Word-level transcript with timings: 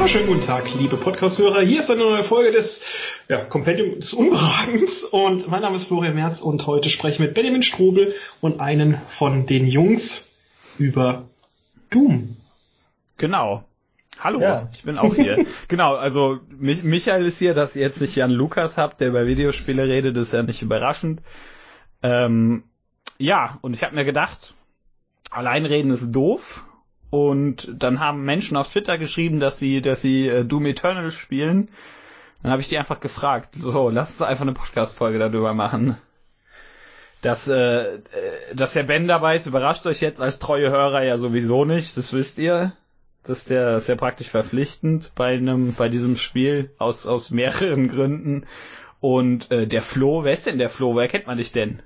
wunderschönen 0.00 0.28
guten 0.28 0.46
Tag, 0.46 0.64
liebe 0.78 0.96
Podcast-Hörer. 0.96 1.60
Hier 1.60 1.80
ist 1.80 1.90
eine 1.90 2.00
neue 2.00 2.24
Folge 2.24 2.52
des 2.52 2.82
ja, 3.28 3.44
Kompendium 3.44 4.00
des 4.00 4.14
Unbehagens 4.14 5.02
und 5.02 5.46
mein 5.48 5.60
Name 5.60 5.76
ist 5.76 5.88
Florian 5.88 6.14
Merz 6.14 6.40
und 6.40 6.66
heute 6.66 6.88
spreche 6.88 7.16
ich 7.16 7.20
mit 7.20 7.34
Benjamin 7.34 7.62
Strobel 7.62 8.14
und 8.40 8.62
einen 8.62 8.98
von 9.10 9.44
den 9.44 9.66
Jungs 9.66 10.30
über 10.78 11.28
Doom. 11.90 12.34
Genau. 13.18 13.64
Hallo, 14.18 14.40
ja. 14.40 14.70
ich 14.72 14.84
bin 14.84 14.96
auch 14.96 15.14
hier. 15.14 15.44
genau, 15.68 15.96
also 15.96 16.40
Mich 16.48 16.82
Michael 16.82 17.26
ist 17.26 17.38
hier, 17.38 17.52
dass 17.52 17.76
ihr 17.76 17.82
jetzt 17.82 18.00
nicht 18.00 18.16
Jan 18.16 18.30
Lukas 18.30 18.78
habt, 18.78 19.02
der 19.02 19.08
über 19.08 19.26
Videospiele 19.26 19.86
redet, 19.86 20.16
ist 20.16 20.32
ja 20.32 20.42
nicht 20.42 20.62
überraschend. 20.62 21.20
Ähm, 22.02 22.62
ja, 23.18 23.58
und 23.60 23.74
ich 23.74 23.82
habe 23.82 23.94
mir 23.94 24.06
gedacht, 24.06 24.54
Alleinreden 25.30 25.90
ist 25.90 26.10
doof 26.10 26.64
und 27.10 27.68
dann 27.76 27.98
haben 27.98 28.24
Menschen 28.24 28.56
auf 28.56 28.68
Twitter 28.68 28.96
geschrieben, 28.96 29.40
dass 29.40 29.58
sie, 29.58 29.82
dass 29.82 30.00
sie 30.00 30.28
äh, 30.28 30.44
Doom 30.44 30.66
Eternal 30.66 31.10
spielen. 31.10 31.68
Dann 32.42 32.52
habe 32.52 32.62
ich 32.62 32.68
die 32.68 32.78
einfach 32.78 33.00
gefragt, 33.00 33.54
so, 33.60 33.90
lass 33.90 34.10
uns 34.10 34.22
einfach 34.22 34.42
eine 34.42 34.54
Podcast-Folge 34.54 35.18
darüber 35.18 35.52
machen. 35.52 35.98
Dass, 37.20 37.48
äh, 37.48 37.96
äh, 37.96 38.00
dass 38.54 38.72
der 38.72 38.84
Ben 38.84 39.08
dabei 39.08 39.36
ist, 39.36 39.46
überrascht 39.46 39.84
euch 39.86 40.00
jetzt 40.00 40.22
als 40.22 40.38
treue 40.38 40.70
Hörer 40.70 41.02
ja 41.02 41.18
sowieso 41.18 41.64
nicht, 41.64 41.96
das 41.96 42.12
wisst 42.12 42.38
ihr. 42.38 42.72
Das 43.24 43.40
ist, 43.40 43.50
der, 43.50 43.76
ist 43.76 43.88
ja 43.88 43.96
praktisch 43.96 44.28
verpflichtend 44.28 45.12
bei 45.14 45.34
einem, 45.34 45.74
bei 45.74 45.90
diesem 45.90 46.16
Spiel 46.16 46.70
aus, 46.78 47.06
aus 47.06 47.30
mehreren 47.30 47.88
Gründen. 47.88 48.46
Und 49.00 49.50
äh, 49.50 49.66
der 49.66 49.82
Flo, 49.82 50.24
wer 50.24 50.32
ist 50.32 50.46
denn 50.46 50.58
der 50.58 50.70
Flo? 50.70 50.96
Wer 50.96 51.08
kennt 51.08 51.26
man 51.26 51.36
dich 51.36 51.52
denn? 51.52 51.82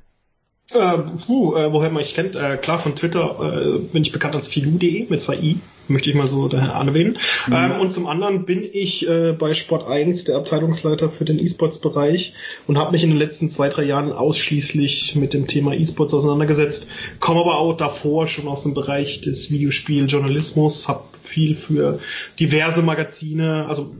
Äh, 0.72 0.98
puh, 1.26 1.54
äh, 1.56 1.70
woher 1.72 1.90
man 1.90 2.02
mich 2.02 2.14
kennt, 2.14 2.36
äh, 2.36 2.56
klar 2.56 2.80
von 2.80 2.96
Twitter 2.96 3.38
äh, 3.38 3.78
bin 3.80 4.02
ich 4.02 4.12
bekannt 4.12 4.34
als 4.34 4.48
filu.de 4.48 5.06
mit 5.10 5.20
zwei 5.20 5.36
i, 5.36 5.58
möchte 5.88 6.08
ich 6.08 6.16
mal 6.16 6.26
so 6.26 6.48
daher 6.48 6.72
erwähnen. 6.72 7.18
Mhm. 7.46 7.52
Ähm, 7.54 7.80
und 7.80 7.92
zum 7.92 8.06
anderen 8.06 8.46
bin 8.46 8.64
ich 8.72 9.06
äh, 9.06 9.32
bei 9.32 9.52
Sport 9.52 9.86
1 9.86 10.24
der 10.24 10.36
Abteilungsleiter 10.36 11.10
für 11.10 11.26
den 11.26 11.38
E-Sports-Bereich 11.38 12.32
und 12.66 12.78
habe 12.78 12.92
mich 12.92 13.04
in 13.04 13.10
den 13.10 13.18
letzten 13.18 13.50
zwei, 13.50 13.68
drei 13.68 13.84
Jahren 13.84 14.10
ausschließlich 14.10 15.16
mit 15.16 15.34
dem 15.34 15.48
Thema 15.48 15.74
E-Sports 15.74 16.14
auseinandergesetzt, 16.14 16.88
komme 17.20 17.40
aber 17.40 17.58
auch 17.58 17.76
davor 17.76 18.26
schon 18.26 18.48
aus 18.48 18.62
dem 18.62 18.72
Bereich 18.72 19.20
des 19.20 19.50
Videospieljournalismus, 19.50 20.88
habe 20.88 21.04
viel 21.22 21.56
für 21.56 21.98
diverse 22.40 22.80
Magazine, 22.80 23.66
also 23.68 23.94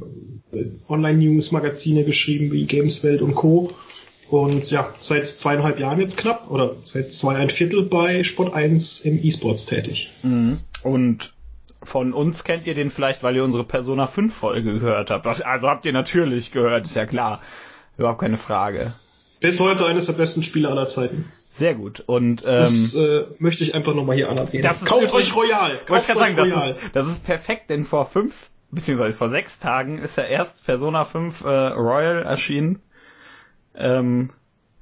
äh, 0.52 0.64
Online-News-Magazine 0.88 2.04
geschrieben 2.04 2.52
wie 2.52 2.64
Gameswelt 2.64 3.20
und 3.20 3.34
Co 3.34 3.74
und 4.42 4.70
ja, 4.70 4.92
seit 4.96 5.28
zweieinhalb 5.28 5.78
Jahren 5.78 6.00
jetzt 6.00 6.16
knapp 6.16 6.50
oder 6.50 6.76
seit 6.82 7.12
zwei 7.12 7.36
ein 7.36 7.50
Viertel 7.50 7.82
bei 7.82 8.24
Sport 8.24 8.54
1 8.54 9.00
im 9.00 9.22
E-Sports 9.22 9.66
tätig. 9.66 10.10
Mhm. 10.22 10.60
Und 10.82 11.32
von 11.82 12.12
uns 12.12 12.44
kennt 12.44 12.66
ihr 12.66 12.74
den 12.74 12.90
vielleicht, 12.90 13.22
weil 13.22 13.36
ihr 13.36 13.44
unsere 13.44 13.64
Persona 13.64 14.06
5 14.06 14.34
Folge 14.34 14.78
gehört 14.78 15.10
habt. 15.10 15.26
Also 15.26 15.68
habt 15.68 15.84
ihr 15.84 15.92
natürlich 15.92 16.52
gehört, 16.52 16.86
ist 16.86 16.96
ja 16.96 17.06
klar. 17.06 17.42
Überhaupt 17.96 18.20
keine 18.20 18.38
Frage. 18.38 18.94
Bis 19.40 19.60
heute 19.60 19.86
eines 19.86 20.06
der 20.06 20.14
besten 20.14 20.42
Spiele 20.42 20.68
aller 20.68 20.88
Zeiten. 20.88 21.30
Sehr 21.52 21.74
gut. 21.74 22.02
Und 22.06 22.42
ähm, 22.44 22.50
das 22.58 22.94
äh, 22.94 23.26
möchte 23.38 23.62
ich 23.62 23.74
einfach 23.74 23.94
nochmal 23.94 24.16
hier 24.16 24.30
anerkennen. 24.30 24.64
Kauft 24.84 25.12
euch 25.12 25.36
Royal. 25.36 25.78
Kauft 25.86 26.10
euch 26.10 26.16
sagen, 26.16 26.38
Royal. 26.38 26.72
Das 26.72 26.82
ist, 26.82 26.96
das 26.96 27.06
ist 27.08 27.24
perfekt, 27.24 27.70
denn 27.70 27.84
vor 27.84 28.06
fünf 28.06 28.48
beziehungsweise 28.74 29.16
vor 29.16 29.28
sechs 29.28 29.58
Tagen 29.58 29.98
ist 29.98 30.16
ja 30.16 30.24
erst 30.24 30.64
Persona 30.64 31.04
5 31.04 31.44
äh, 31.44 31.48
Royal 31.48 32.22
erschienen. 32.22 32.80
Ähm, 33.74 34.30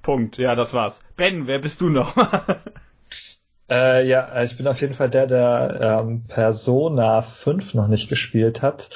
Punkt. 0.03 0.37
Ja, 0.39 0.55
das 0.55 0.75
war's. 0.75 1.01
Ben, 1.17 1.47
wer 1.47 1.61
bist 1.61 1.81
du 1.81 1.89
noch? 1.89 2.17
äh, 3.71 4.07
ja, 4.07 4.43
ich 4.43 4.57
bin 4.57 4.67
auf 4.67 4.81
jeden 4.81 4.95
Fall 4.95 5.09
der, 5.09 5.29
der 5.29 6.03
ähm, 6.03 6.25
Persona 6.27 7.23
5 7.23 7.75
noch 7.75 7.87
nicht 7.87 8.09
gespielt 8.09 8.63
hat. 8.63 8.89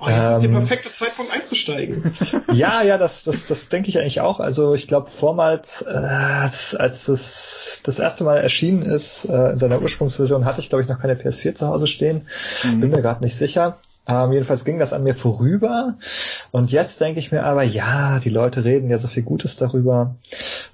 Oh, 0.00 0.08
jetzt 0.08 0.18
ähm, 0.18 0.34
ist 0.34 0.42
der 0.42 0.50
ähm, 0.50 0.56
perfekte 0.56 0.88
Zeitpunkt 0.88 1.32
einzusteigen. 1.32 2.16
ja, 2.52 2.82
ja, 2.82 2.96
das, 2.96 3.24
das, 3.24 3.46
das 3.46 3.68
denke 3.68 3.88
ich 3.88 3.98
eigentlich 3.98 4.20
auch. 4.20 4.38
Also 4.38 4.74
ich 4.74 4.86
glaube, 4.86 5.10
vormals, 5.10 5.82
äh, 5.82 5.88
als, 5.88 6.76
als 6.76 7.06
das 7.06 7.80
das 7.82 7.98
erste 7.98 8.22
Mal 8.22 8.38
erschienen 8.38 8.82
ist, 8.82 9.24
äh, 9.24 9.50
in 9.50 9.58
seiner 9.58 9.82
Ursprungsversion, 9.82 10.44
hatte 10.44 10.60
ich, 10.60 10.68
glaube 10.68 10.82
ich, 10.82 10.88
noch 10.88 11.00
keine 11.00 11.14
PS4 11.14 11.56
zu 11.56 11.66
Hause 11.66 11.88
stehen. 11.88 12.28
Mhm. 12.62 12.80
Bin 12.80 12.90
mir 12.90 13.02
gerade 13.02 13.24
nicht 13.24 13.36
sicher. 13.36 13.78
Ähm, 14.06 14.32
jedenfalls 14.32 14.64
ging 14.64 14.78
das 14.78 14.92
an 14.92 15.04
mir 15.04 15.14
vorüber. 15.14 15.96
Und 16.50 16.72
jetzt 16.72 17.00
denke 17.00 17.20
ich 17.20 17.32
mir 17.32 17.44
aber, 17.44 17.62
ja, 17.62 18.18
die 18.18 18.30
Leute 18.30 18.64
reden 18.64 18.90
ja 18.90 18.98
so 18.98 19.08
viel 19.08 19.22
Gutes 19.22 19.56
darüber. 19.56 20.16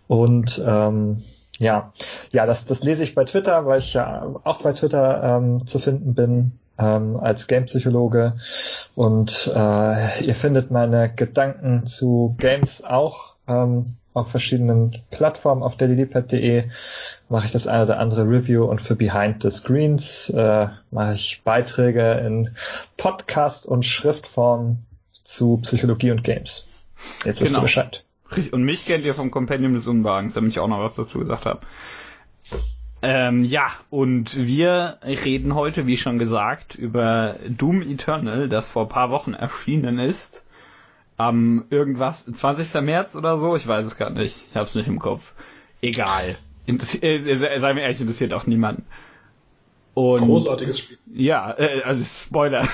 Und 0.06 0.62
ähm, 0.65 1.22
ja, 1.59 1.93
ja, 2.33 2.47
das, 2.47 2.67
das 2.67 2.83
lese 2.83 3.03
ich 3.03 3.15
bei 3.15 3.25
Twitter, 3.25 3.67
weil 3.67 3.81
ich 3.81 3.94
ja 3.94 4.27
auch 4.44 4.62
bei 4.62 4.72
Twitter 4.72 5.22
ähm, 5.22 5.67
zu 5.67 5.78
finden 5.78 6.15
bin 6.15 6.53
ähm, 6.78 7.19
als 7.19 7.49
Gamepsychologe. 7.49 8.34
Und 8.94 9.50
äh, 9.55 10.25
ihr 10.25 10.34
findet 10.34 10.71
meine 10.71 11.12
Gedanken 11.12 11.87
zu 11.87 12.37
Games 12.38 12.84
auch 12.84 13.34
ähm, 13.49 13.87
auf 14.15 14.31
verschiedenen 14.31 15.03
Plattformen 15.11 15.62
auf 15.62 15.77
dailylipad.de 15.77 16.65
mache 17.28 17.47
ich 17.47 17.53
das 17.53 17.66
eine 17.66 17.84
oder 17.84 17.99
andere 17.99 18.22
Review 18.22 18.65
und 18.65 18.81
für 18.81 18.97
Behind 18.97 19.43
the 19.43 19.50
Screens 19.50 20.31
äh, 20.31 20.69
mache 20.91 21.15
ich 21.15 21.43
Beiträge 21.44 22.12
in 22.27 22.55
Podcast 22.97 23.66
und 23.66 23.84
Schriftform 23.84 24.78
zu 25.25 25.59
Psychologie 25.59 26.11
und 26.11 26.25
Games. 26.25 26.67
Jetzt 27.25 27.41
wisst 27.41 27.53
genau. 27.53 27.59
ihr 27.61 27.62
Bescheid. 27.62 28.05
Und 28.53 28.62
mich 28.62 28.87
kennt 28.87 29.05
ihr 29.05 29.15
vom 29.15 29.31
Compendium 29.31 29.75
des 29.75 29.87
Unwagens, 29.87 30.34
damit 30.34 30.53
ich 30.53 30.59
auch 30.59 30.69
noch 30.69 30.81
was 30.81 30.94
dazu 30.94 31.19
gesagt 31.19 31.47
habe. 31.47 31.61
Ähm, 33.00 33.44
ja, 33.44 33.71
und 33.91 34.37
wir 34.37 34.99
reden 35.03 35.55
heute, 35.55 35.87
wie 35.87 35.97
schon 35.97 36.19
gesagt, 36.19 36.75
über 36.75 37.37
Doom 37.49 37.83
Eternal, 37.83 38.49
das 38.49 38.69
vor 38.69 38.88
paar 38.88 39.11
Wochen 39.11 39.34
erschienen 39.34 39.99
ist. 39.99 40.43
Am 41.17 41.65
irgendwas, 41.71 42.27
20. 42.27 42.81
März 42.83 43.17
oder 43.17 43.38
so, 43.38 43.56
ich 43.56 43.67
weiß 43.67 43.87
es 43.87 43.97
gar 43.97 44.11
nicht, 44.11 44.47
ich 44.50 44.56
hab's 44.56 44.75
nicht 44.75 44.88
im 44.88 44.99
Kopf. 44.99 45.33
Egal. 45.81 46.38
Interessiert, 46.69 47.03
äh, 47.03 47.33
äh, 47.33 47.59
sei 47.61 47.73
mir 47.73 47.81
ehrlich, 47.81 48.01
interessiert 48.01 48.34
auch 48.34 48.47
niemanden. 48.47 48.84
Und, 49.95 50.21
Großartiges 50.21 50.79
Spiel. 50.79 50.99
Ja, 51.12 51.55
äh, 51.59 51.81
also 51.83 52.05
Spoiler. 52.05 52.69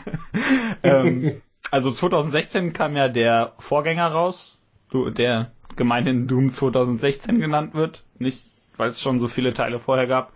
ähm, 0.82 1.42
also 1.70 1.90
2016 1.90 2.72
kam 2.72 2.96
ja 2.96 3.08
der 3.08 3.52
Vorgänger 3.58 4.06
raus, 4.06 4.58
der 4.92 5.52
gemeinhin 5.76 6.28
Doom 6.28 6.52
2016 6.52 7.38
genannt 7.38 7.74
wird, 7.74 8.02
nicht 8.18 8.46
weil 8.78 8.88
es 8.88 9.00
schon 9.00 9.18
so 9.20 9.28
viele 9.28 9.52
Teile 9.52 9.78
vorher 9.78 10.06
gab. 10.06 10.32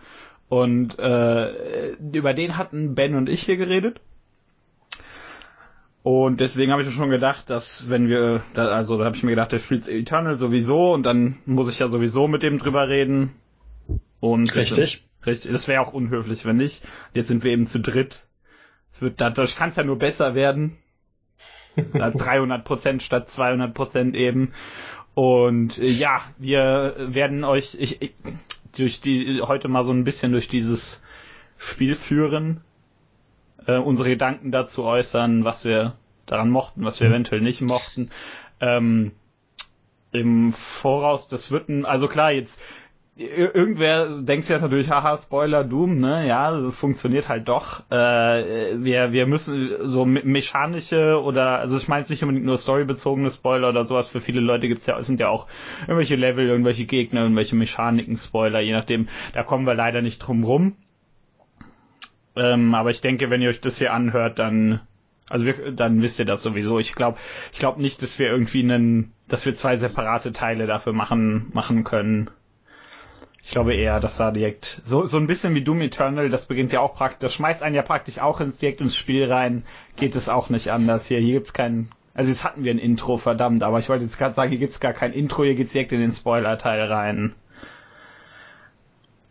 Und 0.50 0.98
äh, 0.98 1.92
über 1.94 2.34
den 2.34 2.58
hatten 2.58 2.94
Ben 2.94 3.14
und 3.14 3.30
ich 3.30 3.42
hier 3.42 3.56
geredet. 3.56 4.02
Und 6.04 6.38
deswegen 6.40 6.70
habe 6.70 6.82
ich 6.82 6.88
mir 6.88 6.92
schon 6.92 7.08
gedacht, 7.08 7.48
dass 7.48 7.88
wenn 7.88 8.10
wir, 8.10 8.42
also 8.56 8.98
da 8.98 9.06
habe 9.06 9.16
ich 9.16 9.22
mir 9.22 9.30
gedacht, 9.30 9.52
der 9.52 9.58
spielt 9.58 9.88
Eternal 9.88 10.36
sowieso 10.36 10.92
und 10.92 11.02
dann 11.02 11.38
muss 11.46 11.70
ich 11.70 11.78
ja 11.78 11.88
sowieso 11.88 12.28
mit 12.28 12.42
dem 12.42 12.58
drüber 12.58 12.90
reden. 12.90 13.30
Und 14.20 14.54
richtig. 14.54 15.02
richtig. 15.24 15.50
Das 15.50 15.66
wäre 15.66 15.80
auch 15.80 15.94
unhöflich, 15.94 16.44
wenn 16.44 16.58
nicht. 16.58 16.86
Jetzt 17.14 17.28
sind 17.28 17.42
wir 17.42 17.52
eben 17.52 17.66
zu 17.66 17.80
dritt. 17.80 18.26
Es 18.92 19.00
wird, 19.00 19.18
dadurch 19.22 19.56
kann 19.56 19.70
es 19.70 19.76
ja 19.76 19.82
nur 19.82 19.98
besser 19.98 20.34
werden. 20.34 20.76
300 21.74 22.62
Prozent 22.66 23.02
statt 23.02 23.30
200 23.30 23.72
Prozent 23.72 24.14
eben. 24.14 24.52
Und 25.14 25.78
äh, 25.78 25.86
ja, 25.86 26.20
wir 26.36 26.96
werden 26.98 27.44
euch 27.44 27.78
ich, 27.80 28.02
ich, 28.02 28.14
durch 28.76 29.00
die 29.00 29.40
heute 29.40 29.68
mal 29.68 29.84
so 29.84 29.92
ein 29.92 30.04
bisschen 30.04 30.32
durch 30.32 30.48
dieses 30.48 31.02
Spiel 31.56 31.94
führen 31.94 32.60
äh, 33.66 33.76
unsere 33.76 34.08
Gedanken 34.08 34.50
dazu 34.50 34.84
äußern, 34.84 35.44
was 35.44 35.64
wir 35.64 35.94
daran 36.26 36.50
mochten, 36.50 36.84
was 36.84 37.00
wir 37.00 37.08
mhm. 37.08 37.14
eventuell 37.14 37.40
nicht 37.40 37.60
mochten. 37.60 38.10
Ähm, 38.60 39.12
Im 40.12 40.52
Voraus, 40.52 41.28
das 41.28 41.50
wird 41.50 41.68
ein, 41.68 41.84
also 41.84 42.08
klar, 42.08 42.32
jetzt 42.32 42.60
irgendwer 43.16 44.22
denkt 44.22 44.48
jetzt 44.48 44.62
natürlich, 44.62 44.90
haha, 44.90 45.16
Spoiler, 45.16 45.62
Doom, 45.62 46.00
ne, 46.00 46.26
ja, 46.26 46.70
funktioniert 46.70 47.28
halt 47.28 47.48
doch. 47.48 47.88
Äh, 47.90 48.82
wir, 48.82 49.12
wir 49.12 49.26
müssen 49.26 49.88
so 49.88 50.04
mechanische 50.04 51.22
oder, 51.22 51.60
also 51.60 51.76
ich 51.76 51.86
meine 51.86 52.00
jetzt 52.00 52.10
nicht 52.10 52.22
unbedingt 52.24 52.46
nur 52.46 52.58
storybezogene 52.58 53.30
Spoiler 53.30 53.68
oder 53.68 53.84
sowas, 53.84 54.08
für 54.08 54.20
viele 54.20 54.40
Leute 54.40 54.66
gibt's 54.66 54.86
ja, 54.86 55.00
sind 55.00 55.20
ja 55.20 55.28
auch 55.28 55.46
irgendwelche 55.82 56.16
Level, 56.16 56.48
irgendwelche 56.48 56.86
Gegner, 56.86 57.22
irgendwelche 57.22 57.54
Mechaniken-Spoiler, 57.54 58.60
je 58.60 58.72
nachdem, 58.72 59.08
da 59.32 59.44
kommen 59.44 59.66
wir 59.66 59.74
leider 59.74 60.02
nicht 60.02 60.18
drum 60.18 60.42
rum. 60.42 60.76
Ähm, 62.36 62.74
aber 62.74 62.90
ich 62.90 63.00
denke, 63.00 63.30
wenn 63.30 63.42
ihr 63.42 63.50
euch 63.50 63.60
das 63.60 63.78
hier 63.78 63.92
anhört, 63.92 64.38
dann 64.38 64.80
also 65.30 65.46
wir, 65.46 65.72
dann 65.72 66.02
wisst 66.02 66.18
ihr 66.18 66.24
das 66.24 66.42
sowieso. 66.42 66.78
Ich 66.78 66.94
glaube, 66.94 67.18
ich 67.52 67.58
glaube 67.58 67.80
nicht, 67.80 68.02
dass 68.02 68.18
wir 68.18 68.28
irgendwie 68.28 68.62
einen, 68.62 69.12
dass 69.28 69.46
wir 69.46 69.54
zwei 69.54 69.76
separate 69.76 70.32
Teile 70.32 70.66
dafür 70.66 70.92
machen 70.92 71.50
machen 71.52 71.84
können. 71.84 72.30
Ich 73.42 73.50
glaube 73.50 73.74
eher, 73.74 74.00
dass 74.00 74.16
da 74.16 74.30
direkt 74.30 74.80
so 74.84 75.04
so 75.04 75.16
ein 75.16 75.26
bisschen 75.26 75.54
wie 75.54 75.62
Doom 75.62 75.80
Eternal, 75.82 76.28
das 76.28 76.46
beginnt 76.46 76.72
ja 76.72 76.80
auch 76.80 76.94
praktisch, 76.94 77.20
das 77.20 77.34
schmeißt 77.34 77.62
einen 77.62 77.74
ja 77.74 77.82
praktisch 77.82 78.18
auch 78.18 78.40
ins 78.40 78.58
direkt 78.58 78.80
ins 78.80 78.96
Spiel 78.96 79.30
rein. 79.30 79.64
Geht 79.96 80.16
es 80.16 80.28
auch 80.28 80.50
nicht 80.50 80.72
anders 80.72 81.06
hier. 81.06 81.20
Hier 81.20 81.34
gibt's 81.34 81.52
kein 81.52 81.88
also 82.14 82.30
jetzt 82.30 82.44
hatten 82.44 82.62
wir 82.62 82.72
ein 82.72 82.78
Intro, 82.78 83.16
verdammt, 83.16 83.64
aber 83.64 83.80
ich 83.80 83.88
wollte 83.88 84.04
jetzt 84.04 84.18
gerade 84.18 84.36
sagen, 84.36 84.50
hier 84.50 84.60
gibt's 84.60 84.78
gar 84.78 84.92
kein 84.92 85.12
Intro, 85.12 85.42
hier 85.42 85.56
geht's 85.56 85.72
direkt 85.72 85.92
in 85.92 86.00
den 86.00 86.12
Spoiler 86.12 86.58
Teil 86.58 86.84
rein. 86.84 87.34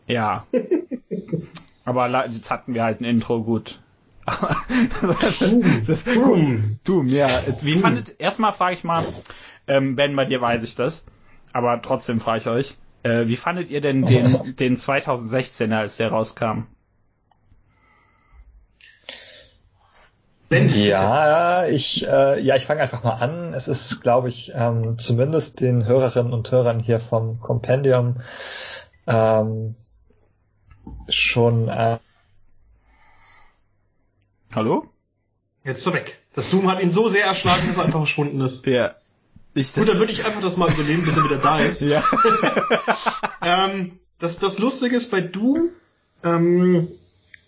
Ja. 0.06 0.46
Aber 1.86 2.28
jetzt 2.28 2.50
hatten 2.50 2.74
wir 2.74 2.84
halt 2.84 3.02
ein 3.02 3.06
Intro, 3.06 3.44
gut. 3.44 3.80
Doom. 5.02 5.98
Doom. 6.06 6.80
Doom, 6.84 7.08
ja. 7.08 7.28
Wie 7.62 7.76
fandet, 7.76 8.16
erstmal 8.20 8.54
frage 8.54 8.76
ich 8.76 8.84
mal, 8.84 9.06
ähm, 9.68 9.96
Ben, 9.96 10.16
bei 10.16 10.26
dir 10.26 10.40
weiß 10.40 10.64
ich 10.64 10.76
das, 10.76 11.06
aber 11.52 11.82
trotzdem 11.82 12.20
frage 12.20 12.40
ich 12.40 12.48
euch, 12.48 12.78
äh, 13.04 13.28
wie 13.28 13.36
fandet 13.36 13.70
ihr 13.70 13.82
denn 13.82 14.06
den, 14.06 14.56
den 14.60 14.78
2016er, 14.78 15.76
als 15.76 15.98
der 15.98 16.10
rauskam? 16.10 16.68
Ben, 20.48 20.70
ja, 20.74 21.66
ich, 21.66 22.08
äh, 22.08 22.40
ja, 22.40 22.56
ich 22.56 22.66
fange 22.66 22.82
einfach 22.82 23.04
mal 23.04 23.16
an. 23.16 23.54
Es 23.54 23.68
ist, 23.68 24.02
glaube 24.02 24.30
ich, 24.30 24.54
ähm, 24.56 25.00
zumindest 25.00 25.60
den 25.60 25.86
Hörerinnen 25.86 26.32
und 26.32 26.50
Hörern 26.52 26.80
hier 26.80 27.00
vom 27.00 27.40
Compendium 27.40 28.18
ähm, 29.08 29.76
schon. 31.10 31.68
Äh 31.68 32.00
Hallo? 34.54 34.90
Jetzt 35.64 35.80
ist 35.80 35.88
er 35.88 35.94
weg. 35.94 36.20
Das 36.36 36.50
Doom 36.50 36.70
hat 36.70 36.82
ihn 36.82 36.92
so 36.92 37.08
sehr 37.08 37.26
erschlagen, 37.26 37.68
dass 37.68 37.78
er 37.78 37.86
einfach 37.86 38.00
verschwunden 38.00 38.42
ist. 38.42 38.66
Ja. 38.66 38.96
Ich, 39.56 39.74
Gut, 39.74 39.88
dann 39.88 40.00
würde 40.00 40.12
ich 40.12 40.26
einfach 40.26 40.42
das 40.42 40.58
mal 40.58 40.72
übernehmen, 40.72 41.06
bis 41.06 41.16
er 41.16 41.24
wieder 41.24 41.38
da 41.38 41.60
ist. 41.60 41.82
Ja. 41.82 42.04
ähm, 43.42 44.00
das, 44.20 44.40
das 44.40 44.58
Lustige 44.58 44.96
ist 44.96 45.12
bei 45.12 45.22
Doom, 45.22 45.70
ähm, 46.24 46.88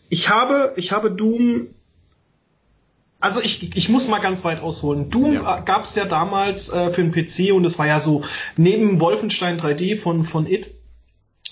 ich 0.10 0.30
habe, 0.30 0.74
ich 0.76 0.92
habe 0.92 1.12
Doom 1.12 1.68
also 3.20 3.42
ich, 3.42 3.76
ich 3.76 3.90
muss 3.90 4.08
mal 4.08 4.20
ganz 4.20 4.44
weit 4.44 4.62
ausholen. 4.62 5.10
Doom 5.10 5.34
ja. 5.34 5.60
gab 5.62 5.86
es 5.86 5.96
ja 5.96 6.06
damals 6.06 6.72
äh, 6.72 6.92
für 6.92 7.04
den 7.04 7.12
PC 7.12 7.54
und 7.54 7.66
es 7.66 7.80
war 7.80 7.88
ja 7.88 8.00
so 8.00 8.24
neben 8.56 9.00
Wolfenstein 9.00 9.58
3D 9.58 9.98
von 9.98 10.24
von 10.24 10.46
It 10.46 10.75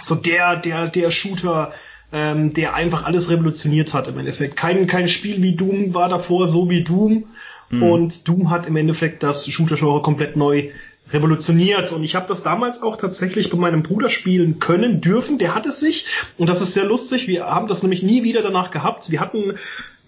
so 0.04 0.16
der 0.16 0.56
der 0.56 0.88
der 0.88 1.12
Shooter, 1.12 1.74
ähm, 2.12 2.54
der 2.54 2.76
einfach 2.76 3.06
alles 3.06 3.30
revolutioniert 3.30 3.94
hat 3.94 4.08
im 4.08 4.20
Endeffekt. 4.20 4.56
Kein 4.56 4.88
kein 4.88 5.10
Spiel 5.10 5.42
wie 5.42 5.56
Doom 5.56 5.94
war 5.94 6.10
davor 6.10 6.48
so 6.48 6.70
wie 6.70 6.84
Doom 6.84 7.26
mhm. 7.70 7.84
und 7.84 8.28
Doom 8.28 8.50
hat 8.50 8.68
im 8.68 8.76
Endeffekt 8.76 9.24
das 9.24 9.48
Shooter-Genre 9.48 10.02
komplett 10.02 10.36
neu 10.36 10.70
revolutioniert. 11.12 11.92
Und 11.92 12.04
ich 12.04 12.16
habe 12.16 12.28
das 12.28 12.44
damals 12.44 12.82
auch 12.82 12.98
tatsächlich 12.98 13.50
bei 13.50 13.58
meinem 13.58 13.84
Bruder 13.84 14.10
spielen 14.10 14.60
können, 14.60 15.02
dürfen. 15.02 15.38
Der 15.38 15.54
hat 15.54 15.66
es 15.66 15.80
sich. 15.80 16.06
Und 16.38 16.50
das 16.50 16.62
ist 16.62 16.74
sehr 16.74 16.86
lustig. 16.86 17.28
Wir 17.28 17.46
haben 17.46 17.68
das 17.68 17.84
nämlich 17.84 18.04
nie 18.04 18.24
wieder 18.24 18.42
danach 18.42 18.72
gehabt. 18.72 19.12
Wir 19.12 19.20
hatten 19.20 19.56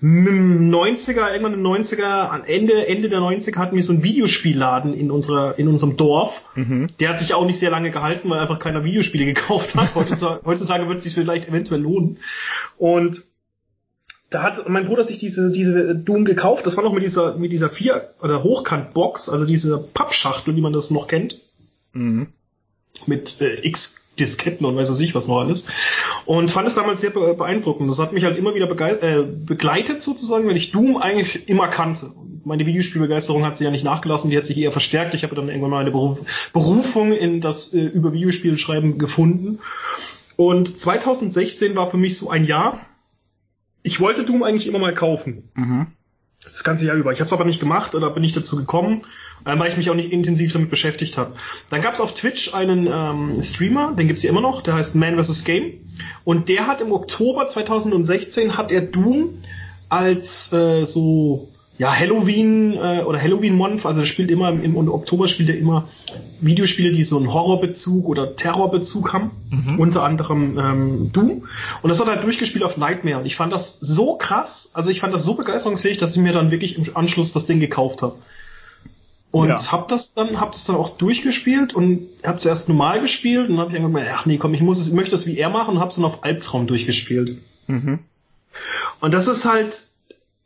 90er, 0.06 1.32
irgendwann 1.32 1.54
im 1.54 1.64
90er, 1.64 2.04
an 2.04 2.44
Ende, 2.44 2.88
Ende 2.88 3.10
der 3.10 3.20
90er 3.20 3.56
hatten 3.56 3.76
wir 3.76 3.84
so 3.84 3.94
einen 3.94 4.04
Videospielladen 4.04 4.94
in 4.94 5.10
unserer, 5.10 5.58
in 5.58 5.68
unserem 5.68 5.98
Dorf. 5.98 6.42
Mhm. 6.56 6.90
Der 7.00 7.10
hat 7.10 7.20
sich 7.20 7.34
auch 7.34 7.46
nicht 7.46 7.60
sehr 7.60 7.72
lange 7.72 7.92
gehalten, 7.92 8.30
weil 8.30 8.40
einfach 8.40 8.60
keiner 8.60 8.84
Videospiele 8.84 9.26
gekauft 9.34 9.76
hat. 9.76 9.96
Heutzutage, 9.96 10.42
heutzutage 10.46 10.88
wird 10.88 11.00
es 11.00 11.06
sich 11.06 11.14
vielleicht 11.14 11.48
eventuell 11.48 11.82
lohnen. 11.82 12.20
Und 12.78 13.24
da 14.30 14.44
hat 14.44 14.68
mein 14.70 14.86
Bruder 14.86 15.04
sich 15.04 15.18
diese, 15.18 15.52
diese 15.52 15.96
Doom 15.96 16.26
gekauft. 16.26 16.66
Das 16.66 16.78
war 16.78 16.84
noch 16.84 16.94
mit 16.94 17.04
dieser, 17.04 17.38
mit 17.38 17.52
dieser 17.52 17.70
Vier- 17.70 18.10
oder 18.22 18.44
Hochkant-Box, 18.44 19.30
also 19.30 19.46
diese 19.46 19.78
Pappschachtel, 19.78 20.56
wie 20.56 20.62
man 20.62 20.74
das 20.74 20.92
noch 20.92 21.08
kennt. 21.08 21.40
Mhm. 21.94 22.28
Mit 23.08 23.42
äh, 23.42 23.66
X 23.66 24.05
Disketten 24.20 24.66
und 24.66 24.76
weiß 24.76 24.90
was 24.90 25.00
ich 25.00 25.16
was 25.16 25.28
noch 25.28 25.40
alles. 25.40 25.68
Und 26.26 26.52
fand 26.52 26.68
es 26.68 26.76
damals 26.76 27.02
sehr 27.02 27.12
beeindruckend. 27.12 27.90
Das 27.90 28.00
hat 28.00 28.14
mich 28.14 28.24
halt 28.24 28.38
immer 28.38 28.56
wieder 28.56 28.70
äh, 28.70 29.24
begleitet 29.24 30.02
sozusagen, 30.02 30.48
wenn 30.48 30.58
ich 30.58 30.72
Doom 30.72 30.98
eigentlich 30.98 31.50
immer 31.50 31.68
kannte. 31.68 32.12
Meine 32.44 32.66
Videospielbegeisterung 32.66 33.46
hat 33.46 33.58
sich 33.58 33.66
ja 33.66 33.72
nicht 33.72 33.84
nachgelassen, 33.84 34.30
die 34.30 34.38
hat 34.38 34.46
sich 34.46 34.58
eher 34.58 34.72
verstärkt. 34.72 35.14
Ich 35.16 35.24
habe 35.24 35.36
dann 35.36 35.50
irgendwann 35.50 35.72
mal 35.72 35.82
eine 35.82 35.92
Beruf 35.92 36.22
Berufung 36.54 37.12
in 37.12 37.42
das 37.42 37.74
äh, 37.74 37.86
über 37.86 38.14
Videospiele 38.14 38.58
schreiben 38.58 38.98
gefunden. 38.98 39.60
Und 40.36 40.78
2016 40.78 41.76
war 41.76 41.90
für 41.90 41.98
mich 41.98 42.18
so 42.18 42.30
ein 42.30 42.46
Jahr. 42.46 42.80
Ich 43.84 44.00
wollte 44.00 44.24
Doom 44.24 44.44
eigentlich 44.44 44.68
immer 44.68 44.80
mal 44.80 44.94
kaufen. 44.94 45.50
Mhm. 45.56 45.88
Das 46.50 46.64
ganze 46.64 46.86
Jahr 46.86 46.96
über. 46.96 47.12
Ich 47.12 47.20
habe 47.20 47.28
es 47.28 47.34
aber 47.34 47.46
nicht 47.46 47.60
gemacht 47.60 47.96
oder 47.96 48.10
bin 48.10 48.22
nicht 48.22 48.36
dazu 48.36 48.56
gekommen 48.56 49.04
äh, 49.46 49.58
weil 49.58 49.70
ich 49.70 49.78
mich 49.78 49.90
auch 49.90 49.96
nicht 49.96 50.12
intensiv 50.12 50.54
damit 50.54 50.70
beschäftigt 50.70 51.18
habe. 51.18 51.34
Dann 51.70 51.82
gab 51.82 51.94
es 51.94 52.00
auf 52.00 52.14
Twitch 52.14 52.54
einen 52.54 52.88
ähm, 52.88 53.44
Streamer, 53.44 53.94
den 53.94 54.08
gibt's 54.08 54.22
hier 54.22 54.32
immer 54.32 54.42
noch, 54.42 54.62
der 54.62 54.74
heißt 54.74 54.96
Man 54.96 55.24
vs. 55.24 55.44
Game. 55.44 55.74
Und 56.24 56.50
der 56.50 56.68
hat 56.68 56.82
im 56.82 56.92
Oktober 56.92 57.48
2016 57.48 58.58
hat 58.58 58.72
er 58.72 58.82
Doom 58.82 59.42
als 59.90 60.52
äh, 60.52 60.86
so 60.86 61.50
ja 61.78 61.94
Halloween 61.94 62.74
äh, 62.74 63.04
oder 63.06 63.22
Halloween 63.22 63.56
Month, 63.56 63.86
also 63.86 64.06
spielt 64.06 64.32
immer 64.32 64.50
im, 64.50 64.64
im 64.64 64.90
Oktober 64.90 65.28
spielt 65.28 65.50
er 65.50 65.58
immer 65.58 65.90
Videospiele, 66.42 66.92
die 66.92 67.04
so 67.04 67.18
einen 67.18 67.34
Horrorbezug 67.34 68.08
oder 68.08 68.36
Terrorbezug 68.36 69.14
haben, 69.14 69.32
mhm. 69.50 69.80
unter 69.80 70.04
anderem 70.04 70.58
ähm, 70.58 71.12
Doom. 71.12 71.48
Und 71.82 71.90
das 71.90 72.00
hat 72.00 72.08
er 72.08 72.18
durchgespielt 72.18 72.64
auf 72.64 72.78
Nightmare. 72.78 73.20
Und 73.20 73.26
ich 73.26 73.36
fand 73.36 73.52
das 73.52 73.80
so 73.80 74.16
krass, 74.16 74.72
also 74.74 74.90
ich 74.90 75.00
fand 75.00 75.14
das 75.14 75.24
so 75.24 75.36
begeisterungsfähig, 75.36 75.98
dass 75.98 76.16
ich 76.16 76.22
mir 76.22 76.34
dann 76.34 76.52
wirklich 76.52 76.78
im 76.78 76.96
Anschluss 76.96 77.34
das 77.34 77.46
Ding 77.46 77.60
gekauft 77.60 78.02
habe. 78.02 78.16
Und 79.32 79.50
ja. 79.50 79.72
hab 79.72 79.90
das 79.90 80.14
dann, 80.14 80.40
hab 80.40 80.54
das 80.54 80.64
dann 80.64 80.78
auch 80.78 80.98
durchgespielt 80.98 81.74
und 81.74 82.08
hab 82.24 82.40
zuerst 82.40 82.70
normal 82.70 83.02
gespielt 83.02 83.50
und 83.50 83.60
hab 83.60 83.68
ich 83.68 83.74
irgendwann 83.74 84.04
mal, 84.04 84.12
ach 84.16 84.26
nee, 84.26 84.38
komm, 84.38 84.54
ich 84.54 84.62
muss 84.62 84.80
es, 84.80 84.88
ich 84.88 84.94
möchte 84.94 85.12
das 85.12 85.28
wie 85.28 85.38
er 85.38 85.50
machen 85.50 85.76
und 85.76 85.82
hab's 85.82 85.96
dann 85.96 86.06
auf 86.06 86.24
Albtraum 86.24 86.68
durchgespielt. 86.68 87.38
Mhm. 87.68 88.00
Und 89.02 89.14
das 89.14 89.28
ist 89.28 89.44
halt, 89.44 89.76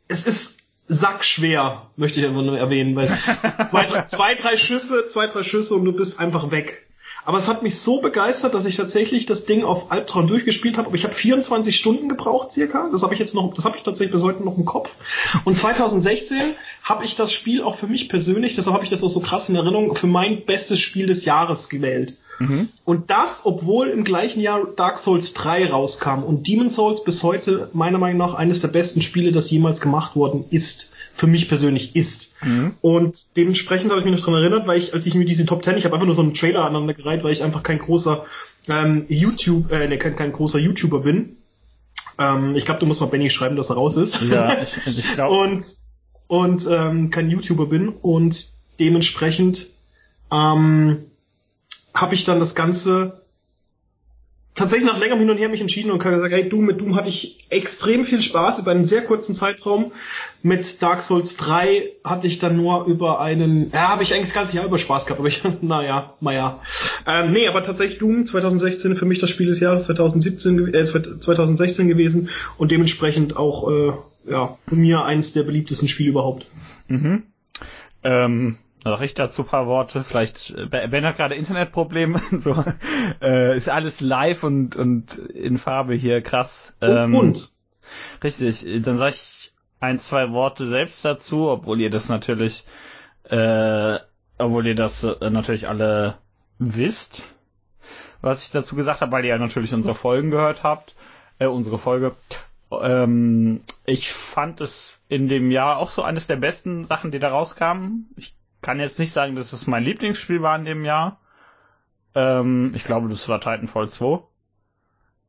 es 0.08 0.26
ist 0.26 0.59
sackschwer, 0.90 1.90
möchte 1.96 2.20
ich 2.20 2.26
einfach 2.26 2.42
nur 2.42 2.58
erwähnen, 2.58 2.96
weil 2.96 3.06
zwei, 3.70 4.04
zwei, 4.06 4.34
drei 4.34 4.56
Schüsse, 4.56 5.06
zwei, 5.06 5.28
drei 5.28 5.44
Schüsse 5.44 5.74
und 5.74 5.84
du 5.84 5.92
bist 5.92 6.18
einfach 6.18 6.50
weg. 6.50 6.89
Aber 7.30 7.38
es 7.38 7.46
hat 7.46 7.62
mich 7.62 7.78
so 7.78 8.00
begeistert, 8.00 8.54
dass 8.54 8.64
ich 8.64 8.74
tatsächlich 8.74 9.24
das 9.24 9.44
Ding 9.44 9.62
auf 9.62 9.92
Albtraum 9.92 10.26
durchgespielt 10.26 10.78
habe. 10.78 10.88
Aber 10.88 10.96
ich 10.96 11.04
habe 11.04 11.14
24 11.14 11.76
Stunden 11.76 12.08
gebraucht 12.08 12.50
circa. 12.50 12.88
Das 12.90 13.04
habe 13.04 13.14
ich 13.14 13.20
jetzt 13.20 13.36
noch, 13.36 13.54
das 13.54 13.64
habe 13.64 13.76
ich 13.76 13.84
tatsächlich 13.84 14.10
bis 14.10 14.24
heute 14.24 14.42
noch 14.42 14.58
im 14.58 14.64
Kopf. 14.64 14.96
Und 15.44 15.56
2016 15.56 16.56
habe 16.82 17.04
ich 17.04 17.14
das 17.14 17.32
Spiel 17.32 17.62
auch 17.62 17.76
für 17.76 17.86
mich 17.86 18.08
persönlich, 18.08 18.56
deshalb 18.56 18.74
habe 18.74 18.82
ich 18.82 18.90
das 18.90 19.04
auch 19.04 19.10
so 19.10 19.20
krass 19.20 19.48
in 19.48 19.54
Erinnerung, 19.54 19.94
für 19.94 20.08
mein 20.08 20.44
bestes 20.44 20.80
Spiel 20.80 21.06
des 21.06 21.24
Jahres 21.24 21.68
gewählt. 21.68 22.16
Mhm. 22.40 22.68
Und 22.84 23.10
das, 23.10 23.42
obwohl 23.44 23.90
im 23.90 24.02
gleichen 24.02 24.40
Jahr 24.40 24.66
Dark 24.74 24.98
Souls 24.98 25.32
3 25.32 25.70
rauskam 25.70 26.24
und 26.24 26.48
Demon 26.48 26.68
Souls 26.68 27.04
bis 27.04 27.22
heute 27.22 27.70
meiner 27.72 27.98
Meinung 27.98 28.18
nach 28.18 28.34
eines 28.34 28.60
der 28.60 28.68
besten 28.68 29.02
Spiele, 29.02 29.30
das 29.30 29.52
jemals 29.52 29.80
gemacht 29.80 30.16
worden 30.16 30.46
ist 30.50 30.90
für 31.20 31.26
mich 31.26 31.48
persönlich 31.50 31.96
ist. 31.96 32.34
Mhm. 32.42 32.72
Und 32.80 33.36
dementsprechend 33.36 33.90
habe 33.90 34.00
ich 34.00 34.06
mich 34.06 34.16
noch 34.16 34.24
dran 34.24 34.36
erinnert, 34.36 34.66
weil 34.66 34.78
ich, 34.78 34.94
als 34.94 35.04
ich 35.04 35.14
mir 35.14 35.26
diese 35.26 35.44
Top 35.44 35.62
10, 35.62 35.76
ich 35.76 35.84
habe 35.84 35.94
einfach 35.94 36.06
nur 36.06 36.14
so 36.14 36.22
einen 36.22 36.32
Trailer 36.32 36.64
aneinander 36.64 36.94
gereiht, 36.94 37.22
weil 37.22 37.32
ich 37.34 37.42
einfach 37.42 37.62
kein 37.62 37.78
großer 37.78 38.24
ähm, 38.68 39.04
YouTube, 39.06 39.70
äh, 39.70 39.86
ne, 39.86 39.98
kein, 39.98 40.16
kein 40.16 40.32
großer 40.32 40.58
YouTuber 40.58 41.00
bin. 41.02 41.36
Ähm, 42.18 42.56
ich 42.56 42.64
glaube, 42.64 42.80
du 42.80 42.86
musst 42.86 43.02
mal 43.02 43.06
Benny 43.08 43.28
schreiben, 43.28 43.56
dass 43.56 43.68
er 43.68 43.76
raus 43.76 43.98
ist. 43.98 44.22
Ja, 44.22 44.62
ich, 44.86 44.86
ich 44.86 45.14
glaube. 45.14 45.36
und 45.36 45.62
und 46.26 46.66
ähm, 46.70 47.10
kein 47.10 47.28
YouTuber 47.28 47.66
bin 47.66 47.90
und 47.90 48.52
dementsprechend 48.78 49.66
ähm, 50.32 51.04
habe 51.92 52.14
ich 52.14 52.24
dann 52.24 52.40
das 52.40 52.54
Ganze 52.54 53.19
tatsächlich 54.54 54.86
nach 54.86 54.98
längerem 54.98 55.20
Hin 55.20 55.30
und 55.30 55.38
Her 55.38 55.48
mich 55.48 55.60
entschieden 55.60 55.90
und 55.90 56.02
sagen, 56.02 56.28
hey, 56.28 56.48
Doom, 56.48 56.66
mit 56.66 56.80
Doom 56.80 56.96
hatte 56.96 57.08
ich 57.08 57.46
extrem 57.50 58.04
viel 58.04 58.20
Spaß 58.20 58.58
über 58.58 58.72
einen 58.72 58.84
sehr 58.84 59.02
kurzen 59.02 59.34
Zeitraum. 59.34 59.92
Mit 60.42 60.82
Dark 60.82 61.02
Souls 61.02 61.36
3 61.36 61.90
hatte 62.04 62.26
ich 62.26 62.38
dann 62.38 62.56
nur 62.56 62.84
über 62.86 63.20
einen, 63.20 63.70
ja, 63.72 63.88
habe 63.88 64.02
ich 64.02 64.12
eigentlich 64.12 64.26
das 64.26 64.34
ganze 64.34 64.56
Jahr 64.56 64.66
über 64.66 64.78
Spaß 64.78 65.06
gehabt, 65.06 65.20
aber 65.20 65.28
ich, 65.28 65.42
naja, 65.62 66.14
naja. 66.20 66.60
Ähm, 67.06 67.32
nee, 67.32 67.46
aber 67.46 67.62
tatsächlich 67.62 67.98
Doom 67.98 68.26
2016 68.26 68.96
für 68.96 69.06
mich 69.06 69.18
das 69.18 69.30
Spiel 69.30 69.46
des 69.46 69.60
Jahres 69.60 69.84
2017, 69.84 70.74
äh, 70.74 70.84
2016 70.84 71.88
gewesen 71.88 72.30
und 72.58 72.72
dementsprechend 72.72 73.36
auch, 73.36 73.70
äh, 73.70 73.92
ja, 74.30 74.58
mir 74.70 75.04
eins 75.04 75.32
der 75.32 75.44
beliebtesten 75.44 75.88
Spiele 75.88 76.10
überhaupt. 76.10 76.46
Mhm. 76.88 77.22
Ähm 78.02 78.56
Sag 78.82 79.02
ich 79.02 79.14
dazu 79.14 79.44
paar 79.44 79.66
Worte. 79.66 80.04
Vielleicht, 80.04 80.50
äh, 80.52 80.66
Ben 80.66 81.04
hat 81.04 81.16
gerade 81.16 81.34
Internetprobleme. 81.34 82.20
so, 82.40 82.64
äh, 83.20 83.56
ist 83.56 83.68
alles 83.68 84.00
live 84.00 84.42
und, 84.42 84.76
und 84.76 85.18
in 85.18 85.58
Farbe 85.58 85.94
hier, 85.94 86.22
krass. 86.22 86.74
Ähm, 86.80 87.14
und? 87.14 87.52
Richtig, 88.22 88.64
dann 88.84 88.98
sag 88.98 89.10
ich 89.10 89.52
ein, 89.80 89.98
zwei 89.98 90.30
Worte 90.30 90.68
selbst 90.68 91.04
dazu, 91.04 91.48
obwohl 91.48 91.80
ihr 91.80 91.90
das 91.90 92.08
natürlich, 92.08 92.64
äh, 93.24 93.98
obwohl 94.38 94.66
ihr 94.66 94.74
das 94.74 95.04
äh, 95.04 95.30
natürlich 95.30 95.68
alle 95.68 96.18
wisst, 96.58 97.34
was 98.20 98.44
ich 98.44 98.50
dazu 98.50 98.76
gesagt 98.76 99.00
habe, 99.00 99.12
weil 99.12 99.24
ihr 99.24 99.30
ja 99.30 99.38
natürlich 99.38 99.74
unsere 99.74 99.94
Folgen 99.94 100.30
gehört 100.30 100.62
habt, 100.62 100.94
äh, 101.38 101.46
unsere 101.46 101.78
Folge. 101.78 102.14
Ähm, 102.70 103.62
ich 103.84 104.12
fand 104.12 104.60
es 104.60 105.04
in 105.08 105.28
dem 105.28 105.50
Jahr 105.50 105.78
auch 105.78 105.90
so 105.90 106.02
eines 106.02 106.26
der 106.26 106.36
besten 106.36 106.84
Sachen, 106.84 107.10
die 107.10 107.18
da 107.18 107.30
rauskamen. 107.30 108.10
Ich 108.16 108.34
kann 108.62 108.80
jetzt 108.80 108.98
nicht 108.98 109.12
sagen, 109.12 109.36
dass 109.36 109.52
es 109.52 109.66
mein 109.66 109.84
Lieblingsspiel 109.84 110.42
war 110.42 110.56
in 110.56 110.64
dem 110.64 110.84
Jahr. 110.84 111.20
Ähm, 112.14 112.72
ich 112.74 112.84
glaube, 112.84 113.08
das 113.08 113.28
war 113.28 113.40
Titanfall 113.40 113.88
2. 113.88 114.22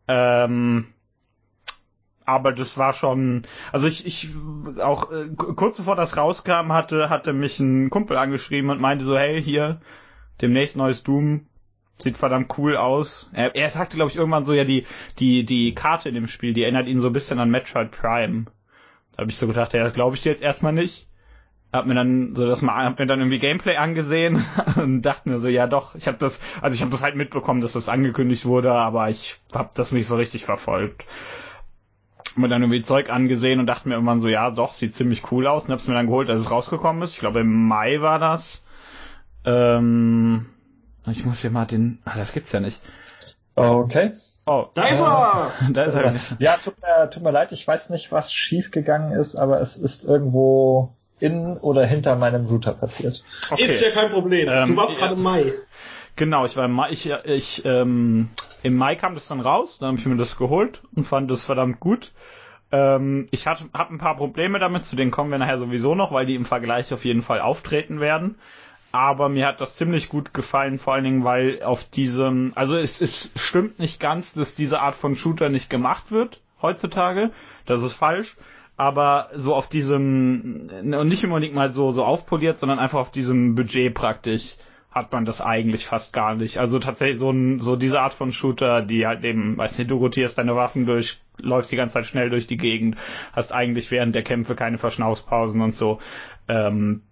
Ähm, 0.07 0.88
aber 2.25 2.51
das 2.53 2.77
war 2.77 2.93
schon, 2.93 3.43
also 3.71 3.88
ich, 3.88 4.05
ich 4.05 4.35
auch 4.79 5.11
äh, 5.11 5.29
kurz 5.35 5.77
bevor 5.77 5.95
das 5.95 6.17
rauskam, 6.17 6.71
hatte, 6.71 7.09
hatte 7.09 7.33
mich 7.33 7.59
ein 7.59 7.89
Kumpel 7.89 8.17
angeschrieben 8.17 8.69
und 8.69 8.81
meinte 8.81 9.05
so, 9.05 9.17
hey, 9.17 9.41
hier, 9.41 9.81
demnächst 10.41 10.75
neues 10.75 11.03
Doom, 11.03 11.47
sieht 11.97 12.17
verdammt 12.17 12.57
cool 12.57 12.77
aus. 12.77 13.29
Er, 13.33 13.55
er 13.55 13.69
sagte, 13.69 13.95
glaube 13.95 14.11
ich, 14.11 14.17
irgendwann 14.17 14.45
so, 14.45 14.53
ja, 14.53 14.63
die, 14.63 14.85
die, 15.19 15.45
die 15.45 15.73
Karte 15.75 16.09
in 16.09 16.15
dem 16.15 16.27
Spiel, 16.27 16.53
die 16.53 16.63
erinnert 16.63 16.88
ihn 16.88 17.01
so 17.01 17.07
ein 17.07 17.13
bisschen 17.13 17.39
an 17.39 17.51
Metroid 17.51 17.91
Prime 17.91 18.45
Da 19.13 19.21
habe 19.21 19.31
ich 19.31 19.38
so 19.38 19.47
gedacht, 19.47 19.73
ja, 19.73 19.83
das 19.83 19.93
glaube 19.93 20.15
ich 20.15 20.21
dir 20.21 20.31
jetzt 20.31 20.43
erstmal 20.43 20.73
nicht. 20.73 21.07
Hab 21.73 21.85
mir 21.85 21.95
dann 21.95 22.35
so 22.35 22.45
das 22.45 22.61
mal 22.61 22.83
hab 22.85 22.99
mir 22.99 23.05
dann 23.05 23.19
irgendwie 23.19 23.39
Gameplay 23.39 23.77
angesehen 23.77 24.43
und 24.75 25.03
dachte 25.03 25.29
mir 25.29 25.39
so, 25.39 25.47
ja 25.47 25.67
doch, 25.67 25.95
ich 25.95 26.07
habe 26.07 26.17
das 26.17 26.41
also 26.61 26.73
ich 26.73 26.81
habe 26.81 26.91
das 26.91 27.01
halt 27.01 27.15
mitbekommen, 27.15 27.61
dass 27.61 27.73
das 27.73 27.87
angekündigt 27.87 28.45
wurde, 28.45 28.73
aber 28.73 29.09
ich 29.09 29.37
habe 29.53 29.69
das 29.73 29.91
nicht 29.91 30.07
so 30.07 30.15
richtig 30.15 30.43
verfolgt. 30.43 31.05
Hab 32.17 32.37
mir 32.37 32.49
dann 32.49 32.61
irgendwie 32.61 32.81
Zeug 32.81 33.09
angesehen 33.09 33.59
und 33.59 33.67
dachte 33.67 33.87
mir 33.87 33.95
irgendwann 33.95 34.19
so, 34.19 34.27
ja 34.27 34.51
doch, 34.51 34.73
sieht 34.73 34.93
ziemlich 34.95 35.31
cool 35.31 35.47
aus 35.47 35.65
und 35.65 35.71
hab's 35.71 35.87
mir 35.87 35.93
dann 35.93 36.07
geholt, 36.07 36.29
als 36.29 36.41
es 36.41 36.51
rausgekommen 36.51 37.01
ist. 37.03 37.13
Ich 37.13 37.19
glaube 37.19 37.39
im 37.39 37.67
Mai 37.67 38.01
war 38.01 38.19
das. 38.19 38.65
Ähm, 39.45 40.47
ich 41.09 41.25
muss 41.25 41.41
hier 41.41 41.51
mal 41.51 41.65
den, 41.65 41.99
ah, 42.05 42.15
das 42.15 42.33
gibt's 42.33 42.51
ja 42.51 42.59
nicht. 42.59 42.79
Okay. 43.55 44.11
Oh, 44.45 44.67
Da 44.73 44.83
ist 44.87 45.01
er! 45.01 45.51
da 45.71 45.83
ist 45.83 45.95
er. 45.95 46.15
Ja, 46.39 46.57
tut 46.57 46.75
mir, 46.81 47.09
tut 47.09 47.23
mir 47.23 47.31
leid, 47.31 47.51
ich 47.51 47.67
weiß 47.67 47.89
nicht, 47.91 48.11
was 48.11 48.33
schiefgegangen 48.33 49.11
ist, 49.13 49.35
aber 49.35 49.61
es 49.61 49.77
ist 49.77 50.03
irgendwo 50.03 50.95
in 51.21 51.57
oder 51.57 51.85
hinter 51.85 52.15
meinem 52.15 52.45
Router 52.47 52.73
passiert. 52.73 53.23
Okay. 53.49 53.63
Ist 53.63 53.81
ja 53.81 53.91
kein 53.91 54.11
Problem. 54.11 54.47
Ähm, 54.49 54.69
du 54.69 54.75
warst 54.75 54.97
gerade 54.97 55.13
im 55.13 55.23
Mai. 55.23 55.53
Genau, 56.15 56.45
ich 56.45 56.57
war 56.57 56.65
im 56.65 56.73
Mai, 56.73 56.91
ich, 56.91 57.09
ich 57.09 57.65
ähm, 57.65 58.29
im 58.63 58.75
Mai 58.75 58.95
kam 58.95 59.13
das 59.13 59.27
dann 59.27 59.39
raus, 59.39 59.77
dann 59.79 59.89
habe 59.89 59.97
ich 59.97 60.05
mir 60.05 60.17
das 60.17 60.37
geholt 60.37 60.81
und 60.95 61.05
fand 61.05 61.31
das 61.31 61.45
verdammt 61.45 61.79
gut. 61.79 62.11
Ähm, 62.71 63.27
ich 63.31 63.47
hatte 63.47 63.65
hab 63.73 63.91
ein 63.91 63.97
paar 63.97 64.17
Probleme 64.17 64.59
damit, 64.59 64.85
zu 64.85 64.95
denen 64.95 65.11
kommen 65.11 65.31
wir 65.31 65.37
nachher 65.37 65.57
sowieso 65.57 65.95
noch, 65.95 66.11
weil 66.11 66.25
die 66.25 66.35
im 66.35 66.45
Vergleich 66.45 66.93
auf 66.93 67.05
jeden 67.05 67.21
Fall 67.21 67.41
auftreten 67.41 67.99
werden. 67.99 68.35
Aber 68.91 69.29
mir 69.29 69.47
hat 69.47 69.61
das 69.61 69.77
ziemlich 69.77 70.09
gut 70.09 70.33
gefallen, 70.33 70.77
vor 70.77 70.93
allen 70.93 71.05
Dingen, 71.05 71.23
weil 71.23 71.63
auf 71.63 71.85
diesem, 71.85 72.51
also 72.55 72.75
es, 72.75 72.99
es 72.99 73.31
stimmt 73.37 73.79
nicht 73.79 74.01
ganz, 74.01 74.33
dass 74.33 74.53
diese 74.53 74.81
Art 74.81 74.95
von 74.95 75.15
Shooter 75.15 75.47
nicht 75.47 75.69
gemacht 75.69 76.11
wird 76.11 76.41
heutzutage. 76.61 77.31
Das 77.65 77.83
ist 77.83 77.93
falsch. 77.93 78.35
Aber 78.81 79.29
so 79.35 79.53
auf 79.53 79.69
diesem, 79.69 80.71
und 80.81 81.07
nicht 81.07 81.23
unbedingt 81.23 81.53
mal 81.53 81.71
so, 81.71 81.91
so 81.91 82.03
aufpoliert, 82.03 82.57
sondern 82.57 82.79
einfach 82.79 82.97
auf 82.97 83.11
diesem 83.11 83.53
Budget 83.53 83.93
praktisch 83.93 84.55
hat 84.89 85.11
man 85.11 85.23
das 85.23 85.39
eigentlich 85.39 85.85
fast 85.85 86.13
gar 86.13 86.33
nicht. 86.33 86.57
Also 86.57 86.79
tatsächlich 86.79 87.19
so 87.19 87.29
ein, 87.29 87.59
so 87.59 87.75
diese 87.75 88.01
Art 88.01 88.15
von 88.15 88.31
Shooter, 88.31 88.81
die 88.81 89.05
halt 89.05 89.23
eben, 89.23 89.55
weiß 89.55 89.77
nicht, 89.77 89.91
du 89.91 89.97
rotierst 89.97 90.35
deine 90.35 90.55
Waffen 90.55 90.88
durch, 90.88 91.21
läufst 91.38 91.71
die 91.71 91.75
ganze 91.75 91.93
Zeit 91.93 92.07
schnell 92.07 92.31
durch 92.31 92.47
die 92.47 92.57
Gegend, 92.57 92.97
hast 93.33 93.53
eigentlich 93.53 93.91
während 93.91 94.15
der 94.15 94.23
Kämpfe 94.23 94.55
keine 94.55 94.79
Verschnaufspausen 94.79 95.61
und 95.61 95.75
so. 95.75 96.00
Ähm, 96.47 97.03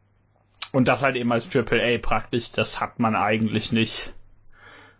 und 0.71 0.87
das 0.87 1.03
halt 1.03 1.17
eben 1.17 1.31
als 1.31 1.55
AAA 1.55 1.99
praktisch, 2.01 2.51
das 2.51 2.81
hat 2.81 2.97
man 2.97 3.15
eigentlich 3.15 3.71
nicht. 3.71 4.15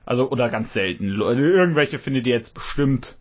Also, 0.05 0.29
oder 0.29 0.49
ganz 0.49 0.71
selten. 0.73 1.19
Irgendwelche 1.19 1.97
findet 1.97 2.27
ihr 2.27 2.35
jetzt 2.35 2.53
bestimmt. 2.53 3.17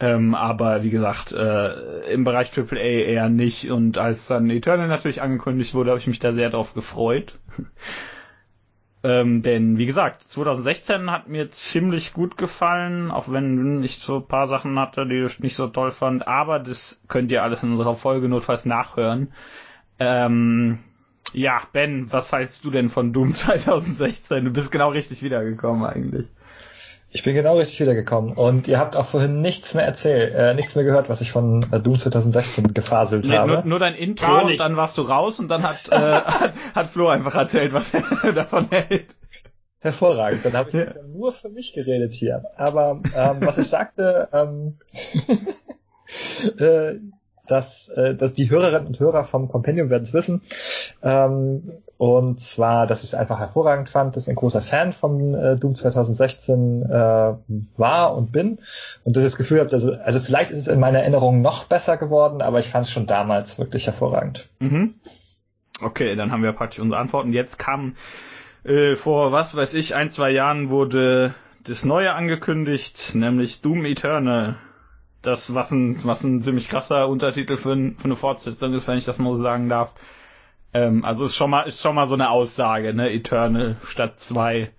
Ähm, 0.00 0.34
aber 0.34 0.82
wie 0.82 0.90
gesagt, 0.90 1.32
äh, 1.32 2.12
im 2.12 2.24
Bereich 2.24 2.50
AAA 2.56 2.76
eher 2.76 3.28
nicht. 3.28 3.70
Und 3.70 3.96
als 3.96 4.26
dann 4.26 4.50
Eternal 4.50 4.88
natürlich 4.88 5.22
angekündigt 5.22 5.74
wurde, 5.74 5.90
habe 5.90 6.00
ich 6.00 6.06
mich 6.06 6.18
da 6.18 6.32
sehr 6.32 6.50
drauf 6.50 6.74
gefreut. 6.74 7.38
ähm, 9.04 9.42
denn 9.42 9.78
wie 9.78 9.86
gesagt, 9.86 10.22
2016 10.22 11.10
hat 11.10 11.28
mir 11.28 11.50
ziemlich 11.50 12.12
gut 12.12 12.36
gefallen, 12.36 13.12
auch 13.12 13.30
wenn 13.30 13.84
ich 13.84 13.98
so 13.98 14.16
ein 14.16 14.26
paar 14.26 14.48
Sachen 14.48 14.78
hatte, 14.78 15.06
die 15.06 15.24
ich 15.24 15.38
nicht 15.38 15.56
so 15.56 15.68
toll 15.68 15.92
fand. 15.92 16.26
Aber 16.26 16.58
das 16.58 17.00
könnt 17.06 17.30
ihr 17.30 17.44
alles 17.44 17.62
in 17.62 17.70
unserer 17.70 17.94
Folge 17.94 18.28
notfalls 18.28 18.66
nachhören. 18.66 19.32
Ähm, 20.00 20.80
ja, 21.32 21.62
Ben, 21.72 22.12
was 22.12 22.32
hältst 22.32 22.64
du 22.64 22.70
denn 22.70 22.88
von 22.88 23.12
Doom 23.12 23.32
2016? 23.34 24.44
Du 24.44 24.50
bist 24.50 24.72
genau 24.72 24.90
richtig 24.90 25.22
wiedergekommen 25.22 25.84
eigentlich. 25.84 26.26
Ich 27.16 27.22
bin 27.22 27.32
genau 27.36 27.58
richtig 27.58 27.78
wiedergekommen 27.78 28.32
und 28.32 28.66
ihr 28.66 28.80
habt 28.80 28.96
auch 28.96 29.06
vorhin 29.06 29.40
nichts 29.40 29.72
mehr 29.74 29.84
erzählt, 29.84 30.34
äh, 30.34 30.52
nichts 30.54 30.74
mehr 30.74 30.82
gehört, 30.82 31.08
was 31.08 31.20
ich 31.20 31.30
von 31.30 31.64
äh, 31.70 31.78
Doom 31.78 31.96
2016 31.96 32.74
gefaselt 32.74 33.24
Nee, 33.24 33.36
habe. 33.36 33.52
nur, 33.52 33.64
nur 33.64 33.78
dein 33.78 33.94
Intro 33.94 34.46
und 34.46 34.58
dann 34.58 34.76
warst 34.76 34.98
du 34.98 35.02
raus 35.02 35.38
und 35.38 35.46
dann 35.48 35.62
hat, 35.62 35.88
äh, 35.92 35.94
hat, 35.96 36.52
hat 36.74 36.86
Flo 36.88 37.06
einfach 37.06 37.36
erzählt, 37.36 37.72
was 37.72 37.94
er 37.94 38.32
davon 38.32 38.68
hält. 38.68 39.14
Hervorragend, 39.78 40.44
dann 40.44 40.54
habe 40.54 40.70
ich 40.70 40.74
Ja. 40.74 40.80
jetzt 40.80 40.96
ja 40.96 41.02
nur 41.04 41.32
für 41.32 41.50
mich 41.50 41.72
geredet 41.72 42.12
hier. 42.14 42.46
Aber 42.56 43.00
ähm, 43.16 43.36
was 43.42 43.58
ich 43.58 43.68
sagte, 43.68 44.28
ähm, 44.32 44.78
äh, 46.58 46.94
dass, 47.46 47.88
äh, 47.88 48.14
dass 48.14 48.32
die 48.32 48.50
Hörerinnen 48.50 48.86
und 48.86 49.00
Hörer 49.00 49.24
vom 49.24 49.48
Compendium 49.48 49.90
werden 49.90 50.04
es 50.04 50.14
wissen. 50.14 50.42
Ähm, 51.02 51.72
und 51.96 52.40
zwar, 52.40 52.86
dass 52.86 53.02
ich 53.02 53.10
es 53.10 53.14
einfach 53.14 53.38
hervorragend 53.38 53.88
fand, 53.88 54.16
dass 54.16 54.24
ich 54.24 54.30
ein 54.30 54.36
großer 54.36 54.62
Fan 54.62 54.92
von 54.92 55.34
äh, 55.34 55.56
Doom 55.56 55.74
2016 55.74 56.82
äh, 56.82 57.34
war 57.76 58.16
und 58.16 58.32
bin. 58.32 58.58
Und 59.04 59.16
dass 59.16 59.22
ich 59.22 59.30
das 59.30 59.36
Gefühl 59.36 59.60
habe, 59.60 59.70
dass, 59.70 59.86
also 59.88 60.20
vielleicht 60.20 60.50
ist 60.50 60.60
es 60.60 60.68
in 60.68 60.80
meiner 60.80 61.00
Erinnerung 61.00 61.40
noch 61.40 61.64
besser 61.64 61.96
geworden, 61.96 62.42
aber 62.42 62.58
ich 62.58 62.68
fand 62.68 62.86
es 62.86 62.92
schon 62.92 63.06
damals 63.06 63.58
wirklich 63.58 63.86
hervorragend. 63.86 64.48
Mhm. 64.58 64.94
Okay, 65.80 66.14
dann 66.16 66.30
haben 66.30 66.42
wir 66.42 66.52
praktisch 66.52 66.80
unsere 66.80 67.00
Antworten. 67.00 67.32
Jetzt 67.32 67.58
kam 67.58 67.96
äh, 68.64 68.96
vor, 68.96 69.32
was 69.32 69.56
weiß 69.56 69.74
ich, 69.74 69.94
ein, 69.94 70.08
zwei 70.08 70.30
Jahren 70.30 70.70
wurde 70.70 71.34
das 71.64 71.84
Neue 71.84 72.12
angekündigt, 72.12 73.14
nämlich 73.14 73.60
Doom 73.60 73.84
Eternal. 73.84 74.56
Das, 75.24 75.54
was 75.54 75.70
ein, 75.70 76.04
was 76.04 76.22
ein 76.22 76.42
ziemlich 76.42 76.68
krasser 76.68 77.08
Untertitel 77.08 77.56
für, 77.56 77.72
ein, 77.72 77.96
für 77.96 78.04
eine 78.04 78.16
Fortsetzung 78.16 78.74
ist, 78.74 78.86
wenn 78.86 78.98
ich 78.98 79.04
das 79.04 79.18
mal 79.18 79.34
so 79.34 79.42
sagen 79.42 79.68
darf. 79.68 79.94
Ähm, 80.72 81.04
also 81.04 81.24
ist 81.24 81.36
schon 81.36 81.50
mal, 81.50 81.62
ist 81.62 81.80
schon 81.80 81.94
mal 81.94 82.06
so 82.06 82.14
eine 82.14 82.30
Aussage, 82.30 82.92
ne? 82.94 83.12
Eternal 83.12 83.76
statt 83.84 84.18
zwei. 84.18 84.70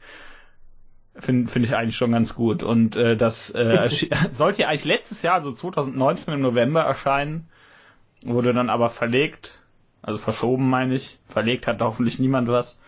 Finde 1.17 1.49
find 1.49 1.65
ich 1.65 1.75
eigentlich 1.75 1.95
schon 1.95 2.11
ganz 2.11 2.35
gut. 2.35 2.61
Und 2.61 2.95
äh, 2.95 3.17
das 3.17 3.51
äh, 3.51 3.89
sollte 4.33 4.63
ja 4.63 4.67
eigentlich 4.67 4.85
letztes 4.85 5.21
Jahr, 5.21 5.35
also 5.35 5.51
2019 5.51 6.33
im 6.33 6.41
November 6.41 6.81
erscheinen, 6.81 7.49
wurde 8.23 8.53
dann 8.53 8.69
aber 8.69 8.89
verlegt. 8.89 9.59
Also 10.01 10.19
verschoben 10.19 10.69
meine 10.69 10.93
ich. 10.93 11.19
Verlegt 11.27 11.65
hat 11.67 11.81
hoffentlich 11.81 12.19
niemand 12.19 12.49
was. 12.49 12.81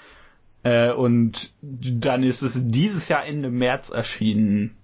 Äh, 0.64 0.92
und 0.92 1.54
dann 1.62 2.24
ist 2.24 2.42
es 2.42 2.70
dieses 2.70 3.08
Jahr 3.08 3.26
Ende 3.26 3.50
März 3.50 3.90
erschienen. 3.90 4.76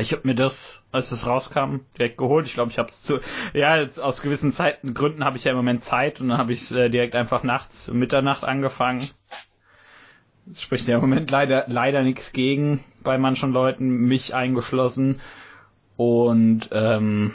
Ich 0.00 0.12
habe 0.12 0.26
mir 0.26 0.34
das, 0.34 0.84
als 0.92 1.12
es 1.12 1.26
rauskam, 1.26 1.80
direkt 1.96 2.18
geholt. 2.18 2.46
Ich 2.46 2.54
glaube, 2.54 2.70
ich 2.70 2.78
habe 2.78 2.88
es 2.88 3.02
zu, 3.02 3.20
ja, 3.54 3.86
aus 4.00 4.20
gewissen 4.20 4.52
Zeiten, 4.52 4.94
Gründen 4.94 5.24
habe 5.24 5.36
ich 5.36 5.44
ja 5.44 5.52
im 5.52 5.56
Moment 5.56 5.82
Zeit 5.82 6.20
und 6.20 6.28
dann 6.28 6.38
habe 6.38 6.52
ich 6.52 6.62
es 6.62 6.72
äh, 6.72 6.90
direkt 6.90 7.14
einfach 7.14 7.42
nachts, 7.42 7.88
Mitternacht 7.88 8.44
angefangen. 8.44 9.10
Es 10.50 10.62
spricht 10.62 10.86
ja 10.88 10.96
im 10.96 11.00
Moment 11.00 11.30
leider, 11.30 11.64
leider 11.68 12.02
nichts 12.02 12.32
gegen 12.32 12.84
bei 13.02 13.18
manchen 13.18 13.52
Leuten, 13.52 13.88
mich 13.88 14.34
eingeschlossen. 14.34 15.20
Und 15.96 16.68
ähm, 16.72 17.34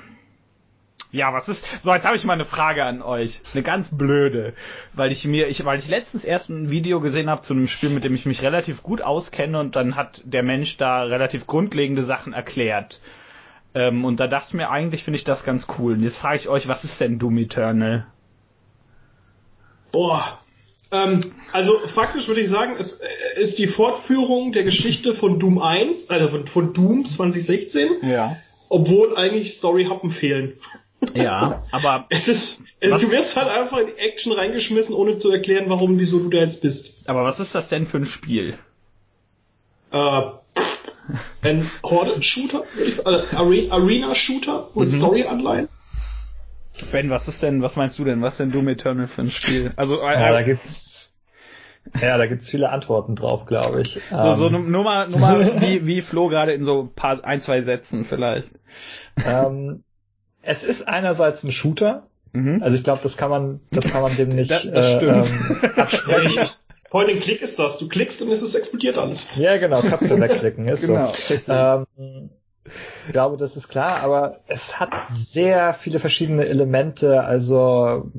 ja, 1.14 1.32
was 1.32 1.48
ist. 1.48 1.66
So, 1.82 1.94
jetzt 1.94 2.06
habe 2.06 2.18
ich 2.18 2.26
mal 2.26 2.34
eine 2.34 2.44
Frage 2.44 2.84
an 2.84 3.02
euch. 3.02 3.42
Eine 3.54 3.64
ganz 3.64 3.96
blöde. 3.96 4.54
Weil 4.94 5.12
ich 5.12 5.26
mir, 5.26 5.48
ich, 5.48 5.64
weil 5.64 5.80
ich 5.80 5.88
letztens 5.88 6.24
erst 6.26 6.50
ein 6.50 6.72
Video 6.72 7.00
gesehen 7.00 7.30
habe 7.30 7.42
zu 7.42 7.54
einem 7.54 7.68
Spiel, 7.68 7.92
mit 7.92 8.04
dem 8.04 8.16
ich 8.16 8.26
mich 8.26 8.42
relativ 8.42 8.84
gut 8.84 9.02
auskenne 9.02 9.60
und 9.60 9.76
dann 9.76 9.96
hat 9.96 10.22
der 10.26 10.44
Mensch 10.44 10.76
da 10.78 11.04
relativ 11.04 11.46
grundlegende 11.48 12.04
Sachen 12.04 12.34
erklärt. 12.34 13.00
Ähm, 13.76 14.06
und 14.06 14.20
da 14.20 14.28
dachte 14.28 14.48
ich 14.50 14.54
mir, 14.56 14.70
eigentlich 14.72 15.04
finde 15.04 15.18
ich 15.18 15.24
das 15.24 15.44
ganz 15.46 15.68
cool. 15.78 15.94
Und 15.94 16.04
jetzt 16.04 16.18
frage 16.18 16.38
ich 16.38 16.50
euch, 16.50 16.68
was 16.68 16.84
ist 16.84 17.00
denn 17.00 17.20
Doom 17.20 17.38
Eternal? 17.38 18.08
Boah. 19.92 20.40
Ähm, 20.92 21.20
also 21.52 21.80
faktisch 21.88 22.28
würde 22.28 22.42
ich 22.42 22.50
sagen, 22.50 22.76
es 22.80 23.02
äh, 23.02 23.08
ist 23.40 23.60
die 23.60 23.68
Fortführung 23.68 24.52
der 24.52 24.64
Geschichte 24.64 25.14
von 25.16 25.40
Doom 25.40 25.60
1, 25.60 26.10
also 26.10 26.30
von, 26.30 26.48
von 26.48 26.74
Doom 26.74 27.06
2016, 27.06 27.90
Ja. 28.04 28.38
obwohl 28.70 29.16
eigentlich 29.18 29.58
Story-Happen 29.58 30.10
fehlen. 30.12 30.54
Ja, 31.14 31.64
aber 31.72 32.06
Es 32.10 32.28
ist, 32.28 32.62
es, 32.80 32.92
Was? 32.92 33.02
du 33.02 33.12
wirst 33.12 33.36
halt 33.36 33.48
einfach 33.50 33.78
in 33.78 33.88
die 33.88 33.98
Action 33.98 34.32
reingeschmissen, 34.34 34.94
ohne 34.96 35.18
zu 35.18 35.32
erklären, 35.32 35.66
warum, 35.68 36.00
wieso 36.00 36.20
du 36.20 36.30
da 36.30 36.40
jetzt 36.40 36.62
bist. 36.62 36.94
aber 37.08 37.24
was 37.24 37.40
ist 37.40 37.56
das 37.56 37.70
denn 37.70 37.86
für 37.86 37.98
ein 37.98 38.06
Spiel? 38.06 38.58
Äh, 39.92 40.22
ein 41.42 41.70
Horde-Shooter, 41.84 42.64
würde 42.74 42.92
ich- 42.92 43.00
äh, 43.00 43.04
Are- 43.04 43.72
Arena-Shooter 43.72 44.70
mit 44.76 44.90
Mhm. 44.92 44.96
Story-Anleihen. 44.96 45.68
Ben, 46.92 47.10
was 47.10 47.28
ist 47.28 47.44
denn, 47.44 47.62
was 47.62 47.76
meinst 47.76 48.00
du 48.00 48.04
denn? 48.04 48.22
Was 48.22 48.34
ist 48.36 48.40
denn 48.40 48.52
Doom 48.52 48.68
Eternal 48.68 49.08
für 49.08 49.22
ein 49.22 49.30
Spiel? 49.30 49.72
Also 49.76 50.00
äh, 50.02 50.14
Ja, 50.14 50.32
da 50.32 50.42
gibt's 50.42 51.14
ja, 52.02 52.18
da 52.18 52.26
gibt's 52.26 52.50
viele 52.50 52.70
Antworten 52.70 53.16
drauf, 53.16 53.46
glaube 53.46 53.82
ich. 53.82 54.00
so, 54.10 54.34
so 54.34 54.48
Ähm, 54.48 54.52
nur 54.54 54.62
nur 54.62 54.84
mal, 54.84 55.08
nur 55.10 55.20
mal 55.20 55.62
wie, 55.62 55.86
wie 55.86 56.02
Flo 56.02 56.30
gerade 56.30 56.54
in 56.54 56.64
so 56.64 56.84
ein 56.84 56.94
paar, 56.96 57.24
ein, 57.26 57.42
zwei 57.42 57.62
Sätzen 57.62 58.06
vielleicht. 58.06 58.52
ähm, 59.24 59.84
es 60.44 60.64
ist 60.64 60.88
einerseits 60.88 61.44
ein 61.44 61.52
Shooter, 61.52 62.04
Mhm. 62.36 62.64
also 62.64 62.76
ich 62.76 62.84
glaube, 62.84 63.00
das 63.04 63.16
kann 63.16 63.30
man, 63.30 63.60
das 63.72 63.86
kann 63.86 64.02
man 64.02 64.16
dem 64.16 64.30
nicht 64.36 64.50
Das- 64.52 64.70
das 64.72 64.86
äh, 65.04 65.06
ähm, 65.06 65.24
absprechen. 65.76 66.48
Point 66.90 67.10
and 67.10 67.22
Click 67.22 67.42
ist 67.42 67.58
das. 67.60 67.78
Du 67.80 67.88
klickst 67.88 68.22
und 68.22 68.32
es 68.32 68.54
explodiert 68.56 68.98
alles. 69.00 69.36
ja, 69.36 69.58
genau, 69.58 69.82
Köpfe 69.82 70.20
wegklicken 70.20 70.68
ist 70.68 70.86
Genau, 70.88 71.08
so. 71.08 71.52
Ähm, 71.52 72.30
ich 73.06 73.12
glaube, 73.12 73.38
das 73.38 73.56
ist 73.56 73.68
klar, 73.68 73.98
aber 74.02 74.40
es 74.48 74.80
hat 74.80 74.90
sehr 75.12 75.74
viele 75.74 76.00
verschiedene 76.00 76.46
Elemente, 76.46 77.24
also 77.24 78.12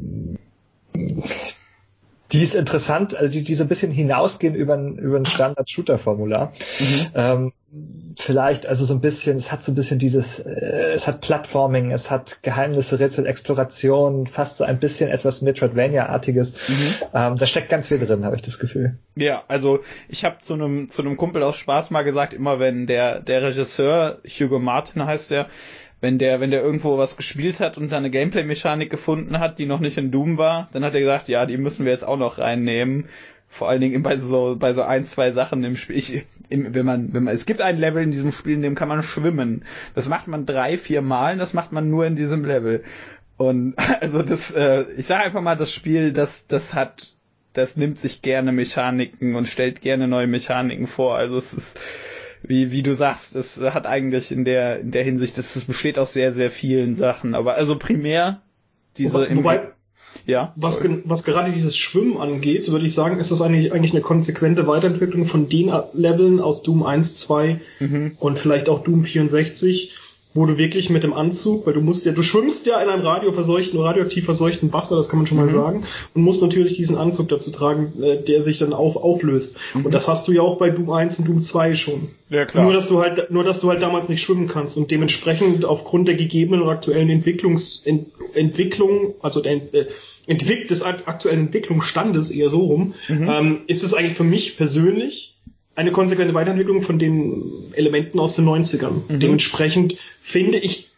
die 2.35 2.43
ist 2.43 2.55
interessant, 2.55 3.17
also 3.17 3.31
die, 3.31 3.43
die 3.43 3.55
so 3.55 3.64
ein 3.64 3.69
bisschen 3.69 3.93
hinausgehen 3.93 4.57
über 4.57 4.75
ein, 4.75 4.99
über 4.99 5.17
ein 5.17 5.25
Standard-Shooter-Formular. 5.25 6.53
Mhm. 6.81 7.07
Ähm, 7.14 7.53
vielleicht 8.19 8.67
also 8.67 8.85
so 8.85 8.95
ein 8.95 9.00
bisschen, 9.00 9.37
es 9.37 9.53
hat 9.53 9.62
so 9.62 9.71
ein 9.71 9.76
bisschen 9.76 10.00
dieses, 10.00 10.41
äh, 10.41 10.93
es 10.95 11.07
hat 11.07 11.21
Plattforming, 11.21 11.93
es 11.93 12.11
hat 12.11 12.43
Geheimnisse, 12.43 12.99
Rätsel, 12.99 13.26
Exploration, 13.26 14.26
fast 14.26 14.57
so 14.57 14.64
ein 14.64 14.81
bisschen 14.81 15.11
etwas 15.11 15.43
Metroidvania-artiges. 15.43 16.55
Mhm. 16.69 16.95
Ähm, 17.14 17.37
da 17.37 17.47
steckt 17.47 17.69
ganz 17.69 17.88
viel 17.88 17.99
drin, 18.00 18.25
habe 18.25 18.35
ich 18.35 18.43
das 18.43 18.59
Gefühl. 18.59 18.97
Ja, 19.14 19.45
also 19.47 19.81
ich 20.09 20.25
habe 20.25 20.38
zu 20.43 20.55
einem 20.55 20.91
zu 20.91 21.03
einem 21.03 21.17
Kumpel 21.17 21.43
aus 21.45 21.57
Spaß 21.57 21.91
mal 21.91 22.03
gesagt, 22.03 22.35
immer 22.35 22.59
wenn 22.59 22.88
der 22.88 23.21
der 23.21 23.43
Regisseur 23.43 24.19
Hugo 24.25 24.59
Martin 24.59 25.05
heißt 25.05 25.31
der, 25.31 25.49
wenn 26.05 26.19
der, 26.19 26.39
wenn 26.39 26.51
der 26.51 26.63
irgendwo 26.63 26.99
was 26.99 27.17
gespielt 27.17 27.61
hat 27.61 27.79
und 27.79 27.91
da 27.91 27.97
eine 27.97 28.11
Gameplay-Mechanik 28.11 28.91
gefunden 28.91 29.39
hat, 29.39 29.59
die 29.59 29.65
noch 29.65 29.81
nicht 29.81 29.97
in 29.97 30.11
Doom 30.11 30.37
war, 30.37 30.69
dann 30.73 30.85
hat 30.85 30.93
er 30.93 31.01
gesagt, 31.01 31.29
ja, 31.29 31.47
die 31.47 31.57
müssen 31.57 31.87
wir 31.87 31.93
jetzt 31.93 32.07
auch 32.07 32.19
noch 32.19 32.37
reinnehmen. 32.37 33.09
Vor 33.49 33.71
allen 33.71 33.81
Dingen 33.81 34.03
bei 34.03 34.19
so, 34.19 34.55
bei 34.59 34.75
so 34.75 34.83
ein, 34.83 35.07
zwei 35.07 35.33
Sachen 35.33 35.65
im 35.65 35.77
Spiel. 35.77 35.97
Ich, 35.97 36.27
im, 36.51 36.75
wenn 36.75 36.85
man, 36.85 37.15
wenn 37.15 37.25
man, 37.25 37.35
es 37.35 37.47
gibt 37.47 37.63
ein 37.63 37.79
Level 37.79 38.03
in 38.03 38.13
diesem 38.13 38.33
Spiel, 38.33 38.53
in 38.53 38.61
dem 38.61 38.75
kann 38.75 38.89
man 38.89 39.03
schwimmen. 39.03 39.65
Das 39.95 40.07
macht 40.07 40.29
man 40.29 40.45
drei, 40.45 40.77
vier 40.77 41.01
Mal, 41.01 41.39
das 41.39 41.55
macht 41.55 41.73
man 41.73 41.89
nur 41.89 42.05
in 42.05 42.17
diesem 42.17 42.45
Level. 42.45 42.85
Und 43.39 43.73
also 44.03 44.21
das, 44.21 44.51
äh, 44.51 44.85
ich 44.99 45.07
sage 45.07 45.25
einfach 45.25 45.41
mal, 45.41 45.57
das 45.57 45.73
Spiel, 45.73 46.13
das, 46.13 46.47
das 46.49 46.75
hat, 46.75 47.17
das 47.55 47.79
nimmt 47.79 47.99
sich 47.99 48.21
gerne 48.21 48.53
Mechaniken 48.53 49.37
und 49.37 49.49
stellt 49.49 49.81
gerne 49.81 50.07
neue 50.07 50.27
Mechaniken 50.27 50.87
vor. 50.87 51.17
Also 51.17 51.39
es 51.39 51.55
ist, 51.55 51.81
wie, 52.47 52.73
wie 52.73 52.83
du 52.83 52.95
sagst, 52.95 53.35
es 53.37 53.59
hat 53.61 53.87
eigentlich 53.87 54.31
in 54.31 54.45
der, 54.45 54.81
in 54.81 54.91
der 54.91 55.03
Hinsicht, 55.03 55.39
es 55.39 55.65
besteht 55.65 55.99
aus 55.99 56.13
sehr, 56.13 56.33
sehr 56.33 56.51
vielen 56.51 56.95
Sachen. 56.95 57.35
Aber 57.35 57.55
also 57.55 57.77
primär 57.77 58.43
diese 58.97 59.15
wobei, 59.15 59.37
wobei 59.37 59.69
ja. 60.27 60.53
Was, 60.57 60.83
was 61.05 61.25
gerade 61.25 61.53
dieses 61.53 61.77
Schwimmen 61.77 62.17
angeht, 62.17 62.71
würde 62.71 62.87
ich 62.87 62.95
sagen, 62.95 63.19
ist 63.19 63.31
das 63.31 63.43
eigentlich, 63.43 63.73
eigentlich 63.73 63.93
eine 63.93 64.01
konsequente 64.01 64.67
Weiterentwicklung 64.67 65.27
von 65.27 65.49
den 65.49 65.73
Leveln 65.93 66.41
aus 66.41 66.63
Doom 66.63 66.83
1, 66.85 67.17
2 67.17 67.61
mhm. 67.81 68.13
und 68.19 68.39
vielleicht 68.39 68.69
auch 68.69 68.85
Doom 68.85 69.05
64 69.05 69.95
wo 70.35 70.47
du 70.47 70.59
wirklich 70.59 70.91
mit 70.91 71.05
dem 71.05 71.12
Anzug, 71.12 71.64
weil 71.64 71.75
du 71.75 71.81
musst 71.81 72.05
ja, 72.05 72.12
du 72.12 72.23
schwimmst 72.23 72.67
ja 72.67 72.81
in 72.83 72.88
einem 72.88 73.03
radioverseuchten, 73.03 73.79
radioaktiv 73.79 74.25
verseuchten 74.25 74.73
Wasser, 74.73 74.97
das 74.97 75.09
kann 75.09 75.21
man 75.21 75.26
schon 75.26 75.38
mal 75.38 75.47
mhm. 75.47 75.53
sagen, 75.53 75.85
und 76.12 76.23
musst 76.23 76.43
natürlich 76.43 76.75
diesen 76.75 76.97
Anzug 76.97 77.29
dazu 77.29 77.53
tragen, 77.53 77.93
äh, 78.03 78.21
der 78.21 78.43
sich 78.43 78.59
dann 78.59 78.73
auch 78.73 78.97
auflöst. 78.97 79.57
Mhm. 79.75 79.87
Und 79.87 79.93
das 79.93 80.09
hast 80.09 80.26
du 80.26 80.33
ja 80.33 80.43
auch 80.43 80.59
bei 80.59 80.71
Doom 80.71 80.91
1 80.91 81.21
und 81.21 81.29
Doom 81.29 81.43
2 81.43 81.76
schon. 81.76 82.09
Ja, 82.31 82.45
klar. 82.45 82.64
Nur 82.64 82.73
dass 82.73 82.88
du 82.88 83.00
halt, 83.00 83.31
nur 83.31 83.45
dass 83.45 83.61
du 83.61 83.71
halt 83.71 83.81
damals 83.81 84.09
nicht 84.09 84.23
schwimmen 84.23 84.49
kannst 84.49 84.76
und 84.76 84.91
dementsprechend 84.91 85.64
aufgrund 85.64 86.09
der 86.09 86.17
gegebenen 86.17 86.62
und 86.62 86.69
aktuellen 86.69 87.11
Entwicklungs, 87.11 87.87
Ent, 87.87 88.09
Entwicklung, 88.35 89.14
also 89.21 89.41
der, 89.41 89.55
äh, 89.73 89.87
Entwick 90.26 90.69
des 90.69 90.83
aktuellen 90.83 91.47
Entwicklungsstandes 91.47 92.31
eher 92.31 92.49
so 92.49 92.64
rum, 92.64 92.95
mhm. 93.09 93.29
ähm, 93.29 93.61
ist 93.67 93.85
es 93.85 93.95
eigentlich 93.95 94.17
für 94.17 94.25
mich 94.25 94.57
persönlich 94.57 95.34
eine 95.76 95.93
konsequente 95.93 96.35
Weiterentwicklung 96.35 96.83
von 96.83 96.99
den 96.99 97.73
Elementen 97.73 98.19
aus 98.21 98.37
den 98.37 98.47
90ern. 98.47 99.02
Mhm. 99.09 99.21
Dementsprechend 99.21 99.97
finde 100.21 100.59
ich 100.59 100.90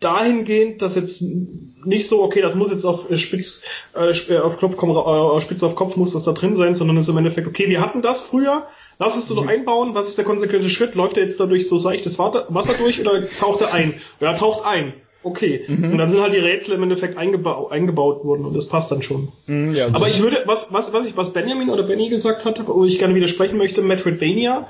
dahingehend, 0.00 0.80
dass 0.80 0.96
jetzt 0.96 1.22
nicht 1.22 2.08
so, 2.08 2.22
okay, 2.22 2.40
das 2.40 2.54
muss 2.54 2.70
jetzt 2.70 2.84
auf 2.84 3.06
Spitz, 3.18 3.64
äh, 3.94 4.12
äh 4.32 4.38
auf 4.38 4.58
Knopf 4.58 4.76
kommen, 4.76 4.96
äh, 4.96 5.40
Spitze 5.42 5.66
auf 5.66 5.74
Kopf 5.74 5.96
muss 5.96 6.12
das 6.12 6.24
da 6.24 6.32
drin 6.32 6.56
sein, 6.56 6.74
sondern 6.74 6.96
es 6.96 7.06
ist 7.06 7.12
im 7.12 7.18
Endeffekt, 7.18 7.46
okay, 7.46 7.68
wir 7.68 7.80
hatten 7.80 8.00
das 8.00 8.20
früher, 8.20 8.66
lass 8.98 9.16
es 9.16 9.26
doch 9.26 9.42
mhm. 9.42 9.48
einbauen, 9.48 9.94
was 9.94 10.08
ist 10.08 10.16
der 10.16 10.24
konsequente 10.24 10.70
Schritt? 10.70 10.94
Läuft 10.94 11.18
er 11.18 11.24
jetzt 11.24 11.38
dadurch 11.38 11.68
so 11.68 11.78
seichtes 11.78 12.18
Wasser 12.18 12.74
durch 12.78 13.00
oder 13.00 13.28
taucht 13.28 13.60
er 13.60 13.74
ein? 13.74 13.94
Ja, 14.20 14.34
taucht 14.34 14.64
ein. 14.64 14.94
Okay. 15.22 15.64
Mhm. 15.68 15.92
Und 15.92 15.98
dann 15.98 16.10
sind 16.10 16.20
halt 16.20 16.32
die 16.32 16.38
Rätsel 16.38 16.74
im 16.74 16.82
Endeffekt 16.82 17.18
eingeba 17.18 17.68
eingebaut 17.70 18.24
worden 18.24 18.44
und 18.46 18.54
das 18.54 18.68
passt 18.68 18.90
dann 18.90 19.02
schon. 19.02 19.28
Mhm, 19.46 19.74
ja, 19.74 19.88
Aber 19.92 20.08
ich 20.08 20.22
würde, 20.22 20.44
was, 20.46 20.72
was, 20.72 20.92
was 20.92 21.06
ich, 21.06 21.16
was 21.16 21.32
Benjamin 21.32 21.68
oder 21.68 21.82
Benny 21.82 22.08
gesagt 22.08 22.44
hatte, 22.44 22.66
wo 22.66 22.84
ich 22.84 22.98
gerne 22.98 23.14
widersprechen 23.14 23.58
möchte, 23.58 23.82
Metroidvania, 23.82 24.66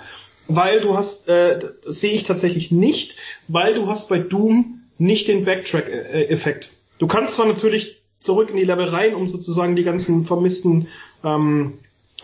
weil 0.49 0.81
du 0.81 0.97
hast, 0.97 1.29
äh, 1.29 1.61
sehe 1.85 2.13
ich 2.13 2.25
tatsächlich 2.25 2.73
nicht, 2.73 3.17
weil 3.47 3.75
du 3.75 3.87
hast 3.87 4.09
bei 4.09 4.19
Doom 4.19 4.81
nicht 4.99 5.29
den 5.29 5.45
Backtrack-Effekt. 5.45 6.73
Du 6.99 7.07
kannst 7.07 7.35
zwar 7.35 7.47
natürlich 7.47 8.03
zurück 8.19 8.51
in 8.51 8.57
die 8.57 8.65
Level 8.65 8.89
rein, 8.89 9.15
um 9.15 9.29
sozusagen 9.29 9.77
die 9.77 9.85
ganzen 9.85 10.25
vermissten 10.25 10.89
ähm, 11.25 11.75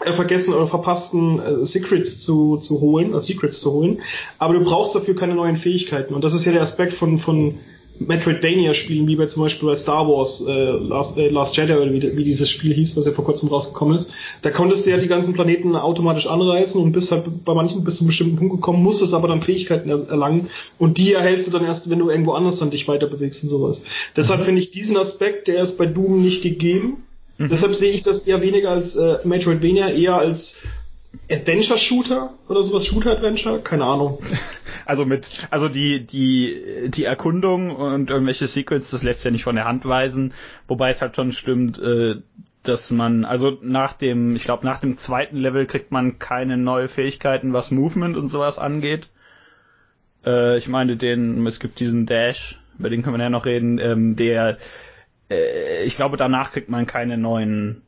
äh, 0.05 0.13
vergessen 0.13 0.53
oder 0.53 0.67
verpassten 0.67 1.41
äh, 1.41 1.65
Secrets 1.65 2.21
zu, 2.21 2.59
zu 2.59 2.81
holen, 2.81 3.15
äh, 3.15 3.23
Secrets 3.23 3.61
zu 3.61 3.73
holen, 3.73 4.03
aber 4.39 4.55
du 4.55 4.61
brauchst 4.61 4.95
dafür 4.95 5.17
keine 5.17 5.35
neuen 5.35 5.57
Fähigkeiten. 5.57 6.13
Und 6.13 6.23
das 6.23 6.35
ist 6.35 6.45
ja 6.45 6.53
der 6.53 6.61
Aspekt 6.61 6.93
von, 6.93 7.19
von 7.19 7.59
Metroidvania-Spielen, 7.99 9.07
wie 9.07 9.17
bei 9.17 9.27
zum 9.27 9.43
Beispiel 9.43 9.69
bei 9.69 9.77
Star 9.77 10.07
Wars 10.09 10.45
äh, 10.47 10.53
Last, 10.53 11.19
äh, 11.19 11.29
Last 11.29 11.57
Jedi 11.57 11.73
oder 11.73 11.93
wie, 11.93 12.17
wie 12.17 12.25
dieses 12.25 12.51
Spiel 12.51 12.75
hieß, 12.75 12.97
was 12.97 13.07
ja 13.07 13.13
vor 13.13 13.25
kurzem 13.25 13.49
rausgekommen 13.49 13.95
ist, 13.95 14.13
da 14.43 14.51
konntest 14.51 14.87
du 14.87 14.91
ja 14.91 14.99
die 14.99 15.09
ganzen 15.09 15.35
Planeten 15.35 15.75
automatisch 15.77 16.27
anreißen 16.27 16.81
und 16.81 16.93
bist 16.93 17.13
halt 17.13 17.45
bei 17.45 17.55
manchen 17.55 17.85
bis 17.85 17.97
zu 17.97 18.03
einem 18.03 18.09
bestimmten 18.09 18.37
Punkt 18.37 18.55
gekommen, 18.57 18.83
musstest 18.83 19.15
aber 19.15 19.29
dann 19.29 19.43
Fähigkeiten 19.43 19.89
erlangen 19.89 20.49
und 20.79 20.99
die 20.99 21.13
erhältst 21.13 21.47
du 21.49 21.53
dann 21.53 21.65
erst, 21.65 21.89
wenn 21.91 21.99
du 21.99 22.11
irgendwo 22.11 22.33
anders 22.33 22.59
dann 22.59 22.71
dich 22.71 22.87
weiter 22.89 23.07
bewegst 23.07 23.43
und 23.43 23.51
sowas. 23.51 23.83
Deshalb 24.17 24.41
mhm. 24.41 24.45
finde 24.45 24.61
ich 24.61 24.71
diesen 24.71 24.97
Aspekt, 24.97 25.49
der 25.49 25.63
ist 25.63 25.79
bei 25.79 25.87
Doom 25.87 26.23
nicht 26.23 26.43
gegeben. 26.43 27.05
Mhm. 27.39 27.49
Deshalb 27.49 27.75
sehe 27.75 27.93
ich 27.93 28.03
das 28.03 28.27
eher 28.27 28.43
weniger 28.43 28.71
als 28.71 28.97
äh, 28.97 29.19
Metroidvania, 29.25 29.91
eher 29.91 30.17
als 30.17 30.63
Adventure-Shooter 31.31 32.35
oder 32.49 32.63
sowas, 32.63 32.87
Shooter-Adventure, 32.87 33.61
keine 33.61 33.85
Ahnung. 33.85 34.19
Also 34.85 35.05
mit, 35.05 35.49
also 35.51 35.69
die, 35.69 36.07
die, 36.07 36.89
die 36.89 37.05
Erkundung 37.05 37.75
und 37.75 38.09
irgendwelche 38.09 38.47
Secrets, 38.47 38.91
das 38.91 39.03
lässt 39.03 39.25
ja 39.25 39.33
nicht 39.33 39.43
von 39.43 39.57
der 39.57 39.65
Hand 39.65 39.85
weisen, 39.85 40.33
wobei 40.69 40.91
es 40.91 41.03
halt 41.03 41.17
schon 41.17 41.33
stimmt, 41.33 41.81
äh, 41.81 42.17
dass 42.63 42.93
man, 42.93 43.25
also 43.25 43.59
nach 43.63 43.95
dem, 43.95 44.37
ich 44.37 44.45
glaube 44.45 44.65
nach 44.65 44.79
dem 44.79 44.97
zweiten 44.97 45.39
Level 45.39 45.67
kriegt 45.67 45.91
man 45.91 46.21
keine 46.21 46.57
neue 46.57 46.87
Fähigkeiten, 46.87 47.53
was 47.53 47.73
Movement 47.73 48.17
und 48.17 48.29
sowas 48.29 48.59
angeht. 48.59 49.09
Äh, 50.25 50.59
ich 50.59 50.69
meine 50.69 50.97
den, 50.97 51.45
es 51.47 51.59
gibt 51.59 51.81
diesen 51.81 52.07
Dash, 52.07 52.61
über 52.79 52.91
den 52.91 53.03
können 53.03 53.17
wir 53.17 53.25
ja 53.25 53.31
noch 53.31 53.47
reden, 53.47 53.79
ähm, 53.79 54.15
der, 54.15 54.59
äh, 55.31 55.85
ich 55.85 55.97
glaube 55.97 56.17
danach 56.17 56.53
kriegt 56.53 56.69
man 56.69 56.87
keine 56.87 57.19
neuen 57.19 57.83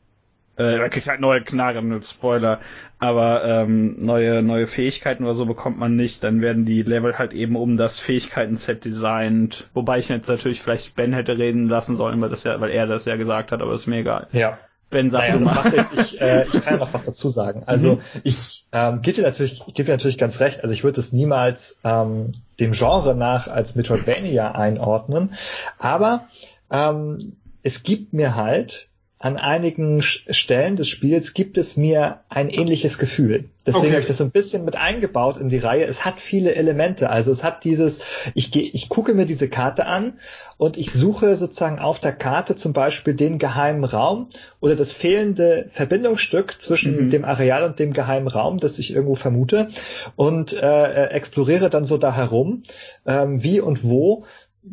äh, 0.59 0.77
er 0.77 0.89
kriegt 0.89 1.07
halt 1.07 1.21
neue 1.21 1.41
Knarren, 1.41 2.03
Spoiler, 2.03 2.59
aber 2.99 3.45
ähm, 3.45 3.95
neue 4.03 4.43
neue 4.43 4.67
Fähigkeiten 4.67 5.23
oder 5.23 5.33
so 5.33 5.45
bekommt 5.45 5.79
man 5.79 5.95
nicht. 5.95 6.23
Dann 6.23 6.41
werden 6.41 6.65
die 6.65 6.83
Level 6.83 7.17
halt 7.17 7.33
eben 7.33 7.55
um 7.55 7.77
das 7.77 7.99
Fähigkeiten-Set 7.99 8.83
designt. 8.83 9.69
Wobei 9.73 9.99
ich 9.99 10.09
jetzt 10.09 10.27
natürlich 10.27 10.61
vielleicht 10.61 10.95
Ben 10.95 11.13
hätte 11.13 11.37
reden 11.37 11.67
lassen 11.67 11.95
sollen, 11.95 12.19
weil 12.21 12.29
das 12.29 12.43
ja, 12.43 12.59
weil 12.59 12.71
er 12.71 12.87
das 12.87 13.05
ja 13.05 13.15
gesagt 13.15 13.51
hat, 13.53 13.61
aber 13.61 13.73
ist 13.73 13.87
mir 13.87 13.99
egal. 13.99 14.27
Ja. 14.33 14.57
Ben 14.89 15.11
sagt 15.11 15.29
naja, 15.29 15.39
das 15.39 15.55
macht 15.55 15.93
ich, 15.93 16.19
äh, 16.19 16.45
ich 16.45 16.63
kann 16.63 16.73
ja 16.73 16.79
noch 16.79 16.93
was 16.93 17.03
dazu 17.05 17.29
sagen. 17.29 17.63
Also 17.65 17.95
mhm. 17.95 18.01
ich 18.23 18.65
ähm, 18.73 19.01
gebe 19.01 19.15
dir 19.15 19.21
natürlich, 19.21 19.63
ich 19.65 19.73
gebe 19.73 19.85
dir 19.85 19.93
natürlich 19.93 20.17
ganz 20.17 20.41
recht. 20.41 20.63
Also 20.63 20.73
ich 20.73 20.83
würde 20.83 20.99
es 20.99 21.13
niemals 21.13 21.77
ähm, 21.85 22.31
dem 22.59 22.71
Genre 22.71 23.15
nach 23.15 23.47
als 23.47 23.75
Metroidvania 23.75 24.51
einordnen, 24.51 25.35
aber 25.77 26.25
ähm, 26.71 27.37
es 27.63 27.83
gibt 27.83 28.13
mir 28.13 28.35
halt 28.35 28.88
an 29.21 29.35
einigen 29.35 30.01
Stellen 30.01 30.77
des 30.77 30.87
Spiels 30.87 31.33
gibt 31.33 31.57
es 31.57 31.75
mir 31.75 32.21
ein 32.29 32.49
ähnliches 32.49 32.97
Gefühl. 32.97 33.49
Deswegen 33.67 33.87
okay. 33.87 33.91
habe 33.91 34.01
ich 34.01 34.07
das 34.07 34.17
so 34.17 34.23
ein 34.23 34.31
bisschen 34.31 34.63
mit 34.63 34.77
eingebaut 34.77 35.35
in 35.35 35.49
die 35.49 35.57
Reihe. 35.57 35.83
Es 35.83 36.05
hat 36.05 36.21
viele 36.21 36.55
Elemente. 36.55 37.09
Also 37.09 37.33
es 37.33 37.43
hat 37.43 37.65
dieses, 37.65 37.99
ich 38.33 38.49
gehe, 38.51 38.63
ich 38.63 38.87
gucke 38.87 39.13
mir 39.13 39.25
diese 39.25 39.49
Karte 39.49 39.85
an 39.85 40.13
und 40.55 40.77
ich 40.77 40.91
suche 40.93 41.35
sozusagen 41.35 41.79
auf 41.79 41.99
der 41.99 42.13
Karte 42.13 42.55
zum 42.55 42.71
Beispiel 42.71 43.13
den 43.13 43.37
geheimen 43.37 43.83
Raum 43.83 44.27
oder 44.61 44.77
das 44.77 44.93
fehlende 44.93 45.69
Verbindungsstück 45.73 46.61
zwischen 46.61 47.05
mhm. 47.05 47.09
dem 47.09 47.25
Areal 47.25 47.65
und 47.65 47.77
dem 47.77 47.91
geheimen 47.91 48.29
Raum, 48.29 48.57
das 48.57 48.79
ich 48.79 48.93
irgendwo 48.93 49.15
vermute 49.15 49.67
und 50.15 50.53
äh, 50.53 50.59
äh 50.59 51.09
exploriere 51.11 51.69
dann 51.69 51.83
so 51.83 51.97
da 51.97 52.15
herum, 52.15 52.63
ähm, 53.05 53.43
wie 53.43 53.59
und 53.59 53.83
wo 53.83 54.23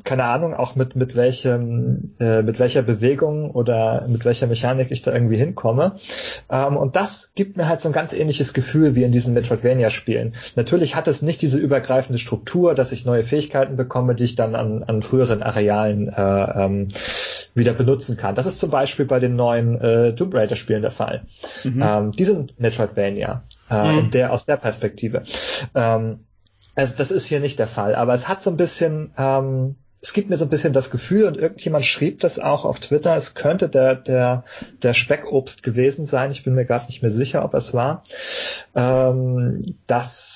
keine 0.02 0.24
Ahnung, 0.24 0.52
auch 0.52 0.74
mit, 0.74 0.96
mit 0.96 1.14
welchem, 1.14 2.14
äh, 2.18 2.42
mit 2.42 2.58
welcher 2.58 2.82
Bewegung 2.82 3.50
oder 3.52 4.06
mit 4.08 4.24
welcher 4.24 4.48
Mechanik 4.48 4.90
ich 4.90 5.02
da 5.02 5.12
irgendwie 5.12 5.36
hinkomme. 5.36 5.94
Ähm, 6.50 6.76
und 6.76 6.96
das 6.96 7.30
gibt 7.34 7.56
mir 7.56 7.68
halt 7.68 7.80
so 7.80 7.88
ein 7.88 7.92
ganz 7.92 8.12
ähnliches 8.12 8.52
Gefühl 8.52 8.96
wie 8.96 9.04
in 9.04 9.12
diesen 9.12 9.32
Metroidvania-Spielen. 9.32 10.34
Natürlich 10.56 10.96
hat 10.96 11.06
es 11.06 11.22
nicht 11.22 11.40
diese 11.40 11.58
übergreifende 11.58 12.18
Struktur, 12.18 12.74
dass 12.74 12.90
ich 12.90 13.04
neue 13.04 13.22
Fähigkeiten 13.22 13.76
bekomme, 13.76 14.16
die 14.16 14.24
ich 14.24 14.34
dann 14.34 14.56
an, 14.56 14.82
an 14.82 15.02
früheren 15.02 15.42
Arealen 15.42 16.08
äh, 16.08 16.64
ähm, 16.64 16.88
wieder 17.54 17.72
benutzen 17.72 18.16
kann. 18.16 18.34
Das 18.34 18.46
ist 18.46 18.58
zum 18.58 18.70
Beispiel 18.70 19.06
bei 19.06 19.20
den 19.20 19.36
neuen 19.36 19.80
äh, 19.80 20.14
Tomb 20.14 20.34
Raider-Spielen 20.34 20.82
der 20.82 20.90
Fall. 20.90 21.22
Mhm. 21.62 21.82
Ähm, 21.82 22.12
die 22.12 22.24
sind 22.24 22.58
Metroidvania, 22.58 23.44
äh, 23.70 23.92
mhm. 23.92 23.98
in 23.98 24.10
der, 24.10 24.32
aus 24.32 24.46
der 24.46 24.56
Perspektive. 24.56 25.22
Ähm, 25.74 26.25
also 26.76 26.94
das 26.96 27.10
ist 27.10 27.26
hier 27.26 27.40
nicht 27.40 27.58
der 27.58 27.68
Fall, 27.68 27.94
aber 27.94 28.14
es 28.14 28.28
hat 28.28 28.42
so 28.42 28.50
ein 28.50 28.56
bisschen, 28.56 29.10
ähm, 29.18 29.76
es 30.02 30.12
gibt 30.12 30.30
mir 30.30 30.36
so 30.36 30.44
ein 30.44 30.50
bisschen 30.50 30.72
das 30.72 30.90
Gefühl, 30.90 31.24
und 31.24 31.36
irgendjemand 31.36 31.86
schrieb 31.86 32.20
das 32.20 32.38
auch 32.38 32.64
auf 32.64 32.78
Twitter, 32.78 33.16
es 33.16 33.34
könnte 33.34 33.68
der, 33.68 33.96
der, 33.96 34.44
der 34.82 34.94
Speckobst 34.94 35.62
gewesen 35.62 36.04
sein, 36.04 36.30
ich 36.30 36.44
bin 36.44 36.54
mir 36.54 36.66
gerade 36.66 36.86
nicht 36.86 37.02
mehr 37.02 37.10
sicher, 37.10 37.44
ob 37.44 37.54
es 37.54 37.74
war, 37.74 38.04
ähm, 38.74 39.76
dass 39.86 40.35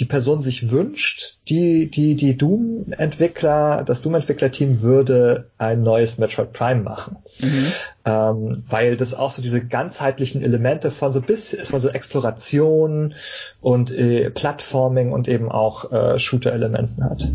die 0.00 0.06
Person 0.06 0.40
sich 0.40 0.70
wünscht, 0.70 1.36
die, 1.48 1.90
die, 1.90 2.16
die 2.16 2.36
Doom-Entwickler, 2.36 3.84
das 3.84 4.00
Doom-Entwickler-Team 4.00 4.80
würde 4.80 5.50
ein 5.58 5.82
neues 5.82 6.16
Metroid 6.16 6.54
Prime 6.54 6.80
machen. 6.80 7.18
Mhm. 7.40 7.66
Ähm, 8.06 8.64
weil 8.70 8.96
das 8.96 9.12
auch 9.12 9.30
so 9.30 9.42
diese 9.42 9.62
ganzheitlichen 9.62 10.42
Elemente 10.42 10.90
von 10.90 11.12
so 11.12 11.20
bis, 11.20 11.54
von 11.64 11.80
so 11.80 11.90
Exploration 11.90 13.14
und 13.60 13.90
äh, 13.90 14.30
Plattforming 14.30 15.12
und 15.12 15.28
eben 15.28 15.52
auch 15.52 15.92
äh, 15.92 16.18
Shooter-Elementen 16.18 17.04
hat. 17.04 17.28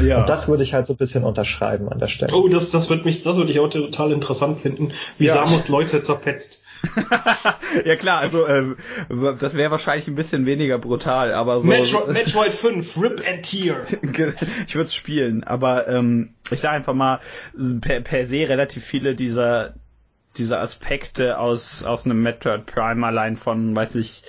Ja. 0.00 0.20
Und 0.20 0.28
das 0.28 0.46
würde 0.46 0.62
ich 0.62 0.74
halt 0.74 0.86
so 0.86 0.94
ein 0.94 0.98
bisschen 0.98 1.24
unterschreiben 1.24 1.88
an 1.88 1.98
der 1.98 2.06
Stelle. 2.06 2.32
Oh, 2.32 2.46
das, 2.46 2.70
das 2.70 2.88
würde 2.88 3.02
mich, 3.02 3.22
das 3.22 3.36
würde 3.36 3.50
ich 3.50 3.58
auch 3.58 3.68
total 3.68 4.12
interessant 4.12 4.60
finden, 4.60 4.92
wie 5.18 5.26
ja. 5.26 5.34
Samus 5.34 5.68
Leute 5.68 6.02
zerfetzt. 6.02 6.61
ja 7.84 7.96
klar, 7.96 8.18
also 8.18 8.44
äh, 8.46 8.74
das 9.38 9.54
wäre 9.54 9.70
wahrscheinlich 9.70 10.08
ein 10.08 10.14
bisschen 10.14 10.46
weniger 10.46 10.78
brutal, 10.78 11.32
aber 11.32 11.60
so. 11.60 11.68
Metro 11.68 12.06
Metroid 12.06 12.54
5, 12.54 12.96
Rip 12.96 13.22
and 13.28 13.42
Tear. 13.42 13.84
ich 14.66 14.74
würde 14.74 14.86
es 14.86 14.94
spielen, 14.94 15.44
aber 15.44 15.88
ähm, 15.88 16.34
ich 16.50 16.60
sage 16.60 16.76
einfach 16.76 16.94
mal, 16.94 17.20
per, 17.80 18.00
per 18.00 18.26
se 18.26 18.48
relativ 18.48 18.84
viele 18.84 19.14
dieser 19.14 19.74
dieser 20.36 20.60
Aspekte 20.60 21.38
aus 21.38 21.84
aus 21.84 22.04
einem 22.04 22.22
Metroid 22.22 22.66
Prime 22.66 23.06
allein 23.06 23.36
von, 23.36 23.76
weiß 23.76 23.96
ich, 23.96 24.24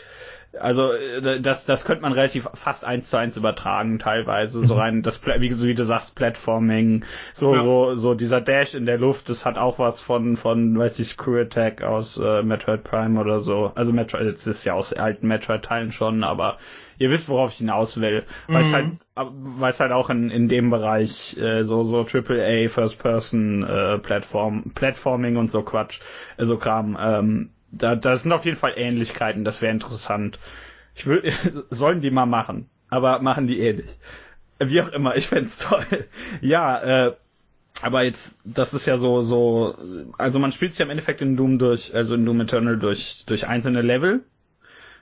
also 0.60 0.92
äh, 0.92 1.40
das, 1.42 1.66
das 1.66 1.86
könnte 1.86 2.02
man 2.02 2.14
relativ 2.14 2.50
fast 2.54 2.86
eins 2.86 3.10
zu 3.10 3.18
eins 3.18 3.38
übertragen 3.38 4.00
teilweise. 4.00 4.66
So 4.66 4.76
mhm. 4.76 4.80
rein, 4.80 5.02
das 5.02 5.26
wie, 5.26 5.64
wie 5.64 5.74
du 5.74 5.84
sagst, 5.84 6.16
Platforming, 6.16 7.06
so, 7.34 7.56
ja. 7.56 7.62
so, 7.62 7.94
so 7.96 8.14
dieser 8.14 8.42
Dash 8.42 8.76
in 8.76 8.86
der 8.86 8.98
Luft, 8.98 9.30
das 9.30 9.46
hat 9.46 9.58
auch 9.58 9.80
was 9.80 10.02
von, 10.02 10.36
von, 10.36 10.78
weiß 10.78 11.00
ich, 11.00 11.18
Crew 11.18 11.40
Attack 11.40 11.82
aus 11.82 12.18
äh, 12.20 12.44
Metroid 12.44 12.84
Prime 12.84 13.20
oder 13.20 13.40
so. 13.40 13.72
Also 13.76 13.94
Metroid, 13.94 14.34
das 14.34 14.48
ist 14.48 14.66
ja 14.66 14.74
aus 14.74 14.94
alten 14.94 15.28
Metroid-Teilen 15.28 15.92
schon, 15.92 16.24
aber 16.24 16.58
ihr 17.00 17.10
wisst, 17.10 17.30
worauf 17.30 17.52
ich 17.52 17.58
hinaus 17.58 18.00
will. 18.00 18.24
Weil 18.48 18.64
es 18.64 18.72
mhm. 18.72 18.76
halt, 18.76 18.88
weil 19.16 19.72
es 19.72 19.80
halt 19.80 19.92
auch 19.92 20.10
in, 20.10 20.30
in 20.30 20.48
dem 20.48 20.70
Bereich 20.70 21.38
äh, 21.38 21.64
so, 21.64 21.84
so 21.84 22.06
AAA 22.06 22.70
First 22.70 23.00
Person 23.00 23.64
äh, 23.64 23.98
Plattform, 23.98 24.72
Platforming 24.76 25.38
und 25.38 25.50
so 25.50 25.64
Quatsch, 25.64 26.00
äh, 26.38 26.46
so 26.46 26.58
Kram, 26.58 26.98
ähm, 27.00 27.50
da, 27.74 27.96
da 27.96 28.16
sind 28.16 28.32
auf 28.32 28.46
jeden 28.46 28.58
Fall 28.58 28.74
Ähnlichkeiten, 28.76 29.44
das 29.44 29.62
wäre 29.62 29.74
interessant. 29.74 30.40
Ich 30.96 31.06
will, 31.08 31.32
sollen 31.70 32.02
die 32.02 32.12
mal 32.12 32.26
machen, 32.26 32.70
aber 32.90 33.20
machen 33.20 33.48
die 33.48 33.60
eh 33.60 33.74
nicht. 33.74 33.98
Wie 34.60 34.82
auch 34.82 34.92
immer, 34.92 35.16
ich 35.16 35.28
fände 35.28 35.50
toll. 35.60 35.86
Ja, 36.42 37.08
äh, 37.08 37.14
aber 37.82 38.04
jetzt, 38.04 38.38
das 38.46 38.74
ist 38.74 38.86
ja 38.86 38.98
so, 38.98 39.22
so, 39.22 39.76
also 40.18 40.40
man 40.40 40.52
spielt 40.52 40.74
sich 40.74 40.80
ja 40.80 40.86
im 40.86 40.92
Endeffekt 40.92 41.22
in 41.22 41.36
Doom 41.36 41.60
durch, 41.60 41.94
also 41.94 42.16
in 42.16 42.26
Doom 42.26 42.42
Eternal 42.42 42.78
durch, 42.78 43.24
durch 43.26 43.48
einzelne 43.48 43.82
Level. 43.82 44.22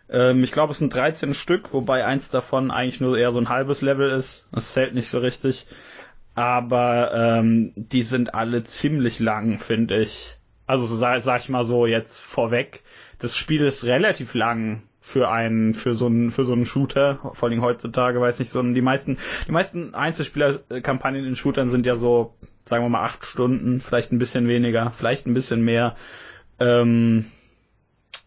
Ähm, 0.10 0.44
ich 0.44 0.52
glaube, 0.52 0.72
es 0.72 0.80
sind 0.80 0.94
13 0.94 1.34
Stück, 1.34 1.74
wobei 1.74 2.06
eins 2.06 2.30
davon 2.30 2.72
eigentlich 2.72 3.02
nur 3.02 3.18
eher 3.18 3.32
so 3.32 3.40
ein 3.40 3.50
halbes 3.50 3.82
Level 3.82 4.10
ist. 4.10 4.48
Das 4.52 4.74
zählt 4.74 4.94
nicht 4.94 5.10
so 5.10 5.20
richtig. 5.20 5.68
Aber 6.34 7.14
ähm, 7.14 7.74
die 7.76 8.04
sind 8.04 8.34
alle 8.34 8.64
ziemlich 8.64 9.20
lang, 9.20 9.60
finde 9.60 10.00
ich 10.00 10.38
also 10.68 10.86
so 10.86 10.96
sag, 10.96 11.22
sag 11.22 11.42
ich 11.42 11.50
mal 11.50 11.64
so 11.64 11.86
jetzt 11.86 12.22
vorweg, 12.22 12.84
das 13.20 13.36
Spiel 13.36 13.62
ist 13.62 13.86
relativ 13.86 14.34
lang 14.34 14.84
für 15.02 15.30
einen 15.30 15.74
für 15.74 15.94
so 15.96 16.06
einen 16.06 16.32
für 16.32 16.44
so 16.44 16.54
einen 16.54 16.66
Shooter, 16.66 17.20
vor 17.34 17.50
allem 17.50 17.62
heutzutage, 17.62 18.22
weiß 18.22 18.40
nicht, 18.40 18.52
so 18.52 18.62
die 18.62 18.82
meisten 18.82 19.18
die 19.48 19.52
meisten 19.52 19.96
Einzelspielerkampagnen 19.96 21.26
in 21.26 21.36
Shootern 21.36 21.70
sind 21.70 21.86
ja 21.86 21.96
so, 21.96 22.36
sagen 22.66 22.86
wir 22.86 22.90
mal 22.90 23.04
acht 23.04 23.26
Stunden, 23.26 23.82
vielleicht 23.82 24.12
ein 24.12 24.20
bisschen 24.20 24.48
weniger, 24.48 24.92
vielleicht 24.92 25.26
ein 25.26 25.34
bisschen 25.34 25.64
mehr. 25.64 25.96
Ähm, 26.60 27.26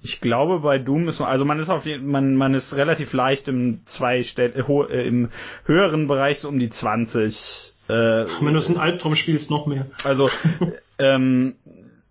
ich 0.03 0.21
glaube, 0.21 0.61
bei 0.61 0.79
Doom 0.79 1.09
ist 1.09 1.21
man, 1.21 1.31
also 1.31 1.45
man 1.45 1.59
ist 1.61 1.71
auf 1.71 1.87
jeden, 1.87 2.09
man 2.11 2.35
man 2.35 2.53
ist 2.53 2.77
relativ 2.77 3.13
leicht 3.13 3.47
im 3.47 3.87
zwei 3.87 4.25
Stell, 4.25 4.53
äh, 4.57 5.07
im 5.07 5.31
höheren 5.65 6.09
Bereich 6.09 6.41
so 6.41 6.49
um 6.49 6.59
die 6.59 6.71
20. 6.71 7.73
Äh, 7.89 7.93
Wenn 7.93 8.53
du 8.53 8.59
es 8.59 8.69
ein 8.69 8.79
Albtraum 8.79 9.15
spielst, 9.15 9.51
noch 9.51 9.67
mehr. 9.67 9.87
Also 10.03 10.29
ähm, 10.99 11.55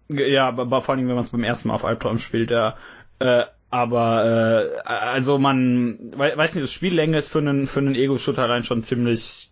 ja, 0.10 0.48
aber 0.48 0.82
vor 0.82 0.96
allem, 0.96 1.08
wenn 1.08 1.16
man 1.16 1.24
es 1.24 1.30
beim 1.30 1.44
ersten 1.44 1.68
Mal 1.68 1.76
auf 1.76 1.86
Albtraum 1.86 2.20
spielt, 2.20 2.52
ja. 2.52 2.76
Äh, 3.20 3.44
aber 3.70 4.72
äh, 4.86 4.88
also 4.88 5.40
man 5.40 5.98
weiß 6.16 6.54
nicht, 6.54 6.64
das 6.64 6.72
Spiellänge 6.72 7.18
ist 7.18 7.32
für 7.32 7.40
einen 7.40 7.66
für 7.66 7.80
einen 7.80 7.96
Ego-Shooter 7.96 8.44
allein 8.44 8.64
schon 8.64 8.84
ziemlich 8.84 9.50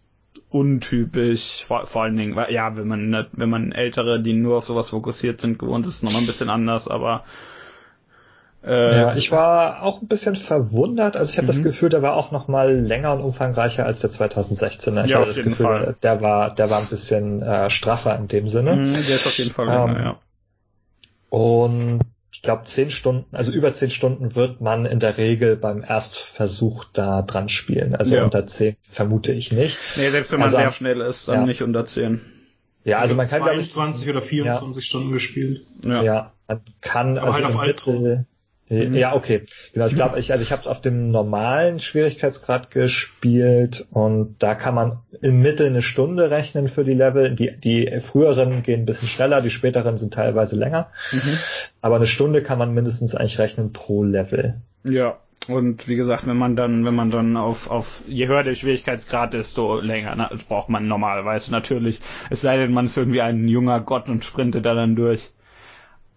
untypisch, 0.49 1.65
vor, 1.65 1.85
vor 1.85 2.03
allen 2.03 2.17
Dingen, 2.17 2.37
ja, 2.49 2.75
wenn 2.75 2.87
man 2.87 3.27
wenn 3.31 3.49
man 3.49 3.71
ältere, 3.71 4.21
die 4.21 4.33
nur 4.33 4.57
auf 4.57 4.65
sowas 4.65 4.89
fokussiert 4.89 5.41
sind, 5.41 5.57
gewohnt 5.57 5.87
ist 5.87 5.95
es 5.95 6.03
nochmal 6.03 6.21
ein 6.21 6.27
bisschen 6.27 6.49
anders, 6.49 6.87
aber 6.87 7.23
äh, 8.63 8.95
ja, 8.95 9.15
ich 9.15 9.31
war 9.31 9.81
auch 9.81 10.01
ein 10.01 10.07
bisschen 10.07 10.35
verwundert. 10.35 11.17
Also 11.17 11.31
ich 11.31 11.37
habe 11.37 11.47
das 11.47 11.57
mhm. 11.57 11.63
Gefühl, 11.63 11.89
der 11.89 12.03
war 12.03 12.15
auch 12.15 12.31
noch 12.31 12.47
mal 12.47 12.75
länger 12.75 13.13
und 13.13 13.21
umfangreicher 13.21 13.85
als 13.85 14.01
der 14.01 14.11
2016er. 14.11 15.05
Ich 15.05 15.11
ja, 15.11 15.17
habe 15.17 15.27
das 15.27 15.37
Gefühl, 15.37 15.65
Fall. 15.65 15.95
der 16.03 16.21
war, 16.21 16.53
der 16.53 16.69
war 16.69 16.79
ein 16.79 16.87
bisschen 16.87 17.41
äh, 17.41 17.71
straffer 17.71 18.15
in 18.17 18.27
dem 18.27 18.47
Sinne. 18.47 18.75
Mhm, 18.75 18.93
der 18.93 19.15
ist 19.15 19.25
auf 19.25 19.37
jeden 19.37 19.49
Fall 19.49 19.65
länger, 19.65 19.97
ähm, 19.97 20.03
ja. 20.03 20.17
Und 21.31 22.01
ich 22.33 22.41
glaube, 22.41 22.65
zehn 22.65 22.91
Stunden, 22.91 23.33
also 23.33 23.53
über 23.53 23.73
zehn 23.73 23.89
Stunden 23.89 24.35
wird 24.35 24.59
man 24.59 24.85
in 24.85 24.99
der 24.99 25.17
Regel 25.17 25.55
beim 25.55 25.81
Erstversuch 25.81 26.83
da 26.91 27.21
dran 27.21 27.47
spielen. 27.47 27.95
Also 27.95 28.17
ja. 28.17 28.25
unter 28.25 28.45
zehn 28.47 28.75
vermute 28.89 29.31
ich 29.31 29.53
nicht. 29.53 29.79
Nee, 29.95 30.09
selbst 30.09 30.33
wenn 30.33 30.39
man 30.39 30.47
also, 30.47 30.57
sehr 30.57 30.71
schnell 30.73 30.99
ist, 30.99 31.29
dann 31.29 31.41
ja. 31.41 31.45
nicht 31.45 31.61
unter 31.61 31.85
zehn. 31.85 32.19
Ja, 32.83 32.99
also 32.99 33.15
man 33.15 33.29
kann 33.29 33.43
22 33.43 34.09
oder 34.09 34.21
24 34.21 34.83
ja. 34.83 34.85
Stunden 34.85 35.13
gespielt. 35.13 35.65
Ja. 35.85 36.03
ja, 36.03 36.33
man 36.49 36.61
kann 36.81 37.17
Aber 37.17 37.33
also 37.33 37.57
halt 37.57 37.85
im 37.87 38.01
Mittel, 38.01 38.25
Mhm. 38.71 38.95
Ja, 38.95 39.13
okay. 39.15 39.43
Genau, 39.73 39.87
ich 39.87 39.95
glaube, 39.95 40.19
ich, 40.19 40.31
also 40.31 40.43
ich 40.43 40.51
habe 40.51 40.61
es 40.61 40.67
auf 40.67 40.81
dem 40.81 41.11
normalen 41.11 41.79
Schwierigkeitsgrad 41.79 42.71
gespielt 42.71 43.85
und 43.91 44.35
da 44.39 44.55
kann 44.55 44.75
man 44.75 44.99
im 45.21 45.41
Mittel 45.41 45.67
eine 45.67 45.81
Stunde 45.81 46.31
rechnen 46.31 46.69
für 46.69 46.83
die 46.83 46.93
Level. 46.93 47.35
Die, 47.35 47.51
die 47.57 47.99
früheren 48.01 48.63
gehen 48.63 48.81
ein 48.81 48.85
bisschen 48.85 49.09
schneller, 49.09 49.41
die 49.41 49.49
späteren 49.49 49.97
sind 49.97 50.13
teilweise 50.13 50.55
länger. 50.55 50.89
Mhm. 51.11 51.37
Aber 51.81 51.97
eine 51.97 52.07
Stunde 52.07 52.41
kann 52.41 52.57
man 52.57 52.73
mindestens 52.73 53.13
eigentlich 53.13 53.39
rechnen 53.39 53.73
pro 53.73 54.03
Level. 54.03 54.61
Ja, 54.83 55.19
und 55.47 55.87
wie 55.87 55.95
gesagt, 55.95 56.27
wenn 56.27 56.37
man 56.37 56.55
dann, 56.55 56.85
wenn 56.85 56.93
man 56.93 57.09
dann 57.09 57.35
auf, 57.35 57.69
auf 57.69 58.03
je 58.07 58.27
höher 58.27 58.43
der 58.43 58.55
Schwierigkeitsgrad, 58.55 59.33
desto 59.33 59.79
länger 59.79 60.13
na, 60.15 60.29
braucht 60.47 60.69
man 60.69 60.87
normalerweise 60.87 61.51
natürlich. 61.51 61.99
Es 62.29 62.41
sei 62.41 62.57
denn, 62.57 62.71
man 62.71 62.85
ist 62.85 62.97
irgendwie 62.97 63.21
ein 63.21 63.47
junger 63.47 63.79
Gott 63.79 64.07
und 64.07 64.23
sprintet 64.23 64.65
da 64.65 64.75
dann 64.75 64.95
durch. 64.95 65.31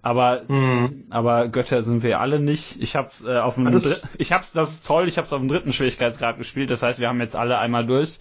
Aber, 0.04 0.42
mhm. 0.48 1.06
aber 1.08 1.48
Götter 1.48 1.80
sind 1.80 2.02
wir 2.02 2.20
alle 2.20 2.38
nicht. 2.38 2.78
Ich 2.78 2.94
hab's 2.94 3.24
äh, 3.24 3.38
auf 3.38 3.54
dem, 3.54 3.72
das 3.72 4.14
ich 4.18 4.32
hab's, 4.32 4.52
das 4.52 4.72
ist 4.72 4.86
toll, 4.86 5.08
ich 5.08 5.16
hab's 5.16 5.32
auf 5.32 5.40
dem 5.40 5.48
dritten 5.48 5.72
Schwierigkeitsgrad 5.72 6.36
gespielt. 6.36 6.70
Das 6.70 6.82
heißt, 6.82 7.00
wir 7.00 7.08
haben 7.08 7.22
jetzt 7.22 7.34
alle 7.34 7.56
einmal 7.56 7.86
durch. 7.86 8.18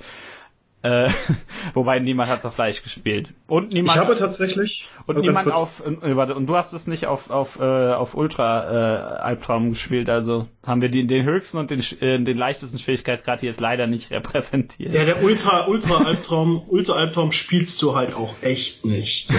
Äh, 0.83 1.09
wobei 1.73 1.99
niemand 1.99 2.29
hat's 2.29 2.45
auf 2.45 2.55
Fleisch 2.55 2.83
gespielt. 2.83 3.29
Und 3.47 3.71
niemand. 3.71 3.95
Ich 3.95 4.01
habe 4.01 4.17
tatsächlich. 4.17 4.89
Und 5.07 5.17
niemand 5.17 5.49
auf. 5.49 5.81
Äh, 5.85 6.17
warte, 6.17 6.35
und 6.35 6.45
du 6.45 6.57
hast 6.57 6.73
es 6.73 6.87
nicht 6.87 7.07
auf 7.07 7.29
auf 7.29 7.57
äh, 7.57 7.63
auf 7.93 8.15
Ultra 8.15 9.19
äh, 9.19 9.21
Albtraum 9.21 9.69
gespielt. 9.69 10.09
Also 10.09 10.47
haben 10.67 10.81
wir 10.81 10.89
den, 10.89 11.07
den 11.07 11.23
höchsten 11.23 11.57
und 11.57 11.71
den 11.71 11.79
äh, 12.01 12.19
den 12.19 12.37
leichtesten 12.37 12.79
Schwierigkeitsgrad 12.79 13.39
hier 13.39 13.49
jetzt 13.49 13.61
leider 13.61 13.87
nicht 13.87 14.11
repräsentiert. 14.11 14.93
Ja, 14.93 15.05
der 15.05 15.23
Ultra 15.23 15.67
Ultra 15.67 16.03
Albtraum 16.03 16.63
Ultra 16.67 16.95
Albtraum 16.95 17.31
spielst 17.31 17.81
du 17.81 17.95
halt 17.95 18.13
auch 18.13 18.33
echt 18.41 18.83
nicht. 18.83 19.29
So. 19.29 19.37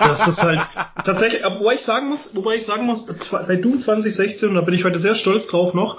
das 0.00 0.26
ist 0.26 0.42
halt 0.42 0.62
tatsächlich. 1.04 1.44
Wobei 1.44 1.74
ich 1.74 1.82
sagen 1.82 2.08
muss, 2.08 2.34
wobei 2.34 2.56
ich 2.56 2.64
sagen 2.64 2.86
muss, 2.86 3.06
bei 3.06 3.54
Doom 3.54 3.78
2016 3.78 4.48
und 4.48 4.56
da 4.56 4.62
bin 4.62 4.74
ich 4.74 4.84
heute 4.84 4.98
sehr 4.98 5.14
stolz 5.14 5.46
drauf 5.46 5.74
noch 5.74 5.98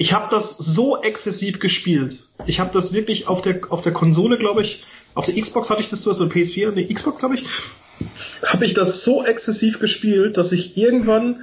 ich 0.00 0.14
habe 0.14 0.28
das 0.30 0.56
so 0.56 1.02
exzessiv 1.02 1.60
gespielt. 1.60 2.24
Ich 2.46 2.58
habe 2.58 2.70
das 2.72 2.94
wirklich 2.94 3.28
auf 3.28 3.42
der 3.42 3.60
auf 3.68 3.82
der 3.82 3.92
Konsole, 3.92 4.38
glaube 4.38 4.62
ich, 4.62 4.82
auf 5.14 5.26
der 5.26 5.38
Xbox 5.38 5.68
hatte 5.68 5.82
ich 5.82 5.90
das 5.90 6.02
so, 6.02 6.10
also 6.10 6.24
PS4 6.24 6.68
und 6.68 6.76
die 6.76 6.92
Xbox, 6.92 7.18
glaube 7.18 7.34
ich, 7.34 7.44
habe 8.46 8.64
ich 8.64 8.72
das 8.72 9.04
so 9.04 9.22
exzessiv 9.22 9.78
gespielt, 9.78 10.38
dass 10.38 10.52
ich 10.52 10.78
irgendwann 10.78 11.40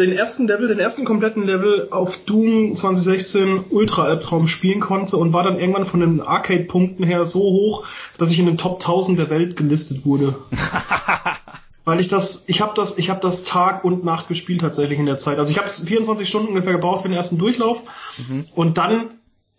den 0.00 0.10
ersten 0.10 0.48
Level, 0.48 0.66
den 0.66 0.80
ersten 0.80 1.04
kompletten 1.04 1.46
Level 1.46 1.86
auf 1.92 2.18
Doom 2.24 2.74
2016 2.74 3.66
Ultra 3.70 4.02
Albtraum 4.02 4.48
spielen 4.48 4.80
konnte 4.80 5.16
und 5.16 5.32
war 5.32 5.44
dann 5.44 5.60
irgendwann 5.60 5.86
von 5.86 6.00
den 6.00 6.20
Arcade-Punkten 6.20 7.04
her 7.04 7.24
so 7.24 7.38
hoch, 7.38 7.86
dass 8.18 8.32
ich 8.32 8.40
in 8.40 8.46
den 8.46 8.58
Top 8.58 8.80
1000 8.80 9.16
der 9.16 9.30
Welt 9.30 9.56
gelistet 9.56 10.04
wurde. 10.04 10.34
weil 11.86 12.00
ich 12.00 12.08
das, 12.08 12.48
ich 12.48 12.60
habe 12.60 12.72
das, 12.74 12.98
ich 12.98 13.10
habe 13.10 13.20
das 13.20 13.44
Tag 13.44 13.84
und 13.84 14.04
Nacht 14.04 14.26
gespielt 14.26 14.60
tatsächlich 14.60 14.98
in 14.98 15.06
der 15.06 15.18
Zeit. 15.18 15.38
Also 15.38 15.52
ich 15.52 15.58
habe 15.58 15.68
24 15.68 16.28
Stunden 16.28 16.48
ungefähr 16.48 16.72
gebraucht 16.72 17.02
für 17.02 17.08
den 17.08 17.16
ersten 17.16 17.38
Durchlauf 17.38 17.80
mhm. 18.18 18.44
und 18.56 18.76
dann 18.76 19.10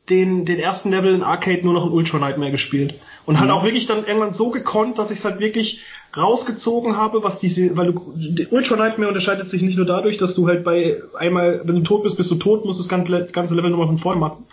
den, 0.10 0.44
den 0.44 0.60
ersten 0.60 0.92
Level 0.92 1.14
in 1.14 1.24
Arcade 1.24 1.64
nur 1.64 1.74
noch 1.74 1.86
in 1.86 1.94
Ultra 1.94 2.20
Nightmare 2.20 2.52
gespielt 2.52 2.96
und 3.26 3.36
mhm. 3.36 3.40
halt 3.40 3.52
auch 3.52 3.64
wirklich 3.64 3.86
dann 3.88 4.06
irgendwann 4.06 4.34
so 4.34 4.50
gekonnt, 4.50 5.00
dass 5.00 5.10
ich 5.10 5.20
es 5.20 5.26
halt 5.26 5.40
wirklich 5.40 5.80
rausgezogen 6.18 6.98
habe, 6.98 7.24
was 7.24 7.40
diese, 7.40 7.78
weil 7.78 7.94
du, 7.94 8.14
Ultra 8.52 8.76
Nightmare 8.76 9.08
unterscheidet 9.08 9.48
sich 9.48 9.62
nicht 9.62 9.78
nur 9.78 9.86
dadurch, 9.86 10.18
dass 10.18 10.36
du 10.36 10.50
halt 10.50 10.66
bei 10.66 11.02
einmal, 11.18 11.62
wenn 11.64 11.76
du 11.76 11.82
tot 11.82 12.04
bist, 12.04 12.18
bist 12.18 12.30
du 12.30 12.36
tot, 12.36 12.66
musst 12.66 12.80
das 12.80 12.90
ganze 12.90 13.56
Level 13.56 13.70
nochmal 13.70 13.88
von 13.88 14.00
vorne 14.00 14.20
machen, 14.20 14.44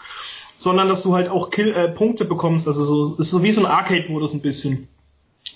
sondern 0.59 0.89
dass 0.89 1.03
du 1.03 1.13
halt 1.13 1.29
auch 1.29 1.51
Kill, 1.51 1.73
äh, 1.73 1.89
Punkte 1.89 2.25
bekommst, 2.25 2.69
also 2.69 2.85
so, 2.85 3.17
ist 3.17 3.31
so 3.31 3.43
wie 3.43 3.51
so 3.51 3.63
ein 3.63 3.67
Arcade-Modus 3.67 4.33
ein 4.33 4.43
bisschen. 4.43 4.87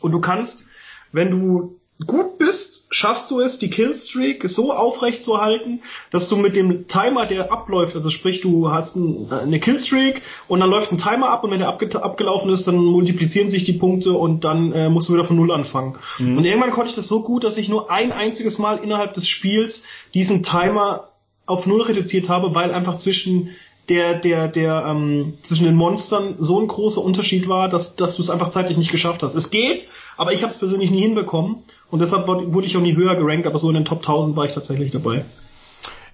Und 0.00 0.10
du 0.10 0.20
kannst, 0.20 0.64
wenn 1.12 1.30
du 1.30 1.78
gut 2.06 2.38
bist, 2.38 2.86
schaffst 2.90 3.30
du 3.30 3.40
es, 3.40 3.58
die 3.58 3.70
Killstreak 3.70 4.48
so 4.48 4.72
aufrecht 4.72 5.22
zu 5.22 5.40
halten, 5.40 5.80
dass 6.12 6.28
du 6.28 6.36
mit 6.36 6.54
dem 6.54 6.86
Timer, 6.86 7.26
der 7.26 7.50
abläuft, 7.52 7.96
also 7.96 8.10
sprich, 8.10 8.40
du 8.40 8.70
hast 8.70 8.94
ein, 8.94 9.32
eine 9.32 9.58
Killstreak 9.58 10.22
und 10.46 10.60
dann 10.60 10.70
läuft 10.70 10.92
ein 10.92 10.98
Timer 10.98 11.30
ab 11.30 11.42
und 11.42 11.50
wenn 11.50 11.58
der 11.58 11.68
abge 11.68 12.00
abgelaufen 12.00 12.50
ist, 12.50 12.68
dann 12.68 12.76
multiplizieren 12.76 13.50
sich 13.50 13.64
die 13.64 13.72
Punkte 13.72 14.12
und 14.12 14.44
dann 14.44 14.72
äh, 14.72 14.88
musst 14.88 15.08
du 15.08 15.14
wieder 15.14 15.24
von 15.24 15.36
Null 15.36 15.50
anfangen. 15.50 15.96
Mhm. 16.18 16.38
Und 16.38 16.44
irgendwann 16.44 16.70
konnte 16.70 16.90
ich 16.90 16.96
das 16.96 17.08
so 17.08 17.22
gut, 17.22 17.42
dass 17.42 17.56
ich 17.56 17.68
nur 17.68 17.90
ein 17.90 18.12
einziges 18.12 18.58
Mal 18.60 18.78
innerhalb 18.78 19.14
des 19.14 19.26
Spiels 19.26 19.84
diesen 20.14 20.44
Timer 20.44 21.08
auf 21.46 21.66
Null 21.66 21.82
reduziert 21.82 22.28
habe, 22.28 22.54
weil 22.54 22.72
einfach 22.72 22.98
zwischen 22.98 23.50
der, 23.88 24.14
der, 24.14 24.48
der 24.48 24.84
ähm, 24.86 25.34
zwischen 25.42 25.64
den 25.64 25.74
Monstern 25.74 26.36
so 26.38 26.60
ein 26.60 26.66
großer 26.66 27.02
Unterschied 27.02 27.48
war, 27.48 27.68
dass, 27.68 27.96
dass 27.96 28.16
du 28.16 28.22
es 28.22 28.30
einfach 28.30 28.50
zeitlich 28.50 28.76
nicht 28.76 28.92
geschafft 28.92 29.22
hast. 29.22 29.34
Es 29.34 29.50
geht, 29.50 29.88
aber 30.18 30.32
ich 30.32 30.42
habe 30.42 30.52
es 30.52 30.58
persönlich 30.58 30.90
nie 30.90 31.00
hinbekommen 31.00 31.62
und 31.90 32.00
deshalb 32.00 32.26
wurde 32.26 32.66
ich 32.66 32.76
auch 32.76 32.82
nie 32.82 32.94
höher 32.94 33.14
gerankt, 33.14 33.46
aber 33.46 33.56
so 33.56 33.68
in 33.68 33.74
den 33.74 33.84
Top 33.84 33.98
1000 33.98 34.36
war 34.36 34.44
ich 34.44 34.52
tatsächlich 34.52 34.90
dabei. 34.90 35.24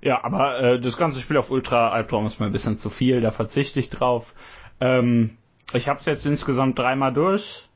Ja, 0.02 0.22
aber 0.22 0.60
äh, 0.60 0.80
das 0.80 0.98
ganze 0.98 1.18
Spiel 1.18 1.38
auf 1.38 1.50
Ultra 1.50 1.88
Albtraum 1.88 2.26
ist 2.26 2.38
mir 2.38 2.46
ein 2.46 2.52
bisschen 2.52 2.76
zu 2.76 2.90
viel, 2.90 3.22
da 3.22 3.32
verzichte 3.32 3.80
ich 3.80 3.88
drauf. 3.88 4.34
Ähm, 4.78 5.38
ich 5.72 5.88
habe 5.88 5.98
es 5.98 6.06
jetzt 6.06 6.26
insgesamt 6.26 6.78
dreimal 6.78 7.12
durch. 7.14 7.66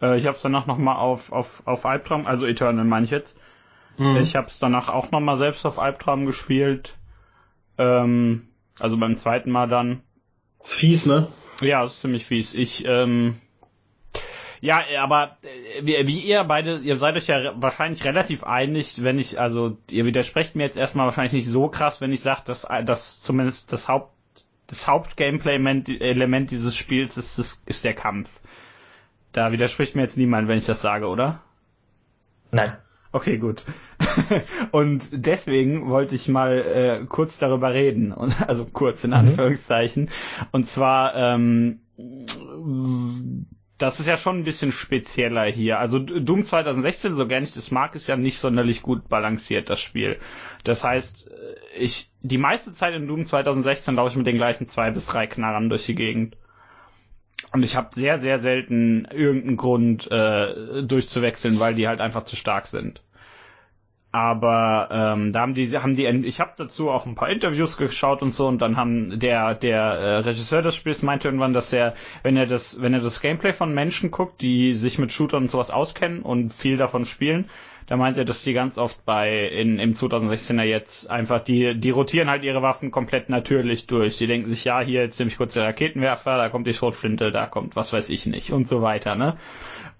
Äh, 0.00 0.16
ich 0.18 0.26
habe 0.26 0.36
es 0.36 0.42
danach 0.42 0.66
nochmal 0.66 0.96
auf, 0.96 1.32
auf, 1.32 1.62
auf 1.66 1.84
Albtraum, 1.84 2.26
also 2.26 2.46
Eternal 2.46 2.84
meine 2.84 3.04
ich 3.04 3.10
jetzt. 3.10 3.36
Mhm. 3.98 4.18
Ich 4.18 4.36
habe 4.36 4.46
es 4.46 4.60
danach 4.60 4.88
auch 4.88 5.10
nochmal 5.10 5.36
selbst 5.36 5.66
auf 5.66 5.80
Albtraum 5.80 6.26
gespielt. 6.26 6.96
Ähm, 7.76 8.48
also 8.78 8.96
beim 8.96 9.16
zweiten 9.16 9.50
Mal 9.50 9.68
dann. 9.68 10.02
Ist 10.62 10.74
fies, 10.74 11.06
ne? 11.06 11.26
Ja, 11.60 11.84
ist 11.84 12.00
ziemlich 12.00 12.24
fies. 12.24 12.54
Ich, 12.54 12.84
ähm, 12.86 13.40
ja, 14.60 14.82
aber 14.98 15.36
äh, 15.42 15.84
wie, 15.84 16.06
wie 16.06 16.20
ihr 16.20 16.44
beide, 16.44 16.78
ihr 16.78 16.96
seid 16.98 17.16
euch 17.16 17.26
ja 17.26 17.52
wahrscheinlich 17.56 18.04
relativ 18.04 18.44
einig, 18.44 19.02
wenn 19.02 19.18
ich, 19.18 19.38
also 19.40 19.78
ihr 19.90 20.04
widersprecht 20.04 20.56
mir 20.56 20.64
jetzt 20.64 20.76
erstmal 20.76 21.06
wahrscheinlich 21.06 21.32
nicht 21.32 21.48
so 21.48 21.68
krass, 21.68 22.00
wenn 22.00 22.12
ich 22.12 22.20
sage, 22.20 22.42
dass, 22.44 22.66
dass 22.84 23.20
zumindest 23.20 23.72
das 23.72 23.88
Haupt, 23.88 24.12
das 24.66 24.88
Haupt-Gameplay-Element 24.88 26.50
dieses 26.50 26.76
Spiels 26.76 27.16
ist, 27.16 27.38
ist, 27.38 27.68
ist 27.68 27.84
der 27.84 27.94
Kampf. 27.94 28.40
Da 29.32 29.52
widerspricht 29.52 29.94
mir 29.94 30.02
jetzt 30.02 30.16
niemand, 30.16 30.48
wenn 30.48 30.58
ich 30.58 30.66
das 30.66 30.80
sage, 30.80 31.06
oder? 31.06 31.42
Nein. 32.50 32.76
Okay, 33.12 33.38
gut. 33.38 33.64
und 34.72 35.08
deswegen 35.12 35.88
wollte 35.88 36.14
ich 36.14 36.28
mal 36.28 36.58
äh, 36.58 37.06
kurz 37.06 37.38
darüber 37.38 37.72
reden, 37.72 38.12
und, 38.12 38.46
also 38.46 38.66
kurz 38.66 39.04
in 39.04 39.10
mhm. 39.10 39.16
Anführungszeichen. 39.16 40.04
Mhm. 40.04 40.46
Und 40.52 40.66
zwar, 40.66 41.14
ähm, 41.14 41.80
das 43.78 44.00
ist 44.00 44.06
ja 44.06 44.16
schon 44.16 44.38
ein 44.38 44.44
bisschen 44.44 44.72
spezieller 44.72 45.44
hier. 45.44 45.78
Also 45.78 45.98
Doom 45.98 46.44
2016, 46.44 47.14
so 47.14 47.26
gern 47.26 47.44
ich 47.44 47.52
das 47.52 47.70
mag, 47.70 47.94
ist 47.94 48.06
ja 48.06 48.16
nicht 48.16 48.38
sonderlich 48.38 48.82
gut 48.82 49.08
balanciert, 49.08 49.68
das 49.68 49.80
Spiel. 49.80 50.18
Das 50.64 50.82
heißt, 50.82 51.30
äh, 51.30 51.78
ich 51.78 52.10
die 52.22 52.38
meiste 52.38 52.72
Zeit 52.72 52.94
in 52.94 53.06
Doom 53.06 53.24
2016 53.24 53.94
laufe 53.94 54.10
ich 54.10 54.16
mit 54.16 54.26
den 54.26 54.36
gleichen 54.36 54.66
zwei 54.66 54.90
bis 54.90 55.06
drei 55.06 55.26
Knarren 55.26 55.68
durch 55.68 55.86
die 55.86 55.94
Gegend. 55.94 56.36
Und 57.52 57.62
ich 57.62 57.76
habe 57.76 57.90
sehr, 57.94 58.18
sehr 58.18 58.38
selten 58.38 59.04
irgendeinen 59.04 59.56
Grund 59.56 60.10
äh, 60.10 60.82
durchzuwechseln, 60.82 61.60
weil 61.60 61.74
die 61.74 61.86
halt 61.86 62.00
einfach 62.00 62.24
zu 62.24 62.34
stark 62.34 62.66
sind. 62.66 63.02
Aber 64.12 64.88
ähm, 64.90 65.32
da 65.32 65.40
haben 65.40 65.54
die, 65.54 65.68
haben 65.76 65.94
die, 65.94 66.06
ich 66.06 66.40
habe 66.40 66.52
dazu 66.56 66.90
auch 66.90 67.04
ein 67.04 67.16
paar 67.16 67.28
Interviews 67.28 67.76
geschaut 67.76 68.22
und 68.22 68.30
so 68.30 68.46
und 68.46 68.62
dann 68.62 68.76
haben 68.76 69.18
der 69.20 69.54
der 69.54 69.80
äh, 69.82 70.16
Regisseur 70.18 70.62
des 70.62 70.74
Spiels 70.74 71.02
meinte 71.02 71.28
irgendwann, 71.28 71.52
dass 71.52 71.72
er, 71.72 71.94
wenn 72.22 72.36
er 72.36 72.46
das, 72.46 72.80
wenn 72.80 72.94
er 72.94 73.00
das 73.00 73.20
Gameplay 73.20 73.52
von 73.52 73.74
Menschen 73.74 74.10
guckt, 74.10 74.40
die 74.40 74.74
sich 74.74 74.98
mit 74.98 75.12
Shootern 75.12 75.44
und 75.44 75.50
sowas 75.50 75.70
auskennen 75.70 76.22
und 76.22 76.52
viel 76.52 76.78
davon 76.78 77.04
spielen, 77.04 77.50
da 77.86 77.96
meint 77.96 78.18
er, 78.18 78.24
dass 78.24 78.42
die 78.42 78.52
ganz 78.52 78.78
oft 78.78 79.04
bei 79.04 79.46
in, 79.48 79.78
im 79.78 79.92
2016er 79.92 80.62
jetzt 80.62 81.10
einfach 81.10 81.42
die 81.42 81.78
die 81.78 81.90
rotieren 81.90 82.28
halt 82.28 82.42
ihre 82.42 82.62
Waffen 82.62 82.90
komplett 82.90 83.28
natürlich 83.28 83.86
durch. 83.86 84.18
Die 84.18 84.26
denken 84.26 84.48
sich, 84.48 84.64
ja, 84.64 84.80
hier 84.80 85.02
jetzt 85.02 85.16
ziemlich 85.16 85.36
kurz 85.36 85.54
der 85.54 85.64
Raketenwerfer, 85.64 86.36
da 86.36 86.48
kommt 86.48 86.66
die 86.66 86.74
Schrotflinte, 86.74 87.30
da 87.30 87.46
kommt 87.46 87.76
was 87.76 87.92
weiß 87.92 88.10
ich 88.10 88.26
nicht 88.26 88.52
und 88.52 88.68
so 88.68 88.82
weiter, 88.82 89.14
ne? 89.14 89.36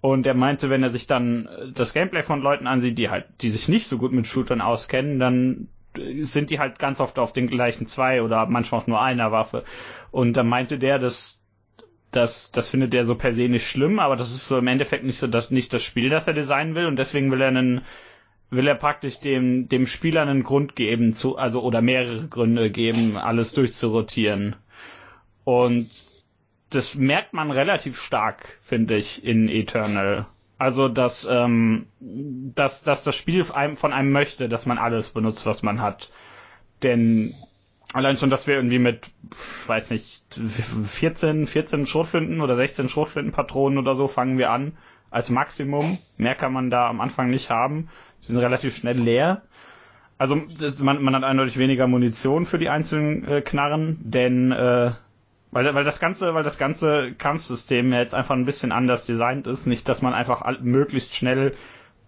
Und 0.01 0.27
er 0.27 0.35
meinte, 0.35 0.68
wenn 0.70 0.83
er 0.83 0.88
sich 0.88 1.07
dann 1.07 1.49
das 1.75 1.92
Gameplay 1.92 2.22
von 2.22 2.40
Leuten 2.40 2.66
ansieht, 2.66 2.99
die 2.99 3.09
halt, 3.09 3.27
die 3.40 3.51
sich 3.51 3.68
nicht 3.68 3.87
so 3.88 3.99
gut 3.99 4.12
mit 4.12 4.27
Shootern 4.27 4.61
auskennen, 4.61 5.18
dann 5.18 5.68
sind 6.20 6.51
die 6.51 6.59
halt 6.59 6.79
ganz 6.79 7.01
oft 7.01 7.18
auf 7.18 7.33
den 7.33 7.46
gleichen 7.46 7.87
zwei 7.87 8.22
oder 8.22 8.46
manchmal 8.46 8.83
auch 8.83 8.87
nur 8.87 9.01
einer 9.01 9.33
Waffe. 9.33 9.64
Und 10.11 10.35
dann 10.35 10.49
meinte 10.49 10.79
der, 10.79 10.99
dass 10.99 11.42
das, 12.17 12.51
das 12.51 12.69
findet 12.69 12.95
er 12.95 13.05
so 13.05 13.15
per 13.15 13.33
se 13.33 13.49
nicht 13.49 13.69
schlimm, 13.69 13.99
aber 13.99 14.17
das 14.17 14.31
ist 14.31 14.49
so 14.49 14.59
im 14.59 14.67
Endeffekt 14.67 15.05
nicht 15.05 15.19
so 15.19 15.27
das, 15.27 15.51
nicht 15.51 15.73
das 15.73 15.83
Spiel, 15.83 16.09
das 16.09 16.27
er 16.27 16.35
designen 16.35 16.75
will 16.75 16.87
und 16.87 16.97
deswegen 16.97 17.31
will 17.31 17.41
er 17.43 17.49
einen, 17.49 17.83
will 18.51 18.67
er 18.67 18.75
praktisch 18.75 19.21
dem, 19.21 19.69
dem 19.69 19.87
Spieler 19.87 20.23
einen 20.23 20.43
Grund 20.43 20.75
geben 20.75 21.13
zu, 21.13 21.37
also 21.37 21.63
oder 21.63 21.83
mehrere 21.83 22.27
Gründe 22.29 22.71
geben, 22.71 23.17
alles 23.17 23.53
durchzurotieren. 23.53 24.57
Und 25.45 25.91
das 26.71 26.95
merkt 26.95 27.33
man 27.33 27.51
relativ 27.51 28.01
stark, 28.01 28.59
finde 28.63 28.97
ich, 28.97 29.25
in 29.25 29.49
Eternal. 29.49 30.27
Also, 30.59 30.89
dass, 30.89 31.29
ähm, 31.31 31.87
dass, 32.01 32.83
dass 32.83 33.05
das 33.05 33.15
Spiel 33.15 33.45
von 33.45 33.93
einem 33.93 34.11
möchte, 34.11 34.49
dass 34.49 34.67
man 34.67 34.79
alles 34.79 35.11
benutzt, 35.11 35.45
was 35.47 35.63
man 35.63 35.81
hat. 35.83 36.11
Denn 36.83 37.35
Allein 37.97 38.19
schon, 38.19 38.29
dass 38.29 38.47
wir 38.47 38.57
irgendwie 38.57 38.79
mit, 38.79 39.11
weiß 39.67 39.91
nicht, 39.91 40.23
14, 40.35 41.47
14 41.47 41.87
Schrotflinten 41.87 42.43
oder 42.43 42.55
16 42.55 42.91
Schrotflintenpatronen 42.91 43.79
oder 43.79 43.95
so 43.95 44.07
fangen 44.07 44.37
wir 44.37 44.51
an 44.51 44.77
als 45.11 45.31
Maximum. 45.31 45.97
Mehr 46.19 46.35
kann 46.35 46.53
man 46.53 46.69
da 46.69 46.91
am 46.91 47.01
Anfang 47.01 47.31
nicht 47.31 47.49
haben. 47.49 47.89
Die 48.21 48.27
sind 48.27 48.37
relativ 48.37 48.77
schnell 48.77 48.99
leer. 48.99 49.41
Also 50.19 50.43
das, 50.61 50.79
man, 50.79 51.03
man 51.03 51.17
hat 51.17 51.25
eindeutig 51.25 51.57
weniger 51.57 51.87
Munition 51.87 52.45
für 52.45 52.59
die 52.59 52.69
einzelnen 52.69 53.27
äh, 53.27 53.41
Knarren, 53.41 53.97
denn 54.03 54.53
äh, 54.53 54.93
weil, 55.51 55.75
weil 55.75 55.85
das 55.85 55.99
ganze, 55.99 56.35
weil 56.35 56.45
das 56.45 56.59
ganze 56.59 57.15
Kampfsystem 57.15 57.91
ja 57.95 58.01
jetzt 58.01 58.15
einfach 58.15 58.35
ein 58.35 58.45
bisschen 58.45 58.73
anders 58.73 59.07
designt 59.07 59.47
ist. 59.47 59.65
Nicht, 59.65 59.89
dass 59.89 60.03
man 60.03 60.13
einfach 60.13 60.43
all, 60.43 60.59
möglichst 60.61 61.15
schnell 61.15 61.55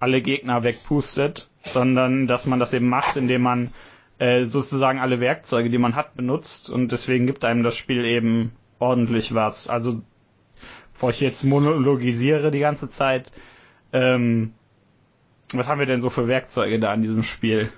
alle 0.01 0.21
Gegner 0.21 0.65
wegpustet, 0.65 1.49
sondern 1.65 2.27
dass 2.27 2.45
man 2.45 2.59
das 2.59 2.75
eben 2.75 2.91
macht, 2.91 3.17
indem 3.17 3.41
man 3.41 3.73
äh, 4.19 4.45
sozusagen 4.45 4.99
alle 4.99 5.21
Werkzeuge, 5.21 5.71
die 5.71 5.79
man 5.79 5.95
hat, 5.95 6.15
benutzt 6.15 6.71
und 6.71 6.93
deswegen 6.93 7.27
gibt 7.27 7.45
einem 7.45 7.63
das 7.63 7.77
Spiel 7.77 8.05
eben 8.05 8.53
ordentlich 8.79 9.35
was. 9.35 9.69
Also, 9.69 10.03
bevor 10.93 11.11
ich 11.11 11.21
jetzt 11.21 11.45
monologisiere 11.45 12.51
die 12.51 12.61
ganze 12.61 12.91
Zeit, 12.91 13.33
ähm, 13.93 14.55
was 15.53 15.69
haben 15.69 15.79
wir 15.79 15.87
denn 15.87 16.01
so 16.01 16.11
für 16.11 16.29
Werkzeuge 16.29 16.79
da 16.79 16.93
in 16.93 17.03
diesem 17.03 17.23
Spiel? 17.23 17.71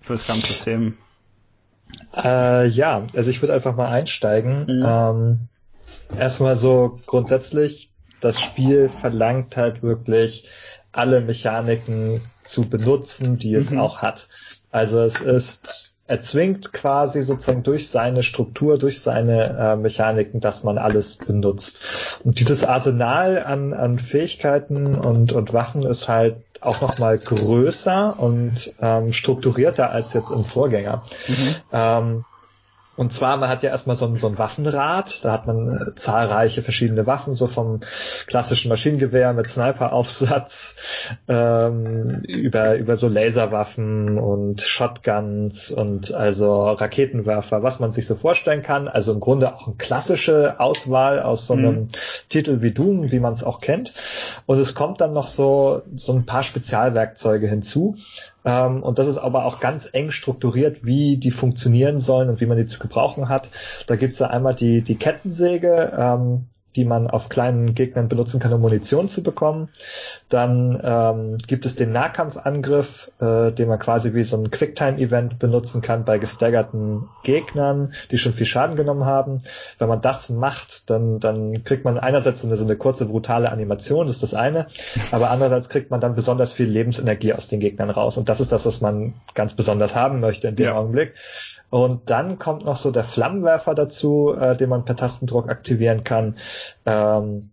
Fürs 0.00 0.26
Kampfsystem? 0.26 0.96
Äh, 2.16 2.68
ja, 2.68 3.06
also 3.14 3.30
ich 3.30 3.42
würde 3.42 3.54
einfach 3.54 3.76
mal 3.76 3.88
einsteigen. 3.88 4.66
Mhm. 4.66 4.84
Ähm, 4.86 5.48
erstmal 6.16 6.56
so 6.56 6.98
grundsätzlich, 7.06 7.90
das 8.20 8.40
Spiel 8.40 8.88
verlangt 9.00 9.56
halt 9.56 9.82
wirklich 9.82 10.48
alle 10.92 11.20
Mechaniken 11.20 12.20
zu 12.42 12.68
benutzen, 12.68 13.38
die 13.38 13.54
es 13.54 13.70
mhm. 13.70 13.80
auch 13.80 13.98
hat. 13.98 14.28
Also 14.70 15.00
es 15.00 15.20
ist, 15.20 15.94
er 16.06 16.20
zwingt 16.20 16.72
quasi 16.72 17.22
sozusagen 17.22 17.62
durch 17.62 17.90
seine 17.90 18.22
Struktur, 18.22 18.78
durch 18.78 19.00
seine 19.02 19.56
äh, 19.58 19.76
Mechaniken, 19.76 20.40
dass 20.40 20.64
man 20.64 20.78
alles 20.78 21.16
benutzt. 21.16 21.82
Und 22.24 22.40
dieses 22.40 22.64
Arsenal 22.64 23.42
an, 23.42 23.72
an 23.74 23.98
Fähigkeiten 23.98 24.94
und, 24.94 25.32
und 25.32 25.52
Waffen 25.52 25.82
ist 25.82 26.08
halt 26.08 26.36
auch 26.60 26.80
nochmal 26.80 27.18
größer 27.18 28.18
und 28.18 28.74
ähm, 28.80 29.12
strukturierter 29.12 29.90
als 29.90 30.12
jetzt 30.12 30.30
im 30.30 30.44
Vorgänger. 30.44 31.02
Mhm. 31.28 31.54
Ähm, 31.72 32.24
und 32.98 33.12
zwar, 33.12 33.36
man 33.36 33.48
hat 33.48 33.62
ja 33.62 33.70
erstmal 33.70 33.94
so 33.94 34.06
ein, 34.06 34.16
so 34.16 34.26
ein 34.26 34.38
Waffenrad, 34.38 35.24
da 35.24 35.30
hat 35.30 35.46
man 35.46 35.68
äh, 35.68 35.94
zahlreiche 35.94 36.64
verschiedene 36.64 37.06
Waffen, 37.06 37.36
so 37.36 37.46
vom 37.46 37.78
klassischen 38.26 38.68
Maschinengewehr 38.70 39.32
mit 39.34 39.46
Sniperaufsatz 39.46 40.74
ähm, 41.28 42.22
über, 42.26 42.74
über 42.74 42.96
so 42.96 43.06
Laserwaffen 43.06 44.18
und 44.18 44.62
Shotguns 44.62 45.70
und 45.70 46.12
also 46.12 46.70
Raketenwerfer, 46.70 47.62
was 47.62 47.78
man 47.78 47.92
sich 47.92 48.04
so 48.04 48.16
vorstellen 48.16 48.64
kann. 48.64 48.88
Also 48.88 49.12
im 49.12 49.20
Grunde 49.20 49.54
auch 49.54 49.68
eine 49.68 49.76
klassische 49.76 50.58
Auswahl 50.58 51.22
aus 51.22 51.46
so 51.46 51.54
einem 51.54 51.74
mhm. 51.74 51.88
Titel 52.28 52.62
wie 52.62 52.72
Doom, 52.72 53.12
wie 53.12 53.20
man 53.20 53.32
es 53.32 53.44
auch 53.44 53.60
kennt. 53.60 53.94
Und 54.46 54.58
es 54.58 54.74
kommt 54.74 55.00
dann 55.00 55.12
noch 55.12 55.28
so, 55.28 55.82
so 55.94 56.12
ein 56.14 56.26
paar 56.26 56.42
Spezialwerkzeuge 56.42 57.46
hinzu. 57.46 57.94
Ähm, 58.48 58.82
und 58.82 58.98
das 58.98 59.08
ist 59.08 59.18
aber 59.18 59.44
auch 59.44 59.60
ganz 59.60 59.86
eng 59.92 60.10
strukturiert, 60.10 60.82
wie 60.82 61.18
die 61.18 61.30
funktionieren 61.30 62.00
sollen 62.00 62.30
und 62.30 62.40
wie 62.40 62.46
man 62.46 62.56
die 62.56 62.64
zu 62.64 62.78
gebrauchen 62.78 63.28
hat. 63.28 63.50
Da 63.86 63.96
gibt's 63.96 64.20
ja 64.20 64.28
einmal 64.28 64.54
die, 64.54 64.80
die 64.80 64.96
Kettensäge, 64.96 65.92
ähm, 65.98 66.46
die 66.76 66.84
man 66.84 67.08
auf 67.08 67.28
kleinen 67.28 67.74
Gegnern 67.74 68.08
benutzen 68.08 68.40
kann, 68.40 68.52
um 68.52 68.60
Munition 68.60 69.08
zu 69.08 69.22
bekommen. 69.22 69.68
Dann 70.28 70.80
ähm, 70.82 71.38
gibt 71.46 71.66
es 71.66 71.74
den 71.74 71.92
Nahkampfangriff, 71.92 73.10
äh, 73.20 73.50
den 73.52 73.68
man 73.68 73.78
quasi 73.78 74.14
wie 74.14 74.24
so 74.24 74.36
ein 74.36 74.50
Quicktime-Event 74.50 75.38
benutzen 75.38 75.80
kann 75.82 76.04
bei 76.04 76.18
gestaggerten 76.18 77.08
Gegnern, 77.24 77.94
die 78.10 78.18
schon 78.18 78.32
viel 78.32 78.46
Schaden 78.46 78.76
genommen 78.76 79.06
haben. 79.06 79.42
Wenn 79.78 79.88
man 79.88 80.02
das 80.02 80.28
macht, 80.28 80.90
dann, 80.90 81.20
dann 81.20 81.64
kriegt 81.64 81.84
man 81.84 81.98
einerseits 81.98 82.42
so 82.42 82.46
eine, 82.46 82.56
so 82.56 82.64
eine 82.64 82.76
kurze, 82.76 83.06
brutale 83.06 83.50
Animation, 83.50 84.06
das 84.06 84.16
ist 84.16 84.22
das 84.22 84.34
eine, 84.34 84.66
aber 85.10 85.30
andererseits 85.30 85.68
kriegt 85.68 85.90
man 85.90 86.00
dann 86.00 86.14
besonders 86.14 86.52
viel 86.52 86.68
Lebensenergie 86.68 87.32
aus 87.32 87.48
den 87.48 87.60
Gegnern 87.60 87.90
raus. 87.90 88.18
Und 88.18 88.28
das 88.28 88.40
ist 88.40 88.52
das, 88.52 88.66
was 88.66 88.80
man 88.80 89.14
ganz 89.34 89.54
besonders 89.54 89.94
haben 89.94 90.20
möchte 90.20 90.48
in 90.48 90.56
dem 90.56 90.66
ja. 90.66 90.74
Augenblick. 90.74 91.14
Und 91.70 92.10
dann 92.10 92.38
kommt 92.38 92.64
noch 92.64 92.76
so 92.76 92.90
der 92.90 93.04
Flammenwerfer 93.04 93.74
dazu, 93.74 94.34
äh, 94.38 94.56
den 94.56 94.70
man 94.70 94.84
per 94.84 94.96
Tastendruck 94.96 95.48
aktivieren 95.48 96.04
kann. 96.04 96.36
Ähm, 96.86 97.50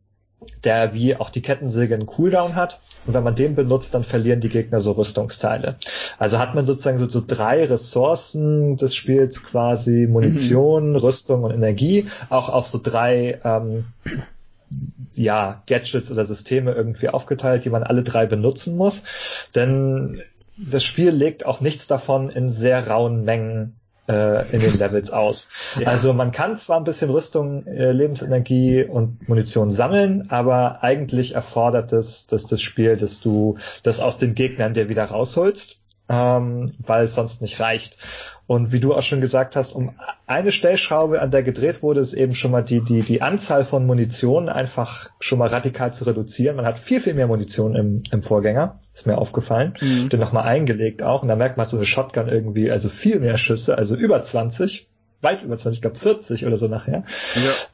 der 0.63 0.93
wie 0.93 1.15
auch 1.15 1.29
die 1.29 1.41
Kettensäge 1.41 1.95
einen 1.95 2.05
Cooldown 2.05 2.55
hat. 2.55 2.79
Und 3.05 3.13
wenn 3.13 3.23
man 3.23 3.35
den 3.35 3.55
benutzt, 3.55 3.93
dann 3.93 4.03
verlieren 4.03 4.41
die 4.41 4.49
Gegner 4.49 4.79
so 4.79 4.93
Rüstungsteile. 4.93 5.75
Also 6.17 6.39
hat 6.39 6.55
man 6.55 6.65
sozusagen 6.65 6.97
so, 6.97 7.09
so 7.09 7.23
drei 7.25 7.65
Ressourcen 7.65 8.77
des 8.77 8.95
Spiels 8.95 9.43
quasi 9.43 10.07
Munition, 10.07 10.91
mhm. 10.91 10.95
Rüstung 10.97 11.43
und 11.43 11.51
Energie, 11.51 12.07
auch 12.29 12.49
auf 12.49 12.67
so 12.67 12.79
drei 12.81 13.39
ähm, 13.43 13.85
ja, 15.13 15.63
Gadgets 15.67 16.11
oder 16.11 16.25
Systeme 16.25 16.73
irgendwie 16.73 17.09
aufgeteilt, 17.09 17.65
die 17.65 17.69
man 17.69 17.83
alle 17.83 18.03
drei 18.03 18.25
benutzen 18.25 18.75
muss. 18.75 19.03
Denn 19.53 20.21
das 20.57 20.83
Spiel 20.83 21.11
legt 21.11 21.45
auch 21.45 21.61
nichts 21.61 21.87
davon 21.87 22.29
in 22.29 22.49
sehr 22.49 22.87
rauen 22.87 23.23
Mengen 23.23 23.75
äh, 24.07 24.49
in 24.51 24.61
den 24.61 24.77
Levels 24.77 25.11
aus. 25.11 25.49
Ja. 25.79 25.87
Also 25.87 26.13
man 26.13 26.31
kann 26.31 26.57
zwar 26.57 26.77
ein 26.77 26.83
bisschen 26.83 27.09
Rüstung, 27.09 27.65
äh, 27.67 27.91
Lebensenergie 27.91 28.83
und 28.83 29.27
Munition 29.27 29.71
sammeln, 29.71 30.29
aber 30.29 30.83
eigentlich 30.83 31.35
erfordert 31.35 31.93
es, 31.93 32.27
dass 32.27 32.45
das 32.45 32.61
Spiel, 32.61 32.97
dass 32.97 33.19
du 33.19 33.57
das 33.83 33.99
aus 33.99 34.17
den 34.17 34.35
Gegnern 34.35 34.73
dir 34.73 34.89
wieder 34.89 35.05
rausholst, 35.05 35.79
ähm, 36.09 36.73
weil 36.79 37.05
es 37.05 37.15
sonst 37.15 37.41
nicht 37.41 37.59
reicht. 37.59 37.97
Und 38.47 38.71
wie 38.71 38.79
du 38.79 38.93
auch 38.93 39.01
schon 39.01 39.21
gesagt 39.21 39.55
hast, 39.55 39.73
um 39.73 39.93
eine 40.27 40.51
Stellschraube, 40.51 41.21
an 41.21 41.31
der 41.31 41.41
gedreht 41.41 41.81
wurde, 41.81 42.01
ist 42.01 42.13
eben 42.13 42.35
schon 42.35 42.51
mal 42.51 42.61
die, 42.61 42.81
die, 42.81 43.01
die 43.01 43.21
Anzahl 43.21 43.65
von 43.65 43.85
Munition 43.87 44.49
einfach 44.49 45.09
schon 45.19 45.39
mal 45.39 45.47
radikal 45.47 45.93
zu 45.93 46.05
reduzieren. 46.05 46.55
Man 46.55 46.65
hat 46.65 46.79
viel, 46.79 46.99
viel 46.99 47.15
mehr 47.15 47.27
Munition 47.27 47.75
im, 47.75 48.03
im 48.11 48.21
Vorgänger, 48.21 48.79
ist 48.93 49.07
mir 49.07 49.17
aufgefallen. 49.17 49.73
Mhm. 49.81 50.09
Den 50.09 50.19
nochmal 50.19 50.43
eingelegt 50.43 51.01
auch. 51.01 51.23
Und 51.23 51.29
da 51.29 51.35
merkt 51.35 51.57
man 51.57 51.67
so 51.67 51.77
eine 51.77 51.87
Shotgun 51.87 52.29
irgendwie, 52.29 52.69
also 52.69 52.89
viel 52.89 53.19
mehr 53.19 53.37
Schüsse, 53.37 53.77
also 53.77 53.95
über 53.95 54.21
20 54.21 54.89
weit 55.25 55.43
über 55.43 55.57
20, 55.57 55.77
ich 55.77 55.81
glaube 55.81 55.97
40 55.97 56.45
oder 56.45 56.55
so 56.55 56.69
nachher. 56.69 57.03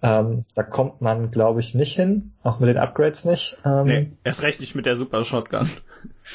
Ja. 0.01 0.19
Ähm, 0.19 0.45
da 0.55 0.63
kommt 0.63 1.01
man, 1.01 1.29
glaube 1.29 1.59
ich, 1.59 1.75
nicht 1.75 1.95
hin, 1.95 2.31
auch 2.41 2.59
mit 2.59 2.69
den 2.69 2.77
Upgrades 2.77 3.25
nicht. 3.25 3.57
Ähm, 3.63 3.85
nee, 3.85 4.11
erst 4.23 4.41
recht 4.41 4.59
nicht 4.59 4.73
mit 4.73 4.87
der 4.87 4.95
Super 4.95 5.23
Shotgun. 5.23 5.69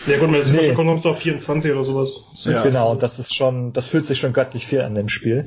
Ja 0.06 0.18
gut, 0.18 0.30
mit 0.30 0.40
der 0.40 0.46
Super 0.46 0.60
nee. 0.60 0.68
Shotgun 0.68 0.86
kommst 0.86 1.04
du 1.04 1.10
auf 1.10 1.18
24 1.18 1.72
oder 1.72 1.82
sowas. 1.82 2.28
Ja. 2.44 2.62
Genau, 2.62 2.94
das 2.94 3.18
ist 3.18 3.34
schon, 3.34 3.72
das 3.72 3.88
fühlt 3.88 4.06
sich 4.06 4.20
schon 4.20 4.32
göttlich 4.32 4.66
viel 4.66 4.82
an 4.82 4.94
dem 4.94 5.08
Spiel. 5.08 5.46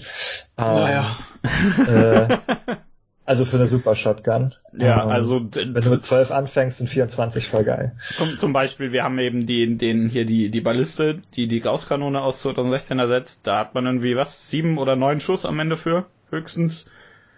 Ähm, 0.58 0.66
naja. 0.66 1.18
Äh, 1.88 2.38
Also 3.30 3.46
für 3.46 3.58
eine 3.58 3.68
Super 3.68 3.96
Shotgun. 3.96 4.56
Ja, 4.76 5.04
ähm, 5.04 5.10
also 5.10 5.40
wenn 5.54 5.72
du 5.76 5.90
mit 5.92 6.04
12 6.04 6.32
anfängst, 6.32 6.80
sind 6.80 6.88
24 6.88 7.48
voll 7.48 7.64
geil. 7.64 7.92
Zum, 8.16 8.40
zum 8.40 8.54
Beispiel, 8.54 8.92
wir 8.92 9.04
haben 9.04 9.20
eben 9.20 9.46
den, 9.46 9.78
den 9.78 10.10
hier 10.10 10.26
die 10.26 10.50
die 10.50 10.62
Balliste, 10.62 11.22
die 11.36 11.48
die 11.48 11.60
Gausskanone 11.60 12.24
aus 12.24 12.42
2016 12.42 12.98
ersetzt. 12.98 13.42
Da 13.46 13.60
hat 13.60 13.76
man 13.76 13.86
irgendwie 13.86 14.16
was 14.16 14.50
sieben 14.50 14.80
oder 14.80 14.96
neun 14.96 15.20
Schuss 15.20 15.46
am 15.46 15.60
Ende 15.60 15.78
für 15.78 16.08
höchstens. 16.32 16.88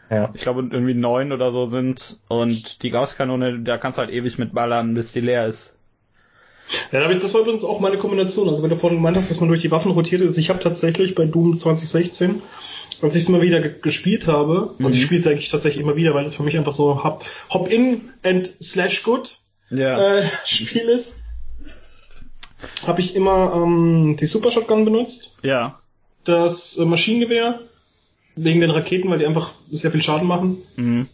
Ja. 0.09 0.29
Ich 0.33 0.43
glaube 0.43 0.61
irgendwie 0.71 0.93
neun 0.93 1.33
oder 1.33 1.51
so 1.51 1.65
sind 1.65 2.21
und 2.29 2.83
die 2.83 2.89
Gausskanone, 2.89 3.59
da 3.59 3.77
kannst 3.77 3.97
du 3.97 4.03
halt 4.03 4.11
ewig 4.11 4.37
mit 4.37 4.53
ballern, 4.53 4.93
bis 4.93 5.11
die 5.11 5.19
leer 5.19 5.45
ist. 5.45 5.73
Ja, 6.93 7.05
das 7.05 7.33
war 7.33 7.41
übrigens 7.41 7.65
auch 7.65 7.81
meine 7.81 7.97
Kombination. 7.97 8.47
Also 8.47 8.63
wenn 8.63 8.69
du 8.69 8.77
vorhin 8.77 8.99
gemeint 8.99 9.17
hast, 9.17 9.29
dass 9.29 9.41
man 9.41 9.49
durch 9.49 9.61
die 9.61 9.71
Waffen 9.71 9.91
rotiert 9.91 10.21
ist, 10.21 10.37
ich 10.37 10.49
habe 10.49 10.59
tatsächlich 10.59 11.15
bei 11.15 11.25
Doom 11.25 11.59
2016 11.59 12.41
als 13.01 13.15
ich 13.15 13.23
es 13.23 13.29
mal 13.29 13.41
wieder 13.41 13.59
gespielt 13.61 14.27
habe, 14.27 14.73
mhm. 14.77 14.85
also 14.85 14.97
ich 14.97 15.03
spiele 15.03 15.21
es 15.21 15.27
eigentlich 15.27 15.49
tatsächlich 15.49 15.81
immer 15.81 15.95
wieder, 15.95 16.13
weil 16.13 16.25
es 16.25 16.35
für 16.35 16.43
mich 16.43 16.57
einfach 16.57 16.73
so 16.73 17.03
Hop, 17.03 17.25
Hop 17.49 17.71
in 17.71 18.09
and 18.23 18.55
slash 18.61 19.03
good 19.03 19.39
ja. 19.69 20.19
äh, 20.19 20.29
Spiel 20.45 20.89
ist, 20.89 21.15
habe 22.85 23.01
ich 23.01 23.15
immer 23.15 23.53
ähm, 23.55 24.17
die 24.19 24.25
Super 24.25 24.51
Shotgun 24.51 24.85
benutzt. 24.85 25.37
Ja. 25.41 25.79
Das 26.23 26.77
äh, 26.77 26.85
Maschinengewehr 26.85 27.59
wegen 28.35 28.61
den 28.61 28.69
Raketen, 28.69 29.09
weil 29.09 29.19
die 29.19 29.25
einfach 29.25 29.53
sehr 29.69 29.91
viel 29.91 30.03
Schaden 30.03 30.27
machen. 30.27 30.57
Mhm. 30.75 31.07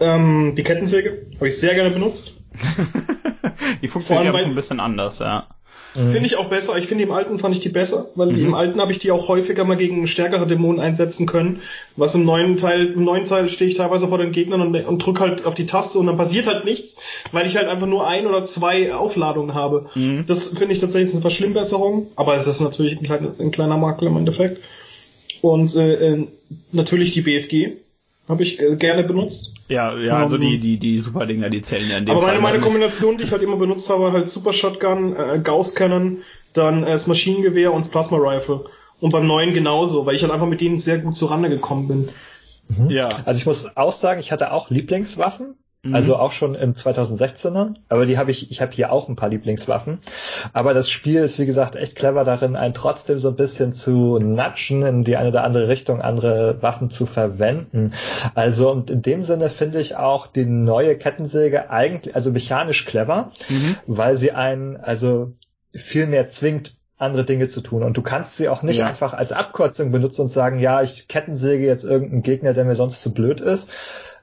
Ähm, 0.00 0.54
die 0.56 0.62
Kettensäge 0.62 1.26
habe 1.36 1.48
ich 1.48 1.58
sehr 1.58 1.74
gerne 1.74 1.90
benutzt. 1.90 2.34
die 3.82 3.88
funktioniert 3.88 4.34
ja 4.34 4.40
ein 4.40 4.54
bisschen 4.54 4.80
anders, 4.80 5.18
ja. 5.18 5.48
Mhm. 5.94 6.10
Finde 6.10 6.26
ich 6.26 6.36
auch 6.36 6.48
besser. 6.48 6.76
Ich 6.78 6.86
finde, 6.86 7.04
im 7.04 7.12
alten 7.12 7.38
fand 7.38 7.54
ich 7.54 7.60
die 7.60 7.68
besser, 7.68 8.08
weil 8.14 8.32
mhm. 8.32 8.46
im 8.46 8.54
alten 8.54 8.80
habe 8.80 8.92
ich 8.92 8.98
die 8.98 9.10
auch 9.10 9.28
häufiger 9.28 9.64
mal 9.64 9.76
gegen 9.76 10.06
stärkere 10.06 10.46
Dämonen 10.46 10.80
einsetzen 10.80 11.26
können. 11.26 11.60
Was 11.96 12.14
im 12.14 12.24
neuen 12.24 12.56
Teil, 12.56 12.86
im 12.86 13.04
neuen 13.04 13.24
Teil 13.24 13.48
stehe 13.48 13.70
ich 13.70 13.76
teilweise 13.76 14.08
vor 14.08 14.18
den 14.18 14.32
Gegnern 14.32 14.60
und, 14.60 14.74
und 14.74 14.98
drücke 15.04 15.20
halt 15.20 15.44
auf 15.44 15.54
die 15.54 15.66
Taste 15.66 15.98
und 15.98 16.06
dann 16.06 16.16
passiert 16.16 16.46
halt 16.46 16.64
nichts, 16.64 16.96
weil 17.30 17.46
ich 17.46 17.56
halt 17.56 17.68
einfach 17.68 17.86
nur 17.86 18.06
ein 18.06 18.26
oder 18.26 18.44
zwei 18.44 18.94
Aufladungen 18.94 19.54
habe. 19.54 19.86
Mhm. 19.94 20.24
Das 20.26 20.48
finde 20.48 20.72
ich 20.72 20.80
tatsächlich 20.80 21.12
eine 21.12 21.22
Verschlimmbesserung, 21.22 22.08
aber 22.16 22.36
es 22.36 22.46
ist 22.46 22.60
natürlich 22.60 22.98
ein 22.98 23.04
kleiner, 23.04 23.34
ein 23.38 23.50
kleiner 23.50 23.76
Makel 23.76 24.08
im 24.08 24.16
Endeffekt. 24.16 24.62
Und 25.40 25.74
äh, 25.76 25.94
äh 25.94 26.26
natürlich 26.70 27.12
die 27.12 27.22
BFG 27.22 27.76
habe 28.28 28.42
ich 28.42 28.60
äh, 28.60 28.76
gerne 28.76 29.04
benutzt. 29.04 29.54
Ja, 29.68 29.96
ja, 29.96 30.18
also 30.18 30.38
die, 30.38 30.58
die, 30.58 30.78
die 30.78 30.98
Super-Dinger, 30.98 31.48
die 31.48 31.62
zählen 31.62 31.88
ja 31.88 31.98
in 31.98 32.06
dem 32.06 32.16
Aber 32.16 32.26
meine, 32.26 32.40
meine 32.40 32.60
Kombination, 32.60 33.16
die 33.16 33.24
ich 33.24 33.32
halt 33.32 33.42
immer 33.42 33.56
benutzt 33.56 33.88
habe, 33.88 34.12
halt 34.12 34.28
Super 34.28 34.52
Shotgun, 34.52 35.16
äh, 35.16 35.40
Gauss 35.42 35.74
Cannon, 35.74 36.18
dann 36.52 36.82
äh, 36.82 36.92
das 36.92 37.06
Maschinengewehr 37.06 37.72
und 37.72 37.84
das 37.84 37.90
Plasma 37.90 38.18
Rifle. 38.18 38.64
Und 39.00 39.10
beim 39.10 39.26
neuen 39.26 39.54
genauso, 39.54 40.06
weil 40.06 40.14
ich 40.14 40.22
halt 40.22 40.32
einfach 40.32 40.46
mit 40.46 40.60
denen 40.60 40.78
sehr 40.78 40.98
gut 40.98 41.16
zurande 41.16 41.48
gekommen 41.48 41.88
bin. 41.88 42.08
Mhm. 42.68 42.90
Ja. 42.90 43.22
Also 43.24 43.38
ich 43.38 43.46
muss 43.46 43.76
auch 43.76 43.92
sagen, 43.92 44.20
ich 44.20 44.30
hatte 44.30 44.52
auch 44.52 44.70
Lieblingswaffen. 44.70 45.56
Mhm. 45.84 45.96
Also 45.96 46.16
auch 46.16 46.30
schon 46.30 46.54
im 46.54 46.74
2016er. 46.74 47.74
Aber 47.88 48.06
die 48.06 48.16
habe 48.16 48.30
ich, 48.30 48.50
ich 48.52 48.60
habe 48.60 48.72
hier 48.72 48.92
auch 48.92 49.08
ein 49.08 49.16
paar 49.16 49.30
Lieblingswaffen. 49.30 49.98
Aber 50.52 50.74
das 50.74 50.90
Spiel 50.90 51.20
ist, 51.20 51.40
wie 51.40 51.46
gesagt, 51.46 51.74
echt 51.74 51.96
clever 51.96 52.24
darin, 52.24 52.54
einen 52.54 52.74
trotzdem 52.74 53.18
so 53.18 53.28
ein 53.28 53.36
bisschen 53.36 53.72
zu 53.72 54.18
natschen, 54.20 54.84
in 54.84 55.04
die 55.04 55.16
eine 55.16 55.30
oder 55.30 55.42
andere 55.42 55.68
Richtung 55.68 56.00
andere 56.00 56.62
Waffen 56.62 56.90
zu 56.90 57.06
verwenden. 57.06 57.94
Also 58.34 58.70
und 58.70 58.90
in 58.90 59.02
dem 59.02 59.24
Sinne 59.24 59.50
finde 59.50 59.80
ich 59.80 59.96
auch 59.96 60.28
die 60.28 60.44
neue 60.44 60.96
Kettensäge 60.96 61.70
eigentlich, 61.70 62.14
also 62.14 62.30
mechanisch 62.30 62.84
clever, 62.84 63.32
mhm. 63.48 63.76
weil 63.86 64.16
sie 64.16 64.30
einen, 64.30 64.76
also 64.76 65.32
viel 65.74 66.06
mehr 66.06 66.28
zwingt, 66.28 66.76
andere 66.96 67.24
Dinge 67.24 67.48
zu 67.48 67.60
tun. 67.60 67.82
Und 67.82 67.96
du 67.96 68.02
kannst 68.02 68.36
sie 68.36 68.48
auch 68.48 68.62
nicht 68.62 68.78
ja. 68.78 68.86
einfach 68.86 69.12
als 69.12 69.32
Abkürzung 69.32 69.90
benutzen 69.90 70.22
und 70.22 70.30
sagen, 70.30 70.60
ja, 70.60 70.82
ich 70.82 71.08
kettensäge 71.08 71.66
jetzt 71.66 71.82
irgendeinen 71.82 72.22
Gegner, 72.22 72.52
der 72.52 72.64
mir 72.64 72.76
sonst 72.76 73.02
zu 73.02 73.12
blöd 73.12 73.40
ist, 73.40 73.68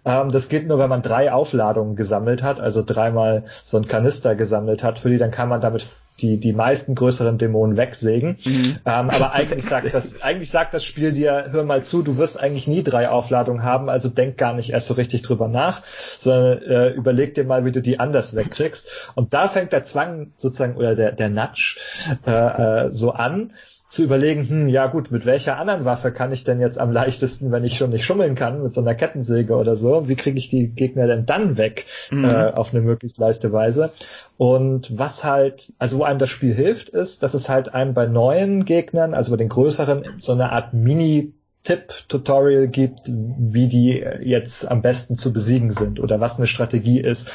ähm, 0.06 0.30
das 0.32 0.50
geht 0.50 0.68
nur, 0.68 0.80
wenn 0.80 0.90
man 0.90 1.02
drei 1.02 1.32
Aufladungen 1.32 1.96
gesammelt 1.96 2.44
hat, 2.44 2.60
also 2.60 2.84
dreimal 2.86 3.46
so 3.64 3.78
ein 3.78 3.88
Kanister 3.88 4.36
gesammelt 4.36 4.84
hat 4.84 5.00
für 5.00 5.10
die, 5.10 5.18
dann 5.18 5.32
kann 5.32 5.50
man 5.50 5.62
damit 5.62 5.88
die, 6.22 6.38
die 6.38 6.54
meisten 6.54 6.96
größeren 6.96 7.38
Dämonen 7.38 7.78
wegsägen. 7.78 8.38
Mhm. 8.46 8.78
Ähm, 8.86 9.10
aber 9.10 9.32
eigentlich 9.34 9.66
sagt 9.66 9.94
das, 9.94 10.22
eigentlich 10.22 10.52
sagt 10.52 10.74
das 10.74 10.84
Spiel 10.84 11.12
dir, 11.12 11.48
hör 11.52 11.64
mal 11.64 11.84
zu, 11.84 12.02
du 12.02 12.18
wirst 12.18 12.40
eigentlich 12.40 12.68
nie 12.68 12.84
drei 12.84 13.10
Aufladungen 13.10 13.64
haben, 13.64 13.90
also 13.90 14.10
denk 14.10 14.38
gar 14.38 14.54
nicht 14.54 14.72
erst 14.72 14.88
so 14.88 14.94
richtig 14.96 15.22
drüber 15.22 15.48
nach, 15.48 15.82
sondern 16.18 16.62
äh, 16.64 16.90
überleg 16.90 17.36
dir 17.36 17.46
mal, 17.46 17.66
wie 17.66 17.72
du 17.72 17.82
die 17.82 18.00
anders 18.00 18.36
wegkriegst. 18.36 18.90
Und 19.16 19.34
da 19.34 19.48
fängt 19.48 19.72
der 19.72 19.84
Zwang 19.84 20.34
sozusagen 20.36 20.76
oder 20.76 20.96
der, 20.96 21.12
der 21.12 21.30
Nudge 21.30 21.78
äh, 22.26 22.32
äh, 22.32 22.90
so 22.92 23.12
an, 23.12 23.54
zu 23.90 24.04
überlegen, 24.04 24.48
hm, 24.48 24.70
ja 24.70 24.86
gut, 24.86 25.10
mit 25.10 25.26
welcher 25.26 25.58
anderen 25.58 25.84
Waffe 25.84 26.12
kann 26.12 26.32
ich 26.32 26.44
denn 26.44 26.62
jetzt 26.62 26.80
am 26.80 26.92
leichtesten, 26.92 27.52
wenn 27.52 27.64
ich 27.64 27.76
schon 27.76 27.90
nicht 27.90 28.06
schummeln 28.06 28.36
kann, 28.36 28.62
mit 28.62 28.72
so 28.72 28.82
einer 28.82 28.94
Kettensäge 28.94 29.56
oder 29.56 29.76
so, 29.76 30.08
wie 30.08 30.16
kriege 30.16 30.38
ich 30.38 30.48
die 30.50 30.68
Gegner 30.68 31.08
denn 31.08 31.26
dann 31.26 31.58
weg 31.58 31.88
mhm. 32.12 32.24
äh, 32.24 32.52
auf 32.52 32.72
eine 32.72 32.82
möglichst 32.82 33.18
leichte 33.18 33.52
Weise? 33.52 33.92
Und 34.38 34.98
was 35.00 35.24
halt, 35.24 35.74
also 35.80 35.98
wo 35.98 36.04
einem 36.04 36.20
das 36.20 36.30
Spiel 36.30 36.54
hilft, 36.54 36.90
ist, 36.90 37.24
dass 37.24 37.34
es 37.34 37.50
halt 37.50 37.74
einem 37.74 37.96
bei 37.96 38.06
neuen 38.06 38.64
Gegnern, 38.64 39.16
also 39.16 39.32
bei 39.32 39.38
den 39.38 39.50
größeren, 39.50 40.06
so 40.20 40.34
eine 40.34 40.52
Art 40.52 40.76
Mini 40.76 41.34
Tipp-Tutorial 41.64 42.68
gibt, 42.68 43.02
wie 43.08 43.68
die 43.68 44.06
jetzt 44.22 44.70
am 44.70 44.84
besten 44.84 45.18
zu 45.18 45.34
besiegen 45.34 45.72
sind 45.72 46.00
oder 46.00 46.20
was 46.20 46.38
eine 46.38 46.48
Strategie 46.48 47.02
ist. 47.02 47.32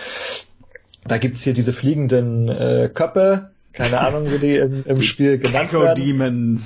Da 1.07 1.19
gibt's 1.19 1.43
hier 1.43 1.53
diese 1.53 1.73
fliegenden 1.73 2.49
äh, 2.49 2.89
Köppe, 2.95 3.51
keine 3.75 4.01
Ahnung, 4.01 4.31
wie 4.31 4.39
die 4.39 4.57
im, 4.57 4.85
im 4.87 5.03
Spiel 5.03 5.39
genannt 5.39 5.71
Echo 5.71 5.83
werden. 5.83 6.03
Demons. 6.03 6.63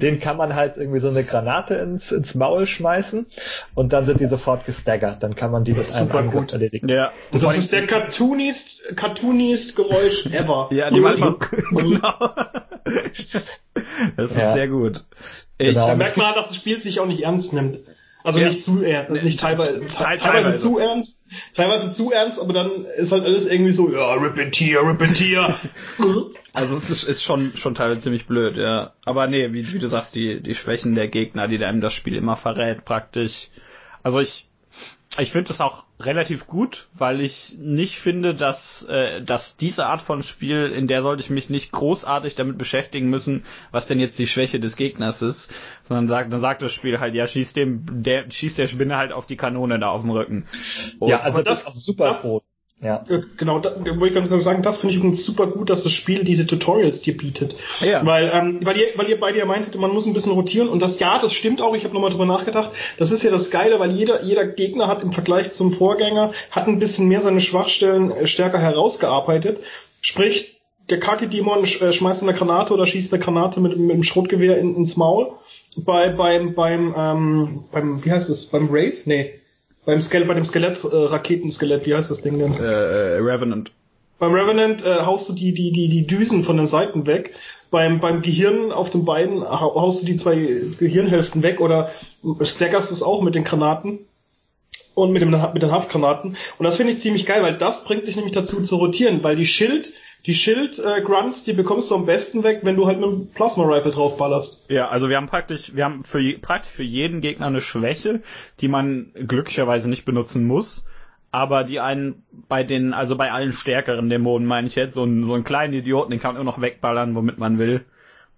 Den 0.00 0.20
kann 0.20 0.36
man 0.36 0.54
halt 0.54 0.76
irgendwie 0.76 1.00
so 1.00 1.08
eine 1.08 1.24
Granate 1.24 1.74
ins, 1.74 2.12
ins 2.12 2.34
Maul 2.34 2.66
schmeißen 2.66 3.26
und 3.74 3.92
dann 3.92 4.04
sind 4.04 4.20
die 4.20 4.26
sofort 4.26 4.64
gestaggert. 4.64 5.22
Dann 5.22 5.34
kann 5.34 5.50
man 5.50 5.64
die 5.64 5.72
mit 5.72 5.92
einem 5.94 6.12
Angriff 6.12 6.40
gut. 6.40 6.52
erledigen. 6.52 6.88
Ja. 6.88 7.10
Das, 7.32 7.42
das 7.42 7.58
ist 7.58 7.72
der 7.72 7.86
cartoonist, 7.86 8.96
cartoonist 8.96 9.74
Geräusch 9.76 10.26
ever. 10.26 10.68
ja, 10.72 10.90
die 10.90 11.00
manchmal, 11.00 11.36
genau. 11.70 12.14
Das 14.16 14.30
ist 14.30 14.36
ja. 14.36 14.52
sehr 14.54 14.68
gut. 14.68 15.04
Ich, 15.58 15.68
genau. 15.68 15.86
Da 15.86 15.94
merkt 15.94 16.16
man 16.16 16.26
halt, 16.26 16.36
dass 16.36 16.48
das 16.48 16.56
Spiel 16.56 16.80
sich 16.80 17.00
auch 17.00 17.06
nicht 17.06 17.22
ernst 17.22 17.52
nimmt. 17.52 17.78
Also 18.24 18.38
ja. 18.38 18.48
nicht 18.48 18.62
zu 18.62 18.82
ernst, 18.82 19.10
nicht 19.10 19.40
teilweise, 19.40 19.80
teilweise, 19.86 20.22
teilweise 20.22 20.56
zu 20.56 20.78
ernst, 20.78 21.24
teilweise 21.54 21.92
zu 21.92 22.12
ernst, 22.12 22.40
aber 22.40 22.52
dann 22.52 22.84
ist 22.84 23.10
halt 23.10 23.24
alles 23.24 23.46
irgendwie 23.46 23.72
so, 23.72 23.92
ja, 23.92 24.14
rip 24.14 24.38
it 24.38 24.54
here, 24.54 24.86
rip 24.86 25.02
it 25.02 25.18
here. 25.18 25.56
also 26.52 26.76
es 26.76 26.90
ist, 26.90 27.04
ist 27.04 27.22
schon, 27.24 27.56
schon 27.56 27.74
teilweise 27.74 28.00
ziemlich 28.00 28.26
blöd, 28.26 28.56
ja. 28.56 28.92
Aber 29.04 29.26
nee, 29.26 29.52
wie, 29.52 29.72
wie 29.72 29.78
du 29.78 29.88
sagst, 29.88 30.14
die, 30.14 30.40
die 30.40 30.54
Schwächen 30.54 30.94
der 30.94 31.08
Gegner, 31.08 31.48
die 31.48 31.62
einem 31.64 31.80
das 31.80 31.94
Spiel 31.94 32.14
immer 32.14 32.36
verrät, 32.36 32.84
praktisch. 32.84 33.48
Also 34.04 34.20
ich, 34.20 34.48
ich 35.18 35.30
finde 35.30 35.52
es 35.52 35.60
auch 35.60 35.84
relativ 36.00 36.46
gut, 36.46 36.88
weil 36.94 37.20
ich 37.20 37.56
nicht 37.58 37.98
finde, 37.98 38.34
dass, 38.34 38.84
äh, 38.84 39.22
dass 39.22 39.56
diese 39.56 39.86
Art 39.86 40.00
von 40.00 40.22
Spiel, 40.22 40.72
in 40.72 40.88
der 40.88 41.02
sollte 41.02 41.22
ich 41.22 41.30
mich 41.30 41.50
nicht 41.50 41.70
großartig 41.72 42.34
damit 42.34 42.56
beschäftigen 42.56 43.10
müssen, 43.10 43.44
was 43.70 43.86
denn 43.86 44.00
jetzt 44.00 44.18
die 44.18 44.26
Schwäche 44.26 44.58
des 44.58 44.76
Gegners 44.76 45.20
ist, 45.20 45.52
sondern 45.86 46.08
sagt, 46.08 46.32
dann 46.32 46.40
sagt 46.40 46.62
das 46.62 46.72
Spiel 46.72 46.98
halt, 46.98 47.14
ja, 47.14 47.26
schießt 47.26 47.56
dem, 47.56 48.02
der, 48.02 48.30
schießt 48.30 48.58
der 48.58 48.68
Spinne 48.68 48.96
halt 48.96 49.12
auf 49.12 49.26
die 49.26 49.36
Kanone 49.36 49.78
da 49.78 49.90
auf 49.90 50.00
dem 50.00 50.10
Rücken. 50.10 50.46
Und 50.98 51.10
ja, 51.10 51.20
also 51.20 51.42
das, 51.42 51.64
das 51.64 51.76
ist 51.76 51.84
super 51.84 52.10
das, 52.10 52.20
froh. 52.22 52.42
Ja. 52.82 53.04
Genau, 53.36 53.60
da 53.60 53.76
wollte 53.76 54.06
ich 54.08 54.14
ganz 54.14 54.28
genau 54.28 54.42
sagen, 54.42 54.62
das 54.62 54.78
finde 54.78 54.92
ich 54.92 54.98
übrigens 54.98 55.24
super 55.24 55.46
gut, 55.46 55.70
dass 55.70 55.84
das 55.84 55.92
Spiel 55.92 56.24
diese 56.24 56.48
Tutorials 56.48 57.00
dir 57.00 57.16
bietet. 57.16 57.54
Ja. 57.80 58.04
Weil, 58.04 58.30
ähm, 58.34 58.58
weil, 58.62 58.76
ihr, 58.76 58.86
weil 58.96 59.08
ihr 59.08 59.20
beide 59.20 59.38
ja 59.38 59.44
meintet, 59.44 59.76
man 59.76 59.92
muss 59.92 60.06
ein 60.06 60.14
bisschen 60.14 60.32
rotieren 60.32 60.68
und 60.68 60.82
das, 60.82 60.98
ja, 60.98 61.20
das 61.20 61.32
stimmt 61.32 61.62
auch, 61.62 61.76
ich 61.76 61.84
habe 61.84 61.94
nochmal 61.94 62.10
drüber 62.10 62.26
nachgedacht. 62.26 62.72
Das 62.98 63.12
ist 63.12 63.22
ja 63.22 63.30
das 63.30 63.52
Geile, 63.52 63.78
weil 63.78 63.92
jeder, 63.92 64.24
jeder 64.24 64.44
Gegner 64.44 64.88
hat 64.88 65.04
im 65.04 65.12
Vergleich 65.12 65.52
zum 65.52 65.72
Vorgänger, 65.72 66.32
hat 66.50 66.66
ein 66.66 66.80
bisschen 66.80 67.06
mehr 67.06 67.20
seine 67.20 67.40
Schwachstellen 67.40 68.10
äh, 68.10 68.26
stärker 68.26 68.58
herausgearbeitet. 68.58 69.60
Sprich, 70.00 70.60
der 70.90 70.98
Kaki-Dämon 70.98 71.62
äh, 71.62 71.92
schmeißt 71.92 72.24
eine 72.24 72.34
Granate 72.34 72.74
oder 72.74 72.88
schießt 72.88 73.14
eine 73.14 73.22
Granate 73.22 73.60
mit, 73.60 73.78
mit 73.78 73.92
einem 73.92 74.02
Schrotgewehr 74.02 74.58
in, 74.58 74.74
ins 74.74 74.96
Maul. 74.96 75.28
Bei, 75.76 76.08
beim, 76.08 76.54
beim, 76.54 76.94
ähm, 76.98 77.64
beim, 77.70 78.04
wie 78.04 78.10
heißt 78.10 78.28
es, 78.28 78.46
beim 78.46 78.66
Rave? 78.70 78.96
Nee 79.04 79.34
beim 79.84 80.00
Skelett, 80.00 80.28
bei 80.28 80.34
dem 80.34 80.44
Skelett, 80.44 80.84
äh, 80.84 80.88
Raketenskelett, 80.96 81.86
wie 81.86 81.94
heißt 81.94 82.10
das 82.10 82.22
Ding 82.22 82.38
denn? 82.38 82.54
Äh, 82.54 82.64
äh, 82.64 83.18
Revenant. 83.18 83.70
Beim 84.18 84.32
Revenant 84.32 84.84
äh, 84.84 85.00
haust 85.00 85.28
du 85.28 85.32
die, 85.32 85.52
die, 85.52 85.72
die, 85.72 85.88
die 85.88 86.06
Düsen 86.06 86.44
von 86.44 86.56
den 86.56 86.66
Seiten 86.66 87.06
weg. 87.06 87.34
Beim, 87.70 88.00
beim 88.00 88.22
Gehirn 88.22 88.70
auf 88.70 88.90
den 88.90 89.04
Beinen 89.04 89.42
haust 89.42 90.02
du 90.02 90.06
die 90.06 90.16
zwei 90.16 90.36
Gehirnhälften 90.78 91.42
weg 91.42 91.58
oder 91.60 91.90
staggerst 92.42 92.92
es 92.92 93.02
auch 93.02 93.22
mit 93.22 93.34
den 93.34 93.44
Granaten 93.44 94.00
und 94.94 95.12
mit, 95.12 95.22
dem, 95.22 95.30
mit 95.30 95.62
den 95.62 95.72
Haftgranaten. 95.72 96.36
Und 96.58 96.64
das 96.64 96.76
finde 96.76 96.92
ich 96.92 97.00
ziemlich 97.00 97.24
geil, 97.24 97.42
weil 97.42 97.56
das 97.56 97.84
bringt 97.84 98.06
dich 98.06 98.16
nämlich 98.16 98.34
dazu 98.34 98.62
zu 98.62 98.76
rotieren, 98.76 99.22
weil 99.22 99.36
die 99.36 99.46
Schild, 99.46 99.92
die 100.26 100.34
Schild-Grunts, 100.34 101.42
äh, 101.42 101.50
die 101.50 101.56
bekommst 101.56 101.90
du 101.90 101.96
am 101.96 102.06
besten 102.06 102.44
weg, 102.44 102.60
wenn 102.62 102.76
du 102.76 102.86
halt 102.86 103.00
mit 103.00 103.08
einem 103.08 103.28
Plasma-Rifle 103.28 103.90
draufballerst. 103.90 104.70
Ja, 104.70 104.88
also 104.88 105.08
wir 105.08 105.16
haben 105.16 105.26
praktisch, 105.26 105.74
wir 105.74 105.84
haben 105.84 106.04
für, 106.04 106.22
praktisch 106.38 106.72
für 106.72 106.84
jeden 106.84 107.20
Gegner 107.20 107.46
eine 107.46 107.60
Schwäche, 107.60 108.22
die 108.60 108.68
man 108.68 109.10
glücklicherweise 109.14 109.88
nicht 109.88 110.04
benutzen 110.04 110.46
muss, 110.46 110.84
aber 111.32 111.64
die 111.64 111.80
einen 111.80 112.22
bei 112.48 112.62
den, 112.62 112.94
also 112.94 113.16
bei 113.16 113.32
allen 113.32 113.52
stärkeren 113.52 114.08
Dämonen 114.08 114.46
meine 114.46 114.68
ich 114.68 114.76
jetzt, 114.76 114.94
so 114.94 115.02
einen, 115.02 115.24
so 115.24 115.34
einen 115.34 115.44
kleinen 115.44 115.74
Idioten, 115.74 116.10
den 116.10 116.20
kann 116.20 116.34
man 116.34 116.42
immer 116.42 116.52
noch 116.52 116.60
wegballern, 116.60 117.14
womit 117.14 117.38
man 117.38 117.58
will. 117.58 117.84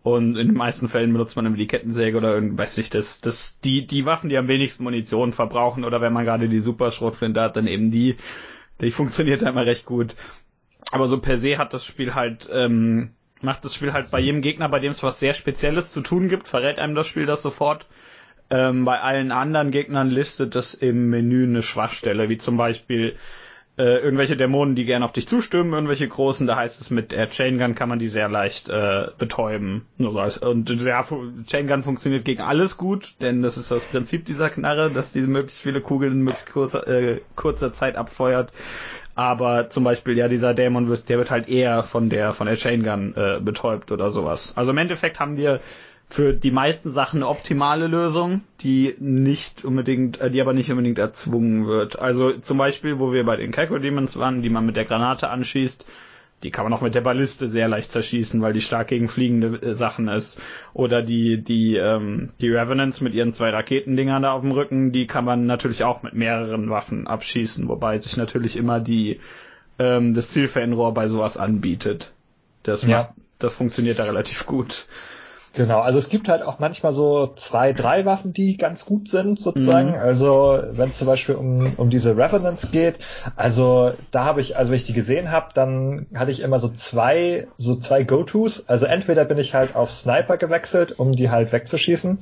Und 0.03 0.37
in 0.37 0.49
den 0.49 0.57
meisten 0.57 0.89
Fällen 0.89 1.13
benutzt 1.13 1.35
man 1.35 1.47
immer 1.47 1.57
die 1.57 1.67
Kettensäge 1.67 2.19
oder 2.19 2.35
irgend, 2.35 2.59
weiß 2.59 2.77
nicht, 2.77 2.95
das, 2.95 3.23
das, 3.23 3.59
die, 3.61 3.87
die 3.87 4.05
Waffen, 4.05 4.29
die 4.29 4.37
am 4.37 4.49
wenigsten 4.49 4.85
Munition 4.85 5.33
verbrauchen 5.33 5.83
oder 5.83 6.01
wenn 6.03 6.13
man 6.13 6.27
gerade 6.27 6.49
die 6.49 6.61
Superschrotflinte 6.61 7.41
hat, 7.41 7.57
dann 7.57 7.67
eben 7.67 7.91
die, 7.91 8.17
die 8.83 8.91
funktioniert 8.91 9.43
immer 9.43 9.65
recht 9.65 9.87
gut. 9.87 10.15
Aber 10.95 11.09
so 11.09 11.19
per 11.19 11.39
se 11.39 11.59
hat 11.59 11.75
das 11.75 11.85
Spiel 11.85 12.15
halt, 12.15 12.49
ähm, 12.53 13.11
macht 13.41 13.65
das 13.65 13.75
Spiel 13.75 13.93
halt 13.93 14.13
bei 14.13 14.21
jedem 14.21 14.43
Gegner, 14.43 14.69
bei 14.69 14.79
dem 14.79 14.93
es 14.93 15.03
was 15.03 15.19
sehr 15.19 15.35
Spezielles 15.35 15.93
zu 15.93 16.03
tun 16.03 16.29
gibt, 16.29 16.47
verrät 16.47 16.79
einem 16.79 16.95
das 16.95 17.09
Spiel 17.09 17.27
das 17.27 17.43
sofort. 17.43 17.87
Ähm, 18.49 18.85
bei 18.85 19.01
allen 19.01 19.33
anderen 19.33 19.73
Gegnern 19.73 20.09
listet 20.09 20.55
es 20.55 20.73
im 20.73 21.11
Menü 21.11 21.49
eine 21.49 21.63
Schwachstelle, 21.63 22.29
wie 22.29 22.37
zum 22.37 22.57
Beispiel 22.57 23.17
äh, 23.77 23.99
irgendwelche 24.05 24.37
Dämonen, 24.37 24.77
die 24.77 24.85
gerne 24.85 25.05
auf 25.05 25.11
dich 25.11 25.27
zustürmen, 25.27 25.73
irgendwelche 25.73 26.07
großen, 26.07 26.47
da 26.47 26.55
heißt 26.55 26.81
es 26.81 26.91
mit 26.91 27.11
der 27.11 27.29
Chain 27.31 27.59
Gun 27.59 27.75
kann 27.75 27.89
man 27.89 27.99
die 27.99 28.07
sehr 28.07 28.29
leicht 28.29 28.69
äh, 28.69 29.09
betäuben. 29.19 29.87
Und 29.99 30.71
ja, 30.81 31.05
Chain 31.47 31.67
Gun 31.67 31.83
funktioniert 31.83 32.25
gegen 32.25 32.41
alles 32.41 32.77
gut, 32.77 33.17
denn 33.21 33.43
das 33.43 33.57
ist 33.57 33.73
das 33.73 33.85
Prinzip 33.87 34.27
dieser 34.27 34.49
Knarre, 34.49 34.93
dass 34.93 35.13
diese 35.13 35.27
möglichst 35.27 35.61
viele 35.61 35.81
Kugeln 35.81 36.13
in 36.13 36.23
möglichst 36.23 36.53
kurzer, 36.53 36.87
äh, 36.87 37.21
kurzer 37.35 37.73
Zeit 37.73 37.97
abfeuert. 37.97 38.53
Aber 39.15 39.71
zum 39.71 39.85
Beispiel, 39.85 40.17
ja, 40.17 40.29
dieser 40.29 40.55
Dämon, 40.55 40.87
der 41.09 41.19
wird 41.19 41.31
halt 41.31 41.49
eher 41.49 41.83
von 41.85 42.11
der, 42.11 42.33
von 42.33 42.47
der 42.47 42.57
Chain 42.57 42.83
Gun 42.83 43.15
äh, 43.17 43.41
betäubt 43.41 43.93
oder 43.93 44.11
sowas. 44.11 44.53
Also 44.57 44.73
im 44.73 44.79
Endeffekt 44.79 45.21
haben 45.21 45.37
wir 45.37 45.61
für 46.09 46.33
die 46.33 46.51
meisten 46.51 46.91
Sachen 46.91 47.19
eine 47.19 47.29
optimale 47.29 47.87
Lösung, 47.87 48.43
die 48.61 48.95
nicht 48.99 49.65
unbedingt, 49.65 50.21
äh, 50.21 50.31
die 50.31 50.41
aber 50.41 50.53
nicht 50.53 50.71
unbedingt 50.71 50.99
erzwungen 50.99 51.67
wird. 51.67 51.99
Also 51.99 52.33
zum 52.33 52.59
Beispiel, 52.59 52.99
wo 52.99 53.13
wir 53.13 53.25
bei 53.25 53.37
den 53.37 53.53
Calco 53.53 53.79
Demons 53.79 54.19
waren, 54.19 54.43
die 54.43 54.51
man 54.51 54.67
mit 54.67 54.77
der 54.77 54.85
Granate 54.85 55.29
anschießt, 55.29 55.87
die 56.45 56.51
kann 56.51 56.65
man 56.65 56.75
auch 56.75 56.83
mit 56.83 56.95
der 56.95 57.01
Balliste 57.01 57.49
sehr 57.49 57.69
leicht 57.69 57.91
zerschießen, 57.91 58.41
weil 58.43 58.53
die 58.53 58.61
stark 58.61 58.89
gegen 58.89 59.09
fliegende 59.09 59.63
äh, 59.63 59.75
Sachen 59.75 60.09
ist. 60.09 60.41
Oder 60.75 61.03
die, 61.03 61.43
die, 61.43 61.77
ähm, 61.77 62.31
die 62.41 62.51
Revenants 62.51 63.01
mit 63.01 63.15
ihren 63.15 63.33
zwei 63.33 63.49
Raketendingern 63.49 64.23
da 64.23 64.33
auf 64.33 64.43
dem 64.43 64.53
Rücken, 64.53 64.93
die 64.93 65.07
kann 65.07 65.25
man 65.25 65.47
natürlich 65.47 65.85
auch 65.85 66.03
mit 66.03 66.13
mehreren 66.13 66.69
Waffen 66.69 67.07
abschießen, 67.07 67.67
wobei 67.67 67.99
sich 67.99 68.19
natürlich 68.19 68.57
immer 68.57 68.79
die, 68.79 69.21
ähm, 69.79 70.13
das 70.13 70.31
Zielfernrohr 70.31 70.93
bei 70.93 71.09
sowas 71.09 71.39
anbietet. 71.39 72.13
Das, 72.63 72.83
ja. 72.83 72.99
macht, 72.99 73.11
das 73.39 73.55
funktioniert 73.55 73.99
da 73.99 74.05
relativ 74.05 74.45
gut. 74.45 74.87
Genau, 75.55 75.81
also 75.81 75.99
es 75.99 76.09
gibt 76.09 76.29
halt 76.29 76.43
auch 76.43 76.59
manchmal 76.59 76.93
so 76.93 77.33
zwei, 77.37 77.73
drei 77.73 78.05
Waffen, 78.05 78.33
die 78.33 78.57
ganz 78.57 78.85
gut 78.85 79.09
sind, 79.09 79.39
sozusagen. 79.39 79.91
Mhm. 79.91 79.99
Also 79.99 80.61
wenn 80.71 80.89
es 80.89 80.99
zum 80.99 81.07
Beispiel 81.07 81.37
um, 81.37 81.75
um 81.77 81.91
diese 81.91 82.17
Revenants 82.17 82.73
geht, 82.73 82.99
also 83.37 83.93
da 84.11 84.25
habe 84.25 84.41
ich, 84.41 84.57
also 84.57 84.73
wenn 84.73 84.77
ich 84.77 84.85
die 84.85 84.93
gesehen 84.93 85.31
habe, 85.31 85.49
dann 85.55 86.07
hatte 86.15 86.33
ich 86.33 86.41
immer 86.41 86.59
so 86.59 86.69
zwei, 86.69 87.47
so 87.57 87.77
zwei 87.77 88.03
Go-Tos. 88.03 88.69
Also 88.69 88.87
entweder 88.87 89.25
bin 89.25 89.39
ich 89.39 89.55
halt 89.55 89.77
auf 89.77 89.93
Sniper 89.93 90.39
gewechselt, 90.39 90.99
um 90.99 91.13
die 91.13 91.31
halt 91.31 91.53
wegzuschießen, 91.53 92.19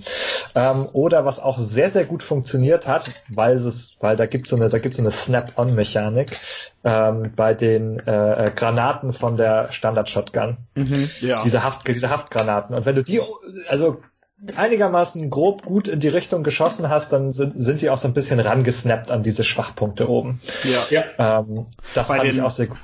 ähm, 0.54 0.88
oder 0.92 1.24
was 1.24 1.40
auch 1.40 1.58
sehr, 1.58 1.90
sehr 1.90 2.04
gut 2.04 2.22
funktioniert 2.22 2.86
hat, 2.86 3.10
weil 3.30 3.56
es, 3.56 3.96
weil 4.00 4.16
da 4.16 4.26
gibt's 4.26 4.50
so 4.50 4.56
eine, 4.56 4.68
da 4.68 4.78
gibt's 4.78 4.98
so 4.98 5.02
eine 5.02 5.10
Snap-on-Mechanik 5.10 6.38
ähm, 6.84 7.32
bei 7.34 7.54
den 7.54 7.98
äh, 8.00 8.50
Granaten 8.54 9.12
von 9.12 9.36
der 9.36 9.72
Standard-Shotgun. 9.72 10.58
Mhm, 10.74 11.10
ja. 11.20 11.42
Diese 11.42 11.62
Haft, 11.62 11.86
diese 11.88 12.10
Haftgranaten. 12.10 12.74
Und 12.74 12.84
wenn 12.84 12.96
du 12.96 13.04
die 13.04 13.21
also 13.68 13.98
einigermaßen 14.56 15.30
grob 15.30 15.62
gut 15.62 15.88
in 15.88 16.00
die 16.00 16.08
Richtung 16.08 16.42
geschossen 16.42 16.88
hast, 16.88 17.12
dann 17.12 17.32
sind, 17.32 17.54
sind 17.56 17.80
die 17.80 17.90
auch 17.90 17.98
so 17.98 18.08
ein 18.08 18.14
bisschen 18.14 18.40
rangesnappt 18.40 19.10
an 19.10 19.22
diese 19.22 19.44
Schwachpunkte 19.44 20.08
oben. 20.08 20.38
Ja. 20.64 21.04
ja. 21.18 21.40
Ähm, 21.40 21.66
das 21.94 22.08
bei 22.08 22.16
fand 22.16 22.28
den, 22.28 22.36
ich 22.36 22.42
auch 22.42 22.50
sehr 22.50 22.66
gut. 22.66 22.78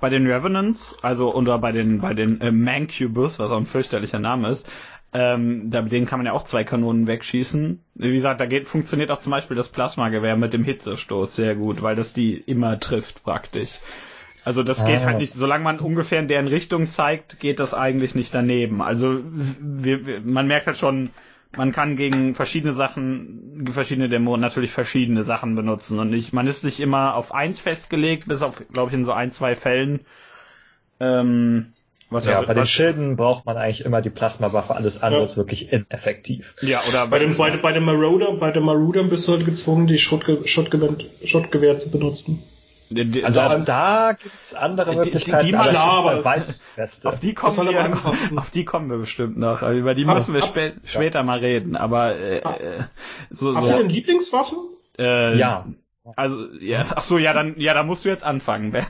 Bei 0.00 0.10
den 0.10 0.26
Revenants, 0.26 0.96
also 1.02 1.34
oder 1.34 1.58
bei 1.58 1.72
den 1.72 2.00
bei 2.00 2.14
den 2.14 2.40
äh, 2.40 2.52
Mancubus, 2.52 3.38
was 3.38 3.50
auch 3.50 3.56
ein 3.56 3.66
fürchterlicher 3.66 4.18
Name 4.18 4.48
ist, 4.48 4.68
ähm, 5.12 5.70
da, 5.70 5.82
denen 5.82 6.06
kann 6.06 6.18
man 6.18 6.26
ja 6.26 6.32
auch 6.32 6.44
zwei 6.44 6.64
Kanonen 6.64 7.06
wegschießen. 7.06 7.82
Wie 7.94 8.12
gesagt, 8.12 8.40
da 8.40 8.46
geht, 8.46 8.68
funktioniert 8.68 9.10
auch 9.10 9.20
zum 9.20 9.30
Beispiel 9.30 9.56
das 9.56 9.70
Plasmagewehr 9.70 10.36
mit 10.36 10.52
dem 10.52 10.64
Hitzestoß 10.64 11.34
sehr 11.34 11.54
gut, 11.54 11.82
weil 11.82 11.96
das 11.96 12.12
die 12.12 12.36
immer 12.36 12.78
trifft 12.78 13.24
praktisch. 13.24 13.80
Also 14.48 14.62
das 14.62 14.78
geht 14.78 14.94
halt 14.94 15.02
ah. 15.02 15.06
halt 15.08 15.18
nicht, 15.18 15.34
solange 15.34 15.62
man 15.62 15.78
ungefähr 15.78 16.20
in 16.20 16.26
deren 16.26 16.46
Richtung 16.46 16.88
zeigt, 16.88 17.38
geht 17.38 17.60
das 17.60 17.74
eigentlich 17.74 18.14
nicht 18.14 18.34
daneben. 18.34 18.80
Also 18.80 19.20
wir, 19.22 20.06
wir, 20.06 20.22
man 20.22 20.46
merkt 20.46 20.66
halt 20.66 20.78
schon, 20.78 21.10
man 21.54 21.70
kann 21.72 21.96
gegen 21.96 22.34
verschiedene 22.34 22.72
Sachen, 22.72 23.68
verschiedene 23.70 24.08
Dämonen 24.08 24.40
natürlich 24.40 24.70
verschiedene 24.70 25.22
Sachen 25.22 25.54
benutzen 25.54 25.98
und 25.98 26.08
nicht, 26.08 26.32
man 26.32 26.46
ist 26.46 26.64
nicht 26.64 26.80
immer 26.80 27.14
auf 27.14 27.34
eins 27.34 27.60
festgelegt, 27.60 28.26
bis 28.26 28.40
auf, 28.40 28.62
glaube 28.72 28.90
ich, 28.90 28.96
in 28.96 29.04
so 29.04 29.12
ein, 29.12 29.32
zwei 29.32 29.54
Fällen. 29.54 30.00
Ähm, 30.98 31.66
was 32.08 32.24
ja, 32.24 32.36
also, 32.36 32.46
bei 32.46 32.54
den 32.54 32.66
Schilden 32.66 33.16
braucht 33.16 33.44
man 33.44 33.58
eigentlich 33.58 33.84
immer 33.84 34.00
die 34.00 34.08
Plasmawaffe, 34.08 34.74
alles 34.74 35.02
andere 35.02 35.20
ja. 35.20 35.26
ist 35.26 35.36
wirklich 35.36 35.70
ineffektiv. 35.70 36.54
Ja, 36.62 36.80
oder 36.88 37.06
bei, 37.08 37.18
dem, 37.18 37.36
bei, 37.36 37.54
bei 37.54 37.72
dem 37.72 37.84
Marauder, 37.84 38.32
bei 38.32 38.50
dem 38.50 38.62
Marauder 38.62 39.04
bist 39.04 39.28
du 39.28 39.32
halt 39.32 39.44
gezwungen, 39.44 39.86
die 39.88 39.98
Schottgewehr, 39.98 40.48
Schottgewehr 41.26 41.76
zu 41.76 41.90
benutzen. 41.90 42.42
Also 43.22 43.40
auch 43.40 43.64
da 43.64 44.12
gibt's 44.20 44.54
andere 44.54 44.94
Möglichkeiten, 44.94 45.46
die, 45.46 45.52
die, 45.52 45.58
die 45.58 45.76
aber 45.76 46.22
auf 47.04 47.20
die 47.20 47.34
kommen 47.34 47.68
wir, 47.68 48.38
auf 48.38 48.50
die 48.50 48.64
kommen 48.64 48.90
wir 48.90 48.98
bestimmt 48.98 49.36
noch. 49.36 49.62
Also 49.62 49.78
über 49.78 49.94
die 49.94 50.06
hab, 50.06 50.14
müssen 50.14 50.34
wir 50.34 50.40
hab, 50.40 50.48
spä 50.48 50.66
ja. 50.68 50.72
später 50.84 51.22
mal 51.22 51.38
reden. 51.38 51.76
Aber 51.76 52.16
äh, 52.16 52.38
äh 52.38 52.84
so, 53.30 53.54
Habt 53.54 53.66
so, 53.66 53.72
ihr 53.72 53.78
denn 53.78 53.90
Lieblingswaffen? 53.90 54.58
Äh, 54.98 55.36
ja. 55.36 55.66
Also 56.16 56.46
ja, 56.60 56.86
ach 56.94 57.02
so, 57.02 57.18
ja, 57.18 57.34
dann 57.34 57.54
ja, 57.58 57.74
da 57.74 57.82
musst 57.82 58.04
du 58.04 58.08
jetzt 58.08 58.24
anfangen, 58.24 58.72
Ben. 58.72 58.86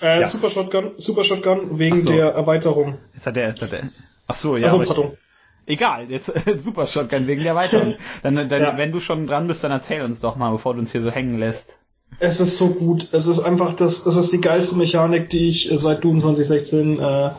Äh, 0.00 0.20
ja. 0.20 0.26
Super 0.26 0.50
Shotgun, 0.50 0.92
Super 0.96 1.24
Shotgun 1.24 1.78
wegen 1.78 1.98
so. 1.98 2.10
der 2.10 2.32
Erweiterung. 2.32 2.98
Jetzt 3.12 3.26
hat 3.26 3.36
der, 3.36 3.48
jetzt 3.48 3.60
hat 3.60 3.72
der. 3.72 3.82
Ach 4.28 4.34
so, 4.34 4.56
ja. 4.56 4.68
Also, 4.68 4.82
pardon. 4.84 5.16
Egal, 5.66 6.10
jetzt 6.10 6.32
Super 6.62 6.86
Shotgun 6.86 7.26
wegen 7.26 7.42
der 7.42 7.50
Erweiterung. 7.50 7.96
Dann, 8.22 8.48
dann 8.48 8.62
ja. 8.62 8.76
wenn 8.76 8.92
du 8.92 9.00
schon 9.00 9.26
dran 9.26 9.46
bist, 9.46 9.62
dann 9.62 9.70
erzähl 9.70 10.02
uns 10.02 10.20
doch 10.20 10.36
mal, 10.36 10.50
bevor 10.50 10.74
du 10.74 10.80
uns 10.80 10.90
hier 10.92 11.02
so 11.02 11.10
hängen 11.10 11.38
lässt. 11.38 11.76
Es 12.18 12.40
ist 12.40 12.56
so 12.56 12.68
gut. 12.68 13.08
Es 13.12 13.26
ist 13.26 13.40
einfach 13.40 13.74
das, 13.76 14.04
es 14.04 14.16
ist 14.16 14.32
die 14.32 14.40
geilste 14.40 14.76
Mechanik, 14.76 15.30
die 15.30 15.48
ich 15.48 15.70
seit 15.74 16.04
Doom 16.04 16.20
2016 16.20 16.98
äh, 16.98 17.30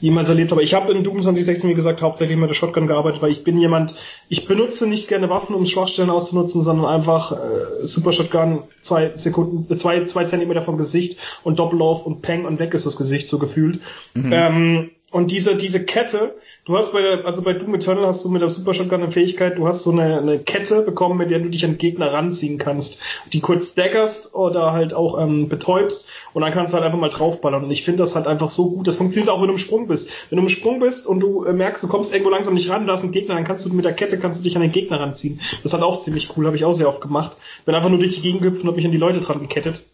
jemals 0.00 0.28
erlebt 0.28 0.50
habe. 0.50 0.62
Ich 0.62 0.74
habe 0.74 0.92
in 0.92 1.04
Doom 1.04 1.22
2016, 1.22 1.70
wie 1.70 1.74
gesagt, 1.74 2.02
hauptsächlich 2.02 2.36
mit 2.36 2.50
der 2.50 2.54
Shotgun 2.54 2.86
gearbeitet, 2.86 3.22
weil 3.22 3.30
ich 3.30 3.44
bin 3.44 3.58
jemand, 3.58 3.94
ich 4.28 4.46
benutze 4.46 4.86
nicht 4.86 5.08
gerne 5.08 5.30
Waffen, 5.30 5.54
um 5.54 5.64
Schwachstellen 5.64 6.10
auszunutzen, 6.10 6.62
sondern 6.62 6.86
einfach 6.86 7.32
äh, 7.32 7.36
Super 7.82 8.12
Shotgun, 8.12 8.64
zwei 8.82 9.12
Sekunden, 9.14 9.78
zwei, 9.78 10.04
zwei 10.04 10.24
Zentimeter 10.24 10.62
vom 10.62 10.76
Gesicht 10.76 11.18
und 11.42 11.58
Doppellauf 11.58 12.04
und 12.04 12.22
Peng 12.22 12.44
und 12.44 12.58
weg 12.58 12.74
ist 12.74 12.86
das 12.86 12.96
Gesicht 12.96 13.28
so 13.28 13.38
gefühlt. 13.38 13.80
Mhm. 14.14 14.32
Ähm, 14.32 14.90
und 15.12 15.30
diese, 15.30 15.56
diese 15.56 15.84
Kette, 15.84 16.34
du 16.64 16.76
hast 16.76 16.92
bei 16.92 17.00
der, 17.00 17.24
also 17.24 17.40
bei 17.42 17.52
Doom 17.52 17.76
Eternal 17.76 18.06
hast 18.06 18.24
du 18.24 18.28
mit 18.28 18.42
der 18.42 18.48
Super 18.48 18.74
Shotgun 18.74 19.02
eine 19.02 19.12
Fähigkeit, 19.12 19.56
du 19.56 19.68
hast 19.68 19.84
so 19.84 19.92
eine, 19.92 20.18
eine 20.18 20.40
Kette 20.40 20.82
bekommen, 20.82 21.16
mit 21.16 21.30
der 21.30 21.38
du 21.38 21.48
dich 21.48 21.64
an 21.64 21.78
Gegner 21.78 22.12
ranziehen 22.12 22.58
kannst, 22.58 23.00
die 23.32 23.40
kurz 23.40 23.70
staggerst 23.72 24.34
oder 24.34 24.72
halt 24.72 24.94
auch 24.94 25.18
ähm, 25.18 25.48
betäubst 25.48 26.08
und 26.34 26.42
dann 26.42 26.52
kannst 26.52 26.72
du 26.72 26.76
halt 26.76 26.84
einfach 26.84 26.98
mal 26.98 27.08
draufballern. 27.08 27.62
Und 27.62 27.70
ich 27.70 27.84
finde 27.84 28.02
das 28.02 28.16
halt 28.16 28.26
einfach 28.26 28.50
so 28.50 28.70
gut. 28.70 28.88
Das 28.88 28.96
funktioniert 28.96 29.30
auch, 29.30 29.40
wenn 29.40 29.46
du 29.46 29.54
im 29.54 29.58
Sprung 29.58 29.86
bist. 29.86 30.10
Wenn 30.28 30.38
du 30.38 30.42
im 30.42 30.48
Sprung 30.48 30.80
bist 30.80 31.06
und 31.06 31.20
du 31.20 31.44
äh, 31.44 31.52
merkst, 31.52 31.84
du 31.84 31.88
kommst 31.88 32.12
irgendwo 32.12 32.30
langsam 32.30 32.54
nicht 32.54 32.68
ran, 32.68 32.88
da 32.88 32.94
ist 32.94 33.04
ein 33.04 33.12
Gegner, 33.12 33.36
dann 33.36 33.44
kannst 33.44 33.64
du 33.64 33.72
mit 33.72 33.84
der 33.84 33.94
Kette 33.94 34.18
kannst 34.18 34.40
du 34.40 34.44
dich 34.44 34.56
an 34.56 34.62
den 34.62 34.72
Gegner 34.72 34.98
ranziehen. 34.98 35.40
Das 35.62 35.72
hat 35.72 35.82
auch 35.82 36.00
ziemlich 36.00 36.36
cool, 36.36 36.46
habe 36.46 36.56
ich 36.56 36.64
auch 36.64 36.74
sehr 36.74 36.88
oft 36.88 37.00
gemacht. 37.00 37.36
Bin 37.64 37.76
einfach 37.76 37.90
nur 37.90 38.00
durch 38.00 38.16
die 38.16 38.22
Gegend 38.22 38.42
gehüpft 38.42 38.62
und 38.62 38.68
hab 38.68 38.76
mich 38.76 38.84
an 38.84 38.92
die 38.92 38.98
Leute 38.98 39.20
dran 39.20 39.40
gekettet. 39.40 39.84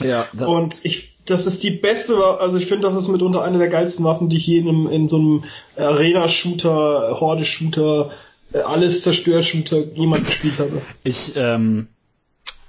Ja. 0.00 0.28
Und 0.46 0.84
ich, 0.84 1.17
das 1.28 1.46
ist 1.46 1.62
die 1.62 1.70
beste, 1.70 2.16
also 2.40 2.56
ich 2.56 2.66
finde, 2.66 2.86
das 2.86 2.96
ist 2.96 3.08
mitunter 3.08 3.42
eine 3.42 3.58
der 3.58 3.68
geilsten 3.68 4.04
Waffen, 4.04 4.28
die 4.28 4.38
ich 4.38 4.46
je 4.46 4.58
in, 4.58 4.88
in 4.90 5.08
so 5.08 5.18
einem 5.18 5.44
Arena-Shooter, 5.76 7.20
Horde-Shooter, 7.20 8.10
äh, 8.52 8.58
alles 8.60 9.02
Zerstör-Shooter 9.02 9.92
jemals 9.94 10.24
gespielt 10.24 10.58
habe. 10.58 10.82
Ich, 11.04 11.32
ähm, 11.36 11.88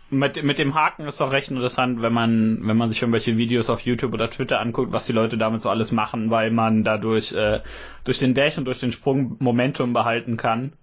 mit, 0.10 0.44
mit 0.44 0.60
dem 0.60 0.76
Haken 0.76 1.08
ist 1.08 1.22
auch 1.22 1.32
recht 1.32 1.50
interessant, 1.50 2.02
wenn 2.02 2.12
man, 2.12 2.60
wenn 2.64 2.76
man 2.76 2.90
sich 2.90 3.02
irgendwelche 3.02 3.38
Videos 3.38 3.70
auf 3.70 3.82
YouTube 3.82 4.14
oder 4.14 4.30
Twitter 4.30 4.60
anguckt, 4.60 4.92
was 4.92 5.06
die 5.06 5.14
Leute 5.14 5.38
damit 5.38 5.62
so 5.62 5.70
alles 5.70 5.92
machen, 5.92 6.30
weil 6.30 6.52
man 6.52 6.84
dadurch 6.84 7.32
äh, 7.32 7.62
durch 8.04 8.18
den 8.18 8.34
Dash 8.34 8.58
und 8.58 8.66
durch 8.66 8.80
den 8.80 8.92
Sprung 8.92 9.38
Momentum 9.40 9.94
behalten 9.94 10.36
kann. 10.36 10.74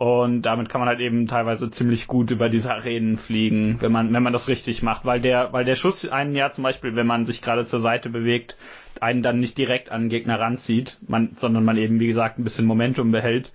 Und 0.00 0.40
damit 0.42 0.70
kann 0.70 0.80
man 0.80 0.88
halt 0.88 1.00
eben 1.00 1.26
teilweise 1.26 1.68
ziemlich 1.68 2.06
gut 2.06 2.30
über 2.30 2.48
diese 2.48 2.72
Arenen 2.72 3.18
fliegen, 3.18 3.76
wenn 3.82 3.92
man, 3.92 4.10
wenn 4.14 4.22
man 4.22 4.32
das 4.32 4.48
richtig 4.48 4.82
macht, 4.82 5.04
weil 5.04 5.20
der, 5.20 5.52
weil 5.52 5.66
der 5.66 5.76
Schuss 5.76 6.08
einen 6.08 6.34
ja 6.34 6.50
zum 6.50 6.64
Beispiel, 6.64 6.96
wenn 6.96 7.06
man 7.06 7.26
sich 7.26 7.42
gerade 7.42 7.66
zur 7.66 7.80
Seite 7.80 8.08
bewegt, 8.08 8.56
einen 9.02 9.22
dann 9.22 9.40
nicht 9.40 9.58
direkt 9.58 9.92
an 9.92 10.04
den 10.04 10.08
Gegner 10.08 10.40
ranzieht, 10.40 10.96
man, 11.06 11.32
sondern 11.36 11.66
man 11.66 11.76
eben, 11.76 12.00
wie 12.00 12.06
gesagt, 12.06 12.38
ein 12.38 12.44
bisschen 12.44 12.64
Momentum 12.64 13.10
behält, 13.12 13.52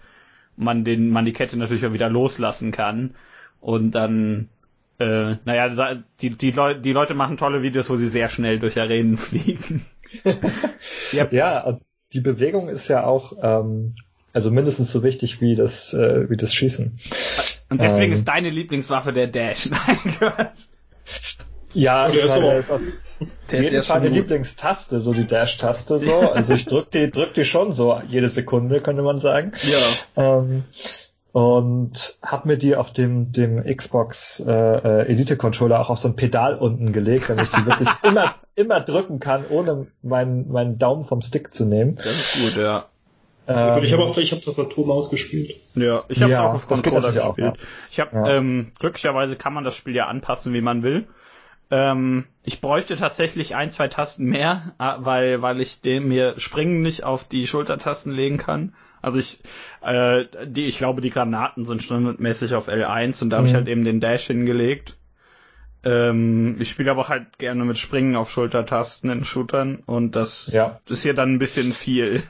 man 0.56 0.84
den, 0.86 1.10
man 1.10 1.26
die 1.26 1.34
Kette 1.34 1.58
natürlich 1.58 1.84
auch 1.84 1.94
wieder 1.94 2.12
loslassen 2.12 2.72
kann 2.72 3.16
und 3.60 3.96
dann, 3.96 4.50
äh, 5.00 5.38
naja, 5.46 5.98
die, 6.22 6.30
die, 6.30 6.52
Leute, 6.52 6.80
die 6.80 6.94
Leute 6.94 7.16
machen 7.16 7.38
tolle 7.38 7.64
Videos, 7.64 7.90
wo 7.90 7.96
sie 7.96 8.06
sehr 8.06 8.30
schnell 8.30 8.60
durch 8.60 8.80
Arenen 8.80 9.18
fliegen. 9.18 9.84
ja, 11.12 11.28
ja, 11.32 11.80
die 12.14 12.22
Bewegung 12.22 12.70
ist 12.70 12.88
ja 12.88 13.04
auch, 13.04 13.34
ähm, 13.42 13.96
also 14.36 14.52
mindestens 14.52 14.92
so 14.92 15.02
wichtig 15.02 15.40
wie 15.40 15.56
das, 15.56 15.94
äh, 15.94 16.30
wie 16.30 16.36
das 16.36 16.54
Schießen. 16.54 16.98
Und 17.70 17.82
deswegen 17.82 18.12
ähm, 18.12 18.20
ist 18.20 18.28
deine 18.28 18.50
Lieblingswaffe 18.50 19.14
der 19.14 19.28
Dash. 19.28 19.70
ja, 21.74 22.10
ich 22.10 22.28
meine, 22.28 22.42
der 22.42 22.60
ist 22.60 22.70
auf 22.70 22.82
der, 23.50 23.62
jeden 23.62 23.72
der 23.72 23.84
Fall 23.84 24.02
eine 24.02 24.10
Lieblingstaste, 24.10 25.00
so 25.00 25.14
die 25.14 25.26
Dash-Taste 25.26 26.00
so. 26.00 26.32
Also 26.32 26.54
ich 26.54 26.66
drück 26.66 26.92
die, 26.92 27.10
drück 27.10 27.34
die 27.34 27.46
schon 27.46 27.72
so 27.72 27.98
jede 28.10 28.28
Sekunde, 28.28 28.82
könnte 28.82 29.04
man 29.04 29.20
sagen. 29.20 29.54
Ja. 29.64 30.40
Ähm, 30.40 30.66
und 31.32 32.18
hab 32.22 32.46
mir 32.46 32.58
die 32.58 32.76
auf 32.76 32.92
dem 32.92 33.32
dem 33.32 33.64
Xbox 33.64 34.44
äh, 34.46 34.52
äh, 34.52 35.08
Elite 35.08 35.38
Controller 35.38 35.80
auch 35.80 35.90
auf 35.90 36.00
so 36.00 36.10
ein 36.10 36.18
Pedal 36.18 36.58
unten 36.58 36.92
gelegt, 36.92 37.30
damit 37.30 37.46
ich 37.46 37.52
die 37.52 37.66
wirklich 37.66 37.90
immer 38.04 38.36
immer 38.56 38.82
drücken 38.82 39.22
kann, 39.22 39.46
ohne 39.50 39.88
meinen 40.02 40.52
meinen 40.52 40.78
Daumen 40.78 41.04
vom 41.04 41.22
Stick 41.22 41.54
zu 41.54 41.66
nehmen. 41.66 41.96
Das 41.96 42.08
ist 42.08 42.54
gut, 42.54 42.62
ja. 42.62 42.90
Ähm, 43.48 43.84
ich 43.84 43.94
habe 43.94 44.04
auch 44.04 44.18
ich 44.18 44.32
habe 44.32 44.42
das 44.44 44.56
Tastaturmaus 44.56 45.10
gespielt. 45.10 45.56
Ja, 45.76 46.04
ich 46.08 46.22
habe 46.22 46.32
ja, 46.32 46.48
auch 46.48 46.56
auf 46.56 46.68
Controller 46.68 47.12
gespielt. 47.12 47.24
Auch, 47.24 47.38
ja. 47.38 47.54
Ich 47.92 48.00
habe 48.00 48.16
ja. 48.16 48.38
ähm, 48.38 48.72
glücklicherweise 48.80 49.36
kann 49.36 49.54
man 49.54 49.64
das 49.64 49.76
Spiel 49.76 49.96
ja 49.96 50.08
anpassen, 50.08 50.54
wie 50.54 50.62
man 50.62 50.84
will. 50.84 51.08
Ähm, 51.72 52.26
ich 52.44 52.62
bräuchte 52.62 52.96
tatsächlich 52.96 53.56
ein, 53.56 53.72
zwei 53.72 53.88
Tasten 53.88 54.26
mehr, 54.26 54.74
äh, 54.80 54.94
weil 55.00 55.42
weil 55.42 55.62
ich 55.62 55.82
dem 55.82 56.08
mir 56.08 56.40
Springen 56.40 56.82
nicht 56.82 57.04
auf 57.04 57.28
die 57.28 57.48
Schultertasten 57.48 58.12
legen 58.12 58.38
kann. 58.38 58.74
Also 59.02 59.20
ich, 59.20 59.40
äh, 59.82 60.26
die, 60.48 60.66
ich 60.66 60.80
glaube, 60.80 61.02
die 61.02 61.12
Granaten 61.12 61.66
sind 61.66 61.84
standardmäßig 61.84 62.56
auf 62.56 62.68
L1 62.68 63.22
und 63.22 63.30
da 63.30 63.38
habe 63.38 63.48
ich 63.48 63.54
mhm. 63.54 63.58
halt 63.58 63.68
eben 63.68 63.86
den 63.86 64.00
Dash 64.00 64.26
hingelegt. 64.26 64.98
Ähm, 65.86 66.58
ich 66.60 66.72
spiele 66.72 66.90
aber 66.92 67.08
halt 67.08 67.38
gerne 67.38 67.64
mit 67.64 67.78
Springen 67.78 68.16
auf 68.16 68.32
Schultertasten 68.32 69.10
in 69.12 69.24
Shootern 69.24 69.84
und 69.86 70.16
das 70.16 70.50
ja. 70.52 70.80
ist 70.90 71.04
hier 71.04 71.14
dann 71.14 71.34
ein 71.34 71.40
bisschen 71.40 71.74
viel. 71.74 72.24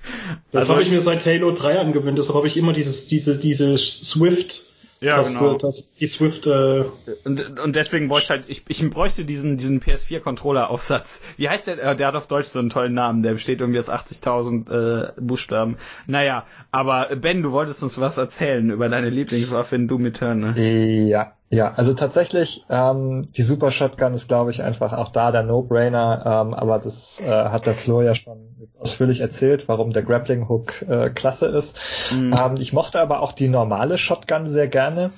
Das 0.51 0.64
also, 0.64 0.74
habe 0.74 0.84
ich 0.84 0.91
mir 0.91 1.01
seit 1.01 1.26
Halo 1.26 1.51
3 1.51 1.80
angewöhnt, 1.80 2.18
deshalb 2.18 2.36
habe 2.36 2.47
ich 2.47 2.58
immer 2.58 2.74
dieses, 2.74 3.08
diese, 3.08 3.39
diese 3.39 3.78
Swift 3.78 4.66
ja, 5.01 5.18
das, 5.18 5.34
genau. 5.34 5.58
Das, 5.58 5.88
die 5.99 6.08
Swift. 6.08 6.47
Äh 6.47 6.86
und, 7.26 7.60
und 7.60 7.76
deswegen 7.76 8.08
bräuchte 8.08 8.26
ich 8.26 8.30
halt, 8.30 8.43
ich, 8.47 8.64
ich 8.68 8.89
bräuchte 8.89 9.26
diesen, 9.26 9.58
diesen 9.58 9.82
PS4-Controller-Aufsatz. 9.82 11.22
Wie 11.38 11.49
heißt 11.49 11.68
der? 11.68 11.84
Äh, 11.84 11.95
der 11.95 12.08
hat 12.08 12.16
auf 12.16 12.28
Deutsch 12.28 12.47
so 12.47 12.60
einen 12.60 12.70
tollen 12.70 12.93
Namen. 12.93 13.22
Der 13.22 13.34
besteht 13.34 13.60
irgendwie 13.60 13.80
aus 13.80 13.89
80.000 13.89 14.72
äh, 14.72 15.12
Buchstaben. 15.20 15.78
Naja, 16.08 16.45
aber 16.72 17.16
Ben, 17.16 17.43
du 17.43 17.51
wolltest 17.51 17.84
uns 17.84 17.99
was 17.99 18.18
erzählen 18.18 18.70
über 18.70 18.88
deine 18.88 19.10
Lieblingswaffe 19.10 19.76
in 19.76 19.88
Doom 19.88 20.06
Eternal. 20.06 20.58
Ja, 20.58 21.34
ja, 21.50 21.74
also 21.76 21.93
tatsächlich, 21.93 22.66
ähm, 22.70 23.22
die 23.34 23.43
Super 23.43 23.72
Shotgun 23.72 24.14
ist, 24.14 24.28
glaube 24.28 24.50
ich, 24.50 24.64
einfach 24.64 24.93
auch 24.93 25.10
da 25.10 25.32
der 25.32 25.43
No-Brainer, 25.43 26.24
ähm, 26.26 26.54
aber 26.54 26.80
das 26.80 27.22
äh, 27.22 27.28
hat 27.28 27.68
der 27.68 27.76
Flo 27.76 28.02
ja 28.02 28.16
schon 28.16 28.70
ausführlich 28.80 29.20
erzählt, 29.20 29.68
warum 29.68 29.91
der 29.91 30.04
Grappling 30.04 30.50
Hook 30.50 30.82
äh, 30.82 31.10
klasse 31.12 31.46
ist. 31.46 31.80
Mhm. 32.14 32.34
Ähm, 32.34 32.56
ich 32.58 32.74
mochte 32.74 33.00
aber 33.00 33.22
auch 33.22 33.32
die 33.32 33.48
normale 33.48 33.98
Shotgun 33.98 34.48
sehr 34.48 34.68
gerne. 34.68 35.12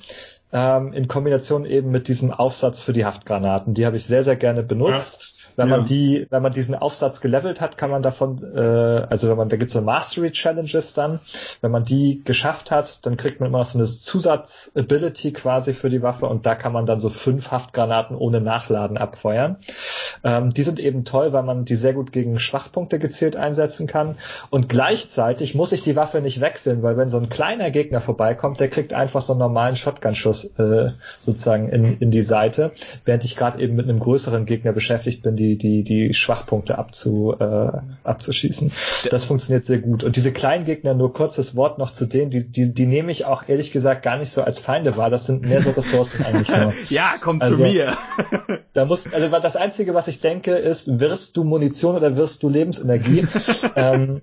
Ähm, 0.52 0.92
in 0.92 1.08
Kombination 1.08 1.66
eben 1.66 1.90
mit 1.90 2.08
diesem 2.08 2.30
Aufsatz 2.30 2.80
für 2.80 2.92
die 2.92 3.04
Haftgranaten. 3.04 3.74
Die 3.74 3.84
habe 3.84 3.96
ich 3.96 4.06
sehr, 4.06 4.24
sehr 4.24 4.36
gerne 4.36 4.62
benutzt. 4.62 5.18
Ja 5.20 5.37
wenn 5.58 5.68
man 5.68 5.84
die, 5.86 6.24
wenn 6.30 6.40
man 6.40 6.52
diesen 6.52 6.76
Aufsatz 6.76 7.20
gelevelt 7.20 7.60
hat, 7.60 7.76
kann 7.76 7.90
man 7.90 8.00
davon, 8.00 8.40
äh, 8.54 8.60
also 8.60 9.28
wenn 9.28 9.36
man, 9.36 9.48
da 9.48 9.56
gibt's 9.56 9.74
so 9.74 9.82
Mastery 9.82 10.30
Challenges 10.30 10.94
dann, 10.94 11.18
wenn 11.62 11.72
man 11.72 11.84
die 11.84 12.22
geschafft 12.24 12.70
hat, 12.70 13.04
dann 13.04 13.16
kriegt 13.16 13.40
man 13.40 13.48
immer 13.48 13.58
noch 13.58 13.66
so 13.66 13.76
eine 13.76 13.86
Zusatz-Ability 13.88 15.32
quasi 15.32 15.74
für 15.74 15.88
die 15.88 16.00
Waffe 16.00 16.26
und 16.26 16.46
da 16.46 16.54
kann 16.54 16.72
man 16.72 16.86
dann 16.86 17.00
so 17.00 17.10
fünf 17.10 17.50
Haftgranaten 17.50 18.16
ohne 18.16 18.40
Nachladen 18.40 18.96
abfeuern. 18.96 19.56
Ähm, 20.22 20.50
die 20.50 20.62
sind 20.62 20.78
eben 20.78 21.04
toll, 21.04 21.32
weil 21.32 21.42
man 21.42 21.64
die 21.64 21.74
sehr 21.74 21.92
gut 21.92 22.12
gegen 22.12 22.38
Schwachpunkte 22.38 23.00
gezielt 23.00 23.34
einsetzen 23.34 23.88
kann. 23.88 24.14
Und 24.50 24.68
gleichzeitig 24.68 25.56
muss 25.56 25.72
ich 25.72 25.82
die 25.82 25.96
Waffe 25.96 26.20
nicht 26.20 26.40
wechseln, 26.40 26.84
weil 26.84 26.96
wenn 26.96 27.10
so 27.10 27.18
ein 27.18 27.30
kleiner 27.30 27.72
Gegner 27.72 28.00
vorbeikommt, 28.00 28.60
der 28.60 28.68
kriegt 28.68 28.92
einfach 28.92 29.22
so 29.22 29.32
einen 29.32 29.40
normalen 29.40 29.74
Shotgun-Schuss 29.74 30.44
äh, 30.56 30.90
sozusagen 31.18 31.68
in, 31.68 31.98
in 31.98 32.12
die 32.12 32.22
Seite, 32.22 32.70
während 33.04 33.24
ich 33.24 33.34
gerade 33.34 33.60
eben 33.60 33.74
mit 33.74 33.88
einem 33.88 33.98
größeren 33.98 34.46
Gegner 34.46 34.72
beschäftigt 34.72 35.24
bin, 35.24 35.34
die 35.34 35.47
die, 35.56 35.82
die, 35.82 36.08
die 36.08 36.14
Schwachpunkte 36.14 36.78
abzu, 36.78 37.34
äh, 37.38 37.70
abzuschießen. 38.04 38.72
Das 39.10 39.24
funktioniert 39.24 39.64
sehr 39.64 39.78
gut. 39.78 40.04
Und 40.04 40.16
diese 40.16 40.32
kleinen 40.32 40.64
Gegner, 40.64 40.94
nur 40.94 41.12
kurzes 41.12 41.56
Wort 41.56 41.78
noch 41.78 41.92
zu 41.92 42.06
denen, 42.06 42.30
die, 42.30 42.50
die, 42.50 42.74
die 42.74 42.86
nehme 42.86 43.10
ich 43.12 43.24
auch 43.24 43.48
ehrlich 43.48 43.70
gesagt 43.70 44.02
gar 44.02 44.18
nicht 44.18 44.30
so 44.30 44.42
als 44.42 44.58
Feinde 44.58 44.96
wahr. 44.96 45.10
Das 45.10 45.26
sind 45.26 45.42
mehr 45.42 45.62
so 45.62 45.70
Ressourcen 45.70 46.24
eigentlich 46.24 46.48
nur. 46.48 46.74
ja, 46.88 47.14
komm 47.20 47.40
also, 47.40 47.56
zu 47.56 47.62
mir. 47.62 47.96
da 48.74 48.84
muss, 48.84 49.12
also 49.12 49.28
das 49.28 49.56
Einzige, 49.56 49.94
was 49.94 50.08
ich 50.08 50.20
denke, 50.20 50.52
ist, 50.52 51.00
wirst 51.00 51.36
du 51.36 51.44
Munition 51.44 51.96
oder 51.96 52.16
wirst 52.16 52.42
du 52.42 52.48
Lebensenergie? 52.48 53.26
ähm, 53.76 54.22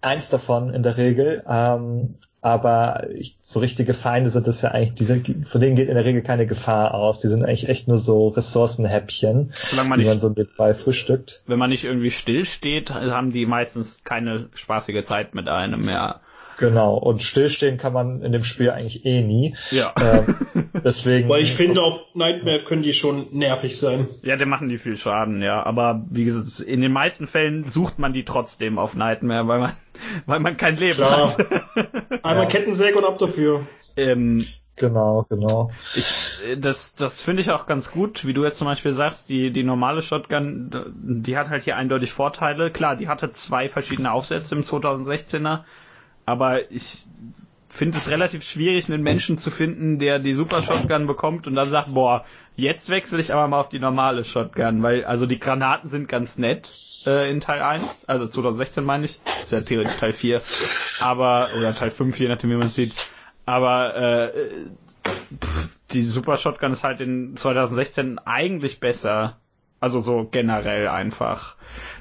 eins 0.00 0.28
davon 0.28 0.72
in 0.74 0.82
der 0.82 0.96
Regel. 0.96 1.42
Ähm, 1.48 2.16
aber 2.48 3.08
ich, 3.14 3.36
so 3.42 3.60
richtige 3.60 3.94
Feinde 3.94 4.30
sind 4.30 4.46
das 4.46 4.62
ja 4.62 4.70
eigentlich, 4.70 4.94
die 4.94 5.04
sind, 5.04 5.48
von 5.48 5.60
denen 5.60 5.76
geht 5.76 5.88
in 5.88 5.94
der 5.94 6.04
Regel 6.04 6.22
keine 6.22 6.46
Gefahr 6.46 6.94
aus. 6.94 7.20
Die 7.20 7.28
sind 7.28 7.44
eigentlich 7.44 7.68
echt 7.68 7.88
nur 7.88 7.98
so 7.98 8.28
Ressourcenhäppchen, 8.28 9.52
man 9.76 9.92
die 9.92 9.98
nicht, 9.98 10.08
man 10.08 10.20
so 10.20 10.28
nebenbei 10.28 10.74
frühstückt. 10.74 11.42
Wenn 11.46 11.58
man 11.58 11.70
nicht 11.70 11.84
irgendwie 11.84 12.10
still 12.10 12.44
steht, 12.44 12.90
haben 12.90 13.32
die 13.32 13.46
meistens 13.46 14.02
keine 14.04 14.48
spaßige 14.54 15.04
Zeit 15.04 15.34
mit 15.34 15.48
einem 15.48 15.80
mehr. 15.80 16.20
Genau, 16.58 16.96
und 16.96 17.22
stillstehen 17.22 17.78
kann 17.78 17.92
man 17.92 18.20
in 18.22 18.32
dem 18.32 18.42
Spiel 18.42 18.70
eigentlich 18.70 19.06
eh 19.06 19.22
nie. 19.22 19.54
Ja. 19.70 19.94
Ähm, 20.00 20.34
deswegen. 20.84 21.28
Weil 21.30 21.42
ich 21.42 21.54
finde, 21.54 21.82
auf 21.82 22.00
Nightmare 22.14 22.64
können 22.64 22.82
die 22.82 22.92
schon 22.92 23.28
nervig 23.30 23.78
sein. 23.78 24.08
Ja, 24.22 24.36
der 24.36 24.46
machen 24.46 24.68
die 24.68 24.78
viel 24.78 24.96
Schaden, 24.96 25.40
ja. 25.40 25.64
Aber 25.64 26.04
wie 26.10 26.24
gesagt, 26.24 26.58
in 26.60 26.80
den 26.80 26.92
meisten 26.92 27.28
Fällen 27.28 27.68
sucht 27.68 28.00
man 28.00 28.12
die 28.12 28.24
trotzdem 28.24 28.78
auf 28.80 28.96
Nightmare, 28.96 29.46
weil 29.46 29.60
man, 29.60 29.72
weil 30.26 30.40
man 30.40 30.56
kein 30.56 30.76
Leben 30.76 30.96
Klar. 30.96 31.30
hat. 31.38 31.46
Einmal 32.24 32.44
ja. 32.44 32.46
Kettensäge 32.46 32.98
und 32.98 33.04
ab 33.04 33.18
dafür. 33.18 33.66
Ähm, 33.96 34.44
Genau, 34.78 35.26
genau. 35.28 35.72
Ich, 35.96 36.44
äh, 36.46 36.56
das 36.56 36.94
das 36.94 37.20
finde 37.20 37.42
ich 37.42 37.50
auch 37.50 37.66
ganz 37.66 37.90
gut, 37.90 38.24
wie 38.24 38.32
du 38.32 38.44
jetzt 38.44 38.58
zum 38.58 38.66
Beispiel 38.66 38.92
sagst, 38.92 39.28
die, 39.28 39.50
die 39.50 39.64
normale 39.64 40.02
Shotgun, 40.02 40.70
die 41.24 41.36
hat 41.36 41.50
halt 41.50 41.64
hier 41.64 41.76
eindeutig 41.76 42.12
Vorteile. 42.12 42.70
Klar, 42.70 42.94
die 42.94 43.08
hatte 43.08 43.32
zwei 43.32 43.68
verschiedene 43.68 44.12
Aufsätze 44.12 44.54
im 44.54 44.62
2016er, 44.62 45.64
aber 46.28 46.70
ich 46.70 47.06
finde 47.70 47.96
es 47.96 48.10
relativ 48.10 48.42
schwierig, 48.42 48.88
einen 48.88 49.02
Menschen 49.02 49.38
zu 49.38 49.50
finden, 49.50 49.98
der 49.98 50.18
die 50.18 50.34
Super 50.34 50.62
Shotgun 50.62 51.06
bekommt 51.06 51.46
und 51.46 51.54
dann 51.54 51.70
sagt, 51.70 51.94
boah, 51.94 52.26
jetzt 52.54 52.90
wechsle 52.90 53.20
ich 53.20 53.32
aber 53.32 53.48
mal 53.48 53.60
auf 53.60 53.70
die 53.70 53.78
normale 53.78 54.24
Shotgun, 54.24 54.82
weil 54.82 55.04
also 55.04 55.24
die 55.24 55.38
Granaten 55.38 55.88
sind 55.88 56.06
ganz 56.06 56.36
nett 56.36 56.70
äh, 57.06 57.30
in 57.30 57.40
Teil 57.40 57.62
1, 57.62 58.04
also 58.06 58.26
2016 58.26 58.84
meine 58.84 59.06
ich, 59.06 59.20
ist 59.42 59.52
ja 59.52 59.62
theoretisch 59.62 59.96
Teil 59.96 60.12
4, 60.12 60.42
aber, 61.00 61.48
oder 61.56 61.74
Teil 61.74 61.90
5, 61.90 62.18
je 62.18 62.28
nachdem 62.28 62.50
wie 62.50 62.56
man 62.56 62.66
es 62.66 62.74
sieht, 62.74 62.94
aber 63.46 63.94
äh, 63.96 64.32
pff, 65.42 65.68
die 65.92 66.02
Super 66.02 66.36
Shotgun 66.36 66.72
ist 66.72 66.84
halt 66.84 67.00
in 67.00 67.36
2016 67.36 68.18
eigentlich 68.18 68.80
besser, 68.80 69.38
also 69.80 70.00
so 70.00 70.28
generell 70.30 70.88
einfach. 70.88 71.56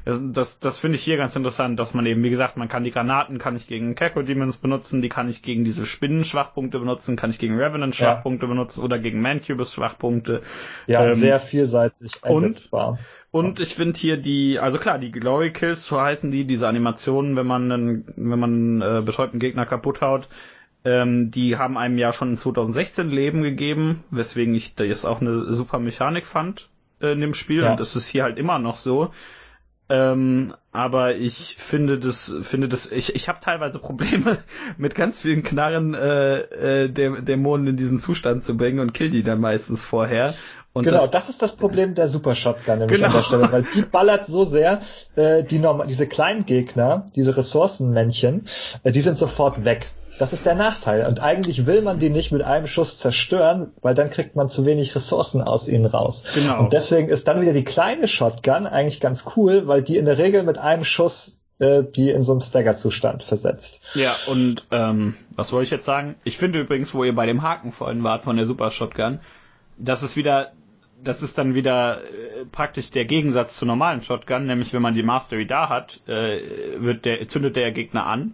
Das, 0.08 0.60
das, 0.60 0.80
finde 0.80 0.95
ich 0.95 1.03
hier 1.03 1.18
ganz 1.18 1.36
interessant, 1.36 1.78
dass 1.80 1.93
man 1.93 2.05
eben, 2.05 2.24
wie 2.24 2.30
gesagt, 2.30 2.55
man 2.55 2.70
kann 2.70 2.86
die 2.86 2.91
Granaten, 2.91 3.39
kann 3.39 3.58
ich 3.58 3.68
gegen 3.68 3.93
Keko 3.93 4.22
Demons 4.22 4.55
benutzen, 4.55 5.01
die 5.01 5.10
kann 5.10 5.28
ich 5.28 5.41
gegen 5.41 5.66
diese 5.66 5.86
Spinnen-Schwachpunkte 5.86 6.80
benutzen, 6.80 7.18
kann 7.18 7.30
ich 7.30 7.39
gegen 7.39 7.58
Revenant-Schwachpunkte 7.58 8.45
ja. 8.45 8.49
benutzen 8.49 8.84
oder 8.84 8.99
gegen 8.99 9.22
Mancubus-Schwachpunkte. 9.22 10.43
Ja, 10.86 11.03
ähm, 11.03 11.16
sehr 11.16 11.41
vielseitig 11.41 12.24
einsetzbar. 12.24 12.97
Und, 13.32 13.47
und 13.47 13.60
ich 13.60 13.76
finde 13.76 13.99
hier 13.99 14.16
die, 14.16 14.60
also 14.60 14.78
klar, 14.78 14.97
die 14.97 15.12
Glory 15.12 15.51
Kills, 15.51 15.86
so 15.86 15.99
heißen 15.99 16.32
die, 16.32 16.45
diese 16.45 16.70
Animationen, 16.70 17.36
wenn 17.36 17.47
man 17.47 17.70
einen, 17.70 18.05
wenn 18.16 18.39
man 18.39 18.53
einen 18.53 18.82
äh, 18.82 19.01
betäubten 19.01 19.39
Gegner 19.39 19.66
kaputt 19.66 19.99
haut, 19.99 20.30
ähm, 20.86 21.32
die 21.32 21.58
haben 21.58 21.78
einem 21.78 21.97
ja 21.97 22.14
schon 22.14 22.30
in 22.30 22.38
2016 22.38 23.10
Leben 23.10 23.43
gegeben, 23.43 24.05
weswegen 24.10 24.55
ich 24.55 24.76
das 24.76 25.05
auch 25.05 25.20
eine 25.20 25.53
super 25.53 25.80
Mechanik 25.80 26.26
fand 26.26 26.70
äh, 27.01 27.12
in 27.12 27.20
dem 27.20 27.34
Spiel 27.34 27.64
ja. 27.64 27.72
und 27.72 27.80
das 27.80 27.97
ist 27.97 28.08
hier 28.08 28.24
halt 28.24 28.38
immer 28.38 28.58
noch 28.58 28.78
so. 28.78 29.12
Ähm, 29.89 30.53
aber 30.73 31.15
ich 31.15 31.55
finde 31.57 31.97
das, 31.97 32.35
finde 32.41 32.67
das, 32.67 32.91
ich, 32.91 33.15
ich 33.15 33.29
habe 33.29 33.39
teilweise 33.39 33.79
Probleme 33.79 34.39
mit 34.77 34.95
ganz 34.95 35.21
vielen 35.21 35.43
Knarren 35.43 35.93
äh, 35.93 36.83
äh, 36.83 36.89
Dämonen 36.89 37.67
in 37.67 37.77
diesen 37.77 37.99
Zustand 37.99 38.43
zu 38.43 38.57
bringen 38.57 38.79
und 38.79 38.93
kill 38.93 39.09
die 39.09 39.23
dann 39.23 39.39
meistens 39.39 39.85
vorher. 39.85 40.33
Und 40.73 40.83
genau, 40.83 41.07
das, 41.07 41.11
das, 41.11 41.29
ist 41.29 41.41
das 41.41 41.55
Problem 41.55 41.95
der 41.95 42.07
Super 42.07 42.35
Shotgun 42.35 42.79
nämlich 42.79 42.97
genau. 42.97 43.07
an 43.07 43.13
der 43.15 43.23
Stelle, 43.23 43.51
weil 43.51 43.63
die 43.75 43.81
ballert 43.81 44.27
so 44.27 44.43
sehr, 44.43 44.81
äh, 45.15 45.43
die 45.43 45.57
normal, 45.57 45.88
diese 45.88 46.05
kleinen 46.05 46.45
Gegner, 46.45 47.07
diese 47.15 47.35
Ressourcenmännchen, 47.35 48.45
äh, 48.83 48.91
die 48.91 49.01
sind 49.01 49.17
sofort 49.17 49.65
weg. 49.65 49.91
Das 50.20 50.34
ist 50.34 50.45
der 50.45 50.55
Nachteil. 50.55 51.05
Und 51.05 51.22
eigentlich 51.22 51.65
will 51.65 51.82
man 51.82 51.99
die 51.99 52.09
nicht 52.09 52.32
mit 52.32 52.41
einem 52.41 52.68
Schuss 52.68 52.97
zerstören, 52.97 53.72
weil 53.82 53.95
dann 53.95 54.09
kriegt 54.09 54.36
man 54.36 54.49
zu 54.49 54.65
wenig 54.65 54.95
Ressourcen 54.95 55.41
aus 55.41 55.68
ihnen 55.68 55.86
raus. 55.86 56.24
Genau. 56.34 56.59
Und 56.59 56.74
deswegen 56.74 57.09
ist 57.09 57.28
dann 57.28 57.41
wieder 57.41 57.53
die 57.53 57.63
kleine 57.63 58.07
Shotgun 58.07 58.68
eigentlich 58.68 58.99
ganz 58.99 59.26
cool, 59.36 59.68
weil 59.68 59.84
die 59.84 59.97
in 59.97 60.05
der 60.05 60.18
Regel 60.18 60.43
mit 60.43 60.57
einem 60.57 60.84
Schuss 60.84 61.41
äh, 61.59 61.84
die 61.84 62.11
in 62.11 62.22
so 62.22 62.34
einem 62.34 62.41
Stagger-Zustand 62.41 63.24
versetzt. 63.24 63.82
Ja, 63.95 64.15
und 64.28 64.65
ähm, 64.72 65.15
was 65.36 65.51
wollte 65.51 65.63
ich 65.63 65.72
jetzt 65.72 65.86
sagen? 65.86 66.15
Ich 66.24 66.38
finde 66.38 66.59
übrigens, 66.59 66.93
wo 66.93 67.03
ihr 67.03 67.15
bei 67.15 67.26
dem 67.26 67.41
Haken 67.41 67.72
vorhin 67.72 68.03
wart 68.03 68.24
von 68.24 68.38
der 68.38 68.45
Super 68.45 68.70
Shotgun, 68.70 69.20
das 69.78 70.03
ist 70.03 70.15
wieder 70.15 70.51
das 71.03 71.22
ist 71.22 71.38
dann 71.38 71.53
wieder 71.53 72.01
äh, 72.01 72.45
praktisch 72.51 72.89
der 72.89 73.05
Gegensatz 73.05 73.57
zur 73.57 73.68
normalen 73.68 74.01
Shotgun, 74.01 74.45
nämlich 74.47 74.74
wenn 74.74 74.82
man 74.82 74.95
die 74.95 75.03
Mastery 75.03 75.45
da 75.45 75.70
hat, 75.70 76.01
äh, 76.07 76.39
wird 76.80 77.05
der, 77.05 77.28
zündet 77.28 77.55
der 77.55 77.72
Gegner 77.72 78.05
an 78.05 78.34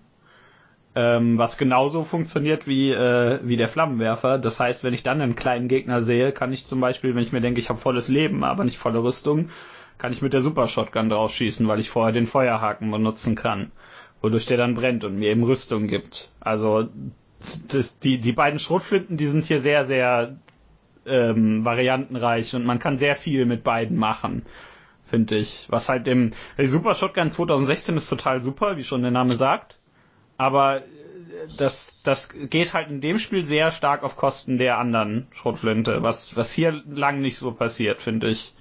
ähm, 0.96 1.38
was 1.38 1.58
genauso 1.58 2.04
funktioniert 2.04 2.68
wie, 2.68 2.92
äh, 2.92 3.40
wie 3.44 3.58
der 3.58 3.70
Flammenwerfer. 3.70 4.38
Das 4.38 4.60
heißt, 4.60 4.84
wenn 4.84 4.94
ich 4.94 5.04
dann 5.04 5.22
einen 5.22 5.36
kleinen 5.36 5.68
Gegner 5.68 6.02
sehe, 6.02 6.32
kann 6.32 6.54
ich 6.54 6.68
zum 6.68 6.80
Beispiel, 6.80 7.16
wenn 7.16 7.24
ich 7.24 7.32
mir 7.32 7.42
denke, 7.42 7.60
ich 7.60 7.70
habe 7.70 7.80
volles 7.80 8.10
Leben, 8.10 8.44
aber 8.44 8.64
nicht 8.64 8.78
volle 8.78 9.04
Rüstung, 9.04 9.50
kann 9.98 10.12
ich 10.12 10.22
mit 10.22 10.34
der 10.34 10.42
Super 10.42 10.68
Shotgun 10.68 11.10
drauf 11.10 11.34
schießen, 11.34 11.68
weil 11.68 11.80
ich 11.80 11.90
vorher 11.90 12.14
den 12.14 12.28
Feuerhaken 12.28 12.92
benutzen 12.92 13.36
kann, 13.36 13.72
wodurch 14.22 14.46
der 14.46 14.58
dann 14.58 14.76
brennt 14.76 15.04
und 15.04 15.18
mir 15.18 15.30
eben 15.32 15.44
Rüstung 15.44 15.88
gibt. 15.88 16.30
Also 16.40 16.90
das, 17.68 17.98
die, 18.00 18.20
die 18.20 18.32
beiden 18.32 18.60
Schrotflinten, 18.60 19.18
die 19.18 19.28
sind 19.28 19.46
hier 19.46 19.62
sehr, 19.62 19.86
sehr 19.86 20.38
ähm, 21.06 21.66
variantenreich 21.66 22.56
und 22.56 22.66
man 22.66 22.80
kann 22.80 22.98
sehr 22.98 23.16
viel 23.16 23.46
mit 23.46 23.64
beiden 23.64 23.98
machen, 23.98 24.46
finde 25.06 25.38
ich. 25.38 25.66
Was 25.70 25.90
halt 25.90 26.08
im 26.08 26.32
die 26.58 26.68
Super 26.68 26.94
Shotgun 26.94 27.32
2016 27.32 27.98
ist 27.98 28.10
total 28.10 28.42
super, 28.42 28.78
wie 28.78 28.84
schon 28.84 29.02
der 29.02 29.12
Name 29.12 29.34
sagt 29.34 29.80
aber 30.44 30.78
äh, 30.78 30.82
das, 31.58 31.96
das 32.04 32.30
geht 32.30 32.74
halt 32.74 32.90
in 32.90 33.02
dem 33.02 33.18
Spiel 33.18 33.46
sehr 33.46 33.72
stark 33.72 34.04
auf 34.04 34.18
Kosten 34.18 34.58
der 34.58 34.78
anderen 34.78 35.28
Schrotflinte, 35.32 36.04
was, 36.04 36.36
was 36.36 36.52
hier 36.52 36.84
lang 36.86 37.22
nicht 37.22 37.38
so 37.38 37.52
passiert, 37.52 38.02
finde 38.02 38.30
ich. 38.30 38.54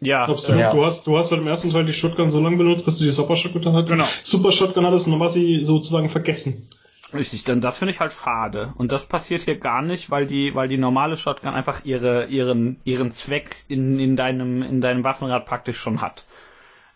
Ja. 0.00 0.24
Absolut. 0.26 0.60
Ja. 0.60 0.72
Du 0.72 0.84
hast, 0.84 1.06
du 1.06 1.16
hast 1.16 1.30
halt 1.30 1.40
im 1.40 1.48
ersten 1.48 1.70
Teil 1.70 1.84
die 1.84 1.92
Shotgun 1.92 2.30
so 2.30 2.40
lange 2.40 2.56
benutzt, 2.56 2.84
bis 2.84 2.98
du 2.98 3.04
die 3.04 3.10
Super 3.10 3.36
Shotgun 3.36 3.72
hattest. 3.72 3.92
Genau. 3.92 4.04
Super 4.22 4.52
Shotgun 4.52 4.86
hattest 4.86 5.06
und 5.06 5.12
dann 5.12 5.20
war 5.20 5.30
sie 5.30 5.64
sozusagen 5.64 6.08
vergessen. 6.08 6.68
Richtig, 7.12 7.44
denn 7.44 7.60
das 7.60 7.78
finde 7.78 7.92
ich 7.92 8.00
halt 8.00 8.12
schade. 8.12 8.72
Und 8.76 8.90
das 8.90 9.06
passiert 9.06 9.42
hier 9.42 9.58
gar 9.58 9.82
nicht, 9.82 10.10
weil 10.10 10.26
die, 10.26 10.54
weil 10.54 10.68
die 10.68 10.78
normale 10.78 11.16
Shotgun 11.16 11.54
einfach 11.54 11.84
ihre, 11.84 12.26
ihren, 12.26 12.80
ihren 12.84 13.12
Zweck 13.12 13.56
in, 13.68 13.98
in 14.00 14.16
deinem, 14.16 14.62
in 14.62 14.80
deinem 14.80 15.04
Waffenrad 15.04 15.46
praktisch 15.46 15.78
schon 15.78 16.00
hat. 16.00 16.24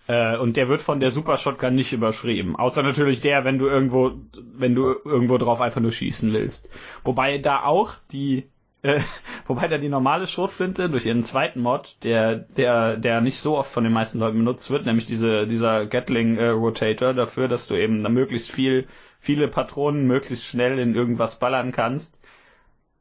Äh, 0.09 0.39
und 0.39 0.57
der 0.57 0.69
wird 0.69 0.83
von 0.83 1.01
der 1.01 1.11
Super 1.11 1.37
Shotgun 1.37 1.75
nicht 1.75 1.93
überschrieben. 1.93 2.57
Außer 2.57 2.83
natürlich 2.83 3.21
der, 3.21 3.45
wenn 3.45 3.59
du 3.59 3.67
irgendwo, 3.69 4.13
wenn 4.55 4.75
du 4.75 4.95
irgendwo 5.05 5.37
drauf 5.37 5.61
einfach 5.61 5.83
nur 5.83 5.93
schießen 5.93 6.33
willst. 6.33 6.71
Wobei 7.05 7.37
da 7.39 7.63
auch 7.63 7.93
die, 8.11 8.49
äh, 8.83 9.01
wobei 9.47 9.69
da 9.69 9.77
die 9.77 9.91
normale 9.91 10.27
Schrotflinte 10.27 10.89
durch 10.89 11.05
ihren 11.05 11.25
zweiten 11.25 11.61
Mod, 11.61 11.99
der, 12.05 12.37
der, 12.37 12.97
der 12.97 13.21
nicht 13.21 13.39
so 13.39 13.59
oft 13.59 13.71
von 13.71 13.85
den 13.85 13.93
meisten 13.93 14.19
Leuten 14.19 14.39
benutzt 14.39 14.71
wird, 14.71 14.87
nämlich 14.87 15.05
diese, 15.05 15.47
dieser 15.47 15.85
Gatling 15.85 16.39
äh, 16.39 16.49
Rotator 16.49 17.13
dafür, 17.13 17.47
dass 17.47 17.67
du 17.67 17.75
eben 17.75 18.01
möglichst 18.01 18.51
viel, 18.51 18.89
viele 19.21 19.47
Patronen 19.47 20.07
möglichst 20.07 20.47
schnell 20.47 20.79
in 20.79 20.95
irgendwas 20.95 21.39
ballern 21.39 21.71
kannst. 21.71 22.19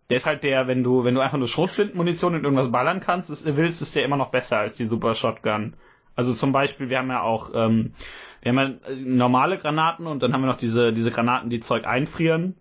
Der 0.09 0.17
ist 0.17 0.25
halt 0.25 0.43
der, 0.43 0.67
wenn 0.67 0.83
du, 0.83 1.05
wenn 1.05 1.15
du 1.15 1.21
einfach 1.21 1.37
nur 1.37 1.47
Schrotflintenmunition 1.47 2.35
in 2.35 2.43
irgendwas 2.43 2.71
ballern 2.71 2.99
kannst, 2.99 3.29
ist, 3.29 3.45
willst, 3.55 3.81
ist 3.81 3.95
der 3.95 4.03
immer 4.03 4.17
noch 4.17 4.31
besser 4.31 4.57
als 4.57 4.75
die 4.75 4.85
Super 4.85 5.15
Shotgun. 5.15 5.75
Also 6.17 6.33
zum 6.33 6.51
Beispiel, 6.51 6.89
wir 6.89 6.97
haben 6.97 7.09
ja 7.09 7.21
auch, 7.21 7.51
ähm, 7.53 7.93
wir 8.41 8.51
haben 8.51 8.79
ja 8.85 8.95
normale 8.95 9.57
Granaten 9.57 10.07
und 10.07 10.21
dann 10.23 10.33
haben 10.33 10.41
wir 10.41 10.47
noch 10.47 10.57
diese, 10.57 10.91
diese 10.91 11.11
Granaten, 11.11 11.49
die 11.49 11.59
Zeug 11.59 11.85
einfrieren. 11.85 12.55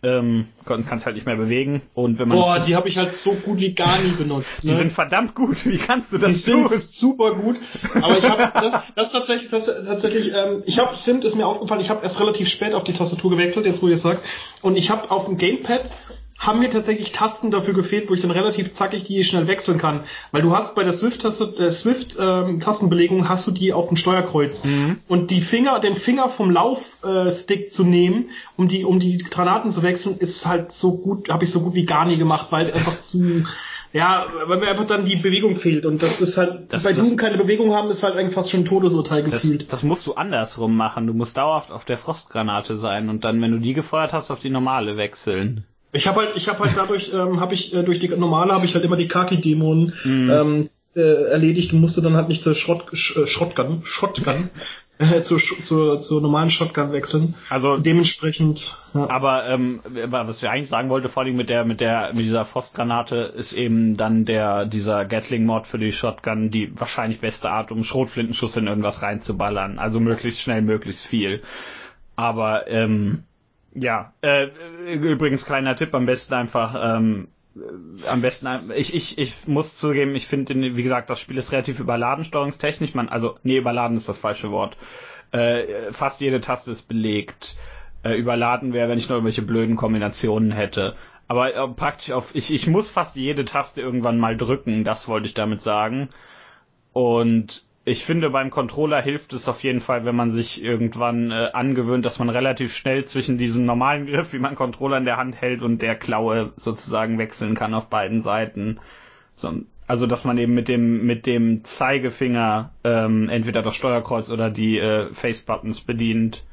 Ähm, 0.00 0.46
kannst 0.64 1.06
halt 1.06 1.16
nicht 1.16 1.26
mehr 1.26 1.34
bewegen 1.34 1.82
und 1.92 2.20
wenn 2.20 2.28
man 2.28 2.38
boah 2.38 2.60
die 2.60 2.76
habe 2.76 2.88
ich 2.88 2.96
halt 2.98 3.14
so 3.14 3.32
gut 3.32 3.58
wie 3.58 3.74
gar 3.74 3.98
nie 3.98 4.12
benutzt 4.12 4.62
ne? 4.62 4.70
die 4.70 4.76
sind 4.76 4.92
verdammt 4.92 5.34
gut 5.34 5.66
wie 5.66 5.76
kannst 5.76 6.12
du 6.12 6.18
das 6.18 6.44
die 6.44 6.52
tun? 6.52 6.68
sind 6.68 6.80
super 6.80 7.34
gut 7.34 7.56
aber 8.00 8.16
ich 8.16 8.30
habe 8.30 8.48
das 8.60 8.80
das 8.94 9.10
tatsächlich 9.10 9.50
das 9.50 9.66
tatsächlich 9.66 10.32
ähm, 10.32 10.62
ich 10.66 10.78
habe 10.78 10.96
stimmt 10.96 11.24
ist 11.24 11.34
mir 11.34 11.48
aufgefallen 11.48 11.80
ich 11.80 11.90
habe 11.90 12.04
erst 12.04 12.20
relativ 12.20 12.48
spät 12.48 12.76
auf 12.76 12.84
die 12.84 12.92
Tastatur 12.92 13.32
gewechselt 13.32 13.66
jetzt 13.66 13.82
wo 13.82 13.88
ihr 13.88 13.98
sagst 13.98 14.24
und 14.62 14.76
ich 14.76 14.88
habe 14.90 15.10
auf 15.10 15.24
dem 15.24 15.36
Gamepad 15.36 15.90
haben 16.38 16.60
mir 16.60 16.70
tatsächlich 16.70 17.12
Tasten 17.12 17.50
dafür 17.50 17.74
gefehlt, 17.74 18.08
wo 18.08 18.14
ich 18.14 18.20
dann 18.20 18.30
relativ 18.30 18.72
zackig 18.72 19.04
die 19.04 19.24
schnell 19.24 19.48
wechseln 19.48 19.78
kann. 19.78 20.04
Weil 20.30 20.42
du 20.42 20.54
hast 20.54 20.76
bei 20.76 20.84
der 20.84 20.92
Swift-Tastenbelegung 20.92 21.66
äh, 21.66 21.72
Swift, 21.72 22.16
ähm, 22.18 23.28
hast 23.28 23.46
du 23.46 23.50
die 23.50 23.72
auf 23.72 23.88
dem 23.88 23.96
Steuerkreuz. 23.96 24.64
Mhm. 24.64 24.98
Und 25.08 25.32
die 25.32 25.40
Finger, 25.40 25.80
den 25.80 25.96
Finger 25.96 26.28
vom 26.28 26.50
Laufstick 26.50 27.66
äh, 27.66 27.68
zu 27.68 27.84
nehmen, 27.84 28.30
um 28.56 28.68
die, 28.68 28.84
um 28.84 29.00
die 29.00 29.18
Granaten 29.18 29.72
zu 29.72 29.82
wechseln, 29.82 30.16
ist 30.18 30.46
halt 30.46 30.70
so 30.70 30.98
gut, 30.98 31.28
habe 31.28 31.42
ich 31.42 31.50
so 31.50 31.60
gut 31.60 31.74
wie 31.74 31.84
gar 31.84 32.04
nie 32.04 32.16
gemacht, 32.16 32.48
weil 32.50 32.64
es 32.64 32.72
einfach 32.72 33.00
zu, 33.00 33.44
ja, 33.92 34.26
weil 34.46 34.58
mir 34.58 34.68
einfach 34.68 34.86
dann 34.86 35.04
die 35.04 35.16
Bewegung 35.16 35.56
fehlt. 35.56 35.86
Und 35.86 36.02
das 36.04 36.20
ist 36.20 36.38
halt, 36.38 36.72
das, 36.72 36.84
bei 36.84 36.92
Doom 36.92 37.16
keine 37.16 37.36
Bewegung 37.36 37.74
haben, 37.74 37.90
ist 37.90 38.04
halt 38.04 38.16
eigentlich 38.16 38.34
fast 38.34 38.50
schon 38.52 38.60
ein 38.60 38.64
Todesurteil 38.64 39.24
gefühlt. 39.24 39.62
Das, 39.62 39.68
das 39.68 39.82
musst 39.82 40.06
du 40.06 40.14
andersrum 40.14 40.76
machen. 40.76 41.08
Du 41.08 41.14
musst 41.14 41.36
dauerhaft 41.36 41.72
auf 41.72 41.84
der 41.84 41.98
Frostgranate 41.98 42.76
sein 42.78 43.08
und 43.08 43.24
dann, 43.24 43.42
wenn 43.42 43.50
du 43.50 43.58
die 43.58 43.72
gefeuert 43.72 44.12
hast, 44.12 44.30
auf 44.30 44.38
die 44.38 44.50
normale 44.50 44.96
wechseln. 44.96 45.64
Ich 45.92 46.06
habe 46.06 46.20
halt, 46.20 46.36
ich 46.36 46.48
habe 46.48 46.60
halt 46.60 46.72
dadurch, 46.76 47.12
ähm, 47.14 47.40
habe 47.40 47.54
ich 47.54 47.74
äh, 47.74 47.82
durch 47.82 47.98
die 47.98 48.08
normale 48.08 48.52
habe 48.52 48.66
ich 48.66 48.74
halt 48.74 48.84
immer 48.84 48.96
die 48.96 49.08
Kaki-Dämonen 49.08 49.94
mhm. 50.04 50.30
ähm, 50.30 50.70
äh, 50.94 51.30
erledigt 51.30 51.72
und 51.72 51.80
musste 51.80 52.02
dann 52.02 52.14
halt 52.14 52.28
nicht 52.28 52.42
zur 52.42 52.54
Schrott, 52.54 52.86
Sch, 52.92 53.16
äh, 53.16 53.26
Shotgun, 53.26 53.82
Shotgun, 53.84 54.50
äh, 54.98 55.22
zur, 55.22 55.38
zur, 55.38 56.00
zur 56.00 56.20
normalen 56.20 56.50
Shotgun 56.50 56.92
wechseln. 56.92 57.34
Also 57.48 57.78
dementsprechend. 57.78 58.76
Ja. 58.92 59.08
Aber 59.08 59.48
ähm, 59.48 59.80
was 59.84 60.42
ich 60.42 60.48
eigentlich 60.48 60.68
sagen 60.68 60.90
wollte, 60.90 61.08
vor 61.08 61.22
allem 61.22 61.36
mit 61.36 61.48
der, 61.48 61.64
mit 61.64 61.80
der, 61.80 62.12
mit 62.12 62.24
dieser 62.24 62.44
Frostgranate 62.44 63.32
ist 63.36 63.54
eben 63.54 63.96
dann 63.96 64.24
der 64.24 64.66
dieser 64.66 65.06
Gatling-Mod 65.06 65.66
für 65.66 65.78
die 65.78 65.92
Shotgun 65.92 66.50
die 66.50 66.70
wahrscheinlich 66.78 67.20
beste 67.20 67.50
Art, 67.50 67.70
um 67.70 67.82
Schrotflintenschuss 67.82 68.56
in 68.56 68.66
irgendwas 68.66 69.00
reinzuballern. 69.00 69.78
Also 69.78 70.00
möglichst 70.00 70.40
schnell, 70.40 70.60
möglichst 70.60 71.06
viel. 71.06 71.42
Aber 72.16 72.68
ähm, 72.68 73.22
ja, 73.80 74.12
äh, 74.22 74.48
übrigens 74.92 75.44
kleiner 75.44 75.76
Tipp, 75.76 75.94
am 75.94 76.06
besten 76.06 76.34
einfach, 76.34 76.96
ähm, 76.96 77.28
äh, 77.56 78.06
am 78.06 78.20
besten, 78.20 78.70
ich, 78.74 78.94
ich, 78.94 79.18
ich 79.18 79.46
muss 79.46 79.76
zugeben, 79.76 80.14
ich 80.14 80.26
finde, 80.26 80.54
wie 80.76 80.82
gesagt, 80.82 81.10
das 81.10 81.20
Spiel 81.20 81.38
ist 81.38 81.52
relativ 81.52 81.80
überladen 81.80 82.24
steuerungstechnisch, 82.24 82.94
man, 82.94 83.08
also, 83.08 83.38
nee, 83.42 83.58
überladen 83.58 83.96
ist 83.96 84.08
das 84.08 84.18
falsche 84.18 84.50
Wort. 84.50 84.76
Äh, 85.30 85.92
fast 85.92 86.20
jede 86.20 86.40
Taste 86.40 86.70
ist 86.70 86.88
belegt. 86.88 87.56
Äh, 88.02 88.14
überladen 88.14 88.72
wäre, 88.72 88.88
wenn 88.88 88.98
ich 88.98 89.08
nur 89.08 89.16
irgendwelche 89.16 89.42
blöden 89.42 89.76
Kombinationen 89.76 90.52
hätte. 90.52 90.94
Aber 91.26 91.54
äh, 91.54 91.68
praktisch 91.68 92.12
auf, 92.12 92.34
ich, 92.34 92.52
ich 92.52 92.66
muss 92.66 92.90
fast 92.90 93.16
jede 93.16 93.44
Taste 93.44 93.82
irgendwann 93.82 94.18
mal 94.18 94.36
drücken, 94.36 94.84
das 94.84 95.08
wollte 95.08 95.26
ich 95.26 95.34
damit 95.34 95.60
sagen. 95.60 96.08
Und 96.92 97.64
ich 97.88 98.04
finde, 98.04 98.30
beim 98.30 98.50
Controller 98.50 99.00
hilft 99.00 99.32
es 99.32 99.48
auf 99.48 99.62
jeden 99.62 99.80
Fall, 99.80 100.04
wenn 100.04 100.14
man 100.14 100.30
sich 100.30 100.62
irgendwann 100.62 101.30
äh, 101.30 101.50
angewöhnt, 101.52 102.04
dass 102.04 102.18
man 102.18 102.28
relativ 102.28 102.76
schnell 102.76 103.04
zwischen 103.06 103.38
diesem 103.38 103.64
normalen 103.64 104.06
Griff, 104.06 104.32
wie 104.32 104.38
man 104.38 104.54
Controller 104.54 104.98
in 104.98 105.06
der 105.06 105.16
Hand 105.16 105.40
hält, 105.40 105.62
und 105.62 105.80
der 105.80 105.96
Klaue 105.96 106.52
sozusagen 106.56 107.18
wechseln 107.18 107.54
kann 107.54 107.74
auf 107.74 107.88
beiden 107.88 108.20
Seiten. 108.20 108.78
So, 109.34 109.52
also 109.86 110.06
dass 110.06 110.24
man 110.24 110.36
eben 110.36 110.54
mit 110.54 110.68
dem 110.68 111.06
mit 111.06 111.24
dem 111.24 111.64
Zeigefinger 111.64 112.72
ähm, 112.84 113.28
entweder 113.28 113.62
das 113.62 113.74
Steuerkreuz 113.74 114.30
oder 114.30 114.50
die 114.50 114.78
äh, 114.78 115.12
Face 115.14 115.40
Buttons 115.40 115.80
bedient. 115.80 116.44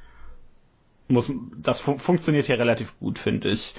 Muss 1.08 1.32
das 1.58 1.82
fu 1.82 1.98
funktioniert 1.98 2.46
hier 2.46 2.60
relativ 2.60 2.98
gut, 3.00 3.20
finde 3.20 3.50
ich. 3.50 3.74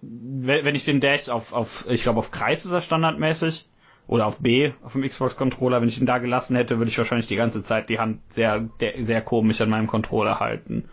Wenn, 0.00 0.64
wenn 0.64 0.74
ich 0.74 0.84
den 0.84 1.00
Dash 1.00 1.28
auf 1.28 1.52
auf 1.52 1.86
ich 1.90 2.04
glaube 2.04 2.20
auf 2.20 2.30
Kreis 2.30 2.64
ist 2.64 2.72
er 2.72 2.80
standardmäßig 2.80 3.66
oder 4.06 4.26
auf 4.26 4.38
B 4.38 4.72
auf 4.82 4.92
dem 4.92 5.02
Xbox 5.02 5.36
Controller, 5.36 5.80
wenn 5.80 5.88
ich 5.88 6.00
ihn 6.00 6.06
da 6.06 6.18
gelassen 6.18 6.56
hätte, 6.56 6.78
würde 6.78 6.90
ich 6.90 6.98
wahrscheinlich 6.98 7.26
die 7.26 7.36
ganze 7.36 7.62
Zeit 7.62 7.88
die 7.88 7.98
Hand 7.98 8.20
sehr 8.30 8.68
sehr 9.00 9.22
komisch 9.22 9.60
an 9.60 9.70
meinem 9.70 9.86
Controller 9.86 10.40
halten 10.40 10.88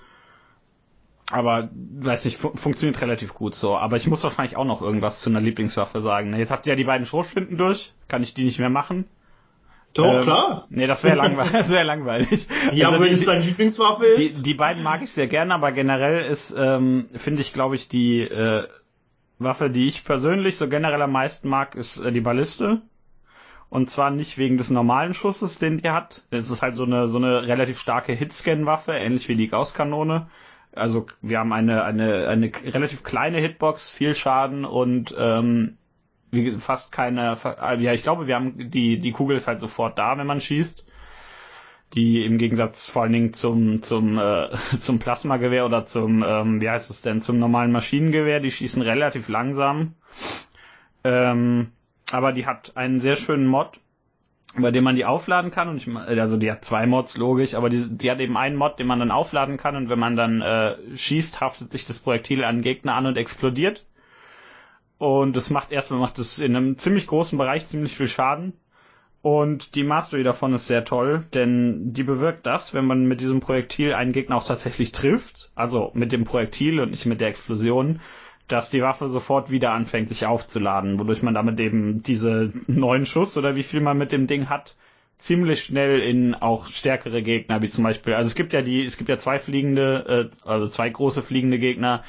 aber 1.31 1.69
weiß 1.73 2.25
nicht, 2.25 2.37
fu 2.37 2.51
funktioniert 2.55 3.01
relativ 3.01 3.33
gut 3.33 3.55
so. 3.55 3.75
Aber 3.75 3.97
ich 3.97 4.07
muss 4.07 4.23
wahrscheinlich 4.23 4.55
auch 4.55 4.65
noch 4.65 4.81
irgendwas 4.81 5.21
zu 5.21 5.29
einer 5.29 5.41
Lieblingswaffe 5.41 6.01
sagen. 6.01 6.35
Jetzt 6.35 6.51
habt 6.51 6.65
ihr 6.67 6.73
ja 6.73 6.75
die 6.75 6.83
beiden 6.83 7.05
Schrotflinten 7.05 7.57
durch. 7.57 7.93
Kann 8.07 8.21
ich 8.21 8.33
die 8.33 8.43
nicht 8.43 8.59
mehr 8.59 8.69
machen? 8.69 9.05
Doch, 9.93 10.15
ähm, 10.15 10.21
klar. 10.21 10.67
Nee, 10.69 10.87
das 10.87 11.03
wäre 11.03 11.15
langweilig. 11.15 11.51
Das 11.53 11.69
wär 11.69 11.83
langweilig. 11.83 12.47
Ja, 12.73 12.89
also 12.89 12.99
wenn 12.99 13.13
es 13.13 13.25
deine 13.25 13.45
Lieblingswaffe 13.45 14.05
ist. 14.05 14.37
Die, 14.37 14.43
die 14.43 14.53
beiden 14.53 14.83
mag 14.83 15.01
ich 15.01 15.11
sehr 15.11 15.27
gerne, 15.27 15.53
aber 15.53 15.71
generell 15.71 16.25
ist, 16.25 16.53
ähm, 16.57 17.07
finde 17.15 17.41
ich, 17.41 17.53
glaube 17.53 17.75
ich, 17.75 17.87
die 17.87 18.21
äh, 18.21 18.67
Waffe, 19.39 19.69
die 19.69 19.87
ich 19.87 20.03
persönlich 20.03 20.57
so 20.57 20.67
generell 20.67 21.01
am 21.01 21.11
meisten 21.11 21.47
mag, 21.47 21.75
ist 21.75 21.99
äh, 21.99 22.11
die 22.11 22.21
Balliste. 22.21 22.81
Und 23.73 23.89
zwar 23.89 24.11
nicht 24.11 24.37
wegen 24.37 24.57
des 24.57 24.69
normalen 24.69 25.15
Schusses, 25.15 25.57
den 25.57 25.79
die 25.79 25.89
hat. 25.89 26.27
Es 26.29 26.51
ist 26.51 26.61
halt 26.61 26.75
so 26.75 26.83
eine, 26.83 27.07
so 27.07 27.17
eine 27.17 27.47
relativ 27.47 27.79
starke 27.79 28.13
Hitscan-Waffe, 28.13 28.91
ähnlich 28.91 29.29
wie 29.29 29.35
die 29.35 29.47
Gausskanone. 29.47 30.27
Also 30.75 31.07
wir 31.23 31.39
haben 31.39 31.51
eine, 31.53 31.83
eine, 31.83 32.27
eine 32.27 32.51
relativ 32.65 33.03
kleine 33.03 33.39
Hitbox, 33.39 33.89
viel 33.89 34.13
Schaden 34.13 34.63
und 34.63 35.15
ähm, 35.17 35.79
wie, 36.29 36.51
fast 36.51 36.91
keine. 36.91 37.35
Ja, 37.79 37.93
ich 37.93 38.03
glaube, 38.03 38.27
wir 38.27 38.35
haben 38.35 38.69
die, 38.69 38.99
die 38.99 39.11
Kugel 39.11 39.37
ist 39.37 39.47
halt 39.47 39.59
sofort 39.59 39.97
da, 39.97 40.19
wenn 40.19 40.27
man 40.27 40.39
schießt. 40.39 40.85
Die 41.95 42.23
im 42.23 42.37
Gegensatz 42.37 42.85
vor 42.87 43.01
allen 43.01 43.13
Dingen 43.13 43.33
zum, 43.33 43.81
zum, 43.81 44.19
äh, 44.19 44.49
zum 44.77 44.99
Plasmagewehr 44.99 45.65
oder 45.65 45.83
zum, 45.85 46.21
ähm, 46.21 46.61
wie 46.61 46.69
heißt 46.69 46.91
es 46.91 47.01
denn, 47.01 47.21
zum 47.21 47.39
normalen 47.39 47.71
Maschinengewehr, 47.71 48.39
die 48.39 48.51
schießen 48.51 48.83
relativ 48.83 49.29
langsam. 49.29 49.95
Ähm, 51.03 51.71
aber 52.13 52.31
die 52.31 52.45
hat 52.45 52.77
einen 52.77 52.99
sehr 52.99 53.15
schönen 53.15 53.47
Mod, 53.47 53.79
bei 54.55 54.69
dem 54.69 54.83
man 54.83 54.95
die 54.95 55.05
aufladen 55.05 55.49
kann 55.49 55.67
und 55.67 55.77
ich 55.77 55.95
also 55.95 56.37
die 56.37 56.51
hat 56.51 56.63
zwei 56.63 56.85
Mods 56.85 57.17
logisch, 57.17 57.55
aber 57.55 57.69
die, 57.69 57.89
die 57.89 58.11
hat 58.11 58.19
eben 58.19 58.37
einen 58.37 58.55
Mod, 58.55 58.77
den 58.77 58.85
man 58.85 58.99
dann 58.99 59.09
aufladen 59.09 59.57
kann 59.57 59.75
und 59.75 59.89
wenn 59.89 59.97
man 59.97 60.15
dann 60.15 60.41
äh, 60.41 60.75
schießt, 60.95 61.41
haftet 61.41 61.71
sich 61.71 61.85
das 61.85 61.97
Projektil 61.97 62.43
an 62.43 62.61
Gegner 62.61 62.93
an 62.93 63.07
und 63.07 63.17
explodiert. 63.17 63.83
Und 64.99 65.35
das 65.35 65.49
macht 65.49 65.71
erstmal 65.71 65.99
macht 65.99 66.19
es 66.19 66.37
in 66.37 66.55
einem 66.55 66.77
ziemlich 66.77 67.07
großen 67.07 67.37
Bereich 67.37 67.67
ziemlich 67.67 67.97
viel 67.97 68.07
Schaden. 68.07 68.53
Und 69.23 69.73
die 69.73 69.83
Mastery 69.83 70.23
davon 70.23 70.53
ist 70.53 70.67
sehr 70.67 70.85
toll, 70.85 71.23
denn 71.33 71.93
die 71.93 72.03
bewirkt 72.03 72.45
das, 72.45 72.73
wenn 72.73 72.85
man 72.85 73.05
mit 73.05 73.21
diesem 73.21 73.39
Projektil 73.39 73.93
einen 73.93 74.11
Gegner 74.11 74.35
auch 74.35 74.45
tatsächlich 74.45 74.91
trifft, 74.91 75.51
also 75.55 75.91
mit 75.93 76.11
dem 76.11 76.25
Projektil 76.25 76.79
und 76.79 76.91
nicht 76.91 77.05
mit 77.05 77.21
der 77.21 77.29
Explosion, 77.29 78.01
dass 78.47 78.69
die 78.69 78.81
Waffe 78.81 79.07
sofort 79.07 79.51
wieder 79.51 79.71
anfängt, 79.71 80.09
sich 80.09 80.25
aufzuladen, 80.25 80.99
wodurch 80.99 81.21
man 81.21 81.33
damit 81.33 81.59
eben 81.59 82.03
diese 82.03 82.51
neuen 82.67 83.05
Schuss 83.05 83.37
oder 83.37 83.55
wie 83.55 83.63
viel 83.63 83.79
man 83.79 83.97
mit 83.97 84.11
dem 84.11 84.27
Ding 84.27 84.49
hat, 84.49 84.75
ziemlich 85.17 85.63
schnell 85.63 86.01
in 86.01 86.35
auch 86.35 86.67
stärkere 86.67 87.23
Gegner, 87.23 87.61
wie 87.61 87.69
zum 87.69 87.83
Beispiel, 87.83 88.13
also 88.13 88.27
es 88.27 88.35
gibt 88.35 88.53
ja 88.53 88.61
die, 88.61 88.83
es 88.83 88.97
gibt 88.97 89.09
ja 89.09 89.17
zwei 89.17 89.39
fliegende, 89.39 90.29
äh, 90.43 90.47
also 90.47 90.67
zwei 90.67 90.89
große 90.89 91.21
fliegende 91.21 91.59
Gegner, 91.59 92.03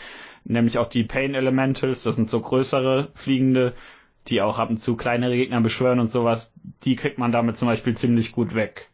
nämlich 0.45 0.79
auch 0.79 0.89
die 0.89 1.05
Pain 1.05 1.35
Elementals, 1.35 2.03
das 2.03 2.17
sind 2.17 2.29
so 2.29 2.41
größere 2.41 3.11
fliegende, 3.15 3.75
die 4.27 4.43
auch 4.43 4.59
ab 4.59 4.71
und 4.71 4.79
zu 4.79 4.97
kleinere 4.97 5.37
Gegner 5.37 5.61
beschwören 5.61 6.01
und 6.01 6.11
sowas, 6.11 6.53
die 6.83 6.97
kriegt 6.97 7.19
man 7.19 7.31
damit 7.31 7.57
zum 7.57 7.69
Beispiel 7.69 7.97
ziemlich 7.97 8.33
gut 8.33 8.55
weg. 8.55 8.89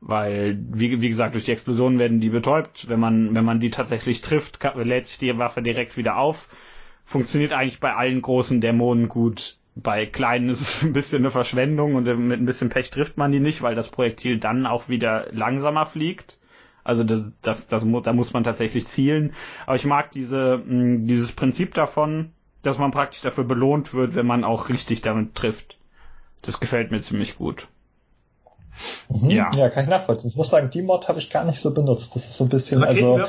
Weil, 0.00 0.58
wie, 0.70 1.00
wie 1.00 1.08
gesagt, 1.08 1.34
durch 1.34 1.44
die 1.44 1.52
Explosionen 1.52 1.98
werden 1.98 2.20
die 2.20 2.28
betäubt. 2.28 2.88
Wenn 2.88 3.00
man, 3.00 3.34
wenn 3.34 3.44
man 3.46 3.60
die 3.60 3.70
tatsächlich 3.70 4.20
trifft, 4.20 4.62
lädt 4.76 5.06
sich 5.06 5.18
die 5.18 5.36
Waffe 5.38 5.62
direkt 5.62 5.96
wieder 5.96 6.18
auf 6.18 6.48
funktioniert 7.06 7.52
eigentlich 7.52 7.80
bei 7.80 7.94
allen 7.94 8.20
großen 8.20 8.60
Dämonen 8.60 9.08
gut. 9.08 9.56
Bei 9.76 10.06
kleinen 10.06 10.50
ist 10.50 10.60
es 10.60 10.82
ein 10.82 10.92
bisschen 10.92 11.18
eine 11.18 11.30
Verschwendung 11.30 11.94
und 11.94 12.04
mit 12.04 12.40
ein 12.40 12.46
bisschen 12.46 12.68
Pech 12.68 12.90
trifft 12.90 13.16
man 13.16 13.32
die 13.32 13.40
nicht, 13.40 13.62
weil 13.62 13.74
das 13.74 13.88
Projektil 13.88 14.38
dann 14.38 14.66
auch 14.66 14.88
wieder 14.88 15.28
langsamer 15.32 15.86
fliegt. 15.86 16.36
Also 16.82 17.04
das, 17.04 17.22
das, 17.42 17.66
das, 17.68 17.84
da 18.02 18.12
muss 18.12 18.32
man 18.32 18.44
tatsächlich 18.44 18.86
zielen. 18.86 19.34
Aber 19.66 19.76
ich 19.76 19.84
mag 19.84 20.10
diese, 20.10 20.62
dieses 20.66 21.32
Prinzip 21.32 21.74
davon, 21.74 22.32
dass 22.62 22.78
man 22.78 22.90
praktisch 22.90 23.20
dafür 23.20 23.44
belohnt 23.44 23.94
wird, 23.94 24.14
wenn 24.14 24.26
man 24.26 24.44
auch 24.44 24.68
richtig 24.68 25.02
damit 25.02 25.34
trifft. 25.34 25.78
Das 26.42 26.60
gefällt 26.60 26.90
mir 26.90 27.00
ziemlich 27.00 27.38
gut. 27.38 27.68
Mhm, 29.08 29.30
ja. 29.30 29.50
ja, 29.54 29.68
kann 29.68 29.84
ich 29.84 29.90
nachvollziehen. 29.90 30.30
Ich 30.30 30.36
muss 30.36 30.48
sagen, 30.48 30.70
die 30.70 30.82
Mod 30.82 31.08
habe 31.08 31.18
ich 31.18 31.30
gar 31.30 31.44
nicht 31.44 31.60
so 31.60 31.72
benutzt. 31.72 32.14
Das 32.14 32.26
ist 32.26 32.36
so 32.36 32.44
ein 32.44 32.50
bisschen, 32.50 32.82
also. 32.82 33.20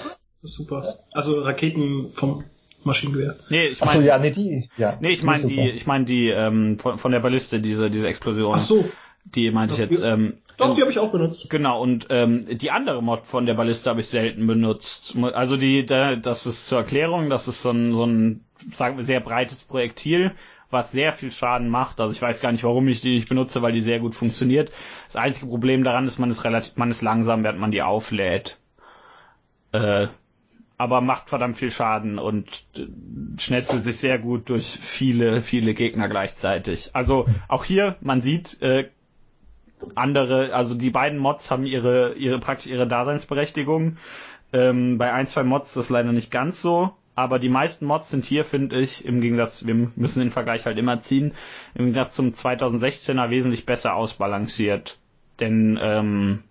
Super. 0.43 0.99
Also 1.11 1.41
Raketen 1.41 2.11
vom 2.13 2.43
Maschinengewehr. 2.87 3.35
Nee, 3.49 3.67
ich 3.67 3.79
meine. 3.79 3.91
Achso, 3.91 4.01
ja, 4.01 4.17
nee, 4.17 4.31
die. 4.31 4.69
Ja, 4.77 4.97
nee, 4.99 5.11
ich 5.11 5.23
meine 5.23 5.45
die, 5.45 5.69
ich 5.69 5.85
meine 5.85 6.05
die 6.05 6.29
ähm, 6.29 6.79
von, 6.79 6.97
von 6.97 7.11
der 7.11 7.19
Balliste, 7.19 7.59
diese, 7.59 7.91
diese 7.91 8.07
Explosion. 8.07 8.53
Ach 8.55 8.59
so. 8.59 8.89
Die 9.25 9.51
meinte 9.51 9.73
ich 9.73 9.79
jetzt. 9.79 10.03
Ähm, 10.03 10.37
Doch, 10.57 10.75
die 10.75 10.81
habe 10.81 10.91
ich 10.91 10.99
auch 10.99 11.11
benutzt. 11.11 11.49
Genau, 11.49 11.81
und 11.81 12.07
ähm, 12.09 12.45
die 12.57 12.71
andere 12.71 13.03
Mod 13.03 13.25
von 13.25 13.45
der 13.45 13.53
Balliste 13.53 13.89
habe 13.89 13.99
ich 13.99 14.07
selten 14.07 14.47
benutzt. 14.47 15.15
Also 15.33 15.57
die, 15.57 15.85
da, 15.85 16.15
das 16.15 16.45
ist 16.45 16.67
zur 16.67 16.79
Erklärung, 16.79 17.29
das 17.29 17.47
ist 17.47 17.61
so 17.61 17.71
ein, 17.71 17.93
so 17.93 18.05
ein, 18.05 18.45
sagen 18.71 18.97
wir, 18.97 19.03
sehr 19.03 19.19
breites 19.19 19.63
Projektil, 19.65 20.31
was 20.69 20.91
sehr 20.91 21.13
viel 21.13 21.31
Schaden 21.31 21.69
macht. 21.69 21.99
Also 21.99 22.13
ich 22.13 22.21
weiß 22.21 22.39
gar 22.41 22.51
nicht, 22.51 22.63
warum 22.63 22.87
ich 22.87 23.01
die 23.01 23.15
nicht 23.15 23.29
benutze, 23.29 23.61
weil 23.61 23.73
die 23.73 23.81
sehr 23.81 23.99
gut 23.99 24.15
funktioniert. 24.15 24.71
Das 25.07 25.17
einzige 25.17 25.47
Problem 25.47 25.83
daran 25.83 26.07
ist, 26.07 26.19
man 26.19 26.29
ist 26.29 26.43
relativ, 26.45 26.75
man 26.77 26.89
ist 26.89 27.01
langsam, 27.01 27.43
während 27.43 27.59
man 27.59 27.71
die 27.71 27.81
auflädt. 27.81 28.57
Äh, 29.73 30.07
aber 30.77 31.01
macht 31.01 31.29
verdammt 31.29 31.57
viel 31.57 31.71
Schaden 31.71 32.19
und 32.19 32.65
äh, 32.75 32.85
schnetzelt 33.39 33.83
sich 33.83 33.97
sehr 33.97 34.19
gut 34.19 34.49
durch 34.49 34.77
viele, 34.79 35.41
viele 35.41 35.73
Gegner 35.73 36.07
gleichzeitig. 36.07 36.91
Also 36.93 37.27
auch 37.47 37.65
hier, 37.65 37.95
man 38.01 38.21
sieht, 38.21 38.61
äh, 38.61 38.89
andere, 39.95 40.53
also 40.53 40.75
die 40.75 40.89
beiden 40.89 41.19
Mods 41.19 41.51
haben 41.51 41.65
ihre, 41.65 42.13
ihre 42.13 42.39
praktisch 42.39 42.71
ihre 42.71 42.87
Daseinsberechtigung. 42.87 43.97
Ähm, 44.53 44.97
bei 44.97 45.11
ein, 45.11 45.27
zwei 45.27 45.43
Mods 45.43 45.69
ist 45.69 45.77
das 45.77 45.89
leider 45.89 46.11
nicht 46.11 46.31
ganz 46.31 46.61
so, 46.61 46.91
aber 47.15 47.39
die 47.39 47.49
meisten 47.49 47.85
Mods 47.85 48.09
sind 48.11 48.25
hier, 48.25 48.45
finde 48.45 48.79
ich, 48.79 49.03
im 49.03 49.21
Gegensatz, 49.21 49.65
wir 49.65 49.91
müssen 49.95 50.19
den 50.19 50.31
Vergleich 50.31 50.65
halt 50.65 50.77
immer 50.77 51.01
ziehen, 51.01 51.33
im 51.73 51.85
Gegensatz 51.85 52.15
zum 52.15 52.29
2016er 52.31 53.29
wesentlich 53.29 53.65
besser 53.65 53.95
ausbalanciert. 53.95 54.99
Denn 55.39 55.77
ähm, 55.81 56.43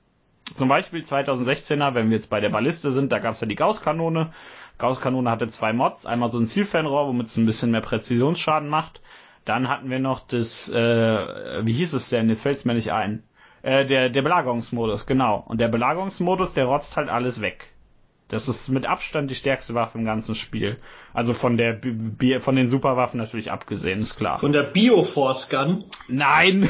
zum 0.54 0.68
Beispiel 0.68 1.02
2016er, 1.02 1.94
wenn 1.94 2.10
wir 2.10 2.16
jetzt 2.16 2.30
bei 2.30 2.40
der 2.40 2.50
Balliste 2.50 2.90
sind, 2.90 3.12
da 3.12 3.18
gab 3.18 3.34
es 3.34 3.40
ja 3.40 3.46
die 3.46 3.54
Gausskanone. 3.54 4.32
Gausskanone 4.78 5.30
hatte 5.30 5.48
zwei 5.48 5.72
Mods, 5.72 6.06
einmal 6.06 6.30
so 6.30 6.38
ein 6.38 6.46
Zielfernrohr, 6.46 7.08
womit 7.08 7.26
es 7.26 7.36
ein 7.36 7.46
bisschen 7.46 7.70
mehr 7.70 7.80
Präzisionsschaden 7.80 8.68
macht. 8.68 9.00
Dann 9.44 9.68
hatten 9.68 9.90
wir 9.90 9.98
noch 9.98 10.20
das, 10.26 10.68
äh, 10.68 11.64
wie 11.64 11.72
hieß 11.72 11.94
es 11.94 12.10
denn? 12.10 12.28
Jetzt 12.28 12.42
fällt 12.42 12.56
es 12.56 12.64
mir 12.64 12.74
nicht 12.74 12.92
ein. 12.92 13.22
Äh, 13.62 13.86
der, 13.86 14.10
der 14.10 14.22
Belagerungsmodus, 14.22 15.06
genau. 15.06 15.44
Und 15.46 15.60
der 15.60 15.68
Belagerungsmodus, 15.68 16.54
der 16.54 16.66
rotzt 16.66 16.96
halt 16.96 17.08
alles 17.08 17.40
weg. 17.40 17.72
Das 18.28 18.48
ist 18.48 18.68
mit 18.68 18.86
Abstand 18.86 19.30
die 19.30 19.36
stärkste 19.36 19.74
Waffe 19.74 19.98
im 19.98 20.04
ganzen 20.04 20.34
Spiel. 20.34 20.78
Also 21.12 21.32
von 21.32 21.56
der 21.56 21.74
Bi 21.74 22.40
von 22.40 22.56
den 22.56 22.68
Superwaffen 22.68 23.18
natürlich 23.18 23.52
abgesehen, 23.52 24.00
ist 24.00 24.16
klar. 24.16 24.40
Von 24.40 24.52
der 24.52 24.64
Bioforce 24.64 25.48
Gun? 25.48 25.84
Nein! 26.08 26.62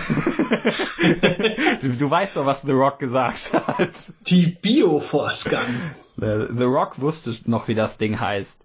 du, 1.81 1.89
du, 1.89 2.11
weißt 2.11 2.37
doch, 2.37 2.45
was 2.45 2.61
The 2.61 2.73
Rock 2.73 2.99
gesagt 2.99 3.55
hat. 3.55 3.91
Die 4.27 4.47
Bioforce 4.47 5.45
Gun. 5.45 5.93
The, 6.17 6.47
The 6.55 6.65
Rock 6.65 7.01
wusste 7.01 7.35
noch, 7.47 7.69
wie 7.69 7.75
das 7.75 7.97
Ding 7.97 8.21
heißt. 8.21 8.59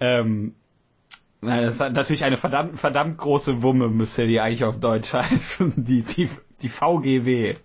Ähm, 0.00 0.54
das 1.42 1.80
hat 1.80 1.92
natürlich 1.92 2.24
eine 2.24 2.38
verdammt, 2.38 2.78
verdammt 2.80 3.18
große 3.18 3.62
Wumme, 3.62 3.88
müsste 3.88 4.26
die 4.26 4.40
eigentlich 4.40 4.64
auf 4.64 4.80
Deutsch 4.80 5.12
heißen. 5.12 5.84
Die, 5.84 6.02
die, 6.02 6.30
die 6.62 6.68
VGW. 6.70 7.56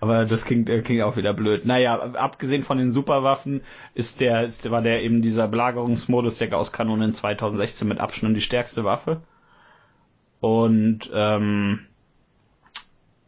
Aber 0.00 0.24
das 0.24 0.44
klingt, 0.44 0.68
äh, 0.68 0.82
klingt 0.82 1.02
auch 1.02 1.16
wieder 1.16 1.34
blöd. 1.34 1.64
Naja, 1.64 1.94
abgesehen 2.14 2.62
von 2.62 2.78
den 2.78 2.92
Superwaffen 2.92 3.62
ist 3.94 4.20
der, 4.20 4.44
ist, 4.44 4.70
war 4.70 4.82
der 4.82 5.02
eben 5.02 5.22
dieser 5.22 5.48
Belagerungsmodus 5.48 6.38
der 6.38 6.48
Gausskanone 6.48 7.06
in 7.06 7.12
2016 7.12 7.88
mit 7.88 7.98
Abstand 7.98 8.36
die 8.36 8.40
stärkste 8.40 8.84
Waffe. 8.84 9.22
Und 10.40 11.10
ähm, 11.14 11.86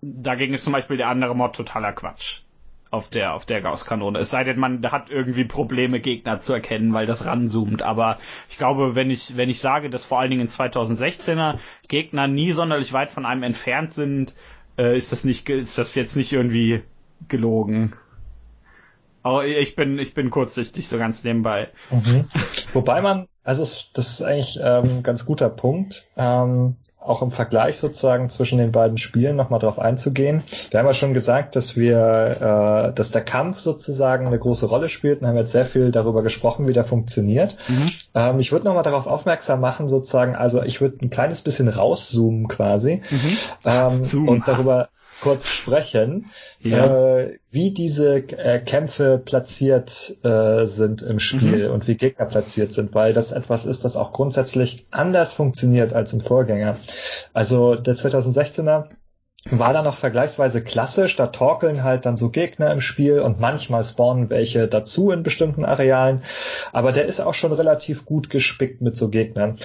dagegen 0.03 0.55
ist 0.55 0.65
zum 0.65 0.73
Beispiel 0.73 0.97
der 0.97 1.09
andere 1.09 1.37
Mod 1.37 1.55
totaler 1.55 1.93
Quatsch 1.93 2.45
auf 2.95 3.11
der 3.11 3.35
auf 3.35 3.45
der 3.45 3.61
Gausskanone. 3.61 4.19
Es 4.21 4.31
sei 4.31 4.45
denn, 4.45 4.59
man 4.59 4.91
hat 4.91 5.11
irgendwie 5.11 5.45
Probleme, 5.45 6.01
Gegner 6.01 6.39
zu 6.39 6.53
erkennen, 6.53 6.95
weil 6.95 7.07
das 7.07 7.27
ranzoomt. 7.27 7.83
Aber 7.83 8.19
ich 8.49 8.57
glaube, 8.57 8.95
wenn 8.95 9.11
ich 9.11 9.37
wenn 9.37 9.51
ich 9.51 9.61
sage, 9.61 9.91
dass 9.91 10.05
vor 10.05 10.21
allen 10.21 10.31
Dingen 10.31 10.43
in 10.43 10.49
2016er 10.49 11.59
Gegner 11.89 12.29
nie 12.29 12.53
sonderlich 12.53 12.93
weit 12.93 13.11
von 13.11 13.27
einem 13.27 13.43
entfernt 13.43 13.93
sind, 13.93 14.35
äh, 14.79 14.97
ist 14.97 15.13
das 15.13 15.25
nicht, 15.25 15.49
ist 15.49 15.79
das 15.79 15.95
jetzt 15.95 16.17
nicht 16.17 16.33
irgendwie 16.33 16.83
gelogen? 17.29 17.95
Aber 19.23 19.47
ich 19.47 19.75
bin, 19.75 19.99
ich 19.99 20.13
bin 20.13 20.31
kurzsichtig, 20.31 20.87
so 20.89 20.99
ganz 20.99 21.25
nebenbei. 21.25 21.71
Mhm. 21.91 22.27
Wobei 22.73 23.01
man 23.01 23.27
Also 23.45 23.63
es, 23.63 23.91
das 23.93 24.09
ist 24.09 24.23
eigentlich 24.23 24.59
ähm, 24.63 25.03
ganz 25.03 25.25
guter 25.27 25.51
Punkt. 25.51 26.07
Ähm, 26.17 26.77
auch 27.05 27.21
im 27.21 27.31
Vergleich 27.31 27.79
sozusagen 27.79 28.31
zwischen 28.31 28.59
den 28.59 28.73
beiden 28.73 28.97
Spielen 28.97 29.37
nochmal 29.37 29.61
drauf 29.61 29.79
einzugehen. 29.79 30.43
Wir 30.71 30.81
haben 30.81 30.87
ja 30.87 30.95
schon 30.95 31.13
gesagt, 31.13 31.55
dass 31.55 31.77
wir, 31.77 32.89
äh, 32.91 32.95
dass 32.95 33.11
der 33.11 33.23
Kampf 33.23 33.59
sozusagen 33.59 34.27
eine 34.27 34.39
große 34.39 34.67
Rolle 34.67 34.89
spielt 34.89 35.21
und 35.21 35.29
haben 35.29 35.37
jetzt 35.37 35.53
sehr 35.53 35.67
viel 35.67 35.91
darüber 35.91 36.23
gesprochen, 36.23 36.67
wie 36.67 36.73
der 36.73 36.85
funktioniert. 36.85 37.57
Mhm. 37.69 37.91
Ähm, 38.15 38.41
ich 38.41 38.53
würde 38.53 38.65
nochmal 38.65 38.83
darauf 38.85 39.07
aufmerksam 39.07 39.61
machen, 39.61 39.89
sozusagen, 39.89 40.35
also 40.35 40.63
ich 40.63 40.81
würde 40.81 40.97
ein 41.03 41.11
kleines 41.11 41.43
bisschen 41.43 41.69
rauszoomen 41.69 42.49
quasi 42.49 43.03
mhm. 43.11 43.37
ähm, 43.67 44.29
und 44.29 44.49
darüber 44.49 44.89
kurz 45.25 45.47
sprechen, 45.47 46.27
ja. 46.61 47.17
äh, 47.17 47.39
wie 47.51 47.71
diese 47.71 48.17
äh, 48.17 48.61
Kämpfe 48.61 49.19
platziert 49.25 50.19
äh, 50.23 50.67
sind 50.67 51.01
im 51.01 51.19
Spiel 51.19 51.69
mhm. 51.69 51.75
und 51.75 51.89
wie 51.89 51.97
Gegner 51.97 52.27
platziert 52.27 52.75
sind, 52.75 52.95
weil 52.95 53.15
das 53.15 53.33
etwas 53.33 53.65
ist, 53.65 53.87
das 53.87 53.97
auch 53.97 54.13
grundsätzlich 54.13 54.87
anders 54.91 55.33
funktioniert 55.33 55.95
als 55.95 56.13
im 56.13 56.21
Vorgänger. 56.21 56.77
Also 57.33 57.75
der 57.75 57.97
2016er 57.97 58.91
war 59.51 59.75
da 59.75 59.83
noch 59.83 59.99
vergleichsweise 59.99 60.63
klassisch. 60.63 61.17
Da 61.17 61.27
torkeln 61.27 61.83
halt 61.83 62.07
dann 62.07 62.17
so 62.17 62.31
Gegner 62.31 62.73
im 62.73 62.81
Spiel 62.81 63.21
und 63.21 63.41
manchmal 63.41 63.85
spawnen 63.85 64.31
welche 64.31 64.69
dazu 64.69 65.11
in 65.11 65.23
bestimmten 65.23 65.65
Arealen. 65.65 66.23
Aber 66.73 66.93
der 66.93 67.05
ist 67.05 67.21
auch 67.21 67.35
schon 67.35 67.53
relativ 67.53 68.07
gut 68.07 68.31
gespickt 68.31 68.81
mit 68.81 68.97
so 68.97 69.09
Gegnern. 69.09 69.59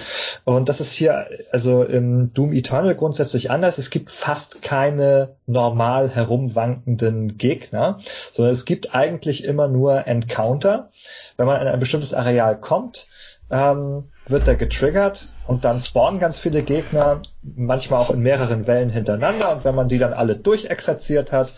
Und 0.44 0.68
das 0.68 0.80
ist 0.80 0.92
hier 0.92 1.26
also 1.50 1.82
im 1.82 2.32
Doom 2.34 2.52
Eternal 2.52 2.94
grundsätzlich 2.94 3.50
anders. 3.50 3.78
Es 3.78 3.90
gibt 3.90 4.10
fast 4.10 4.62
keine 4.62 5.36
normal 5.46 6.10
herumwankenden 6.10 7.38
Gegner, 7.38 7.98
sondern 8.32 8.52
es 8.52 8.66
gibt 8.66 8.94
eigentlich 8.94 9.44
immer 9.44 9.68
nur 9.68 10.06
Encounter. 10.06 10.90
Wenn 11.36 11.46
man 11.46 11.60
in 11.60 11.68
ein 11.68 11.80
bestimmtes 11.80 12.12
Areal 12.12 12.60
kommt, 12.60 13.08
ähm, 13.50 14.04
wird 14.26 14.46
er 14.46 14.56
getriggert 14.56 15.28
und 15.46 15.64
dann 15.64 15.80
spawnen 15.80 16.20
ganz 16.20 16.38
viele 16.38 16.62
Gegner, 16.62 17.22
manchmal 17.42 18.00
auch 18.00 18.10
in 18.10 18.20
mehreren 18.20 18.66
Wellen 18.66 18.90
hintereinander 18.90 19.56
und 19.56 19.64
wenn 19.64 19.74
man 19.74 19.88
die 19.88 19.98
dann 19.98 20.12
alle 20.12 20.36
durchexerziert 20.36 21.32
hat, 21.32 21.54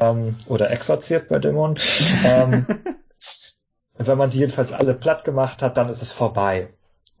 ähm, 0.00 0.36
oder 0.46 0.70
exorziert 0.70 1.28
bei 1.28 1.38
Dämonen, 1.38 1.78
ähm, 2.24 2.66
wenn 3.98 4.18
man 4.18 4.30
die 4.30 4.38
jedenfalls 4.38 4.72
alle 4.72 4.94
platt 4.94 5.24
gemacht 5.24 5.62
hat, 5.62 5.76
dann 5.76 5.88
ist 5.88 6.02
es 6.02 6.12
vorbei. 6.12 6.70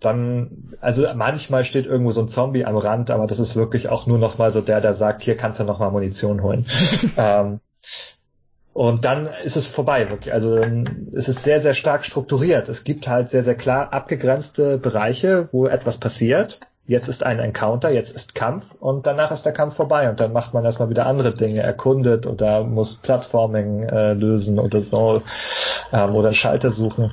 Dann, 0.00 0.76
also 0.80 1.04
manchmal 1.14 1.64
steht 1.64 1.86
irgendwo 1.86 2.12
so 2.12 2.20
ein 2.20 2.28
Zombie 2.28 2.64
am 2.64 2.76
Rand, 2.76 3.10
aber 3.10 3.26
das 3.26 3.40
ist 3.40 3.56
wirklich 3.56 3.88
auch 3.88 4.06
nur 4.06 4.18
noch 4.18 4.38
mal 4.38 4.52
so 4.52 4.60
der, 4.60 4.80
der 4.80 4.94
sagt, 4.94 5.22
hier 5.22 5.36
kannst 5.36 5.58
du 5.58 5.64
noch 5.64 5.80
mal 5.80 5.90
Munition 5.90 6.42
holen. 6.42 6.66
ähm, 7.16 7.60
und 8.72 9.04
dann 9.04 9.28
ist 9.44 9.56
es 9.56 9.66
vorbei, 9.66 10.10
wirklich. 10.10 10.32
Also 10.32 10.56
es 11.12 11.28
ist 11.28 11.42
sehr, 11.42 11.60
sehr 11.60 11.74
stark 11.74 12.04
strukturiert. 12.04 12.68
Es 12.68 12.84
gibt 12.84 13.08
halt 13.08 13.30
sehr, 13.30 13.42
sehr 13.42 13.56
klar 13.56 13.92
abgegrenzte 13.92 14.78
Bereiche, 14.78 15.48
wo 15.52 15.66
etwas 15.66 15.96
passiert. 15.96 16.60
Jetzt 16.86 17.08
ist 17.08 17.22
ein 17.22 17.38
Encounter, 17.38 17.90
jetzt 17.90 18.14
ist 18.16 18.34
Kampf 18.34 18.74
und 18.80 19.06
danach 19.06 19.30
ist 19.30 19.44
der 19.44 19.52
Kampf 19.52 19.76
vorbei 19.76 20.08
und 20.08 20.20
dann 20.20 20.32
macht 20.32 20.54
man 20.54 20.64
erstmal 20.64 20.88
wieder 20.88 21.06
andere 21.06 21.34
Dinge, 21.34 21.60
erkundet 21.60 22.26
oder 22.26 22.64
muss 22.64 22.94
Plattforming 22.94 23.82
äh, 23.82 24.14
lösen 24.14 24.58
oder 24.58 24.80
so 24.80 25.20
ähm, 25.92 26.14
oder 26.14 26.32
Schalter 26.32 26.70
suchen. 26.70 27.12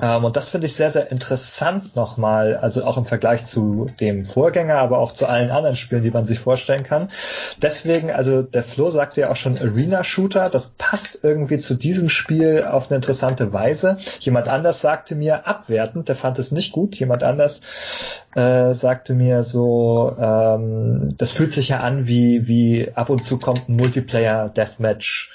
Ähm, 0.00 0.24
und 0.24 0.36
das 0.36 0.50
finde 0.50 0.66
ich 0.66 0.74
sehr, 0.74 0.90
sehr 0.90 1.10
interessant 1.10 1.96
nochmal, 1.96 2.56
also 2.56 2.84
auch 2.84 2.98
im 2.98 3.06
Vergleich 3.06 3.46
zu 3.46 3.86
dem 4.00 4.24
Vorgänger, 4.24 4.76
aber 4.76 4.98
auch 4.98 5.12
zu 5.12 5.26
allen 5.26 5.50
anderen 5.50 5.76
Spielen, 5.76 6.02
die 6.02 6.10
man 6.10 6.26
sich 6.26 6.38
vorstellen 6.38 6.82
kann. 6.82 7.08
Deswegen, 7.62 8.10
also 8.10 8.42
der 8.42 8.64
Flo 8.64 8.90
sagte 8.90 9.22
ja 9.22 9.30
auch 9.30 9.36
schon 9.36 9.56
Arena-Shooter, 9.56 10.50
das 10.50 10.72
passt 10.76 11.20
irgendwie 11.22 11.58
zu 11.58 11.74
diesem 11.74 12.08
Spiel 12.08 12.64
auf 12.64 12.90
eine 12.90 12.96
interessante 12.96 13.52
Weise. 13.52 13.96
Jemand 14.20 14.48
anders 14.48 14.82
sagte 14.82 15.14
mir 15.14 15.46
abwertend, 15.46 16.08
der 16.08 16.16
fand 16.16 16.38
es 16.38 16.52
nicht 16.52 16.72
gut, 16.72 16.96
jemand 16.96 17.22
anders 17.22 17.60
äh, 18.34 18.74
sagte 18.74 19.14
mir 19.14 19.44
so, 19.44 20.14
ähm, 20.20 21.08
das 21.16 21.32
fühlt 21.32 21.52
sich 21.52 21.70
ja 21.70 21.80
an 21.80 22.06
wie, 22.06 22.46
wie 22.46 22.92
ab 22.94 23.08
und 23.08 23.24
zu 23.24 23.38
kommt 23.38 23.68
ein 23.68 23.76
Multiplayer-Deathmatch 23.76 25.32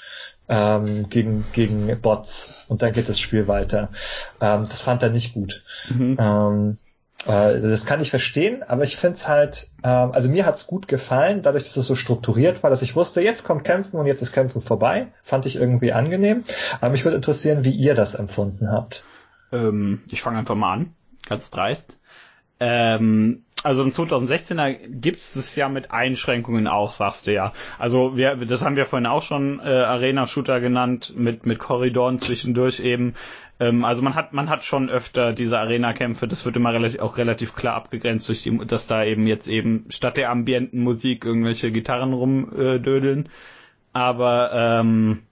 ähm, 0.48 1.08
gegen, 1.08 1.44
gegen 1.52 2.00
Bots 2.00 2.66
und 2.68 2.82
dann 2.82 2.92
geht 2.92 3.08
das 3.08 3.18
Spiel 3.20 3.48
weiter. 3.48 3.88
Ähm, 4.40 4.64
das 4.64 4.82
fand 4.82 5.02
er 5.02 5.10
nicht 5.10 5.34
gut. 5.34 5.64
Mhm. 5.88 6.16
Ähm, 6.18 6.78
äh, 7.26 7.60
das 7.60 7.86
kann 7.86 8.00
ich 8.00 8.10
verstehen, 8.10 8.62
aber 8.62 8.82
ich 8.82 8.96
finde 8.96 9.16
es 9.16 9.28
halt, 9.28 9.68
ähm, 9.84 10.12
also 10.12 10.28
mir 10.28 10.44
hat's 10.44 10.66
gut 10.66 10.88
gefallen, 10.88 11.42
dadurch, 11.42 11.64
dass 11.64 11.76
es 11.76 11.86
so 11.86 11.94
strukturiert 11.94 12.62
war, 12.62 12.70
dass 12.70 12.82
ich 12.82 12.96
wusste, 12.96 13.20
jetzt 13.20 13.44
kommt 13.44 13.64
Kämpfen 13.64 13.98
und 13.98 14.06
jetzt 14.06 14.22
ist 14.22 14.32
Kämpfen 14.32 14.60
vorbei. 14.60 15.08
Fand 15.22 15.46
ich 15.46 15.56
irgendwie 15.56 15.92
angenehm. 15.92 16.42
Aber 16.80 16.90
mich 16.90 17.04
würde 17.04 17.16
interessieren, 17.16 17.64
wie 17.64 17.70
ihr 17.70 17.94
das 17.94 18.14
empfunden 18.14 18.70
habt. 18.70 19.04
Ähm, 19.52 20.02
ich 20.10 20.22
fange 20.22 20.38
einfach 20.38 20.56
mal 20.56 20.72
an, 20.72 20.94
ganz 21.28 21.50
dreist. 21.50 21.98
Ähm, 22.58 23.44
also 23.62 23.82
im 23.82 23.90
2016er 23.90 24.88
gibt's 24.88 25.36
es 25.36 25.54
ja 25.56 25.68
mit 25.68 25.90
Einschränkungen 25.92 26.66
auch, 26.66 26.92
sagst 26.94 27.26
du 27.26 27.32
ja. 27.32 27.52
Also 27.78 28.16
wir, 28.16 28.36
das 28.36 28.64
haben 28.64 28.76
wir 28.76 28.86
vorhin 28.86 29.06
auch 29.06 29.22
schon 29.22 29.60
äh, 29.60 29.64
Arena-Shooter 29.64 30.60
genannt, 30.60 31.14
mit, 31.16 31.46
mit 31.46 31.58
Korridoren 31.58 32.18
zwischendurch 32.18 32.80
eben. 32.80 33.14
Ähm, 33.60 33.84
also 33.84 34.02
man 34.02 34.14
hat, 34.16 34.32
man 34.32 34.50
hat 34.50 34.64
schon 34.64 34.90
öfter 34.90 35.32
diese 35.32 35.58
Arena-Kämpfe, 35.58 36.26
das 36.26 36.44
wird 36.44 36.56
immer 36.56 36.72
relativ, 36.72 37.00
auch 37.00 37.18
relativ 37.18 37.54
klar 37.54 37.74
abgegrenzt 37.74 38.28
durch 38.28 38.42
die, 38.42 38.56
dass 38.66 38.88
da 38.88 39.04
eben 39.04 39.26
jetzt 39.26 39.46
eben 39.46 39.86
statt 39.90 40.16
der 40.16 40.30
ambienten 40.30 40.80
Musik 40.80 41.24
irgendwelche 41.24 41.70
Gitarren 41.70 42.12
rumdödeln. 42.12 43.26
Äh, 43.26 43.28
Aber 43.92 44.50
ähm, 44.52 45.22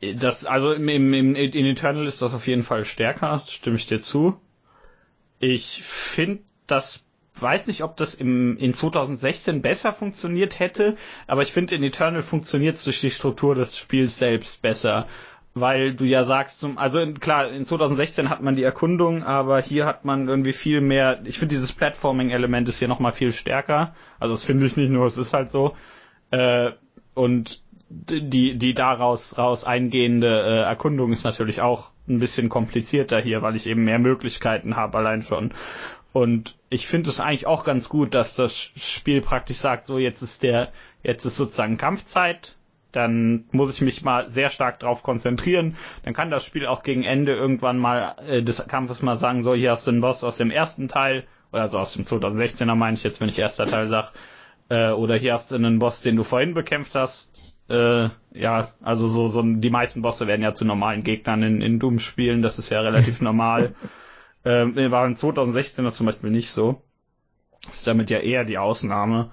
das, 0.00 0.46
also 0.46 0.72
im, 0.72 0.88
im, 0.88 1.12
im, 1.12 1.34
in 1.34 1.66
Eternal 1.66 2.06
ist 2.06 2.22
das 2.22 2.32
auf 2.32 2.46
jeden 2.46 2.62
Fall 2.62 2.84
stärker, 2.84 3.38
stimme 3.46 3.76
ich 3.76 3.86
dir 3.86 4.00
zu. 4.00 4.40
Ich 5.40 5.82
finde 5.82 6.42
das 6.68 7.04
weiß 7.40 7.66
nicht, 7.66 7.82
ob 7.82 7.96
das 7.96 8.14
im, 8.14 8.56
in 8.58 8.74
2016 8.74 9.62
besser 9.62 9.92
funktioniert 9.92 10.58
hätte, 10.58 10.96
aber 11.26 11.42
ich 11.42 11.52
finde 11.52 11.74
in 11.74 11.82
Eternal 11.82 12.22
funktioniert 12.22 12.76
es 12.76 12.84
durch 12.84 13.00
die 13.00 13.10
Struktur 13.10 13.54
des 13.54 13.76
Spiels 13.78 14.18
selbst 14.18 14.62
besser. 14.62 15.06
Weil 15.54 15.94
du 15.94 16.04
ja 16.04 16.22
sagst, 16.24 16.60
zum, 16.60 16.78
also 16.78 17.00
in, 17.00 17.18
klar, 17.18 17.50
in 17.50 17.64
2016 17.64 18.28
hat 18.28 18.42
man 18.42 18.54
die 18.54 18.62
Erkundung, 18.62 19.24
aber 19.24 19.60
hier 19.60 19.86
hat 19.86 20.04
man 20.04 20.28
irgendwie 20.28 20.52
viel 20.52 20.80
mehr, 20.80 21.20
ich 21.24 21.38
finde 21.38 21.54
dieses 21.54 21.72
Platforming-Element 21.72 22.68
ist 22.68 22.78
hier 22.78 22.86
nochmal 22.86 23.12
viel 23.12 23.32
stärker. 23.32 23.94
Also 24.20 24.34
das 24.34 24.44
finde 24.44 24.66
ich 24.66 24.76
nicht 24.76 24.90
nur, 24.90 25.06
es 25.06 25.18
ist 25.18 25.32
halt 25.32 25.50
so. 25.50 25.74
Äh, 26.30 26.72
und 27.14 27.62
die, 27.90 28.58
die 28.58 28.74
daraus 28.74 29.38
raus 29.38 29.64
eingehende 29.64 30.28
äh, 30.28 30.60
Erkundung 30.60 31.12
ist 31.12 31.24
natürlich 31.24 31.60
auch 31.60 31.90
ein 32.06 32.18
bisschen 32.18 32.48
komplizierter 32.48 33.18
hier, 33.18 33.42
weil 33.42 33.56
ich 33.56 33.66
eben 33.66 33.84
mehr 33.84 33.98
Möglichkeiten 33.98 34.76
habe 34.76 34.98
allein 34.98 35.22
schon. 35.22 35.52
Und 36.12 36.56
ich 36.70 36.86
finde 36.86 37.10
es 37.10 37.20
eigentlich 37.20 37.46
auch 37.46 37.64
ganz 37.64 37.88
gut, 37.88 38.14
dass 38.14 38.34
das 38.36 38.54
Spiel 38.56 39.20
praktisch 39.20 39.58
sagt, 39.58 39.86
so 39.86 39.98
jetzt 39.98 40.22
ist 40.22 40.42
der, 40.42 40.72
jetzt 41.02 41.24
ist 41.24 41.36
sozusagen 41.36 41.76
Kampfzeit, 41.76 42.56
dann 42.92 43.44
muss 43.52 43.74
ich 43.74 43.82
mich 43.82 44.02
mal 44.02 44.30
sehr 44.30 44.50
stark 44.50 44.80
drauf 44.80 45.02
konzentrieren. 45.02 45.76
Dann 46.04 46.14
kann 46.14 46.30
das 46.30 46.44
Spiel 46.44 46.66
auch 46.66 46.82
gegen 46.82 47.04
Ende 47.04 47.34
irgendwann 47.34 47.78
mal 47.78 48.16
äh, 48.26 48.42
des 48.42 48.66
Kampfes 48.66 49.02
mal 49.02 49.16
sagen, 49.16 49.42
so 49.42 49.54
hier 49.54 49.72
hast 49.72 49.86
du 49.86 49.90
einen 49.90 50.00
Boss 50.00 50.24
aus 50.24 50.38
dem 50.38 50.50
ersten 50.50 50.88
Teil, 50.88 51.24
oder 51.52 51.62
also 51.62 51.78
aus 51.78 51.92
dem 51.92 52.04
2016er 52.04 52.74
meine 52.74 52.96
ich 52.96 53.02
jetzt, 53.02 53.20
wenn 53.20 53.28
ich 53.28 53.38
erster 53.38 53.66
Teil 53.66 53.86
sag, 53.88 54.12
äh, 54.70 54.90
oder 54.90 55.16
hier 55.16 55.34
hast 55.34 55.50
du 55.50 55.56
einen 55.56 55.78
Boss, 55.78 56.00
den 56.00 56.16
du 56.16 56.24
vorhin 56.24 56.54
bekämpft 56.54 56.94
hast. 56.94 57.58
Äh, 57.68 58.08
ja, 58.32 58.68
also 58.82 59.06
so, 59.06 59.28
so 59.28 59.42
die 59.42 59.70
meisten 59.70 60.00
Bosse 60.00 60.26
werden 60.26 60.42
ja 60.42 60.54
zu 60.54 60.64
normalen 60.64 61.02
Gegnern 61.02 61.42
in, 61.42 61.60
in 61.60 61.78
Doom-Spielen, 61.78 62.40
das 62.40 62.58
ist 62.58 62.70
ja 62.70 62.80
relativ 62.80 63.20
normal. 63.20 63.74
Ähm, 64.44 64.74
war 64.90 65.06
in 65.06 65.16
2016 65.16 65.90
zum 65.90 66.06
Beispiel 66.06 66.30
nicht 66.30 66.50
so. 66.50 66.82
Ist 67.70 67.86
damit 67.86 68.10
ja 68.10 68.18
eher 68.18 68.44
die 68.44 68.58
Ausnahme. 68.58 69.30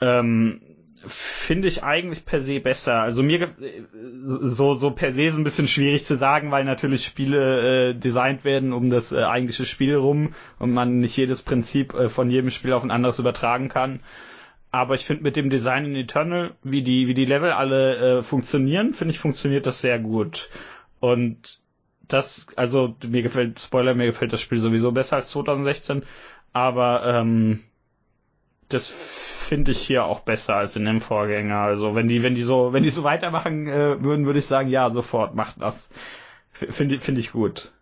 Ähm, 0.00 0.60
finde 1.04 1.68
ich 1.68 1.84
eigentlich 1.84 2.24
per 2.24 2.40
se 2.40 2.60
besser. 2.60 3.00
Also 3.00 3.22
mir 3.22 3.48
so 4.24 4.74
so 4.74 4.90
per 4.90 5.12
se 5.12 5.24
ist 5.24 5.36
ein 5.36 5.44
bisschen 5.44 5.68
schwierig 5.68 6.04
zu 6.04 6.16
sagen, 6.16 6.50
weil 6.50 6.64
natürlich 6.64 7.04
Spiele 7.04 7.90
äh, 7.90 7.94
designt 7.94 8.44
werden 8.44 8.72
um 8.72 8.90
das 8.90 9.12
äh, 9.12 9.22
eigentliche 9.22 9.66
Spiel 9.66 9.94
rum 9.94 10.34
und 10.58 10.72
man 10.72 11.00
nicht 11.00 11.16
jedes 11.16 11.42
Prinzip 11.42 11.94
äh, 11.94 12.08
von 12.08 12.30
jedem 12.30 12.50
Spiel 12.50 12.72
auf 12.72 12.82
ein 12.82 12.90
anderes 12.90 13.18
übertragen 13.18 13.68
kann. 13.68 14.00
Aber 14.70 14.94
ich 14.94 15.06
finde 15.06 15.22
mit 15.22 15.36
dem 15.36 15.48
Design 15.48 15.84
in 15.86 15.94
Eternal, 15.94 16.54
wie 16.62 16.82
die 16.82 17.06
wie 17.06 17.14
die 17.14 17.24
Level 17.24 17.50
alle 17.50 18.18
äh, 18.18 18.22
funktionieren, 18.22 18.92
finde 18.92 19.12
ich 19.12 19.18
funktioniert 19.20 19.66
das 19.66 19.80
sehr 19.80 19.98
gut. 19.98 20.50
Und 20.98 21.60
das, 22.08 22.46
also 22.56 22.94
mir 23.06 23.22
gefällt, 23.22 23.60
Spoiler, 23.60 23.94
mir 23.94 24.06
gefällt 24.06 24.32
das 24.32 24.40
Spiel 24.40 24.58
sowieso 24.58 24.92
besser 24.92 25.16
als 25.16 25.30
2016, 25.30 26.04
aber 26.52 27.04
ähm, 27.04 27.64
das 28.68 28.88
finde 28.88 29.72
ich 29.72 29.78
hier 29.78 30.04
auch 30.04 30.20
besser 30.20 30.56
als 30.56 30.76
in 30.76 30.84
dem 30.84 31.00
Vorgänger. 31.00 31.58
Also 31.58 31.94
wenn 31.94 32.08
die, 32.08 32.22
wenn 32.22 32.34
die 32.34 32.42
so, 32.42 32.72
wenn 32.72 32.82
die 32.82 32.90
so 32.90 33.04
weitermachen 33.04 33.68
äh, 33.68 34.02
würden, 34.02 34.26
würde 34.26 34.38
ich 34.38 34.46
sagen, 34.46 34.68
ja, 34.68 34.90
sofort 34.90 35.34
macht 35.34 35.60
das. 35.60 35.88
Finde 36.52 36.98
finde 36.98 37.20
ich 37.20 37.32
gut. 37.32 37.72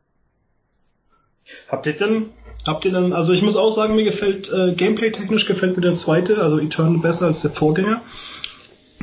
Habt 1.69 1.87
ihr 1.87 1.93
denn, 1.93 2.31
habt 2.67 2.85
ihr 2.85 2.93
denn, 2.93 3.13
also 3.13 3.33
ich 3.33 3.43
muss 3.43 3.57
auch 3.57 3.71
sagen, 3.71 3.95
mir 3.95 4.05
gefällt, 4.05 4.53
äh, 4.53 4.73
gameplay-technisch 4.73 5.47
gefällt 5.47 5.77
mir 5.77 5.83
der 5.83 5.97
zweite, 5.97 6.43
also 6.43 6.59
Eternal 6.59 6.99
besser 6.99 7.27
als 7.27 7.43
der 7.43 7.51
Vorgänger. 7.51 8.03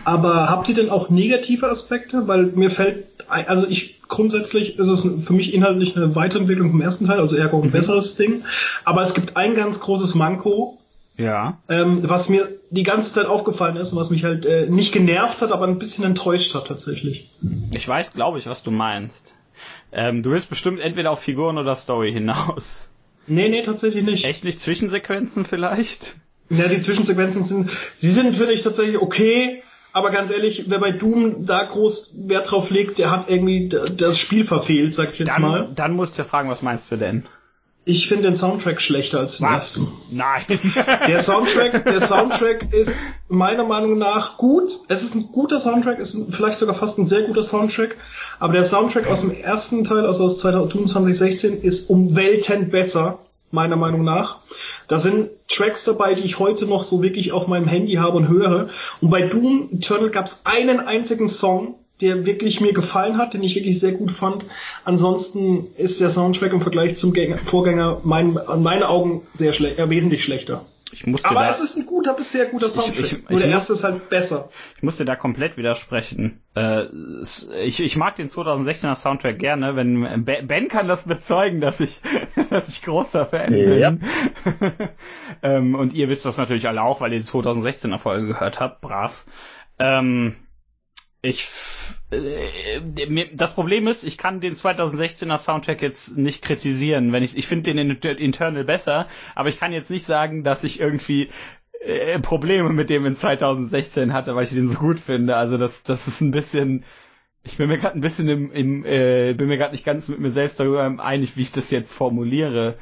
Aber 0.03 0.49
habt 0.49 0.67
ihr 0.69 0.75
denn 0.75 0.89
auch 0.89 1.09
negative 1.09 1.69
Aspekte? 1.69 2.27
Weil 2.27 2.47
mir 2.47 2.71
fällt, 2.71 3.05
also 3.27 3.67
ich 3.67 4.00
grundsätzlich 4.11 4.77
ist 4.77 4.89
es 4.89 5.25
für 5.25 5.33
mich 5.33 5.55
inhaltlich 5.55 5.97
eine 5.97 6.13
Weiterentwicklung 6.15 6.69
vom 6.69 6.81
ersten 6.81 7.05
Teil, 7.05 7.19
also 7.19 7.35
eher 7.35 7.51
ein 7.51 7.61
mhm. 7.61 7.71
besseres 7.71 8.15
Ding. 8.15 8.43
Aber 8.83 9.01
es 9.01 9.15
gibt 9.15 9.35
ein 9.37 9.55
ganz 9.55 9.79
großes 9.79 10.13
Manko, 10.13 10.77
ja. 11.17 11.59
Ähm, 11.69 12.07
was 12.09 12.29
mir 12.29 12.47
die 12.69 12.83
ganze 12.83 13.13
Zeit 13.13 13.25
aufgefallen 13.25 13.75
ist 13.75 13.91
und 13.91 13.99
was 13.99 14.09
mich 14.09 14.23
halt 14.23 14.45
äh, 14.45 14.67
nicht 14.67 14.91
genervt 14.91 15.41
hat, 15.41 15.51
aber 15.51 15.67
ein 15.67 15.77
bisschen 15.77 16.03
enttäuscht 16.03 16.55
hat 16.55 16.67
tatsächlich. 16.67 17.29
Ich 17.71 17.87
weiß, 17.87 18.13
glaube 18.13 18.39
ich, 18.39 18.47
was 18.47 18.63
du 18.63 18.71
meinst. 18.71 19.35
Ähm, 19.91 20.23
du 20.23 20.31
willst 20.31 20.49
bestimmt 20.49 20.79
entweder 20.79 21.11
auf 21.11 21.19
Figuren 21.19 21.57
oder 21.57 21.75
Story 21.75 22.11
hinaus. 22.11 22.89
Nee, 23.27 23.49
nee, 23.49 23.61
tatsächlich 23.61 24.03
nicht. 24.03 24.25
Echt 24.25 24.43
nicht 24.43 24.59
Zwischensequenzen 24.59 25.45
vielleicht? 25.45 26.15
Ja, 26.49 26.67
die 26.67 26.81
Zwischensequenzen 26.81 27.43
sind, 27.43 27.69
sie 27.97 28.09
sind 28.09 28.35
für 28.35 28.47
dich 28.47 28.63
tatsächlich 28.63 28.99
okay, 28.99 29.61
aber 29.93 30.11
ganz 30.11 30.31
ehrlich, 30.31 30.65
wer 30.67 30.79
bei 30.79 30.91
Doom 30.91 31.45
da 31.45 31.63
groß 31.63 32.27
Wert 32.27 32.51
drauf 32.51 32.69
legt, 32.69 32.97
der 32.97 33.11
hat 33.11 33.29
irgendwie 33.29 33.69
das 33.69 34.17
Spiel 34.17 34.45
verfehlt, 34.45 34.93
sag 34.93 35.13
ich 35.13 35.19
jetzt 35.19 35.33
dann, 35.33 35.41
mal. 35.41 35.69
Dann 35.75 35.93
musst 35.93 36.17
du 36.17 36.23
fragen, 36.23 36.49
was 36.49 36.61
meinst 36.61 36.91
du 36.91 36.97
denn? 36.97 37.25
Ich 37.83 38.07
finde 38.07 38.23
den 38.25 38.35
Soundtrack 38.35 38.79
schlechter 38.79 39.19
als 39.19 39.37
den 39.37 39.47
Was? 39.47 39.53
ersten. 39.53 39.87
Nein. 40.11 40.43
Der 41.07 41.19
Soundtrack, 41.19 41.83
der 41.83 41.99
Soundtrack 41.99 42.71
ist 42.73 42.99
meiner 43.27 43.63
Meinung 43.63 43.97
nach 43.97 44.37
gut. 44.37 44.71
Es 44.87 45.01
ist 45.01 45.15
ein 45.15 45.31
guter 45.31 45.59
Soundtrack, 45.59 45.97
ist 45.97 46.15
vielleicht 46.29 46.59
sogar 46.59 46.75
fast 46.75 46.99
ein 46.99 47.07
sehr 47.07 47.23
guter 47.23 47.43
Soundtrack. 47.43 47.95
Aber 48.39 48.53
der 48.53 48.65
Soundtrack 48.65 49.07
aus 49.07 49.21
dem 49.21 49.31
ersten 49.31 49.83
Teil, 49.83 50.05
also 50.05 50.25
aus 50.25 50.37
2016, 50.37 51.63
ist 51.63 51.89
um 51.89 52.15
Welten 52.15 52.69
besser, 52.69 53.17
meiner 53.49 53.77
Meinung 53.77 54.03
nach. 54.03 54.37
Da 54.91 54.99
sind 54.99 55.29
Tracks 55.47 55.85
dabei, 55.85 56.15
die 56.15 56.23
ich 56.23 56.37
heute 56.37 56.65
noch 56.65 56.83
so 56.83 57.01
wirklich 57.01 57.31
auf 57.31 57.47
meinem 57.47 57.65
Handy 57.65 57.93
habe 57.93 58.17
und 58.17 58.27
höre. 58.27 58.67
Und 58.99 59.09
bei 59.09 59.21
Doom 59.21 59.69
Eternal 59.71 60.09
gab 60.09 60.25
es 60.25 60.41
einen 60.43 60.81
einzigen 60.81 61.29
Song, 61.29 61.75
der 62.01 62.25
wirklich 62.25 62.59
mir 62.59 62.73
gefallen 62.73 63.17
hat, 63.17 63.33
den 63.33 63.41
ich 63.41 63.55
wirklich 63.55 63.79
sehr 63.79 63.93
gut 63.93 64.11
fand. 64.11 64.47
Ansonsten 64.83 65.67
ist 65.77 66.01
der 66.01 66.09
Soundtrack 66.09 66.51
im 66.51 66.61
Vergleich 66.61 66.97
zum 66.97 67.13
Vorgänger 67.45 68.01
mein, 68.03 68.37
an 68.37 68.63
meinen 68.63 68.83
Augen 68.83 69.21
sehr 69.33 69.53
schlecht, 69.53 69.79
äh, 69.79 69.89
wesentlich 69.89 70.25
schlechter. 70.25 70.65
Ich 70.91 71.07
musste 71.07 71.29
Aber 71.29 71.41
da, 71.41 71.49
es 71.51 71.61
ist 71.61 71.77
ein 71.77 71.85
guter 71.85 72.13
bis 72.13 72.31
sehr 72.31 72.47
guter 72.47 72.69
Soundtrack. 72.69 72.99
Ich, 72.99 73.13
ich, 73.13 73.29
Nur 73.29 73.39
der 73.39 73.47
muss, 73.47 73.55
erste 73.55 73.73
ist 73.73 73.83
halt 73.83 74.09
besser. 74.09 74.49
Ich 74.75 74.83
musste 74.83 75.05
da 75.05 75.15
komplett 75.15 75.57
widersprechen. 75.57 76.41
Äh, 76.55 76.85
ich, 77.63 77.79
ich 77.79 77.95
mag 77.95 78.15
den 78.15 78.29
2016er 78.29 78.95
Soundtrack 78.95 79.39
gerne, 79.39 79.75
wenn 79.75 80.25
Ben 80.25 80.67
kann 80.67 80.87
das 80.87 81.03
bezeugen, 81.03 81.61
dass 81.61 81.79
ich, 81.79 82.01
dass 82.49 82.69
ich 82.69 82.81
großer 82.83 83.25
Fan 83.25 83.53
ja. 83.55 83.91
bin. 83.91 84.01
ähm, 85.43 85.75
und 85.75 85.93
ihr 85.93 86.09
wisst 86.09 86.25
das 86.25 86.37
natürlich 86.37 86.67
alle 86.67 86.81
auch, 86.81 87.01
weil 87.01 87.13
ihr 87.13 87.19
die 87.19 87.25
2016er 87.25 87.97
Folge 87.97 88.27
gehört 88.27 88.59
habt. 88.59 88.81
Brav. 88.81 89.25
Ähm, 89.79 90.35
ich 91.21 91.47
das 92.11 93.53
Problem 93.53 93.87
ist, 93.87 94.03
ich 94.03 94.17
kann 94.17 94.41
den 94.41 94.55
2016er 94.55 95.37
Soundtrack 95.37 95.81
jetzt 95.81 96.17
nicht 96.17 96.41
kritisieren, 96.41 97.13
wenn 97.13 97.23
ich 97.23 97.37
ich 97.37 97.47
finde 97.47 97.73
den 97.73 97.89
Internal 97.89 98.65
besser, 98.65 99.07
aber 99.33 99.49
ich 99.49 99.59
kann 99.59 99.71
jetzt 99.71 99.89
nicht 99.89 100.05
sagen, 100.05 100.43
dass 100.43 100.63
ich 100.65 100.81
irgendwie 100.81 101.29
äh, 101.79 102.19
Probleme 102.19 102.69
mit 102.69 102.89
dem 102.89 103.05
in 103.05 103.15
2016 103.15 104.13
hatte, 104.13 104.35
weil 104.35 104.43
ich 104.43 104.49
den 104.49 104.69
so 104.69 104.77
gut 104.77 104.99
finde. 104.99 105.37
Also 105.37 105.57
das 105.57 105.83
das 105.83 106.07
ist 106.07 106.19
ein 106.19 106.31
bisschen 106.31 106.83
ich 107.43 107.57
bin 107.57 107.69
mir 107.69 107.77
gerade 107.77 107.97
ein 107.97 108.01
bisschen 108.01 108.27
im, 108.27 108.51
im 108.51 108.85
äh, 108.85 109.33
bin 109.33 109.47
mir 109.47 109.57
gerade 109.57 109.71
nicht 109.71 109.85
ganz 109.85 110.09
mit 110.09 110.19
mir 110.19 110.31
selbst 110.31 110.59
darüber 110.59 110.83
einig, 110.83 111.37
wie 111.37 111.41
ich 111.41 111.53
das 111.53 111.71
jetzt 111.71 111.93
formuliere. 111.93 112.77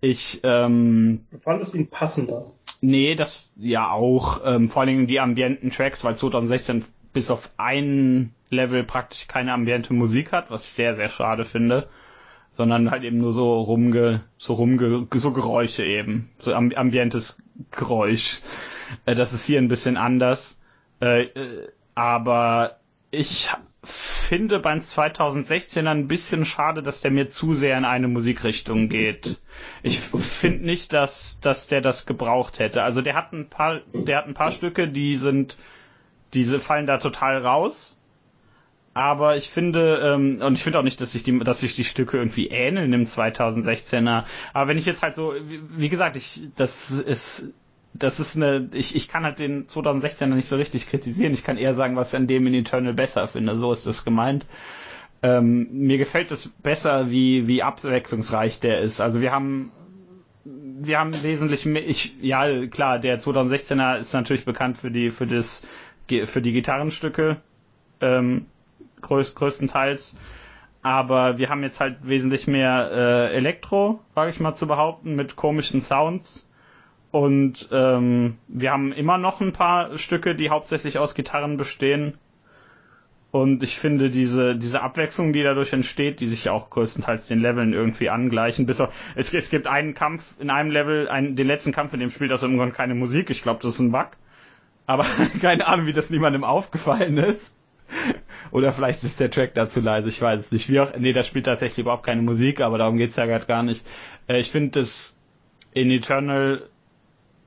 Ich 0.00 0.40
ähm, 0.44 1.26
du 1.32 1.38
fandest 1.38 1.74
ihn 1.74 1.88
passender. 1.88 2.52
Nee, 2.80 3.16
das 3.16 3.52
ja 3.56 3.90
auch, 3.90 4.40
ähm, 4.44 4.68
vor 4.68 4.82
allen 4.82 4.88
Dingen 4.88 5.06
die 5.08 5.18
ambienten 5.18 5.70
Tracks, 5.70 6.04
weil 6.04 6.16
2016 6.16 6.84
bis 7.12 7.32
auf 7.32 7.50
ein 7.56 8.32
Level 8.50 8.84
praktisch 8.84 9.28
keine 9.28 9.52
ambiente 9.52 9.92
Musik 9.92 10.32
hat, 10.32 10.50
was 10.50 10.64
ich 10.64 10.72
sehr, 10.72 10.94
sehr 10.94 11.08
schade 11.08 11.44
finde, 11.44 11.88
sondern 12.56 12.90
halt 12.90 13.04
eben 13.04 13.18
nur 13.18 13.32
so 13.32 13.60
rumge, 13.60 14.24
so 14.36 14.54
rumge, 14.54 15.06
so 15.14 15.32
Geräusche 15.32 15.84
eben, 15.84 16.30
so 16.38 16.54
ambientes 16.54 17.38
Geräusch. 17.70 18.40
Äh, 19.06 19.14
das 19.14 19.32
ist 19.32 19.44
hier 19.44 19.58
ein 19.58 19.68
bisschen 19.68 19.96
anders, 19.96 20.58
äh, 21.00 21.24
äh, 21.24 21.68
aber 21.94 22.78
ich 23.10 23.48
finde 23.84 24.58
beim 24.58 24.80
2016er 24.80 25.88
ein 25.88 26.08
bisschen 26.08 26.44
schade, 26.44 26.82
dass 26.82 27.00
der 27.00 27.10
mir 27.10 27.28
zu 27.28 27.54
sehr 27.54 27.78
in 27.78 27.84
eine 27.84 28.08
Musikrichtung 28.08 28.88
geht. 28.88 29.38
Ich 29.82 30.00
finde 30.00 30.66
nicht, 30.66 30.92
dass, 30.92 31.40
dass 31.40 31.68
der 31.68 31.80
das 31.80 32.04
gebraucht 32.06 32.58
hätte. 32.58 32.82
Also 32.82 33.02
der 33.02 33.14
hat 33.14 33.32
ein 33.32 33.48
paar, 33.48 33.80
der 33.92 34.18
hat 34.18 34.26
ein 34.26 34.34
paar 34.34 34.52
Stücke, 34.52 34.88
die 34.88 35.16
sind 35.16 35.56
diese 36.34 36.60
fallen 36.60 36.86
da 36.86 36.98
total 36.98 37.38
raus. 37.38 37.97
Aber 38.98 39.36
ich 39.36 39.48
finde, 39.48 40.00
ähm, 40.02 40.42
und 40.42 40.54
ich 40.54 40.64
finde 40.64 40.80
auch 40.80 40.82
nicht, 40.82 41.00
dass 41.00 41.12
sich 41.12 41.22
die, 41.22 41.38
dass 41.38 41.60
sich 41.60 41.76
die 41.76 41.84
Stücke 41.84 42.16
irgendwie 42.16 42.48
ähneln 42.48 42.92
im 42.92 43.04
2016er. 43.04 44.24
Aber 44.52 44.68
wenn 44.68 44.76
ich 44.76 44.86
jetzt 44.86 45.04
halt 45.04 45.14
so, 45.14 45.34
wie, 45.40 45.60
wie 45.76 45.88
gesagt, 45.88 46.16
ich, 46.16 46.48
das 46.56 46.90
ist, 46.90 47.48
das 47.94 48.18
ist 48.18 48.34
eine, 48.34 48.68
ich, 48.72 48.96
ich 48.96 49.08
kann 49.08 49.22
halt 49.22 49.38
den 49.38 49.68
2016er 49.68 50.26
nicht 50.26 50.48
so 50.48 50.56
richtig 50.56 50.88
kritisieren. 50.88 51.32
Ich 51.32 51.44
kann 51.44 51.58
eher 51.58 51.76
sagen, 51.76 51.94
was 51.94 52.12
ich 52.12 52.16
an 52.16 52.26
dem 52.26 52.48
in 52.48 52.54
Eternal 52.54 52.92
besser 52.92 53.28
finde. 53.28 53.56
So 53.56 53.70
ist 53.70 53.86
das 53.86 54.04
gemeint. 54.04 54.46
Ähm, 55.22 55.68
mir 55.70 55.98
gefällt 55.98 56.32
es 56.32 56.48
besser, 56.48 57.08
wie, 57.08 57.46
wie 57.46 57.62
abwechslungsreich 57.62 58.58
der 58.58 58.80
ist. 58.80 59.00
Also 59.00 59.20
wir 59.20 59.30
haben 59.30 59.70
wir 60.44 60.98
haben 60.98 61.22
wesentlich 61.22 61.66
mehr, 61.66 61.88
ich, 61.88 62.16
ja, 62.20 62.66
klar, 62.66 62.98
der 62.98 63.20
2016er 63.20 63.98
ist 63.98 64.12
natürlich 64.12 64.44
bekannt 64.44 64.76
für 64.76 64.90
die, 64.90 65.10
für 65.10 65.28
das 65.28 65.64
für 66.08 66.42
die 66.42 66.52
Gitarrenstücke 66.52 67.36
ähm, 68.00 68.46
größ 69.00 69.34
größtenteils. 69.34 70.16
Aber 70.82 71.38
wir 71.38 71.50
haben 71.50 71.62
jetzt 71.62 71.80
halt 71.80 71.96
wesentlich 72.02 72.46
mehr 72.46 72.90
äh, 72.92 73.34
Elektro, 73.34 74.00
wage 74.14 74.30
ich 74.30 74.40
mal 74.40 74.54
zu 74.54 74.66
behaupten, 74.66 75.16
mit 75.16 75.36
komischen 75.36 75.80
Sounds. 75.80 76.48
Und 77.10 77.68
ähm, 77.72 78.36
wir 78.48 78.70
haben 78.70 78.92
immer 78.92 79.18
noch 79.18 79.40
ein 79.40 79.52
paar 79.52 79.98
Stücke, 79.98 80.34
die 80.34 80.50
hauptsächlich 80.50 80.98
aus 80.98 81.14
Gitarren 81.14 81.56
bestehen. 81.56 82.18
Und 83.30 83.62
ich 83.62 83.78
finde 83.78 84.10
diese, 84.10 84.56
diese 84.56 84.80
Abwechslung, 84.80 85.32
die 85.32 85.42
dadurch 85.42 85.72
entsteht, 85.72 86.20
die 86.20 86.26
sich 86.26 86.48
auch 86.48 86.70
größtenteils 86.70 87.28
den 87.28 87.40
Leveln 87.40 87.74
irgendwie 87.74 88.08
angleichen. 88.08 88.64
Bis 88.64 88.80
auf, 88.80 88.92
es, 89.16 89.32
es 89.34 89.50
gibt 89.50 89.66
einen 89.66 89.94
Kampf 89.94 90.34
in 90.38 90.48
einem 90.48 90.70
Level, 90.70 91.08
einen, 91.08 91.36
den 91.36 91.46
letzten 91.46 91.72
Kampf, 91.72 91.92
in 91.92 92.00
dem 92.00 92.10
spielt 92.10 92.32
aus 92.32 92.42
irgendwann 92.42 92.72
keine 92.72 92.94
Musik. 92.94 93.28
Ich 93.30 93.42
glaube, 93.42 93.60
das 93.62 93.74
ist 93.74 93.80
ein 93.80 93.92
Bug. 93.92 94.08
Aber 94.86 95.04
keine 95.42 95.66
Ahnung, 95.66 95.86
wie 95.86 95.92
das 95.92 96.08
niemandem 96.08 96.44
aufgefallen 96.44 97.18
ist. 97.18 97.52
Oder 98.50 98.72
vielleicht 98.72 99.04
ist 99.04 99.20
der 99.20 99.30
Track 99.30 99.54
dazu 99.54 99.80
leise, 99.80 100.08
ich 100.08 100.20
weiß 100.20 100.46
es 100.46 100.52
nicht. 100.52 100.68
Wie 100.68 100.80
auch, 100.80 100.96
nee, 100.96 101.12
da 101.12 101.22
spielt 101.22 101.46
tatsächlich 101.46 101.80
überhaupt 101.80 102.04
keine 102.04 102.22
Musik, 102.22 102.60
aber 102.60 102.78
darum 102.78 102.96
geht's 102.96 103.16
ja 103.16 103.26
gerade 103.26 103.46
gar 103.46 103.62
nicht. 103.62 103.84
Äh, 104.26 104.38
ich 104.38 104.50
finde 104.50 104.80
das 104.80 105.16
in 105.72 105.90
Eternal 105.90 106.68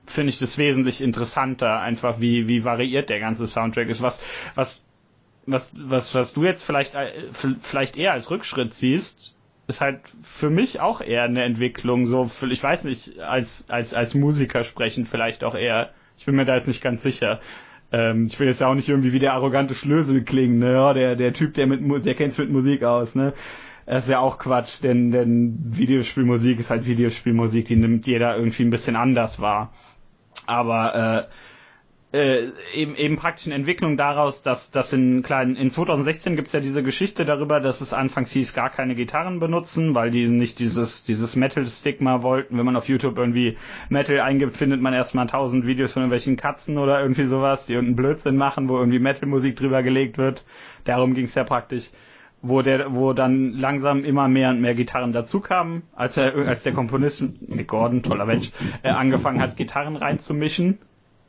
finde 0.06 0.30
ich 0.30 0.38
das 0.38 0.58
wesentlich 0.58 1.00
interessanter, 1.00 1.80
einfach 1.80 2.20
wie, 2.20 2.48
wie 2.48 2.64
variiert 2.64 3.08
der 3.08 3.20
ganze 3.20 3.46
Soundtrack 3.46 3.88
ist. 3.88 4.02
Was, 4.02 4.20
was, 4.54 4.84
was, 5.46 5.72
was, 5.76 6.14
was 6.14 6.32
du 6.32 6.44
jetzt 6.44 6.62
vielleicht, 6.62 6.94
äh, 6.94 7.12
vielleicht 7.62 7.96
eher 7.96 8.12
als 8.12 8.30
Rückschritt 8.30 8.74
siehst, 8.74 9.36
ist 9.68 9.80
halt 9.80 10.00
für 10.22 10.50
mich 10.50 10.80
auch 10.80 11.00
eher 11.00 11.22
eine 11.22 11.44
Entwicklung, 11.44 12.06
so, 12.06 12.28
ich 12.50 12.62
weiß 12.62 12.84
nicht, 12.84 13.20
als, 13.20 13.70
als, 13.70 13.94
als 13.94 14.14
Musiker 14.14 14.64
sprechen 14.64 15.04
vielleicht 15.04 15.44
auch 15.44 15.54
eher 15.54 15.90
ich 16.22 16.26
bin 16.26 16.36
mir 16.36 16.44
da 16.44 16.54
jetzt 16.54 16.68
nicht 16.68 16.82
ganz 16.82 17.02
sicher. 17.02 17.40
Ähm, 17.92 18.26
ich 18.26 18.40
will 18.40 18.48
jetzt 18.48 18.60
ja 18.60 18.68
auch 18.68 18.74
nicht 18.74 18.88
irgendwie 18.88 19.12
wie 19.12 19.18
der 19.18 19.34
arrogante 19.34 19.74
Schlösel 19.74 20.22
klingen, 20.22 20.58
ne? 20.58 20.72
Ja, 20.72 20.94
der, 20.94 21.16
der 21.16 21.32
Typ, 21.32 21.54
der 21.54 21.66
mit 21.66 22.06
der 22.06 22.14
kennt's 22.14 22.38
mit 22.38 22.50
Musik 22.50 22.82
aus, 22.82 23.14
ne? 23.14 23.34
Das 23.84 24.04
ist 24.04 24.10
ja 24.10 24.20
auch 24.20 24.38
Quatsch, 24.38 24.82
denn, 24.82 25.10
denn 25.10 25.58
Videospielmusik 25.58 26.60
ist 26.60 26.70
halt 26.70 26.86
Videospielmusik, 26.86 27.66
die 27.66 27.76
nimmt 27.76 28.06
jeder 28.06 28.36
irgendwie 28.36 28.62
ein 28.62 28.70
bisschen 28.70 28.96
anders 28.96 29.40
wahr. 29.40 29.72
Aber 30.46 30.94
äh, 31.28 31.32
äh, 32.12 32.50
eben, 32.74 32.94
eben 32.94 33.16
praktisch 33.16 33.46
eine 33.46 33.54
Entwicklung 33.54 33.96
daraus, 33.96 34.42
dass, 34.42 34.70
dass 34.70 34.92
in 34.92 35.22
kleinen, 35.22 35.56
in 35.56 35.70
2016 35.70 36.36
gibt's 36.36 36.52
ja 36.52 36.60
diese 36.60 36.82
Geschichte 36.82 37.24
darüber, 37.24 37.58
dass 37.58 37.80
es 37.80 37.94
anfangs 37.94 38.30
hieß, 38.32 38.52
gar 38.52 38.68
keine 38.68 38.94
Gitarren 38.94 39.40
benutzen, 39.40 39.94
weil 39.94 40.10
die 40.10 40.28
nicht 40.28 40.58
dieses, 40.58 41.04
dieses 41.04 41.36
Metal-Stigma 41.36 42.22
wollten. 42.22 42.58
Wenn 42.58 42.66
man 42.66 42.76
auf 42.76 42.88
YouTube 42.88 43.16
irgendwie 43.16 43.56
Metal 43.88 44.20
eingibt, 44.20 44.56
findet 44.56 44.82
man 44.82 44.92
erstmal 44.92 45.26
tausend 45.26 45.66
Videos 45.66 45.92
von 45.92 46.02
irgendwelchen 46.02 46.36
Katzen 46.36 46.76
oder 46.76 47.00
irgendwie 47.00 47.24
sowas, 47.24 47.66
die 47.66 47.72
irgendeinen 47.72 47.96
Blödsinn 47.96 48.36
machen, 48.36 48.68
wo 48.68 48.76
irgendwie 48.78 48.98
Metal-Musik 48.98 49.56
drüber 49.56 49.82
gelegt 49.82 50.18
wird. 50.18 50.44
Darum 50.84 51.14
ging's 51.14 51.34
ja 51.34 51.44
praktisch 51.44 51.90
wo 52.44 52.60
der, 52.60 52.92
wo 52.92 53.12
dann 53.12 53.52
langsam 53.52 54.04
immer 54.04 54.26
mehr 54.26 54.50
und 54.50 54.60
mehr 54.60 54.74
Gitarren 54.74 55.12
dazu 55.12 55.38
kamen, 55.38 55.84
als 55.94 56.16
er, 56.16 56.34
als 56.34 56.64
der 56.64 56.72
Komponist, 56.72 57.22
Gordon, 57.68 58.02
toller 58.02 58.26
Mensch, 58.26 58.50
äh, 58.82 58.88
angefangen 58.88 59.40
hat, 59.40 59.56
Gitarren 59.56 59.94
reinzumischen 59.94 60.80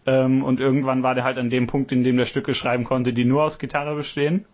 ähm, 0.06 0.44
und 0.44 0.60
irgendwann 0.60 1.04
war 1.04 1.16
der 1.16 1.24
halt 1.24 1.38
an 1.38 1.50
dem 1.50 1.68
Punkt, 1.68 1.92
in 1.92 2.04
dem 2.04 2.18
der 2.18 2.26
Stücke 2.26 2.54
schreiben 2.54 2.84
konnte, 2.84 3.14
die 3.14 3.26
nur 3.26 3.44
aus 3.44 3.60
Gitarre 3.60 3.96
bestehen. 3.96 4.46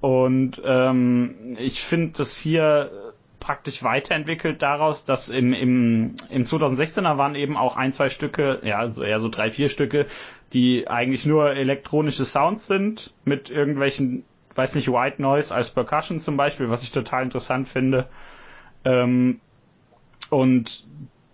Und 0.00 0.60
ähm, 0.64 1.56
ich 1.58 1.82
finde 1.82 2.12
das 2.18 2.36
hier 2.36 2.90
praktisch 3.40 3.82
weiterentwickelt 3.82 4.62
daraus, 4.62 5.04
dass 5.04 5.28
im, 5.28 5.52
im, 5.52 6.16
im 6.30 6.42
2016er 6.44 7.18
waren 7.18 7.34
eben 7.34 7.56
auch 7.56 7.76
ein, 7.76 7.92
zwei 7.92 8.08
Stücke, 8.08 8.60
ja, 8.64 8.88
so 8.88 9.02
eher 9.02 9.20
so 9.20 9.28
drei, 9.28 9.50
vier 9.50 9.68
Stücke, 9.68 10.06
die 10.52 10.88
eigentlich 10.88 11.26
nur 11.26 11.50
elektronische 11.50 12.24
Sounds 12.24 12.66
sind, 12.66 13.12
mit 13.24 13.50
irgendwelchen 13.50 14.24
weiß 14.54 14.74
nicht, 14.74 14.88
White 14.90 15.20
Noise 15.20 15.54
als 15.54 15.70
Percussion 15.70 16.20
zum 16.20 16.36
Beispiel, 16.36 16.70
was 16.70 16.82
ich 16.82 16.92
total 16.92 17.24
interessant 17.24 17.68
finde. 17.68 18.08
Ähm, 18.84 19.40
und 20.30 20.86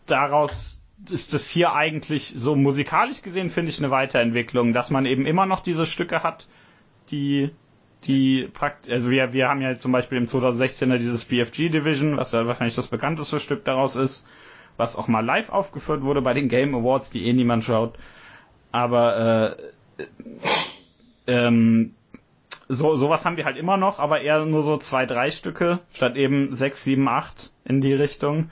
daraus 0.06 0.79
ist 1.08 1.32
es 1.34 1.48
hier 1.48 1.72
eigentlich 1.72 2.34
so 2.36 2.56
musikalisch 2.56 3.22
gesehen, 3.22 3.50
finde 3.50 3.70
ich, 3.70 3.78
eine 3.78 3.90
Weiterentwicklung, 3.90 4.72
dass 4.72 4.90
man 4.90 5.06
eben 5.06 5.26
immer 5.26 5.46
noch 5.46 5.60
diese 5.60 5.86
Stücke 5.86 6.22
hat, 6.22 6.46
die 7.10 7.50
die 8.04 8.48
praktisch, 8.52 8.92
also 8.92 9.10
wir, 9.10 9.32
wir 9.32 9.48
haben 9.48 9.60
ja 9.60 9.78
zum 9.78 9.92
Beispiel 9.92 10.18
im 10.18 10.26
2016er 10.26 10.98
dieses 10.98 11.24
BFG 11.24 11.68
Division, 11.68 12.16
was 12.16 12.32
ja 12.32 12.46
wahrscheinlich 12.46 12.74
das 12.74 12.88
bekannteste 12.88 13.40
Stück 13.40 13.64
daraus 13.64 13.96
ist, 13.96 14.26
was 14.76 14.96
auch 14.96 15.08
mal 15.08 15.24
live 15.24 15.50
aufgeführt 15.50 16.02
wurde 16.02 16.22
bei 16.22 16.32
den 16.32 16.48
Game 16.48 16.74
Awards, 16.74 17.10
die 17.10 17.26
eh 17.26 17.32
niemand 17.32 17.64
schaut. 17.64 17.98
Aber 18.72 19.58
äh, 19.98 20.04
ähm, 21.26 21.94
so 22.68 22.96
sowas 22.96 23.24
haben 23.24 23.36
wir 23.36 23.44
halt 23.44 23.56
immer 23.56 23.76
noch, 23.76 23.98
aber 23.98 24.22
eher 24.22 24.44
nur 24.46 24.62
so 24.62 24.76
zwei, 24.78 25.04
drei 25.04 25.30
Stücke 25.30 25.80
statt 25.92 26.16
eben 26.16 26.54
sechs, 26.54 26.84
sieben, 26.84 27.08
acht 27.08 27.52
in 27.64 27.80
die 27.80 27.92
Richtung. 27.92 28.50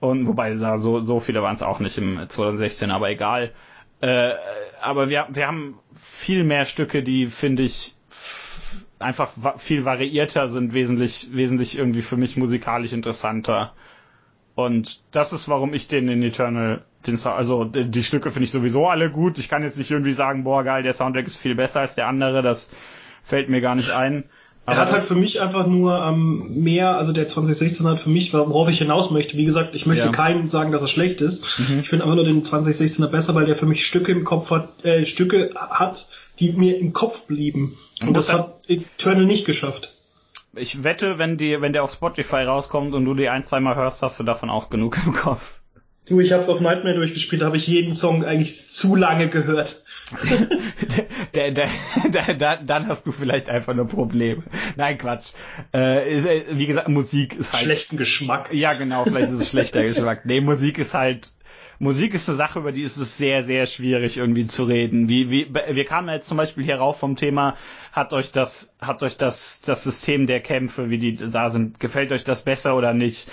Und 0.00 0.26
wobei 0.26 0.54
so 0.56 1.04
so 1.04 1.20
viele 1.20 1.42
waren 1.42 1.54
es 1.54 1.62
auch 1.62 1.78
nicht 1.78 1.98
im 1.98 2.26
2016, 2.26 2.90
aber 2.90 3.10
egal. 3.10 3.52
Äh, 4.00 4.32
aber 4.80 5.10
wir 5.10 5.28
wir 5.30 5.46
haben 5.46 5.78
viel 5.94 6.42
mehr 6.42 6.64
Stücke, 6.64 7.02
die 7.02 7.26
finde 7.26 7.62
ich 7.62 7.94
einfach 8.98 9.30
viel 9.58 9.84
variierter 9.84 10.48
sind, 10.48 10.72
wesentlich 10.72 11.28
wesentlich 11.32 11.78
irgendwie 11.78 12.02
für 12.02 12.16
mich 12.16 12.36
musikalisch 12.36 12.92
interessanter. 12.92 13.74
Und 14.54 15.02
das 15.12 15.32
ist, 15.32 15.48
warum 15.48 15.74
ich 15.74 15.88
den 15.88 16.08
in 16.08 16.22
Eternal, 16.22 16.84
den, 17.06 17.18
also 17.24 17.64
die 17.64 18.04
Stücke 18.04 18.30
finde 18.30 18.44
ich 18.44 18.50
sowieso 18.50 18.88
alle 18.88 19.10
gut. 19.10 19.38
Ich 19.38 19.48
kann 19.48 19.62
jetzt 19.62 19.78
nicht 19.78 19.90
irgendwie 19.90 20.12
sagen, 20.12 20.44
boah 20.44 20.64
geil, 20.64 20.82
der 20.82 20.92
Soundtrack 20.92 21.26
ist 21.26 21.36
viel 21.36 21.54
besser 21.54 21.80
als 21.80 21.94
der 21.94 22.08
andere. 22.08 22.42
Das 22.42 22.70
fällt 23.22 23.48
mir 23.48 23.60
gar 23.60 23.74
nicht 23.74 23.90
ein. 23.90 24.24
Er 24.70 24.76
hat 24.76 24.92
halt 24.92 25.02
für 25.02 25.14
mich 25.14 25.40
einfach 25.40 25.66
nur 25.66 25.96
ähm, 26.02 26.62
mehr, 26.62 26.96
also 26.96 27.12
der 27.12 27.26
2016 27.26 27.86
hat 27.86 28.00
für 28.00 28.10
mich, 28.10 28.32
worauf 28.32 28.68
ich 28.68 28.78
hinaus 28.78 29.10
möchte. 29.10 29.36
Wie 29.36 29.44
gesagt, 29.44 29.74
ich 29.74 29.86
möchte 29.86 30.06
ja. 30.06 30.12
keinem 30.12 30.48
sagen, 30.48 30.72
dass 30.72 30.82
er 30.82 30.88
schlecht 30.88 31.20
ist. 31.20 31.58
Mhm. 31.58 31.80
Ich 31.80 31.88
finde 31.88 32.04
einfach 32.04 32.16
nur 32.16 32.24
den 32.24 32.42
2016er 32.42 33.08
besser, 33.08 33.34
weil 33.34 33.46
der 33.46 33.56
für 33.56 33.66
mich 33.66 33.86
Stücke 33.86 34.12
im 34.12 34.24
Kopf 34.24 34.50
hat, 34.50 34.84
äh, 34.84 35.06
Stücke 35.06 35.50
hat, 35.56 36.08
die 36.38 36.52
mir 36.52 36.78
im 36.78 36.92
Kopf 36.92 37.22
blieben. 37.22 37.78
Und, 38.00 38.08
Und 38.08 38.16
das, 38.16 38.28
das 38.28 38.38
hat 38.38 38.60
Eternal 38.68 39.26
nicht 39.26 39.44
geschafft. 39.44 39.92
Ich 40.54 40.82
wette, 40.82 41.18
wenn 41.18 41.38
die, 41.38 41.60
wenn 41.60 41.72
der 41.72 41.84
auf 41.84 41.92
Spotify 41.92 42.42
rauskommt 42.42 42.94
und 42.94 43.04
du 43.04 43.14
die 43.14 43.28
ein, 43.28 43.44
zweimal 43.44 43.76
hörst, 43.76 44.02
hast 44.02 44.18
du 44.18 44.24
davon 44.24 44.50
auch 44.50 44.68
genug 44.68 44.98
im 45.06 45.12
Kopf. 45.12 45.54
Du, 46.06 46.18
ich 46.18 46.32
hab's 46.32 46.48
auf 46.48 46.60
Nightmare 46.60 46.96
durchgespielt, 46.96 47.42
da 47.42 47.46
habe 47.46 47.56
ich 47.56 47.68
jeden 47.68 47.94
Song 47.94 48.24
eigentlich 48.24 48.68
zu 48.68 48.96
lange 48.96 49.28
gehört. 49.28 49.79
der, 51.34 51.50
der, 51.50 51.68
der, 52.08 52.34
der, 52.34 52.56
dann 52.58 52.88
hast 52.88 53.06
du 53.06 53.12
vielleicht 53.12 53.48
einfach 53.48 53.74
nur 53.74 53.86
Probleme. 53.86 54.42
Nein, 54.76 54.98
Quatsch. 54.98 55.32
Äh, 55.72 56.44
wie 56.50 56.66
gesagt, 56.66 56.88
Musik 56.88 57.36
ist 57.36 57.52
halt. 57.52 57.64
Schlechten 57.64 57.96
Geschmack. 57.96 58.52
Ja, 58.52 58.74
genau, 58.74 59.04
vielleicht 59.04 59.30
ist 59.30 59.40
es 59.40 59.50
schlechter 59.50 59.82
Geschmack. 59.84 60.24
Nee, 60.24 60.40
Musik 60.40 60.78
ist 60.78 60.94
halt 60.94 61.32
Musik 61.82 62.12
ist 62.12 62.28
eine 62.28 62.36
Sache, 62.36 62.58
über 62.58 62.72
die 62.72 62.82
ist 62.82 62.98
es 62.98 63.16
sehr, 63.16 63.42
sehr 63.42 63.64
schwierig 63.64 64.18
irgendwie 64.18 64.46
zu 64.46 64.64
reden. 64.64 65.08
Wie, 65.08 65.30
wie, 65.30 65.48
wir 65.54 65.84
kamen 65.86 66.10
jetzt 66.10 66.28
zum 66.28 66.36
Beispiel 66.36 66.62
hier 66.62 66.76
rauf 66.76 66.98
vom 66.98 67.16
Thema, 67.16 67.56
hat 67.90 68.12
euch 68.12 68.32
das, 68.32 68.76
hat 68.82 69.02
euch 69.02 69.16
das, 69.16 69.62
das 69.62 69.82
System 69.82 70.26
der 70.26 70.40
Kämpfe, 70.40 70.90
wie 70.90 70.98
die 70.98 71.14
da 71.14 71.48
sind, 71.48 71.80
gefällt 71.80 72.12
euch 72.12 72.22
das 72.22 72.44
besser 72.44 72.76
oder 72.76 72.92
nicht? 72.92 73.30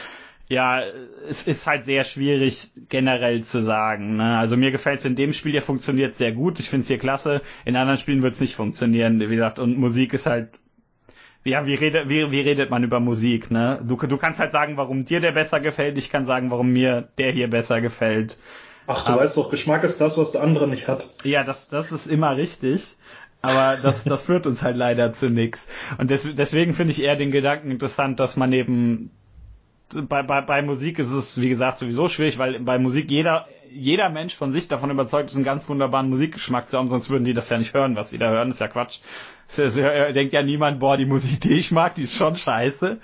Ja, 0.50 0.82
es 1.28 1.46
ist 1.46 1.68
halt 1.68 1.86
sehr 1.86 2.06
schwierig 2.06 2.72
generell 2.88 3.44
zu 3.44 3.62
sagen. 3.62 4.16
Ne? 4.16 4.38
Also 4.38 4.56
mir 4.56 4.72
gefällt 4.72 5.00
es 5.00 5.06
in 5.06 5.18
dem 5.18 5.34
Spiel, 5.34 5.52
der 5.52 5.62
funktioniert 5.62 6.16
sehr 6.16 6.32
gut. 6.32 6.60
Ich 6.60 6.70
finde 6.70 6.84
es 6.84 6.88
hier 6.88 7.00
klasse. 7.00 7.42
In 7.66 7.76
anderen 7.76 7.98
Spielen 7.98 8.22
wird 8.22 8.34
es 8.34 8.40
nicht 8.40 8.56
funktionieren, 8.56 9.20
wie 9.20 9.28
gesagt. 9.28 9.60
Und 9.60 9.78
Musik 9.78 10.14
ist 10.14 10.26
halt 10.26 10.50
ja, 11.44 11.66
wie 11.66 11.76
redet, 11.76 12.10
wie, 12.10 12.30
wie 12.32 12.42
redet 12.42 12.70
man 12.70 12.84
über 12.84 13.00
Musik, 13.00 13.52
ne? 13.52 13.80
Du, 13.84 13.96
du 13.96 14.18
kannst 14.18 14.40
halt 14.40 14.52
sagen, 14.52 14.78
warum 14.78 15.06
dir 15.06 15.20
der 15.20 15.32
besser 15.32 15.60
gefällt, 15.60 15.98
ich 15.98 16.10
kann 16.10 16.26
sagen, 16.26 16.52
warum 16.52 16.72
mir 16.72 17.08
der 17.18 17.32
hier 17.32 17.50
besser 17.50 17.80
gefällt. 17.80 18.38
Ach, 18.86 19.06
du 19.06 19.14
aber, 19.14 19.22
weißt 19.22 19.38
doch, 19.38 19.50
Geschmack 19.50 19.84
ist 19.84 20.00
das, 20.00 20.18
was 20.18 20.32
der 20.32 20.44
andere 20.44 20.68
nicht 20.68 20.88
hat. 20.88 21.10
Ja, 21.24 21.44
das, 21.44 21.70
das 21.70 21.92
ist 21.92 22.08
immer 22.08 22.36
richtig. 22.36 22.96
Aber 23.42 23.78
das, 23.78 24.04
das 24.04 24.26
führt 24.26 24.48
uns 24.48 24.64
halt 24.64 24.76
leider 24.76 25.14
zu 25.14 25.30
nichts. 25.30 25.66
Und 25.98 26.10
des, 26.10 26.36
deswegen 26.36 26.74
finde 26.74 26.92
ich 26.92 27.04
eher 27.04 27.16
den 27.16 27.32
Gedanken 27.32 27.72
interessant, 27.72 28.20
dass 28.20 28.36
man 28.36 28.52
eben 28.52 29.12
bei, 29.94 30.24
bei, 30.24 30.42
bei 30.42 30.62
Musik 30.62 31.00
ist 31.00 31.12
es, 31.12 31.40
wie 31.40 31.50
gesagt, 31.50 31.80
sowieso 31.80 32.08
schwierig, 32.10 32.38
weil 32.38 32.60
bei 32.60 32.78
Musik 32.78 33.10
jeder, 33.10 33.48
jeder 33.72 34.10
Mensch 34.10 34.36
von 34.36 34.52
sich 34.52 34.68
davon 34.68 34.92
überzeugt 34.92 35.30
ist, 35.30 35.36
einen 35.36 35.46
ganz 35.46 35.68
wunderbaren 35.70 36.10
Musikgeschmack 36.10 36.68
zu 36.68 36.78
haben, 36.78 36.90
sonst 36.90 37.10
würden 37.10 37.26
die 37.26 37.34
das 37.34 37.50
ja 37.50 37.58
nicht 37.58 37.74
hören, 37.74 37.96
was 37.96 38.10
sie 38.10 38.18
da 38.18 38.30
hören, 38.30 38.50
ist 38.50 38.60
ja 38.60 38.68
Quatsch. 38.68 39.00
Er 39.58 40.12
denkt 40.12 40.34
ja 40.34 40.42
niemand, 40.42 40.80
boah, 40.80 40.98
die 40.98 41.06
Musik, 41.06 41.40
die 41.42 41.54
ich 41.54 41.72
mag, 41.72 41.96
die 41.96 42.04
ist 42.04 42.16
schon 42.16 42.36
scheiße. 42.36 42.98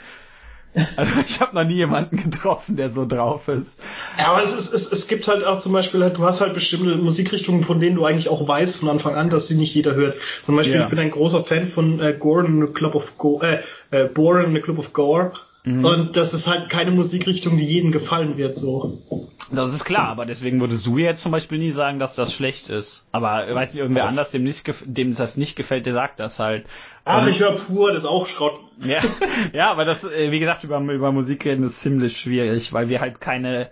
Also 0.95 1.13
ich 1.25 1.39
habe 1.39 1.55
noch 1.55 1.63
nie 1.63 1.75
jemanden 1.75 2.17
getroffen, 2.17 2.75
der 2.75 2.89
so 2.89 3.05
drauf 3.05 3.47
ist. 3.47 3.75
Ja, 4.17 4.31
aber 4.31 4.41
es, 4.41 4.53
ist, 4.53 4.73
es, 4.73 4.91
es 4.91 5.07
gibt 5.07 5.27
halt 5.27 5.45
auch 5.45 5.59
zum 5.59 5.71
Beispiel, 5.71 6.01
halt, 6.01 6.17
du 6.17 6.23
hast 6.23 6.41
halt 6.41 6.53
bestimmte 6.53 6.95
Musikrichtungen, 6.95 7.63
von 7.63 7.79
denen 7.79 7.95
du 7.95 8.05
eigentlich 8.05 8.29
auch 8.29 8.47
weißt 8.47 8.77
von 8.77 8.89
Anfang 8.89 9.15
an, 9.15 9.29
dass 9.29 9.47
sie 9.47 9.55
nicht 9.55 9.73
jeder 9.73 9.93
hört. 9.93 10.17
Zum 10.43 10.55
Beispiel, 10.55 10.77
ja. 10.77 10.83
ich 10.83 10.89
bin 10.89 10.99
ein 10.99 11.11
großer 11.11 11.43
Fan 11.43 11.67
von 11.67 11.99
äh, 11.99 12.15
Gordon, 12.17 12.73
Club 12.73 12.95
of 12.95 13.17
Go, 13.17 13.39
äh, 13.41 13.59
äh, 13.91 14.05
Boren, 14.05 14.53
The 14.53 14.61
Club 14.61 14.79
of 14.79 14.93
Gore. 14.93 15.33
Mhm. 15.63 15.85
Und 15.85 16.15
das 16.17 16.33
ist 16.33 16.47
halt 16.47 16.69
keine 16.69 16.91
Musikrichtung, 16.91 17.57
die 17.57 17.65
jedem 17.65 17.91
gefallen 17.91 18.37
wird, 18.37 18.57
so. 18.57 19.01
Das 19.51 19.73
ist 19.73 19.85
klar, 19.85 20.07
aber 20.07 20.25
deswegen 20.25 20.59
würdest 20.59 20.85
du 20.85 20.97
jetzt 20.97 21.21
zum 21.21 21.31
Beispiel 21.31 21.59
nie 21.59 21.71
sagen, 21.71 21.99
dass 21.99 22.15
das 22.15 22.33
schlecht 22.33 22.69
ist. 22.69 23.07
Aber 23.11 23.45
weiß 23.53 23.73
nicht, 23.73 23.81
irgendwer 23.81 24.07
anders, 24.07 24.31
dem, 24.31 24.43
nicht, 24.43 24.67
dem 24.85 25.13
das 25.13 25.37
nicht 25.37 25.55
gefällt, 25.55 25.85
der 25.85 25.93
sagt 25.93 26.19
das 26.19 26.39
halt. 26.39 26.65
Ach, 27.05 27.27
ich 27.27 27.39
höre 27.39 27.53
pur, 27.53 27.89
das 27.89 28.03
ist 28.03 28.09
auch 28.09 28.27
Schrott. 28.27 28.59
Ja, 28.83 28.99
ja, 29.53 29.71
aber 29.71 29.85
das, 29.85 30.03
äh, 30.03 30.31
wie 30.31 30.39
gesagt, 30.39 30.63
über, 30.63 30.79
über 30.79 31.11
Musik 31.11 31.45
reden 31.45 31.63
ist 31.63 31.81
ziemlich 31.81 32.17
schwierig, 32.17 32.73
weil 32.73 32.89
wir 32.89 32.99
halt 32.99 33.21
keine, 33.21 33.69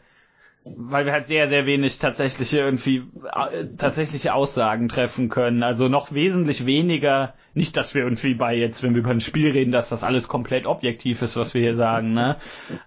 weil 0.63 1.05
wir 1.05 1.11
halt 1.11 1.25
sehr, 1.25 1.49
sehr 1.49 1.65
wenig 1.65 1.97
tatsächliche 1.97 2.59
irgendwie, 2.59 3.03
äh, 3.33 3.65
tatsächliche 3.77 4.33
Aussagen 4.33 4.89
treffen 4.89 5.29
können. 5.29 5.63
Also 5.63 5.87
noch 5.89 6.13
wesentlich 6.13 6.65
weniger, 6.65 7.33
nicht, 7.53 7.75
dass 7.77 7.95
wir 7.95 8.03
irgendwie 8.03 8.35
bei 8.35 8.55
jetzt, 8.55 8.83
wenn 8.83 8.93
wir 8.93 8.99
über 8.99 9.09
ein 9.09 9.21
Spiel 9.21 9.51
reden, 9.51 9.71
dass 9.71 9.89
das 9.89 10.03
alles 10.03 10.27
komplett 10.27 10.65
objektiv 10.65 11.21
ist, 11.21 11.35
was 11.35 11.53
wir 11.53 11.61
hier 11.61 11.75
sagen, 11.75 12.13
ne? 12.13 12.37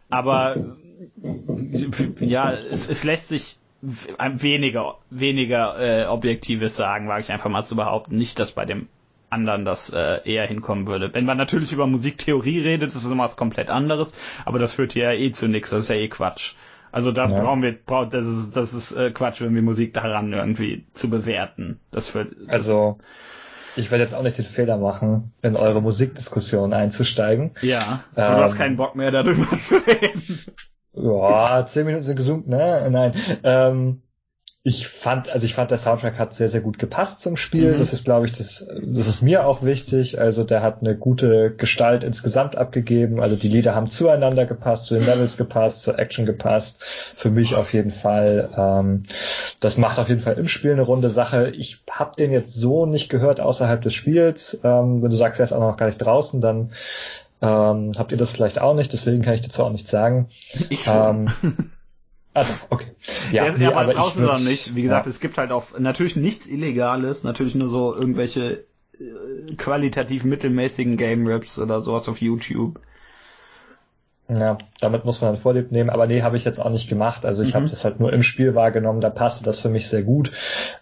Aber 0.08 0.76
ja, 2.20 2.52
es, 2.52 2.88
es 2.88 3.04
lässt 3.04 3.28
sich 3.28 3.58
weniger, 3.82 4.98
weniger 5.10 5.78
äh, 5.78 6.06
Objektives 6.06 6.76
sagen, 6.76 7.08
wage 7.08 7.22
ich 7.22 7.32
einfach 7.32 7.50
mal 7.50 7.64
zu 7.64 7.76
behaupten. 7.76 8.16
Nicht, 8.16 8.38
dass 8.38 8.52
bei 8.52 8.64
dem 8.64 8.88
anderen 9.30 9.64
das 9.64 9.92
äh, 9.92 10.20
eher 10.24 10.46
hinkommen 10.46 10.86
würde. 10.86 11.12
Wenn 11.12 11.24
man 11.24 11.36
natürlich 11.36 11.72
über 11.72 11.86
Musiktheorie 11.86 12.60
redet, 12.60 12.90
ist 12.90 13.04
es 13.04 13.10
immer 13.10 13.24
was 13.24 13.36
komplett 13.36 13.68
anderes, 13.68 14.16
aber 14.44 14.60
das 14.60 14.72
führt 14.72 14.94
ja 14.94 15.12
eh 15.12 15.32
zu 15.32 15.48
nichts, 15.48 15.70
das 15.70 15.84
ist 15.84 15.88
ja 15.88 15.96
eh 15.96 16.08
Quatsch. 16.08 16.54
Also 16.94 17.10
da 17.10 17.28
ja. 17.28 17.40
brauchen 17.40 17.60
wir, 17.60 17.72
brauch, 17.72 18.08
das 18.08 18.24
ist, 18.24 18.56
das 18.56 18.72
ist 18.72 18.92
äh, 18.92 19.10
Quatsch, 19.10 19.40
wenn 19.40 19.52
wir 19.52 19.62
Musik 19.62 19.94
daran 19.94 20.32
irgendwie 20.32 20.86
zu 20.92 21.10
bewerten. 21.10 21.80
Das 21.90 22.08
für, 22.08 22.24
das 22.24 22.48
also 22.48 22.98
ich 23.74 23.90
werde 23.90 24.04
jetzt 24.04 24.14
auch 24.14 24.22
nicht 24.22 24.38
den 24.38 24.44
Fehler 24.44 24.78
machen, 24.78 25.32
in 25.42 25.56
eure 25.56 25.82
Musikdiskussion 25.82 26.72
einzusteigen. 26.72 27.50
Ja, 27.62 28.04
du 28.14 28.20
ähm, 28.20 28.36
hast 28.36 28.54
keinen 28.54 28.76
Bock 28.76 28.94
mehr 28.94 29.10
darüber 29.10 29.58
zu 29.58 29.74
reden. 29.74 30.38
Ja, 30.92 31.66
zehn 31.66 31.84
Minuten 31.84 32.04
sind 32.04 32.14
gesund, 32.14 32.46
ne? 32.46 32.86
Nein. 32.88 33.12
Ähm, 33.42 34.02
ich 34.66 34.88
fand, 34.88 35.28
also 35.28 35.44
ich 35.44 35.56
fand, 35.56 35.70
der 35.70 35.76
Soundtrack 35.76 36.18
hat 36.18 36.32
sehr, 36.32 36.48
sehr 36.48 36.62
gut 36.62 36.78
gepasst 36.78 37.20
zum 37.20 37.36
Spiel. 37.36 37.72
Mhm. 37.72 37.78
Das 37.78 37.92
ist, 37.92 38.06
glaube 38.06 38.24
ich, 38.24 38.32
das, 38.32 38.66
das 38.82 39.08
ist 39.08 39.20
mir 39.20 39.44
auch 39.44 39.62
wichtig. 39.62 40.18
Also 40.18 40.42
der 40.42 40.62
hat 40.62 40.78
eine 40.80 40.96
gute 40.96 41.54
Gestalt 41.54 42.02
insgesamt 42.02 42.56
abgegeben. 42.56 43.20
Also 43.20 43.36
die 43.36 43.48
Lieder 43.48 43.74
haben 43.74 43.88
zueinander 43.88 44.46
gepasst, 44.46 44.86
zu 44.86 44.94
den 44.94 45.04
Levels 45.04 45.36
gepasst, 45.36 45.82
zur 45.82 45.98
Action 45.98 46.24
gepasst. 46.24 46.82
Für 46.82 47.28
mich 47.28 47.54
auf 47.54 47.74
jeden 47.74 47.90
Fall. 47.90 48.48
Ähm, 48.56 49.02
das 49.60 49.76
macht 49.76 49.98
auf 49.98 50.08
jeden 50.08 50.22
Fall 50.22 50.38
im 50.38 50.48
Spiel 50.48 50.72
eine 50.72 50.80
runde 50.80 51.10
Sache. 51.10 51.50
Ich 51.50 51.82
habe 51.90 52.16
den 52.16 52.32
jetzt 52.32 52.54
so 52.54 52.86
nicht 52.86 53.10
gehört 53.10 53.40
außerhalb 53.40 53.82
des 53.82 53.92
Spiels. 53.92 54.58
Ähm, 54.64 55.02
wenn 55.02 55.10
du 55.10 55.16
sagst, 55.16 55.40
er 55.40 55.44
ist 55.44 55.52
auch 55.52 55.60
noch 55.60 55.76
gar 55.76 55.88
nicht 55.88 55.98
draußen, 55.98 56.40
dann 56.40 56.70
ähm, 57.42 57.92
habt 57.98 58.12
ihr 58.12 58.18
das 58.18 58.30
vielleicht 58.30 58.58
auch 58.58 58.74
nicht, 58.74 58.94
deswegen 58.94 59.20
kann 59.20 59.34
ich 59.34 59.42
dazu 59.42 59.62
auch 59.62 59.70
nichts 59.70 59.90
sagen. 59.90 60.28
Ich 60.70 60.86
ähm, 60.86 61.28
also, 62.34 62.52
okay. 62.70 62.88
Ja, 63.32 63.46
ja, 63.46 63.52
nee, 63.56 63.66
aber, 63.66 63.76
aber 63.76 63.92
draußen 63.92 64.20
würd, 64.20 64.32
noch 64.32 64.40
nicht. 64.40 64.74
Wie 64.74 64.82
gesagt, 64.82 65.06
ja. 65.06 65.10
es 65.10 65.20
gibt 65.20 65.38
halt 65.38 65.52
auch 65.52 65.78
natürlich 65.78 66.16
nichts 66.16 66.46
Illegales, 66.46 67.22
natürlich 67.22 67.54
nur 67.54 67.68
so 67.68 67.94
irgendwelche 67.94 68.64
äh, 68.98 69.54
qualitativ 69.56 70.24
mittelmäßigen 70.24 70.96
Game 70.96 71.26
Raps 71.26 71.58
oder 71.58 71.80
sowas 71.80 72.08
auf 72.08 72.20
YouTube. 72.20 72.80
Ja, 74.26 74.56
damit 74.80 75.04
muss 75.04 75.20
man 75.20 75.34
dann 75.34 75.42
Vorlieb 75.42 75.70
nehmen, 75.70 75.90
aber 75.90 76.06
nee, 76.06 76.22
habe 76.22 76.38
ich 76.38 76.44
jetzt 76.44 76.58
auch 76.58 76.70
nicht 76.70 76.88
gemacht. 76.88 77.26
Also 77.26 77.42
ich 77.42 77.50
mhm. 77.50 77.56
habe 77.56 77.68
das 77.68 77.84
halt 77.84 78.00
nur 78.00 78.12
im 78.12 78.22
Spiel 78.22 78.54
wahrgenommen, 78.54 79.02
da 79.02 79.10
passte 79.10 79.44
das 79.44 79.60
für 79.60 79.68
mich 79.68 79.88
sehr 79.88 80.02
gut. 80.02 80.32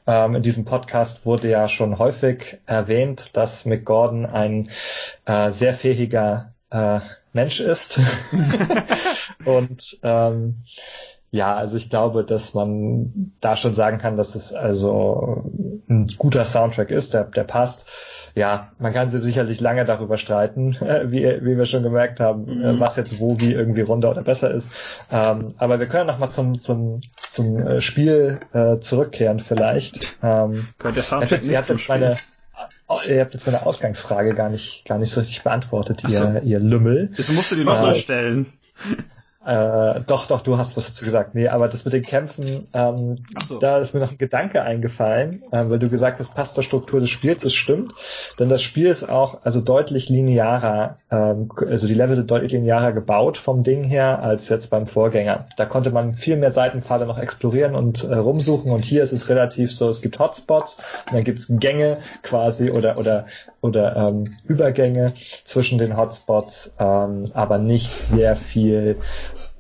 Ähm, 0.07 0.37
in 0.37 0.43
diesem 0.43 0.65
Podcast 0.65 1.27
wurde 1.27 1.51
ja 1.51 1.69
schon 1.69 1.99
häufig 1.99 2.59
erwähnt, 2.67 3.37
dass 3.37 3.65
Mick 3.65 3.85
Gordon 3.85 4.27
ein 4.27 4.71
äh, 5.25 5.51
sehr 5.51 5.75
fähiger 5.75 6.55
äh, 6.71 7.01
Mensch 7.33 7.61
ist. 7.61 8.01
und 9.45 9.99
ähm, 10.05 10.63
ja, 11.35 11.55
also 11.57 11.79
ich 11.79 11.89
glaube, 11.89 12.25
dass 12.25 12.53
man 12.53 13.33
da 13.41 13.57
schon 13.57 13.75
sagen 13.75 13.97
kann, 13.97 14.19
dass 14.19 14.35
es 14.35 14.53
also 14.53 15.51
ein 15.89 16.07
guter 16.19 16.45
Soundtrack 16.45 16.91
ist, 16.91 17.15
der, 17.15 17.25
der 17.25 17.45
passt. 17.45 17.87
Ja, 18.35 18.73
man 18.79 18.93
kann 18.93 19.09
sicherlich 19.09 19.59
lange 19.59 19.87
darüber 19.87 20.19
streiten, 20.19 20.75
wie, 21.07 21.23
wie 21.23 21.57
wir 21.57 21.65
schon 21.65 21.85
gemerkt 21.85 22.21
haben, 22.21 22.45
mhm. 22.45 22.79
was 22.79 22.97
jetzt 22.97 23.19
wo 23.19 23.41
wie 23.41 23.55
irgendwie 23.55 23.81
runter 23.81 24.11
oder 24.11 24.21
besser 24.21 24.51
ist. 24.51 24.73
Ähm, 25.11 25.55
aber 25.57 25.81
wir 25.81 25.87
können 25.87 26.07
nochmal 26.07 26.29
zum, 26.31 26.61
zum, 26.61 27.01
zum 27.17 27.57
äh, 27.67 27.81
Spiel 27.81 28.41
äh, 28.53 28.79
zurückkehren 28.81 29.41
vielleicht. 29.41 30.19
Ähm, 30.23 30.69
der 30.85 31.03
Soundtrack 31.03 31.31
jetzt, 31.31 31.49
nicht 31.49 31.65
zum 31.65 31.79
Spiel. 31.79 31.99
Meine, 31.99 32.17
ihr 33.09 33.21
habt 33.23 33.33
jetzt 33.33 33.47
meine 33.47 33.65
Ausgangsfrage 33.65 34.35
gar 34.35 34.51
nicht, 34.51 34.85
gar 34.85 34.99
nicht 34.99 35.11
so 35.11 35.21
richtig 35.21 35.43
beantwortet, 35.45 36.03
ihr, 36.05 36.11
so. 36.11 36.47
ihr 36.47 36.61
Lümmel. 36.61 37.11
Das 37.17 37.31
musst 37.31 37.53
du 37.53 37.57
dir 37.57 37.65
nochmal 37.65 37.95
äh, 37.95 37.99
stellen. 37.99 38.53
Äh, 39.45 40.01
doch, 40.07 40.27
doch, 40.27 40.43
du 40.43 40.57
hast 40.57 40.77
was 40.77 40.87
dazu 40.87 41.05
gesagt. 41.05 41.35
Nee, 41.35 41.49
aber 41.49 41.69
das 41.69 41.85
mit 41.85 41.93
den 41.93 42.03
Kämpfen, 42.03 42.69
ähm, 42.73 43.17
so. 43.45 43.59
da 43.59 43.79
ist 43.79 43.93
mir 43.93 44.01
noch 44.01 44.13
ein 44.13 44.19
Gedanke 44.19 44.63
eingefallen, 44.63 45.43
äh, 45.51 45.69
weil 45.69 45.81
du 45.81 45.89
gesagt 45.89 46.21
hast, 46.21 46.35
passt 46.35 46.55
zur 46.55 46.63
Struktur 46.63 47.01
des 47.01 47.11
Spiels, 47.11 47.43
das 47.43 47.53
stimmt. 47.53 47.93
Denn 48.39 48.49
das 48.49 48.63
Spiel 48.63 48.87
ist 48.87 49.09
auch 49.09 49.41
also 49.43 49.61
deutlich 49.61 50.09
linearer, 50.09 50.99
ähm, 51.11 51.51
also 51.69 51.89
die 51.89 51.95
Level 51.95 52.15
sind 52.15 52.31
deutlich 52.31 52.53
linearer 52.53 52.93
gebaut 52.93 53.37
vom 53.37 53.65
Ding 53.65 53.83
her 53.83 54.23
als 54.23 54.49
jetzt 54.49 54.71
beim 54.71 54.87
Vorgänger. 54.87 55.47
Da 55.57 55.67
konnte 55.67 55.91
man 55.91 56.15
viel 56.15 56.37
mehr 56.37 56.53
Seitenpfade 56.53 57.07
noch 57.07 57.19
explorieren 57.19 57.75
und 57.75 58.05
äh, 58.05 58.15
rumsuchen 58.15 58.71
und 58.71 58.85
hier 58.85 59.03
ist 59.03 59.13
es 59.13 59.29
relativ 59.29 59.73
so, 59.73 59.89
es 59.89 60.03
gibt 60.03 60.21
Hotspots 60.21 60.79
und 61.09 61.15
dann 61.15 61.25
gibt 61.25 61.41
es 61.41 61.49
Gänge 61.49 61.99
quasi 62.23 62.71
oder 62.71 62.97
oder 62.97 63.27
oder 63.63 63.97
ähm, 63.97 64.37
Übergänge 64.45 65.15
zwischen 65.45 65.79
den 65.79 65.97
Hotspots, 65.97 66.75
ähm, 66.79 67.25
aber 67.33 67.59
nicht 67.59 67.91
sehr 67.91 68.37
viel 68.37 68.99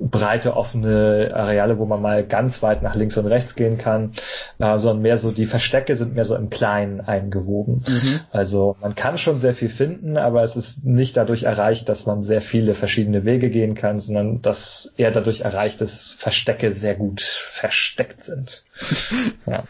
breite 0.00 0.56
offene 0.56 1.30
Areale, 1.32 1.78
wo 1.78 1.86
man 1.86 2.02
mal 2.02 2.26
ganz 2.26 2.62
weit 2.62 2.82
nach 2.82 2.96
links 2.96 3.16
und 3.16 3.26
rechts 3.26 3.54
gehen 3.54 3.78
kann, 3.78 4.12
äh, 4.58 4.78
sondern 4.78 5.02
mehr 5.02 5.16
so 5.16 5.30
die 5.30 5.46
Verstecke 5.46 5.94
sind 5.94 6.14
mehr 6.14 6.24
so 6.24 6.34
im 6.34 6.50
Kleinen 6.50 7.00
eingewoben. 7.00 7.82
Mhm. 7.86 8.20
Also 8.32 8.76
man 8.80 8.96
kann 8.96 9.18
schon 9.18 9.38
sehr 9.38 9.54
viel 9.54 9.68
finden, 9.68 10.16
aber 10.16 10.42
es 10.42 10.56
ist 10.56 10.84
nicht 10.84 11.16
dadurch 11.16 11.44
erreicht, 11.44 11.88
dass 11.88 12.04
man 12.04 12.24
sehr 12.24 12.42
viele 12.42 12.74
verschiedene 12.74 13.24
Wege 13.24 13.50
gehen 13.50 13.76
kann, 13.76 14.00
sondern 14.00 14.42
dass 14.42 14.92
eher 14.96 15.12
dadurch 15.12 15.42
erreicht, 15.42 15.80
dass 15.80 16.10
Verstecke 16.10 16.72
sehr 16.72 16.96
gut 16.96 17.22
versteckt 17.22 18.24
sind. 18.24 18.64
ja. 19.46 19.62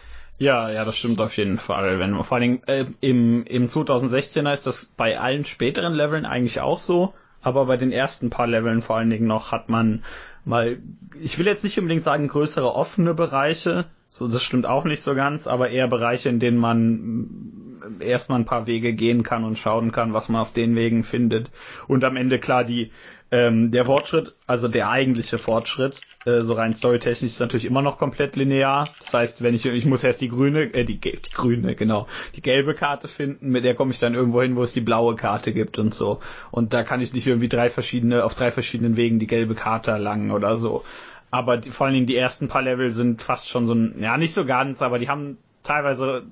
Ja, 0.42 0.72
ja, 0.72 0.84
das 0.84 0.96
stimmt 0.96 1.20
auf 1.20 1.36
jeden 1.36 1.60
Fall. 1.60 2.00
Wenn 2.00 2.20
vor 2.24 2.36
allen 2.36 2.42
Dingen 2.42 2.62
äh, 2.66 2.86
im, 3.00 3.44
im 3.44 3.66
2016er 3.66 4.52
ist 4.52 4.66
das 4.66 4.86
bei 4.86 5.20
allen 5.20 5.44
späteren 5.44 5.94
Leveln 5.94 6.26
eigentlich 6.26 6.60
auch 6.60 6.80
so, 6.80 7.14
aber 7.42 7.66
bei 7.66 7.76
den 7.76 7.92
ersten 7.92 8.28
paar 8.28 8.48
Leveln 8.48 8.82
vor 8.82 8.96
allen 8.96 9.10
Dingen 9.10 9.28
noch 9.28 9.52
hat 9.52 9.68
man 9.68 10.02
mal, 10.44 10.78
ich 11.20 11.38
will 11.38 11.46
jetzt 11.46 11.62
nicht 11.62 11.78
unbedingt 11.78 12.02
sagen 12.02 12.26
größere 12.26 12.74
offene 12.74 13.14
Bereiche, 13.14 13.84
so 14.08 14.26
das 14.26 14.42
stimmt 14.42 14.66
auch 14.66 14.82
nicht 14.82 15.02
so 15.02 15.14
ganz, 15.14 15.46
aber 15.46 15.70
eher 15.70 15.86
Bereiche, 15.86 16.28
in 16.28 16.40
denen 16.40 16.58
man 16.58 18.00
erstmal 18.00 18.40
ein 18.40 18.44
paar 18.44 18.66
Wege 18.66 18.94
gehen 18.94 19.22
kann 19.22 19.44
und 19.44 19.58
schauen 19.58 19.92
kann, 19.92 20.12
was 20.12 20.28
man 20.28 20.40
auf 20.40 20.52
den 20.52 20.74
Wegen 20.74 21.04
findet. 21.04 21.52
Und 21.86 22.02
am 22.02 22.16
Ende 22.16 22.40
klar 22.40 22.64
die 22.64 22.90
ähm, 23.32 23.70
der 23.70 23.86
Fortschritt, 23.86 24.34
also 24.46 24.68
der 24.68 24.90
eigentliche 24.90 25.38
Fortschritt, 25.38 26.02
äh, 26.26 26.42
so 26.42 26.52
rein 26.52 26.74
storytechnisch 26.74 27.32
ist 27.32 27.40
natürlich 27.40 27.64
immer 27.64 27.80
noch 27.80 27.96
komplett 27.96 28.36
linear. 28.36 28.86
Das 29.00 29.14
heißt, 29.14 29.42
wenn 29.42 29.54
ich 29.54 29.64
ich 29.64 29.86
muss 29.86 30.04
erst 30.04 30.20
die 30.20 30.28
grüne, 30.28 30.64
äh, 30.74 30.84
die, 30.84 31.00
die 31.00 31.30
grüne, 31.32 31.74
genau, 31.74 32.06
die 32.36 32.42
gelbe 32.42 32.74
Karte 32.74 33.08
finden, 33.08 33.48
mit 33.48 33.64
der 33.64 33.74
komme 33.74 33.90
ich 33.90 33.98
dann 33.98 34.12
irgendwo 34.12 34.42
hin, 34.42 34.54
wo 34.54 34.62
es 34.62 34.74
die 34.74 34.82
blaue 34.82 35.16
Karte 35.16 35.54
gibt 35.54 35.78
und 35.78 35.94
so. 35.94 36.20
Und 36.50 36.74
da 36.74 36.84
kann 36.84 37.00
ich 37.00 37.14
nicht 37.14 37.26
irgendwie 37.26 37.48
drei 37.48 37.70
verschiedene, 37.70 38.22
auf 38.22 38.34
drei 38.34 38.50
verschiedenen 38.50 38.98
Wegen 38.98 39.18
die 39.18 39.26
gelbe 39.26 39.54
Karte 39.54 39.92
erlangen 39.92 40.30
oder 40.30 40.58
so. 40.58 40.84
Aber 41.30 41.56
die, 41.56 41.70
vor 41.70 41.86
allen 41.86 41.94
Dingen 41.94 42.06
die 42.06 42.16
ersten 42.16 42.48
paar 42.48 42.62
Level 42.62 42.90
sind 42.90 43.22
fast 43.22 43.48
schon 43.48 43.66
so 43.66 43.72
ein, 43.72 43.94
ja 43.98 44.18
nicht 44.18 44.34
so 44.34 44.44
ganz, 44.44 44.82
aber 44.82 44.98
die 44.98 45.08
haben 45.08 45.38
teilweise 45.62 46.24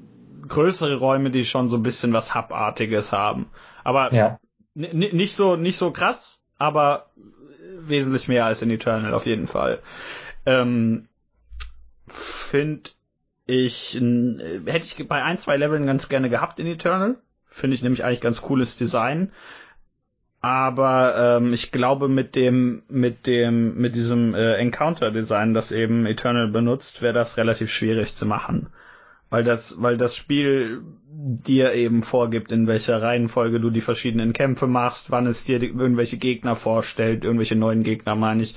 größere 0.47 0.97
Räume, 0.97 1.31
die 1.31 1.47
schon 1.47 1.69
so 1.71 1.79
ein 1.79 1.83
bisschen 1.83 2.13
was 2.13 2.35
Hub-artiges 2.35 3.11
haben. 3.11 3.47
Aber 3.85 4.13
ja. 4.13 4.39
nicht 4.75 5.35
so 5.35 5.57
nicht 5.57 5.79
so 5.79 5.93
krass, 5.93 6.40
aber 6.61 7.07
wesentlich 7.79 8.29
mehr 8.29 8.45
als 8.45 8.63
in 8.63 8.71
Eternal 8.71 9.15
auf 9.15 9.27
jeden 9.27 9.47
Fall. 9.47 9.81
Ähm, 10.47 11.09
Finde 12.07 12.91
ich, 13.47 13.95
hätte 13.95 14.85
ich 14.85 15.09
bei 15.09 15.23
ein, 15.23 15.39
zwei 15.39 15.57
Leveln 15.57 15.87
ganz 15.87 16.09
gerne 16.09 16.29
gehabt 16.29 16.59
in 16.61 16.67
Eternal. 16.67 17.17
Finde 17.47 17.75
ich 17.75 17.83
nämlich 17.83 18.05
eigentlich 18.05 18.21
ganz 18.21 18.43
cooles 18.43 18.77
Design. 18.77 19.33
Aber 20.43 21.39
ähm, 21.39 21.53
ich 21.53 21.73
glaube 21.73 22.09
mit 22.09 22.35
dem 22.35 22.83
mit 22.89 23.27
dem 23.27 23.77
mit 23.77 23.95
diesem 23.95 24.35
äh, 24.35 24.55
Encounter 24.55 25.11
Design, 25.11 25.55
das 25.55 25.73
eben 25.73 26.07
Eternal 26.07 26.49
benutzt, 26.49 27.03
wäre 27.03 27.13
das 27.13 27.37
relativ 27.37 27.71
schwierig 27.71 28.15
zu 28.15 28.27
machen 28.27 28.71
weil 29.31 29.45
das, 29.45 29.81
weil 29.81 29.97
das 29.97 30.17
Spiel 30.17 30.83
dir 31.09 31.73
eben 31.75 32.03
vorgibt, 32.03 32.53
in 32.53 32.67
welcher 32.67 33.01
Reihenfolge 33.01 33.61
du 33.61 33.71
die 33.71 33.81
verschiedenen 33.81 34.33
Kämpfe 34.33 34.67
machst, 34.67 35.11
wann 35.11 35.27
es 35.27 35.45
dir 35.45 35.63
irgendwelche 35.63 36.19
Gegner 36.19 36.57
vorstellt, 36.57 37.25
irgendwelche 37.25 37.57
neuen 37.57 37.85
Gegner 37.85 38.17
meine 38.17 38.43
ich 38.43 38.57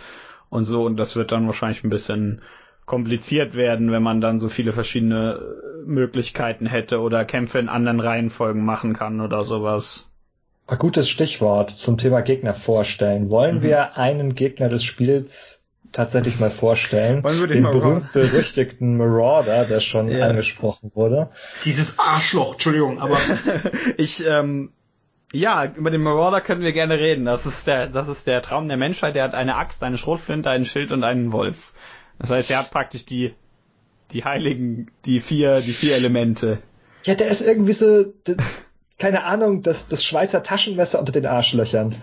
und 0.50 0.66
so 0.66 0.86
und 0.86 0.98
das 0.98 1.16
wird 1.16 1.32
dann 1.32 1.46
wahrscheinlich 1.46 1.84
ein 1.84 1.90
bisschen 1.90 2.42
kompliziert 2.86 3.56
werden, 3.56 3.92
wenn 3.92 4.04
man 4.04 4.20
dann 4.20 4.40
so 4.40 4.50
viele 4.50 4.74
verschiedene 4.74 5.40
Möglichkeiten 5.86 6.66
hätte 6.66 7.00
oder 7.00 7.24
Kämpfe 7.26 7.60
in 7.60 7.70
anderen 7.70 8.00
Reihenfolgen 8.00 8.64
machen 8.64 8.94
kann 8.94 9.22
oder 9.22 9.46
sowas. 9.46 10.10
Ein 10.66 10.78
gutes 10.78 11.10
Stichwort 11.10 11.72
zum 11.72 11.98
Thema 11.98 12.22
Gegner 12.22 12.54
vorstellen. 12.54 13.30
Wollen 13.30 13.58
mhm. 13.58 13.64
wir 13.64 13.98
einen 13.98 14.36
Gegner 14.36 14.70
des 14.70 14.84
Spiels 14.84 15.63
tatsächlich 15.94 16.40
mal 16.40 16.52
vorstellen. 16.52 17.24
den 17.24 17.64
berühmt-berüchtigten 17.64 18.98
Marauder, 18.98 19.66
der 19.66 19.80
schon 19.80 20.10
ja. 20.10 20.28
angesprochen 20.28 20.92
wurde. 20.94 21.30
Dieses 21.64 21.98
Arschloch, 21.98 22.54
Entschuldigung, 22.54 23.00
aber. 23.00 23.18
ich, 23.98 24.26
ähm, 24.28 24.74
ja, 25.32 25.66
über 25.66 25.90
den 25.90 26.02
Marauder 26.02 26.42
können 26.42 26.62
wir 26.62 26.74
gerne 26.74 27.00
reden. 27.00 27.26
Das 27.26 27.46
ist 27.46 27.66
der, 27.66 27.88
das 27.88 28.08
ist 28.08 28.28
der 28.28 28.42
Traum 28.42 28.68
der 28.68 28.78
Menschheit. 28.78 29.16
Der 29.16 29.24
hat 29.24 29.34
eine 29.34 29.56
Axt, 29.56 29.82
eine 29.84 29.98
Schrotflinte, 29.98 30.50
einen 30.50 30.66
Schild 30.66 30.92
und 30.92 31.04
einen 31.04 31.32
Wolf. 31.32 31.74
Das 32.20 32.30
heißt, 32.30 32.52
er 32.52 32.60
hat 32.60 32.72
praktisch 32.72 33.06
die, 33.06 33.34
die 34.12 34.24
heiligen, 34.24 34.92
die 35.06 35.20
vier, 35.20 35.62
die 35.62 35.74
vier 35.74 35.96
Elemente. 35.96 36.60
Ja, 37.04 37.16
der 37.16 37.30
ist 37.30 37.42
irgendwie 37.42 37.74
so, 37.74 38.06
keine 39.00 39.24
Ahnung, 39.24 39.64
das, 39.64 39.88
das 39.88 40.04
Schweizer 40.04 40.44
Taschenmesser 40.44 41.00
unter 41.00 41.12
den 41.12 41.26
Arschlöchern. 41.26 41.96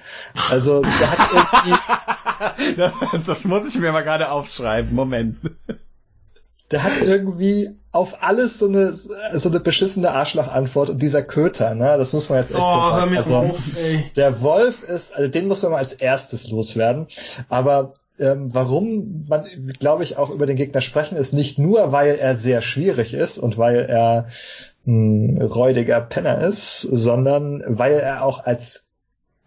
Also, 0.51 0.83
der 0.83 1.11
hat 1.11 1.31
irgendwie. 2.77 3.23
das 3.27 3.45
muss 3.45 3.75
ich 3.75 3.81
mir 3.81 3.93
mal 3.93 4.03
gerade 4.03 4.31
aufschreiben. 4.31 4.95
Moment. 4.95 5.39
Der 6.71 6.85
hat 6.85 7.01
irgendwie 7.03 7.71
auf 7.93 8.23
alles 8.23 8.59
so 8.59 8.69
eine, 8.69 8.95
so 8.95 9.49
eine 9.49 9.61
beschissene 9.61 10.13
Arschlochantwort 10.13 10.91
und 10.91 11.03
dieser 11.03 11.23
Köter, 11.23 11.75
ne, 11.75 11.97
das 11.99 12.13
muss 12.13 12.29
man 12.29 12.39
jetzt 12.39 12.53
echt 12.53 12.61
oh, 12.61 12.63
sagen. 12.63 13.17
Also, 13.17 13.37
auf, 13.37 13.59
der 14.15 14.41
Wolf 14.43 14.83
ist, 14.85 15.15
also 15.15 15.29
den 15.29 15.49
muss 15.49 15.63
man 15.63 15.73
mal 15.73 15.79
als 15.79 15.95
erstes 15.95 16.49
loswerden. 16.51 17.09
Aber 17.49 17.95
ähm, 18.21 18.55
warum 18.55 19.25
man, 19.29 19.47
glaube 19.79 20.05
ich, 20.05 20.19
auch 20.19 20.31
über 20.31 20.47
den 20.47 20.57
Gegner 20.57 20.83
sprechen, 20.83 21.17
ist 21.17 21.33
nicht 21.33 21.59
nur, 21.59 21.91
weil 21.91 22.17
er 22.17 22.37
sehr 22.37 22.61
schwierig 22.61 23.15
ist 23.15 23.39
und 23.39 23.59
weil 23.59 23.87
er 23.87 24.29
ein 24.87 25.41
räudiger 25.41 26.01
Penner 26.01 26.41
ist, 26.43 26.83
sondern 26.83 27.63
weil 27.67 27.95
er 27.95 28.25
auch 28.25 28.45
als 28.45 28.87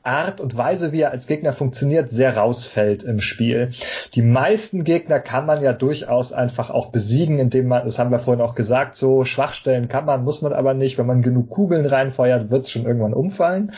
Art 0.03 0.41
und 0.41 0.57
Weise, 0.57 0.91
wie 0.91 1.01
er 1.01 1.11
als 1.11 1.27
Gegner 1.27 1.53
funktioniert, 1.53 2.11
sehr 2.11 2.35
rausfällt 2.35 3.03
im 3.03 3.19
Spiel. 3.19 3.72
Die 4.14 4.22
meisten 4.22 4.84
Gegner 4.84 5.22
kann 5.22 5.45
man 5.45 5.64
ja 5.64 5.72
durchaus 5.72 6.34
einfach 6.34 6.69
auch 6.69 6.88
besiegen, 6.91 7.39
indem 7.39 7.69
man, 7.69 7.85
das 7.85 7.99
haben 7.99 8.11
wir 8.11 8.19
vorhin 8.19 8.43
auch 8.43 8.53
gesagt, 8.53 8.95
so 8.95 9.23
Schwachstellen 9.23 9.88
kann 9.88 10.05
man, 10.05 10.26
muss 10.26 10.41
man 10.41 10.51
aber 10.51 10.73
nicht. 10.73 10.97
Wenn 10.97 11.05
man 11.05 11.22
genug 11.22 11.49
Kugeln 11.49 11.85
reinfeuert, 11.85 12.51
wird 12.51 12.65
es 12.65 12.72
schon 12.72 12.85
irgendwann 12.85 13.14
umfallen. 13.14 13.72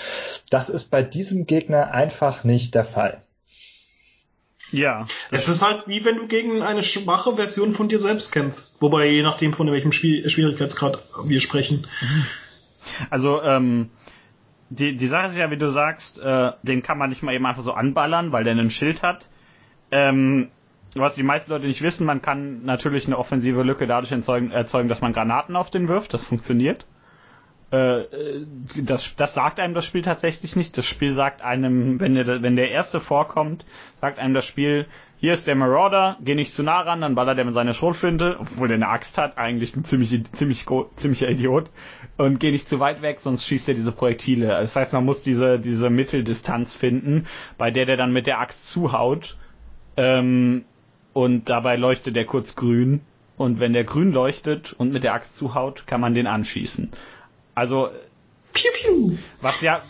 Das 0.50 0.70
ist 0.70 0.90
bei 0.90 1.04
diesem 1.04 1.46
Gegner 1.46 1.92
einfach 1.92 2.44
nicht 2.44 2.74
der 2.74 2.86
Fall. 2.86 3.20
Ja. 4.76 5.08
Es 5.32 5.48
ist 5.48 5.66
halt 5.66 5.88
wie 5.88 6.04
wenn 6.04 6.18
du 6.18 6.28
gegen 6.28 6.62
eine 6.62 6.84
schwache 6.84 7.38
Version 7.38 7.74
von 7.74 7.88
dir 7.88 8.00
selbst 8.00 8.34
kämpfst. 8.34 8.76
Wobei, 8.82 9.08
je 9.08 9.24
nachdem, 9.24 9.54
von 9.54 9.72
welchem 9.72 9.94
Spiel 9.94 10.30
Schwierigkeitsgrad 10.30 11.00
wir 11.24 11.42
sprechen. 11.42 11.88
Also, 13.10 13.42
ähm, 13.42 13.90
die, 14.70 14.96
die 14.96 15.08
Sache 15.08 15.26
ist 15.26 15.38
ja, 15.38 15.50
wie 15.50 15.58
du 15.58 15.70
sagst, 15.70 16.20
äh, 16.20 16.52
den 16.62 16.84
kann 16.84 17.00
man 17.00 17.10
nicht 17.10 17.24
mal 17.24 17.34
eben 17.34 17.46
einfach 17.46 17.64
so 17.64 17.74
anballern, 17.74 18.32
weil 18.32 18.44
der 18.44 18.54
einen 18.54 18.70
Schild 18.70 19.02
hat. 19.02 19.28
Ähm, 19.90 20.50
was 20.94 21.16
die 21.16 21.24
meisten 21.24 21.52
Leute 21.52 21.66
nicht 21.66 21.82
wissen, 21.82 22.06
man 22.06 22.22
kann 22.22 22.64
natürlich 22.64 23.08
eine 23.08 23.18
offensive 23.18 23.64
Lücke 23.64 23.88
dadurch 23.88 24.12
erzeugen, 24.12 24.52
erzeugen 24.52 24.88
dass 24.88 25.02
man 25.02 25.14
Granaten 25.14 25.56
auf 25.56 25.72
den 25.72 25.88
wirft. 25.88 26.14
Das 26.14 26.26
funktioniert. 26.26 26.86
Äh, 27.76 28.46
das, 28.76 29.16
das 29.16 29.34
sagt 29.34 29.60
einem 29.60 29.74
das 29.74 29.86
Spiel 29.86 30.02
tatsächlich 30.02 30.56
nicht. 30.56 30.78
Das 30.78 30.86
Spiel 30.86 31.14
sagt 31.14 31.42
einem, 31.42 32.00
wenn 32.00 32.16
der, 32.16 32.42
wenn 32.42 32.56
der 32.56 32.72
erste 32.72 33.00
vorkommt, 33.00 33.66
sagt 34.02 34.20
einem 34.20 34.34
das 34.34 34.46
Spiel, 34.46 34.86
hier 35.18 35.34
ist 35.34 35.48
der 35.48 35.56
Marauder, 35.56 36.18
geh 36.22 36.36
nicht 36.36 36.54
zu 36.54 36.64
nah 36.64 36.82
ran, 36.82 37.02
dann 37.02 37.16
ballert 37.16 37.38
er 37.38 37.46
mit 37.46 37.54
seiner 37.54 37.74
Schrotflinte, 37.74 38.38
obwohl 38.40 38.68
der 38.68 38.76
eine 38.76 38.90
Axt 38.90 39.18
hat, 39.18 39.38
eigentlich 39.38 39.76
ein 39.76 39.86
ziemlich, 39.86 40.24
ziemlich, 40.34 40.66
ziemlicher 40.96 41.30
Idiot, 41.30 41.70
und 42.18 42.40
geh 42.40 42.52
nicht 42.52 42.70
zu 42.70 42.80
weit 42.80 43.02
weg, 43.02 43.20
sonst 43.22 43.46
schießt 43.46 43.70
er 43.70 43.76
diese 43.76 43.92
Projektile. 43.92 44.48
Das 44.48 44.76
heißt, 44.76 44.94
man 44.94 45.06
muss 45.06 45.24
diese, 45.24 45.60
diese 45.60 45.90
Mitteldistanz 45.90 46.74
finden, 46.74 47.28
bei 47.58 47.72
der 47.72 47.86
der 47.86 47.98
dann 47.98 48.12
mit 48.12 48.28
der 48.28 48.40
Axt 48.40 48.70
zuhaut, 48.70 49.38
ähm, 49.98 50.66
und 51.14 51.50
dabei 51.50 51.78
leuchtet 51.78 52.16
der 52.16 52.26
kurz 52.26 52.56
grün. 52.56 53.02
Und 53.38 53.60
wenn 53.60 53.74
der 53.74 53.84
grün 53.84 54.12
leuchtet 54.12 54.74
und 54.74 54.92
mit 54.92 55.04
der 55.04 55.14
Axt 55.14 55.38
zuhaut, 55.38 55.88
kann 55.88 56.02
man 56.02 56.14
den 56.14 56.28
anschießen. 56.28 56.92
Also, 57.56 57.90
piu, 58.54 58.70
piu. 58.82 59.18
was 59.42 59.62
ja, 59.62 59.82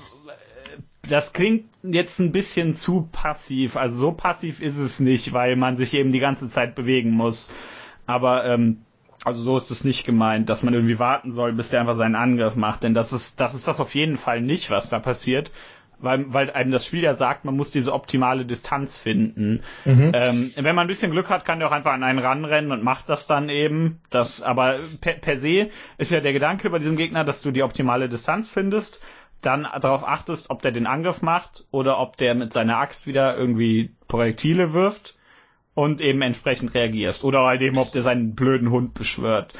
das 1.09 1.33
klingt 1.33 1.65
jetzt 1.83 2.19
ein 2.19 2.31
bisschen 2.31 2.73
zu 2.73 3.09
passiv. 3.11 3.77
Also 3.77 3.99
so 3.99 4.11
passiv 4.11 4.61
ist 4.61 4.77
es 4.77 4.99
nicht, 4.99 5.33
weil 5.33 5.55
man 5.55 5.77
sich 5.77 5.93
eben 5.93 6.11
die 6.11 6.19
ganze 6.19 6.49
Zeit 6.49 6.75
bewegen 6.75 7.11
muss. 7.11 7.51
Aber 8.05 8.45
ähm, 8.45 8.81
also 9.23 9.41
so 9.41 9.57
ist 9.57 9.71
es 9.71 9.83
nicht 9.83 10.05
gemeint, 10.05 10.49
dass 10.49 10.63
man 10.63 10.73
irgendwie 10.73 10.99
warten 10.99 11.31
soll, 11.31 11.53
bis 11.53 11.69
der 11.69 11.81
einfach 11.81 11.95
seinen 11.95 12.15
Angriff 12.15 12.55
macht. 12.55 12.83
Denn 12.83 12.93
das 12.93 13.13
ist, 13.13 13.39
das 13.39 13.55
ist 13.55 13.67
das 13.67 13.79
auf 13.79 13.95
jeden 13.95 14.17
Fall 14.17 14.41
nicht, 14.41 14.69
was 14.69 14.89
da 14.89 14.99
passiert. 14.99 15.51
Weil, 16.05 16.33
weil 16.33 16.51
einem 16.51 16.71
das 16.71 16.85
Spiel 16.85 17.03
ja 17.03 17.15
sagt, 17.15 17.43
man 17.43 17.55
muss 17.55 17.71
diese 17.71 17.91
optimale 17.91 18.45
Distanz 18.45 18.95
finden. 18.95 19.63
Mhm. 19.83 20.11
Ähm, 20.13 20.53
wenn 20.55 20.75
man 20.75 20.85
ein 20.85 20.87
bisschen 20.87 21.11
Glück 21.11 21.29
hat, 21.29 21.43
kann 21.43 21.59
der 21.59 21.67
auch 21.67 21.73
einfach 21.73 21.91
an 21.91 22.03
einen 22.03 22.19
ranrennen 22.19 22.71
und 22.71 22.83
macht 22.83 23.09
das 23.09 23.27
dann 23.27 23.49
eben. 23.49 23.99
Das, 24.09 24.41
aber 24.41 24.79
per, 25.01 25.13
per 25.13 25.37
se 25.37 25.69
ist 25.97 26.11
ja 26.11 26.21
der 26.21 26.33
Gedanke 26.33 26.69
bei 26.69 26.79
diesem 26.79 26.95
Gegner, 26.95 27.25
dass 27.25 27.41
du 27.41 27.51
die 27.51 27.63
optimale 27.63 28.07
Distanz 28.07 28.47
findest, 28.47 29.03
dann 29.41 29.67
darauf 29.81 30.07
achtest, 30.07 30.49
ob 30.49 30.61
der 30.61 30.71
den 30.71 30.87
Angriff 30.87 31.21
macht 31.21 31.65
oder 31.71 31.99
ob 31.99 32.17
der 32.17 32.35
mit 32.35 32.53
seiner 32.53 32.77
Axt 32.77 33.05
wieder 33.05 33.37
irgendwie 33.37 33.95
Projektile 34.07 34.73
wirft 34.73 35.17
und 35.73 36.01
eben 36.01 36.21
entsprechend 36.21 36.73
reagierst. 36.73 37.23
Oder 37.23 37.43
halt 37.43 37.61
eben, 37.61 37.77
ob 37.77 37.91
der 37.91 38.01
seinen 38.01 38.35
blöden 38.35 38.71
Hund 38.71 38.93
beschwört. 38.93 39.53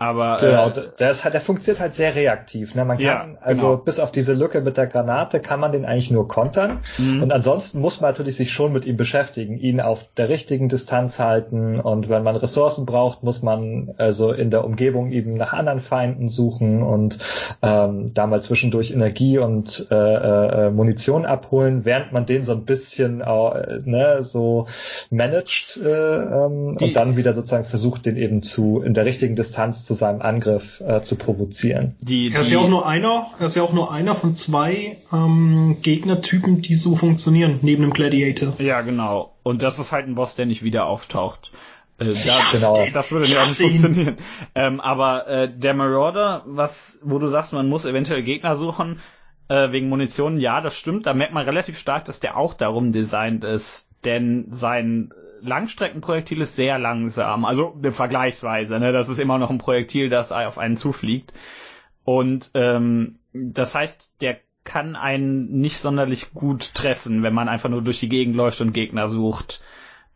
Aber 0.00 0.38
genau, 0.40 0.68
äh, 0.68 0.90
der 1.00 1.10
ist 1.10 1.24
halt, 1.24 1.34
der 1.34 1.40
funktioniert 1.40 1.80
halt 1.80 1.94
sehr 1.94 2.14
reaktiv. 2.14 2.76
Ne? 2.76 2.84
Man 2.84 2.98
kann 2.98 3.04
ja, 3.04 3.26
also 3.40 3.70
genau. 3.70 3.76
bis 3.78 3.98
auf 3.98 4.12
diese 4.12 4.32
Lücke 4.32 4.60
mit 4.60 4.76
der 4.76 4.86
Granate 4.86 5.40
kann 5.40 5.58
man 5.58 5.72
den 5.72 5.84
eigentlich 5.84 6.12
nur 6.12 6.28
kontern. 6.28 6.78
Mhm. 6.98 7.24
Und 7.24 7.32
ansonsten 7.32 7.80
muss 7.80 8.00
man 8.00 8.12
natürlich 8.12 8.36
sich 8.36 8.52
schon 8.52 8.72
mit 8.72 8.84
ihm 8.84 8.96
beschäftigen, 8.96 9.58
ihn 9.58 9.80
auf 9.80 10.04
der 10.16 10.28
richtigen 10.28 10.68
Distanz 10.68 11.18
halten. 11.18 11.80
Und 11.80 12.08
wenn 12.08 12.22
man 12.22 12.36
Ressourcen 12.36 12.86
braucht, 12.86 13.24
muss 13.24 13.42
man 13.42 13.92
also 13.98 14.30
in 14.30 14.50
der 14.50 14.64
Umgebung 14.64 15.10
eben 15.10 15.34
nach 15.34 15.52
anderen 15.52 15.80
Feinden 15.80 16.28
suchen 16.28 16.84
und 16.84 17.18
ähm, 17.62 18.14
da 18.14 18.28
mal 18.28 18.40
zwischendurch 18.40 18.92
Energie 18.92 19.38
und 19.38 19.88
äh, 19.90 19.96
äh, 19.96 20.70
Munition 20.70 21.26
abholen, 21.26 21.84
während 21.84 22.12
man 22.12 22.24
den 22.24 22.44
so 22.44 22.52
ein 22.52 22.64
bisschen 22.64 23.20
äh, 23.20 23.80
ne, 23.84 24.18
so 24.22 24.68
managt 25.10 25.76
äh, 25.76 25.88
ähm, 25.88 26.76
und 26.80 26.94
dann 26.94 27.16
wieder 27.16 27.32
sozusagen 27.32 27.64
versucht, 27.64 28.06
den 28.06 28.16
eben 28.16 28.42
zu 28.42 28.80
in 28.80 28.94
der 28.94 29.04
richtigen 29.04 29.34
Distanz 29.34 29.87
zu 29.88 29.94
seinem 29.94 30.20
Angriff 30.20 30.82
äh, 30.86 31.00
zu 31.00 31.16
provozieren. 31.16 31.96
Die, 32.00 32.28
die 32.28 32.34
er 32.34 32.42
ist 32.42 32.52
ja 32.52 32.58
auch 32.58 32.68
nur 32.68 32.86
einer, 32.86 33.28
er 33.38 33.46
ist 33.46 33.56
ja 33.56 33.62
auch 33.62 33.72
nur 33.72 33.90
einer 33.90 34.14
von 34.14 34.34
zwei 34.34 34.98
ähm, 35.10 35.78
Gegnertypen, 35.80 36.60
die 36.60 36.74
so 36.74 36.94
funktionieren, 36.94 37.58
neben 37.62 37.82
dem 37.82 37.94
Gladiator. 37.94 38.52
Ja, 38.58 38.82
genau. 38.82 39.32
Und 39.42 39.62
das 39.62 39.78
ist 39.78 39.90
halt 39.90 40.06
ein 40.06 40.14
Boss, 40.14 40.34
der 40.34 40.44
nicht 40.44 40.62
wieder 40.62 40.84
auftaucht. 40.84 41.52
Äh, 41.96 42.12
da, 42.26 42.38
genau. 42.52 42.86
Das 42.92 43.10
würde 43.10 43.26
ja 43.28 43.42
auch 43.42 43.46
nicht 43.46 43.62
funktionieren. 43.62 44.18
Ähm, 44.54 44.78
aber 44.80 45.26
äh, 45.26 45.50
der 45.50 45.72
Marauder, 45.72 46.42
was, 46.44 47.00
wo 47.02 47.18
du 47.18 47.28
sagst, 47.28 47.54
man 47.54 47.66
muss 47.66 47.86
eventuell 47.86 48.22
Gegner 48.22 48.56
suchen, 48.56 49.00
äh, 49.48 49.72
wegen 49.72 49.88
Munition, 49.88 50.38
ja, 50.38 50.60
das 50.60 50.76
stimmt. 50.76 51.06
Da 51.06 51.14
merkt 51.14 51.32
man 51.32 51.46
relativ 51.46 51.78
stark, 51.78 52.04
dass 52.04 52.20
der 52.20 52.36
auch 52.36 52.52
darum 52.52 52.92
designt 52.92 53.42
ist. 53.42 53.88
Denn 54.04 54.48
sein 54.50 55.12
Langstreckenprojektil 55.40 56.40
ist 56.40 56.56
sehr 56.56 56.78
langsam, 56.78 57.44
also 57.44 57.78
vergleichsweise. 57.90 58.78
Ne? 58.78 58.92
Das 58.92 59.08
ist 59.08 59.18
immer 59.18 59.38
noch 59.38 59.50
ein 59.50 59.58
Projektil, 59.58 60.08
das 60.08 60.32
auf 60.32 60.58
einen 60.58 60.76
zufliegt. 60.76 61.32
Und 62.04 62.50
ähm, 62.54 63.18
das 63.32 63.74
heißt, 63.74 64.20
der 64.20 64.38
kann 64.64 64.96
einen 64.96 65.60
nicht 65.60 65.78
sonderlich 65.78 66.34
gut 66.34 66.74
treffen, 66.74 67.22
wenn 67.22 67.34
man 67.34 67.48
einfach 67.48 67.70
nur 67.70 67.82
durch 67.82 68.00
die 68.00 68.08
Gegend 68.08 68.36
läuft 68.36 68.60
und 68.60 68.72
Gegner 68.72 69.08
sucht. 69.08 69.62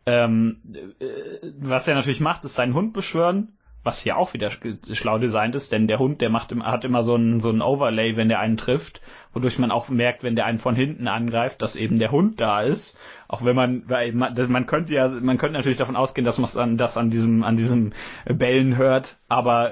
Ähm, 0.05 0.61
äh, 0.99 1.51
was 1.57 1.87
er 1.87 1.95
natürlich 1.95 2.19
macht, 2.19 2.45
ist 2.45 2.55
seinen 2.55 2.73
Hund 2.73 2.93
beschwören, 2.93 3.57
was 3.83 3.99
hier 3.99 4.17
auch 4.17 4.33
wieder 4.33 4.49
schlau 4.49 5.17
designt 5.17 5.55
ist, 5.55 5.71
denn 5.71 5.87
der 5.87 5.99
Hund, 5.99 6.21
der 6.21 6.29
macht, 6.29 6.53
hat 6.53 6.83
immer 6.83 7.03
so 7.03 7.15
ein, 7.15 7.39
so 7.39 7.49
ein 7.49 7.61
Overlay, 7.61 8.15
wenn 8.15 8.29
der 8.29 8.39
einen 8.39 8.57
trifft 8.57 9.01
wodurch 9.33 9.59
man 9.59 9.71
auch 9.71 9.89
merkt, 9.89 10.23
wenn 10.23 10.35
der 10.35 10.45
einen 10.45 10.59
von 10.59 10.75
hinten 10.75 11.07
angreift, 11.07 11.61
dass 11.61 11.75
eben 11.75 11.99
der 11.99 12.11
Hund 12.11 12.39
da 12.39 12.61
ist. 12.61 12.97
Auch 13.27 13.43
wenn 13.43 13.55
man, 13.55 13.83
weil 13.87 14.13
man, 14.13 14.35
man 14.51 14.65
könnte 14.65 14.93
ja, 14.93 15.07
man 15.07 15.37
könnte 15.37 15.57
natürlich 15.57 15.77
davon 15.77 15.95
ausgehen, 15.95 16.25
dass 16.25 16.37
man 16.37 16.49
an, 16.55 16.77
das 16.77 16.97
an 16.97 17.09
diesem, 17.09 17.43
an 17.43 17.57
diesem 17.57 17.93
Bellen 18.25 18.77
hört, 18.77 19.17
aber 19.27 19.71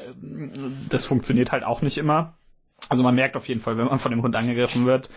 das 0.90 1.06
funktioniert 1.06 1.52
halt 1.52 1.64
auch 1.64 1.82
nicht 1.82 1.98
immer. 1.98 2.34
Also 2.90 3.04
man 3.04 3.16
merkt 3.16 3.38
auf 3.38 3.48
jeden 3.48 3.62
Fall, 3.62 3.78
wenn 3.78 3.86
man 3.86 4.00
von 4.00 4.12
dem 4.12 4.24
Hund 4.24 4.36
angegriffen 4.36 4.86
wird. 4.86 5.10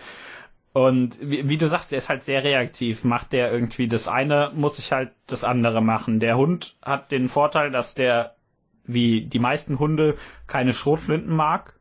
Und 0.75 1.17
wie, 1.21 1.47
wie, 1.47 1.57
du 1.57 1.69
sagst, 1.69 1.93
der 1.93 1.99
ist 1.99 2.09
halt 2.09 2.25
sehr 2.25 2.43
reaktiv. 2.43 3.05
Macht 3.05 3.31
der 3.31 3.49
irgendwie 3.49 3.87
das 3.87 4.09
eine, 4.09 4.51
muss 4.53 4.77
ich 4.77 4.91
halt 4.91 5.11
das 5.25 5.45
andere 5.45 5.81
machen. 5.81 6.19
Der 6.19 6.35
Hund 6.35 6.75
hat 6.81 7.11
den 7.11 7.29
Vorteil, 7.29 7.71
dass 7.71 7.95
der, 7.95 8.35
wie 8.83 9.25
die 9.25 9.39
meisten 9.39 9.79
Hunde, 9.79 10.17
keine 10.47 10.73
Schrotflinten 10.73 11.33
mag. 11.33 11.74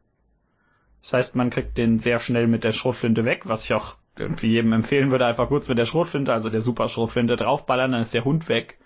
Das 1.04 1.12
heißt, 1.12 1.34
man 1.34 1.50
kriegt 1.50 1.76
den 1.76 1.98
sehr 1.98 2.18
schnell 2.18 2.46
mit 2.46 2.64
der 2.64 2.72
Schrotflinte 2.72 3.26
weg, 3.26 3.42
was 3.44 3.66
ich 3.66 3.74
auch 3.74 3.96
irgendwie 4.16 4.46
jedem 4.46 4.72
empfehlen 4.72 5.10
würde, 5.10 5.26
einfach 5.26 5.48
kurz 5.48 5.68
mit 5.68 5.76
der 5.76 5.84
Schrotflinte, 5.84 6.32
also 6.32 6.48
der 6.48 6.62
Super-Schrotflinte 6.62 7.36
draufballern, 7.36 7.92
dann 7.92 8.00
ist 8.00 8.14
der 8.14 8.24
Hund 8.24 8.48
weg. 8.48 8.78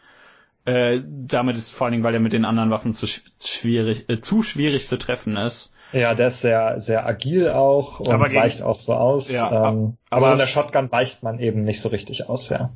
Äh, 0.64 1.00
damit 1.06 1.56
ist 1.56 1.70
vor 1.70 1.84
allen 1.84 1.92
Dingen, 1.92 2.02
weil 2.02 2.14
er 2.14 2.20
mit 2.20 2.32
den 2.32 2.44
anderen 2.44 2.70
Waffen 2.70 2.92
zu 2.92 3.06
schwierig, 3.06 4.08
äh, 4.08 4.20
zu 4.20 4.42
schwierig 4.42 4.88
zu 4.88 4.98
treffen 4.98 5.36
ist. 5.36 5.72
Ja, 5.92 6.16
der 6.16 6.28
ist 6.28 6.40
sehr, 6.40 6.80
sehr 6.80 7.06
agil 7.06 7.50
auch 7.50 8.00
und 8.00 8.10
aber 8.10 8.34
weicht 8.34 8.62
auch 8.62 8.80
so 8.80 8.94
aus. 8.94 9.30
Ja, 9.30 9.70
ähm, 9.70 9.96
aber, 10.10 10.26
aber 10.26 10.26
so 10.26 10.32
in 10.32 10.38
der 10.38 10.46
Shotgun 10.48 10.90
weicht 10.90 11.22
man 11.22 11.38
eben 11.38 11.62
nicht 11.62 11.80
so 11.80 11.88
richtig 11.88 12.28
aus, 12.28 12.48
ja. 12.48 12.70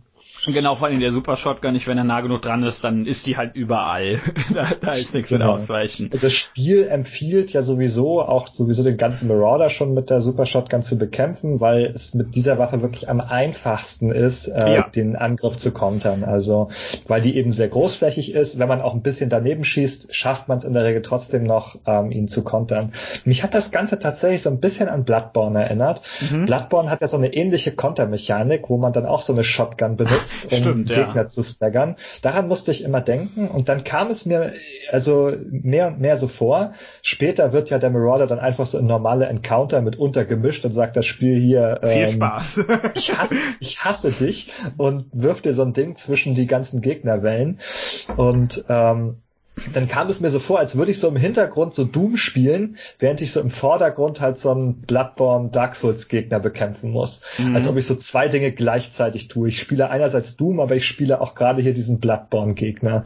Genau, 0.47 0.74
vor 0.74 0.89
allem 0.89 0.98
der 0.98 1.12
Super 1.12 1.36
Shotgun 1.36 1.73
nicht, 1.73 1.86
wenn 1.86 1.98
er 1.98 2.05
nah 2.05 2.20
genug 2.20 2.43
dran 2.43 2.64
ist, 2.64 2.82
dann 2.82 3.06
ist 3.06 3.27
die 3.27 3.36
halt 3.36 3.55
überall. 3.55 4.19
da, 4.55 4.66
da 4.81 4.93
ist 4.93 5.14
nichts 5.14 5.28
genau. 5.28 5.52
mit 5.52 5.62
ausweichen. 5.62 6.10
Das 6.10 6.32
Spiel 6.32 6.89
empfiehlt 6.89 7.52
ja 7.52 7.62
sowieso 7.62 8.20
auch 8.20 8.48
sowieso 8.48 8.82
den 8.82 8.97
ganzen 8.97 9.28
Marauder 9.28 9.70
schon 9.70 9.94
mit 9.94 10.10
der 10.10 10.20
Super 10.20 10.47
Shotgun 10.47 10.82
zu 10.82 10.98
bekämpfen, 10.98 11.60
weil 11.60 11.93
es 11.94 12.14
mit 12.14 12.35
dieser 12.35 12.59
Waffe 12.59 12.82
wirklich 12.82 13.09
am 13.09 13.20
einfachsten 13.20 14.10
ist, 14.10 14.48
äh, 14.48 14.74
ja. 14.74 14.89
den 14.89 15.14
Angriff 15.14 15.59
zu 15.59 15.70
kontern. 15.70 16.24
Also, 16.24 16.69
weil 17.06 17.23
die 17.23 17.36
eben 17.36 17.52
sehr 17.52 17.69
großflächig 17.69 18.32
ist. 18.32 18.59
Wenn 18.59 18.69
man 18.69 18.81
auch 18.81 18.94
ein 18.94 19.02
bisschen 19.02 19.31
daneben 19.31 19.62
schießt, 19.62 20.14
schafft 20.14 20.48
man 20.48 20.59
es 20.59 20.64
in 20.64 20.73
der 20.73 20.85
Regel 20.85 21.02
trotzdem 21.02 21.44
noch, 21.44 21.77
ähm, 21.86 22.10
ihn 22.10 22.27
zu 22.27 22.43
kontern. 22.43 22.93
Mich 23.24 23.44
hat 23.44 23.55
das 23.55 23.70
Ganze 23.70 24.01
tatsächlich 24.01 24.43
so 24.43 24.51
ein 24.51 24.59
bisschen 24.59 24.89
an 24.89 25.05
Bloodborne 25.05 25.62
erinnert. 25.62 26.02
Mhm. 26.20 26.47
Bloodborne 26.47 26.90
hat 26.90 27.01
ja 27.01 27.06
so 27.06 27.16
eine 27.16 27.32
ähnliche 27.32 27.70
Kontermechanik, 27.70 28.69
wo 28.69 28.77
man 28.77 28.93
dann 28.93 29.06
auch 29.06 29.23
so 29.23 29.32
eine 29.32 29.44
Shotgun 29.44 29.97
benutzt 29.97 30.31
benutzt, 30.40 30.52
um 30.52 30.59
Stimmt, 30.59 30.88
Gegner 30.88 31.22
ja. 31.22 31.26
zu 31.26 31.42
staggern. 31.42 31.96
Daran 32.22 32.48
musste 32.48 32.70
ich 32.70 32.84
immer 32.84 33.00
denken 33.00 33.48
und 33.48 33.68
dann 33.68 33.84
kam 33.84 34.09
es 34.09 34.26
mir 34.26 34.52
also 34.90 35.32
mehr 35.50 35.88
und 35.88 36.00
mehr 36.00 36.16
so 36.16 36.28
vor. 36.28 36.72
Später 37.02 37.52
wird 37.52 37.70
ja 37.70 37.78
der 37.78 37.90
Marauder 37.90 38.26
dann 38.26 38.38
einfach 38.38 38.66
so 38.66 38.78
ein 38.78 38.86
normale 38.86 39.26
Encounter 39.26 39.80
mit 39.80 39.96
untergemischt 39.96 40.64
und 40.64 40.72
sagt 40.72 40.96
das 40.96 41.06
Spiel 41.06 41.38
hier 41.38 41.80
viel 41.82 42.02
ähm, 42.02 42.12
Spaß. 42.12 42.60
ich, 42.94 43.16
hasse, 43.16 43.36
ich 43.60 43.84
hasse 43.84 44.12
dich 44.12 44.52
und 44.76 45.06
wirft 45.12 45.44
dir 45.44 45.54
so 45.54 45.62
ein 45.62 45.72
Ding 45.72 45.96
zwischen 45.96 46.34
die 46.34 46.46
ganzen 46.46 46.80
Gegnerwellen 46.80 47.60
und 48.16 48.64
ähm, 48.68 49.16
dann 49.74 49.86
kam 49.86 50.08
es 50.08 50.20
mir 50.20 50.30
so 50.30 50.40
vor, 50.40 50.58
als 50.58 50.76
würde 50.76 50.90
ich 50.90 50.98
so 50.98 51.08
im 51.08 51.16
Hintergrund 51.16 51.74
so 51.74 51.84
Doom 51.84 52.16
spielen, 52.16 52.78
während 52.98 53.20
ich 53.20 53.32
so 53.32 53.40
im 53.40 53.50
Vordergrund 53.50 54.20
halt 54.20 54.38
so 54.38 54.50
einen 54.50 54.80
Bloodborne 54.80 55.50
Dark 55.50 55.74
Souls 55.76 56.08
Gegner 56.08 56.40
bekämpfen 56.40 56.90
muss. 56.90 57.20
Mhm. 57.38 57.54
Als 57.54 57.68
ob 57.68 57.76
ich 57.76 57.86
so 57.86 57.94
zwei 57.94 58.28
Dinge 58.28 58.52
gleichzeitig 58.52 59.28
tue. 59.28 59.48
Ich 59.48 59.58
spiele 59.58 59.90
einerseits 59.90 60.36
Doom, 60.36 60.58
aber 60.58 60.74
ich 60.74 60.86
spiele 60.86 61.20
auch 61.20 61.34
gerade 61.34 61.60
hier 61.60 61.74
diesen 61.74 62.00
Bloodborne 62.00 62.54
Gegner. 62.54 63.04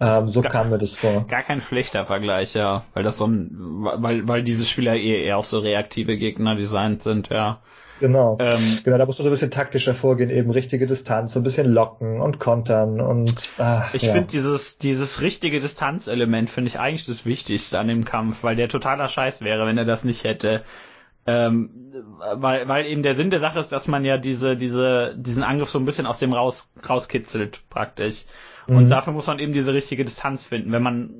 Ähm, 0.00 0.28
so 0.28 0.42
gar, 0.42 0.52
kam 0.52 0.70
mir 0.70 0.78
das 0.78 0.96
vor. 0.96 1.26
Gar 1.28 1.42
kein 1.42 1.60
schlechter 1.60 2.04
Vergleich, 2.04 2.54
ja. 2.54 2.84
Weil 2.92 3.02
das 3.02 3.16
so 3.16 3.26
ein, 3.26 3.48
weil, 3.50 4.28
weil 4.28 4.42
diese 4.42 4.66
Spieler 4.66 4.96
eher, 4.96 5.22
eher 5.24 5.38
auch 5.38 5.44
so 5.44 5.60
reaktive 5.60 6.18
Gegner 6.18 6.56
designt 6.56 7.02
sind, 7.02 7.30
ja. 7.30 7.60
Genau. 8.00 8.38
Ähm, 8.40 8.78
genau, 8.82 8.98
da 8.98 9.06
muss 9.06 9.18
man 9.18 9.24
so 9.24 9.28
ein 9.28 9.32
bisschen 9.32 9.50
taktischer 9.50 9.94
vorgehen, 9.94 10.30
eben 10.30 10.50
richtige 10.50 10.86
Distanz, 10.86 11.34
so 11.34 11.40
ein 11.40 11.42
bisschen 11.42 11.70
locken 11.70 12.20
und 12.20 12.40
kontern 12.40 13.00
und 13.00 13.34
ach, 13.58 13.94
Ich 13.94 14.02
ja. 14.02 14.12
finde 14.12 14.28
dieses, 14.28 14.78
dieses 14.78 15.20
richtige 15.20 15.60
Distanzelement 15.60 16.50
finde 16.50 16.68
ich 16.68 16.80
eigentlich 16.80 17.06
das 17.06 17.26
Wichtigste 17.26 17.78
an 17.78 17.88
dem 17.88 18.04
Kampf, 18.04 18.42
weil 18.42 18.56
der 18.56 18.68
totaler 18.68 19.08
Scheiß 19.08 19.42
wäre, 19.42 19.66
wenn 19.66 19.78
er 19.78 19.84
das 19.84 20.02
nicht 20.02 20.24
hätte. 20.24 20.64
Ähm, 21.26 21.70
weil, 22.36 22.66
weil 22.66 22.86
eben 22.86 23.02
der 23.02 23.14
Sinn 23.14 23.28
der 23.28 23.40
Sache 23.40 23.60
ist, 23.60 23.70
dass 23.70 23.86
man 23.86 24.04
ja 24.04 24.16
diese, 24.16 24.56
diese, 24.56 25.14
diesen 25.16 25.42
Angriff 25.42 25.68
so 25.68 25.78
ein 25.78 25.84
bisschen 25.84 26.06
aus 26.06 26.18
dem 26.18 26.32
raus, 26.32 26.70
rauskitzelt, 26.88 27.60
praktisch. 27.68 28.24
Und 28.66 28.84
mhm. 28.84 28.88
dafür 28.88 29.12
muss 29.12 29.26
man 29.26 29.38
eben 29.38 29.52
diese 29.52 29.74
richtige 29.74 30.04
Distanz 30.04 30.44
finden. 30.44 30.72
Wenn 30.72 30.82
man 30.82 31.10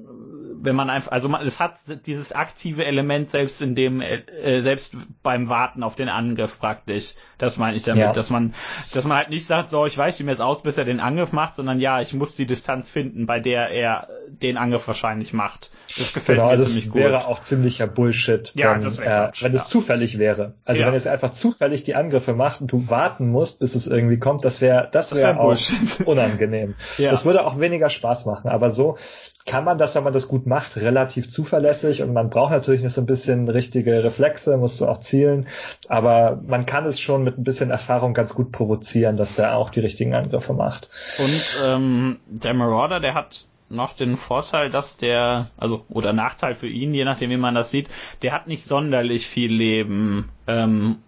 wenn 0.62 0.76
man 0.76 0.90
einfach, 0.90 1.12
also 1.12 1.28
man, 1.28 1.46
es 1.46 1.58
hat 1.58 1.74
dieses 2.06 2.32
aktive 2.32 2.84
Element 2.84 3.30
selbst 3.30 3.62
in 3.62 3.74
dem, 3.74 4.00
äh, 4.00 4.60
selbst 4.60 4.96
beim 5.22 5.48
Warten 5.48 5.82
auf 5.82 5.96
den 5.96 6.08
Angriff 6.08 6.58
praktisch. 6.58 7.14
Das 7.38 7.56
meine 7.56 7.76
ich 7.76 7.82
damit, 7.82 8.02
ja. 8.02 8.12
dass 8.12 8.30
man, 8.30 8.54
dass 8.92 9.04
man 9.04 9.16
halt 9.16 9.30
nicht 9.30 9.46
sagt, 9.46 9.70
so, 9.70 9.86
ich 9.86 9.96
weiche 9.96 10.22
ihm 10.22 10.28
jetzt 10.28 10.42
aus, 10.42 10.62
bis 10.62 10.76
er 10.76 10.84
den 10.84 11.00
Angriff 11.00 11.32
macht, 11.32 11.56
sondern 11.56 11.80
ja, 11.80 12.00
ich 12.00 12.12
muss 12.12 12.36
die 12.36 12.46
Distanz 12.46 12.88
finden, 12.88 13.26
bei 13.26 13.40
der 13.40 13.70
er 13.70 14.08
den 14.28 14.56
Angriff 14.56 14.86
wahrscheinlich 14.86 15.32
macht. 15.32 15.70
Das 15.96 16.12
gefällt 16.12 16.36
genau, 16.36 16.46
mir 16.46 16.50
also 16.52 16.64
ziemlich 16.64 16.90
gut. 16.90 17.02
Das 17.02 17.10
wäre 17.10 17.26
auch 17.26 17.40
ziemlicher 17.40 17.86
Bullshit, 17.86 18.52
ja, 18.54 18.74
wenn, 18.74 18.82
das 18.82 18.98
äh, 18.98 19.30
wenn 19.40 19.54
es 19.54 19.68
zufällig 19.68 20.18
wäre. 20.18 20.54
Also 20.64 20.82
ja. 20.82 20.88
wenn 20.88 20.94
es 20.94 21.06
einfach 21.06 21.32
zufällig 21.32 21.82
die 21.82 21.94
Angriffe 21.94 22.34
macht 22.34 22.60
und 22.60 22.70
du 22.70 22.88
warten 22.88 23.28
musst, 23.30 23.60
bis 23.60 23.74
es 23.74 23.86
irgendwie 23.86 24.18
kommt, 24.18 24.44
das 24.44 24.60
wäre, 24.60 24.88
das 24.92 25.14
wäre 25.14 25.36
wär 25.36 25.40
auch 25.40 25.58
unangenehm. 26.04 26.74
ja. 26.98 27.10
Das 27.10 27.24
würde 27.24 27.44
auch 27.44 27.58
weniger 27.58 27.90
Spaß 27.90 28.26
machen. 28.26 28.48
Aber 28.50 28.70
so 28.70 28.98
kann 29.46 29.64
man 29.64 29.78
das, 29.78 29.94
wenn 29.94 30.04
man 30.04 30.12
das 30.12 30.28
gut 30.28 30.46
macht, 30.46 30.76
relativ 30.76 31.28
zuverlässig 31.28 32.02
und 32.02 32.12
man 32.12 32.30
braucht 32.30 32.52
natürlich 32.52 32.82
noch 32.82 32.90
so 32.90 33.00
ein 33.00 33.06
bisschen 33.06 33.48
richtige 33.48 34.04
Reflexe, 34.04 34.56
musst 34.56 34.80
du 34.80 34.86
auch 34.86 35.00
zielen, 35.00 35.46
aber 35.88 36.40
man 36.46 36.66
kann 36.66 36.86
es 36.86 37.00
schon 37.00 37.24
mit 37.24 37.38
ein 37.38 37.44
bisschen 37.44 37.70
Erfahrung 37.70 38.14
ganz 38.14 38.34
gut 38.34 38.52
provozieren, 38.52 39.16
dass 39.16 39.36
der 39.36 39.56
auch 39.56 39.70
die 39.70 39.80
richtigen 39.80 40.14
Angriffe 40.14 40.52
macht. 40.52 40.90
Und 41.18 41.42
ähm, 41.64 42.20
der 42.26 42.54
Marauder, 42.54 43.00
der 43.00 43.14
hat 43.14 43.46
noch 43.70 43.94
den 43.94 44.16
Vorteil, 44.16 44.68
dass 44.70 44.96
der, 44.96 45.50
also 45.56 45.84
oder 45.88 46.12
Nachteil 46.12 46.54
für 46.54 46.68
ihn, 46.68 46.92
je 46.92 47.04
nachdem 47.04 47.30
wie 47.30 47.36
man 47.36 47.54
das 47.54 47.70
sieht, 47.70 47.88
der 48.22 48.32
hat 48.32 48.48
nicht 48.48 48.64
sonderlich 48.64 49.26
viel 49.26 49.52
Leben. 49.52 50.28
Ähm, 50.46 50.98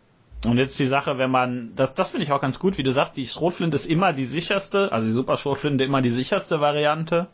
und 0.45 0.59
jetzt 0.59 0.79
die 0.79 0.87
Sache, 0.87 1.19
wenn 1.19 1.31
man, 1.31 1.73
das, 1.77 1.95
das 1.95 2.11
finde 2.11 2.25
ich 2.25 2.33
auch 2.33 2.41
ganz 2.41 2.59
gut, 2.59 2.79
wie 2.79 2.83
du 2.83 2.91
sagst, 2.91 3.17
die 3.17 3.27
Schrotflinte 3.27 3.77
ist 3.77 3.87
immer 3.87 4.13
die 4.13 4.25
sicherste, 4.25 4.91
also 4.91 5.07
die 5.07 5.13
Super 5.13 5.37
Schrotflinte 5.37 5.85
immer 5.85 6.03
die 6.03 6.11
sicherste 6.11 6.61
Variante. 6.61 7.29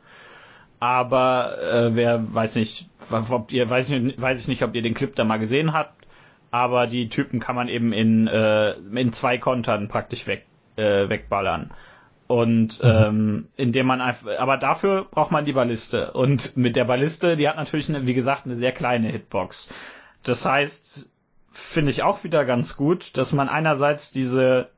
Aber 0.81 1.59
äh, 1.61 1.95
wer 1.95 2.35
weiß 2.35 2.57
nicht, 2.57 2.89
ob 3.11 3.53
ihr 3.53 3.69
weiß 3.69 3.91
ich, 3.91 4.21
weiß 4.21 4.41
ich 4.41 4.49
nicht, 4.49 4.63
ob 4.63 4.75
ihr 4.75 4.83
den 4.83 4.95
Clip 4.95 5.15
da 5.15 5.25
mal 5.25 5.39
gesehen 5.39 5.73
habt. 5.73 6.07
Aber 6.51 6.87
die 6.87 7.09
Typen 7.09 7.41
kann 7.41 7.57
man 7.57 7.69
eben 7.69 7.93
in 7.93 8.27
äh, 8.27 8.73
in 8.73 9.13
zwei 9.13 9.39
Kontern 9.39 9.89
praktisch 9.89 10.27
weg 10.27 10.47
äh, 10.77 11.09
wegballern. 11.09 11.71
Und 12.29 12.83
mhm. 12.83 12.91
ähm, 12.91 13.49
indem 13.57 13.87
man 13.87 14.01
einfach, 14.03 14.39
aber 14.39 14.59
dafür 14.59 15.07
braucht 15.11 15.31
man 15.31 15.47
die 15.47 15.55
Balliste. 15.55 16.13
Und 16.13 16.57
mit 16.57 16.77
der 16.77 16.85
Balliste, 16.85 17.37
die 17.37 17.49
hat 17.49 17.57
natürlich, 17.57 17.89
eine, 17.89 18.07
wie 18.07 18.15
gesagt, 18.15 18.45
eine 18.45 18.55
sehr 18.55 18.73
kleine 18.73 19.09
Hitbox. 19.09 19.73
Das 20.23 20.45
heißt, 20.45 21.11
finde 21.51 21.91
ich 21.91 22.03
auch 22.03 22.25
wieder 22.25 22.45
ganz 22.45 22.77
gut, 22.77 23.17
dass 23.17 23.33
man 23.33 23.49
einerseits 23.49 24.13
diese 24.13 24.69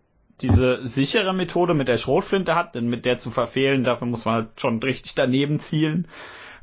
diese 0.40 0.86
sichere 0.86 1.32
Methode 1.34 1.74
mit 1.74 1.88
der 1.88 1.98
Schrotflinte 1.98 2.54
hat, 2.54 2.74
denn 2.74 2.88
mit 2.88 3.04
der 3.04 3.18
zu 3.18 3.30
verfehlen, 3.30 3.84
dafür 3.84 4.06
muss 4.06 4.24
man 4.24 4.34
halt 4.34 4.60
schon 4.60 4.82
richtig 4.82 5.14
daneben 5.14 5.60
zielen. 5.60 6.08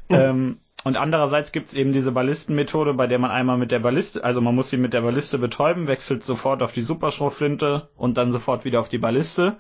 Mhm. 0.10 0.16
Ähm, 0.16 0.58
und 0.84 0.96
andererseits 0.96 1.52
gibt's 1.52 1.74
eben 1.74 1.92
diese 1.92 2.12
Ballistenmethode, 2.12 2.94
bei 2.94 3.08
der 3.08 3.20
man 3.20 3.32
einmal 3.32 3.58
mit 3.58 3.72
der 3.72 3.80
Balliste, 3.80 4.24
also 4.24 4.42
man 4.42 4.56
muss 4.56 4.70
sie 4.70 4.78
mit 4.78 4.94
der 4.94 5.02
Balliste 5.02 5.38
betäuben, 5.38 5.88
wechselt 5.88 6.24
sofort 6.24 6.64
auf 6.64 6.72
die 6.72 6.82
Superschrotflinte 6.82 7.90
und 7.96 8.18
dann 8.18 8.32
sofort 8.32 8.64
wieder 8.64 8.80
auf 8.80 8.90
die 8.90 8.98
Balliste. 8.98 9.58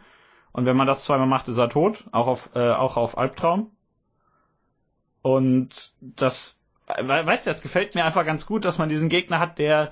Und 0.51 0.65
wenn 0.65 0.77
man 0.77 0.87
das 0.87 1.03
zweimal 1.03 1.27
macht, 1.27 1.47
ist 1.49 1.57
er 1.57 1.69
tot, 1.69 2.05
auch 2.11 2.27
auf, 2.27 2.49
äh, 2.55 2.69
auch 2.69 2.97
auf 2.97 3.17
Albtraum. 3.17 3.71
Und 5.21 5.93
das, 5.99 6.59
weißt 6.87 7.45
du, 7.45 7.49
das 7.49 7.61
gefällt 7.61 7.95
mir 7.95 8.05
einfach 8.05 8.25
ganz 8.25 8.45
gut, 8.45 8.63
dass 8.63 8.77
man 8.77 8.87
diesen 8.87 9.09
Gegner 9.09 9.39
hat, 9.39 9.59
der, 9.59 9.91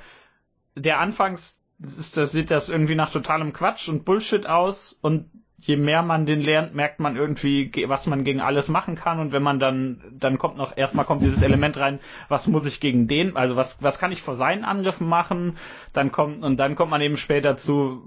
der 0.75 0.99
anfangs 0.99 1.59
ist, 1.79 2.17
das 2.17 2.31
sieht 2.31 2.51
das 2.51 2.69
irgendwie 2.69 2.95
nach 2.95 3.11
totalem 3.11 3.53
Quatsch 3.53 3.89
und 3.89 4.05
Bullshit 4.05 4.45
aus. 4.45 4.97
Und 5.01 5.29
je 5.59 5.77
mehr 5.77 6.03
man 6.03 6.25
den 6.25 6.41
lernt, 6.41 6.75
merkt 6.75 6.99
man 6.99 7.15
irgendwie, 7.15 7.71
was 7.87 8.07
man 8.07 8.23
gegen 8.23 8.39
alles 8.39 8.69
machen 8.69 8.95
kann. 8.95 9.19
Und 9.19 9.31
wenn 9.31 9.43
man 9.43 9.59
dann, 9.59 10.01
dann 10.11 10.37
kommt 10.37 10.57
noch, 10.57 10.77
erstmal 10.77 11.05
kommt 11.05 11.23
dieses 11.23 11.41
Element 11.41 11.77
rein, 11.77 11.99
was 12.29 12.47
muss 12.47 12.65
ich 12.65 12.79
gegen 12.79 13.07
den, 13.07 13.35
also 13.35 13.55
was, 13.55 13.81
was 13.81 13.99
kann 13.99 14.11
ich 14.11 14.21
vor 14.21 14.35
seinen 14.35 14.63
Angriffen 14.63 15.07
machen, 15.07 15.57
dann 15.93 16.11
kommt, 16.11 16.43
und 16.43 16.57
dann 16.57 16.75
kommt 16.75 16.91
man 16.91 17.01
eben 17.01 17.17
später 17.17 17.57
zu, 17.57 18.03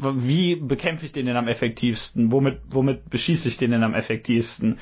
wie 0.00 0.56
bekämpfe 0.56 1.04
ich 1.06 1.12
den 1.12 1.26
denn 1.26 1.36
am 1.36 1.48
effektivsten, 1.48 2.32
womit, 2.32 2.60
womit 2.70 3.10
beschieße 3.10 3.48
ich 3.48 3.56
den 3.56 3.72
denn 3.72 3.84
am 3.84 3.94
effektivsten? 3.94 4.78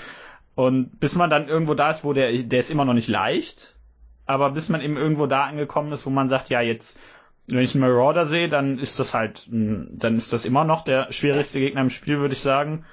Und 0.54 1.00
bis 1.00 1.14
man 1.14 1.30
dann 1.30 1.48
irgendwo 1.48 1.74
da 1.74 1.90
ist, 1.90 2.04
wo 2.04 2.12
der, 2.12 2.32
der 2.32 2.60
ist 2.60 2.70
immer 2.70 2.84
noch 2.84 2.94
nicht 2.94 3.08
leicht, 3.08 3.76
aber 4.26 4.50
bis 4.50 4.68
man 4.68 4.80
eben 4.80 4.96
irgendwo 4.96 5.26
da 5.26 5.44
angekommen 5.44 5.92
ist, 5.92 6.06
wo 6.06 6.10
man 6.10 6.28
sagt, 6.28 6.50
ja, 6.50 6.60
jetzt, 6.60 6.98
wenn 7.52 7.64
ich 7.64 7.74
einen 7.74 7.82
Marauder 7.82 8.27
sehe, 8.27 8.48
dann 8.48 8.78
ist 8.78 8.98
das 8.98 9.14
halt, 9.14 9.47
dann 9.51 10.14
ist 10.16 10.32
das 10.32 10.44
immer 10.44 10.64
noch 10.64 10.85
der 10.85 11.12
schwierigste 11.12 11.60
Gegner 11.60 11.82
im 11.82 11.90
Spiel, 11.90 12.18
würde 12.18 12.35
ich 12.35 12.40
sagen. 12.40 12.85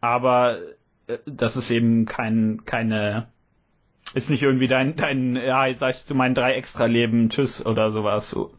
Aber 0.00 0.58
äh, 1.06 1.18
das 1.26 1.56
ist 1.56 1.70
eben 1.70 2.06
kein, 2.06 2.62
keine, 2.64 3.28
ist 4.14 4.30
nicht 4.30 4.42
irgendwie 4.42 4.68
dein, 4.68 4.96
dein, 4.96 5.36
ja, 5.36 5.66
jetzt 5.66 5.80
sag 5.80 5.94
ich 5.94 6.04
zu 6.04 6.14
meinen 6.14 6.34
drei 6.34 6.54
extra 6.54 6.86
Leben, 6.86 7.28
tschüss 7.28 7.64
oder 7.64 7.90
sowas, 7.90 8.30
so, 8.30 8.54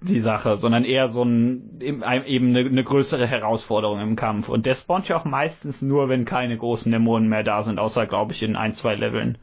die 0.00 0.20
Sache, 0.20 0.56
sondern 0.56 0.84
eher 0.84 1.08
so 1.08 1.22
ein, 1.22 1.80
eben 1.80 2.02
eine, 2.02 2.60
eine 2.60 2.84
größere 2.84 3.26
Herausforderung 3.26 4.00
im 4.00 4.16
Kampf. 4.16 4.48
Und 4.48 4.66
der 4.66 4.74
spawnt 4.74 5.08
ja 5.08 5.16
auch 5.16 5.24
meistens 5.24 5.82
nur, 5.82 6.08
wenn 6.08 6.24
keine 6.24 6.56
großen 6.56 6.92
Dämonen 6.92 7.28
mehr 7.28 7.42
da 7.42 7.62
sind, 7.62 7.78
außer, 7.78 8.06
glaube 8.06 8.32
ich, 8.32 8.42
in 8.42 8.56
ein, 8.56 8.72
zwei 8.72 8.94
Leveln. 8.94 9.38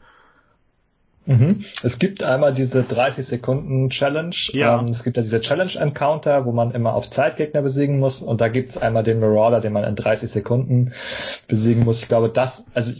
Mhm. 1.26 1.64
Es 1.82 1.98
gibt 1.98 2.22
einmal 2.22 2.54
diese 2.54 2.82
30 2.82 3.26
Sekunden 3.26 3.90
Challenge. 3.90 4.34
Ja. 4.52 4.78
Ähm, 4.78 4.86
es 4.86 5.04
gibt 5.04 5.16
ja 5.16 5.22
diese 5.22 5.40
Challenge 5.40 5.72
Encounter, 5.76 6.44
wo 6.44 6.52
man 6.52 6.72
immer 6.72 6.94
auf 6.94 7.08
Zeitgegner 7.10 7.62
besiegen 7.62 7.98
muss. 7.98 8.22
Und 8.22 8.40
da 8.40 8.48
gibt 8.48 8.70
es 8.70 8.78
einmal 8.78 9.02
den 9.02 9.20
Marauder, 9.20 9.60
den 9.60 9.72
man 9.72 9.84
in 9.84 9.96
30 9.96 10.30
Sekunden 10.30 10.92
besiegen 11.48 11.84
muss. 11.84 12.02
Ich 12.02 12.08
glaube, 12.08 12.28
das, 12.28 12.66
also 12.74 12.92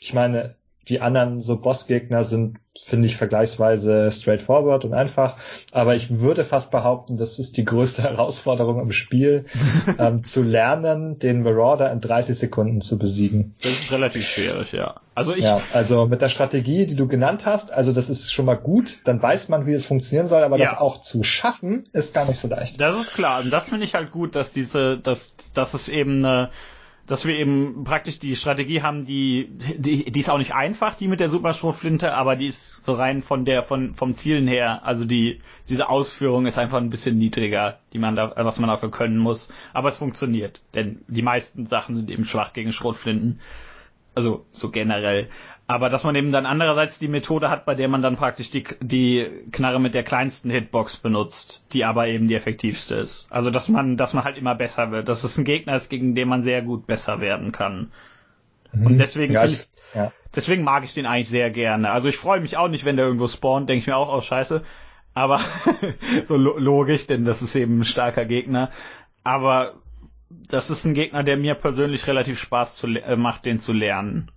ich 0.00 0.12
meine, 0.12 0.56
die 0.88 1.00
anderen 1.00 1.40
so 1.40 1.60
Bossgegner 1.60 2.24
sind 2.24 2.58
finde 2.82 3.06
ich 3.06 3.16
vergleichsweise 3.16 4.10
straightforward 4.10 4.84
und 4.84 4.94
einfach. 4.94 5.36
Aber 5.72 5.94
ich 5.94 6.18
würde 6.18 6.44
fast 6.44 6.70
behaupten, 6.70 7.16
das 7.16 7.38
ist 7.38 7.56
die 7.56 7.64
größte 7.64 8.02
Herausforderung 8.02 8.80
im 8.80 8.92
Spiel, 8.92 9.44
ähm, 9.98 10.24
zu 10.24 10.42
lernen, 10.42 11.18
den 11.18 11.42
Marauder 11.42 11.92
in 11.92 12.00
30 12.00 12.36
Sekunden 12.36 12.80
zu 12.80 12.98
besiegen. 12.98 13.54
Das 13.62 13.72
ist 13.72 13.92
relativ 13.92 14.26
schwierig, 14.26 14.72
ja. 14.72 15.00
Also 15.14 15.32
ich. 15.34 15.44
Ja, 15.44 15.60
also 15.72 16.06
mit 16.06 16.20
der 16.20 16.28
Strategie, 16.28 16.86
die 16.86 16.96
du 16.96 17.06
genannt 17.06 17.46
hast, 17.46 17.72
also 17.72 17.92
das 17.92 18.10
ist 18.10 18.32
schon 18.32 18.46
mal 18.46 18.56
gut, 18.56 18.98
dann 19.04 19.22
weiß 19.22 19.48
man, 19.48 19.66
wie 19.66 19.72
es 19.72 19.86
funktionieren 19.86 20.26
soll, 20.26 20.42
aber 20.42 20.58
ja. 20.58 20.64
das 20.64 20.78
auch 20.78 21.00
zu 21.00 21.22
schaffen, 21.22 21.84
ist 21.92 22.12
gar 22.12 22.26
nicht 22.26 22.40
so 22.40 22.48
leicht. 22.48 22.80
Das 22.80 22.96
ist 22.96 23.14
klar. 23.14 23.42
Und 23.42 23.50
das 23.50 23.68
finde 23.68 23.84
ich 23.84 23.94
halt 23.94 24.10
gut, 24.10 24.34
dass 24.34 24.52
diese, 24.52 24.98
dass, 24.98 25.36
dass 25.54 25.74
es 25.74 25.88
eben 25.88 26.24
eine, 26.24 26.50
dass 27.06 27.26
wir 27.26 27.36
eben 27.36 27.84
praktisch 27.84 28.18
die 28.18 28.34
Strategie 28.34 28.82
haben, 28.82 29.04
die, 29.04 29.48
die, 29.76 30.10
die 30.10 30.20
ist 30.20 30.30
auch 30.30 30.38
nicht 30.38 30.54
einfach, 30.54 30.94
die 30.94 31.08
mit 31.08 31.20
der 31.20 31.28
Superschrotflinte, 31.28 32.14
aber 32.14 32.34
die 32.34 32.46
ist 32.46 32.84
so 32.84 32.94
rein 32.94 33.22
von 33.22 33.44
der, 33.44 33.62
von, 33.62 33.94
vom 33.94 34.14
Zielen 34.14 34.48
her, 34.48 34.84
also 34.84 35.04
die, 35.04 35.40
diese 35.68 35.90
Ausführung 35.90 36.46
ist 36.46 36.58
einfach 36.58 36.78
ein 36.78 36.90
bisschen 36.90 37.18
niedriger, 37.18 37.78
die 37.92 37.98
man 37.98 38.16
da, 38.16 38.32
was 38.36 38.58
man 38.58 38.70
dafür 38.70 38.90
können 38.90 39.18
muss. 39.18 39.52
Aber 39.74 39.88
es 39.88 39.96
funktioniert, 39.96 40.62
denn 40.74 41.02
die 41.08 41.22
meisten 41.22 41.66
Sachen 41.66 41.96
sind 41.96 42.10
eben 42.10 42.24
schwach 42.24 42.52
gegen 42.52 42.72
Schrotflinten. 42.72 43.40
Also, 44.14 44.46
so 44.52 44.70
generell. 44.70 45.28
Aber 45.66 45.88
dass 45.88 46.04
man 46.04 46.14
eben 46.14 46.30
dann 46.30 46.44
andererseits 46.44 46.98
die 46.98 47.08
Methode 47.08 47.48
hat, 47.48 47.64
bei 47.64 47.74
der 47.74 47.88
man 47.88 48.02
dann 48.02 48.16
praktisch 48.16 48.50
die, 48.50 48.64
die 48.80 49.26
Knarre 49.50 49.80
mit 49.80 49.94
der 49.94 50.02
kleinsten 50.02 50.50
Hitbox 50.50 50.98
benutzt, 50.98 51.64
die 51.72 51.86
aber 51.86 52.06
eben 52.06 52.28
die 52.28 52.34
effektivste 52.34 52.96
ist. 52.96 53.26
Also 53.30 53.50
dass 53.50 53.70
man, 53.70 53.96
dass 53.96 54.12
man 54.12 54.24
halt 54.24 54.36
immer 54.36 54.54
besser 54.54 54.90
wird. 54.90 55.08
Dass 55.08 55.24
es 55.24 55.38
ein 55.38 55.44
Gegner 55.44 55.74
ist, 55.74 55.88
gegen 55.88 56.14
den 56.14 56.28
man 56.28 56.42
sehr 56.42 56.60
gut 56.60 56.86
besser 56.86 57.20
werden 57.20 57.50
kann. 57.50 57.92
Mhm. 58.72 58.86
Und 58.86 58.98
deswegen 58.98 59.32
ja, 59.32 59.46
ich, 59.46 59.66
ja. 59.94 60.12
deswegen 60.36 60.64
mag 60.64 60.84
ich 60.84 60.92
den 60.92 61.06
eigentlich 61.06 61.30
sehr 61.30 61.50
gerne. 61.50 61.90
Also 61.92 62.08
ich 62.08 62.18
freue 62.18 62.40
mich 62.40 62.58
auch 62.58 62.68
nicht, 62.68 62.84
wenn 62.84 62.96
der 62.96 63.06
irgendwo 63.06 63.26
spawnt, 63.26 63.70
denke 63.70 63.78
ich 63.80 63.86
mir 63.86 63.96
auch, 63.96 64.14
oh 64.14 64.20
scheiße. 64.20 64.62
Aber 65.14 65.40
so 66.26 66.36
logisch, 66.36 67.06
denn 67.06 67.24
das 67.24 67.40
ist 67.40 67.54
eben 67.54 67.78
ein 67.78 67.84
starker 67.84 68.26
Gegner. 68.26 68.70
Aber 69.22 69.76
das 70.28 70.68
ist 70.68 70.84
ein 70.84 70.92
Gegner, 70.92 71.22
der 71.22 71.38
mir 71.38 71.54
persönlich 71.54 72.06
relativ 72.06 72.38
Spaß 72.38 72.76
zu, 72.76 72.86
äh, 72.88 73.16
macht, 73.16 73.46
den 73.46 73.60
zu 73.60 73.72
lernen. 73.72 74.30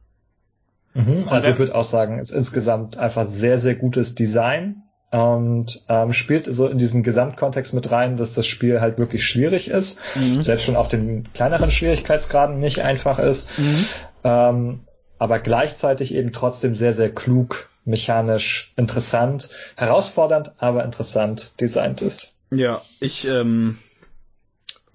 Mhm, 0.98 1.30
also 1.30 1.52
ich 1.52 1.60
würde 1.60 1.76
auch 1.76 1.84
sagen, 1.84 2.20
ist 2.20 2.32
insgesamt 2.32 2.98
einfach 2.98 3.26
sehr, 3.26 3.60
sehr 3.60 3.76
gutes 3.76 4.16
Design 4.16 4.82
und 5.12 5.84
ähm, 5.88 6.12
spielt 6.12 6.52
so 6.52 6.68
in 6.68 6.80
diesen 6.80 7.04
Gesamtkontext 7.04 7.74
mit 7.74 7.92
rein, 7.92 8.18
dass 8.18 8.34
das 8.34 8.48
Spiel 8.48 8.82
halt 8.82 8.98
wirklich 8.98 9.26
schwierig 9.26 9.70
ist, 9.70 10.00
mhm. 10.16 10.42
selbst 10.42 10.66
schon 10.66 10.76
auf 10.76 10.88
den 10.88 11.32
kleineren 11.34 11.72
Schwierigkeitsgraden 11.72 12.60
nicht 12.60 12.82
einfach 12.82 13.20
ist, 13.20 13.48
mhm. 13.60 13.86
ähm, 14.24 14.80
aber 15.20 15.40
gleichzeitig 15.40 16.14
eben 16.16 16.34
trotzdem 16.34 16.74
sehr, 16.74 16.94
sehr 16.94 17.14
klug, 17.14 17.70
mechanisch 17.86 18.74
interessant, 18.76 19.50
herausfordernd, 19.76 20.52
aber 20.58 20.84
interessant 20.84 21.62
designt 21.62 22.02
ist. 22.02 22.34
Ja, 22.50 22.82
ich 23.00 23.28
ähm, 23.28 23.78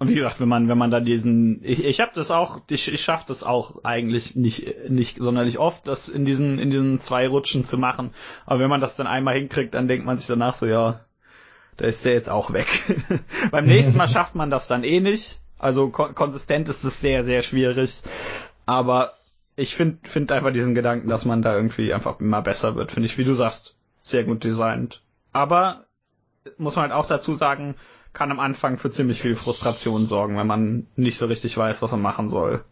und 0.03 0.09
wie 0.09 0.15
gesagt, 0.15 0.41
wenn 0.41 0.49
man, 0.49 0.67
wenn 0.67 0.77
man 0.77 0.91
da 0.91 0.99
diesen, 0.99 1.63
ich, 1.63 1.83
ich 1.83 2.01
habe 2.01 2.11
das 2.13 2.29
auch, 2.29 2.59
ich, 2.69 2.93
ich 2.93 3.01
schaffe 3.01 3.23
das 3.27 3.43
auch 3.43 3.85
eigentlich 3.85 4.35
nicht, 4.35 4.89
nicht 4.89 5.17
sonderlich 5.17 5.59
oft, 5.59 5.87
das 5.87 6.09
in 6.09 6.25
diesen, 6.25 6.59
in 6.59 6.71
diesen 6.71 6.99
zwei 6.99 7.25
Rutschen 7.27 7.63
zu 7.63 7.77
machen. 7.77 8.13
Aber 8.45 8.59
wenn 8.59 8.69
man 8.69 8.81
das 8.81 8.97
dann 8.97 9.07
einmal 9.07 9.35
hinkriegt, 9.35 9.73
dann 9.73 9.87
denkt 9.87 10.05
man 10.05 10.17
sich 10.17 10.27
danach 10.27 10.55
so, 10.55 10.65
ja, 10.65 10.99
da 11.77 11.85
ist 11.85 12.03
der 12.03 12.13
jetzt 12.13 12.29
auch 12.29 12.51
weg. 12.51 12.67
Beim 13.51 13.65
nächsten 13.65 13.95
Mal 13.95 14.07
schafft 14.09 14.35
man 14.35 14.49
das 14.49 14.67
dann 14.67 14.83
eh 14.83 14.99
nicht. 14.99 15.39
Also 15.57 15.87
kon 15.87 16.13
konsistent 16.13 16.67
ist 16.67 16.83
es 16.83 16.99
sehr, 16.99 17.23
sehr 17.23 17.41
schwierig. 17.41 18.01
Aber 18.65 19.13
ich 19.55 19.75
finde 19.75 19.99
find 20.03 20.33
einfach 20.33 20.51
diesen 20.51 20.75
Gedanken, 20.75 21.07
dass 21.07 21.23
man 21.23 21.41
da 21.41 21.55
irgendwie 21.55 21.93
einfach 21.93 22.19
immer 22.19 22.41
besser 22.41 22.75
wird, 22.75 22.91
finde 22.91 23.05
ich, 23.05 23.17
wie 23.17 23.23
du 23.23 23.33
sagst, 23.33 23.77
sehr 24.01 24.25
gut 24.25 24.43
designt. 24.43 25.01
Aber 25.31 25.85
muss 26.57 26.75
man 26.75 26.83
halt 26.83 26.93
auch 26.93 27.05
dazu 27.05 27.33
sagen, 27.33 27.75
kann 28.13 28.31
am 28.31 28.39
Anfang 28.39 28.77
für 28.77 28.91
ziemlich 28.91 29.21
viel 29.21 29.35
Frustration 29.35 30.05
sorgen, 30.05 30.37
wenn 30.37 30.47
man 30.47 30.87
nicht 30.95 31.17
so 31.17 31.25
richtig 31.25 31.57
weiß, 31.57 31.81
was 31.81 31.91
man 31.91 32.01
machen 32.01 32.29
soll. 32.29 32.63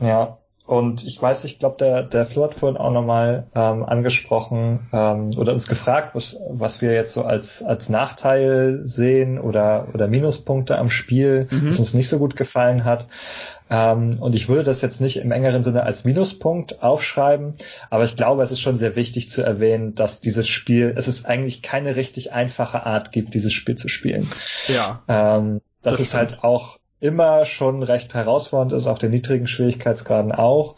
Ja, 0.00 0.38
und 0.66 1.04
ich 1.04 1.22
weiß, 1.22 1.44
ich 1.44 1.60
glaube, 1.60 1.76
der, 1.78 2.02
der 2.02 2.26
Flo 2.26 2.42
hat 2.42 2.54
vorhin 2.54 2.76
auch 2.76 2.90
nochmal 2.90 3.46
ähm, 3.54 3.84
angesprochen 3.84 4.88
ähm, 4.92 5.30
oder 5.38 5.52
uns 5.52 5.68
gefragt, 5.68 6.14
was, 6.14 6.36
was 6.50 6.80
wir 6.80 6.92
jetzt 6.92 7.12
so 7.12 7.22
als, 7.22 7.62
als 7.62 7.88
Nachteil 7.88 8.80
sehen 8.82 9.38
oder, 9.38 9.86
oder 9.94 10.08
Minuspunkte 10.08 10.76
am 10.76 10.90
Spiel, 10.90 11.46
mhm. 11.50 11.68
was 11.68 11.78
uns 11.78 11.94
nicht 11.94 12.08
so 12.08 12.18
gut 12.18 12.34
gefallen 12.34 12.84
hat. 12.84 13.06
Ähm, 13.70 14.18
und 14.20 14.34
ich 14.34 14.48
würde 14.48 14.64
das 14.64 14.82
jetzt 14.82 15.00
nicht 15.00 15.18
im 15.18 15.30
engeren 15.30 15.62
Sinne 15.62 15.84
als 15.84 16.04
Minuspunkt 16.04 16.82
aufschreiben, 16.82 17.54
aber 17.88 18.04
ich 18.04 18.16
glaube, 18.16 18.42
es 18.42 18.50
ist 18.50 18.60
schon 18.60 18.76
sehr 18.76 18.96
wichtig 18.96 19.30
zu 19.30 19.42
erwähnen, 19.42 19.94
dass 19.94 20.20
dieses 20.20 20.48
Spiel, 20.48 20.92
es 20.96 21.06
ist 21.06 21.26
eigentlich 21.26 21.62
keine 21.62 21.94
richtig 21.94 22.32
einfache 22.32 22.84
Art 22.84 23.12
gibt, 23.12 23.34
dieses 23.34 23.52
Spiel 23.52 23.76
zu 23.76 23.88
spielen. 23.88 24.28
Ja. 24.66 25.02
Ähm, 25.06 25.60
das, 25.82 25.98
das 25.98 26.06
ist 26.06 26.14
halt 26.14 26.42
auch 26.42 26.78
immer 26.98 27.44
schon 27.44 27.82
recht 27.82 28.14
herausfordernd 28.14 28.72
ist, 28.72 28.86
auf 28.86 28.98
den 28.98 29.10
niedrigen 29.10 29.46
Schwierigkeitsgraden 29.46 30.32
auch. 30.32 30.76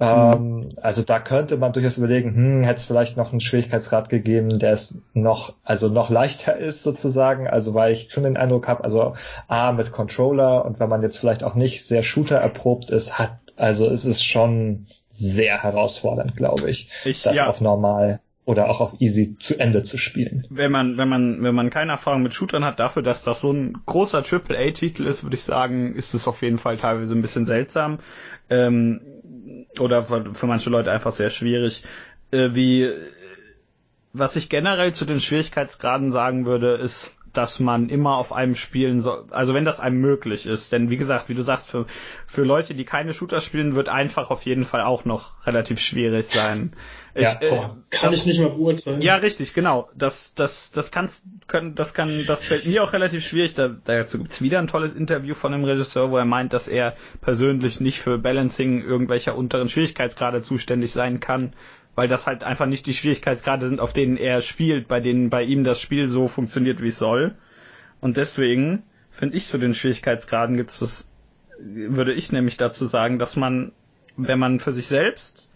Ähm, 0.00 0.56
mhm. 0.56 0.68
Also 0.80 1.02
da 1.02 1.20
könnte 1.20 1.56
man 1.56 1.72
durchaus 1.72 1.96
überlegen, 1.96 2.34
hm, 2.34 2.62
hätte 2.64 2.80
es 2.80 2.86
vielleicht 2.86 3.16
noch 3.16 3.30
einen 3.30 3.40
Schwierigkeitsgrad 3.40 4.08
gegeben, 4.08 4.58
der 4.58 4.72
es 4.72 4.98
noch, 5.12 5.54
also 5.62 5.88
noch 5.88 6.10
leichter 6.10 6.56
ist 6.56 6.82
sozusagen. 6.82 7.46
Also 7.46 7.74
weil 7.74 7.92
ich 7.92 8.10
schon 8.10 8.24
den 8.24 8.36
Eindruck 8.36 8.66
habe, 8.66 8.82
also 8.82 9.14
A 9.46 9.72
mit 9.72 9.92
Controller 9.92 10.64
und 10.64 10.80
wenn 10.80 10.88
man 10.88 11.02
jetzt 11.02 11.18
vielleicht 11.18 11.44
auch 11.44 11.54
nicht 11.54 11.86
sehr 11.86 12.02
Shooter 12.02 12.36
erprobt 12.36 12.90
ist, 12.90 13.18
hat, 13.18 13.38
also 13.56 13.88
es 13.88 14.04
ist 14.04 14.24
schon 14.24 14.86
sehr 15.10 15.62
herausfordernd, 15.62 16.36
glaube 16.36 16.68
ich, 16.68 16.90
ich 17.04 17.22
das 17.22 17.36
ja. 17.36 17.46
auf 17.46 17.60
normal 17.60 18.18
oder 18.44 18.68
auch 18.68 18.80
auf 18.80 19.00
easy 19.00 19.36
zu 19.38 19.58
Ende 19.58 19.82
zu 19.82 19.96
spielen. 19.96 20.46
Wenn 20.50 20.70
man, 20.70 20.98
wenn 20.98 21.08
man, 21.08 21.42
wenn 21.42 21.54
man 21.54 21.70
keine 21.70 21.92
Erfahrung 21.92 22.22
mit 22.22 22.34
Shootern 22.34 22.64
hat, 22.64 22.78
dafür, 22.78 23.02
dass 23.02 23.22
das 23.22 23.40
so 23.40 23.52
ein 23.52 23.78
großer 23.86 24.22
AAA-Titel 24.22 25.06
ist, 25.06 25.22
würde 25.22 25.36
ich 25.36 25.44
sagen, 25.44 25.94
ist 25.94 26.12
es 26.14 26.28
auf 26.28 26.42
jeden 26.42 26.58
Fall 26.58 26.76
teilweise 26.76 27.14
ein 27.14 27.22
bisschen 27.22 27.46
seltsam. 27.46 28.00
Ähm, 28.50 29.00
oder 29.78 30.02
für, 30.02 30.34
für, 30.34 30.46
manche 30.46 30.68
Leute 30.68 30.92
einfach 30.92 31.12
sehr 31.12 31.30
schwierig. 31.30 31.84
Äh, 32.30 32.50
wie, 32.52 32.90
was 34.12 34.36
ich 34.36 34.50
generell 34.50 34.94
zu 34.94 35.06
den 35.06 35.20
Schwierigkeitsgraden 35.20 36.10
sagen 36.10 36.44
würde, 36.44 36.74
ist, 36.74 37.13
dass 37.36 37.60
man 37.60 37.88
immer 37.88 38.16
auf 38.16 38.32
einem 38.32 38.54
spielen 38.54 39.00
soll, 39.00 39.24
also 39.30 39.54
wenn 39.54 39.64
das 39.64 39.80
einem 39.80 40.00
möglich 40.00 40.46
ist. 40.46 40.72
Denn 40.72 40.90
wie 40.90 40.96
gesagt, 40.96 41.28
wie 41.28 41.34
du 41.34 41.42
sagst, 41.42 41.68
für, 41.68 41.86
für 42.26 42.42
Leute, 42.42 42.74
die 42.74 42.84
keine 42.84 43.12
Shooter 43.12 43.40
spielen, 43.40 43.74
wird 43.74 43.88
einfach 43.88 44.30
auf 44.30 44.44
jeden 44.46 44.64
Fall 44.64 44.82
auch 44.82 45.04
noch 45.04 45.46
relativ 45.46 45.80
schwierig 45.80 46.26
sein. 46.26 46.72
Ich, 47.14 47.22
ja, 47.22 47.38
äh, 47.40 47.48
kann 47.90 48.10
das, 48.10 48.14
ich 48.14 48.26
nicht 48.26 48.40
mal 48.40 48.50
beurteilen. 48.50 49.00
Ja, 49.00 49.16
richtig, 49.16 49.54
genau. 49.54 49.88
Das, 49.94 50.34
das, 50.34 50.72
das 50.72 50.90
kannst, 50.90 51.24
können, 51.46 51.74
das 51.76 51.94
kann, 51.94 52.24
das 52.26 52.44
fällt 52.44 52.66
mir 52.66 52.82
auch 52.82 52.92
relativ 52.92 53.24
schwierig. 53.24 53.54
Da, 53.54 53.68
dazu 53.68 54.18
gibt's 54.18 54.42
wieder 54.42 54.58
ein 54.58 54.66
tolles 54.66 54.94
Interview 54.94 55.34
von 55.34 55.52
dem 55.52 55.64
Regisseur, 55.64 56.10
wo 56.10 56.18
er 56.18 56.24
meint, 56.24 56.52
dass 56.52 56.66
er 56.66 56.96
persönlich 57.20 57.80
nicht 57.80 58.00
für 58.00 58.18
Balancing 58.18 58.82
irgendwelcher 58.82 59.36
unteren 59.36 59.68
Schwierigkeitsgrade 59.68 60.42
zuständig 60.42 60.92
sein 60.92 61.20
kann, 61.20 61.52
weil 61.94 62.08
das 62.08 62.26
halt 62.26 62.44
einfach 62.44 62.66
nicht 62.66 62.86
die 62.86 62.94
Schwierigkeitsgrade 62.94 63.68
sind, 63.68 63.80
auf 63.80 63.92
denen 63.92 64.16
er 64.16 64.40
spielt, 64.40 64.88
bei 64.88 65.00
denen 65.00 65.30
bei 65.30 65.42
ihm 65.42 65.64
das 65.64 65.80
Spiel 65.80 66.08
so 66.08 66.28
funktioniert, 66.28 66.82
wie 66.82 66.88
es 66.88 66.98
soll. 66.98 67.34
Und 68.00 68.16
deswegen 68.16 68.82
finde 69.10 69.36
ich 69.36 69.46
zu 69.46 69.58
den 69.58 69.74
Schwierigkeitsgraden 69.74 70.56
gibt's 70.56 70.82
was, 70.82 71.10
würde 71.58 72.12
ich 72.12 72.32
nämlich 72.32 72.56
dazu 72.56 72.84
sagen, 72.84 73.18
dass 73.18 73.36
man, 73.36 73.72
wenn 74.16 74.38
man 74.38 74.58
für 74.58 74.72
sich 74.72 74.88
selbst 74.88 75.48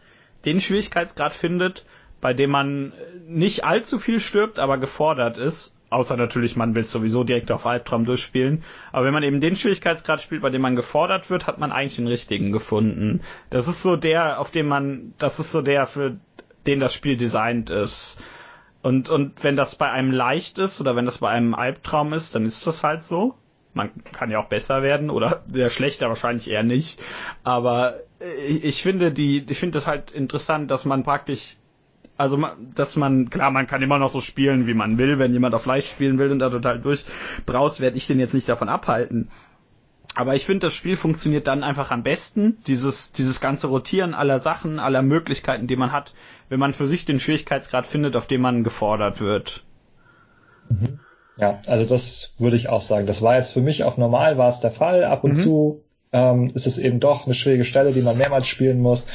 den 0.45 0.61
Schwierigkeitsgrad 0.61 1.35
findet, 1.35 1.85
bei 2.21 2.35
dem 2.35 2.51
man 2.51 2.93
nicht 3.27 3.65
allzu 3.65 3.99
viel 3.99 4.21
stirbt, 4.21 4.59
aber 4.59 4.79
gefordert 4.79 5.39
ist, 5.39 5.77
außer 5.91 6.17
natürlich, 6.17 6.57
man 6.57 6.75
will 6.75 6.85
sowieso 6.85 7.25
direkt 7.25 7.51
auf 7.51 7.67
Albtraum 7.67 8.05
durchspielen. 8.05 8.65
Aber 8.93 9.07
wenn 9.07 9.13
man 9.13 9.23
eben 9.23 9.41
den 9.41 9.57
Schwierigkeitsgrad 9.57 10.21
spielt, 10.21 10.43
bei 10.43 10.51
dem 10.51 10.63
man 10.63 10.77
gefordert 10.77 11.31
wird, 11.31 11.47
hat 11.47 11.59
man 11.59 11.73
eigentlich 11.73 11.97
den 11.97 12.09
richtigen 12.09 12.53
gefunden. 12.53 13.21
Das 13.51 13.69
ist 13.69 13.83
so 13.83 13.97
der, 13.97 14.41
auf 14.41 14.51
dem 14.51 14.67
man, 14.67 15.15
das 15.19 15.39
ist 15.39 15.53
so 15.53 15.63
der, 15.63 15.87
für 15.87 16.17
den 16.69 16.81
das 16.81 16.95
Spiel 16.95 17.17
designt 17.17 17.71
ist. 17.71 18.23
Und, 18.83 19.09
und 19.09 19.43
wenn 19.43 19.57
das 19.57 19.75
bei 19.75 19.91
einem 19.91 20.13
leicht 20.13 20.59
ist 20.59 20.81
oder 20.81 20.95
wenn 20.95 21.07
das 21.07 21.19
bei 21.19 21.31
einem 21.31 21.55
Albtraum 21.55 22.13
ist, 22.13 22.35
dann 22.35 22.45
ist 22.45 22.67
das 22.67 22.85
halt 22.85 23.03
so. 23.03 23.35
Man 23.75 23.91
kann 24.13 24.31
ja 24.31 24.39
auch 24.39 24.49
besser 24.49 24.83
werden 24.83 25.11
oder 25.11 25.43
der 25.49 25.71
schlechter 25.71 26.09
wahrscheinlich 26.09 26.51
eher 26.51 26.63
nicht. 26.63 27.01
Aber 27.43 28.01
ich, 28.47 28.65
ich 28.65 28.83
finde 28.83 29.11
die, 29.11 29.45
ich 29.49 29.59
finde 29.59 29.79
das 29.79 29.87
halt 29.87 30.11
interessant, 30.11 30.71
dass 30.71 30.85
man 30.85 31.03
praktisch 31.03 31.57
also, 32.19 32.37
dass 32.75 32.97
man, 32.97 33.31
klar, 33.31 33.53
man 33.53 33.69
kann 33.69 33.81
immer 33.81 34.01
noch 34.01 34.11
so 34.11 34.21
spielen, 34.21 34.67
wie 34.67 34.75
man 34.75 34.99
will. 34.99 35.21
Wenn 35.21 35.33
jemand 35.33 35.55
auf 35.55 35.67
leicht 35.67 35.89
spielen 35.89 36.19
will 36.19 36.33
und 36.33 36.41
da 36.41 36.51
total 36.51 36.81
durchbraust, 36.81 37.79
werde 37.79 37.97
ich 37.97 38.09
den 38.09 38.19
jetzt 38.19 38.35
nicht 38.35 38.49
davon 38.49 38.69
abhalten. 38.69 39.29
Aber 40.15 40.35
ich 40.35 40.47
finde, 40.47 40.67
das 40.67 40.75
Spiel 40.75 40.97
funktioniert 40.97 41.47
dann 41.47 41.63
einfach 41.63 41.91
am 41.91 42.03
besten. 42.03 42.59
Dieses, 42.67 43.13
dieses 43.13 43.41
ganze 43.41 43.69
Rotieren 43.69 44.15
aller 44.15 44.41
Sachen, 44.41 44.81
aller 44.81 45.03
Möglichkeiten, 45.03 45.67
die 45.67 45.77
man 45.77 45.93
hat, 45.93 46.13
wenn 46.49 46.59
man 46.59 46.73
für 46.73 46.89
sich 46.89 47.05
den 47.05 47.21
Schwierigkeitsgrad 47.21 47.87
findet, 47.87 48.17
auf 48.17 48.27
dem 48.27 48.41
man 48.41 48.65
gefordert 48.65 49.21
wird. 49.21 49.65
Mhm. 50.69 51.01
Ja, 51.37 51.61
also 51.69 51.89
das 51.89 52.35
würde 52.39 52.57
ich 52.57 52.69
auch 52.69 52.83
sagen. 52.83 53.07
Das 53.07 53.23
war 53.23 53.37
jetzt 53.37 53.53
für 53.53 53.61
mich 53.61 53.85
auch 53.85 53.97
normal, 53.97 54.39
war 54.39 54.49
es 54.49 54.61
der 54.61 54.73
Fall. 54.73 55.05
Ab 55.05 55.23
und 55.23 55.33
mhm. 55.33 55.37
zu 55.37 55.85
ähm, 56.13 56.51
ist 56.55 56.67
es 56.67 56.79
eben 56.79 57.01
doch 57.01 57.27
eine 57.27 57.35
schwierige 57.35 57.65
Stelle, 57.65 57.93
die 57.93 58.01
man 58.01 58.19
mehrmals 58.19 58.49
spielen 58.49 58.81
muss. 58.81 59.07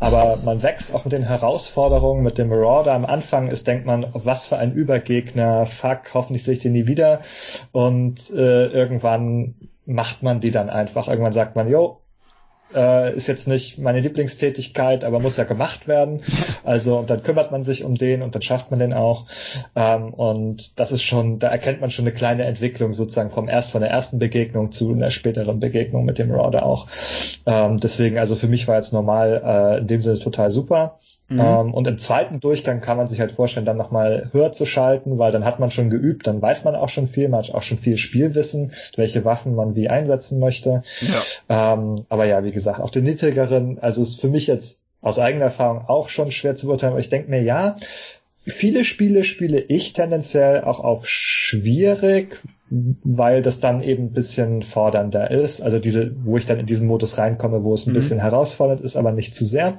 Aber 0.00 0.38
man 0.44 0.62
wächst 0.62 0.92
auch 0.92 1.04
mit 1.04 1.12
den 1.12 1.22
Herausforderungen, 1.22 2.22
mit 2.22 2.38
dem 2.38 2.48
Marauder. 2.48 2.92
Am 2.92 3.06
Anfang 3.06 3.48
ist, 3.48 3.66
denkt 3.66 3.86
man, 3.86 4.06
was 4.12 4.46
für 4.46 4.58
ein 4.58 4.72
Übergegner, 4.72 5.66
fuck, 5.66 6.12
hoffentlich 6.12 6.44
sehe 6.44 6.54
ich 6.54 6.60
den 6.60 6.72
nie 6.72 6.86
wieder. 6.86 7.20
Und 7.72 8.30
äh, 8.30 8.66
irgendwann 8.66 9.54
macht 9.86 10.22
man 10.22 10.40
die 10.40 10.50
dann 10.50 10.70
einfach. 10.70 11.08
Irgendwann 11.08 11.32
sagt 11.32 11.56
man, 11.56 11.68
jo, 11.68 12.00
äh, 12.74 13.14
ist 13.14 13.26
jetzt 13.26 13.46
nicht 13.46 13.78
meine 13.78 14.00
Lieblingstätigkeit, 14.00 15.04
aber 15.04 15.20
muss 15.20 15.36
ja 15.36 15.44
gemacht 15.44 15.86
werden. 15.88 16.22
Also 16.64 16.96
und 16.96 17.10
dann 17.10 17.22
kümmert 17.22 17.52
man 17.52 17.62
sich 17.62 17.84
um 17.84 17.94
den 17.94 18.22
und 18.22 18.34
dann 18.34 18.40
schafft 18.40 18.70
man 18.70 18.80
den 18.80 18.94
auch. 18.94 19.26
Ähm, 19.76 20.14
und 20.14 20.80
das 20.80 20.92
ist 20.92 21.02
schon, 21.02 21.38
da 21.38 21.48
erkennt 21.48 21.82
man 21.82 21.90
schon 21.90 22.06
eine 22.06 22.14
kleine 22.14 22.44
Entwicklung 22.44 22.94
sozusagen 22.94 23.30
vom 23.30 23.50
erst 23.50 23.72
von 23.72 23.82
der 23.82 23.90
ersten 23.90 24.18
Begegnung 24.18 24.72
zu 24.72 24.90
einer 24.90 25.10
späteren 25.10 25.60
Begegnung 25.60 26.06
mit 26.06 26.18
dem 26.18 26.28
Marauder 26.28 26.64
auch. 26.64 26.86
Ähm, 27.44 27.76
deswegen, 27.76 28.18
also 28.18 28.34
für 28.34 28.48
mich 28.48 28.66
war 28.66 28.76
jetzt 28.76 28.94
normal 28.94 29.42
äh, 29.44 29.78
in 29.80 29.86
dem 29.86 30.00
Sinne 30.00 30.18
total 30.18 30.50
super. 30.50 30.98
Mhm. 31.28 31.40
Ähm, 31.40 31.74
und 31.74 31.86
im 31.86 31.98
zweiten 31.98 32.40
Durchgang 32.40 32.80
kann 32.80 32.96
man 32.96 33.08
sich 33.08 33.20
halt 33.20 33.32
vorstellen, 33.32 33.64
dann 33.64 33.78
nochmal 33.78 34.28
höher 34.32 34.52
zu 34.52 34.66
schalten, 34.66 35.18
weil 35.18 35.32
dann 35.32 35.44
hat 35.44 35.58
man 35.58 35.70
schon 35.70 35.88
geübt, 35.88 36.26
dann 36.26 36.42
weiß 36.42 36.64
man 36.64 36.74
auch 36.74 36.90
schon 36.90 37.08
viel, 37.08 37.28
man 37.28 37.42
hat 37.42 37.54
auch 37.54 37.62
schon 37.62 37.78
viel 37.78 37.96
Spielwissen, 37.96 38.72
welche 38.96 39.24
Waffen 39.24 39.54
man 39.54 39.74
wie 39.74 39.88
einsetzen 39.88 40.38
möchte. 40.38 40.82
Ja. 41.48 41.74
Ähm, 41.74 41.96
aber 42.08 42.26
ja, 42.26 42.44
wie 42.44 42.52
gesagt, 42.52 42.80
auf 42.80 42.90
den 42.90 43.04
niedrigeren, 43.04 43.78
also 43.78 44.02
ist 44.02 44.20
für 44.20 44.28
mich 44.28 44.46
jetzt 44.46 44.80
aus 45.00 45.18
eigener 45.18 45.46
Erfahrung 45.46 45.86
auch 45.88 46.08
schon 46.08 46.30
schwer 46.30 46.56
zu 46.56 46.66
beurteilen, 46.66 46.92
aber 46.92 47.00
ich 47.00 47.10
denke 47.10 47.30
mir, 47.30 47.42
ja, 47.42 47.76
viele 48.46 48.84
Spiele 48.84 49.24
spiele 49.24 49.60
ich 49.60 49.94
tendenziell 49.94 50.62
auch 50.62 50.80
auf 50.80 51.08
schwierig, 51.08 52.42
weil 52.70 53.42
das 53.42 53.60
dann 53.60 53.82
eben 53.82 54.04
ein 54.04 54.12
bisschen 54.12 54.62
fordernder 54.62 55.30
ist. 55.30 55.62
Also 55.62 55.78
diese, 55.78 56.14
wo 56.24 56.36
ich 56.36 56.46
dann 56.46 56.58
in 56.58 56.66
diesen 56.66 56.86
Modus 56.86 57.18
reinkomme, 57.18 57.64
wo 57.64 57.74
es 57.74 57.86
ein 57.86 57.90
mhm. 57.90 57.94
bisschen 57.94 58.20
herausfordernd 58.20 58.80
ist, 58.80 58.96
aber 58.96 59.12
nicht 59.12 59.34
zu 59.34 59.44
sehr. 59.44 59.78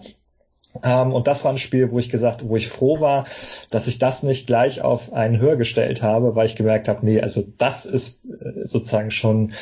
Ähm, 0.84 1.14
und 1.14 1.27
das 1.27 1.43
war 1.43 1.52
ein 1.52 1.57
Spiel, 1.57 1.91
wo 1.91 1.99
ich 1.99 2.10
gesagt, 2.10 2.47
wo 2.47 2.56
ich 2.56 2.68
froh 2.68 2.99
war, 2.99 3.26
dass 3.69 3.88
ich 3.88 3.99
das 3.99 4.23
nicht 4.23 4.47
gleich 4.47 4.81
auf 4.81 5.14
einen 5.14 5.39
höher 5.39 5.56
gestellt 5.56 6.02
habe, 6.02 6.35
weil 6.35 6.45
ich 6.45 6.56
gemerkt 6.56 6.88
habe, 6.88 7.06
nee, 7.06 7.22
also 7.22 7.43
das 7.57 7.85
ist 7.85 8.19
äh, 8.26 8.65
sozusagen 8.65 9.11
schon, 9.11 9.53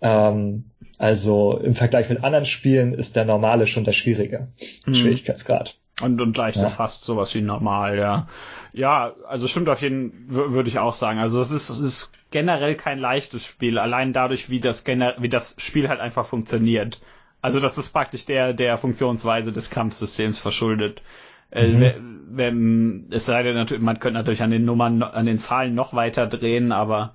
ähm, 0.00 0.64
also 0.98 1.58
im 1.58 1.74
Vergleich 1.74 2.08
mit 2.08 2.22
anderen 2.22 2.46
Spielen 2.46 2.94
ist 2.94 3.16
der 3.16 3.24
normale 3.24 3.66
schon 3.66 3.84
der 3.84 3.92
schwierige 3.92 4.48
mhm. 4.86 4.94
Schwierigkeitsgrad. 4.94 5.76
Und, 6.02 6.20
und 6.20 6.36
leicht 6.36 6.56
ja. 6.56 6.68
fast 6.68 7.04
sowas 7.04 7.34
wie 7.34 7.40
normal, 7.40 7.96
ja. 7.98 8.28
Ja, 8.72 9.14
also 9.28 9.46
stimmt 9.46 9.68
auf 9.68 9.80
jeden 9.80 10.24
würde 10.26 10.68
ich 10.68 10.80
auch 10.80 10.94
sagen. 10.94 11.20
Also 11.20 11.40
es 11.40 11.52
ist, 11.52 11.70
es 11.70 11.78
ist 11.78 12.12
generell 12.32 12.74
kein 12.74 12.98
leichtes 12.98 13.46
Spiel, 13.46 13.78
allein 13.78 14.12
dadurch, 14.12 14.50
wie 14.50 14.58
das, 14.58 14.84
wie 14.84 15.28
das 15.28 15.54
Spiel 15.58 15.88
halt 15.88 16.00
einfach 16.00 16.26
funktioniert. 16.26 17.00
Also 17.44 17.60
das 17.60 17.76
ist 17.76 17.90
praktisch 17.90 18.24
der, 18.24 18.54
der 18.54 18.78
Funktionsweise 18.78 19.52
des 19.52 19.68
Kampfsystems 19.68 20.38
verschuldet. 20.38 21.02
Äh, 21.50 21.68
mhm. 21.68 22.22
wenn, 22.30 23.06
es 23.10 23.26
sei 23.26 23.42
denn, 23.42 23.54
natürlich, 23.54 23.82
man 23.82 23.98
könnte 23.98 24.18
natürlich 24.18 24.40
an 24.40 24.50
den 24.50 24.64
Nummern, 24.64 25.02
an 25.02 25.26
den 25.26 25.38
Zahlen 25.38 25.74
noch 25.74 25.92
weiter 25.92 26.26
drehen, 26.26 26.72
aber 26.72 27.12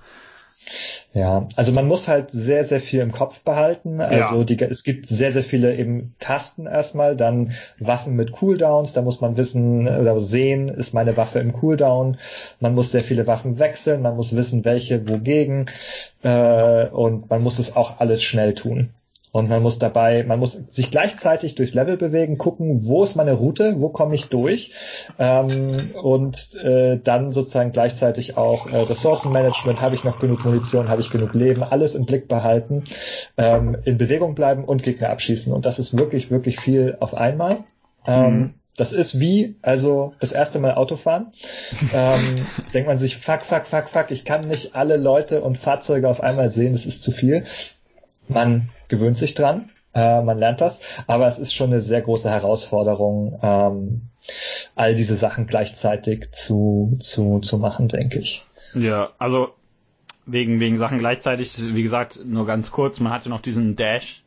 ja, 1.16 1.48
also 1.56 1.72
man 1.72 1.88
muss 1.88 2.08
halt 2.08 2.30
sehr, 2.30 2.64
sehr 2.64 2.80
viel 2.80 3.00
im 3.00 3.12
Kopf 3.12 3.40
behalten. 3.40 4.02
Also 4.02 4.38
ja. 4.38 4.44
die, 4.44 4.62
es 4.62 4.84
gibt 4.84 5.08
sehr, 5.08 5.32
sehr 5.32 5.44
viele 5.44 5.76
eben 5.76 6.14
Tasten 6.20 6.68
erstmal, 6.68 7.18
dann 7.18 7.54
Waffen 7.80 8.16
mit 8.16 8.32
Cooldowns, 8.32 8.94
da 8.94 9.02
muss 9.02 9.22
man 9.22 9.36
wissen 9.36 9.88
oder 9.88 10.20
sehen, 10.20 10.70
ist 10.70 10.94
meine 10.94 11.18
Waffe 11.18 11.40
im 11.40 11.54
Cooldown. 11.54 12.20
Man 12.60 12.76
muss 12.76 12.92
sehr 12.92 13.02
viele 13.02 13.26
Waffen 13.26 13.58
wechseln, 13.58 14.04
man 14.04 14.16
muss 14.16 14.36
wissen, 14.36 14.64
welche 14.64 15.10
wogegen 15.10 15.66
äh, 16.22 16.86
und 16.86 17.32
man 17.32 17.42
muss 17.42 17.58
es 17.58 17.76
auch 17.76 18.00
alles 18.00 18.22
schnell 18.22 18.54
tun. 18.54 18.92
Und 19.32 19.48
man 19.50 19.62
muss 19.62 19.78
dabei, 19.78 20.24
man 20.24 20.40
muss 20.40 20.54
sich 20.70 20.90
gleichzeitig 20.90 21.54
durchs 21.54 21.76
Level 21.76 21.98
bewegen, 21.98 22.40
gucken, 22.40 22.88
wo 22.88 23.04
ist 23.04 23.16
meine 23.16 23.34
Route, 23.34 23.76
wo 23.80 23.90
komme 23.90 24.16
ich 24.16 24.30
durch 24.30 24.72
ähm, 25.20 25.92
und 26.02 26.56
äh, 26.56 26.98
dann 26.98 27.32
sozusagen 27.32 27.72
gleichzeitig 27.72 28.38
auch 28.38 28.68
äh, 28.68 28.78
Ressourcenmanagement, 28.78 29.82
habe 29.82 29.94
ich 29.94 30.04
noch 30.04 30.20
genug 30.20 30.46
Munition, 30.46 30.90
habe 30.90 31.02
ich 31.02 31.12
genug 31.12 31.36
Leben, 31.36 31.62
alles 31.62 31.94
im 31.94 32.06
Blick 32.06 32.28
behalten, 32.28 32.86
ähm, 33.38 33.78
in 33.86 34.00
Bewegung 34.00 34.34
bleiben 34.34 34.66
und 34.66 34.82
Gegner 34.82 35.10
abschießen. 35.10 35.54
Und 35.54 35.66
das 35.66 35.78
ist 35.78 35.96
wirklich, 35.96 36.32
wirklich 36.32 36.60
viel 36.60 36.98
auf 37.00 37.14
einmal. 37.14 37.60
Ähm, 38.08 38.40
mhm. 38.40 38.54
Das 38.78 38.94
ist 38.94 39.20
wie, 39.20 39.58
also 39.62 40.14
das 40.22 40.32
erste 40.32 40.58
Mal 40.58 40.76
Autofahren. 40.76 41.34
ähm, 41.94 42.36
denkt 42.74 42.88
man 42.88 42.98
sich, 42.98 43.18
fuck, 43.18 43.42
fuck, 43.42 43.68
fuck, 43.68 43.90
fuck, 43.90 44.10
ich 44.10 44.24
kann 44.24 44.48
nicht 44.48 44.74
alle 44.74 44.96
Leute 44.96 45.42
und 45.42 45.58
Fahrzeuge 45.58 46.08
auf 46.08 46.22
einmal 46.22 46.50
sehen, 46.50 46.72
das 46.72 46.86
ist 46.86 47.04
zu 47.04 47.12
viel. 47.12 47.44
Man 48.30 48.70
gewöhnt 48.88 49.18
sich 49.18 49.34
dran, 49.34 49.70
äh, 49.94 50.22
man 50.22 50.38
lernt 50.38 50.62
das, 50.62 50.82
aber 51.08 51.28
es 51.28 51.40
ist 51.40 51.54
schon 51.54 51.72
eine 51.72 51.82
sehr 51.82 52.02
große 52.02 52.30
Herausforderung, 52.30 53.40
ähm, 53.42 54.02
all 54.76 54.96
diese 54.96 55.16
Sachen 55.16 55.48
gleichzeitig 55.48 56.32
zu, 56.32 56.98
zu, 57.00 57.40
zu 57.40 57.58
machen, 57.58 57.88
denke 57.88 58.20
ich. 58.20 58.46
Ja, 58.76 59.10
also 59.18 59.50
wegen, 60.26 60.60
wegen 60.60 60.78
Sachen 60.78 61.00
gleichzeitig, 61.00 61.54
wie 61.58 61.82
gesagt, 61.82 62.22
nur 62.24 62.46
ganz 62.46 62.72
kurz, 62.72 63.00
man 63.00 63.12
hatte 63.12 63.30
noch 63.30 63.42
diesen 63.42 63.76
Dash, 63.76 64.24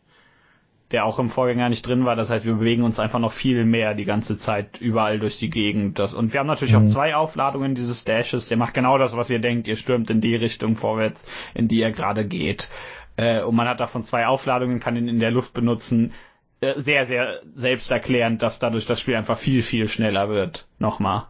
der 0.92 1.06
auch 1.06 1.18
im 1.18 1.30
Vorgänger 1.30 1.68
nicht 1.68 1.86
drin 1.86 2.04
war. 2.04 2.16
Das 2.16 2.28
heißt, 2.28 2.44
wir 2.44 2.54
bewegen 2.54 2.82
uns 2.82 2.98
einfach 2.98 3.18
noch 3.18 3.32
viel 3.32 3.64
mehr 3.64 3.94
die 3.94 4.04
ganze 4.04 4.36
Zeit 4.36 4.78
überall 4.78 5.18
durch 5.18 5.38
die 5.38 5.48
Gegend. 5.48 5.98
Das, 5.98 6.12
und 6.12 6.32
wir 6.32 6.40
haben 6.40 6.46
natürlich 6.46 6.74
mhm. 6.74 6.84
auch 6.84 6.86
zwei 6.86 7.14
Aufladungen 7.16 7.74
dieses 7.74 8.04
Dashes. 8.04 8.48
Der 8.48 8.58
macht 8.58 8.74
genau 8.74 8.98
das, 8.98 9.16
was 9.16 9.30
ihr 9.30 9.38
denkt. 9.38 9.66
Ihr 9.66 9.76
stürmt 9.76 10.10
in 10.10 10.20
die 10.20 10.36
Richtung 10.36 10.76
vorwärts, 10.76 11.24
in 11.54 11.66
die 11.66 11.80
er 11.80 11.92
gerade 11.92 12.26
geht. 12.26 12.68
Äh, 13.16 13.42
und 13.42 13.54
man 13.54 13.68
hat 13.68 13.80
davon 13.80 14.04
zwei 14.04 14.26
Aufladungen, 14.26 14.80
kann 14.80 14.96
ihn 14.96 15.08
in 15.08 15.20
der 15.20 15.30
Luft 15.30 15.54
benutzen. 15.54 16.12
Äh, 16.60 16.80
sehr, 16.80 17.06
sehr 17.06 17.40
selbsterklärend, 17.54 18.42
dass 18.42 18.58
dadurch 18.58 18.86
das 18.86 19.00
Spiel 19.00 19.16
einfach 19.16 19.38
viel, 19.38 19.62
viel 19.62 19.88
schneller 19.88 20.28
wird. 20.28 20.66
Nochmal. 20.78 21.26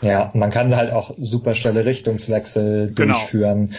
Ja, 0.00 0.30
man 0.34 0.50
kann 0.50 0.76
halt 0.76 0.92
auch 0.92 1.12
super 1.16 1.54
schnelle 1.54 1.86
Richtungswechsel 1.86 2.92
genau. 2.94 3.14
durchführen, 3.14 3.74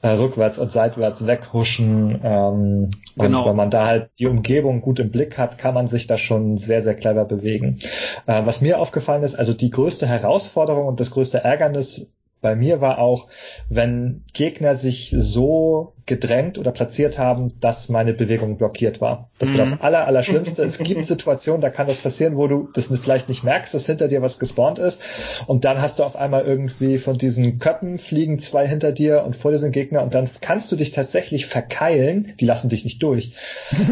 äh, 0.00 0.08
rückwärts 0.08 0.58
und 0.58 0.72
seitwärts 0.72 1.26
weghuschen. 1.26 2.20
Ähm, 2.22 2.90
genau. 3.16 3.42
Und 3.42 3.48
wenn 3.50 3.56
man 3.56 3.70
da 3.70 3.86
halt 3.86 4.10
die 4.18 4.26
Umgebung 4.26 4.80
gut 4.80 5.00
im 5.00 5.10
Blick 5.10 5.36
hat, 5.36 5.58
kann 5.58 5.74
man 5.74 5.86
sich 5.86 6.06
da 6.06 6.16
schon 6.16 6.56
sehr, 6.56 6.80
sehr 6.80 6.94
clever 6.94 7.26
bewegen. 7.26 7.78
Äh, 8.26 8.46
was 8.46 8.62
mir 8.62 8.78
aufgefallen 8.80 9.22
ist, 9.22 9.34
also 9.34 9.52
die 9.52 9.70
größte 9.70 10.06
Herausforderung 10.06 10.86
und 10.86 10.98
das 10.98 11.10
größte 11.10 11.38
Ärgernis 11.38 12.06
bei 12.46 12.54
mir 12.54 12.80
war 12.80 13.00
auch, 13.00 13.26
wenn 13.68 14.22
Gegner 14.32 14.76
sich 14.76 15.12
so 15.18 15.94
gedrängt 16.06 16.58
oder 16.58 16.70
platziert 16.70 17.18
haben, 17.18 17.48
dass 17.60 17.88
meine 17.88 18.14
Bewegung 18.14 18.56
blockiert 18.56 19.00
war. 19.00 19.30
Das 19.40 19.50
war 19.50 19.58
das 19.58 19.72
mhm. 19.72 19.78
aller, 19.80 20.06
Allerschlimmste. 20.06 20.62
es 20.62 20.78
gibt 20.78 21.08
Situationen, 21.08 21.60
da 21.60 21.70
kann 21.70 21.88
das 21.88 21.98
passieren, 21.98 22.36
wo 22.36 22.46
du 22.46 22.68
das 22.72 22.86
vielleicht 23.02 23.28
nicht 23.28 23.42
merkst, 23.42 23.74
dass 23.74 23.86
hinter 23.86 24.06
dir 24.06 24.22
was 24.22 24.38
gespawnt 24.38 24.78
ist. 24.78 25.02
Und 25.48 25.64
dann 25.64 25.82
hast 25.82 25.98
du 25.98 26.04
auf 26.04 26.14
einmal 26.14 26.44
irgendwie 26.44 26.98
von 26.98 27.18
diesen 27.18 27.58
Köppen 27.58 27.98
fliegen 27.98 28.38
zwei 28.38 28.68
hinter 28.68 28.92
dir 28.92 29.24
und 29.26 29.34
vor 29.34 29.50
dir 29.50 29.58
sind 29.58 29.72
Gegner 29.72 30.04
und 30.04 30.14
dann 30.14 30.30
kannst 30.40 30.70
du 30.70 30.76
dich 30.76 30.92
tatsächlich 30.92 31.46
verkeilen. 31.46 32.34
Die 32.38 32.44
lassen 32.44 32.68
dich 32.68 32.84
nicht 32.84 33.02
durch. 33.02 33.32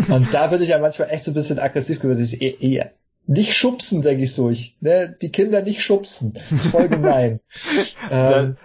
und 0.08 0.32
da 0.32 0.52
würde 0.52 0.62
ich 0.62 0.70
ja 0.70 0.78
manchmal 0.78 1.10
echt 1.10 1.24
so 1.24 1.32
ein 1.32 1.34
bisschen 1.34 1.58
aggressiv 1.58 1.98
gewesen. 1.98 2.38
Ich, 2.38 2.80
nicht 3.26 3.54
schubsen, 3.54 4.02
denke 4.02 4.24
ich 4.24 4.34
so. 4.34 4.50
Ich, 4.50 4.76
ne, 4.80 5.16
die 5.20 5.30
Kinder 5.30 5.62
nicht 5.62 5.82
schubsen. 5.82 6.34
Das 6.34 6.52
ist 6.52 6.66
voll 6.68 6.88
gemein. 6.88 7.40
ähm, 8.10 8.56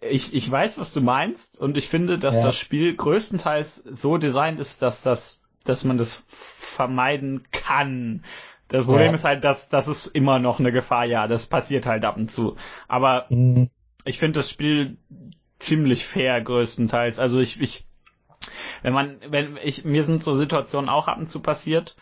ich, 0.00 0.34
ich 0.34 0.50
weiß, 0.50 0.78
was 0.78 0.92
du 0.92 1.00
meinst, 1.00 1.58
und 1.58 1.76
ich 1.76 1.88
finde, 1.88 2.18
dass 2.18 2.36
ja. 2.36 2.44
das 2.44 2.56
Spiel 2.56 2.94
größtenteils 2.94 3.76
so 3.76 4.18
designt 4.18 4.60
ist, 4.60 4.82
dass 4.82 5.02
das, 5.02 5.40
dass 5.64 5.84
man 5.84 5.98
das 5.98 6.24
vermeiden 6.28 7.44
kann. 7.52 8.24
Das 8.68 8.84
Problem 8.84 9.08
ja. 9.08 9.14
ist 9.14 9.24
halt, 9.24 9.44
dass 9.44 9.68
das 9.68 9.86
ist 9.88 10.06
immer 10.08 10.38
noch 10.38 10.58
eine 10.58 10.72
Gefahr, 10.72 11.04
ja, 11.04 11.28
das 11.28 11.46
passiert 11.46 11.86
halt 11.86 12.04
ab 12.04 12.16
und 12.16 12.30
zu. 12.30 12.56
Aber 12.88 13.26
mhm. 13.28 13.70
ich 14.04 14.18
finde 14.18 14.40
das 14.40 14.50
Spiel 14.50 14.98
ziemlich 15.58 16.04
fair 16.04 16.40
größtenteils. 16.40 17.18
Also 17.18 17.38
ich, 17.38 17.60
ich, 17.60 17.86
wenn 18.82 18.92
man, 18.92 19.18
wenn 19.28 19.56
ich, 19.62 19.84
mir 19.84 20.02
sind 20.02 20.22
so 20.22 20.34
Situationen 20.34 20.90
auch 20.90 21.08
ab 21.08 21.18
und 21.18 21.28
zu 21.28 21.40
passiert, 21.40 21.96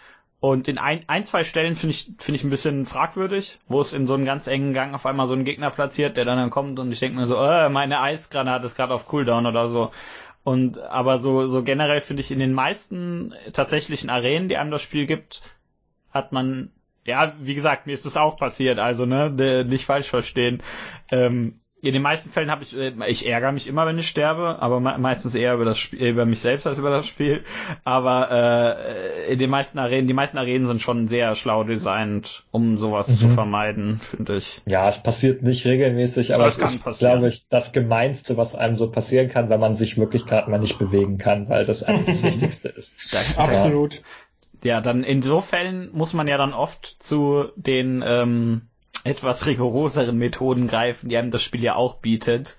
und 0.45 0.69
in 0.69 0.77
ein, 0.77 1.01
ein 1.07 1.25
zwei 1.25 1.43
Stellen 1.43 1.75
finde 1.75 1.95
ich, 1.95 2.11
finde 2.19 2.37
ich 2.37 2.45
ein 2.45 2.51
bisschen 2.51 2.85
fragwürdig, 2.85 3.61
wo 3.67 3.81
es 3.81 3.95
in 3.95 4.07
so 4.07 4.13
einem 4.13 4.27
ganz 4.27 4.47
engen 4.47 4.75
Gang 4.75 4.95
auf 4.95 5.07
einmal 5.07 5.27
so 5.27 5.33
einen 5.33 5.47
Gegner 5.47 5.71
platziert, 5.71 6.19
der 6.19 6.27
dann, 6.27 6.37
dann 6.37 6.51
kommt 6.51 6.79
und 6.79 6.93
ich 6.93 7.01
denke 7.01 7.17
mir 7.17 7.27
so, 7.27 7.43
äh, 7.43 7.71
meine 7.71 8.03
Eisgranate 8.03 8.67
ist 8.67 8.77
gerade 8.77 8.93
auf 8.93 9.09
Cooldown 9.09 9.47
oder 9.47 9.71
so. 9.71 9.91
Und 10.43 10.79
aber 10.79 11.17
so, 11.17 11.47
so 11.47 11.63
generell 11.63 12.03
finde 12.03 12.21
ich 12.21 12.31
in 12.31 12.41
den 12.41 12.53
meisten 12.53 13.33
tatsächlichen 13.55 14.11
Arenen, 14.11 14.51
die 14.51 14.59
einem 14.59 14.71
das 14.71 14.83
Spiel 14.83 15.07
gibt, 15.07 15.41
hat 16.11 16.33
man, 16.33 16.71
ja, 17.07 17.33
wie 17.41 17.55
gesagt, 17.55 17.87
mir 17.87 17.95
ist 17.95 18.05
das 18.05 18.19
auch 18.19 18.37
passiert, 18.37 18.79
also 18.79 19.07
ne, 19.07 19.65
nicht 19.65 19.87
falsch 19.87 20.11
verstehen. 20.11 20.63
Ähm, 21.11 21.59
in 21.85 21.93
den 21.93 22.03
meisten 22.03 22.31
Fällen 22.31 22.51
habe 22.51 22.65
ich, 22.65 22.77
äh, 22.77 22.93
ich 23.09 23.27
ärgere 23.27 23.53
mich 23.53 23.67
immer, 23.67 23.87
wenn 23.87 23.99
ich 23.99 24.09
sterbe, 24.09 24.61
aber 24.61 24.81
meistens 24.81 25.35
eher 25.35 25.55
über 25.55 25.65
das 25.65 25.79
Spiel, 25.79 26.09
über 26.09 26.25
mich 26.25 26.41
selbst 26.41 26.67
als 26.67 26.79
über 26.79 26.91
das 26.91 27.07
Spiel. 27.07 27.45
Aber 27.85 28.31
äh, 28.31 29.33
in 29.33 29.39
den 29.39 29.51
meisten 29.51 29.79
Arenen, 29.79 30.07
die 30.07 30.15
meisten 30.15 30.39
Arenen 30.39 30.67
sind 30.67 30.81
schon 30.83 31.09
sehr 31.09 31.35
schlau 31.35 31.65
designt, 31.65 32.45
um 32.51 32.79
sowas 32.79 33.09
mhm. 33.09 33.15
zu 33.15 33.29
vermeiden, 33.29 34.01
finde 34.01 34.37
ich. 34.37 34.63
Ja, 34.67 34.89
es 34.89 35.03
passiert 35.03 35.43
nicht 35.43 35.65
regelmäßig, 35.67 36.35
aber, 36.35 36.45
aber 36.45 36.49
es 36.49 36.59
ist, 36.59 36.99
glaube 36.99 37.29
ich, 37.29 37.47
das 37.49 37.73
Gemeinste, 37.73 38.37
was 38.37 38.55
einem 38.55 38.77
so 38.77 38.91
passieren 38.91 39.29
kann, 39.29 39.51
wenn 39.51 39.61
man 39.61 39.75
sich 39.75 39.99
wirklich 39.99 40.27
gerade 40.27 40.51
mal 40.51 40.59
nicht 40.59 40.79
bewegen 40.79 41.19
kann, 41.19 41.49
weil 41.49 41.67
das 41.67 41.83
eigentlich 41.83 42.21
das 42.21 42.23
Wichtigste 42.35 42.69
ist. 42.69 42.97
Absolut. 43.37 44.03
Ja, 44.63 44.81
dann 44.81 45.05
in 45.05 45.21
so 45.21 45.43
Fällen 45.43 45.91
muss 45.93 46.15
man 46.15 46.27
ja 46.27 46.39
dann 46.39 46.55
oft 46.55 46.87
zu 47.03 47.45
den 47.57 48.03
ähm, 48.05 48.63
etwas 49.05 49.47
rigoroseren 49.47 50.17
Methoden 50.17 50.67
greifen, 50.67 51.09
die 51.09 51.17
einem 51.17 51.31
das 51.31 51.43
Spiel 51.43 51.63
ja 51.63 51.77
auch 51.77 51.97
bietet. 51.97 52.57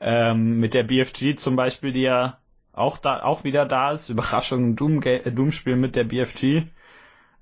Ähm, 0.00 0.60
mit 0.60 0.74
der 0.74 0.82
BFG 0.82 1.36
zum 1.36 1.56
Beispiel, 1.56 1.92
die 1.92 2.02
ja 2.02 2.38
auch 2.72 2.98
da 2.98 3.22
auch 3.22 3.44
wieder 3.44 3.64
da 3.64 3.92
ist. 3.92 4.08
Überraschung, 4.08 4.76
Doom, 4.76 5.02
äh, 5.02 5.30
Doom 5.30 5.52
Spiel 5.52 5.76
mit 5.76 5.96
der 5.96 6.04
BFG. 6.04 6.64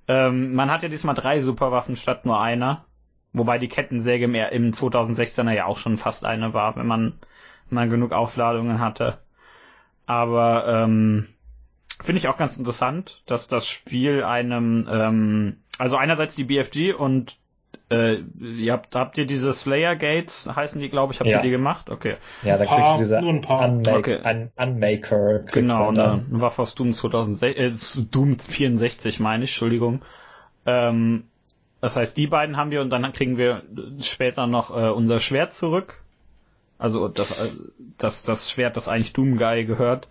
Ähm, 0.09 0.55
man 0.55 0.71
hat 0.71 0.83
ja 0.83 0.89
diesmal 0.89 1.15
drei 1.15 1.41
Superwaffen 1.41 1.97
statt 1.97 2.25
nur 2.25 2.41
einer. 2.41 2.85
Wobei 3.33 3.59
die 3.59 3.69
Kettensäge 3.69 4.29
mehr 4.29 4.53
im 4.53 4.71
2016er 4.71 5.53
ja 5.53 5.67
auch 5.67 5.77
schon 5.77 5.99
fast 5.99 6.25
eine 6.25 6.55
war, 6.55 6.77
wenn 6.77 6.87
man 6.87 7.19
mal 7.69 7.89
genug 7.89 8.13
Aufladungen 8.13 8.81
hatte. 8.81 9.19
Aber 10.07 10.67
ähm, 10.67 11.29
finde 12.03 12.19
ich 12.19 12.29
auch 12.29 12.39
ganz 12.39 12.57
interessant, 12.57 13.23
dass 13.27 13.49
das 13.49 13.69
Spiel 13.69 14.23
einem, 14.25 14.89
ähm, 14.91 15.57
also 15.79 15.97
einerseits 15.97 16.35
die 16.35 16.45
BFG 16.45 16.95
und 16.95 17.37
äh, 17.91 18.19
ihr 18.41 18.73
habt, 18.73 18.95
habt 18.95 19.19
ihr 19.19 19.27
diese 19.27 19.53
Slayer 19.53 19.97
Gates, 19.97 20.49
heißen 20.55 20.81
die, 20.81 20.89
glaube 20.89 21.13
ich, 21.13 21.21
habt 21.21 21.31
ja. 21.31 21.39
ihr 21.39 21.43
die 21.43 21.51
gemacht? 21.51 21.91
Okay. 21.91 22.17
Ja, 22.43 22.59
da 22.59 22.65
kriegst 22.65 22.81
paar, 22.81 22.93
du 22.95 23.03
diese 23.03 23.19
Unmake, 23.19 23.99
okay. 23.99 24.19
Un 24.25 24.51
Unmaker. 24.57 25.41
Genau, 25.53 25.89
eine 25.89 26.25
Waffe 26.31 26.63
aus 26.63 26.75
Doom 26.75 26.93
2006, 26.93 27.59
äh, 27.99 28.03
Doom 28.11 28.39
64 28.39 29.21
meine 29.21 29.45
ich, 29.45 29.51
Entschuldigung. 29.51 30.03
Ähm, 30.67 31.25
das 31.81 31.97
heißt, 31.97 32.17
die 32.17 32.27
beiden 32.27 32.57
haben 32.57 32.71
wir 32.71 32.81
und 32.81 32.91
dann 32.91 33.13
kriegen 33.13 33.37
wir 33.39 33.63
später 34.01 34.47
noch 34.47 34.71
äh, 34.71 34.89
unser 34.91 35.21
Schwert 35.21 35.53
zurück. 35.53 36.01
Also 36.79 37.09
das, 37.09 37.31
äh, 37.31 37.51
das, 37.99 38.23
das 38.23 38.51
Schwert, 38.51 38.77
das 38.77 38.89
eigentlich 38.89 39.13
Doom 39.13 39.39
Guy 39.39 39.65
gehört. 39.65 40.09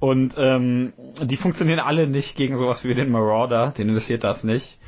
Und 0.00 0.34
ähm, 0.36 0.92
die 1.22 1.36
funktionieren 1.36 1.78
alle 1.78 2.08
nicht 2.08 2.36
gegen 2.36 2.56
sowas 2.56 2.82
wie 2.84 2.94
den 2.94 3.10
Marauder, 3.10 3.72
den 3.76 3.88
interessiert 3.88 4.24
das 4.24 4.42
nicht. 4.42 4.80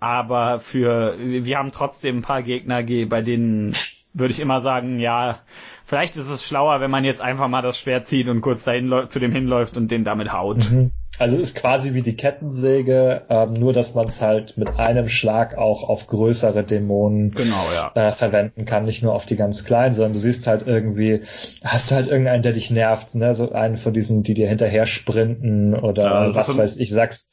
Aber 0.00 0.60
für, 0.60 1.16
wir 1.18 1.58
haben 1.58 1.72
trotzdem 1.72 2.18
ein 2.18 2.22
paar 2.22 2.42
Gegner, 2.42 2.82
bei 2.82 3.22
denen 3.22 3.74
würde 4.14 4.32
ich 4.32 4.40
immer 4.40 4.60
sagen, 4.60 4.98
ja, 5.00 5.40
vielleicht 5.84 6.16
ist 6.16 6.28
es 6.28 6.44
schlauer, 6.44 6.80
wenn 6.80 6.90
man 6.90 7.04
jetzt 7.04 7.20
einfach 7.20 7.48
mal 7.48 7.62
das 7.62 7.78
Schwert 7.78 8.08
zieht 8.08 8.28
und 8.28 8.40
kurz 8.40 8.64
dahin 8.64 8.92
zu 9.08 9.18
dem 9.18 9.32
hinläuft 9.32 9.76
und 9.76 9.90
den 9.90 10.04
damit 10.04 10.32
haut. 10.32 10.70
Mhm. 10.70 10.92
Also 11.18 11.34
es 11.36 11.42
ist 11.42 11.56
quasi 11.56 11.94
wie 11.94 12.02
die 12.02 12.14
Kettensäge, 12.14 13.22
ähm, 13.28 13.54
nur 13.54 13.72
dass 13.72 13.94
man 13.94 14.06
es 14.06 14.22
halt 14.22 14.56
mit 14.56 14.78
einem 14.78 15.08
Schlag 15.08 15.58
auch 15.58 15.82
auf 15.88 16.06
größere 16.06 16.62
Dämonen 16.62 17.32
genau, 17.32 17.64
ja. 17.74 17.90
äh, 17.94 18.12
verwenden 18.12 18.66
kann, 18.66 18.84
nicht 18.84 19.02
nur 19.02 19.14
auf 19.14 19.26
die 19.26 19.34
ganz 19.34 19.64
kleinen, 19.64 19.94
sondern 19.94 20.12
du 20.12 20.20
siehst 20.20 20.46
halt 20.46 20.64
irgendwie, 20.66 21.22
hast 21.64 21.90
halt 21.90 22.06
irgendeinen, 22.06 22.44
der 22.44 22.52
dich 22.52 22.70
nervt, 22.70 23.16
ne, 23.16 23.34
so 23.34 23.50
einen 23.50 23.78
von 23.78 23.92
diesen, 23.92 24.22
die 24.22 24.34
dir 24.34 24.48
hinterher 24.48 24.86
sprinten 24.86 25.74
oder 25.74 26.04
ja, 26.04 26.34
was 26.36 26.56
weiß 26.56 26.76
ich, 26.76 26.90
sagst, 26.90 27.28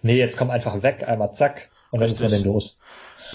nee, 0.00 0.16
jetzt 0.16 0.38
komm 0.38 0.48
einfach 0.48 0.82
weg, 0.82 1.04
einmal 1.06 1.32
zack, 1.32 1.68
und 1.90 2.00
dann 2.00 2.10
ist 2.10 2.20
man 2.20 2.30
den 2.30 2.44
los. 2.44 2.78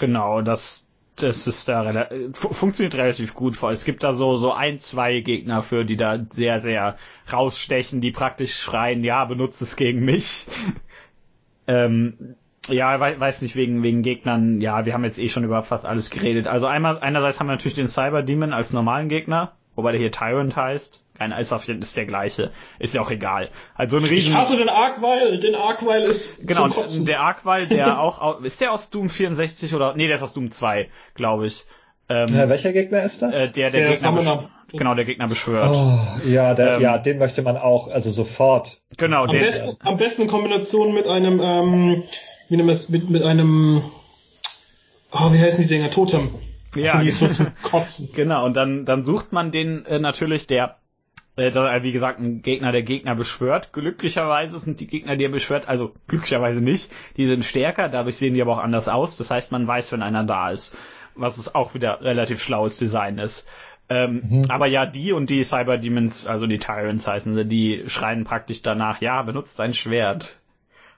Genau, 0.00 0.42
das, 0.42 0.86
das 1.16 1.46
ist 1.46 1.68
da 1.68 2.08
funktioniert 2.32 2.94
relativ 2.94 3.34
gut. 3.34 3.56
Vor 3.56 3.70
es 3.70 3.84
gibt 3.84 4.02
da 4.02 4.14
so 4.14 4.36
so 4.36 4.52
ein, 4.52 4.78
zwei 4.78 5.20
Gegner 5.20 5.62
für, 5.62 5.84
die 5.84 5.96
da 5.96 6.18
sehr 6.30 6.60
sehr 6.60 6.96
rausstechen, 7.32 8.00
die 8.00 8.12
praktisch 8.12 8.56
schreien, 8.56 9.04
ja, 9.04 9.24
benutzt 9.24 9.62
es 9.62 9.76
gegen 9.76 10.04
mich. 10.04 10.46
ähm, 11.66 12.36
ja, 12.68 12.98
weiß 13.00 13.42
nicht 13.42 13.56
wegen 13.56 13.82
wegen 13.82 14.02
Gegnern. 14.02 14.60
Ja, 14.60 14.86
wir 14.86 14.94
haben 14.94 15.04
jetzt 15.04 15.18
eh 15.18 15.28
schon 15.28 15.44
über 15.44 15.62
fast 15.62 15.84
alles 15.84 16.10
geredet. 16.10 16.46
Also 16.46 16.66
einmal 16.66 16.98
einerseits 17.00 17.40
haben 17.40 17.48
wir 17.48 17.52
natürlich 17.52 17.74
den 17.74 17.88
Cyber 17.88 18.22
Demon 18.22 18.52
als 18.52 18.72
normalen 18.72 19.08
Gegner, 19.08 19.52
wobei 19.74 19.92
der 19.92 20.00
hier 20.00 20.12
Tyrant 20.12 20.54
heißt. 20.54 21.04
Einer 21.22 21.38
ist 21.38 21.52
auf 21.52 21.66
jeden 21.66 21.82
ist 21.82 21.96
der 21.96 22.06
gleiche. 22.06 22.50
Ist 22.78 22.94
ja 22.94 23.00
auch 23.00 23.10
egal. 23.10 23.50
Also 23.74 23.96
ein 23.96 24.04
riesen. 24.04 24.32
Ich 24.32 24.38
hasse 24.38 24.56
den 24.56 24.68
Arkwile, 24.68 25.38
den 25.38 25.54
Arkwile 25.54 26.02
ist 26.02 26.46
Genau, 26.46 26.68
der 26.68 27.20
Arkwile, 27.20 27.66
der 27.66 28.00
auch, 28.00 28.42
ist 28.42 28.60
der 28.60 28.72
aus 28.72 28.90
Doom 28.90 29.08
64 29.08 29.74
oder, 29.74 29.94
nee, 29.94 30.06
der 30.06 30.16
ist 30.16 30.22
aus 30.22 30.34
Doom 30.34 30.50
2, 30.50 30.88
glaube 31.14 31.46
ich. 31.46 31.64
Ähm, 32.08 32.34
ja, 32.34 32.48
welcher 32.48 32.72
Gegner 32.72 33.02
ist 33.04 33.22
das? 33.22 33.34
Äh, 33.34 33.48
der, 33.52 33.70
der, 33.70 33.88
der 33.88 33.92
Gegner 33.92 34.50
genau, 34.72 34.94
der 34.94 35.04
Gegner 35.04 35.28
beschwört. 35.28 35.70
Oh, 35.70 36.28
ja, 36.28 36.54
der, 36.54 36.76
ähm, 36.76 36.82
ja, 36.82 36.98
den 36.98 37.18
möchte 37.18 37.42
man 37.42 37.56
auch, 37.56 37.88
also 37.88 38.10
sofort. 38.10 38.80
Genau, 38.96 39.24
am, 39.24 39.30
den, 39.30 39.40
besten, 39.40 39.76
am 39.80 39.96
besten 39.96 40.22
in 40.22 40.28
Kombination 40.28 40.92
mit 40.94 41.06
einem, 41.06 41.40
ähm, 41.40 42.02
wie 42.48 42.56
nennen 42.56 42.68
wir 42.68 42.74
es, 42.74 42.88
mit, 42.88 43.08
mit 43.08 43.22
einem, 43.22 43.82
oh, 45.12 45.32
wie 45.32 45.38
heißen 45.38 45.62
die 45.62 45.68
Dinger, 45.68 45.90
Totem. 45.90 46.34
Ja, 46.74 46.94
also 46.94 47.26
so 47.26 47.32
zum 47.32 47.46
Kotzen. 47.62 48.10
genau, 48.14 48.44
und 48.44 48.56
dann, 48.56 48.84
dann 48.84 49.04
sucht 49.04 49.32
man 49.32 49.52
den 49.52 49.84
äh, 49.86 49.98
natürlich, 49.98 50.46
der 50.46 50.76
wie 51.36 51.92
gesagt, 51.92 52.20
ein 52.20 52.42
Gegner, 52.42 52.72
der 52.72 52.82
Gegner 52.82 53.14
beschwört. 53.14 53.72
Glücklicherweise 53.72 54.58
sind 54.58 54.80
die 54.80 54.86
Gegner, 54.86 55.16
die 55.16 55.24
er 55.24 55.30
beschwört, 55.30 55.66
also 55.66 55.94
glücklicherweise 56.06 56.60
nicht, 56.60 56.92
die 57.16 57.26
sind 57.26 57.44
stärker, 57.44 57.88
dadurch 57.88 58.16
sehen 58.16 58.34
die 58.34 58.42
aber 58.42 58.52
auch 58.52 58.62
anders 58.62 58.88
aus. 58.88 59.16
Das 59.16 59.30
heißt, 59.30 59.50
man 59.50 59.66
weiß, 59.66 59.92
wenn 59.92 60.02
einer 60.02 60.24
da 60.24 60.50
ist 60.50 60.76
was 61.14 61.38
es 61.38 61.54
auch 61.54 61.74
wieder 61.74 62.00
relativ 62.00 62.42
schlaues 62.42 62.78
Design 62.78 63.18
ist. 63.18 63.46
Ähm, 63.88 64.22
mhm. 64.24 64.42
Aber 64.48 64.66
ja, 64.66 64.86
die 64.86 65.12
und 65.12 65.28
die 65.28 65.44
Cyber 65.44 65.78
Demons, 65.78 66.26
also 66.26 66.46
die 66.46 66.58
Tyrants 66.58 67.06
heißen 67.06 67.34
sie, 67.34 67.44
die 67.44 67.84
schreien 67.86 68.24
praktisch 68.24 68.62
danach, 68.62 69.00
ja, 69.00 69.22
benutzt 69.22 69.58
dein 69.58 69.74
Schwert. 69.74 70.40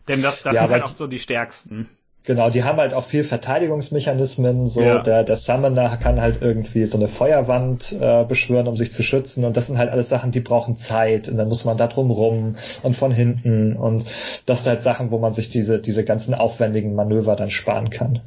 Denn 0.06 0.22
das, 0.22 0.42
das 0.42 0.54
ja, 0.54 0.62
sind 0.62 0.70
halt 0.70 0.82
auch 0.84 0.94
so 0.94 1.06
die 1.06 1.18
stärksten. 1.18 1.88
Genau, 2.26 2.48
die 2.48 2.64
haben 2.64 2.78
halt 2.78 2.94
auch 2.94 3.04
viel 3.04 3.22
Verteidigungsmechanismen. 3.22 4.66
So 4.66 4.80
ja. 4.80 5.02
der, 5.02 5.24
der 5.24 5.36
Summoner 5.36 5.98
kann 5.98 6.22
halt 6.22 6.40
irgendwie 6.40 6.86
so 6.86 6.96
eine 6.96 7.08
Feuerwand 7.08 7.92
äh, 7.92 8.24
beschwören, 8.24 8.66
um 8.66 8.78
sich 8.78 8.92
zu 8.92 9.02
schützen. 9.02 9.44
Und 9.44 9.58
das 9.58 9.66
sind 9.66 9.76
halt 9.76 9.90
alles 9.90 10.08
Sachen, 10.08 10.30
die 10.32 10.40
brauchen 10.40 10.78
Zeit. 10.78 11.28
Und 11.28 11.36
dann 11.36 11.48
muss 11.48 11.66
man 11.66 11.76
da 11.76 11.86
drum 11.86 12.10
rum 12.10 12.56
und 12.82 12.96
von 12.96 13.12
hinten. 13.12 13.76
Und 13.76 14.06
das 14.46 14.64
sind 14.64 14.70
halt 14.70 14.82
Sachen, 14.82 15.10
wo 15.10 15.18
man 15.18 15.34
sich 15.34 15.50
diese, 15.50 15.78
diese 15.80 16.02
ganzen 16.02 16.32
aufwendigen 16.32 16.94
Manöver 16.94 17.36
dann 17.36 17.50
sparen 17.50 17.90
kann. 17.90 18.20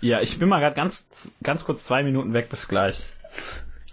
Ja, 0.00 0.20
ich 0.20 0.40
bin 0.40 0.48
mal 0.48 0.58
gerade 0.58 0.74
ganz, 0.74 1.30
ganz 1.40 1.64
kurz 1.64 1.84
zwei 1.84 2.02
Minuten 2.02 2.32
weg. 2.32 2.48
Bis 2.48 2.66
gleich. 2.66 2.98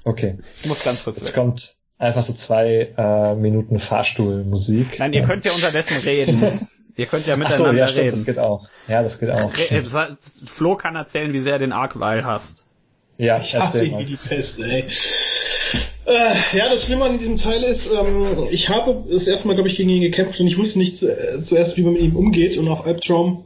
Okay. 0.03 0.39
Ich 0.59 0.65
muss 0.65 0.83
ganz 0.83 1.03
kurz 1.03 1.17
Jetzt 1.17 1.27
weg. 1.27 1.35
kommt 1.35 1.75
einfach 1.99 2.23
so 2.23 2.33
zwei 2.33 2.93
äh, 2.97 3.35
Minuten 3.35 3.79
Fahrstuhlmusik. 3.79 4.97
Nein, 4.97 5.13
ihr 5.13 5.21
könnt 5.21 5.45
ja 5.45 5.51
unterdessen 5.51 5.97
reden. 5.97 6.67
Ihr 6.97 7.07
könnt 7.07 7.27
ja 7.27 7.35
miteinander 7.35 7.67
Ach 7.67 7.71
so, 7.71 7.77
ja, 7.77 7.87
stimmt, 7.87 8.05
reden. 8.05 8.15
Das 8.15 8.25
geht 8.25 8.39
auch. 8.39 8.67
Ja, 8.87 9.03
das 9.03 9.19
geht 9.19 9.29
auch. 9.29 9.51
Flo 10.45 10.75
kann 10.75 10.95
erzählen, 10.95 11.33
wie 11.33 11.41
sehr 11.41 11.53
er 11.53 11.59
den 11.59 11.73
Arkwall 11.73 12.23
hasst. 12.23 12.65
Ja, 13.17 13.39
ich 13.39 13.55
hasse 13.55 13.85
ihn 13.85 13.97
wie 13.99 14.05
die 14.05 14.15
Pest, 14.15 14.61
ey. 14.61 14.85
Äh, 16.05 16.57
ja, 16.57 16.69
das 16.69 16.83
Schlimme 16.83 17.05
an 17.05 17.17
diesem 17.17 17.37
Teil 17.37 17.63
ist, 17.63 17.91
ähm, 17.91 18.47
ich 18.51 18.69
habe 18.69 19.03
das 19.09 19.27
erste 19.27 19.47
Mal, 19.47 19.55
glaube 19.55 19.69
ich, 19.69 19.75
gegen 19.75 19.89
ihn 19.89 20.01
gekämpft 20.01 20.39
und 20.39 20.47
ich 20.47 20.57
wusste 20.57 20.77
nicht 20.79 20.97
zu, 20.97 21.09
äh, 21.09 21.41
zuerst, 21.41 21.77
wie 21.77 21.81
man 21.81 21.93
mit 21.93 22.03
ihm 22.03 22.15
umgeht. 22.15 22.57
Und 22.57 22.67
auf 22.67 22.85
Albtraum, 22.85 23.43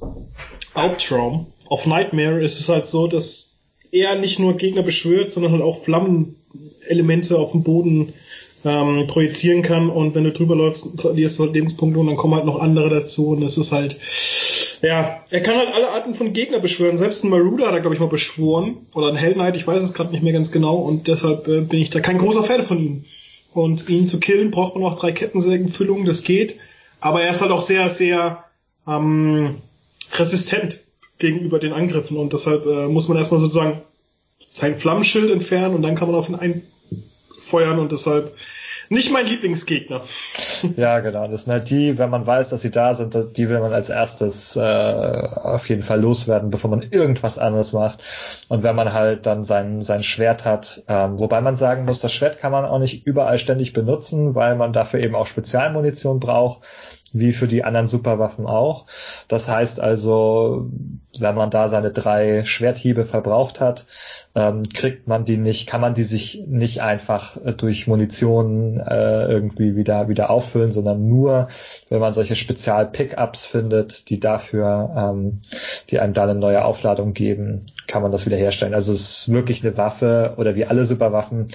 Albtraum, 0.73 1.47
auf 1.67 1.85
Nightmare 1.85 2.41
ist 2.43 2.59
es 2.59 2.67
halt 2.67 2.85
so, 2.85 3.07
dass 3.07 3.55
er 3.91 4.15
nicht 4.17 4.39
nur 4.39 4.57
Gegner 4.57 4.84
beschwört, 4.84 5.31
sondern 5.31 5.53
halt 5.53 5.61
auch 5.61 5.84
Flammenelemente 5.84 7.38
auf 7.38 7.51
dem 7.51 7.63
Boden 7.63 8.13
ähm, 8.65 9.07
projizieren 9.07 9.61
kann. 9.61 9.90
Und 9.90 10.15
wenn 10.15 10.23
du 10.23 10.31
drüber 10.31 10.56
läufst, 10.56 10.99
verlierst 10.99 11.40
du 11.40 11.44
halt 11.44 11.53
Lebenspunkte 11.53 11.99
und 11.99 12.07
dann 12.07 12.18
kommen 12.18 12.36
halt 12.36 12.45
noch 12.45 12.60
andere 12.60 12.90
dazu. 12.90 13.30
Und 13.30 13.41
das 13.41 13.57
ist 13.57 13.72
halt, 13.72 13.98
ja, 14.81 15.23
er 15.30 15.41
kann 15.41 15.57
halt 15.57 15.73
alle 15.73 15.90
Arten 15.90 16.15
von 16.15 16.34
Gegner 16.34 16.60
beschwören. 16.60 16.98
Selbst 16.98 17.23
ein 17.23 17.30
Maruda 17.30 17.68
hat 17.68 17.73
er, 17.73 17.81
glaube 17.81 17.95
ich, 17.95 18.02
mal 18.02 18.07
beschworen. 18.07 18.77
Oder 18.94 19.07
ein 19.10 19.15
Hell 19.15 19.34
Knight, 19.34 19.56
ich 19.56 19.68
weiß 19.68 19.84
es 19.84 19.94
gerade 19.94 20.11
nicht 20.11 20.23
mehr 20.23 20.34
ganz 20.34 20.52
genau. 20.52 20.77
Und 20.77 21.07
deshalb 21.07 21.48
äh, 21.48 21.61
bin 21.61 21.81
ich 21.81 21.90
da 21.90 21.99
kein 21.99 22.18
großer 22.18 22.44
Fan 22.44 22.65
von 22.65 22.80
ihm. 22.80 23.06
Und 23.53 23.90
ihn 23.90 24.07
zu 24.07 24.19
killen 24.19 24.52
braucht 24.52 24.76
man 24.76 24.84
auch 24.84 24.99
drei 24.99 25.11
Kettensägenfüllungen, 25.11 26.06
das 26.06 26.23
geht, 26.23 26.57
aber 26.99 27.22
er 27.23 27.31
ist 27.31 27.41
halt 27.41 27.52
auch 27.52 27.61
sehr, 27.61 27.90
sehr 27.90 28.44
ähm, 28.88 29.56
resistent 30.14 30.84
gegenüber 31.18 31.60
den 31.60 31.73
Angriffen. 31.73 32.18
Und 32.18 32.34
deshalb 32.34 32.65
äh, 32.65 32.88
muss 32.88 33.07
man 33.07 33.18
erstmal 33.18 33.40
sozusagen 33.40 33.81
sein 34.49 34.77
Flammenschild 34.77 35.31
entfernen 35.31 35.76
und 35.76 35.81
dann 35.81 35.95
kann 35.95 36.10
man 36.10 36.19
auf 36.19 36.30
ihn 36.30 36.36
ein 36.36 36.64
feuern 37.49 37.80
und 37.80 37.91
deshalb 37.91 38.34
nicht 38.89 39.11
mein 39.11 39.27
Lieblingsgegner. 39.27 40.01
Ja, 40.76 40.99
genau. 40.99 41.27
Das 41.27 41.43
sind 41.43 41.53
halt 41.53 41.69
die, 41.69 41.97
wenn 41.99 42.09
man 42.09 42.26
weiß, 42.26 42.49
dass 42.49 42.61
sie 42.61 42.71
da 42.71 42.95
sind, 42.95 43.38
die 43.38 43.47
will 43.47 43.59
man 43.59 43.71
als 43.71 43.89
erstes 43.89 44.55
äh, 44.55 44.59
auf 44.59 45.69
jeden 45.69 45.84
Fall 45.84 46.01
loswerden, 46.01 46.49
bevor 46.49 46.71
man 46.71 46.81
irgendwas 46.81 47.38
anderes 47.38 47.71
macht. 47.71 48.03
Und 48.47 48.63
wenn 48.63 48.76
man 48.76 48.91
halt 48.91 49.27
dann 49.27 49.43
sein, 49.43 49.84
sein 49.84 50.03
Schwert 50.03 50.43
hat, 50.43 50.84
ähm, 50.88 51.19
wobei 51.19 51.39
man 51.39 51.55
sagen 51.55 51.85
muss, 51.85 51.99
das 51.99 52.13
Schwert 52.13 52.39
kann 52.39 52.51
man 52.51 52.65
auch 52.65 52.80
nicht 52.80 53.05
überall 53.05 53.38
ständig 53.38 53.73
benutzen, 53.73 54.34
weil 54.34 54.55
man 54.55 54.73
dafür 54.73 55.01
eben 55.01 55.15
auch 55.15 55.27
Spezialmunition 55.27 56.19
braucht 56.19 56.63
wie 57.13 57.34
für 57.34 57.47
die 57.47 57.63
anderen 57.63 57.88
Superwaffen 57.88 58.45
auch. 58.45 58.85
Das 59.27 59.47
heißt 59.47 59.80
also, 59.80 60.69
wenn 61.17 61.35
man 61.35 61.49
da 61.49 61.69
seine 61.69 61.91
drei 61.91 62.45
Schwerthiebe 62.45 63.05
verbraucht 63.05 63.59
hat, 63.59 63.88
ähm, 64.35 64.64
kriegt 64.64 65.07
man 65.07 65.26
die 65.26 65.38
nicht, 65.38 65.68
kann 65.68 65.81
man 65.81 65.95
die 65.95 66.03
sich 66.03 66.43
nicht 66.47 66.81
einfach 66.81 67.38
äh, 67.43 67.53
durch 67.53 67.88
Munition 67.88 68.80
äh, 68.80 69.26
irgendwie 69.26 69.76
wieder 69.76 70.07
wieder 70.07 70.30
auffüllen, 70.30 70.72
sondern 70.72 71.07
nur, 71.07 71.47
wenn 71.89 71.99
man 71.99 72.14
solche 72.14 72.35
Spezial-Pickups 72.35 73.45
findet, 73.45 74.10
die 74.10 74.19
dafür, 74.19 74.93
ähm, 74.95 75.39
die 75.89 75.99
einem 75.99 76.14
dann 76.14 76.30
eine 76.30 76.39
neue 76.39 76.64
Aufladung 76.64 77.14
geben, 77.14 77.65
kann 77.88 78.03
man 78.03 78.11
das 78.11 78.27
wieder 78.27 78.38
herstellen. 78.38 78.76
Also 78.76 78.93
es 78.93 79.01
ist 79.01 79.34
wirklich 79.34 79.65
eine 79.65 79.76
Waffe 79.77 80.35
oder 80.38 80.56
wie 80.56 80.65
alle 80.65 80.85
Superwaffen 80.85 81.47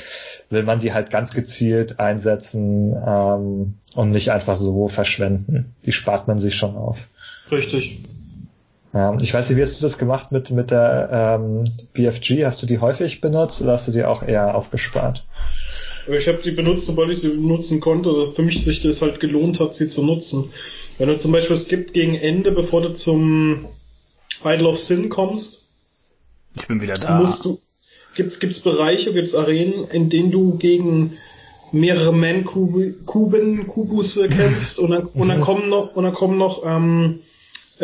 will 0.51 0.65
man 0.65 0.81
die 0.81 0.93
halt 0.93 1.11
ganz 1.11 1.33
gezielt 1.33 2.01
einsetzen 2.01 2.95
ähm, 3.07 3.75
und 3.95 4.11
nicht 4.11 4.31
einfach 4.31 4.57
so 4.57 4.89
verschwenden. 4.89 5.75
Die 5.87 5.93
spart 5.93 6.27
man 6.27 6.39
sich 6.39 6.57
schon 6.57 6.77
auf. 6.77 6.99
Richtig. 7.51 8.01
Ja, 8.95 9.16
ich 9.21 9.35
weiß 9.35 9.49
nicht, 9.49 9.59
wie 9.59 9.62
hast 9.62 9.77
du 9.79 9.83
das 9.83 9.99
gemacht 9.99 10.31
mit, 10.31 10.53
mit 10.53 10.71
der 10.71 11.39
ähm, 11.41 11.65
BFG? 11.95 12.45
Hast 12.45 12.62
du 12.62 12.66
die 12.66 12.79
häufig 12.79 13.21
benutzt 13.21 13.61
oder 13.61 13.73
hast 13.73 13.89
du 13.89 13.93
die 13.93 14.05
auch 14.05 14.23
eher 14.23 14.55
aufgespart? 14.55 15.27
Ich 16.07 16.29
habe 16.29 16.39
die 16.45 16.53
benutzt, 16.53 16.87
sobald 16.87 17.11
ich 17.11 17.19
sie 17.19 17.31
benutzen 17.31 17.81
konnte. 17.81 18.33
Für 18.37 18.43
mich 18.43 18.62
sich 18.62 18.83
das 18.83 19.03
halt 19.03 19.19
gelohnt 19.19 19.59
hat, 19.59 19.75
sie 19.75 19.89
zu 19.89 20.05
nutzen. 20.05 20.53
Wenn 20.99 21.09
du 21.09 21.19
zum 21.19 21.33
Beispiel 21.33 21.57
es 21.57 21.66
gibt 21.66 21.93
gegen 21.93 22.15
Ende, 22.15 22.53
bevor 22.53 22.83
du 22.83 22.95
zum 22.95 23.66
Idol 24.45 24.69
of 24.69 24.79
Sin 24.79 25.09
kommst, 25.09 25.66
ich 26.57 26.69
bin 26.69 26.81
wieder 26.81 26.95
da. 26.95 27.19
Musst 27.19 27.45
du, 27.45 27.61
gibt's, 28.15 28.39
gibt's 28.39 28.61
Bereiche, 28.61 29.12
gibt's 29.12 29.35
Arenen, 29.35 29.89
in 29.91 30.09
denen 30.09 30.31
du 30.31 30.57
gegen 30.57 31.16
mehrere 31.73 32.12
Man-Kuben, 32.12 33.66
Kubusse 33.66 34.29
kämpfst 34.29 34.79
und 34.79 34.91
dann, 34.91 35.07
und 35.07 35.29
dann 35.29 35.41
kommen 35.41 35.69
noch, 35.69 35.97
und 35.97 36.05
dann 36.05 36.15
kommen 36.15 36.39
noch, 36.39 36.62
ähm, 36.65 37.21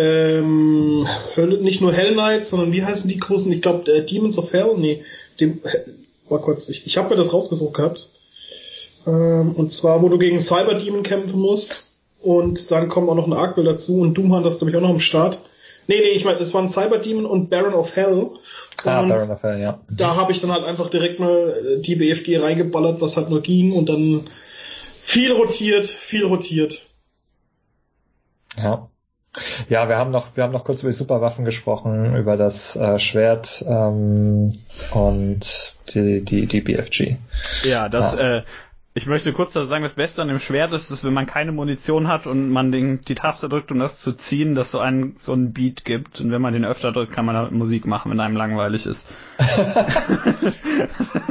ähm, 0.00 1.06
nicht 1.60 1.80
nur 1.80 1.92
Hell 1.92 2.12
Knights, 2.12 2.50
sondern 2.50 2.72
wie 2.72 2.84
heißen 2.84 3.08
die 3.08 3.18
großen? 3.18 3.52
Ich 3.52 3.62
glaube, 3.62 3.90
äh, 3.92 4.04
Demons 4.04 4.38
of 4.38 4.52
Hell? 4.52 4.74
Nee, 4.76 5.04
dem, 5.40 5.60
war 6.28 6.40
kurz, 6.40 6.68
ich, 6.68 6.86
ich 6.86 6.96
habe 6.96 7.10
mir 7.10 7.16
das 7.16 7.32
rausgesucht 7.32 7.74
gehabt. 7.74 8.08
Ähm, 9.06 9.52
und 9.52 9.72
zwar, 9.72 10.02
wo 10.02 10.08
du 10.08 10.18
gegen 10.18 10.40
Cyber 10.40 10.74
Demon 10.74 11.02
kämpfen 11.02 11.38
musst. 11.38 11.88
Und 12.22 12.70
dann 12.70 12.90
kommt 12.90 13.08
auch 13.08 13.14
noch 13.14 13.26
ein 13.26 13.32
Arkwell 13.32 13.64
dazu 13.64 14.00
und 14.00 14.12
Doom 14.14 14.34
hat 14.34 14.44
das, 14.44 14.58
glaube 14.58 14.70
ich, 14.70 14.76
auch 14.76 14.82
noch 14.82 14.90
im 14.90 15.00
Start. 15.00 15.38
Nee, 15.86 16.00
nee, 16.00 16.10
ich 16.10 16.24
meine, 16.24 16.38
es 16.38 16.52
waren 16.52 16.68
Cyber 16.68 16.98
Demon 16.98 17.24
und 17.24 17.48
Baron 17.48 17.72
of 17.72 17.96
Hell. 17.96 18.30
Ah, 18.84 19.02
Baron 19.02 19.30
of 19.30 19.42
Hell, 19.42 19.58
ja. 19.58 19.80
Da 19.90 20.16
habe 20.16 20.30
ich 20.30 20.40
dann 20.40 20.52
halt 20.52 20.64
einfach 20.64 20.90
direkt 20.90 21.18
mal 21.18 21.78
äh, 21.78 21.80
die 21.80 21.96
BFG 21.96 22.38
reingeballert, 22.38 23.00
was 23.00 23.16
halt 23.16 23.30
nur 23.30 23.40
ging 23.40 23.72
und 23.72 23.88
dann 23.88 24.28
viel 25.02 25.32
rotiert, 25.32 25.86
viel 25.86 26.26
rotiert. 26.26 26.86
Ja. 28.58 28.89
Ja, 29.68 29.88
wir 29.88 29.96
haben 29.96 30.10
noch, 30.10 30.36
wir 30.36 30.42
haben 30.42 30.52
noch 30.52 30.64
kurz 30.64 30.82
über 30.82 30.90
die 30.90 30.96
Superwaffen 30.96 31.44
gesprochen, 31.44 32.16
über 32.16 32.36
das 32.36 32.74
äh, 32.74 32.98
Schwert 32.98 33.64
ähm, 33.66 34.58
und 34.92 35.76
die, 35.94 36.24
die, 36.24 36.46
die 36.46 36.60
BFG. 36.60 37.16
Ja, 37.62 37.88
das, 37.88 38.16
ja. 38.16 38.38
Äh, 38.38 38.42
ich 38.92 39.06
möchte 39.06 39.32
kurz 39.32 39.52
sagen, 39.52 39.84
das 39.84 39.92
Beste 39.92 40.20
an 40.20 40.26
dem 40.26 40.40
Schwert 40.40 40.72
ist, 40.72 40.90
dass 40.90 41.04
wenn 41.04 41.12
man 41.12 41.26
keine 41.26 41.52
Munition 41.52 42.08
hat 42.08 42.26
und 42.26 42.50
man 42.50 42.72
den, 42.72 43.02
die 43.02 43.14
Taste 43.14 43.48
drückt, 43.48 43.70
um 43.70 43.78
das 43.78 44.00
zu 44.00 44.14
ziehen, 44.14 44.56
dass 44.56 44.72
so 44.72 44.80
ein 44.80 45.14
so 45.16 45.32
ein 45.32 45.52
Beat 45.52 45.84
gibt. 45.84 46.20
Und 46.20 46.32
wenn 46.32 46.42
man 46.42 46.52
den 46.52 46.64
öfter 46.64 46.90
drückt, 46.90 47.12
kann 47.12 47.24
man 47.24 47.36
damit 47.36 47.52
Musik 47.52 47.86
machen, 47.86 48.10
wenn 48.10 48.18
einem 48.18 48.34
langweilig 48.36 48.86
ist. 48.86 49.14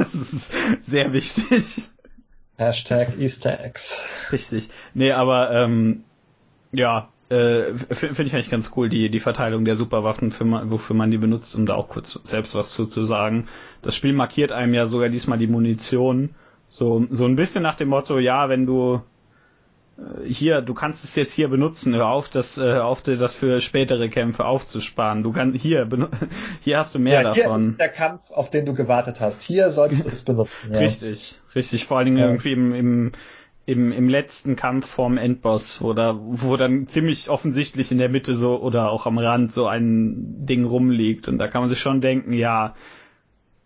ist 0.08 0.46
sehr 0.86 1.12
wichtig. 1.12 1.90
Hashtag 2.56 3.18
Easter 3.18 3.62
Eggs. 3.62 4.02
Richtig. 4.32 4.70
Nee, 4.94 5.12
aber 5.12 5.50
ähm, 5.50 6.04
ja, 6.72 7.09
äh, 7.30 7.74
finde 7.74 8.24
ich 8.24 8.34
eigentlich 8.34 8.50
ganz 8.50 8.72
cool, 8.76 8.88
die, 8.88 9.10
die 9.10 9.20
Verteilung 9.20 9.64
der 9.64 9.76
Superwaffen, 9.76 10.30
für 10.30 10.44
man, 10.44 10.70
wofür 10.70 10.96
man 10.96 11.10
die 11.10 11.18
benutzt, 11.18 11.54
um 11.56 11.64
da 11.64 11.74
auch 11.74 11.88
kurz 11.88 12.20
selbst 12.24 12.54
was 12.54 12.72
zu, 12.72 12.86
zu 12.86 13.04
sagen. 13.04 13.48
Das 13.82 13.96
Spiel 13.96 14.12
markiert 14.12 14.52
einem 14.52 14.74
ja 14.74 14.86
sogar 14.86 15.08
diesmal 15.08 15.38
die 15.38 15.46
Munition. 15.46 16.34
So, 16.68 17.06
so 17.10 17.24
ein 17.24 17.36
bisschen 17.36 17.62
nach 17.62 17.76
dem 17.76 17.88
Motto, 17.88 18.18
ja, 18.18 18.48
wenn 18.48 18.66
du 18.66 19.02
hier, 20.26 20.62
du 20.62 20.74
kannst 20.74 21.04
es 21.04 21.14
jetzt 21.16 21.32
hier 21.32 21.48
benutzen, 21.48 21.94
hör 21.94 22.08
auf, 22.08 22.28
das, 22.28 22.58
äh, 22.58 22.62
hör 22.62 22.86
auf, 22.86 23.02
dir 23.02 23.16
das 23.16 23.34
für 23.34 23.60
spätere 23.60 24.08
Kämpfe 24.08 24.44
aufzusparen. 24.44 25.22
Du 25.22 25.32
kannst, 25.32 25.60
hier, 25.60 25.88
hier 26.60 26.78
hast 26.78 26.94
du 26.94 26.98
mehr 26.98 27.22
ja, 27.22 27.34
hier 27.34 27.44
davon. 27.44 27.60
Hier 27.60 27.70
ist 27.70 27.80
der 27.80 27.88
Kampf, 27.88 28.30
auf 28.30 28.50
den 28.50 28.66
du 28.66 28.74
gewartet 28.74 29.20
hast. 29.20 29.42
Hier 29.42 29.70
sollst 29.70 30.04
du 30.04 30.08
es 30.08 30.24
benutzen. 30.24 30.72
Ja. 30.72 30.78
Richtig, 30.78 31.40
richtig. 31.54 31.86
Vor 31.86 31.98
allen 31.98 32.06
Dingen 32.06 32.18
ja. 32.18 32.26
irgendwie 32.26 32.52
im, 32.52 32.74
im, 32.74 33.12
im, 33.66 33.92
im 33.92 34.08
letzten 34.08 34.56
Kampf 34.56 34.88
vorm 34.88 35.16
Endboss, 35.16 35.80
wo 35.80 35.92
da, 35.92 36.18
wo 36.18 36.56
dann 36.56 36.88
ziemlich 36.88 37.30
offensichtlich 37.30 37.92
in 37.92 37.98
der 37.98 38.08
Mitte 38.08 38.34
so 38.34 38.60
oder 38.60 38.90
auch 38.90 39.06
am 39.06 39.18
Rand 39.18 39.52
so 39.52 39.66
ein 39.66 40.46
Ding 40.46 40.64
rumliegt. 40.64 41.28
Und 41.28 41.38
da 41.38 41.48
kann 41.48 41.62
man 41.62 41.68
sich 41.68 41.78
schon 41.78 42.00
denken, 42.00 42.32
ja, 42.32 42.74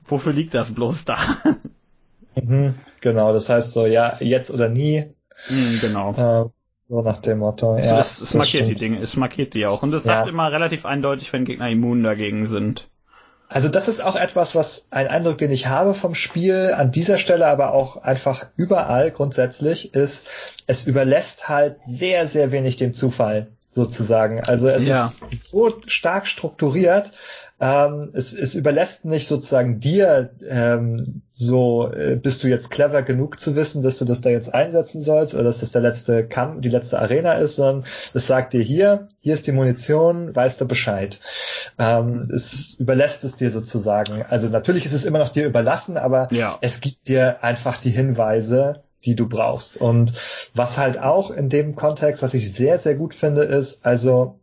wofür 0.05 0.33
liegt 0.33 0.55
das 0.55 0.75
bloß 0.75 1.05
da? 1.05 1.17
Mhm, 2.37 2.75
genau, 3.01 3.33
das 3.33 3.49
heißt 3.49 3.71
so, 3.71 3.87
ja, 3.87 4.17
jetzt 4.19 4.51
oder 4.51 4.69
nie, 4.69 5.15
Mhm, 5.49 5.79
genau. 5.81 6.13
Äh, 6.13 6.49
so 6.89 7.03
nach 7.03 7.19
dem 7.19 7.39
Motto. 7.39 7.75
Also 7.75 7.95
ja, 7.95 8.01
es, 8.01 8.21
es 8.21 8.35
markiert 8.35 8.65
stimmt. 8.65 8.81
die 8.81 8.85
Dinge, 8.85 9.01
es 9.01 9.17
markiert 9.17 9.55
die 9.55 9.67
auch. 9.67 9.83
Und 9.83 9.93
es 9.95 10.05
ja. 10.05 10.17
sagt 10.17 10.29
immer 10.29 10.53
relativ 10.53 10.87
eindeutig, 10.87 11.33
wenn 11.33 11.45
Gegner 11.45 11.69
immun 11.71 12.03
dagegen 12.03 12.47
sind. 12.47 12.89
Also 13.49 13.69
das 13.69 13.89
ist 13.89 14.03
auch 14.03 14.17
etwas, 14.17 14.55
was 14.55 14.87
ein 14.91 15.07
Eindruck, 15.07 15.39
den 15.39 15.53
ich 15.53 15.67
habe 15.67 15.95
vom 15.95 16.15
Spiel, 16.15 16.73
an 16.77 16.93
dieser 16.93 17.19
Stelle 17.19 17.47
aber 17.47 17.73
auch 17.73 17.99
einfach 17.99 18.47
überall 18.57 19.11
grundsätzlich, 19.11 19.95
ist, 19.95 20.27
es 20.67 20.87
überlässt 20.87 21.49
halt 21.49 21.77
sehr, 21.87 22.27
sehr 22.27 22.53
wenig 22.53 22.77
dem 22.77 22.95
Zufall 22.95 23.49
sozusagen. 23.71 24.41
Also 24.41 24.69
es 24.69 24.85
ja. 24.85 25.13
ist 25.31 25.49
so 25.49 25.75
stark 25.87 26.27
strukturiert, 26.27 27.13
ähm, 27.61 28.11
es, 28.15 28.33
es 28.33 28.55
überlässt 28.57 29.05
nicht 29.05 29.29
sozusagen 29.29 29.79
dir 29.79 30.31
ähm, 30.49 31.23
so, 31.33 31.91
äh, 31.93 32.17
bist 32.17 32.43
du 32.43 32.49
jetzt 32.49 32.71
clever 32.71 33.03
genug 33.03 33.39
zu 33.39 33.55
wissen, 33.55 33.83
dass 33.83 33.99
du 33.99 34.05
das 34.05 34.21
da 34.21 34.31
jetzt 34.31 34.53
einsetzen 34.53 35.01
sollst 35.01 35.35
oder 35.35 35.45
dass 35.45 35.61
das 35.61 35.71
der 35.71 35.83
letzte 35.83 36.27
Kampf, 36.27 36.63
die 36.63 36.69
letzte 36.69 36.99
Arena 36.99 37.35
ist, 37.35 37.57
sondern 37.57 37.85
es 38.13 38.27
sagt 38.27 38.55
dir 38.55 38.63
hier, 38.63 39.09
hier 39.21 39.35
ist 39.35 39.47
die 39.47 39.53
Munition, 39.53 40.35
weißt 40.35 40.61
du 40.61 40.67
Bescheid. 40.67 41.21
Ähm, 41.79 42.29
es 42.35 42.75
überlässt 42.79 43.23
es 43.23 43.37
dir 43.37 43.51
sozusagen. 43.51 44.23
Also 44.23 44.49
natürlich 44.49 44.85
ist 44.85 44.93
es 44.93 45.05
immer 45.05 45.21
noch 45.21 45.29
dir 45.29 45.47
überlassen, 45.47 45.97
aber 45.97 46.27
ja. 46.33 46.59
es 46.61 46.81
gibt 46.81 47.07
dir 47.07 47.45
einfach 47.45 47.79
die 47.79 47.91
Hinweise, 47.91 48.83
die 49.05 49.15
du 49.15 49.29
brauchst. 49.29 49.77
Und 49.77 50.13
was 50.55 50.77
halt 50.77 50.99
auch 50.99 51.31
in 51.31 51.49
dem 51.49 51.77
Kontext, 51.77 52.23
was 52.23 52.35
ich 52.35 52.53
sehr, 52.53 52.79
sehr 52.79 52.97
gut 52.97 53.15
finde, 53.15 53.43
ist, 53.43 53.87
also 53.87 54.41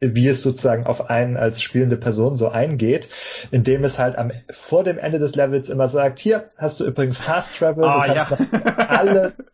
wie 0.00 0.28
es 0.28 0.42
sozusagen 0.42 0.86
auf 0.86 1.10
einen 1.10 1.36
als 1.36 1.62
spielende 1.62 1.96
Person 1.96 2.36
so 2.36 2.48
eingeht, 2.48 3.08
indem 3.50 3.84
es 3.84 3.98
halt 3.98 4.16
am, 4.16 4.30
vor 4.50 4.84
dem 4.84 4.98
Ende 4.98 5.18
des 5.18 5.34
Levels 5.34 5.68
immer 5.68 5.88
sagt, 5.88 6.18
hier 6.18 6.48
hast 6.58 6.80
du 6.80 6.84
übrigens 6.84 7.18
Fast 7.18 7.56
Travel, 7.56 7.84
oh, 7.84 7.88
du 7.88 8.14
kannst 8.14 8.30
ja. 8.52 8.76
alles 8.88 9.36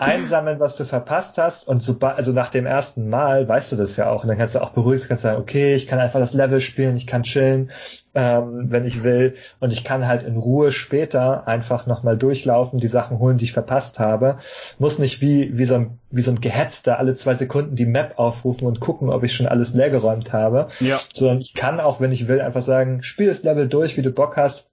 einsammeln, 0.00 0.60
was 0.60 0.76
du 0.76 0.84
verpasst 0.84 1.36
hast. 1.36 1.68
Und 1.68 1.82
so, 1.82 1.96
also 2.00 2.32
nach 2.32 2.48
dem 2.48 2.64
ersten 2.64 3.08
Mal 3.08 3.46
weißt 3.46 3.72
du 3.72 3.76
das 3.76 3.96
ja 3.96 4.10
auch. 4.10 4.22
Und 4.22 4.28
dann 4.28 4.38
kannst 4.38 4.54
du 4.54 4.62
auch 4.62 4.70
beruhigt 4.70 5.08
kannst 5.08 5.22
sagen, 5.22 5.40
okay, 5.40 5.74
ich 5.74 5.86
kann 5.86 5.98
einfach 5.98 6.18
das 6.18 6.32
Level 6.32 6.60
spielen, 6.60 6.96
ich 6.96 7.06
kann 7.06 7.22
chillen, 7.22 7.70
ähm, 8.14 8.66
wenn 8.70 8.86
ich 8.86 9.04
will. 9.04 9.34
Und 9.60 9.72
ich 9.72 9.84
kann 9.84 10.06
halt 10.06 10.22
in 10.22 10.36
Ruhe 10.36 10.72
später 10.72 11.46
einfach 11.46 11.86
nochmal 11.86 12.16
durchlaufen, 12.16 12.80
die 12.80 12.86
Sachen 12.86 13.18
holen, 13.18 13.36
die 13.36 13.44
ich 13.44 13.52
verpasst 13.52 13.98
habe. 13.98 14.38
Muss 14.78 14.98
nicht 14.98 15.20
wie, 15.20 15.58
wie 15.58 15.66
so 15.66 15.74
ein, 15.74 15.98
wie 16.10 16.22
so 16.22 16.30
ein 16.30 16.40
Gehetzter 16.40 16.98
alle 16.98 17.14
zwei 17.14 17.34
Sekunden 17.34 17.76
die 17.76 17.86
Map 17.86 18.18
aufrufen 18.18 18.66
und 18.66 18.80
gucken, 18.80 19.10
ob 19.10 19.22
ich 19.22 19.34
schon 19.34 19.46
alles 19.46 19.74
leergeräumt 19.74 20.32
habe. 20.32 20.68
Ja. 20.80 20.98
Sondern 21.12 21.40
ich 21.40 21.52
kann 21.52 21.78
auch, 21.78 22.00
wenn 22.00 22.12
ich 22.12 22.26
will, 22.26 22.40
einfach 22.40 22.62
sagen, 22.62 23.02
spiel 23.02 23.28
das 23.28 23.42
Level 23.42 23.68
durch, 23.68 23.98
wie 23.98 24.02
du 24.02 24.10
Bock 24.10 24.38
hast, 24.38 24.69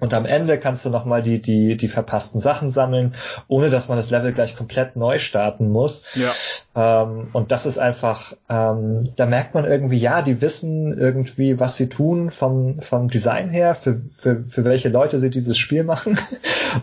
und 0.00 0.14
am 0.14 0.26
Ende 0.26 0.58
kannst 0.58 0.84
du 0.84 0.90
nochmal 0.90 1.22
die, 1.22 1.40
die, 1.40 1.76
die 1.76 1.88
verpassten 1.88 2.40
Sachen 2.40 2.70
sammeln, 2.70 3.14
ohne 3.48 3.68
dass 3.68 3.88
man 3.88 3.98
das 3.98 4.10
Level 4.10 4.32
gleich 4.32 4.54
komplett 4.54 4.94
neu 4.94 5.18
starten 5.18 5.70
muss. 5.70 6.04
Ja. 6.14 6.32
Ähm, 6.76 7.28
und 7.32 7.50
das 7.50 7.66
ist 7.66 7.78
einfach, 7.78 8.34
ähm, 8.48 9.12
da 9.16 9.26
merkt 9.26 9.54
man 9.54 9.64
irgendwie, 9.64 9.98
ja, 9.98 10.22
die 10.22 10.40
wissen 10.40 10.96
irgendwie, 10.96 11.58
was 11.58 11.76
sie 11.76 11.88
tun 11.88 12.30
vom, 12.30 12.80
vom 12.80 13.08
Design 13.08 13.50
her, 13.50 13.74
für, 13.74 14.00
für, 14.18 14.44
für 14.48 14.64
welche 14.64 14.88
Leute 14.88 15.18
sie 15.18 15.30
dieses 15.30 15.58
Spiel 15.58 15.82
machen 15.88 16.18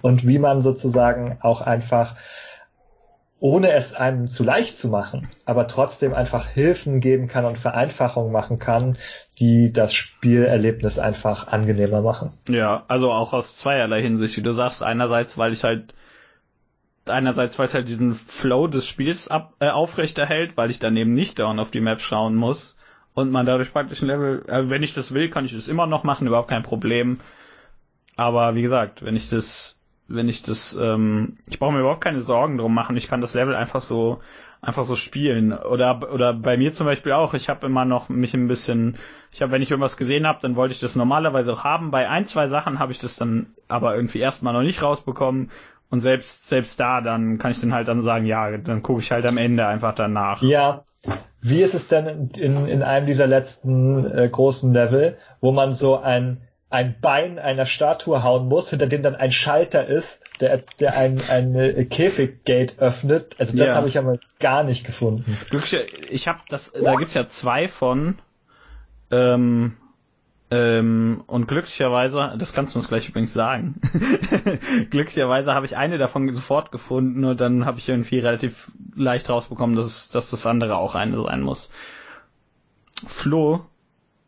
und 0.01 0.27
wie 0.27 0.39
man 0.39 0.61
sozusagen 0.61 1.37
auch 1.39 1.61
einfach 1.61 2.15
ohne 3.45 3.73
es 3.73 3.93
einem 3.93 4.27
zu 4.27 4.43
leicht 4.43 4.75
zu 4.75 4.87
machen, 4.87 5.27
aber 5.45 5.67
trotzdem 5.67 6.15
einfach 6.15 6.47
Hilfen 6.47 6.99
geben 6.99 7.27
kann 7.27 7.45
und 7.45 7.59
Vereinfachungen 7.59 8.31
machen 8.31 8.57
kann, 8.57 8.97
die 9.37 9.71
das 9.71 9.93
Spielerlebnis 9.93 10.97
einfach 10.97 11.45
angenehmer 11.45 12.01
machen. 12.01 12.33
Ja, 12.49 12.85
also 12.87 13.11
auch 13.11 13.33
aus 13.33 13.55
zweierlei 13.55 14.01
Hinsicht, 14.01 14.35
wie 14.37 14.41
du 14.41 14.49
sagst. 14.49 14.81
Einerseits, 14.81 15.37
weil 15.37 15.53
ich 15.53 15.63
halt 15.63 15.93
einerseits, 17.05 17.59
weil 17.59 17.67
es 17.67 17.75
halt 17.75 17.87
diesen 17.87 18.15
Flow 18.15 18.65
des 18.65 18.87
Spiels 18.87 19.27
ab, 19.27 19.53
äh, 19.59 19.69
aufrechterhält, 19.69 20.57
weil 20.57 20.71
ich 20.71 20.79
dann 20.79 20.97
eben 20.97 21.13
nicht 21.13 21.37
dauernd 21.37 21.59
auf 21.59 21.69
die 21.69 21.81
Map 21.81 22.01
schauen 22.01 22.33
muss 22.33 22.77
und 23.13 23.29
man 23.29 23.45
dadurch 23.45 23.71
praktisch 23.71 24.01
ein 24.01 24.07
Level, 24.07 24.43
äh, 24.47 24.71
wenn 24.71 24.81
ich 24.81 24.95
das 24.95 25.13
will, 25.13 25.29
kann 25.29 25.45
ich 25.45 25.53
das 25.53 25.67
immer 25.67 25.85
noch 25.85 26.03
machen, 26.03 26.25
überhaupt 26.25 26.49
kein 26.49 26.63
Problem. 26.63 27.19
Aber 28.15 28.55
wie 28.55 28.63
gesagt, 28.63 29.05
wenn 29.05 29.15
ich 29.15 29.29
das 29.29 29.74
wenn 30.07 30.29
ich 30.29 30.41
das, 30.41 30.77
ähm, 30.79 31.37
ich 31.49 31.59
brauche 31.59 31.73
mir 31.73 31.79
überhaupt 31.79 32.03
keine 32.03 32.21
Sorgen 32.21 32.57
drum 32.57 32.73
machen. 32.73 32.97
Ich 32.97 33.07
kann 33.07 33.21
das 33.21 33.33
Level 33.33 33.55
einfach 33.55 33.81
so, 33.81 34.19
einfach 34.61 34.83
so 34.83 34.95
spielen. 34.95 35.53
Oder 35.53 36.11
oder 36.13 36.33
bei 36.33 36.57
mir 36.57 36.73
zum 36.73 36.85
Beispiel 36.85 37.13
auch. 37.13 37.33
Ich 37.33 37.49
habe 37.49 37.65
immer 37.65 37.85
noch 37.85 38.09
mich 38.09 38.33
ein 38.33 38.47
bisschen, 38.47 38.97
ich 39.31 39.41
habe, 39.41 39.51
wenn 39.51 39.61
ich 39.61 39.71
irgendwas 39.71 39.97
gesehen 39.97 40.27
habe, 40.27 40.39
dann 40.41 40.55
wollte 40.55 40.73
ich 40.73 40.79
das 40.79 40.95
normalerweise 40.95 41.53
auch 41.53 41.63
haben. 41.63 41.91
Bei 41.91 42.09
ein 42.09 42.25
zwei 42.25 42.47
Sachen 42.47 42.79
habe 42.79 42.91
ich 42.91 42.99
das 42.99 43.15
dann 43.15 43.47
aber 43.67 43.95
irgendwie 43.95 44.19
erstmal 44.19 44.53
noch 44.53 44.61
nicht 44.61 44.81
rausbekommen. 44.81 45.51
Und 45.89 45.99
selbst 45.99 46.47
selbst 46.47 46.79
da, 46.79 47.01
dann 47.01 47.37
kann 47.37 47.51
ich 47.51 47.61
dann 47.61 47.73
halt 47.73 47.87
dann 47.87 48.01
sagen, 48.01 48.25
ja, 48.25 48.57
dann 48.57 48.81
gucke 48.81 49.01
ich 49.01 49.11
halt 49.11 49.25
am 49.25 49.37
Ende 49.37 49.67
einfach 49.67 49.93
danach. 49.93 50.41
Ja. 50.41 50.83
Wie 51.41 51.61
ist 51.61 51.75
es 51.75 51.87
denn 51.87 52.31
in, 52.35 52.65
in 52.65 52.81
einem 52.81 53.05
dieser 53.05 53.27
letzten 53.27 54.03
äh, 54.03 54.27
großen 54.27 54.73
Level, 54.73 55.17
wo 55.41 55.51
man 55.51 55.75
so 55.75 55.99
ein 55.99 56.41
ein 56.75 56.95
Bein 56.99 57.39
einer 57.39 57.65
Statue 57.65 58.21
hauen 58.21 58.47
muss, 58.47 58.69
hinter 58.69 58.87
dem 58.87 59.01
dann 59.01 59.15
ein 59.15 59.31
Schalter 59.31 59.85
ist, 59.87 60.21
der, 60.41 60.63
der 60.79 60.97
ein, 60.97 61.21
ein 61.29 61.87
Käfiggate 61.89 62.79
öffnet. 62.79 63.35
Also 63.39 63.57
das 63.57 63.69
ja. 63.69 63.75
habe 63.75 63.87
ich 63.87 63.97
aber 63.97 64.19
gar 64.39 64.63
nicht 64.63 64.85
gefunden. 64.85 65.37
Glücklich, 65.49 65.89
ich 66.09 66.27
habe 66.27 66.39
das, 66.49 66.73
da 66.73 66.95
gibt's 66.95 67.13
ja 67.13 67.29
zwei 67.29 67.69
von. 67.69 68.19
Ähm, 69.09 69.77
ähm, 70.51 71.23
und 71.27 71.47
glücklicherweise, 71.47 72.35
das 72.37 72.51
kannst 72.51 72.75
du 72.75 72.79
uns 72.79 72.89
gleich 72.89 73.07
übrigens 73.07 73.33
sagen. 73.33 73.79
glücklicherweise 74.89 75.53
habe 75.53 75.65
ich 75.65 75.77
eine 75.77 75.97
davon 75.97 76.31
sofort 76.33 76.73
gefunden 76.73 77.23
und 77.23 77.39
dann 77.39 77.65
habe 77.65 77.79
ich 77.79 77.87
irgendwie 77.87 78.19
relativ 78.19 78.69
leicht 78.95 79.29
rausbekommen, 79.29 79.77
dass, 79.77 80.09
dass 80.09 80.29
das 80.29 80.45
andere 80.45 80.75
auch 80.75 80.95
eine 80.95 81.21
sein 81.23 81.41
muss. 81.41 81.71
Flo, 83.07 83.65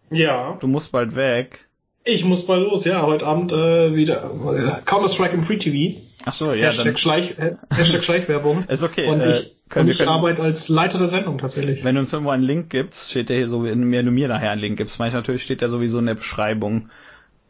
ja. 0.09 0.57
Du 0.61 0.67
musst 0.67 0.91
bald 0.93 1.15
weg. 1.15 1.66
Ich 2.07 2.23
muss 2.23 2.47
mal 2.47 2.61
los, 2.61 2.85
ja, 2.85 3.01
heute 3.01 3.25
Abend 3.25 3.51
äh, 3.51 3.93
wieder 3.93 4.23
äh, 4.23 4.81
Counter-Strike 4.85 5.33
im 5.33 5.43
Free 5.43 5.57
TV. 5.57 5.99
Ach 6.23 6.33
so, 6.33 6.53
ja. 6.53 6.67
Hashtag, 6.67 6.85
dann... 6.85 6.97
Schleich, 6.97 7.37
äh, 7.37 7.55
Hashtag 7.69 8.03
Schleichwerbung. 8.03 8.63
Ist 8.69 8.81
okay. 8.81 9.07
Und 9.07 9.19
äh, 9.19 9.39
ich, 9.39 9.55
können, 9.67 9.85
und 9.85 9.91
ich 9.91 9.97
können, 9.97 10.09
arbeite 10.09 10.41
als 10.41 10.69
Leiter 10.69 10.99
der 10.99 11.07
Sendung 11.07 11.37
tatsächlich. 11.37 11.83
Wenn 11.83 11.95
du 11.95 12.01
uns 12.01 12.13
irgendwo 12.13 12.31
einen 12.31 12.43
Link 12.43 12.69
gibst, 12.69 13.11
steht 13.11 13.27
der 13.27 13.37
hier 13.37 13.49
so, 13.49 13.63
wenn 13.63 13.81
du 13.81 14.11
mir 14.11 14.27
nachher 14.29 14.51
einen 14.51 14.61
Link 14.61 14.77
gibst, 14.77 14.99
manchmal 14.99 15.21
natürlich 15.21 15.43
steht 15.43 15.59
der 15.59 15.67
sowieso 15.67 15.99
in 15.99 16.05
der 16.05 16.15
Beschreibung. 16.15 16.89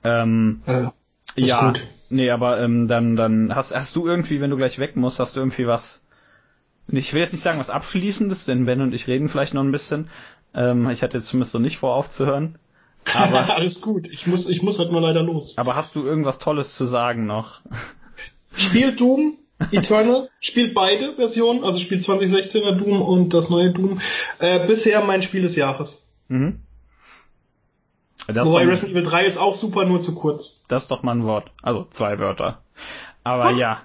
Ähm, 0.03 0.61
äh, 0.65 0.85
ja, 1.35 1.67
gut. 1.67 1.85
nee, 2.09 2.31
aber 2.31 2.59
ähm, 2.59 2.87
dann, 2.87 3.15
dann 3.15 3.55
hast, 3.55 3.75
hast 3.75 3.95
du 3.95 4.07
irgendwie, 4.07 4.41
wenn 4.41 4.49
du 4.49 4.57
gleich 4.57 4.79
weg 4.79 4.95
musst, 4.95 5.19
hast 5.19 5.35
du 5.35 5.39
irgendwie 5.39 5.67
was, 5.67 6.03
ich 6.87 7.13
will 7.13 7.21
jetzt 7.21 7.33
nicht 7.33 7.43
sagen 7.43 7.59
was 7.59 7.69
Abschließendes, 7.69 8.45
denn 8.45 8.65
Ben 8.65 8.81
und 8.81 8.93
ich 8.95 9.07
reden 9.07 9.29
vielleicht 9.29 9.53
noch 9.53 9.63
ein 9.63 9.71
bisschen. 9.71 10.09
Ähm, 10.55 10.89
ich 10.89 11.03
hatte 11.03 11.17
jetzt 11.17 11.27
zumindest 11.27 11.53
noch 11.53 11.61
nicht 11.61 11.77
vor 11.77 11.95
aufzuhören. 11.95 12.57
Aber 13.13 13.49
alles 13.55 13.81
gut. 13.81 14.07
Ich 14.07 14.27
muss, 14.27 14.49
ich 14.49 14.61
muss 14.61 14.79
halt 14.79 14.91
mal 14.91 15.01
leider 15.01 15.23
los. 15.23 15.57
Aber 15.57 15.75
hast 15.75 15.95
du 15.95 16.03
irgendwas 16.03 16.39
Tolles 16.39 16.75
zu 16.75 16.85
sagen 16.85 17.25
noch? 17.25 17.61
Spielt 18.55 18.99
Doom 18.99 19.37
Eternal, 19.71 20.29
spielt 20.39 20.75
beide 20.75 21.13
Versionen, 21.13 21.63
also 21.63 21.79
spielt 21.79 22.03
2016er 22.03 22.73
Doom 22.73 23.01
und 23.01 23.33
das 23.33 23.49
neue 23.49 23.71
Doom. 23.71 24.01
Äh, 24.39 24.67
bisher 24.67 25.03
mein 25.03 25.23
Spiel 25.23 25.41
des 25.41 25.55
Jahres. 25.55 26.07
Mhm. 26.27 26.61
Das 28.27 28.47
Wobei 28.47 28.65
Resident 28.65 28.91
Evil 28.91 29.03
3 29.03 29.25
ist 29.25 29.37
auch 29.37 29.55
super, 29.55 29.85
nur 29.85 30.01
zu 30.01 30.13
kurz. 30.13 30.63
Das 30.67 30.83
ist 30.83 30.91
doch 30.91 31.01
mal 31.01 31.13
ein 31.13 31.23
Wort. 31.23 31.51
Also 31.61 31.87
zwei 31.89 32.19
Wörter. 32.19 32.61
Aber 33.23 33.51
What? 33.51 33.59
ja, 33.59 33.81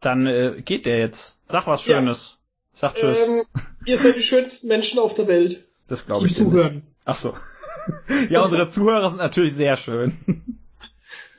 dann 0.00 0.26
äh, 0.26 0.62
geht 0.64 0.86
der 0.86 0.98
jetzt. 0.98 1.38
Sag 1.46 1.66
was 1.66 1.82
Schönes. 1.82 2.32
Ja. 2.32 2.38
Sag 2.74 2.94
Tschüss. 2.94 3.18
Ähm, 3.18 3.44
ihr 3.86 3.98
seid 3.98 4.16
die 4.16 4.22
schönsten 4.22 4.68
Menschen 4.68 4.98
auf 4.98 5.14
der 5.14 5.26
Welt. 5.26 5.66
Das 5.88 6.06
glaube 6.06 6.26
ich. 6.26 6.36
Die 6.36 6.44
zuhören. 6.44 6.82
Ach 7.04 7.16
so. 7.16 7.34
ja, 8.30 8.42
unsere 8.42 8.68
Zuhörer 8.68 9.10
sind 9.10 9.18
natürlich 9.18 9.54
sehr 9.54 9.76
schön. 9.76 10.16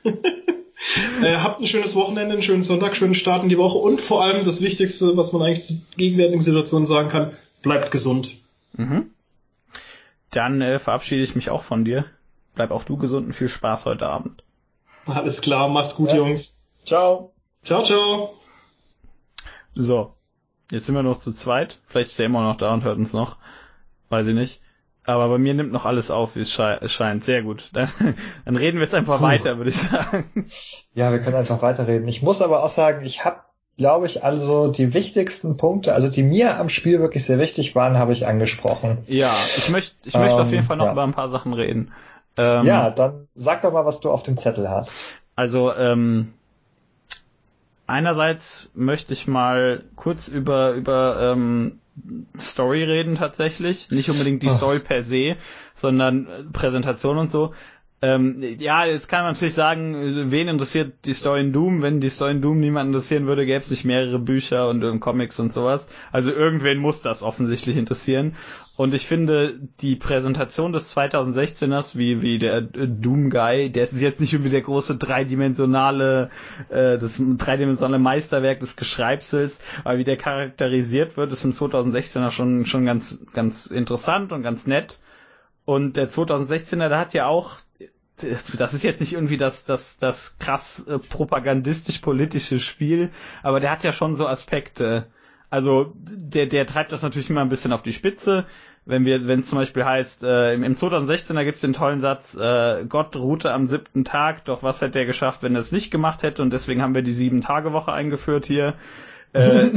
äh, 0.04 1.36
habt 1.36 1.60
ein 1.60 1.66
schönes 1.66 1.94
Wochenende, 1.94 2.34
einen 2.34 2.42
schönen 2.42 2.62
Sonntag, 2.62 2.96
schönen 2.96 3.14
Start 3.14 3.42
in 3.42 3.48
die 3.48 3.58
Woche 3.58 3.78
und 3.78 4.00
vor 4.00 4.22
allem 4.22 4.44
das 4.44 4.60
Wichtigste, 4.60 5.16
was 5.16 5.32
man 5.32 5.42
eigentlich 5.42 5.64
zu 5.64 5.82
gegenwärtigen 5.96 6.40
Situationen 6.40 6.86
sagen 6.86 7.08
kann, 7.08 7.32
bleibt 7.62 7.90
gesund. 7.90 8.36
Mhm. 8.74 9.10
Dann 10.30 10.60
äh, 10.60 10.78
verabschiede 10.78 11.22
ich 11.22 11.34
mich 11.34 11.50
auch 11.50 11.64
von 11.64 11.84
dir. 11.84 12.04
Bleib 12.54 12.70
auch 12.70 12.84
du 12.84 12.96
gesund 12.96 13.26
und 13.26 13.32
viel 13.32 13.48
Spaß 13.48 13.84
heute 13.84 14.06
Abend. 14.06 14.42
Alles 15.06 15.40
klar, 15.40 15.68
macht's 15.68 15.96
gut, 15.96 16.10
ja. 16.10 16.16
Jungs. 16.16 16.56
Ciao. 16.84 17.32
Ciao, 17.62 17.84
ciao. 17.84 18.34
So. 19.74 20.14
Jetzt 20.70 20.86
sind 20.86 20.94
wir 20.94 21.02
noch 21.02 21.18
zu 21.18 21.32
zweit. 21.32 21.78
Vielleicht 21.86 22.10
ist 22.10 22.20
er 22.20 22.26
immer 22.26 22.42
noch 22.44 22.56
da 22.56 22.72
und 22.72 22.84
hört 22.84 22.96
uns 22.96 23.12
noch. 23.12 23.36
Weiß 24.08 24.26
ich 24.26 24.34
nicht. 24.34 24.60
Aber 25.04 25.28
bei 25.28 25.38
mir 25.38 25.54
nimmt 25.54 25.72
noch 25.72 25.86
alles 25.86 26.10
auf, 26.10 26.36
wie 26.36 26.40
es 26.40 26.52
scheint. 26.52 27.24
Sehr 27.24 27.42
gut. 27.42 27.70
Dann, 27.72 27.88
dann 28.44 28.56
reden 28.56 28.78
wir 28.78 28.84
jetzt 28.84 28.94
einfach 28.94 29.18
Puh. 29.18 29.24
weiter, 29.24 29.56
würde 29.56 29.70
ich 29.70 29.78
sagen. 29.78 30.50
Ja, 30.94 31.10
wir 31.10 31.20
können 31.20 31.36
einfach 31.36 31.62
weiterreden. 31.62 32.06
Ich 32.08 32.22
muss 32.22 32.42
aber 32.42 32.62
auch 32.62 32.68
sagen, 32.68 33.04
ich 33.04 33.24
habe, 33.24 33.40
glaube 33.78 34.06
ich, 34.06 34.22
also 34.22 34.70
die 34.70 34.92
wichtigsten 34.92 35.56
Punkte, 35.56 35.94
also 35.94 36.08
die 36.08 36.22
mir 36.22 36.58
am 36.58 36.68
Spiel 36.68 37.00
wirklich 37.00 37.24
sehr 37.24 37.38
wichtig 37.38 37.74
waren, 37.74 37.98
habe 37.98 38.12
ich 38.12 38.26
angesprochen. 38.26 38.98
Ja, 39.06 39.34
ich 39.56 39.70
möchte 39.70 39.96
ich 40.04 40.14
ähm, 40.14 40.20
möchte 40.20 40.42
auf 40.42 40.50
jeden 40.50 40.64
Fall 40.64 40.76
noch 40.76 40.86
ja. 40.86 40.92
über 40.92 41.02
ein 41.02 41.12
paar 41.12 41.28
Sachen 41.28 41.54
reden. 41.54 41.92
Ähm, 42.36 42.66
ja, 42.66 42.90
dann 42.90 43.26
sag 43.34 43.62
doch 43.62 43.72
mal, 43.72 43.86
was 43.86 44.00
du 44.00 44.10
auf 44.10 44.22
dem 44.22 44.36
Zettel 44.36 44.68
hast. 44.68 45.04
Also, 45.34 45.74
ähm, 45.74 46.34
einerseits 47.86 48.70
möchte 48.74 49.12
ich 49.12 49.26
mal 49.26 49.82
kurz 49.96 50.28
über, 50.28 50.72
über 50.72 51.32
ähm, 51.32 51.79
Story 52.38 52.84
reden 52.84 53.16
tatsächlich. 53.16 53.90
Nicht 53.90 54.10
unbedingt 54.10 54.42
die 54.42 54.48
oh. 54.48 54.54
Story 54.54 54.78
per 54.78 55.02
se, 55.02 55.36
sondern 55.74 56.50
Präsentation 56.52 57.18
und 57.18 57.30
so. 57.30 57.54
Ähm, 58.02 58.42
ja, 58.58 58.86
jetzt 58.86 59.08
kann 59.08 59.24
man 59.24 59.34
natürlich 59.34 59.52
sagen, 59.52 60.30
wen 60.30 60.48
interessiert 60.48 61.04
die 61.04 61.12
Story 61.12 61.40
in 61.40 61.52
Doom? 61.52 61.82
Wenn 61.82 62.00
die 62.00 62.08
Story 62.08 62.30
in 62.30 62.40
Doom 62.40 62.58
niemanden 62.58 62.94
interessieren 62.94 63.26
würde, 63.26 63.44
gäbe 63.44 63.60
es 63.60 63.70
nicht 63.70 63.84
mehrere 63.84 64.18
Bücher 64.18 64.70
und, 64.70 64.82
und, 64.82 65.00
Comics 65.00 65.38
und 65.38 65.52
sowas. 65.52 65.90
Also 66.10 66.32
irgendwen 66.32 66.78
muss 66.78 67.02
das 67.02 67.22
offensichtlich 67.22 67.76
interessieren. 67.76 68.36
Und 68.78 68.94
ich 68.94 69.06
finde, 69.06 69.60
die 69.82 69.96
Präsentation 69.96 70.72
des 70.72 70.96
2016ers, 70.96 71.98
wie, 71.98 72.22
wie 72.22 72.38
der 72.38 72.62
Doom 72.62 73.28
Guy, 73.28 73.70
der 73.70 73.82
ist 73.82 74.00
jetzt 74.00 74.22
nicht 74.22 74.32
irgendwie 74.32 74.50
der 74.50 74.62
große 74.62 74.96
dreidimensionale, 74.96 76.30
äh, 76.70 76.96
das 76.96 77.20
dreidimensionale 77.20 77.98
Meisterwerk 77.98 78.60
des 78.60 78.76
Geschreibsels, 78.76 79.60
aber 79.84 79.98
wie 79.98 80.04
der 80.04 80.16
charakterisiert 80.16 81.18
wird, 81.18 81.34
ist 81.34 81.44
im 81.44 81.52
2016er 81.52 82.30
schon, 82.30 82.64
schon 82.64 82.86
ganz, 82.86 83.20
ganz 83.34 83.66
interessant 83.66 84.32
und 84.32 84.42
ganz 84.42 84.66
nett. 84.66 84.98
Und 85.66 85.98
der 85.98 86.08
2016er, 86.08 86.88
der 86.88 86.98
hat 86.98 87.12
ja 87.12 87.26
auch 87.26 87.58
das 88.58 88.74
ist 88.74 88.84
jetzt 88.84 89.00
nicht 89.00 89.12
irgendwie 89.12 89.36
das, 89.36 89.64
das, 89.64 89.98
das 89.98 90.38
krass 90.38 90.86
äh, 90.86 90.98
propagandistisch-politische 90.98 92.58
Spiel, 92.60 93.10
aber 93.42 93.60
der 93.60 93.70
hat 93.70 93.84
ja 93.84 93.92
schon 93.92 94.16
so 94.16 94.26
Aspekte. 94.26 95.06
Also 95.50 95.92
der, 95.96 96.46
der 96.46 96.66
treibt 96.66 96.92
das 96.92 97.02
natürlich 97.02 97.28
immer 97.28 97.40
ein 97.40 97.48
bisschen 97.48 97.72
auf 97.72 97.82
die 97.82 97.92
Spitze. 97.92 98.46
Wenn 98.86 99.04
wir, 99.04 99.26
wenn 99.26 99.40
es 99.40 99.48
zum 99.48 99.58
Beispiel 99.58 99.84
heißt, 99.84 100.24
äh, 100.24 100.54
im, 100.54 100.62
im 100.62 100.74
2016er 100.74 101.44
gibt 101.44 101.56
es 101.56 101.60
den 101.60 101.74
tollen 101.74 102.00
Satz, 102.00 102.34
äh, 102.34 102.84
Gott 102.88 103.14
ruhte 103.14 103.52
am 103.52 103.66
siebten 103.66 104.04
Tag, 104.04 104.44
doch 104.46 104.62
was 104.62 104.80
hätte 104.80 105.00
er 105.00 105.04
geschafft, 105.04 105.42
wenn 105.42 105.54
er 105.54 105.60
es 105.60 105.70
nicht 105.70 105.90
gemacht 105.90 106.22
hätte? 106.22 106.40
Und 106.40 106.52
deswegen 106.52 106.80
haben 106.80 106.94
wir 106.94 107.02
die 107.02 107.12
Sieben-Tage-Woche 107.12 107.92
eingeführt 107.92 108.46
hier. 108.46 108.74
äh, 109.32 109.66
äh, 109.66 109.70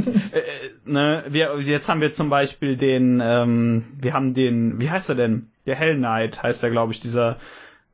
ne, 0.86 1.26
wir, 1.28 1.60
jetzt 1.60 1.90
haben 1.90 2.02
wir 2.02 2.14
zum 2.14 2.30
Beispiel 2.30 2.78
den, 2.78 3.20
ähm, 3.22 3.86
wir 4.00 4.14
haben 4.14 4.34
den, 4.34 4.80
wie 4.80 4.90
heißt 4.90 5.10
er 5.10 5.16
denn? 5.16 5.50
Der 5.66 5.76
Hell 5.76 5.98
Knight 5.98 6.42
heißt 6.42 6.64
er, 6.64 6.70
glaube 6.70 6.94
ich, 6.94 7.00
dieser 7.00 7.38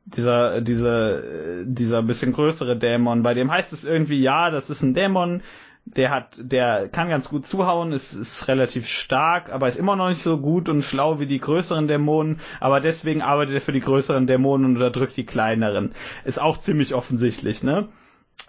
dieser, 0.04 0.60
dieser, 0.60 1.64
dieser 1.64 2.02
bisschen 2.02 2.32
größere 2.32 2.76
Dämon. 2.76 3.22
Bei 3.22 3.34
dem 3.34 3.50
heißt 3.50 3.72
es 3.72 3.84
irgendwie, 3.84 4.20
ja, 4.20 4.50
das 4.50 4.70
ist 4.70 4.82
ein 4.82 4.94
Dämon, 4.94 5.42
der 5.84 6.10
hat, 6.10 6.38
der 6.42 6.88
kann 6.88 7.08
ganz 7.08 7.28
gut 7.28 7.46
zuhauen, 7.46 7.92
ist, 7.92 8.12
ist 8.14 8.48
relativ 8.48 8.86
stark, 8.86 9.50
aber 9.50 9.68
ist 9.68 9.78
immer 9.78 9.96
noch 9.96 10.08
nicht 10.08 10.22
so 10.22 10.38
gut 10.38 10.68
und 10.68 10.82
schlau 10.82 11.18
wie 11.20 11.26
die 11.26 11.40
größeren 11.40 11.88
Dämonen, 11.88 12.40
aber 12.60 12.80
deswegen 12.80 13.22
arbeitet 13.22 13.54
er 13.56 13.60
für 13.60 13.72
die 13.72 13.80
größeren 13.80 14.26
Dämonen 14.26 14.66
und 14.66 14.76
unterdrückt 14.76 15.16
die 15.16 15.26
kleineren. 15.26 15.94
Ist 16.24 16.40
auch 16.40 16.58
ziemlich 16.58 16.94
offensichtlich, 16.94 17.62
ne? 17.62 17.88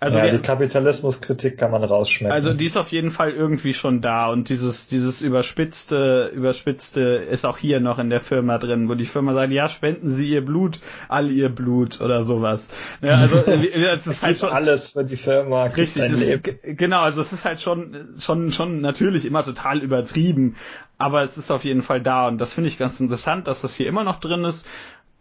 Also 0.03 0.17
ja, 0.17 0.25
die, 0.25 0.37
die 0.37 0.41
Kapitalismuskritik 0.41 1.59
kann 1.59 1.69
man 1.69 1.83
rausschmecken. 1.83 2.33
Also 2.33 2.55
die 2.55 2.65
ist 2.65 2.75
auf 2.75 2.91
jeden 2.91 3.11
Fall 3.11 3.29
irgendwie 3.33 3.75
schon 3.75 4.01
da 4.01 4.29
und 4.29 4.49
dieses 4.49 4.87
dieses 4.87 5.21
überspitzte 5.21 6.31
überspitzte 6.33 7.01
ist 7.01 7.45
auch 7.45 7.59
hier 7.59 7.79
noch 7.79 7.99
in 7.99 8.09
der 8.09 8.19
Firma 8.19 8.57
drin, 8.57 8.89
wo 8.89 8.95
die 8.95 9.05
Firma 9.05 9.35
sagt, 9.35 9.51
ja 9.51 9.69
spenden 9.69 10.09
Sie 10.15 10.27
Ihr 10.27 10.43
Blut, 10.43 10.79
all 11.07 11.29
Ihr 11.29 11.49
Blut 11.49 12.01
oder 12.01 12.23
sowas. 12.23 12.67
Ja, 13.03 13.19
also 13.19 13.35
das 13.45 14.07
ist 14.07 14.23
halt 14.23 14.39
schon 14.39 14.49
alles 14.49 14.89
für 14.89 15.03
die 15.03 15.17
Firma. 15.17 15.65
Richtig, 15.65 16.11
ist, 16.11 16.49
genau. 16.63 17.01
Also 17.01 17.21
es 17.21 17.31
ist 17.31 17.45
halt 17.45 17.61
schon 17.61 18.15
schon 18.17 18.51
schon 18.51 18.81
natürlich 18.81 19.23
immer 19.27 19.43
total 19.43 19.83
übertrieben, 19.83 20.55
aber 20.97 21.23
es 21.25 21.37
ist 21.37 21.51
auf 21.51 21.63
jeden 21.63 21.83
Fall 21.83 22.01
da 22.01 22.27
und 22.27 22.39
das 22.39 22.55
finde 22.55 22.69
ich 22.69 22.79
ganz 22.79 22.99
interessant, 22.99 23.47
dass 23.47 23.61
das 23.61 23.75
hier 23.75 23.85
immer 23.85 24.03
noch 24.03 24.19
drin 24.19 24.45
ist. 24.45 24.67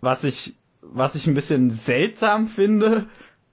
Was 0.00 0.24
ich 0.24 0.54
was 0.80 1.16
ich 1.16 1.26
ein 1.26 1.34
bisschen 1.34 1.70
seltsam 1.70 2.46
finde 2.48 3.08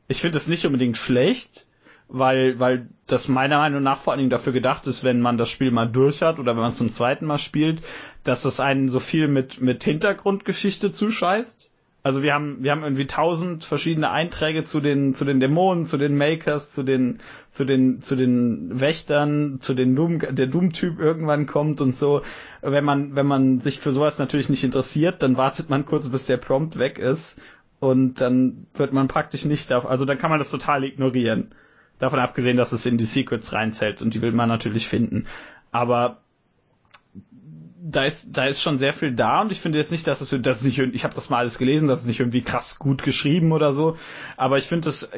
ich 0.07 0.21
finde 0.21 0.38
es 0.38 0.47
nicht 0.47 0.65
unbedingt 0.65 0.97
schlecht, 0.97 1.65
weil, 2.09 2.59
weil 2.59 2.88
das 3.05 3.27
meiner 3.27 3.57
Meinung 3.57 3.84
nach 3.84 3.99
vor 3.99 4.13
allen 4.13 4.19
Dingen 4.19 4.29
dafür 4.29 4.53
gedacht 4.53 4.88
ist, 4.88 5.03
wenn 5.03 5.19
man 5.19 5.38
das 5.38 5.49
Spiel 5.49 5.71
mal 5.71 5.88
durch 5.88 6.21
hat 6.21 6.39
oder 6.39 6.53
wenn 6.55 6.61
man 6.61 6.71
es 6.71 6.77
zum 6.77 6.89
zweiten 6.89 7.25
Mal 7.25 7.39
spielt, 7.39 7.81
dass 8.23 8.45
es 8.45 8.59
einen 8.59 8.89
so 8.89 8.99
viel 8.99 9.27
mit, 9.27 9.61
mit 9.61 9.84
Hintergrundgeschichte 9.84 10.91
zuscheißt. 10.91 11.71
Also 12.03 12.23
wir 12.23 12.34
haben, 12.34 12.63
wir 12.63 12.71
haben 12.71 12.84
irgendwie 12.84 13.07
tausend 13.07 13.65
verschiedene 13.65 14.09
Einträge 14.09 14.63
zu 14.63 14.79
den, 14.79 15.13
zu 15.13 15.25
den 15.25 15.41
Dämonen, 15.41 15.85
zu 15.85 15.97
den 15.97 16.15
Makers, 16.15 16.71
zu 16.73 16.84
den, 16.84 17.19
zu 17.51 17.65
den, 17.65 18.01
zu 18.01 18.15
den 18.15 18.79
Wächtern, 18.79 19.57
zu 19.59 19.73
den 19.73 19.93
Doom, 19.93 20.19
der 20.19 20.47
Doom-Typ 20.47 20.99
irgendwann 20.99 21.47
kommt 21.47 21.81
und 21.81 21.97
so. 21.97 22.21
Wenn 22.61 22.85
man, 22.85 23.17
wenn 23.17 23.25
man 23.25 23.59
sich 23.59 23.81
für 23.81 23.91
sowas 23.91 24.19
natürlich 24.19 24.47
nicht 24.47 24.63
interessiert, 24.63 25.21
dann 25.21 25.35
wartet 25.35 25.69
man 25.69 25.85
kurz, 25.85 26.07
bis 26.07 26.25
der 26.25 26.38
Prompt 26.38 26.79
weg 26.79 26.97
ist 26.97 27.41
und 27.79 28.21
dann 28.21 28.67
wird 28.73 28.93
man 28.93 29.07
praktisch 29.07 29.45
nicht 29.45 29.69
da, 29.69 29.79
also 29.79 30.05
dann 30.05 30.17
kann 30.17 30.29
man 30.29 30.39
das 30.39 30.51
total 30.51 30.83
ignorieren. 30.83 31.51
Davon 31.99 32.19
abgesehen, 32.19 32.57
dass 32.57 32.71
es 32.71 32.85
in 32.85 32.97
die 32.97 33.05
Secrets 33.05 33.53
reinzählt 33.53 34.01
und 34.01 34.13
die 34.13 34.21
will 34.21 34.31
man 34.31 34.49
natürlich 34.49 34.87
finden. 34.87 35.25
Aber 35.71 36.21
da 37.89 38.03
ist, 38.03 38.37
da 38.37 38.45
ist 38.45 38.61
schon 38.61 38.79
sehr 38.79 38.93
viel 38.93 39.13
da 39.13 39.41
und 39.41 39.51
ich 39.51 39.59
finde 39.61 39.79
jetzt 39.79 39.91
nicht, 39.91 40.07
dass 40.07 40.21
es, 40.21 40.29
dass 40.41 40.57
es 40.57 40.65
nicht, 40.65 40.79
ich 40.79 41.03
habe 41.03 41.15
das 41.15 41.29
mal 41.29 41.37
alles 41.37 41.57
gelesen, 41.57 41.87
dass 41.87 42.01
es 42.01 42.05
nicht 42.05 42.19
irgendwie 42.19 42.41
krass 42.41 42.79
gut 42.79 43.01
geschrieben 43.01 43.51
oder 43.51 43.73
so, 43.73 43.97
aber 44.35 44.57
ich 44.57 44.65
finde 44.65 44.85
das, 44.85 45.09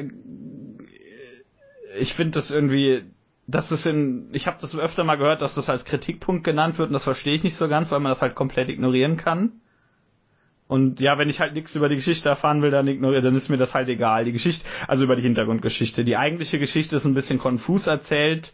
ich 1.98 2.14
finde 2.14 2.32
das 2.32 2.50
irgendwie, 2.50 3.04
dass 3.46 3.72
es 3.72 3.86
in, 3.86 4.28
ich 4.32 4.46
habe 4.46 4.58
das 4.60 4.76
öfter 4.76 5.02
mal 5.02 5.16
gehört, 5.16 5.42
dass 5.42 5.56
das 5.56 5.68
als 5.68 5.84
Kritikpunkt 5.84 6.44
genannt 6.44 6.78
wird 6.78 6.88
und 6.88 6.92
das 6.92 7.04
verstehe 7.04 7.34
ich 7.34 7.42
nicht 7.42 7.56
so 7.56 7.68
ganz, 7.68 7.90
weil 7.90 8.00
man 8.00 8.10
das 8.10 8.22
halt 8.22 8.34
komplett 8.36 8.68
ignorieren 8.68 9.16
kann. 9.16 9.59
Und 10.70 11.00
ja, 11.00 11.18
wenn 11.18 11.28
ich 11.28 11.40
halt 11.40 11.54
nichts 11.54 11.74
über 11.74 11.88
die 11.88 11.96
Geschichte 11.96 12.28
erfahren 12.28 12.62
will, 12.62 12.70
dann 12.70 12.86
ignoriere, 12.86 13.22
dann 13.22 13.34
ist 13.34 13.48
mir 13.48 13.56
das 13.56 13.74
halt 13.74 13.88
egal. 13.88 14.24
Die 14.24 14.30
Geschichte, 14.30 14.64
also 14.86 15.02
über 15.02 15.16
die 15.16 15.22
Hintergrundgeschichte. 15.22 16.04
Die 16.04 16.16
eigentliche 16.16 16.60
Geschichte 16.60 16.94
ist 16.94 17.04
ein 17.04 17.14
bisschen 17.14 17.40
konfus 17.40 17.88
erzählt. 17.88 18.52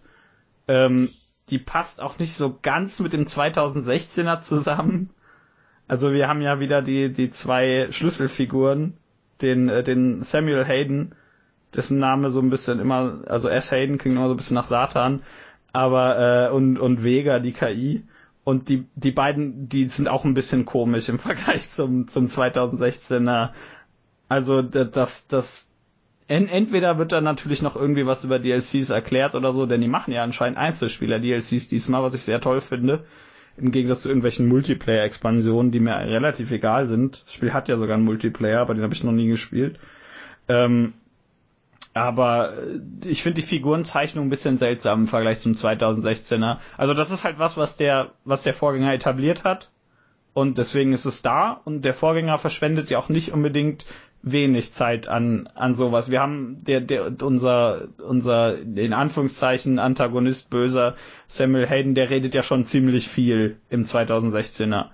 Ähm, 0.67 1.11
die 1.51 1.59
passt 1.59 2.01
auch 2.01 2.19
nicht 2.19 2.33
so 2.33 2.59
ganz 2.63 3.01
mit 3.01 3.13
dem 3.13 3.27
2016er 3.27 4.41
zusammen. 4.41 5.11
Also 5.89 6.15
wir 6.15 6.27
haben 6.27 6.41
ja 6.41 6.59
wieder 6.59 6.81
die, 6.81 7.13
die 7.13 7.31
zwei 7.31 7.89
Schlüsselfiguren, 7.91 8.95
den, 9.43 9.69
äh, 9.69 9.85
den 9.85 10.23
Samuel 10.23 10.65
Hayden, 10.65 11.15
dessen 11.75 11.99
Name 11.99 12.31
so 12.31 12.41
ein 12.41 12.49
bisschen 12.49 12.81
immer, 12.81 13.25
also 13.27 13.51
S. 13.51 13.71
Hayden 13.71 13.99
klingt 13.99 14.17
immer 14.17 14.29
so 14.29 14.33
ein 14.33 14.39
bisschen 14.39 14.55
nach 14.55 14.65
Satan, 14.65 15.21
aber 15.75 16.49
äh, 16.49 16.51
und, 16.51 16.79
und 16.79 17.05
Vega, 17.05 17.41
die 17.41 17.53
KI. 17.53 18.05
Und 18.47 18.69
die, 18.69 18.87
die 18.95 19.11
beiden, 19.11 19.69
die 19.69 19.89
sind 19.89 20.07
auch 20.07 20.25
ein 20.25 20.35
bisschen 20.35 20.67
komisch 20.67 21.09
im 21.09 21.19
Vergleich 21.19 21.69
zum, 21.73 22.07
zum 22.07 22.27
2016er. 22.27 23.51
Also 24.29 24.63
das, 24.63 25.27
das, 25.27 25.69
entweder 26.29 26.97
wird 26.97 27.11
da 27.11 27.21
natürlich 27.21 27.61
noch 27.61 27.75
irgendwie 27.75 28.07
was 28.07 28.23
über 28.23 28.39
DLCs 28.39 28.91
erklärt 28.91 29.35
oder 29.35 29.51
so, 29.51 29.67
denn 29.67 29.81
die 29.81 29.89
machen 29.89 30.15
ja 30.15 30.23
anscheinend 30.23 30.59
Einzelspieler-DLCs 30.59 31.69
diesmal, 31.69 32.05
was 32.05 32.15
ich 32.15 32.23
sehr 32.23 32.41
toll 32.41 32.61
finde. 32.61 33.05
Im 33.57 33.73
Gegensatz 33.73 34.03
zu 34.03 34.11
irgendwelchen 34.11 34.47
Multiplayer-Expansionen, 34.47 35.73
die 35.73 35.81
mir 35.81 35.97
relativ 35.97 36.53
egal 36.53 36.87
sind. 36.87 37.25
Das 37.25 37.35
Spiel 37.35 37.53
hat 37.53 37.69
ja 37.69 37.77
sogar 37.77 37.97
einen 37.97 38.05
Multiplayer, 38.05 38.61
aber 38.61 38.75
den 38.75 38.85
habe 38.85 38.95
ich 38.95 39.03
noch 39.03 39.11
nie 39.11 39.27
gespielt. 39.27 39.81
Ähm, 40.47 40.93
aber 41.97 42.59
äh, 42.59 43.09
ich 43.09 43.23
finde 43.23 43.41
die 43.41 43.47
Figurenzeichnung 43.47 44.27
ein 44.27 44.31
bisschen 44.31 44.59
seltsam 44.59 45.03
im 45.03 45.07
Vergleich 45.07 45.39
zum 45.39 45.53
2016er. 45.53 46.59
Also 46.77 46.93
das 46.93 47.11
ist 47.11 47.25
halt 47.25 47.39
was, 47.39 47.57
was 47.57 47.77
der, 47.77 48.13
was 48.25 48.43
der 48.43 48.53
Vorgänger 48.53 48.93
etabliert 48.93 49.45
hat. 49.45 49.71
Und 50.35 50.59
deswegen 50.59 50.93
ist 50.93 51.07
es 51.07 51.23
da. 51.23 51.53
Und 51.65 51.83
der 51.83 51.95
Vorgänger 51.95 52.37
verschwendet 52.37 52.91
ja 52.91 52.99
auch 52.99 53.09
nicht 53.09 53.33
unbedingt 53.33 53.87
wenig 54.21 54.75
Zeit 54.75 55.09
an, 55.09 55.49
an 55.55 55.75
sowas. 55.75 56.11
Wir 56.11 56.21
haben 56.21 56.63
der, 56.65 56.83
der, 56.83 57.23
unser, 57.23 57.89
unser, 57.97 58.59
in 58.59 58.93
Anführungszeichen, 58.93 59.79
Antagonist 59.79 60.51
böser 60.51 60.97
Samuel 61.27 61.67
Hayden, 61.67 61.95
der 61.95 62.11
redet 62.11 62.35
ja 62.35 62.43
schon 62.43 62.67
ziemlich 62.67 63.09
viel 63.09 63.57
im 63.71 63.85
2016er. 63.85 64.89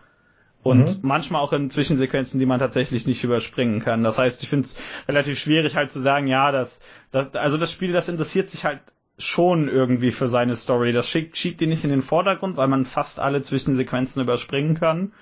Und 0.63 0.79
mhm. 0.79 0.99
manchmal 1.03 1.43
auch 1.43 1.53
in 1.53 1.71
Zwischensequenzen, 1.71 2.39
die 2.39 2.47
man 2.47 2.61
tatsächlich 2.61 3.05
nicht 3.05 3.25
überspringen 3.25 3.81
kann. 3.81 4.05
Das 4.05 4.19
heißt, 4.19 4.43
ich 4.43 4.49
finde 4.49 4.67
es 4.67 4.79
relativ 5.09 5.39
schwierig 5.39 5.75
halt 5.75 5.91
zu 5.91 6.01
sagen, 6.01 6.29
ja, 6.29 6.53
das, 6.53 6.81
das, 7.11 7.35
also 7.35 7.59
das 7.59 7.73
Spiel, 7.73 7.93
das 7.93 8.09
interessiert 8.09 8.49
sich 8.51 8.65
halt 8.65 8.81
schon 9.19 9.69
irgendwie 9.69 10.13
für 10.13 10.29
seine 10.29 10.55
Story. 10.55 10.93
Das 10.93 11.09
schiebt, 11.09 11.37
schiebt 11.37 11.61
die 11.61 11.67
nicht 11.67 11.85
in 11.85 11.91
den 11.91 12.03
Vordergrund, 12.03 12.57
weil 12.57 12.69
man 12.69 12.87
fast 12.87 13.19
alle 13.19 13.43
Zwischensequenzen 13.43 14.23
überspringen 14.23 14.79
kann, 14.79 15.13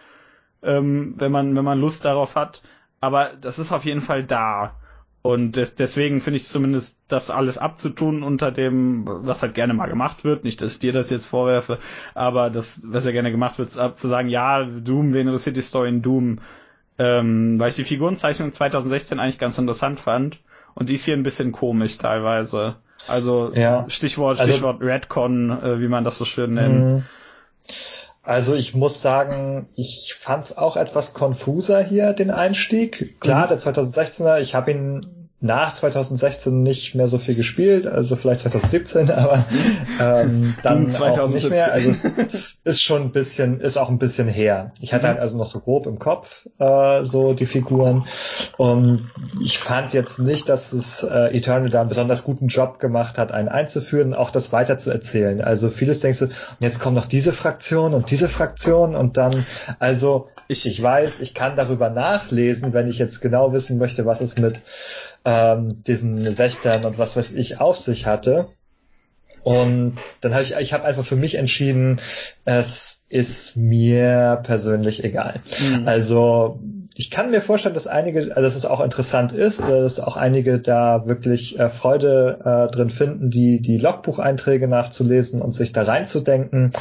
ähm, 0.62 1.14
wenn 1.16 1.32
man, 1.32 1.56
wenn 1.56 1.64
man 1.64 1.80
Lust 1.80 2.04
darauf 2.04 2.36
hat. 2.36 2.62
Aber 3.00 3.30
das 3.40 3.58
ist 3.58 3.72
auf 3.72 3.84
jeden 3.84 4.02
Fall 4.02 4.24
da. 4.24 4.80
Und 5.22 5.56
des, 5.56 5.74
deswegen 5.74 6.20
finde 6.20 6.38
ich 6.38 6.47
zumindest, 6.47 6.97
das 7.09 7.30
alles 7.30 7.59
abzutun 7.59 8.22
unter 8.22 8.51
dem, 8.51 9.05
was 9.06 9.42
halt 9.42 9.55
gerne 9.55 9.74
mal 9.74 9.88
gemacht 9.88 10.24
wird. 10.24 10.44
Nicht, 10.44 10.62
dass 10.62 10.72
ich 10.72 10.78
dir 10.78 10.92
das 10.92 11.10
jetzt 11.10 11.26
vorwerfe, 11.26 11.78
aber 12.14 12.48
das, 12.48 12.80
was 12.84 13.05
ja 13.05 13.12
gerne 13.12 13.30
gemacht 13.30 13.59
wird, 13.59 13.76
ab, 13.76 13.97
zu 13.97 14.09
sagen, 14.09 14.28
ja, 14.28 14.64
Doom, 14.64 15.12
wen 15.12 15.26
interessiert 15.26 15.56
die 15.56 15.62
Story 15.62 15.90
in 15.90 16.02
Doom? 16.02 16.38
Ähm, 16.98 17.59
weil 17.59 17.70
ich 17.70 17.76
die 17.76 17.84
Figurenzeichnung 17.84 18.52
2016 18.52 19.20
eigentlich 19.20 19.38
ganz 19.38 19.59
interessant 19.59 20.01
fand. 20.01 20.38
Und 20.74 20.88
die 20.88 20.94
ist 20.94 21.05
hier 21.05 21.14
ein 21.14 21.22
bisschen 21.22 21.52
komisch 21.52 21.98
teilweise. 21.98 22.76
Also 23.06 23.52
ja. 23.55 23.88
Stichwort, 23.88 24.40
also 24.40 24.52
Stichwort 24.52 24.80
also, 24.80 24.92
Redcon, 24.92 25.51
äh, 25.51 25.80
wie 25.80 25.88
man 25.88 26.05
das 26.05 26.16
so 26.16 26.24
schön 26.24 26.55
nennt. 26.55 27.05
Also 28.22 28.55
ich 28.55 28.74
muss 28.74 29.01
sagen, 29.01 29.68
ich 29.76 30.16
fand 30.18 30.44
es 30.44 30.56
auch 30.56 30.76
etwas 30.76 31.14
konfuser 31.14 31.82
hier, 31.82 32.12
den 32.12 32.30
Einstieg. 32.30 33.18
Klar, 33.20 33.47
mhm. 33.47 33.48
der 33.48 33.60
2016er, 33.60 34.40
ich 34.40 34.55
habe 34.55 34.72
ihn 34.72 35.19
nach 35.42 35.74
2016 35.74 36.62
nicht 36.62 36.94
mehr 36.94 37.08
so 37.08 37.18
viel 37.18 37.34
gespielt, 37.34 37.86
also 37.86 38.14
vielleicht 38.16 38.40
2017, 38.40 39.10
aber 39.10 39.44
ähm, 39.98 40.54
dann 40.62 40.90
2017. 40.90 41.20
auch 41.20 41.28
nicht 41.28 41.50
mehr. 41.50 41.72
Also 41.72 41.88
es 41.88 42.10
ist 42.64 42.82
schon 42.82 43.02
ein 43.02 43.12
bisschen, 43.12 43.60
ist 43.60 43.78
auch 43.78 43.88
ein 43.88 43.98
bisschen 43.98 44.28
her. 44.28 44.72
Ich 44.80 44.92
hatte 44.92 45.04
mhm. 45.04 45.08
halt 45.08 45.20
also 45.20 45.38
noch 45.38 45.46
so 45.46 45.60
grob 45.60 45.86
im 45.86 45.98
Kopf 45.98 46.46
äh, 46.58 47.02
so 47.04 47.32
die 47.32 47.46
Figuren 47.46 48.06
und 48.58 49.10
ich 49.42 49.58
fand 49.58 49.94
jetzt 49.94 50.18
nicht, 50.18 50.48
dass 50.48 50.72
es 50.72 51.02
äh, 51.02 51.36
Eternal 51.36 51.70
da 51.70 51.80
einen 51.80 51.88
besonders 51.88 52.22
guten 52.22 52.48
Job 52.48 52.78
gemacht 52.78 53.16
hat, 53.16 53.32
einen 53.32 53.48
einzuführen, 53.48 54.12
auch 54.12 54.30
das 54.30 54.52
weiter 54.52 54.76
zu 54.76 54.90
erzählen. 54.90 55.40
Also 55.40 55.70
vieles 55.70 56.00
denkst 56.00 56.18
du, 56.18 56.24
und 56.26 56.34
jetzt 56.60 56.80
kommt 56.80 56.96
noch 56.96 57.06
diese 57.06 57.32
Fraktion 57.32 57.94
und 57.94 58.10
diese 58.10 58.28
Fraktion 58.28 58.94
und 58.94 59.16
dann, 59.16 59.46
also 59.78 60.28
ich, 60.48 60.66
ich 60.66 60.82
weiß, 60.82 61.20
ich 61.20 61.32
kann 61.32 61.56
darüber 61.56 61.90
nachlesen, 61.90 62.72
wenn 62.72 62.88
ich 62.88 62.98
jetzt 62.98 63.20
genau 63.20 63.52
wissen 63.52 63.78
möchte, 63.78 64.04
was 64.04 64.20
es 64.20 64.36
mit 64.36 64.60
ähm, 65.24 65.82
diesen 65.84 66.38
Wächtern 66.38 66.84
und 66.84 66.98
was 66.98 67.16
weiß 67.16 67.32
ich 67.32 67.60
auf 67.60 67.76
sich 67.76 68.06
hatte. 68.06 68.48
Und 69.42 69.98
dann 70.20 70.34
habe 70.34 70.42
ich, 70.42 70.55
ich 70.55 70.72
habe 70.72 70.84
einfach 70.84 71.05
für 71.06 71.16
mich 71.16 71.36
entschieden, 71.36 72.01
es 72.44 73.05
ist 73.09 73.56
mir 73.56 74.40
persönlich 74.44 75.02
egal. 75.02 75.40
Mhm. 75.60 75.88
Also 75.88 76.60
ich 77.01 77.10
kann 77.10 77.31
mir 77.31 77.40
vorstellen, 77.40 77.72
dass 77.72 77.86
einige, 77.86 78.36
also 78.36 78.43
dass 78.43 78.55
es 78.55 78.66
auch 78.66 78.82
interessant 78.82 79.32
ist, 79.32 79.62
dass 79.62 80.01
auch 80.01 80.18
einige 80.18 80.59
da 80.59 81.09
wirklich 81.09 81.59
äh, 81.59 81.70
Freude 81.70 82.40
äh, 82.44 82.70
drin 82.70 82.90
finden, 82.90 83.31
die 83.31 83.62
die 83.62 83.78
Logbucheinträge 83.78 84.68
nachzulesen 84.68 85.40
und 85.40 85.52
sich 85.52 85.72
da 85.72 85.85
reinzudenken. 85.85 86.72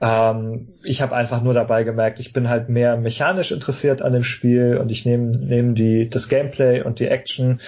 Ähm, 0.00 0.72
ich 0.82 1.00
habe 1.00 1.14
einfach 1.14 1.44
nur 1.44 1.54
dabei 1.54 1.84
gemerkt, 1.84 2.18
ich 2.18 2.32
bin 2.32 2.48
halt 2.48 2.70
mehr 2.70 2.96
mechanisch 2.96 3.52
interessiert 3.52 4.02
an 4.02 4.12
dem 4.12 4.24
Spiel 4.24 4.78
und 4.78 4.90
ich 4.90 5.06
nehme 5.06 5.30
nehme 5.30 5.74
die 5.74 6.10
das 6.10 6.28
Gameplay 6.28 6.82
und 6.82 6.98
die 6.98 7.06
Action 7.06 7.60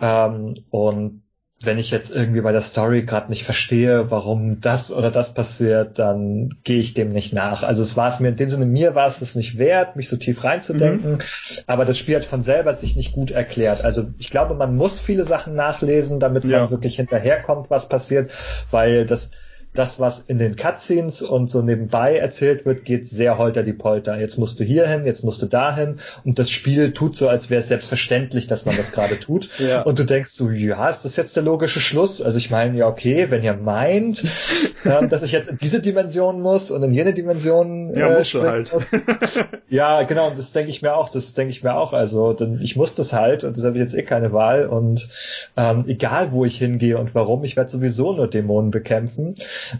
ähm, 0.00 0.54
und 0.70 1.23
wenn 1.66 1.78
ich 1.78 1.90
jetzt 1.90 2.14
irgendwie 2.14 2.40
bei 2.40 2.52
der 2.52 2.60
Story 2.60 3.02
gerade 3.02 3.30
nicht 3.30 3.44
verstehe, 3.44 4.10
warum 4.10 4.60
das 4.60 4.92
oder 4.92 5.10
das 5.10 5.34
passiert, 5.34 5.98
dann 5.98 6.56
gehe 6.64 6.78
ich 6.78 6.94
dem 6.94 7.10
nicht 7.10 7.32
nach. 7.32 7.62
Also 7.62 7.82
es 7.82 7.96
war 7.96 8.08
es 8.08 8.20
mir 8.20 8.28
in 8.28 8.36
dem 8.36 8.50
Sinne, 8.50 8.66
mir 8.66 8.94
war 8.94 9.08
es 9.08 9.20
es 9.20 9.34
nicht 9.34 9.58
wert, 9.58 9.96
mich 9.96 10.08
so 10.08 10.16
tief 10.16 10.44
reinzudenken, 10.44 11.12
mhm. 11.12 11.18
aber 11.66 11.84
das 11.84 11.98
Spiel 11.98 12.16
hat 12.16 12.26
von 12.26 12.42
selber 12.42 12.74
sich 12.74 12.96
nicht 12.96 13.12
gut 13.12 13.30
erklärt. 13.30 13.84
Also 13.84 14.06
ich 14.18 14.30
glaube, 14.30 14.54
man 14.54 14.76
muss 14.76 15.00
viele 15.00 15.24
Sachen 15.24 15.54
nachlesen, 15.54 16.20
damit 16.20 16.44
ja. 16.44 16.60
man 16.60 16.70
wirklich 16.70 16.96
hinterherkommt, 16.96 17.70
was 17.70 17.88
passiert, 17.88 18.30
weil 18.70 19.06
das 19.06 19.30
das, 19.74 19.98
was 19.98 20.20
in 20.20 20.38
den 20.38 20.54
Cutscenes 20.54 21.20
und 21.20 21.50
so 21.50 21.60
nebenbei 21.60 22.16
erzählt 22.16 22.64
wird, 22.64 22.84
geht 22.84 23.08
sehr 23.08 23.38
holter 23.38 23.64
die 23.64 23.72
Polter. 23.72 24.18
Jetzt 24.18 24.38
musst 24.38 24.60
du 24.60 24.64
hier 24.64 24.86
hin, 24.86 25.04
jetzt 25.04 25.24
musst 25.24 25.42
du 25.42 25.46
dahin 25.46 25.96
und 26.24 26.38
das 26.38 26.48
Spiel 26.48 26.92
tut 26.92 27.16
so, 27.16 27.28
als 27.28 27.50
wäre 27.50 27.58
es 27.58 27.68
selbstverständlich, 27.68 28.46
dass 28.46 28.66
man 28.66 28.76
das 28.76 28.92
gerade 28.92 29.18
tut. 29.18 29.50
ja. 29.58 29.82
Und 29.82 29.98
du 29.98 30.04
denkst 30.04 30.30
so, 30.30 30.50
ja, 30.50 30.88
ist 30.88 31.04
das 31.04 31.16
jetzt 31.16 31.34
der 31.34 31.42
logische 31.42 31.80
Schluss? 31.80 32.22
Also 32.22 32.38
ich 32.38 32.50
meine, 32.50 32.78
ja, 32.78 32.86
okay, 32.86 33.26
wenn 33.30 33.42
ihr 33.42 33.54
meint, 33.54 34.24
ähm, 34.84 35.08
dass 35.08 35.24
ich 35.24 35.32
jetzt 35.32 35.48
in 35.48 35.58
diese 35.58 35.80
Dimension 35.80 36.40
muss 36.40 36.70
und 36.70 36.82
in 36.84 36.92
jene 36.92 37.12
Dimension 37.12 37.94
ja, 37.96 38.10
äh, 38.10 38.18
musst 38.18 38.34
du 38.34 38.42
halt. 38.42 38.72
Muss. 38.72 38.92
ja, 39.68 40.04
genau, 40.04 40.28
und 40.28 40.38
das 40.38 40.52
denke 40.52 40.70
ich 40.70 40.82
mir 40.82 40.94
auch, 40.94 41.08
das 41.08 41.34
denke 41.34 41.50
ich 41.50 41.64
mir 41.64 41.74
auch. 41.74 41.92
Also 41.92 42.32
denn 42.32 42.60
ich 42.62 42.76
muss 42.76 42.94
das 42.94 43.12
halt 43.12 43.42
und 43.42 43.56
das 43.56 43.64
habe 43.64 43.76
ich 43.76 43.80
jetzt 43.80 43.94
eh 43.94 44.04
keine 44.04 44.32
Wahl 44.32 44.68
und 44.68 45.08
ähm, 45.56 45.84
egal 45.88 46.30
wo 46.30 46.44
ich 46.44 46.58
hingehe 46.58 46.96
und 46.96 47.14
warum, 47.16 47.42
ich 47.42 47.56
werde 47.56 47.70
sowieso 47.70 48.12
nur 48.14 48.28
Dämonen 48.28 48.70
bekämpfen. 48.70 49.34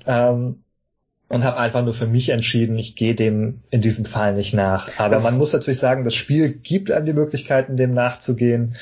Ähm, 0.07 0.65
und 1.29 1.43
habe 1.43 1.57
einfach 1.57 1.83
nur 1.83 1.95
für 1.95 2.07
mich 2.07 2.29
entschieden, 2.29 2.79
ich 2.79 2.97
gehe 2.97 3.15
dem 3.15 3.63
in 3.71 3.81
diesem 3.81 4.05
Fall 4.05 4.35
nicht 4.35 4.55
nach. 4.55 4.91
Aber 4.99 5.21
man 5.21 5.39
muss 5.39 5.53
natürlich 5.53 5.79
sagen, 5.79 6.05
das 6.05 6.15
Spiel 6.15 6.51
gibt 6.51 6.91
einem 6.91 7.07
die 7.07 7.13
Möglichkeiten, 7.13 7.77
dem 7.77 7.95
nachzugehen, 7.95 8.77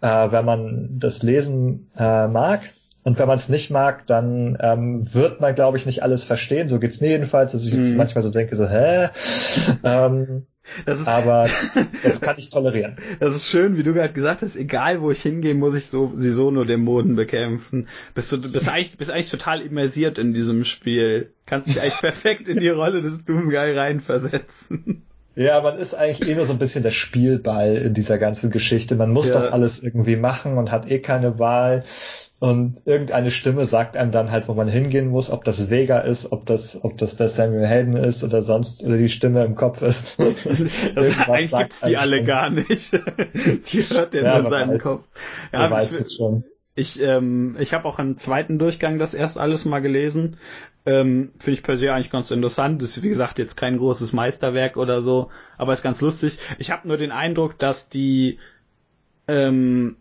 äh, 0.00 0.30
wenn 0.30 0.44
man 0.44 0.98
das 0.98 1.22
lesen 1.22 1.90
äh, 1.98 2.28
mag. 2.28 2.60
Und 3.04 3.18
wenn 3.18 3.26
man 3.26 3.36
es 3.36 3.48
nicht 3.48 3.70
mag, 3.70 4.06
dann 4.06 4.58
ähm, 4.60 5.14
wird 5.14 5.40
man, 5.40 5.54
glaube 5.54 5.78
ich, 5.78 5.86
nicht 5.86 6.02
alles 6.02 6.24
verstehen. 6.24 6.68
So 6.68 6.78
geht's 6.78 7.00
mir 7.00 7.08
jedenfalls, 7.08 7.52
dass 7.52 7.64
ich 7.64 7.72
jetzt 7.72 7.92
mhm. 7.92 7.96
manchmal 7.96 8.22
so 8.22 8.30
denke, 8.30 8.54
so, 8.54 8.68
hä? 8.68 9.08
ähm, 9.82 10.46
das 10.86 11.00
ist, 11.00 11.08
aber 11.08 11.48
das 12.02 12.20
kann 12.20 12.36
ich 12.38 12.50
tolerieren. 12.50 12.96
Das 13.20 13.34
ist 13.34 13.48
schön, 13.48 13.76
wie 13.76 13.82
du 13.82 13.94
gerade 13.94 14.12
gesagt 14.12 14.42
hast, 14.42 14.56
egal 14.56 15.00
wo 15.00 15.10
ich 15.10 15.22
hingehe, 15.22 15.54
muss 15.54 15.74
ich 15.74 15.86
so, 15.86 16.12
sie 16.14 16.30
so 16.30 16.50
nur 16.50 16.66
Dämonen 16.66 17.16
bekämpfen. 17.16 17.88
Bist 18.14 18.32
du 18.32 18.40
bist 18.40 18.68
eigentlich, 18.68 18.96
bist 18.96 19.10
eigentlich 19.10 19.30
total 19.30 19.60
immersiert 19.60 20.18
in 20.18 20.34
diesem 20.34 20.64
Spiel. 20.64 21.32
Kannst 21.46 21.68
dich 21.68 21.80
eigentlich 21.80 22.00
perfekt 22.00 22.48
in 22.48 22.60
die 22.60 22.68
Rolle 22.68 23.02
des 23.02 23.24
Doomguy 23.24 23.56
reinversetzen. 23.56 25.04
Ja, 25.38 25.60
man 25.60 25.78
ist 25.78 25.94
eigentlich 25.94 26.28
eh 26.28 26.34
nur 26.34 26.46
so 26.46 26.52
ein 26.52 26.58
bisschen 26.58 26.82
der 26.82 26.90
Spielball 26.90 27.76
in 27.76 27.94
dieser 27.94 28.18
ganzen 28.18 28.50
Geschichte. 28.50 28.96
Man 28.96 29.12
muss 29.12 29.28
ja. 29.28 29.34
das 29.34 29.46
alles 29.46 29.80
irgendwie 29.80 30.16
machen 30.16 30.58
und 30.58 30.72
hat 30.72 30.90
eh 30.90 30.98
keine 30.98 31.38
Wahl. 31.38 31.84
Und 32.40 32.86
irgendeine 32.86 33.32
Stimme 33.32 33.66
sagt 33.66 33.96
einem 33.96 34.12
dann 34.12 34.30
halt, 34.30 34.46
wo 34.46 34.54
man 34.54 34.68
hingehen 34.68 35.08
muss, 35.08 35.28
ob 35.28 35.42
das 35.42 35.70
Vega 35.70 35.98
ist, 35.98 36.30
ob 36.30 36.46
das, 36.46 36.84
ob 36.84 36.96
das 36.96 37.16
der 37.16 37.28
Samuel 37.28 37.66
Hayden 37.66 37.96
ist 37.96 38.22
oder 38.22 38.42
sonst, 38.42 38.84
oder 38.84 38.96
die 38.96 39.08
Stimme 39.08 39.44
im 39.44 39.56
Kopf 39.56 39.82
ist. 39.82 40.16
das 40.94 41.18
eigentlich 41.28 41.50
gibt's 41.50 41.80
die 41.80 41.96
alle 41.96 42.22
gar 42.22 42.50
nicht. 42.50 42.92
die 43.72 43.82
hört 43.82 44.14
der 44.14 44.22
ja, 44.22 44.36
nur 44.36 44.46
in 44.46 44.50
seinem 44.52 44.74
weiß, 44.74 44.82
Kopf. 44.82 45.04
Ja, 45.52 45.68
weiß 45.68 45.92
ich, 45.92 46.00
es 46.00 46.14
schon. 46.14 46.44
Ich, 46.76 47.02
ähm, 47.02 47.56
ich 47.58 47.74
habe 47.74 47.88
auch 47.88 47.98
im 47.98 48.18
zweiten 48.18 48.60
Durchgang 48.60 49.00
das 49.00 49.14
erst 49.14 49.36
alles 49.36 49.64
mal 49.64 49.80
gelesen. 49.80 50.36
Ähm, 50.86 51.32
Finde 51.40 51.58
ich 51.58 51.64
per 51.64 51.76
se 51.76 51.92
eigentlich 51.92 52.12
ganz 52.12 52.30
interessant. 52.30 52.80
Das 52.80 52.96
ist 52.96 53.02
wie 53.02 53.08
gesagt 53.08 53.40
jetzt 53.40 53.56
kein 53.56 53.78
großes 53.78 54.12
Meisterwerk 54.12 54.76
oder 54.76 55.02
so, 55.02 55.30
aber 55.56 55.72
ist 55.72 55.82
ganz 55.82 56.00
lustig. 56.00 56.38
Ich 56.58 56.70
habe 56.70 56.86
nur 56.86 56.98
den 56.98 57.10
Eindruck, 57.10 57.58
dass 57.58 57.88
die 57.88 58.38
ähm, 59.26 59.96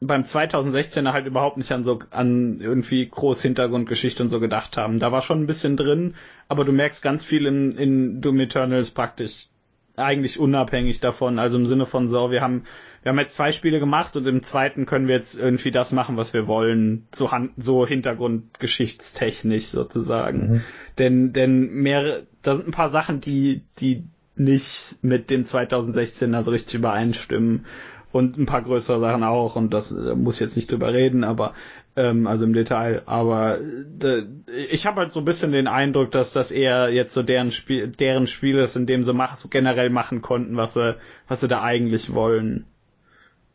beim 0.00 0.22
2016er 0.22 1.12
halt 1.12 1.26
überhaupt 1.26 1.58
nicht 1.58 1.72
an 1.72 1.84
so 1.84 2.00
an 2.10 2.60
irgendwie 2.60 3.06
groß 3.06 3.42
Hintergrundgeschichte 3.42 4.22
und 4.22 4.30
so 4.30 4.40
gedacht 4.40 4.76
haben. 4.78 4.98
Da 4.98 5.12
war 5.12 5.20
schon 5.20 5.42
ein 5.42 5.46
bisschen 5.46 5.76
drin, 5.76 6.14
aber 6.48 6.64
du 6.64 6.72
merkst 6.72 7.02
ganz 7.02 7.22
viel 7.22 7.46
in, 7.46 7.76
in 7.76 8.20
Doom 8.22 8.40
Eternals 8.40 8.90
praktisch 8.90 9.48
eigentlich 9.96 10.40
unabhängig 10.40 11.00
davon. 11.00 11.38
Also 11.38 11.58
im 11.58 11.66
Sinne 11.66 11.84
von 11.84 12.08
so, 12.08 12.30
wir 12.30 12.40
haben 12.40 12.64
wir 13.02 13.10
haben 13.10 13.18
jetzt 13.18 13.34
zwei 13.34 13.52
Spiele 13.52 13.78
gemacht 13.78 14.14
und 14.16 14.26
im 14.26 14.42
zweiten 14.42 14.84
können 14.84 15.08
wir 15.08 15.16
jetzt 15.16 15.38
irgendwie 15.38 15.70
das 15.70 15.90
machen, 15.92 16.16
was 16.18 16.34
wir 16.34 16.46
wollen, 16.46 17.06
so, 17.14 17.32
Hand, 17.32 17.52
so 17.56 17.86
Hintergrundgeschichtstechnisch 17.86 19.66
sozusagen. 19.66 20.38
Mhm. 20.38 20.60
Denn 20.98 21.32
denn 21.32 21.70
mehr 21.70 22.22
da 22.42 22.56
sind 22.56 22.68
ein 22.68 22.72
paar 22.72 22.90
Sachen, 22.90 23.20
die 23.20 23.62
die 23.78 24.04
nicht 24.34 24.98
mit 25.02 25.28
dem 25.28 25.44
2016er 25.44 26.42
so 26.42 26.50
richtig 26.50 26.74
übereinstimmen 26.76 27.66
und 28.12 28.38
ein 28.38 28.46
paar 28.46 28.62
größere 28.62 29.00
Sachen 29.00 29.22
auch 29.22 29.56
und 29.56 29.72
das 29.72 29.92
äh, 29.92 30.14
muss 30.14 30.36
ich 30.36 30.40
jetzt 30.40 30.56
nicht 30.56 30.70
drüber 30.70 30.92
reden, 30.92 31.24
aber 31.24 31.54
ähm, 31.96 32.26
also 32.26 32.44
im 32.44 32.52
Detail, 32.52 33.02
aber 33.06 33.58
äh, 33.60 34.24
ich 34.70 34.86
habe 34.86 35.00
halt 35.00 35.12
so 35.12 35.20
ein 35.20 35.24
bisschen 35.24 35.52
den 35.52 35.66
Eindruck, 35.66 36.10
dass 36.10 36.32
das 36.32 36.50
eher 36.50 36.90
jetzt 36.90 37.14
so 37.14 37.22
deren 37.22 37.50
Spiel, 37.50 37.88
deren 37.88 38.26
Spiel 38.26 38.58
ist, 38.58 38.76
in 38.76 38.86
dem 38.86 39.04
sie 39.04 39.12
mach, 39.12 39.36
so 39.36 39.48
generell 39.48 39.90
machen 39.90 40.22
konnten, 40.22 40.56
was 40.56 40.74
sie, 40.74 40.96
was 41.28 41.40
sie 41.40 41.48
da 41.48 41.62
eigentlich 41.62 42.14
wollen. 42.14 42.66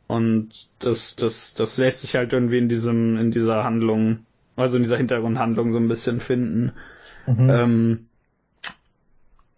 Und 0.08 0.70
das, 0.80 1.16
das, 1.16 1.56
das 1.56 1.78
lässt 1.78 2.02
sich 2.02 2.16
halt 2.16 2.32
irgendwie 2.32 2.60
in 2.60 2.70
diesem, 2.70 3.18
in 3.18 3.32
dieser 3.32 3.64
Handlung, 3.64 4.20
also 4.56 4.78
in 4.78 4.84
dieser 4.84 4.98
Hintergrundhandlung 4.98 5.72
so 5.72 5.80
ein 5.80 5.88
bisschen 5.88 6.20
finden. 6.20 6.74
Mhm. 7.26 7.50
Ähm, 7.50 8.06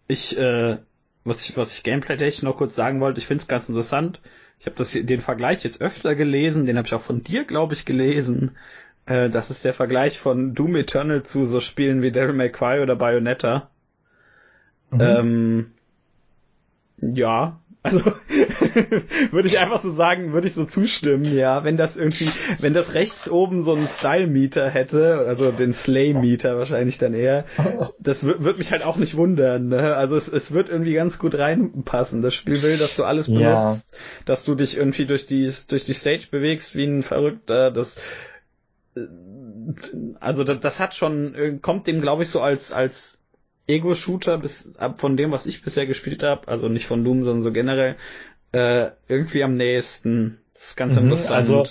ich, 0.06 0.38
äh, 0.38 0.78
was 1.24 1.48
ich, 1.48 1.56
was 1.56 1.76
ich 1.76 1.82
gameplay-technisch 1.82 2.42
noch 2.42 2.56
kurz 2.56 2.74
sagen 2.74 3.00
wollte, 3.00 3.18
ich 3.18 3.26
finde 3.26 3.42
es 3.42 3.48
ganz 3.48 3.68
interessant. 3.68 4.20
Ich 4.60 4.66
habe 4.66 4.76
das 4.76 4.92
den 4.92 5.20
Vergleich 5.20 5.62
jetzt 5.64 5.80
öfter 5.80 6.14
gelesen, 6.14 6.66
den 6.66 6.76
habe 6.76 6.86
ich 6.86 6.94
auch 6.94 7.00
von 7.00 7.22
dir, 7.22 7.44
glaube 7.44 7.74
ich, 7.74 7.84
gelesen. 7.84 8.56
Äh, 9.06 9.30
das 9.30 9.50
ist 9.50 9.64
der 9.64 9.74
Vergleich 9.74 10.18
von 10.18 10.54
Doom 10.54 10.76
Eternal 10.76 11.22
zu 11.22 11.44
so 11.44 11.60
Spielen 11.60 12.02
wie 12.02 12.12
Devil 12.12 12.34
May 12.34 12.50
Cry 12.50 12.80
oder 12.80 12.96
Bayonetta. 12.96 13.70
Mhm. 14.90 15.00
Ähm, 15.00 15.72
ja, 17.00 17.60
Also 17.82 18.00
würde 19.30 19.48
ich 19.48 19.58
einfach 19.58 19.80
so 19.80 19.92
sagen, 19.92 20.32
würde 20.32 20.48
ich 20.48 20.54
so 20.54 20.64
zustimmen, 20.64 21.24
ja, 21.36 21.62
wenn 21.62 21.76
das 21.76 21.96
irgendwie, 21.96 22.30
wenn 22.58 22.74
das 22.74 22.94
rechts 22.94 23.30
oben 23.30 23.62
so 23.62 23.72
einen 23.72 23.86
Style-Meter 23.86 24.68
hätte, 24.68 25.24
also 25.26 25.52
den 25.52 25.72
Slay-Meter 25.72 26.58
wahrscheinlich 26.58 26.98
dann 26.98 27.14
eher, 27.14 27.44
das 28.00 28.24
würde 28.24 28.58
mich 28.58 28.72
halt 28.72 28.82
auch 28.82 28.96
nicht 28.96 29.16
wundern. 29.16 29.68
Ne? 29.68 29.94
Also 29.94 30.16
es, 30.16 30.28
es 30.28 30.50
wird 30.50 30.68
irgendwie 30.68 30.94
ganz 30.94 31.18
gut 31.18 31.36
reinpassen. 31.36 32.20
Das 32.20 32.34
Spiel 32.34 32.62
will, 32.62 32.78
dass 32.78 32.96
du 32.96 33.04
alles 33.04 33.26
benutzt, 33.26 33.42
ja. 33.42 33.78
dass 34.24 34.44
du 34.44 34.56
dich 34.56 34.76
irgendwie 34.76 35.06
durch 35.06 35.26
die 35.26 35.50
durch 35.68 35.84
die 35.84 35.94
Stage 35.94 36.26
bewegst 36.30 36.74
wie 36.74 36.84
ein 36.84 37.02
Verrückter. 37.02 37.70
Das 37.70 37.96
also 40.18 40.44
das, 40.44 40.60
das 40.60 40.80
hat 40.80 40.94
schon 40.94 41.60
kommt 41.62 41.86
dem 41.86 42.00
glaube 42.00 42.24
ich 42.24 42.30
so 42.30 42.40
als 42.40 42.72
als 42.72 43.17
Ego-Shooter 43.68 44.38
bis 44.38 44.74
ab 44.76 44.98
von 44.98 45.16
dem, 45.16 45.30
was 45.30 45.46
ich 45.46 45.62
bisher 45.62 45.86
gespielt 45.86 46.22
habe, 46.22 46.48
also 46.48 46.68
nicht 46.68 46.86
von 46.86 47.04
Doom, 47.04 47.24
sondern 47.24 47.42
so 47.42 47.52
generell, 47.52 47.96
äh, 48.52 48.90
irgendwie 49.06 49.44
am 49.44 49.56
nächsten. 49.56 50.38
Das 50.54 50.68
ist 50.68 50.76
ganz 50.76 50.98
mhm. 50.98 51.12
Also 51.28 51.66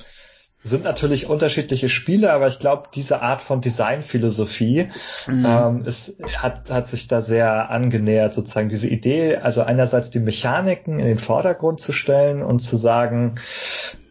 sind 0.63 0.83
natürlich 0.83 1.27
unterschiedliche 1.27 1.89
Spiele, 1.89 2.31
aber 2.31 2.47
ich 2.47 2.59
glaube, 2.59 2.89
diese 2.93 3.21
Art 3.21 3.41
von 3.41 3.61
Designphilosophie 3.61 4.89
mhm. 5.27 5.45
ähm, 5.45 5.85
ist, 5.85 6.19
hat, 6.35 6.69
hat 6.69 6.87
sich 6.87 7.07
da 7.07 7.21
sehr 7.21 7.69
angenähert, 7.69 8.33
sozusagen 8.33 8.69
diese 8.69 8.87
Idee, 8.87 9.37
also 9.37 9.61
einerseits 9.61 10.09
die 10.09 10.19
Mechaniken 10.19 10.99
in 10.99 11.05
den 11.05 11.19
Vordergrund 11.19 11.79
zu 11.79 11.93
stellen 11.93 12.43
und 12.43 12.59
zu 12.59 12.75
sagen, 12.75 13.35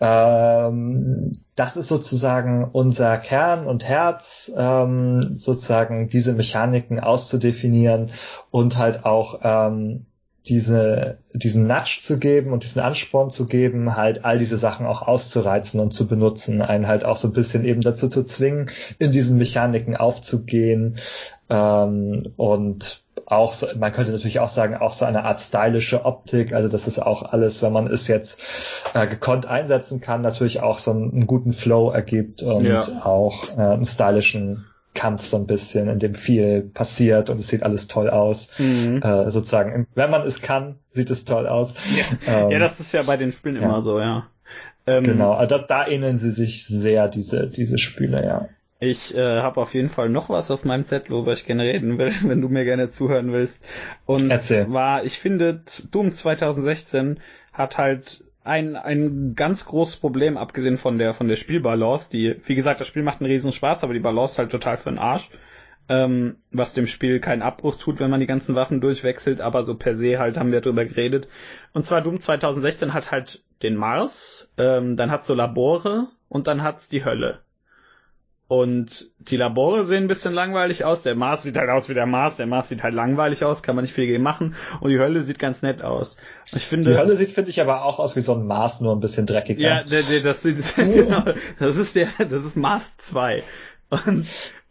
ähm, 0.00 1.32
das 1.56 1.76
ist 1.76 1.88
sozusagen 1.88 2.68
unser 2.70 3.16
Kern 3.16 3.66
und 3.66 3.82
Herz, 3.82 4.52
ähm, 4.56 5.36
sozusagen 5.36 6.08
diese 6.08 6.34
Mechaniken 6.34 7.00
auszudefinieren 7.00 8.10
und 8.50 8.76
halt 8.76 9.06
auch 9.06 9.40
ähm, 9.42 10.04
diese, 10.44 11.18
diesen 11.32 11.66
Nudge 11.66 12.00
zu 12.02 12.18
geben 12.18 12.52
und 12.52 12.62
diesen 12.62 12.80
Ansporn 12.80 13.30
zu 13.30 13.46
geben, 13.46 13.96
halt 13.96 14.24
all 14.24 14.38
diese 14.38 14.58
Sachen 14.58 14.86
auch 14.86 15.02
auszureizen 15.02 15.80
und 15.80 15.92
zu 15.92 16.06
benutzen, 16.06 16.62
einen 16.62 16.86
halt 16.86 17.04
auch 17.04 17.16
so 17.16 17.28
ein 17.28 17.34
bisschen 17.34 17.64
eben 17.64 17.80
dazu 17.80 18.08
zu 18.08 18.22
zwingen, 18.22 18.70
in 18.98 19.10
diesen 19.10 19.38
Mechaniken 19.38 19.96
aufzugehen 19.96 20.98
ähm, 21.48 22.32
und 22.36 23.05
auch, 23.26 23.52
so, 23.52 23.66
man 23.76 23.92
könnte 23.92 24.12
natürlich 24.12 24.40
auch 24.40 24.48
sagen, 24.48 24.76
auch 24.76 24.92
so 24.92 25.04
eine 25.04 25.24
Art 25.24 25.40
stylische 25.40 26.04
Optik, 26.04 26.52
also 26.52 26.68
das 26.68 26.86
ist 26.86 26.98
auch 26.98 27.22
alles, 27.22 27.62
wenn 27.62 27.72
man 27.72 27.86
es 27.88 28.08
jetzt 28.08 28.40
äh, 28.94 29.06
gekonnt 29.06 29.46
einsetzen 29.46 30.00
kann, 30.00 30.22
natürlich 30.22 30.60
auch 30.60 30.78
so 30.78 30.92
einen, 30.92 31.12
einen 31.12 31.26
guten 31.26 31.52
Flow 31.52 31.90
ergibt 31.90 32.42
und 32.42 32.64
ja. 32.64 32.82
auch 33.04 33.56
äh, 33.56 33.60
einen 33.60 33.84
stylischen 33.84 34.66
Kampf 34.94 35.24
so 35.24 35.36
ein 35.36 35.46
bisschen, 35.46 35.88
in 35.88 35.98
dem 35.98 36.14
viel 36.14 36.62
passiert 36.62 37.28
und 37.30 37.38
es 37.38 37.48
sieht 37.48 37.62
alles 37.62 37.86
toll 37.86 38.10
aus. 38.10 38.50
Mhm. 38.58 39.02
Äh, 39.02 39.30
sozusagen, 39.30 39.86
wenn 39.94 40.10
man 40.10 40.26
es 40.26 40.40
kann, 40.40 40.76
sieht 40.90 41.10
es 41.10 41.24
toll 41.24 41.46
aus. 41.46 41.74
Ja, 41.96 42.04
ähm, 42.44 42.50
ja 42.50 42.58
das 42.58 42.80
ist 42.80 42.92
ja 42.92 43.02
bei 43.02 43.16
den 43.16 43.30
Spielen 43.30 43.56
ja. 43.56 43.62
immer 43.62 43.80
so, 43.80 44.00
ja. 44.00 44.26
Ähm, 44.86 45.04
genau, 45.04 45.32
also 45.32 45.58
da, 45.58 45.62
da 45.62 45.86
ähneln 45.88 46.16
sie 46.18 46.30
sich 46.30 46.66
sehr, 46.66 47.08
diese, 47.08 47.48
diese 47.48 47.78
Spiele, 47.78 48.24
ja. 48.24 48.48
Ich 48.78 49.14
äh, 49.14 49.40
habe 49.40 49.60
auf 49.60 49.72
jeden 49.74 49.88
Fall 49.88 50.10
noch 50.10 50.28
was 50.28 50.50
auf 50.50 50.64
meinem 50.64 50.84
Zettel, 50.84 51.10
worüber 51.10 51.32
ich 51.32 51.46
gerne 51.46 51.64
reden 51.64 51.98
will, 51.98 52.12
wenn 52.22 52.40
du 52.40 52.48
mir 52.48 52.64
gerne 52.64 52.90
zuhören 52.90 53.32
willst. 53.32 53.64
Und 54.04 54.30
Erzähl. 54.30 54.66
zwar, 54.66 55.04
ich 55.04 55.18
finde, 55.18 55.62
Doom 55.90 56.12
2016 56.12 57.20
hat 57.52 57.78
halt 57.78 58.22
ein, 58.44 58.76
ein 58.76 59.34
ganz 59.34 59.64
großes 59.64 59.96
Problem, 59.96 60.36
abgesehen 60.36 60.76
von 60.76 60.98
der, 60.98 61.14
von 61.14 61.26
der 61.26 61.36
Spielbalance, 61.36 62.10
die, 62.10 62.36
wie 62.44 62.54
gesagt, 62.54 62.80
das 62.80 62.86
Spiel 62.86 63.02
macht 63.02 63.20
einen 63.20 63.30
riesen 63.30 63.50
Spaß, 63.50 63.82
aber 63.82 63.94
die 63.94 64.00
Balance 64.00 64.34
ist 64.34 64.38
halt 64.38 64.50
total 64.50 64.76
für 64.76 64.90
den 64.90 64.98
Arsch. 64.98 65.30
Ähm, 65.88 66.38
was 66.50 66.74
dem 66.74 66.88
Spiel 66.88 67.20
keinen 67.20 67.42
Abbruch 67.42 67.76
tut, 67.76 68.00
wenn 68.00 68.10
man 68.10 68.18
die 68.18 68.26
ganzen 68.26 68.56
Waffen 68.56 68.80
durchwechselt, 68.80 69.40
aber 69.40 69.62
so 69.62 69.76
per 69.76 69.94
se 69.94 70.18
halt 70.18 70.36
haben 70.36 70.50
wir 70.50 70.60
drüber 70.60 70.84
geredet. 70.84 71.28
Und 71.72 71.84
zwar 71.84 72.02
Doom 72.02 72.18
2016 72.18 72.92
hat 72.92 73.12
halt 73.12 73.44
den 73.62 73.76
Mars, 73.76 74.52
ähm, 74.58 74.96
dann 74.96 75.12
hat's 75.12 75.28
so 75.28 75.34
Labore 75.34 76.08
und 76.28 76.48
dann 76.48 76.64
hat's 76.64 76.88
die 76.88 77.04
Hölle. 77.04 77.38
Und 78.48 79.10
die 79.18 79.36
Labore 79.36 79.84
sehen 79.84 80.04
ein 80.04 80.08
bisschen 80.08 80.32
langweilig 80.32 80.84
aus. 80.84 81.02
Der 81.02 81.16
Mars 81.16 81.42
sieht 81.42 81.56
halt 81.56 81.68
aus 81.68 81.88
wie 81.88 81.94
der 81.94 82.06
Mars. 82.06 82.36
Der 82.36 82.46
Mars 82.46 82.68
sieht 82.68 82.84
halt 82.84 82.94
langweilig 82.94 83.44
aus, 83.44 83.64
kann 83.64 83.74
man 83.74 83.82
nicht 83.82 83.94
viel 83.94 84.06
gegen 84.06 84.22
machen. 84.22 84.54
Und 84.80 84.90
die 84.90 85.00
Hölle 85.00 85.22
sieht 85.22 85.40
ganz 85.40 85.62
nett 85.62 85.82
aus. 85.82 86.16
Ich 86.52 86.64
finde, 86.64 86.90
die 86.90 86.96
Hölle 86.96 87.16
sieht, 87.16 87.32
finde 87.32 87.50
ich, 87.50 87.60
aber 87.60 87.84
auch 87.84 87.98
aus 87.98 88.14
wie 88.14 88.20
so 88.20 88.34
ein 88.34 88.46
Mars, 88.46 88.80
nur 88.80 88.94
ein 88.94 89.00
bisschen 89.00 89.26
dreckiger. 89.26 89.60
Ja, 89.60 89.82
der, 89.82 90.02
der, 90.02 90.20
das, 90.20 90.42
sieht, 90.42 90.58
genau, 90.76 91.24
das 91.58 91.76
ist 91.76 91.96
der, 91.96 92.08
das 92.18 92.44
ist 92.44 92.56
Mars 92.56 92.96
2. 92.98 93.42
Und 93.90 94.26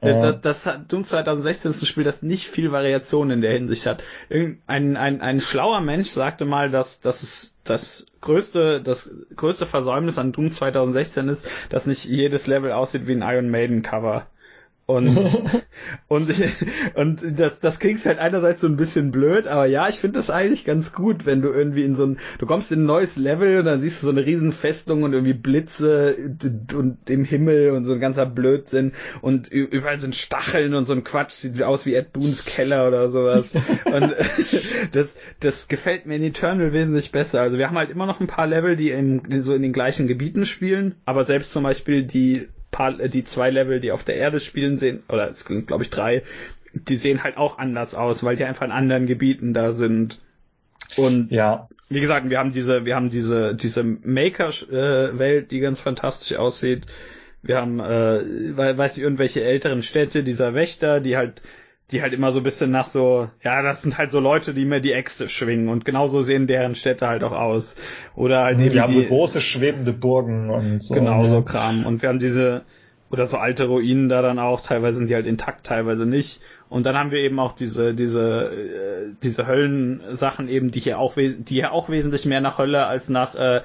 ja. 0.07 0.32
Das, 0.34 0.64
das 0.64 0.88
Doom 0.88 1.03
2016 1.03 1.72
ist 1.72 1.82
ein 1.82 1.86
Spiel, 1.86 2.03
das 2.03 2.22
nicht 2.22 2.48
viel 2.48 2.72
Variation 2.72 3.32
in 3.32 3.41
der 3.41 3.53
Hinsicht 3.53 3.86
hat. 3.86 4.03
Ein, 4.30 4.98
ein, 4.98 5.22
ein 5.22 5.41
schlauer 5.41 5.82
Mensch 5.82 6.10
sagte 6.10 6.45
mal, 6.45 6.69
dass, 6.69 7.02
dass 7.02 7.23
es 7.23 7.57
das 7.64 8.06
größte, 8.22 8.82
das 8.82 9.10
größte 9.36 9.65
Versäumnis 9.65 10.18
an 10.18 10.32
Doom 10.32 10.52
2016 10.52 11.30
ist, 11.30 11.48
dass 11.69 11.86
nicht 11.86 12.06
jedes 12.06 12.48
Level 12.48 12.72
aussieht 12.72 13.07
wie 13.07 13.14
ein 13.14 13.22
Iron 13.22 13.49
Maiden 13.49 13.82
Cover. 13.82 14.27
Und, 14.88 15.18
und, 16.07 16.30
ich, 16.30 16.44
und 16.94 17.40
das, 17.40 17.60
das 17.60 17.80
klingt 17.80 18.06
halt 18.06 18.20
einerseits 18.20 18.62
so 18.62 18.68
ein 18.68 18.78
bisschen 18.78 19.12
blöd, 19.12 19.48
aber 19.48 19.66
ja, 19.66 19.90
ich 19.90 19.95
finde 19.95 20.20
das 20.20 20.30
eigentlich 20.30 20.64
ganz 20.64 20.94
gut, 20.94 21.26
wenn 21.26 21.41
du 21.41 21.49
irgendwie 21.49 21.84
in 21.84 21.95
so 21.95 22.06
ein, 22.06 22.20
du 22.38 22.45
kommst 22.45 22.72
in 22.72 22.84
ein 22.84 22.86
neues 22.86 23.16
Level 23.16 23.60
und 23.60 23.66
dann 23.66 23.82
siehst 23.82 24.02
du 24.02 24.06
so 24.06 24.12
eine 24.12 24.26
riesen 24.26 24.52
Festung 24.52 25.02
und 25.02 25.14
irgendwie 25.14 25.34
Blitze 25.34 26.16
und 26.76 27.10
im 27.10 27.24
Himmel 27.24 27.72
und 27.72 27.86
so 27.86 27.94
ein 27.94 27.99
ganzer 27.99 28.28
Blödsinn 28.28 28.94
und 29.22 29.48
überall 29.48 29.99
sind 29.99 30.16
Stacheln 30.16 30.76
und 30.76 30.86
so 30.86 30.94
ein 30.94 31.03
Quatsch, 31.03 31.32
sieht 31.32 31.64
aus 31.64 31.88
wie 31.88 31.95
Ed 31.95 32.14
Boons 32.14 32.45
Keller 32.45 32.88
oder 32.88 33.10
sowas. 33.10 33.52
und 33.86 34.16
das, 34.91 35.16
das 35.40 35.68
gefällt 35.68 36.06
mir 36.06 36.18
in 36.18 36.24
Eternal 36.24 36.74
wesentlich 36.74 37.12
besser. 37.12 37.41
Also 37.41 37.57
wir 37.57 37.68
haben 37.68 37.78
halt 37.78 37.90
immer 37.90 38.06
noch 38.06 38.20
ein 38.20 38.28
paar 38.28 38.45
Level, 38.45 38.76
die 38.76 38.91
in, 38.91 39.41
so 39.41 39.56
in 39.56 39.64
den 39.64 39.74
gleichen 39.74 40.06
Gebieten 40.06 40.45
spielen, 40.45 40.95
aber 41.06 41.24
selbst 41.24 41.52
zum 41.52 41.64
Beispiel 41.64 42.03
die 42.03 42.49
paar, 42.76 42.99
äh, 42.99 43.10
die 43.10 43.23
zwei 43.23 43.49
Level, 43.49 43.80
die 43.80 43.91
auf 43.91 44.03
der 44.03 44.18
Erde 44.18 44.39
spielen, 44.39 44.77
sehen, 44.77 45.02
oder 45.10 45.30
es 45.30 45.39
sind 45.39 45.68
glaube 45.68 45.84
ich 45.84 45.89
drei, 45.89 46.23
die 46.73 46.97
sehen 46.97 47.23
halt 47.23 47.38
auch 47.38 47.57
anders 47.57 47.95
aus, 47.95 48.23
weil 48.23 48.35
die 48.35 48.43
einfach 48.43 48.65
in 48.65 48.72
anderen 48.72 49.07
Gebieten 49.07 49.53
da 49.53 49.72
sind. 49.72 50.19
Und 50.97 51.31
ja. 51.31 51.69
wie 51.88 52.02
gesagt, 52.02 52.30
wir 52.30 52.38
haben 52.38 52.52
diese, 52.52 52.85
wir 52.85 52.95
haben 52.95 53.10
diese, 53.10 53.56
diese 53.56 53.84
Maker-Welt, 53.84 55.52
die 55.52 55.60
ganz 55.60 55.80
fantastisch 55.80 56.38
aussieht. 56.38 56.84
Wir 57.41 57.61
haben, 57.61 57.80
äh, 57.80 58.57
weiß 58.77 58.97
ich, 58.97 59.03
irgendwelche 59.03 59.43
älteren 59.43 59.81
Städte, 59.81 60.23
dieser 60.23 60.53
Wächter, 60.53 60.99
die 60.99 61.15
halt 61.15 61.41
die 61.91 62.02
halt 62.02 62.14
immer 62.14 62.32
so 62.32 62.40
ein 62.40 62.44
bisschen 62.44 62.72
nach 62.72 62.88
so, 62.88 63.30
ja, 63.44 63.62
das 63.62 63.84
sind 63.84 63.98
halt 63.98 64.10
so 64.10 64.20
Leute, 64.20 64.53
die 64.53 64.66
mir 64.66 64.80
die 64.82 64.91
Äxte 64.91 65.30
schwingen 65.30 65.70
und 65.70 65.86
genauso 65.86 66.22
sehen 66.22 66.48
deren 66.48 66.74
Städte 66.74 67.07
halt 67.07 67.24
auch 67.24 67.32
aus. 67.32 67.76
Oder 68.16 68.44
halt 68.44 68.60
eben. 68.60 68.72
Die 68.72 68.82
haben 68.82 68.94
so 68.94 69.03
große 69.03 69.40
schwebende 69.40 69.94
Burgen 69.94 70.49
und 70.49 70.82
so. 70.82 70.95
Genau, 70.95 71.24
so 71.24 71.44
Kram. 71.44 71.86
Und 71.86 72.02
wir 72.02 72.10
haben 72.10 72.20
diese, 72.20 72.64
oder 73.12 73.28
so 73.28 73.38
alte 73.38 73.66
Ruinen 73.66 74.10
da 74.10 74.24
dann 74.24 74.40
auch, 74.40 74.62
teilweise 74.62 74.98
sind 74.98 75.12
die 75.12 75.16
halt 75.16 75.28
intakt, 75.28 75.68
teilweise 75.68 76.07
nicht. 76.07 76.41
Und 76.70 76.88
dann 76.88 76.98
haben 76.98 77.12
wir 77.12 77.20
eben 77.20 77.40
auch 77.40 77.53
diese, 77.53 77.94
diese, 77.94 78.52
äh, 78.52 79.14
diese 79.22 79.45
Höllensachen 79.45 80.49
eben, 80.49 80.72
die 80.72 80.80
hier 80.80 80.98
auch, 80.98 81.14
die 81.16 81.44
hier 81.48 81.72
auch 81.72 81.90
wesentlich 81.90 82.26
mehr 82.26 82.41
nach 82.41 82.57
Hölle 82.57 82.88
als 82.88 83.10
nach 83.10 83.36
äh, 83.36 83.62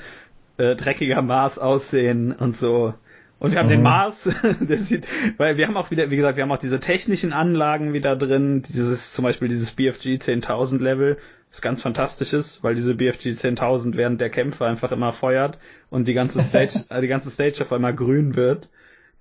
äh, 0.58 0.76
dreckiger 0.76 1.22
Mars 1.22 1.58
aussehen 1.58 2.32
und 2.32 2.54
so. 2.54 2.92
Und 3.40 3.52
wir 3.52 3.58
haben 3.58 3.66
mhm. 3.66 3.70
den 3.70 3.82
Mars, 3.82 4.28
der 4.60 4.78
sieht, 4.78 5.08
weil 5.38 5.56
wir 5.56 5.66
haben 5.66 5.76
auch 5.78 5.90
wieder, 5.90 6.10
wie 6.10 6.16
gesagt, 6.16 6.36
wir 6.36 6.42
haben 6.42 6.52
auch 6.52 6.58
diese 6.58 6.78
technischen 6.78 7.32
Anlagen 7.32 7.94
wieder 7.94 8.14
drin, 8.14 8.62
dieses, 8.62 9.12
zum 9.12 9.24
Beispiel 9.24 9.48
dieses 9.48 9.72
BFG 9.72 10.16
10.000 10.16 10.78
Level, 10.78 11.16
was 11.48 11.62
ganz 11.62 11.80
fantastisch 11.80 12.34
ist, 12.34 12.62
weil 12.62 12.74
diese 12.74 12.94
BFG 12.94 13.28
10.000 13.30 13.96
während 13.96 14.20
der 14.20 14.28
Kämpfe 14.28 14.66
einfach 14.66 14.92
immer 14.92 15.12
feuert 15.12 15.58
und 15.88 16.06
die 16.06 16.12
ganze 16.12 16.42
Stage, 16.42 16.84
die 17.00 17.08
ganze 17.08 17.30
Stage 17.30 17.62
auf 17.62 17.72
einmal 17.72 17.94
grün 17.94 18.36
wird. 18.36 18.68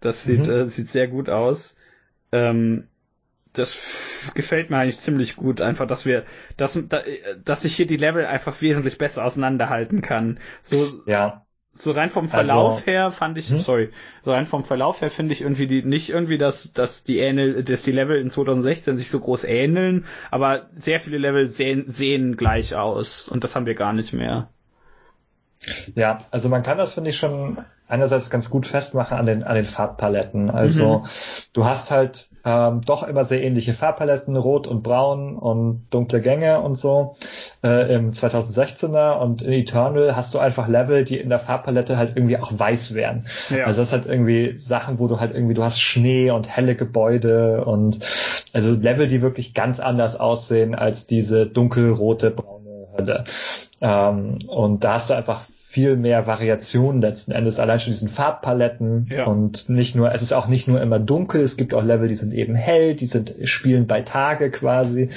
Das 0.01 0.25
sieht, 0.25 0.47
mhm. 0.47 0.53
äh, 0.53 0.65
sieht 0.67 0.89
sehr 0.89 1.07
gut 1.07 1.29
aus. 1.29 1.77
Ähm, 2.33 2.87
das 3.53 4.31
gefällt 4.35 4.69
mir 4.69 4.77
eigentlich 4.77 4.99
ziemlich 4.99 5.37
gut, 5.37 5.61
einfach, 5.61 5.87
dass 5.87 6.05
wir, 6.05 6.25
dass, 6.57 6.77
dass 7.43 7.65
ich 7.65 7.75
hier 7.75 7.87
die 7.87 7.97
Level 7.97 8.25
einfach 8.25 8.61
wesentlich 8.61 8.97
besser 8.97 9.23
auseinanderhalten 9.23 10.01
kann. 10.01 10.39
So, 10.61 11.01
ja 11.05 11.45
so 11.81 11.91
rein 11.91 12.09
vom 12.09 12.27
Verlauf 12.27 12.73
also, 12.75 12.85
her 12.85 13.11
fand 13.11 13.37
ich, 13.37 13.49
hm? 13.49 13.59
sorry, 13.59 13.89
so 14.25 14.31
rein 14.31 14.45
vom 14.45 14.63
Verlauf 14.63 15.01
her 15.01 15.09
finde 15.09 15.33
ich 15.33 15.41
irgendwie 15.41 15.67
die, 15.67 15.83
nicht 15.83 16.09
irgendwie, 16.09 16.37
dass, 16.37 16.73
dass 16.73 17.03
die 17.03 17.19
ähnel, 17.19 17.63
dass 17.63 17.83
die 17.83 17.91
Level 17.91 18.19
in 18.19 18.29
2016 18.29 18.97
sich 18.97 19.09
so 19.09 19.19
groß 19.19 19.45
ähneln, 19.45 20.05
aber 20.29 20.69
sehr 20.75 20.99
viele 20.99 21.17
Level 21.17 21.47
sehen, 21.47 21.85
sehen 21.87 22.35
gleich 22.35 22.75
aus 22.75 23.29
und 23.29 23.43
das 23.43 23.55
haben 23.55 23.65
wir 23.65 23.75
gar 23.75 23.93
nicht 23.93 24.13
mehr. 24.13 24.49
Ja, 25.95 26.25
also 26.31 26.49
man 26.49 26.63
kann 26.63 26.77
das 26.77 26.93
finde 26.93 27.09
ich 27.09 27.17
schon 27.17 27.57
einerseits 27.89 28.29
ganz 28.29 28.49
gut 28.49 28.67
festmachen 28.67 29.17
an 29.17 29.25
den, 29.25 29.43
an 29.43 29.55
den 29.55 29.65
Farbpaletten. 29.65 30.49
Also 30.49 30.99
mhm. 30.99 31.05
du 31.53 31.65
hast 31.65 31.89
halt 31.89 32.29
ähm, 32.45 32.81
doch 32.85 33.05
immer 33.05 33.25
sehr 33.25 33.43
ähnliche 33.43 33.73
Farbpaletten, 33.73 34.37
rot 34.37 34.67
und 34.67 34.83
braun 34.83 35.35
und 35.35 35.87
dunkle 35.89 36.21
Gänge 36.21 36.61
und 36.61 36.75
so 36.75 37.15
äh, 37.63 37.93
im 37.93 38.11
2016er 38.11 39.19
und 39.19 39.41
in 39.41 39.51
Eternal 39.51 40.15
hast 40.15 40.35
du 40.35 40.39
einfach 40.39 40.67
Level, 40.67 41.03
die 41.03 41.17
in 41.17 41.29
der 41.29 41.39
Farbpalette 41.39 41.97
halt 41.97 42.15
irgendwie 42.15 42.37
auch 42.37 42.51
weiß 42.57 42.93
wären. 42.93 43.25
Ja. 43.49 43.65
Also 43.65 43.81
das 43.81 43.89
ist 43.89 43.93
halt 43.93 44.05
irgendwie 44.05 44.57
Sachen, 44.57 44.99
wo 44.99 45.07
du 45.07 45.19
halt 45.19 45.33
irgendwie, 45.33 45.55
du 45.55 45.63
hast 45.63 45.81
Schnee 45.81 46.29
und 46.29 46.47
helle 46.47 46.75
Gebäude 46.75 47.65
und 47.65 47.99
also 48.53 48.71
Level, 48.71 49.07
die 49.07 49.23
wirklich 49.23 49.55
ganz 49.55 49.79
anders 49.79 50.15
aussehen 50.15 50.75
als 50.75 51.07
diese 51.07 51.47
dunkelrote, 51.47 52.29
braune 52.29 52.59
Ende. 52.99 53.23
Ähm, 53.81 54.37
und 54.47 54.83
da 54.83 54.93
hast 54.93 55.09
du 55.09 55.15
einfach 55.15 55.41
viel 55.79 55.95
mehr 55.95 56.27
Variation 56.27 56.99
letzten 56.99 57.31
Endes, 57.31 57.57
allein 57.57 57.79
schon 57.79 57.93
diesen 57.93 58.09
Farbpaletten 58.09 59.07
ja. 59.09 59.25
und 59.27 59.69
nicht 59.69 59.95
nur, 59.95 60.11
es 60.11 60.21
ist 60.21 60.33
auch 60.33 60.47
nicht 60.47 60.67
nur 60.67 60.81
immer 60.81 60.99
dunkel, 60.99 61.39
es 61.39 61.55
gibt 61.55 61.73
auch 61.73 61.83
Level, 61.83 62.09
die 62.09 62.15
sind 62.15 62.33
eben 62.33 62.53
hell, 62.53 62.95
die 62.95 63.05
sind 63.05 63.33
spielen 63.45 63.87
bei 63.87 64.01
Tage 64.01 64.51
quasi. 64.51 65.09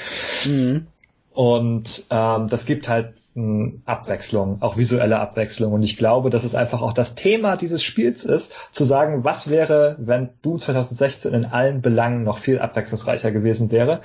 Mhm. 0.45 0.87
Und 1.33 2.05
ähm, 2.09 2.47
das 2.47 2.65
gibt 2.65 2.87
halt 2.87 3.13
Abwechslung, 3.35 4.61
auch 4.61 4.77
visuelle 4.77 5.19
Abwechslung. 5.19 5.73
Und 5.73 5.81
ich 5.81 5.97
glaube, 5.97 6.29
dass 6.29 6.43
es 6.43 6.53
einfach 6.53 6.83
auch 6.83 6.93
das 6.93 7.15
Thema 7.15 7.55
dieses 7.55 7.83
Spiels 7.83 8.25
ist, 8.25 8.53
zu 8.71 8.83
sagen, 8.83 9.23
was 9.23 9.49
wäre, 9.49 9.95
wenn 9.99 10.29
Doom 10.43 10.59
2016 10.59 11.33
in 11.33 11.45
allen 11.45 11.81
Belangen 11.81 12.23
noch 12.23 12.37
viel 12.37 12.59
abwechslungsreicher 12.59 13.31
gewesen 13.31 13.71
wäre. 13.71 14.01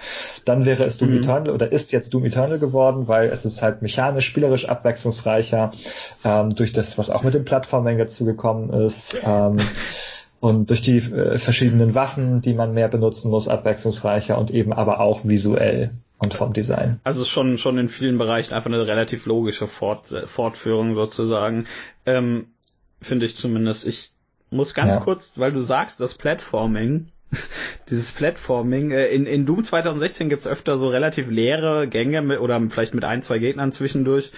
Dann 0.47 0.65
wäre 0.65 0.85
es 0.85 0.97
Doom 0.97 1.11
mhm. 1.11 1.19
Eternal 1.19 1.53
oder 1.53 1.71
ist 1.71 1.93
jetzt 1.93 2.15
Doom 2.15 2.25
Eternal 2.25 2.59
geworden, 2.59 3.07
weil 3.07 3.29
es 3.29 3.45
ist 3.45 3.61
halt 3.61 3.83
mechanisch, 3.83 4.25
spielerisch 4.25 4.67
abwechslungsreicher, 4.67 5.73
ähm, 6.25 6.55
durch 6.55 6.73
das, 6.73 6.97
was 6.97 7.11
auch 7.11 7.23
mit 7.23 7.35
dem 7.35 7.45
Plattforming 7.45 7.99
dazu 7.99 8.25
gekommen 8.25 8.71
ist. 8.71 9.15
Ähm, 9.23 9.59
und 10.41 10.71
durch 10.71 10.81
die 10.81 10.99
äh, 10.99 11.39
verschiedenen 11.39 11.95
Waffen, 11.95 12.41
die 12.41 12.55
man 12.55 12.73
mehr 12.73 12.89
benutzen 12.89 13.31
muss, 13.31 13.49
abwechslungsreicher 13.49 14.39
und 14.39 14.51
eben 14.51 14.73
aber 14.73 15.01
auch 15.01 15.25
visuell 15.25 15.91
und 16.19 16.35
vom 16.35 16.53
Design. 16.53 17.01
Also 17.05 17.25
schon 17.25 17.59
schon 17.59 17.79
in 17.79 17.89
vielen 17.89 18.19
Bereichen 18.19 18.53
einfach 18.53 18.71
eine 18.71 18.87
relativ 18.87 19.27
logische 19.27 19.67
Fort, 19.67 20.07
Fortführung 20.27 20.95
sozusagen, 20.95 21.67
ähm, 22.07 22.49
finde 23.01 23.27
ich 23.27 23.37
zumindest. 23.37 23.87
Ich 23.87 24.13
muss 24.51 24.75
ganz 24.75 24.95
ja. 24.95 25.01
kurz, 25.01 25.33
weil 25.37 25.53
du 25.53 25.61
sagst, 25.61 26.01
das 26.01 26.15
Platforming, 26.15 27.09
dieses 27.89 28.13
Platforming, 28.13 28.91
äh, 28.91 29.09
in, 29.09 29.27
in 29.27 29.47
Doom 29.47 29.63
2016 29.63 30.29
gibt's 30.29 30.47
öfter 30.47 30.77
so 30.77 30.89
relativ 30.89 31.29
leere 31.29 31.87
Gänge 31.87 32.23
mit, 32.23 32.41
oder 32.41 32.61
vielleicht 32.69 32.95
mit 32.95 33.05
ein, 33.05 33.23
zwei 33.23 33.39
Gegnern 33.39 33.73
zwischendurch, 33.73 34.33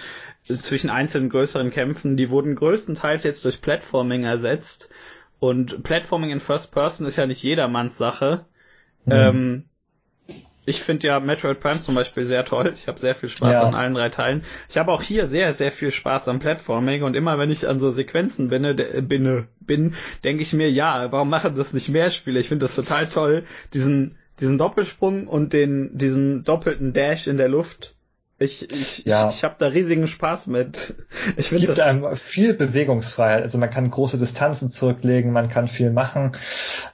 äh, 0.47 0.53
zwischen 0.55 0.89
einzelnen 0.89 1.29
größeren 1.29 1.71
Kämpfen, 1.71 2.17
die 2.17 2.29
wurden 2.29 2.55
größtenteils 2.55 3.23
jetzt 3.23 3.45
durch 3.45 3.61
Platforming 3.61 4.23
ersetzt. 4.23 4.89
Und 5.39 5.81
Platforming 5.81 6.29
in 6.29 6.39
First 6.39 6.71
Person 6.71 7.07
ist 7.07 7.15
ja 7.15 7.25
nicht 7.25 7.41
jedermanns 7.41 7.97
Sache. 7.97 8.45
Mhm. 9.05 9.11
Ähm, 9.11 9.65
ich 10.65 10.81
finde 10.81 11.07
ja 11.07 11.19
Metroid 11.19 11.59
Prime 11.59 11.81
zum 11.81 11.95
Beispiel 11.95 12.23
sehr 12.23 12.45
toll. 12.45 12.73
Ich 12.75 12.87
habe 12.87 12.99
sehr 12.99 13.15
viel 13.15 13.29
Spaß 13.29 13.53
ja. 13.53 13.63
an 13.63 13.73
allen 13.73 13.93
drei 13.93 14.09
Teilen. 14.09 14.43
Ich 14.69 14.77
habe 14.77 14.91
auch 14.91 15.01
hier 15.01 15.27
sehr, 15.27 15.53
sehr 15.53 15.71
viel 15.71 15.91
Spaß 15.91 16.27
am 16.27 16.39
Platforming 16.39 17.03
und 17.03 17.15
immer 17.15 17.39
wenn 17.39 17.49
ich 17.49 17.67
an 17.67 17.79
so 17.79 17.89
Sequenzen 17.89 18.49
bin, 18.49 18.75
bin, 19.07 19.47
bin 19.59 19.95
denke 20.23 20.43
ich 20.43 20.53
mir, 20.53 20.69
ja, 20.69 21.11
warum 21.11 21.29
machen 21.29 21.55
das 21.55 21.73
nicht 21.73 21.89
mehr 21.89 22.11
Spiele? 22.11 22.39
Ich 22.39 22.47
finde 22.47 22.65
das 22.65 22.75
total 22.75 23.07
toll, 23.07 23.43
diesen, 23.73 24.17
diesen 24.39 24.57
Doppelsprung 24.57 25.27
und 25.27 25.53
den, 25.53 25.97
diesen 25.97 26.43
doppelten 26.43 26.93
Dash 26.93 27.27
in 27.27 27.37
der 27.37 27.49
Luft 27.49 27.95
ich, 28.41 28.71
ich, 28.71 29.05
ja. 29.05 29.29
ich, 29.29 29.37
ich 29.37 29.43
habe 29.43 29.55
da 29.59 29.67
riesigen 29.67 30.07
Spaß 30.07 30.47
mit. 30.47 30.95
Ich 31.37 31.49
finde 31.49 31.67
gibt 31.67 31.79
einem 31.79 32.15
viel 32.15 32.53
Bewegungsfreiheit. 32.53 33.43
Also 33.43 33.57
man 33.57 33.69
kann 33.69 33.89
große 33.89 34.17
Distanzen 34.17 34.69
zurücklegen, 34.69 35.31
man 35.31 35.49
kann 35.49 35.67
viel 35.67 35.91
machen. 35.91 36.31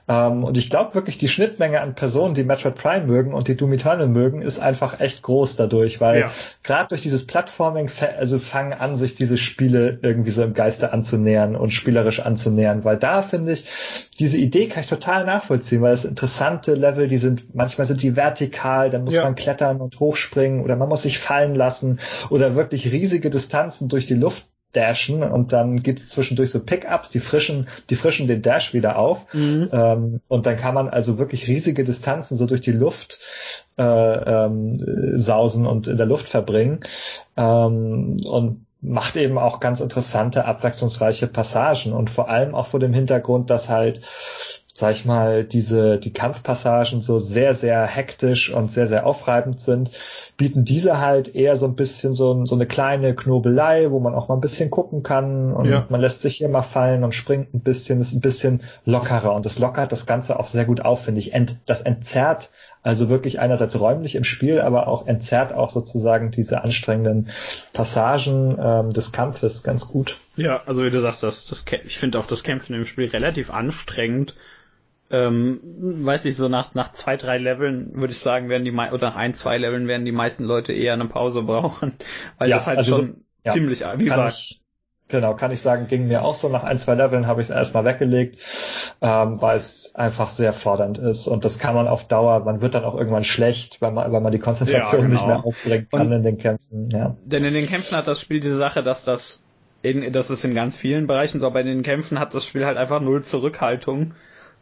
Ähm, 0.08 0.44
und 0.44 0.58
ich 0.58 0.68
glaube 0.70 0.94
wirklich, 0.94 1.18
die 1.18 1.28
Schnittmenge 1.28 1.80
an 1.80 1.94
Personen, 1.94 2.34
die 2.34 2.44
Metroid 2.44 2.74
Prime 2.74 3.06
mögen 3.06 3.32
und 3.32 3.48
die 3.48 3.56
Doom 3.56 3.72
Eternal 3.72 4.08
mögen, 4.08 4.42
ist 4.42 4.58
einfach 4.58 5.00
echt 5.00 5.22
groß 5.22 5.56
dadurch, 5.56 6.00
weil 6.00 6.20
ja. 6.20 6.30
gerade 6.62 6.88
durch 6.88 7.00
dieses 7.00 7.26
Plattforming, 7.26 7.90
also 8.18 8.38
fangen 8.38 8.74
an, 8.74 8.96
sich 8.96 9.14
diese 9.14 9.38
Spiele 9.38 9.98
irgendwie 10.02 10.30
so 10.30 10.42
im 10.42 10.54
Geiste 10.54 10.92
anzunähern 10.92 11.56
und 11.56 11.72
spielerisch 11.72 12.20
anzunähern, 12.20 12.84
weil 12.84 12.96
da 12.96 13.22
finde 13.22 13.52
ich, 13.52 13.64
diese 14.18 14.36
Idee 14.36 14.68
kann 14.68 14.82
ich 14.82 14.88
total 14.88 15.24
nachvollziehen, 15.24 15.80
weil 15.80 15.94
es 15.94 16.04
interessante 16.04 16.74
Level, 16.74 17.08
die 17.08 17.18
sind, 17.18 17.54
manchmal 17.54 17.86
sind 17.86 18.02
die 18.02 18.16
vertikal, 18.16 18.90
dann 18.90 19.04
muss 19.04 19.14
ja. 19.14 19.22
man 19.22 19.34
klettern 19.34 19.80
und 19.80 20.00
hochspringen 20.00 20.62
oder 20.62 20.76
man 20.76 20.88
muss 20.88 21.02
sich 21.02 21.18
fallen 21.18 21.37
fallen 21.38 21.54
lassen 21.54 22.00
oder 22.30 22.56
wirklich 22.56 22.90
riesige 22.90 23.30
Distanzen 23.30 23.88
durch 23.88 24.06
die 24.06 24.14
Luft 24.14 24.46
dashen 24.72 25.22
und 25.22 25.52
dann 25.52 25.82
gibt's 25.82 26.10
zwischendurch 26.10 26.50
so 26.50 26.60
Pickups, 26.60 27.08
die 27.08 27.20
frischen, 27.20 27.68
die 27.88 27.96
frischen 27.96 28.26
den 28.26 28.42
Dash 28.42 28.74
wieder 28.74 28.98
auf 28.98 29.32
mhm. 29.32 29.68
ähm, 29.72 30.20
und 30.28 30.44
dann 30.44 30.56
kann 30.58 30.74
man 30.74 30.88
also 30.88 31.16
wirklich 31.16 31.48
riesige 31.48 31.84
Distanzen 31.84 32.36
so 32.36 32.46
durch 32.46 32.60
die 32.60 32.72
Luft 32.72 33.20
äh, 33.78 33.82
ähm, 33.82 34.78
sausen 35.18 35.66
und 35.66 35.88
in 35.88 35.96
der 35.96 36.06
Luft 36.06 36.28
verbringen 36.28 36.80
ähm, 37.36 38.18
und 38.24 38.66
macht 38.80 39.16
eben 39.16 39.38
auch 39.38 39.58
ganz 39.60 39.80
interessante, 39.80 40.44
abwechslungsreiche 40.44 41.28
Passagen 41.28 41.92
und 41.92 42.10
vor 42.10 42.28
allem 42.28 42.54
auch 42.54 42.68
vor 42.68 42.78
dem 42.78 42.92
Hintergrund, 42.92 43.50
dass 43.50 43.68
halt 43.68 44.02
sag 44.78 44.92
ich 44.92 45.04
mal, 45.04 45.42
diese, 45.42 45.98
die 45.98 46.12
Kampfpassagen 46.12 47.02
so 47.02 47.18
sehr, 47.18 47.54
sehr 47.54 47.84
hektisch 47.84 48.52
und 48.52 48.70
sehr, 48.70 48.86
sehr 48.86 49.06
aufreibend 49.06 49.60
sind, 49.60 49.90
bieten 50.36 50.64
diese 50.64 51.00
halt 51.00 51.34
eher 51.34 51.56
so 51.56 51.66
ein 51.66 51.74
bisschen 51.74 52.14
so, 52.14 52.44
so 52.44 52.54
eine 52.54 52.66
kleine 52.66 53.16
Knobelei, 53.16 53.90
wo 53.90 53.98
man 53.98 54.14
auch 54.14 54.28
mal 54.28 54.36
ein 54.36 54.40
bisschen 54.40 54.70
gucken 54.70 55.02
kann 55.02 55.52
und 55.52 55.68
ja. 55.68 55.86
man 55.88 56.00
lässt 56.00 56.20
sich 56.20 56.36
hier 56.36 56.48
mal 56.48 56.62
fallen 56.62 57.02
und 57.02 57.12
springt 57.12 57.52
ein 57.54 57.60
bisschen, 57.60 58.00
ist 58.00 58.12
ein 58.12 58.20
bisschen 58.20 58.62
lockerer 58.84 59.34
und 59.34 59.44
das 59.46 59.58
lockert 59.58 59.90
das 59.90 60.06
Ganze 60.06 60.38
auch 60.38 60.46
sehr 60.46 60.64
gut 60.64 60.80
auf, 60.80 61.02
finde 61.02 61.18
ich. 61.18 61.34
Ent, 61.34 61.58
das 61.66 61.82
entzerrt 61.82 62.50
also 62.82 63.08
wirklich 63.08 63.40
einerseits 63.40 63.78
räumlich 63.78 64.14
im 64.14 64.22
Spiel, 64.22 64.60
aber 64.60 64.86
auch 64.86 65.08
entzerrt 65.08 65.52
auch 65.52 65.70
sozusagen 65.70 66.30
diese 66.30 66.62
anstrengenden 66.62 67.30
Passagen 67.72 68.56
ähm, 68.62 68.90
des 68.90 69.10
Kampfes 69.10 69.64
ganz 69.64 69.88
gut. 69.88 70.18
Ja, 70.36 70.60
also 70.66 70.84
wie 70.84 70.90
du 70.90 71.00
sagst, 71.00 71.24
das, 71.24 71.46
das, 71.46 71.64
ich 71.84 71.98
finde 71.98 72.20
auch 72.20 72.26
das 72.26 72.44
Kämpfen 72.44 72.74
im 72.74 72.84
Spiel 72.84 73.08
relativ 73.08 73.50
anstrengend 73.50 74.34
ähm, 75.10 75.60
weiß 75.62 76.26
ich, 76.26 76.36
so 76.36 76.48
nach, 76.48 76.74
nach 76.74 76.92
zwei, 76.92 77.16
drei 77.16 77.38
Leveln 77.38 77.92
würde 77.94 78.12
ich 78.12 78.20
sagen, 78.20 78.48
werden 78.48 78.64
die, 78.64 78.72
oder 78.72 79.08
nach 79.08 79.16
ein, 79.16 79.34
zwei 79.34 79.56
Leveln 79.56 79.88
werden 79.88 80.04
die 80.04 80.12
meisten 80.12 80.44
Leute 80.44 80.72
eher 80.72 80.92
eine 80.92 81.06
Pause 81.06 81.42
brauchen, 81.42 81.94
weil 82.38 82.50
ja, 82.50 82.56
das 82.56 82.66
halt 82.66 82.78
also 82.78 82.96
schon 82.96 83.06
so, 83.06 83.20
ja, 83.44 83.52
ziemlich, 83.52 83.80
wie 83.96 84.04
gesagt. 84.04 84.60
Genau, 85.10 85.34
kann 85.34 85.50
ich 85.52 85.62
sagen, 85.62 85.88
ging 85.88 86.06
mir 86.06 86.22
auch 86.22 86.34
so. 86.34 86.50
Nach 86.50 86.64
ein, 86.64 86.76
zwei 86.76 86.94
Leveln 86.94 87.26
habe 87.26 87.40
ich 87.40 87.48
es 87.48 87.54
erstmal 87.54 87.86
weggelegt, 87.86 88.42
ähm, 89.00 89.40
weil 89.40 89.56
es 89.56 89.94
einfach 89.94 90.28
sehr 90.28 90.52
fordernd 90.52 90.98
ist 90.98 91.28
und 91.28 91.46
das 91.46 91.58
kann 91.58 91.74
man 91.74 91.88
auf 91.88 92.06
Dauer, 92.06 92.44
man 92.44 92.60
wird 92.60 92.74
dann 92.74 92.84
auch 92.84 92.94
irgendwann 92.94 93.24
schlecht, 93.24 93.80
weil 93.80 93.92
man, 93.92 94.12
weil 94.12 94.20
man 94.20 94.32
die 94.32 94.38
Konzentration 94.38 95.00
ja, 95.00 95.06
genau. 95.06 95.20
nicht 95.20 95.26
mehr 95.26 95.46
aufbringen 95.46 95.88
kann 95.90 96.08
und, 96.08 96.12
in 96.12 96.22
den 96.24 96.36
Kämpfen. 96.36 96.90
Ja. 96.90 97.16
Denn 97.24 97.42
in 97.42 97.54
den 97.54 97.66
Kämpfen 97.66 97.96
hat 97.96 98.06
das 98.06 98.20
Spiel 98.20 98.40
diese 98.40 98.56
Sache, 98.56 98.82
dass 98.82 99.04
das 99.04 99.40
in, 99.80 100.12
das 100.12 100.28
ist 100.28 100.44
in 100.44 100.54
ganz 100.54 100.76
vielen 100.76 101.06
Bereichen 101.06 101.40
so, 101.40 101.46
aber 101.46 101.60
in 101.62 101.68
den 101.68 101.82
Kämpfen 101.82 102.18
hat 102.18 102.34
das 102.34 102.44
Spiel 102.44 102.66
halt 102.66 102.76
einfach 102.76 103.00
null 103.00 103.24
Zurückhaltung 103.24 104.12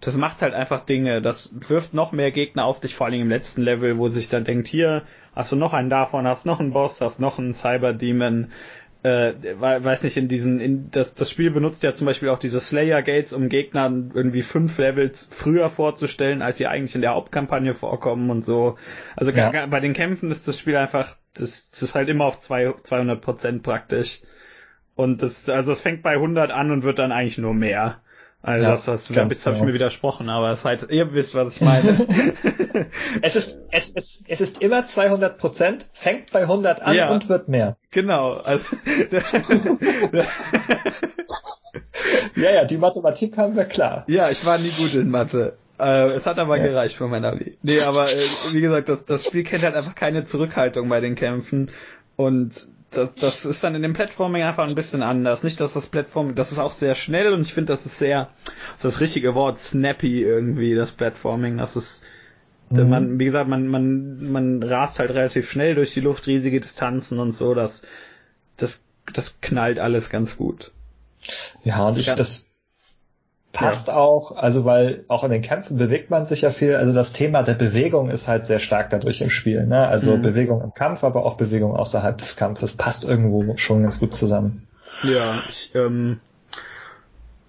das 0.01 0.17
macht 0.17 0.43
halt 0.43 0.55
einfach 0.55 0.85
Dinge. 0.85 1.23
Das 1.23 1.55
wirft 1.69 1.95
noch 1.95 2.13
mehr 2.13 2.31
Gegner 2.31 2.65
auf 2.65 2.81
dich, 2.81 2.95
vor 2.95 3.07
allem 3.07 3.21
im 3.21 3.29
letzten 3.29 3.63
Level, 3.63 3.99
wo 3.99 4.09
sich 4.09 4.29
dann 4.29 4.45
denkt, 4.45 4.69
hier 4.69 5.03
hast 5.35 5.53
du 5.53 5.57
noch 5.57 5.73
einen 5.73 5.91
davon, 5.91 6.27
hast 6.27 6.47
noch 6.47 6.61
einen 6.61 6.73
Boss, 6.73 7.01
hast 7.01 7.19
noch 7.19 7.39
einen 7.39 7.55
Cyber 7.55 7.93
Demon. 7.93 8.53
Äh, 9.03 9.35
weiß 9.61 10.03
nicht, 10.03 10.17
in 10.17 10.27
diesen, 10.27 10.59
in 10.59 10.91
das, 10.91 11.15
das 11.15 11.31
Spiel 11.31 11.51
benutzt 11.51 11.83
ja 11.83 11.93
zum 11.93 12.07
Beispiel 12.07 12.29
auch 12.29 12.39
diese 12.39 12.61
Slayer 12.61 13.03
Gates, 13.03 13.33
um 13.33 13.49
Gegnern 13.49 14.11
irgendwie 14.13 14.43
fünf 14.43 14.79
Levels 14.79 15.29
früher 15.31 15.71
vorzustellen, 15.71 16.43
als 16.43 16.57
sie 16.57 16.67
eigentlich 16.67 16.95
in 16.95 17.03
der 17.03 17.15
Hauptkampagne 17.15 17.73
vorkommen 17.73 18.31
und 18.31 18.45
so. 18.45 18.77
Also 19.15 19.31
ja. 19.31 19.67
bei 19.67 19.81
den 19.81 19.93
Kämpfen 19.93 20.31
ist 20.31 20.49
das 20.49 20.59
Spiel 20.59 20.77
einfach, 20.77 21.17
das, 21.35 21.71
das 21.71 21.83
ist 21.83 21.95
halt 21.95 22.09
immer 22.09 22.25
auf 22.25 22.39
zwei, 22.39 22.75
200 22.83 23.21
Prozent 23.21 23.63
praktisch. 23.63 24.23
Und 24.97 25.23
das, 25.23 25.49
also 25.49 25.73
es 25.73 25.83
fängt 25.83 26.03
bei 26.03 26.15
100 26.15 26.51
an 26.51 26.71
und 26.73 26.83
wird 26.83 26.99
dann 26.99 27.13
eigentlich 27.13 27.39
nur 27.39 27.55
mehr. 27.55 28.01
Also 28.47 28.63
ja, 28.63 28.71
das, 28.71 28.85
das 28.85 29.09
jetzt 29.09 29.45
habe 29.45 29.57
ich 29.57 29.63
mir 29.63 29.75
widersprochen, 29.75 30.29
aber 30.29 30.53
es 30.53 30.65
halt, 30.65 30.89
ihr 30.89 31.13
wisst, 31.13 31.35
was 31.35 31.57
ich 31.57 31.63
meine. 31.63 31.99
es 33.21 33.35
ist, 33.35 33.59
es 33.73 33.89
ist, 33.89 34.23
es 34.29 34.41
ist 34.41 34.63
immer 34.63 34.87
200 34.87 35.37
Prozent, 35.37 35.89
fängt 35.93 36.31
bei 36.33 36.43
100 36.43 36.81
an 36.81 36.95
ja, 36.95 37.11
und 37.11 37.29
wird 37.29 37.49
mehr. 37.49 37.77
Genau. 37.91 38.35
Also, 38.35 38.77
ja, 42.37 42.51
ja, 42.53 42.65
die 42.65 42.77
Mathematik 42.77 43.37
haben 43.37 43.57
wir 43.57 43.65
klar. 43.65 44.05
Ja, 44.07 44.31
ich 44.31 44.47
war 44.47 44.59
nie 44.59 44.71
gut 44.71 44.95
in 44.95 45.11
Mathe. 45.11 45.55
Äh, 45.81 46.11
es 46.13 46.25
hat 46.25 46.39
aber 46.39 46.57
ja. 46.59 46.69
gereicht 46.69 46.95
für 46.95 47.09
mein 47.09 47.25
Abi. 47.25 47.59
Nee, 47.63 47.81
aber 47.81 48.05
äh, 48.05 48.17
wie 48.53 48.61
gesagt, 48.61 48.89
das, 48.89 49.05
das 49.07 49.25
Spiel 49.25 49.43
kennt 49.43 49.65
halt 49.65 49.75
einfach 49.75 49.97
keine 49.97 50.25
Zurückhaltung 50.25 50.89
bei 50.89 51.01
den 51.01 51.17
Kämpfen 51.17 51.73
und 52.15 52.69
das, 52.91 53.15
das 53.15 53.45
ist 53.45 53.65
dann 53.65 53.75
in 53.75 53.83
dem 53.83 53.93
Platforming 53.93 54.43
einfach 54.43 54.69
ein 54.69 54.75
bisschen 54.75 55.03
anders. 55.03 55.43
Nicht, 55.43 55.61
dass 55.61 55.75
das 55.75 55.87
Platforming, 55.87 56.35
das 56.35 56.53
ist 56.53 56.59
auch 56.59 56.73
sehr 56.73 56.95
schnell 56.95 57.33
und 57.33 57.43
ich 57.43 57.53
finde, 57.53 57.73
das 57.73 57.87
ist 57.87 57.99
sehr, 57.99 58.31
das, 58.45 58.55
ist 58.77 58.85
das 58.85 59.01
richtige 59.01 59.35
Wort, 59.35 59.59
snappy 59.59 60.23
irgendwie, 60.23 60.75
das 60.75 60.93
Platforming. 60.93 61.59
Das 61.59 61.77
ist, 61.77 62.05
mhm. 62.71 62.89
man, 62.89 63.19
wie 63.19 63.25
gesagt, 63.25 63.49
man, 63.49 63.67
man, 63.69 64.31
man 64.31 64.63
rast 64.63 64.99
halt 64.99 65.11
relativ 65.11 65.51
schnell 65.51 65.75
durch 65.75 65.93
die 65.95 66.01
Luft, 66.01 66.27
riesige 66.27 66.61
Distanzen 66.61 67.19
und 67.19 67.33
so, 67.33 67.55
das, 67.55 67.83
das, 68.57 68.83
das 69.13 69.41
knallt 69.41 69.79
alles 69.79 70.11
ganz 70.11 70.37
gut. 70.37 70.73
Ja, 71.65 71.89
und 71.89 71.99
ich, 71.99 72.07
das, 72.07 72.47
passt 73.57 73.89
ja. 73.89 73.97
auch, 73.97 74.37
also 74.37 74.65
weil 74.65 75.05
auch 75.09 75.25
in 75.25 75.31
den 75.31 75.43
Kämpfen 75.43 75.79
bewegt 75.79 76.11
man 76.11 76.25
sich 76.25 76.43
ja 76.43 76.51
viel. 76.51 76.75
Also 76.75 76.93
das 76.93 77.13
Thema 77.13 77.43
der 77.43 77.55
Bewegung 77.55 78.11
ist 78.11 78.29
halt 78.29 78.45
sehr 78.45 78.59
stark 78.59 78.91
dadurch 78.91 79.23
im 79.23 79.31
Spiel. 79.31 79.67
Ne? 79.67 79.87
Also 79.89 80.17
mhm. 80.17 80.23
Bewegung 80.23 80.63
im 80.63 80.75
Kampf, 80.75 81.03
aber 81.03 81.25
auch 81.25 81.37
Bewegung 81.37 81.75
außerhalb 81.75 82.19
des 82.19 82.37
Kampfes 82.37 82.73
passt 82.73 83.05
irgendwo 83.05 83.57
schon 83.57 83.83
ganz 83.83 83.99
gut 83.99 84.15
zusammen. 84.15 84.67
Ja, 85.03 85.35
ich, 85.49 85.71
ähm, 85.75 86.21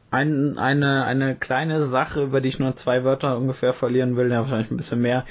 ein, 0.10 0.58
eine, 0.58 1.04
eine 1.06 1.36
kleine 1.36 1.84
Sache, 1.84 2.24
über 2.24 2.40
die 2.40 2.50
ich 2.50 2.60
nur 2.60 2.76
zwei 2.78 3.04
Wörter 3.04 3.38
ungefähr 3.38 3.74
verlieren 3.74 4.16
will, 4.16 4.32
ja 4.32 4.42
wahrscheinlich 4.42 4.72
ein 4.72 4.78
bisschen 4.78 5.02
mehr, 5.02 5.26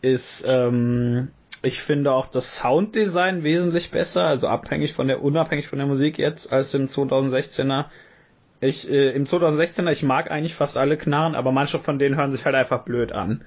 ist, 0.00 0.44
ähm, 0.46 1.28
ich 1.62 1.80
finde 1.80 2.12
auch 2.12 2.26
das 2.26 2.56
Sounddesign 2.56 3.42
wesentlich 3.42 3.90
besser, 3.90 4.24
also 4.24 4.46
abhängig 4.46 4.92
von 4.92 5.08
der, 5.08 5.22
unabhängig 5.22 5.66
von 5.66 5.78
der 5.78 5.88
Musik 5.88 6.18
jetzt, 6.18 6.52
als 6.52 6.74
im 6.74 6.86
2016er. 6.86 7.86
Ich, 8.62 8.88
äh, 8.88 9.10
im 9.10 9.24
2016er, 9.24 9.90
ich 9.90 10.04
mag 10.04 10.30
eigentlich 10.30 10.54
fast 10.54 10.78
alle 10.78 10.96
Knarren, 10.96 11.34
aber 11.34 11.50
manche 11.50 11.80
von 11.80 11.98
denen 11.98 12.16
hören 12.16 12.30
sich 12.30 12.44
halt 12.44 12.54
einfach 12.54 12.84
blöd 12.84 13.10
an. 13.10 13.42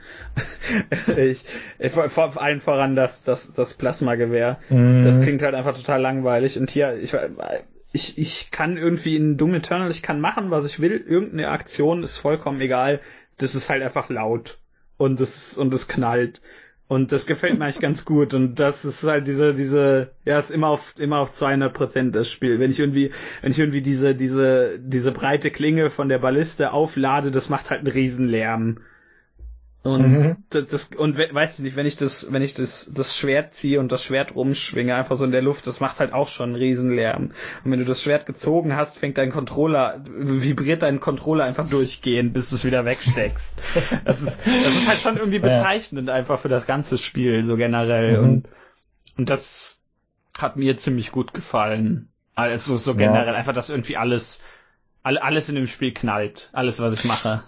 ich, 1.17 1.45
ich, 1.79 1.91
vor 1.93 2.41
allen 2.41 2.59
voran 2.59 2.97
das, 2.97 3.23
das, 3.23 3.53
das 3.53 3.75
Plasmagewehr. 3.75 4.59
Mhm. 4.69 5.05
Das 5.05 5.21
klingt 5.21 5.41
halt 5.41 5.55
einfach 5.55 5.73
total 5.73 6.01
langweilig. 6.01 6.59
Und 6.59 6.69
hier, 6.69 6.97
ich, 6.97 7.15
ich, 7.93 8.17
ich 8.17 8.51
kann 8.51 8.75
irgendwie 8.75 9.15
in 9.15 9.37
Doom 9.37 9.53
Eternal, 9.53 9.89
ich 9.89 10.03
kann 10.03 10.19
machen, 10.19 10.51
was 10.51 10.65
ich 10.65 10.81
will. 10.81 11.01
Irgendeine 11.07 11.47
Aktion 11.47 12.03
ist 12.03 12.17
vollkommen 12.17 12.59
egal. 12.59 12.99
Das 13.37 13.55
ist 13.55 13.69
halt 13.69 13.83
einfach 13.83 14.09
laut. 14.09 14.59
Und 14.97 15.21
es, 15.21 15.57
und 15.57 15.73
es 15.73 15.87
knallt. 15.87 16.41
Und 16.87 17.11
das 17.11 17.25
gefällt 17.25 17.57
mir 17.57 17.65
eigentlich 17.65 17.79
ganz 17.79 18.05
gut. 18.05 18.33
Und 18.33 18.55
das 18.55 18.85
ist 18.85 19.03
halt 19.03 19.27
diese, 19.27 19.55
diese, 19.55 20.11
ja, 20.23 20.37
ist 20.37 20.51
immer 20.51 20.67
auf, 20.67 20.93
immer 20.99 21.19
auf 21.19 21.33
200 21.33 21.73
Prozent 21.73 22.15
das 22.15 22.29
Spiel. 22.31 22.59
Wenn 22.59 22.69
ich 22.69 22.79
irgendwie, 22.79 23.11
wenn 23.41 23.51
ich 23.51 23.59
irgendwie 23.59 23.81
diese, 23.81 24.13
diese, 24.13 24.79
diese 24.79 25.11
breite 25.11 25.49
Klinge 25.49 25.89
von 25.89 26.09
der 26.09 26.19
Balliste 26.19 26.73
auflade, 26.73 27.31
das 27.31 27.49
macht 27.49 27.71
halt 27.71 27.79
einen 27.79 27.91
Riesenlärm. 27.91 28.81
Und 29.85 30.11
mhm. 30.11 30.35
das, 30.49 30.89
und 30.97 31.15
we, 31.15 31.29
weißt 31.31 31.59
du 31.59 31.63
nicht, 31.63 31.75
wenn 31.75 31.85
ich 31.85 31.95
das, 31.95 32.31
wenn 32.31 32.41
ich 32.41 32.55
das, 32.55 32.89
das 32.91 33.15
Schwert 33.15 33.53
ziehe 33.53 33.79
und 33.79 33.91
das 33.91 34.03
Schwert 34.03 34.33
rumschwinge, 34.33 34.95
einfach 34.95 35.15
so 35.15 35.25
in 35.25 35.31
der 35.31 35.43
Luft, 35.43 35.67
das 35.67 35.79
macht 35.79 35.99
halt 35.99 36.11
auch 36.11 36.27
schon 36.27 36.49
einen 36.49 36.55
Riesenlärm. 36.55 37.33
Und 37.63 37.71
wenn 37.71 37.77
du 37.77 37.85
das 37.85 38.01
Schwert 38.01 38.25
gezogen 38.25 38.75
hast, 38.75 38.97
fängt 38.97 39.19
dein 39.19 39.31
Controller, 39.31 40.03
vibriert 40.03 40.81
dein 40.81 40.99
Controller 40.99 41.43
einfach 41.43 41.69
durchgehend, 41.69 42.33
bis 42.33 42.49
du 42.49 42.55
es 42.55 42.65
wieder 42.65 42.83
wegsteckst. 42.83 43.55
das 44.05 44.23
ist, 44.23 44.37
das 44.43 44.75
ist 44.75 44.87
halt 44.87 44.99
schon 45.01 45.17
irgendwie 45.17 45.37
bezeichnend 45.37 46.07
ja. 46.07 46.15
einfach 46.15 46.39
für 46.39 46.49
das 46.49 46.65
ganze 46.65 46.97
Spiel, 46.97 47.43
so 47.43 47.55
generell. 47.55 48.17
Mhm. 48.17 48.23
Und, 48.23 48.49
und 49.19 49.29
das 49.29 49.83
hat 50.39 50.55
mir 50.55 50.77
ziemlich 50.77 51.11
gut 51.11 51.31
gefallen. 51.31 52.09
Also 52.33 52.75
so 52.75 52.95
generell, 52.95 53.27
ja. 53.27 53.33
einfach, 53.33 53.53
dass 53.53 53.69
irgendwie 53.69 53.97
alles, 53.97 54.41
alles 55.03 55.47
in 55.47 55.53
dem 55.53 55.67
Spiel 55.67 55.93
knallt. 55.93 56.49
Alles, 56.53 56.79
was 56.79 56.95
ich 56.95 57.03
mache. 57.03 57.43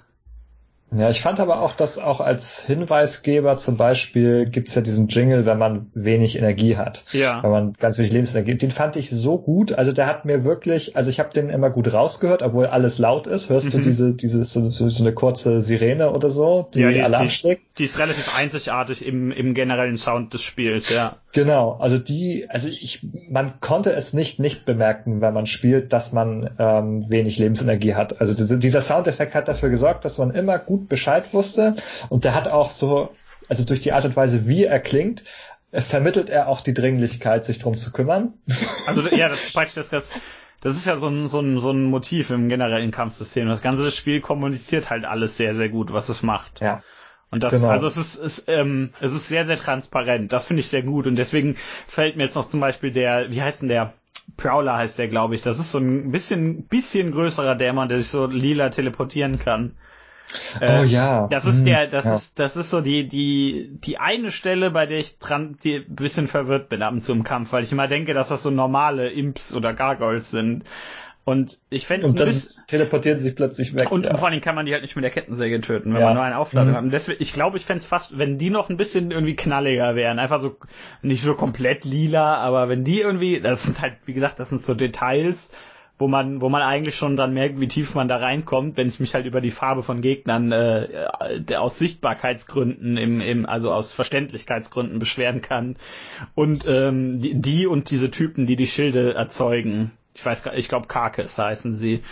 Ja, 0.96 1.10
ich 1.10 1.22
fand 1.22 1.42
aber 1.42 1.62
auch, 1.62 1.74
dass 1.74 1.98
auch 1.98 2.22
als 2.22 2.62
Hinweisgeber 2.62 3.58
zum 3.58 3.76
Beispiel 3.76 4.46
gibt's 4.46 4.74
ja 4.74 4.82
diesen 4.82 5.10
Jingle, 5.10 5.46
wenn 5.46 5.58
man 5.58 5.92
wenig 5.94 6.38
Energie 6.38 6.78
hat. 6.78 7.04
Ja. 7.12 7.44
Wenn 7.44 7.52
man 7.52 7.74
ganz 7.74 7.98
wenig 7.98 8.14
Lebensenergie. 8.14 8.56
Den 8.56 8.72
fand 8.72 8.96
ich 8.96 9.10
so 9.10 9.38
gut. 9.38 9.74
Also 9.74 9.92
der 9.92 10.08
hat 10.08 10.24
mir 10.24 10.46
wirklich, 10.46 10.96
also 10.96 11.10
ich 11.10 11.20
habe 11.20 11.34
den 11.34 11.50
immer 11.50 11.70
gut 11.70 11.92
rausgehört, 11.92 12.42
obwohl 12.42 12.68
alles 12.68 13.00
laut 13.00 13.28
ist. 13.28 13.50
Hörst 13.50 13.68
mhm. 13.68 13.72
du 13.72 13.80
diese, 13.80 14.16
diese 14.16 14.46
so, 14.46 14.70
so, 14.70 15.04
eine 15.04 15.14
kurze 15.14 15.62
Sirene 15.62 16.12
oder 16.12 16.30
so, 16.30 16.70
die, 16.74 16.80
ja, 16.80 16.92
die 16.92 17.02
Alarm 17.02 17.30
schlägt? 17.30 17.64
Die, 17.64 17.80
die 17.80 17.84
ist 17.84 18.00
relativ 18.00 18.38
einzigartig 18.38 19.06
im, 19.06 19.32
im 19.32 19.54
generellen 19.54 19.98
Sound 19.98 20.34
des 20.34 20.42
Spiels, 20.42 20.90
ja. 20.90 21.18
Genau, 21.34 21.74
also 21.74 21.98
die, 21.98 22.50
also 22.50 22.68
ich, 22.70 23.06
man 23.30 23.60
konnte 23.60 23.92
es 23.92 24.14
nicht 24.14 24.40
nicht 24.40 24.66
bemerken, 24.66 25.22
wenn 25.22 25.34
man 25.34 25.46
spielt, 25.46 25.92
dass 25.94 26.14
man 26.14 26.50
ähm, 26.58 27.10
wenig 27.10 27.38
Lebensenergie 27.38 27.96
hat. 27.96 28.22
Also 28.22 28.34
diese, 28.34 28.58
dieser 28.58 28.82
Soundeffekt 28.82 29.36
hat 29.36 29.48
dafür 29.48 29.70
gesorgt, 29.70 30.06
dass 30.06 30.18
man 30.18 30.32
immer 30.32 30.58
gut 30.58 30.90
Bescheid 30.90 31.34
wusste 31.34 31.76
und 32.10 32.24
der 32.24 32.34
hat 32.34 32.48
auch 32.48 32.70
so, 32.70 33.10
also 33.50 33.66
durch 33.66 33.82
die 33.82 33.92
Art 33.92 34.06
und 34.06 34.16
Weise, 34.16 34.48
wie 34.48 34.64
er 34.64 34.80
klingt, 34.80 35.24
vermittelt 35.72 36.30
er 36.30 36.48
auch 36.48 36.62
die 36.62 36.74
Dringlichkeit, 36.74 37.46
sich 37.46 37.60
drum 37.60 37.76
zu 37.78 37.92
kümmern. 37.92 38.34
Also 38.86 39.02
ja, 39.10 39.30
das 39.30 39.44
ist 39.56 39.78
das, 39.78 39.90
das, 39.90 40.12
das 40.62 40.76
ist 40.76 40.86
ja 40.86 40.96
so 40.96 41.08
ein, 41.08 41.28
so, 41.28 41.42
ein, 41.42 41.60
so 41.60 41.72
ein 41.72 41.84
Motiv 41.86 42.30
im 42.30 42.50
generellen 42.50 42.92
Kampfsystem. 42.92 43.48
Das 43.48 43.62
ganze 43.62 43.92
Spiel 43.92 44.22
kommuniziert 44.22 44.90
halt 44.90 45.06
alles 45.06 45.38
sehr, 45.38 45.54
sehr 45.54 45.70
gut, 45.70 45.94
was 45.94 46.10
es 46.10 46.24
macht. 46.24 46.62
Ja. 46.62 46.82
Und 47.30 47.44
das, 47.44 47.54
genau. 47.54 47.70
also 47.70 47.88
es 47.88 47.98
ist, 47.98 48.16
ist 48.16 48.46
ähm, 48.48 48.94
es 49.02 49.14
ist 49.14 49.28
sehr, 49.28 49.46
sehr 49.46 49.58
transparent. 49.58 50.32
Das 50.32 50.48
finde 50.48 50.62
ich 50.62 50.70
sehr 50.70 50.84
gut. 50.84 51.08
Und 51.08 51.18
deswegen 51.18 51.58
fällt 51.88 52.16
mir 52.16 52.24
jetzt 52.24 52.36
noch 52.36 52.48
zum 52.48 52.60
Beispiel 52.60 52.92
der, 52.92 53.32
wie 53.32 53.42
heißt 53.42 53.62
denn 53.62 53.70
der? 53.70 53.94
Prowler 54.36 54.76
heißt 54.76 55.00
der, 55.00 55.08
glaube 55.08 55.36
ich. 55.36 55.42
Das 55.42 55.60
ist 55.60 55.72
so 55.72 55.80
ein 55.80 56.12
bisschen, 56.12 56.64
bisschen 56.64 57.12
größerer 57.12 57.56
Dämon, 57.56 57.90
der 57.90 58.00
sich 58.00 58.10
so 58.10 58.26
lila 58.26 58.70
teleportieren 58.70 59.40
kann. 59.40 59.76
Äh, 60.60 60.82
oh 60.82 60.84
ja. 60.84 61.28
Das 61.30 61.46
ist 61.46 61.60
hm, 61.60 61.66
der, 61.66 61.88
das 61.88 62.06
ja. 62.06 62.16
ist, 62.16 62.40
das 62.40 62.58
ist 62.58 62.70
so 62.70 62.82
die, 62.82 63.08
die, 63.08 63.70
die 63.72 63.98
eine 63.98 64.32
Stelle, 64.32 64.72
bei 64.72 64.86
der 64.86 65.00
ich 65.00 65.20
dran, 65.20 65.58
die 65.64 65.78
ein 65.78 65.96
bisschen 65.96 66.28
verwirrt 66.28 66.70
bin 66.70 66.82
ab 66.82 66.92
und 66.92 67.02
zu 67.02 67.14
im 67.14 67.24
Kampf, 67.24 67.54
weil 67.54 67.64
ich 67.64 67.72
immer 67.72 67.88
denke, 67.88 68.14
dass 68.14 68.30
das 68.30 68.44
so 68.44 68.50
normale 68.50 69.10
Imps 69.10 69.54
oder 69.54 69.74
Gargoyles 69.74 70.32
sind. 70.32 70.64
Und 71.28 71.60
ich 71.70 71.86
fände 71.86 72.06
es 72.06 72.12
Und 72.12 72.20
dann 72.22 72.34
teleportieren 72.68 73.18
sie 73.18 73.26
sich 73.26 73.36
plötzlich 73.36 73.74
weg. 73.74 73.92
Und, 73.92 74.06
ja. 74.06 74.16
vor 74.16 74.30
allem 74.30 74.40
kann 74.40 74.56
man 74.56 74.66
die 74.66 74.72
halt 74.72 74.82
nicht 74.82 74.96
mit 74.96 75.04
der 75.04 75.12
Kettensäge 75.12 75.60
töten, 75.60 75.94
wenn 75.94 76.00
ja. 76.00 76.08
man 76.08 76.16
nur 76.16 76.24
eine 76.24 76.38
Aufladung 76.38 76.72
mhm. 76.72 76.78
hat. 76.78 76.84
Und 76.86 76.92
deswegen, 76.92 77.22
ich 77.22 77.34
glaube, 77.34 77.58
ich 77.58 77.66
fände 77.66 77.80
es 77.80 77.86
fast, 77.86 78.18
wenn 78.18 78.38
die 78.38 78.50
noch 78.50 78.70
ein 78.70 78.78
bisschen 78.78 79.12
irgendwie 79.12 79.36
knalliger 79.36 79.98
wären. 79.98 80.20
Einfach 80.20 80.42
so, 80.42 80.56
nicht 81.02 81.22
so 81.22 81.34
komplett 81.34 81.84
lila, 81.84 82.36
aber 82.36 82.70
wenn 82.70 82.86
die 82.86 83.02
irgendwie, 83.02 83.42
das 83.42 83.64
sind 83.64 83.82
halt, 83.82 83.96
wie 84.06 84.14
gesagt, 84.14 84.40
das 84.40 84.48
sind 84.48 84.66
so 84.66 84.74
Details, 84.74 85.52
wo 86.00 86.08
man, 86.08 86.40
wo 86.40 86.48
man 86.48 86.62
eigentlich 86.62 86.96
schon 86.96 87.18
dann 87.18 87.34
merkt, 87.34 87.60
wie 87.60 87.68
tief 87.68 87.94
man 87.94 88.08
da 88.08 88.16
reinkommt, 88.16 88.78
wenn 88.78 88.88
ich 88.88 89.02
mich 89.02 89.14
halt 89.14 89.26
über 89.26 89.42
die 89.42 89.52
Farbe 89.52 89.84
von 89.84 90.00
Gegnern 90.00 90.54
äh, 90.54 91.08
aus 91.58 91.78
Sichtbarkeitsgründen, 91.78 92.96
im, 92.96 93.20
im, 93.20 93.46
also 93.46 93.74
aus 93.74 93.92
Verständlichkeitsgründen 93.92 94.98
beschweren 94.98 95.42
kann. 95.42 95.76
Und 96.36 96.66
ähm, 96.70 97.20
die, 97.20 97.34
die 97.34 97.68
und 97.68 97.92
diese 97.92 98.12
Typen, 98.12 98.46
die 98.46 98.56
die 98.56 98.68
Schilde 98.68 99.14
erzeugen, 99.14 99.92
ich 100.18 100.26
weiß 100.26 100.44
gar 100.44 100.56
ich 100.56 100.68
glaube 100.68 100.88
Karkes 100.88 101.38
heißen 101.38 101.76
sie. 101.76 102.04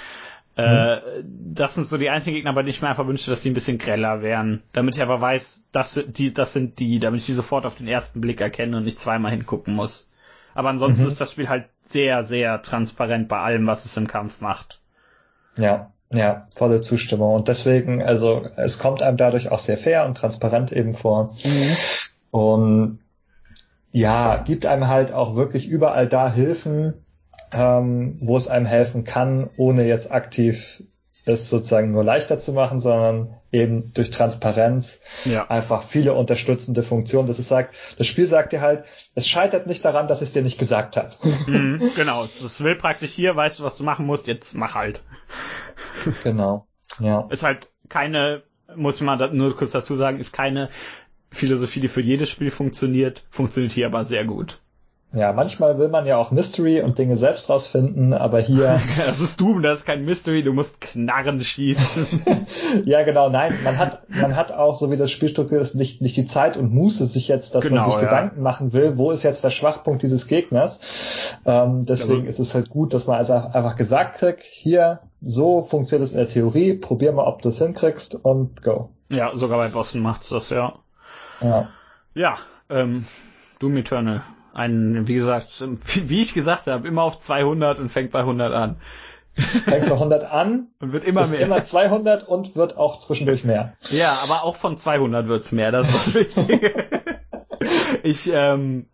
Äh, 0.56 0.98
das 1.24 1.76
sind 1.76 1.86
so 1.86 1.98
die 1.98 2.10
einzigen 2.10 2.36
Gegner, 2.36 2.54
bei 2.54 2.62
denen 2.62 2.70
ich 2.70 2.82
mir 2.82 2.88
einfach 2.88 3.08
wünsche, 3.08 3.30
dass 3.30 3.42
sie 3.42 3.50
ein 3.50 3.56
bisschen 3.56 3.78
greller 3.78 4.22
wären. 4.22 4.64
Damit 4.72 4.96
ich 4.96 5.02
aber 5.02 5.20
weiß, 5.20 5.66
das, 5.74 6.02
die, 6.08 6.34
das 6.34 6.54
sind 6.54 6.80
die, 6.80 7.00
damit 7.00 7.20
ich 7.20 7.26
die 7.26 7.34
sofort 7.34 7.66
auf 7.66 7.76
den 7.76 7.88
ersten 7.88 8.22
Blick 8.22 8.40
erkenne 8.40 8.78
und 8.78 8.84
nicht 8.84 9.00
zweimal 9.00 9.32
hingucken 9.32 9.74
muss. 9.74 10.10
Aber 10.54 10.70
ansonsten 10.70 11.02
mhm. 11.02 11.10
ist 11.10 11.20
das 11.20 11.34
Spiel 11.34 11.50
halt 11.50 11.66
sehr, 11.82 12.24
sehr 12.24 12.62
transparent 12.62 13.28
bei 13.28 13.40
allem, 13.40 13.68
was 13.68 13.84
es 13.84 13.98
im 13.98 14.08
Kampf 14.08 14.40
macht. 14.40 14.80
Ja, 15.58 15.92
ja, 16.14 16.48
volle 16.56 16.80
Zustimmung. 16.80 17.34
Und 17.34 17.50
deswegen, 17.50 18.02
also 18.02 18.46
es 18.56 18.80
kommt 18.80 19.02
einem 19.02 19.18
dadurch 19.18 19.52
auch 19.52 19.60
sehr 19.60 19.78
fair 19.78 20.06
und 20.06 20.16
transparent 20.16 20.72
eben 20.72 20.94
vor. 20.94 21.32
Mhm. 21.44 21.76
Und 22.32 23.00
ja, 23.92 24.38
gibt 24.38 24.66
einem 24.66 24.88
halt 24.88 25.12
auch 25.12 25.36
wirklich 25.36 25.68
überall 25.68 26.08
da 26.08 26.32
Hilfen, 26.32 27.05
ähm, 27.56 28.18
wo 28.22 28.36
es 28.38 28.48
einem 28.48 28.66
helfen 28.66 29.04
kann, 29.04 29.50
ohne 29.58 29.88
jetzt 29.88 30.12
aktiv 30.12 30.84
es 31.26 31.50
sozusagen 31.50 31.92
nur 31.92 32.04
leichter 32.04 32.38
zu 32.38 32.54
machen, 32.54 32.80
sondern 32.80 33.36
eben 33.52 33.94
durch 33.94 34.12
Transparenz 34.12 35.00
ja. 35.24 35.50
einfach 35.50 35.88
viele 35.88 36.14
unterstützende 36.14 36.84
Funktionen. 36.84 37.28
Das 37.28 37.40
ist 37.40 37.48
sagt, 37.48 37.74
das 37.98 38.06
Spiel 38.06 38.28
sagt 38.28 38.54
dir 38.54 38.62
halt, 38.62 38.86
es 39.16 39.28
scheitert 39.28 39.66
nicht 39.66 39.84
daran, 39.84 40.08
dass 40.08 40.22
es 40.22 40.34
dir 40.34 40.44
nicht 40.44 40.60
gesagt 40.60 40.98
hat. 40.98 41.18
Mhm, 41.48 41.92
genau, 41.96 42.24
es 42.24 42.64
will 42.64 42.76
praktisch 42.76 43.12
hier, 43.12 43.36
weißt 43.36 43.60
du, 43.60 43.64
was 43.64 43.78
du 43.78 43.84
machen 43.84 44.06
musst, 44.06 44.26
jetzt 44.26 44.56
mach 44.56 44.74
halt. 44.74 45.04
Genau. 46.24 46.68
Ja. 47.00 47.28
Ist 47.30 47.44
halt 47.44 47.70
keine, 47.88 48.44
muss 48.76 49.00
man 49.02 49.36
nur 49.36 49.56
kurz 49.56 49.72
dazu 49.72 49.96
sagen, 49.96 50.20
ist 50.20 50.32
keine 50.32 50.70
Philosophie, 51.30 51.82
die 51.82 51.88
für 51.88 52.02
jedes 52.02 52.30
Spiel 52.30 52.50
funktioniert, 52.50 53.24
funktioniert 53.30 53.74
hier 53.74 53.86
aber 53.88 54.06
sehr 54.06 54.26
gut. 54.26 54.60
Ja, 55.16 55.32
manchmal 55.32 55.80
will 55.80 55.88
man 55.88 56.06
ja 56.06 56.18
auch 56.18 56.32
Mystery 56.32 56.82
und 56.82 57.00
Dinge 57.00 57.16
selbst 57.16 57.50
rausfinden, 57.50 58.14
aber 58.14 58.42
hier. 58.42 58.82
das 58.98 59.22
ist 59.22 59.40
du, 59.40 59.60
das 59.60 59.80
ist 59.80 59.86
kein 59.86 60.04
Mystery, 60.04 60.44
du 60.44 60.52
musst 60.52 60.82
Knarren 60.82 61.42
schießen. 61.42 62.26
ja, 62.86 63.04
genau, 63.04 63.30
nein, 63.30 63.58
man 63.64 63.78
hat, 63.78 64.10
man 64.10 64.36
hat 64.36 64.52
auch, 64.52 64.76
so 64.76 64.92
wie 64.92 64.98
das 64.98 65.12
Spielstruktur 65.12 65.60
ist, 65.60 65.74
nicht, 65.76 66.02
nicht 66.02 66.18
die 66.18 66.26
Zeit 66.26 66.58
und 66.58 66.74
Muße 66.74 67.06
sich 67.06 67.30
jetzt, 67.30 67.56
dass 67.56 67.64
genau, 67.64 67.82
man 67.82 67.86
sich 67.86 67.96
ja. 67.96 68.02
Gedanken 68.02 68.42
machen 68.42 68.74
will, 68.74 68.98
wo 68.98 69.12
ist 69.12 69.24
jetzt 69.24 69.44
der 69.44 69.52
Schwachpunkt 69.52 70.02
dieses 70.02 70.28
Gegners. 70.28 70.82
Ähm, 71.46 71.86
deswegen 71.86 72.26
also, 72.26 72.28
ist 72.28 72.40
es 72.40 72.54
halt 72.54 72.70
gut, 72.70 72.94
dass 72.94 73.08
man 73.08 73.18
also 73.18 73.34
einfach 73.34 73.78
gesagt 73.78 74.18
kriegt, 74.18 74.44
hier, 74.44 75.00
so 75.22 75.62
funktioniert 75.64 76.04
es 76.04 76.12
in 76.12 76.20
der 76.20 76.30
Theorie, 76.30 76.74
probier 76.74 77.14
mal, 77.14 77.24
ob 77.24 77.42
du 77.42 77.50
es 77.50 77.60
hinkriegst 77.60 78.16
und 78.16 78.62
go. 78.64 78.90
Ja, 79.10 79.32
sogar 79.34 79.60
bei 79.60 79.70
Bossen 79.70 80.02
macht's 80.02 80.28
das, 80.28 80.50
ja. 80.50 80.74
Ja. 81.40 81.70
Ja, 82.14 82.36
ähm, 82.70 83.06
Doom 83.60 83.78
Eternal 83.78 84.22
ein, 84.56 85.08
wie 85.08 85.14
gesagt, 85.14 85.64
wie 86.08 86.22
ich 86.22 86.34
gesagt 86.34 86.68
habe, 86.68 86.88
immer 86.88 87.04
auf 87.04 87.20
200 87.20 87.78
und 87.80 87.90
fängt 87.90 88.12
bei 88.12 88.20
100 88.20 88.54
an. 88.54 88.78
Fängt 89.34 89.90
bei 89.90 89.96
100 89.96 90.24
an 90.24 90.70
und 90.80 90.94
wird 90.94 91.04
immer 91.04 91.28
mehr. 91.28 91.42
immer 91.42 91.64
200 91.64 92.28
und 92.28 92.56
wird 92.56 92.78
auch 92.78 93.00
zwischendurch 93.00 93.44
mehr. 93.44 93.74
Ja, 93.90 94.18
aber 94.24 94.44
auch 94.46 94.56
von 94.56 94.78
200 94.78 95.28
wird's 95.28 95.52
mehr, 95.52 95.72
das 95.72 95.90
ist 95.90 96.16
wichtig. 96.16 96.74
ich 98.04 98.32
ähm, 98.32 98.88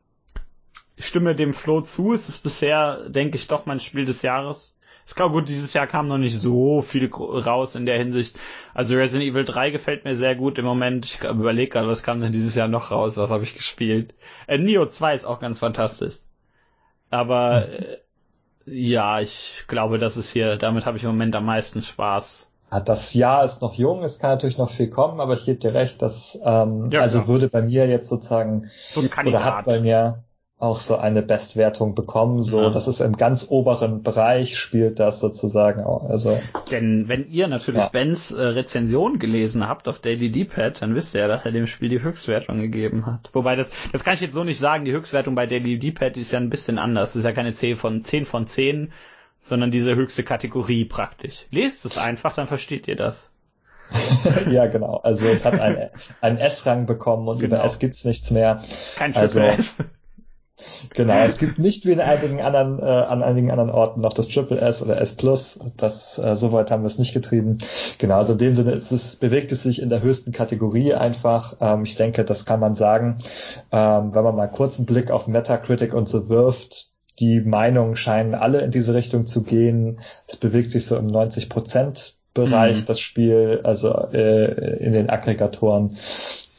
stimme 0.98 1.36
dem 1.36 1.54
Flo 1.54 1.82
zu. 1.82 2.14
Es 2.14 2.28
ist 2.28 2.42
bisher, 2.42 3.10
denke 3.10 3.38
ich, 3.38 3.48
doch 3.48 3.68
mein 3.68 3.80
Spiel 3.80 4.06
des 4.06 4.24
Jahres. 4.24 4.76
Ist 5.06 5.16
klar, 5.16 5.30
gut, 5.30 5.50
dieses 5.50 5.74
Jahr 5.74 5.88
kam 5.88 6.08
noch 6.08 6.18
nicht 6.18 6.40
so 6.40 6.82
viel 6.82 7.12
raus 7.12 7.76
in 7.76 7.86
der 7.86 7.98
Hinsicht. 7.98 8.40
Also 8.74 8.96
Resident 8.96 9.32
Evil 9.32 9.46
3 9.46 9.72
gefällt 9.72 10.06
mir 10.06 10.16
sehr 10.16 10.36
gut 10.36 10.58
im 10.58 10.66
Moment. 10.66 11.06
Ich 11.06 11.24
überlege 11.24 11.72
gerade, 11.72 11.88
was 11.88 12.04
kam 12.04 12.22
denn 12.22 12.32
dieses 12.32 12.56
Jahr 12.56 12.68
noch 12.68 12.92
raus? 12.92 13.18
Was 13.18 13.32
habe 13.32 13.44
ich 13.44 13.56
gespielt? 13.56 14.14
Äh, 14.48 14.58
Neo 14.58 14.86
2 14.86 15.16
ist 15.16 15.26
auch 15.26 15.40
ganz 15.40 15.60
fantastisch. 15.60 16.20
Aber 17.10 17.68
äh, 17.68 17.98
ja, 18.66 19.20
ich 19.20 19.66
glaube, 19.68 20.00
das 20.00 20.18
ist 20.18 20.32
hier, 20.32 20.58
damit 20.58 20.86
habe 20.86 20.98
ich 20.98 21.04
im 21.04 21.10
Moment 21.10 21.36
am 21.36 21.46
meisten 21.46 21.82
Spaß. 21.82 22.50
das 22.86 23.14
Jahr 23.14 23.44
ist 23.44 23.62
noch 23.62 23.74
jung, 23.74 24.04
es 24.04 24.20
kann 24.20 24.32
natürlich 24.32 24.58
noch 24.58 24.70
viel 24.70 24.90
kommen, 24.90 25.20
aber 25.20 25.34
ich 25.34 25.46
gebe 25.46 25.60
dir 25.60 25.74
recht, 25.74 26.02
dass 26.02 26.40
ähm, 26.44 26.90
ja, 26.92 27.02
also 27.02 27.20
klar. 27.20 27.28
würde 27.28 27.50
bei 27.50 27.64
mir 27.64 27.88
jetzt 27.88 28.08
sozusagen 28.08 28.70
so 28.72 29.02
oder 29.02 29.44
hat 29.44 29.66
bei 29.66 29.82
mir 29.82 30.24
auch 30.62 30.80
so 30.80 30.96
eine 30.96 31.22
Bestwertung 31.22 31.96
bekommen. 31.96 32.44
So, 32.44 32.64
ja. 32.64 32.70
das 32.70 32.88
ist 32.88 33.00
im 33.00 33.18
ganz 33.18 33.48
oberen 33.50 34.04
Bereich 34.04 34.58
spielt 34.58 35.00
das 35.00 35.20
sozusagen 35.20 35.84
auch. 35.84 36.10
Also 36.10 36.40
denn 36.70 37.08
wenn 37.08 37.30
ihr 37.30 37.48
natürlich 37.48 37.82
ja. 37.82 37.90
Bens 37.90 38.32
äh, 38.32 38.42
Rezension 38.42 39.18
gelesen 39.18 39.68
habt 39.68 39.88
auf 39.88 40.00
Daily 40.00 40.32
D-Pad, 40.32 40.82
dann 40.82 40.94
wisst 40.96 41.16
ihr 41.16 41.22
ja, 41.22 41.28
dass 41.28 41.46
er 41.46 41.52
dem 41.52 41.68
Spiel 41.68 41.90
die 41.90 42.02
Höchstwertung 42.02 42.60
gegeben 42.60 43.06
hat. 43.06 43.30
Wobei 43.34 43.56
das 43.56 43.70
das 43.92 44.04
kann 44.04 44.14
ich 44.14 44.22
jetzt 44.22 44.34
so 44.34 44.44
nicht 44.44 44.60
sagen. 44.60 44.86
Die 44.86 44.92
Höchstwertung 44.92 45.36
bei 45.36 45.48
Daily 45.48 45.80
D-Pad 45.80 46.18
ist 46.18 46.32
ja 46.32 46.40
ein 46.40 46.50
bisschen 46.50 46.78
anders. 46.78 47.14
Das 47.14 47.18
ist 47.18 47.26
ja 47.26 47.32
keine 47.32 47.54
10 47.54 47.76
von 47.76 48.04
10 48.04 48.26
von 48.26 48.46
10, 48.46 48.94
sondern 49.42 49.72
diese 49.72 49.96
höchste 49.96 50.24
Kategorie 50.24 50.86
praktisch. 50.86 51.48
Lest 51.50 51.86
es 51.86 51.98
einfach, 51.98 52.34
dann 52.34 52.48
versteht 52.48 52.88
ihr 52.88 52.96
das. 52.96 53.32
ja, 54.50 54.68
genau. 54.68 54.98
Also 54.98 55.28
es 55.28 55.44
hat 55.44 55.60
einen, 55.60 55.90
einen 56.22 56.38
S-Rang 56.38 56.86
bekommen 56.86 57.28
und 57.28 57.40
genau. 57.40 57.56
über 57.56 57.64
S 57.66 57.80
gibt's 57.80 58.06
nichts 58.06 58.32
mehr. 58.32 58.62
Kein 58.96 59.14
Triple 59.14 59.22
also, 59.22 59.60
S. 59.60 59.76
Genau, 60.90 61.24
es 61.24 61.38
gibt 61.38 61.60
nicht 61.60 61.86
wie 61.86 61.92
in 61.92 62.00
einigen 62.00 62.42
anderen, 62.42 62.80
äh, 62.80 62.84
an 62.84 63.24
einigen 63.24 63.52
anderen 63.52 63.70
Orten 63.70 64.02
noch 64.02 64.14
das 64.14 64.28
Triple 64.28 64.60
S 64.60 64.82
oder 64.82 65.00
S 65.00 65.14
Plus. 65.14 65.60
Das, 65.78 66.18
äh, 66.18 66.36
so 66.36 66.52
weit 66.52 66.72
haben 66.72 66.84
wir 66.84 66.88
es 66.88 66.98
nicht 66.98 67.14
getrieben. 67.14 67.60
Genau, 67.98 68.18
also 68.18 68.34
in 68.34 68.40
dem 68.40 68.56
Sinne 68.56 68.72
ist 68.72 68.92
es, 68.92 69.16
bewegt 69.16 69.52
es 69.52 69.64
sich 69.64 69.82
in 69.82 69.90
der 69.90 70.02
höchsten 70.02 70.32
Kategorie 70.32 70.94
einfach. 70.94 71.58
Ähm, 71.62 71.84
ich 71.84 71.96
denke, 71.96 72.24
das 72.26 72.46
kann 72.46 72.60
man 72.60 72.76
sagen. 72.76 73.18
Ähm, 73.72 74.14
wenn 74.14 74.24
man 74.24 74.36
mal 74.36 74.48
kurz 74.48 74.78
einen 74.78 74.86
Blick 74.86 75.12
auf 75.12 75.28
Metacritic 75.28 75.94
und 75.94 76.10
so 76.10 76.30
wirft, 76.30 76.90
die 77.20 77.42
Meinungen 77.42 77.96
scheinen 77.96 78.34
alle 78.34 78.62
in 78.62 78.72
diese 78.72 78.94
Richtung 78.94 79.28
zu 79.28 79.44
gehen. 79.44 80.00
Es 80.28 80.38
bewegt 80.38 80.72
sich 80.72 80.86
so 80.86 80.98
im 80.98 81.08
90 81.08 81.50
Prozent 81.50 82.16
Bereich, 82.34 82.82
mhm. 82.82 82.86
das 82.86 83.02
Spiel, 83.02 83.60
also 83.64 83.94
äh, 84.14 84.78
in 84.78 84.94
den 84.94 85.10
Aggregatoren. 85.10 85.98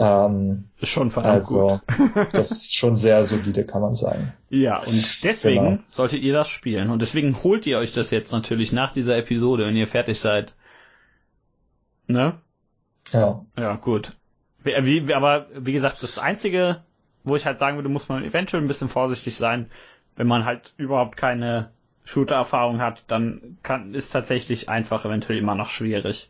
Ähm, 0.05 0.65
ist 0.81 0.89
schon 0.89 1.13
verdammt 1.13 1.35
also, 1.37 1.81
gut. 1.97 2.33
das 2.33 2.51
ist 2.51 2.75
schon 2.75 2.97
sehr 2.97 3.25
solide, 3.25 3.65
kann 3.65 3.83
man 3.83 3.95
sagen. 3.95 4.33
Ja, 4.51 4.81
und 4.81 5.23
deswegen 5.23 5.65
genau. 5.65 5.83
solltet 5.87 6.23
ihr 6.23 6.33
das 6.33 6.49
spielen. 6.49 6.91
Und 6.91 7.03
deswegen 7.03 7.41
holt 7.45 7.67
ihr 7.67 7.79
euch 7.79 7.93
das 7.93 8.11
jetzt 8.11 8.33
natürlich 8.33 8.73
nach 8.73 8.91
dieser 8.91 9.17
Episode, 9.17 9.65
wenn 9.65 9.77
ihr 9.77 9.87
fertig 9.87 10.19
seid. 10.19 10.55
Ne? 12.09 12.35
Ja. 13.13 13.45
Ja, 13.57 13.77
gut. 13.77 14.17
Wie, 14.65 15.15
aber 15.15 15.47
wie 15.55 15.73
gesagt, 15.73 16.03
das 16.03 16.19
Einzige, 16.19 16.83
wo 17.23 17.37
ich 17.37 17.47
halt 17.47 17.61
sagen 17.61 17.77
würde, 17.77 17.89
muss 17.89 18.09
man 18.09 18.25
eventuell 18.25 18.61
ein 18.61 18.69
bisschen 18.69 18.89
vorsichtig 18.89 19.37
sein, 19.37 19.71
wenn 20.17 20.27
man 20.27 20.45
halt 20.45 20.75
überhaupt 20.79 21.17
keine 21.17 21.71
Shooter-Erfahrung 22.05 22.81
hat, 22.81 23.05
dann 23.07 23.59
kann, 23.63 23.95
ist 23.95 24.11
tatsächlich 24.11 24.69
einfach 24.69 25.05
eventuell 25.05 25.39
immer 25.39 25.55
noch 25.55 25.71
schwierig. 25.71 26.29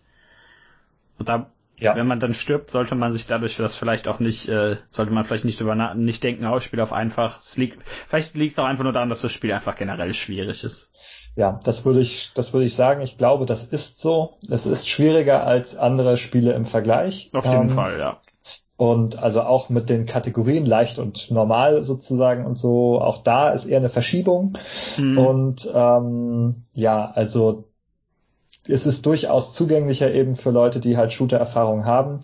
Und 1.18 1.30
da 1.30 1.51
ja. 1.78 1.96
Wenn 1.96 2.06
man 2.06 2.20
dann 2.20 2.32
stirbt, 2.32 2.70
sollte 2.70 2.94
man 2.94 3.12
sich 3.12 3.26
dadurch 3.26 3.56
das 3.56 3.76
vielleicht 3.76 4.06
auch 4.06 4.20
nicht, 4.20 4.48
äh, 4.48 4.76
sollte 4.88 5.12
man 5.12 5.24
vielleicht 5.24 5.44
nicht 5.44 5.60
über 5.60 5.74
nicht 5.94 6.22
denken, 6.22 6.46
oh, 6.46 6.56
ich 6.56 6.64
spiele 6.64 6.82
auf 6.82 6.92
einfach. 6.92 7.40
Es 7.40 7.56
liegt, 7.56 7.82
vielleicht 8.08 8.36
liegt 8.36 8.52
es 8.52 8.58
auch 8.58 8.66
einfach 8.66 8.84
nur 8.84 8.92
daran, 8.92 9.08
dass 9.08 9.22
das 9.22 9.32
Spiel 9.32 9.52
einfach 9.52 9.74
generell 9.74 10.14
schwierig 10.14 10.62
ist. 10.62 10.90
Ja, 11.34 11.58
das 11.64 11.84
würde 11.84 12.00
ich, 12.00 12.30
das 12.34 12.52
würde 12.52 12.66
ich 12.66 12.76
sagen. 12.76 13.00
Ich 13.00 13.18
glaube, 13.18 13.46
das 13.46 13.64
ist 13.64 13.98
so. 13.98 14.34
Es 14.48 14.66
ist 14.66 14.88
schwieriger 14.88 15.44
als 15.44 15.76
andere 15.76 16.18
Spiele 16.18 16.52
im 16.52 16.66
Vergleich. 16.66 17.30
Auf 17.32 17.46
jeden 17.46 17.62
ähm, 17.62 17.70
Fall, 17.70 17.98
ja. 17.98 18.20
Und 18.76 19.18
also 19.18 19.42
auch 19.42 19.68
mit 19.68 19.88
den 19.88 20.06
Kategorien 20.06 20.66
leicht 20.66 20.98
und 20.98 21.30
normal 21.30 21.82
sozusagen 21.84 22.46
und 22.46 22.58
so, 22.58 23.00
auch 23.00 23.18
da 23.18 23.50
ist 23.50 23.64
eher 23.64 23.78
eine 23.78 23.88
Verschiebung. 23.88 24.58
Mhm. 24.96 25.18
Und 25.18 25.70
ähm, 25.72 26.64
ja, 26.74 27.10
also 27.12 27.71
ist 28.66 28.86
es 28.86 29.02
durchaus 29.02 29.52
zugänglicher 29.52 30.12
eben 30.12 30.34
für 30.34 30.50
Leute, 30.50 30.80
die 30.80 30.96
halt 30.96 31.12
Shooter-Erfahrung 31.12 31.84
haben. 31.84 32.20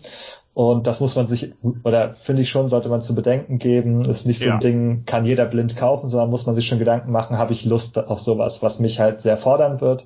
Und 0.59 0.87
das 0.87 0.99
muss 0.99 1.15
man 1.15 1.25
sich, 1.25 1.53
oder 1.85 2.15
finde 2.15 2.41
ich 2.41 2.49
schon, 2.49 2.67
sollte 2.67 2.89
man 2.89 3.01
zu 3.01 3.15
bedenken 3.15 3.59
geben. 3.59 4.03
Ist 4.03 4.25
nicht 4.25 4.41
so 4.41 4.47
ja. 4.47 4.55
ein 4.55 4.59
Ding, 4.59 5.03
kann 5.05 5.23
jeder 5.23 5.45
blind 5.45 5.77
kaufen, 5.77 6.09
sondern 6.09 6.29
muss 6.29 6.45
man 6.45 6.55
sich 6.55 6.67
schon 6.67 6.79
Gedanken 6.79 7.13
machen, 7.13 7.37
habe 7.37 7.53
ich 7.53 7.63
Lust 7.63 7.97
auf 7.97 8.19
sowas, 8.19 8.61
was 8.61 8.77
mich 8.79 8.99
halt 8.99 9.21
sehr 9.21 9.37
fordern 9.37 9.79
wird, 9.79 10.05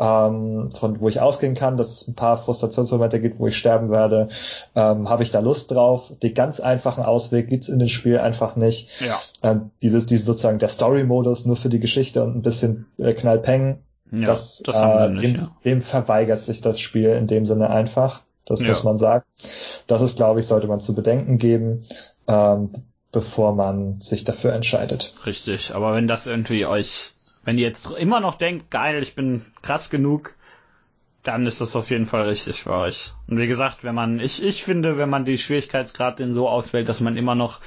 ähm, 0.00 0.70
von 0.72 1.00
wo 1.00 1.08
ich 1.08 1.20
ausgehen 1.20 1.54
kann, 1.54 1.76
dass 1.76 2.02
es 2.02 2.08
ein 2.08 2.16
paar 2.16 2.38
Frustrationsmomente 2.38 3.20
gibt, 3.20 3.38
wo 3.38 3.46
ich 3.46 3.56
sterben 3.56 3.88
werde. 3.90 4.30
Ähm, 4.74 5.08
habe 5.08 5.22
ich 5.22 5.30
da 5.30 5.38
Lust 5.38 5.70
drauf? 5.70 6.12
Den 6.24 6.34
ganz 6.34 6.58
einfachen 6.58 7.04
Ausweg 7.04 7.48
gibt's 7.48 7.68
in 7.68 7.78
dem 7.78 7.88
Spiel 7.88 8.18
einfach 8.18 8.56
nicht. 8.56 8.88
Ja. 9.00 9.20
Ähm, 9.44 9.70
dieses, 9.80 10.06
dieses 10.06 10.26
sozusagen 10.26 10.58
der 10.58 10.68
Story-Modus 10.70 11.46
nur 11.46 11.56
für 11.56 11.68
die 11.68 11.78
Geschichte 11.78 12.24
und 12.24 12.34
ein 12.34 12.42
bisschen 12.42 12.86
äh, 12.98 13.12
Knallpeng 13.12 13.78
ja, 14.10 14.26
das, 14.26 14.62
das 14.64 14.76
äh, 14.76 15.08
nicht, 15.08 15.24
dem, 15.24 15.34
ja. 15.34 15.56
dem 15.64 15.80
verweigert 15.80 16.42
sich 16.42 16.60
das 16.60 16.80
Spiel 16.80 17.10
in 17.10 17.26
dem 17.26 17.46
Sinne 17.46 17.70
einfach. 17.70 18.22
Das 18.44 18.60
ja. 18.60 18.68
muss 18.68 18.82
man 18.84 18.96
sagen. 18.96 19.24
Das 19.86 20.00
ist, 20.00 20.16
glaube 20.16 20.40
ich, 20.40 20.46
sollte 20.46 20.66
man 20.66 20.80
zu 20.80 20.94
bedenken 20.94 21.38
geben, 21.38 21.82
ähm, 22.26 22.70
bevor 23.12 23.54
man 23.54 24.00
sich 24.00 24.24
dafür 24.24 24.52
entscheidet. 24.54 25.14
Richtig, 25.26 25.74
aber 25.74 25.94
wenn 25.94 26.08
das 26.08 26.26
irgendwie 26.26 26.64
euch, 26.64 27.10
wenn 27.44 27.58
ihr 27.58 27.66
jetzt 27.66 27.90
immer 27.90 28.20
noch 28.20 28.36
denkt, 28.36 28.70
geil, 28.70 29.02
ich 29.02 29.14
bin 29.14 29.44
krass 29.60 29.90
genug, 29.90 30.34
dann 31.22 31.46
ist 31.46 31.60
das 31.60 31.76
auf 31.76 31.90
jeden 31.90 32.06
Fall 32.06 32.22
richtig 32.22 32.62
für 32.62 32.72
euch. 32.72 33.12
Und 33.28 33.38
wie 33.38 33.46
gesagt, 33.46 33.84
wenn 33.84 33.94
man, 33.94 34.18
ich, 34.18 34.42
ich 34.42 34.64
finde, 34.64 34.96
wenn 34.96 35.10
man 35.10 35.26
die 35.26 35.36
Schwierigkeitsgrad 35.36 36.18
den 36.18 36.32
so 36.32 36.48
auswählt, 36.48 36.88
dass 36.88 37.00
man 37.00 37.18
immer 37.18 37.34
noch 37.34 37.60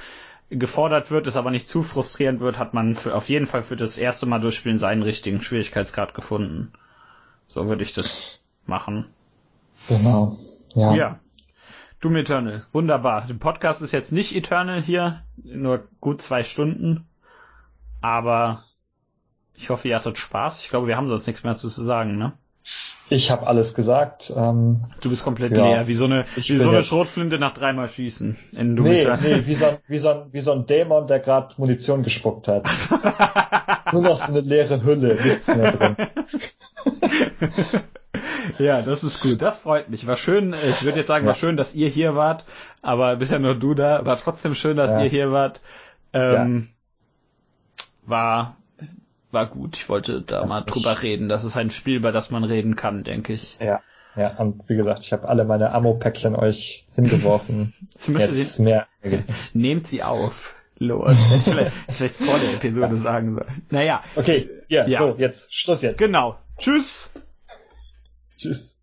gefordert 0.58 1.10
wird, 1.10 1.26
es 1.26 1.36
aber 1.36 1.50
nicht 1.50 1.68
zu 1.68 1.82
frustrierend 1.82 2.40
wird, 2.40 2.58
hat 2.58 2.74
man 2.74 2.94
für, 2.94 3.14
auf 3.14 3.28
jeden 3.28 3.46
Fall 3.46 3.62
für 3.62 3.76
das 3.76 3.98
erste 3.98 4.26
Mal 4.26 4.40
durchspielen 4.40 4.78
seinen 4.78 5.02
richtigen 5.02 5.40
Schwierigkeitsgrad 5.40 6.14
gefunden. 6.14 6.72
So 7.48 7.66
würde 7.66 7.82
ich 7.82 7.92
das 7.92 8.40
machen. 8.66 9.06
Genau. 9.88 10.36
Ja. 10.74 10.94
ja. 10.94 11.18
Doom 12.00 12.16
Eternal. 12.16 12.66
Wunderbar. 12.72 13.26
Der 13.26 13.34
Podcast 13.34 13.82
ist 13.82 13.92
jetzt 13.92 14.12
nicht 14.12 14.34
Eternal 14.34 14.82
hier, 14.82 15.22
nur 15.36 15.88
gut 16.00 16.20
zwei 16.20 16.42
Stunden. 16.42 17.06
Aber 18.00 18.64
ich 19.54 19.70
hoffe, 19.70 19.88
ihr 19.88 19.96
hattet 19.96 20.18
Spaß. 20.18 20.64
Ich 20.64 20.70
glaube, 20.70 20.88
wir 20.88 20.96
haben 20.96 21.08
sonst 21.08 21.26
nichts 21.26 21.44
mehr 21.44 21.56
zu 21.56 21.68
sagen, 21.68 22.18
ne? 22.18 22.32
Ich 23.12 23.30
habe 23.30 23.46
alles 23.46 23.74
gesagt. 23.74 24.32
Ähm, 24.34 24.80
du 25.02 25.10
bist 25.10 25.22
komplett 25.22 25.54
ja, 25.54 25.64
leer, 25.64 25.86
wie 25.86 25.94
so 25.94 26.06
eine, 26.06 26.24
wie 26.34 26.56
so 26.56 26.68
eine 26.68 26.82
Schrotflinte 26.82 27.38
nach 27.38 27.52
dreimal 27.52 27.88
Schießen. 27.88 28.38
In 28.52 28.74
nee, 28.74 29.06
nee, 29.22 29.42
wie 29.44 29.54
so, 29.54 29.66
ein, 29.66 29.76
wie, 29.86 29.98
so 29.98 30.08
ein, 30.08 30.22
wie 30.32 30.40
so 30.40 30.52
ein 30.52 30.66
Dämon, 30.66 31.06
der 31.06 31.20
gerade 31.20 31.54
Munition 31.58 32.02
gespuckt 32.02 32.48
hat. 32.48 32.64
Nur 33.92 34.02
noch 34.02 34.16
so 34.16 34.32
eine 34.32 34.40
leere 34.40 34.82
Hülle, 34.82 35.18
nichts 35.22 35.46
mehr 35.48 35.72
drin. 35.72 35.96
ja, 38.58 38.80
das 38.80 39.04
ist 39.04 39.20
gut. 39.20 39.42
Das 39.42 39.58
freut 39.58 39.90
mich. 39.90 40.06
War 40.06 40.16
schön, 40.16 40.54
ich 40.54 40.82
würde 40.82 40.98
jetzt 40.98 41.08
sagen, 41.08 41.26
war 41.26 41.34
schön, 41.34 41.58
dass 41.58 41.74
ihr 41.74 41.88
hier 41.88 42.14
wart, 42.14 42.46
aber 42.80 43.16
bisher 43.16 43.38
nur 43.38 43.54
du 43.54 43.74
da. 43.74 44.06
War 44.06 44.16
trotzdem 44.16 44.54
schön, 44.54 44.78
dass 44.78 44.90
ja. 44.90 45.02
ihr 45.02 45.10
hier 45.10 45.32
wart. 45.32 45.60
Ähm, 46.14 46.68
war 48.06 48.56
war 49.32 49.46
gut. 49.46 49.76
Ich 49.76 49.88
wollte 49.88 50.22
da 50.22 50.40
ja, 50.40 50.46
mal 50.46 50.62
drüber 50.62 51.02
reden. 51.02 51.28
Das 51.28 51.44
ist 51.44 51.56
ein 51.56 51.70
Spiel, 51.70 51.96
über 51.96 52.12
das 52.12 52.30
man 52.30 52.44
reden 52.44 52.76
kann, 52.76 53.04
denke 53.04 53.32
ich. 53.32 53.58
Ja. 53.60 53.80
Ja, 54.14 54.36
und 54.36 54.68
wie 54.68 54.76
gesagt, 54.76 55.04
ich 55.04 55.12
habe 55.14 55.26
alle 55.26 55.44
meine 55.44 55.72
Ammo-Päckchen 55.72 56.36
euch 56.36 56.86
hingeworfen. 56.94 57.72
Jetzt 58.06 58.56
sie, 58.56 58.62
mehr. 58.62 58.86
Nehmt 59.54 59.86
sie 59.86 60.02
auf. 60.02 60.54
Lord. 60.78 61.16
vielleicht, 61.42 61.72
vielleicht 61.88 62.16
vor 62.16 62.38
der 62.38 62.54
Episode 62.54 62.94
ja. 62.96 63.00
sagen 63.00 63.34
soll. 63.34 63.46
Naja. 63.70 64.02
Okay, 64.16 64.50
ja, 64.68 64.86
ja, 64.86 64.98
so, 64.98 65.14
jetzt, 65.16 65.54
Schluss 65.54 65.82
jetzt. 65.82 65.98
Genau. 65.98 66.36
Tschüss. 66.58 67.10
Tschüss. 68.36 68.81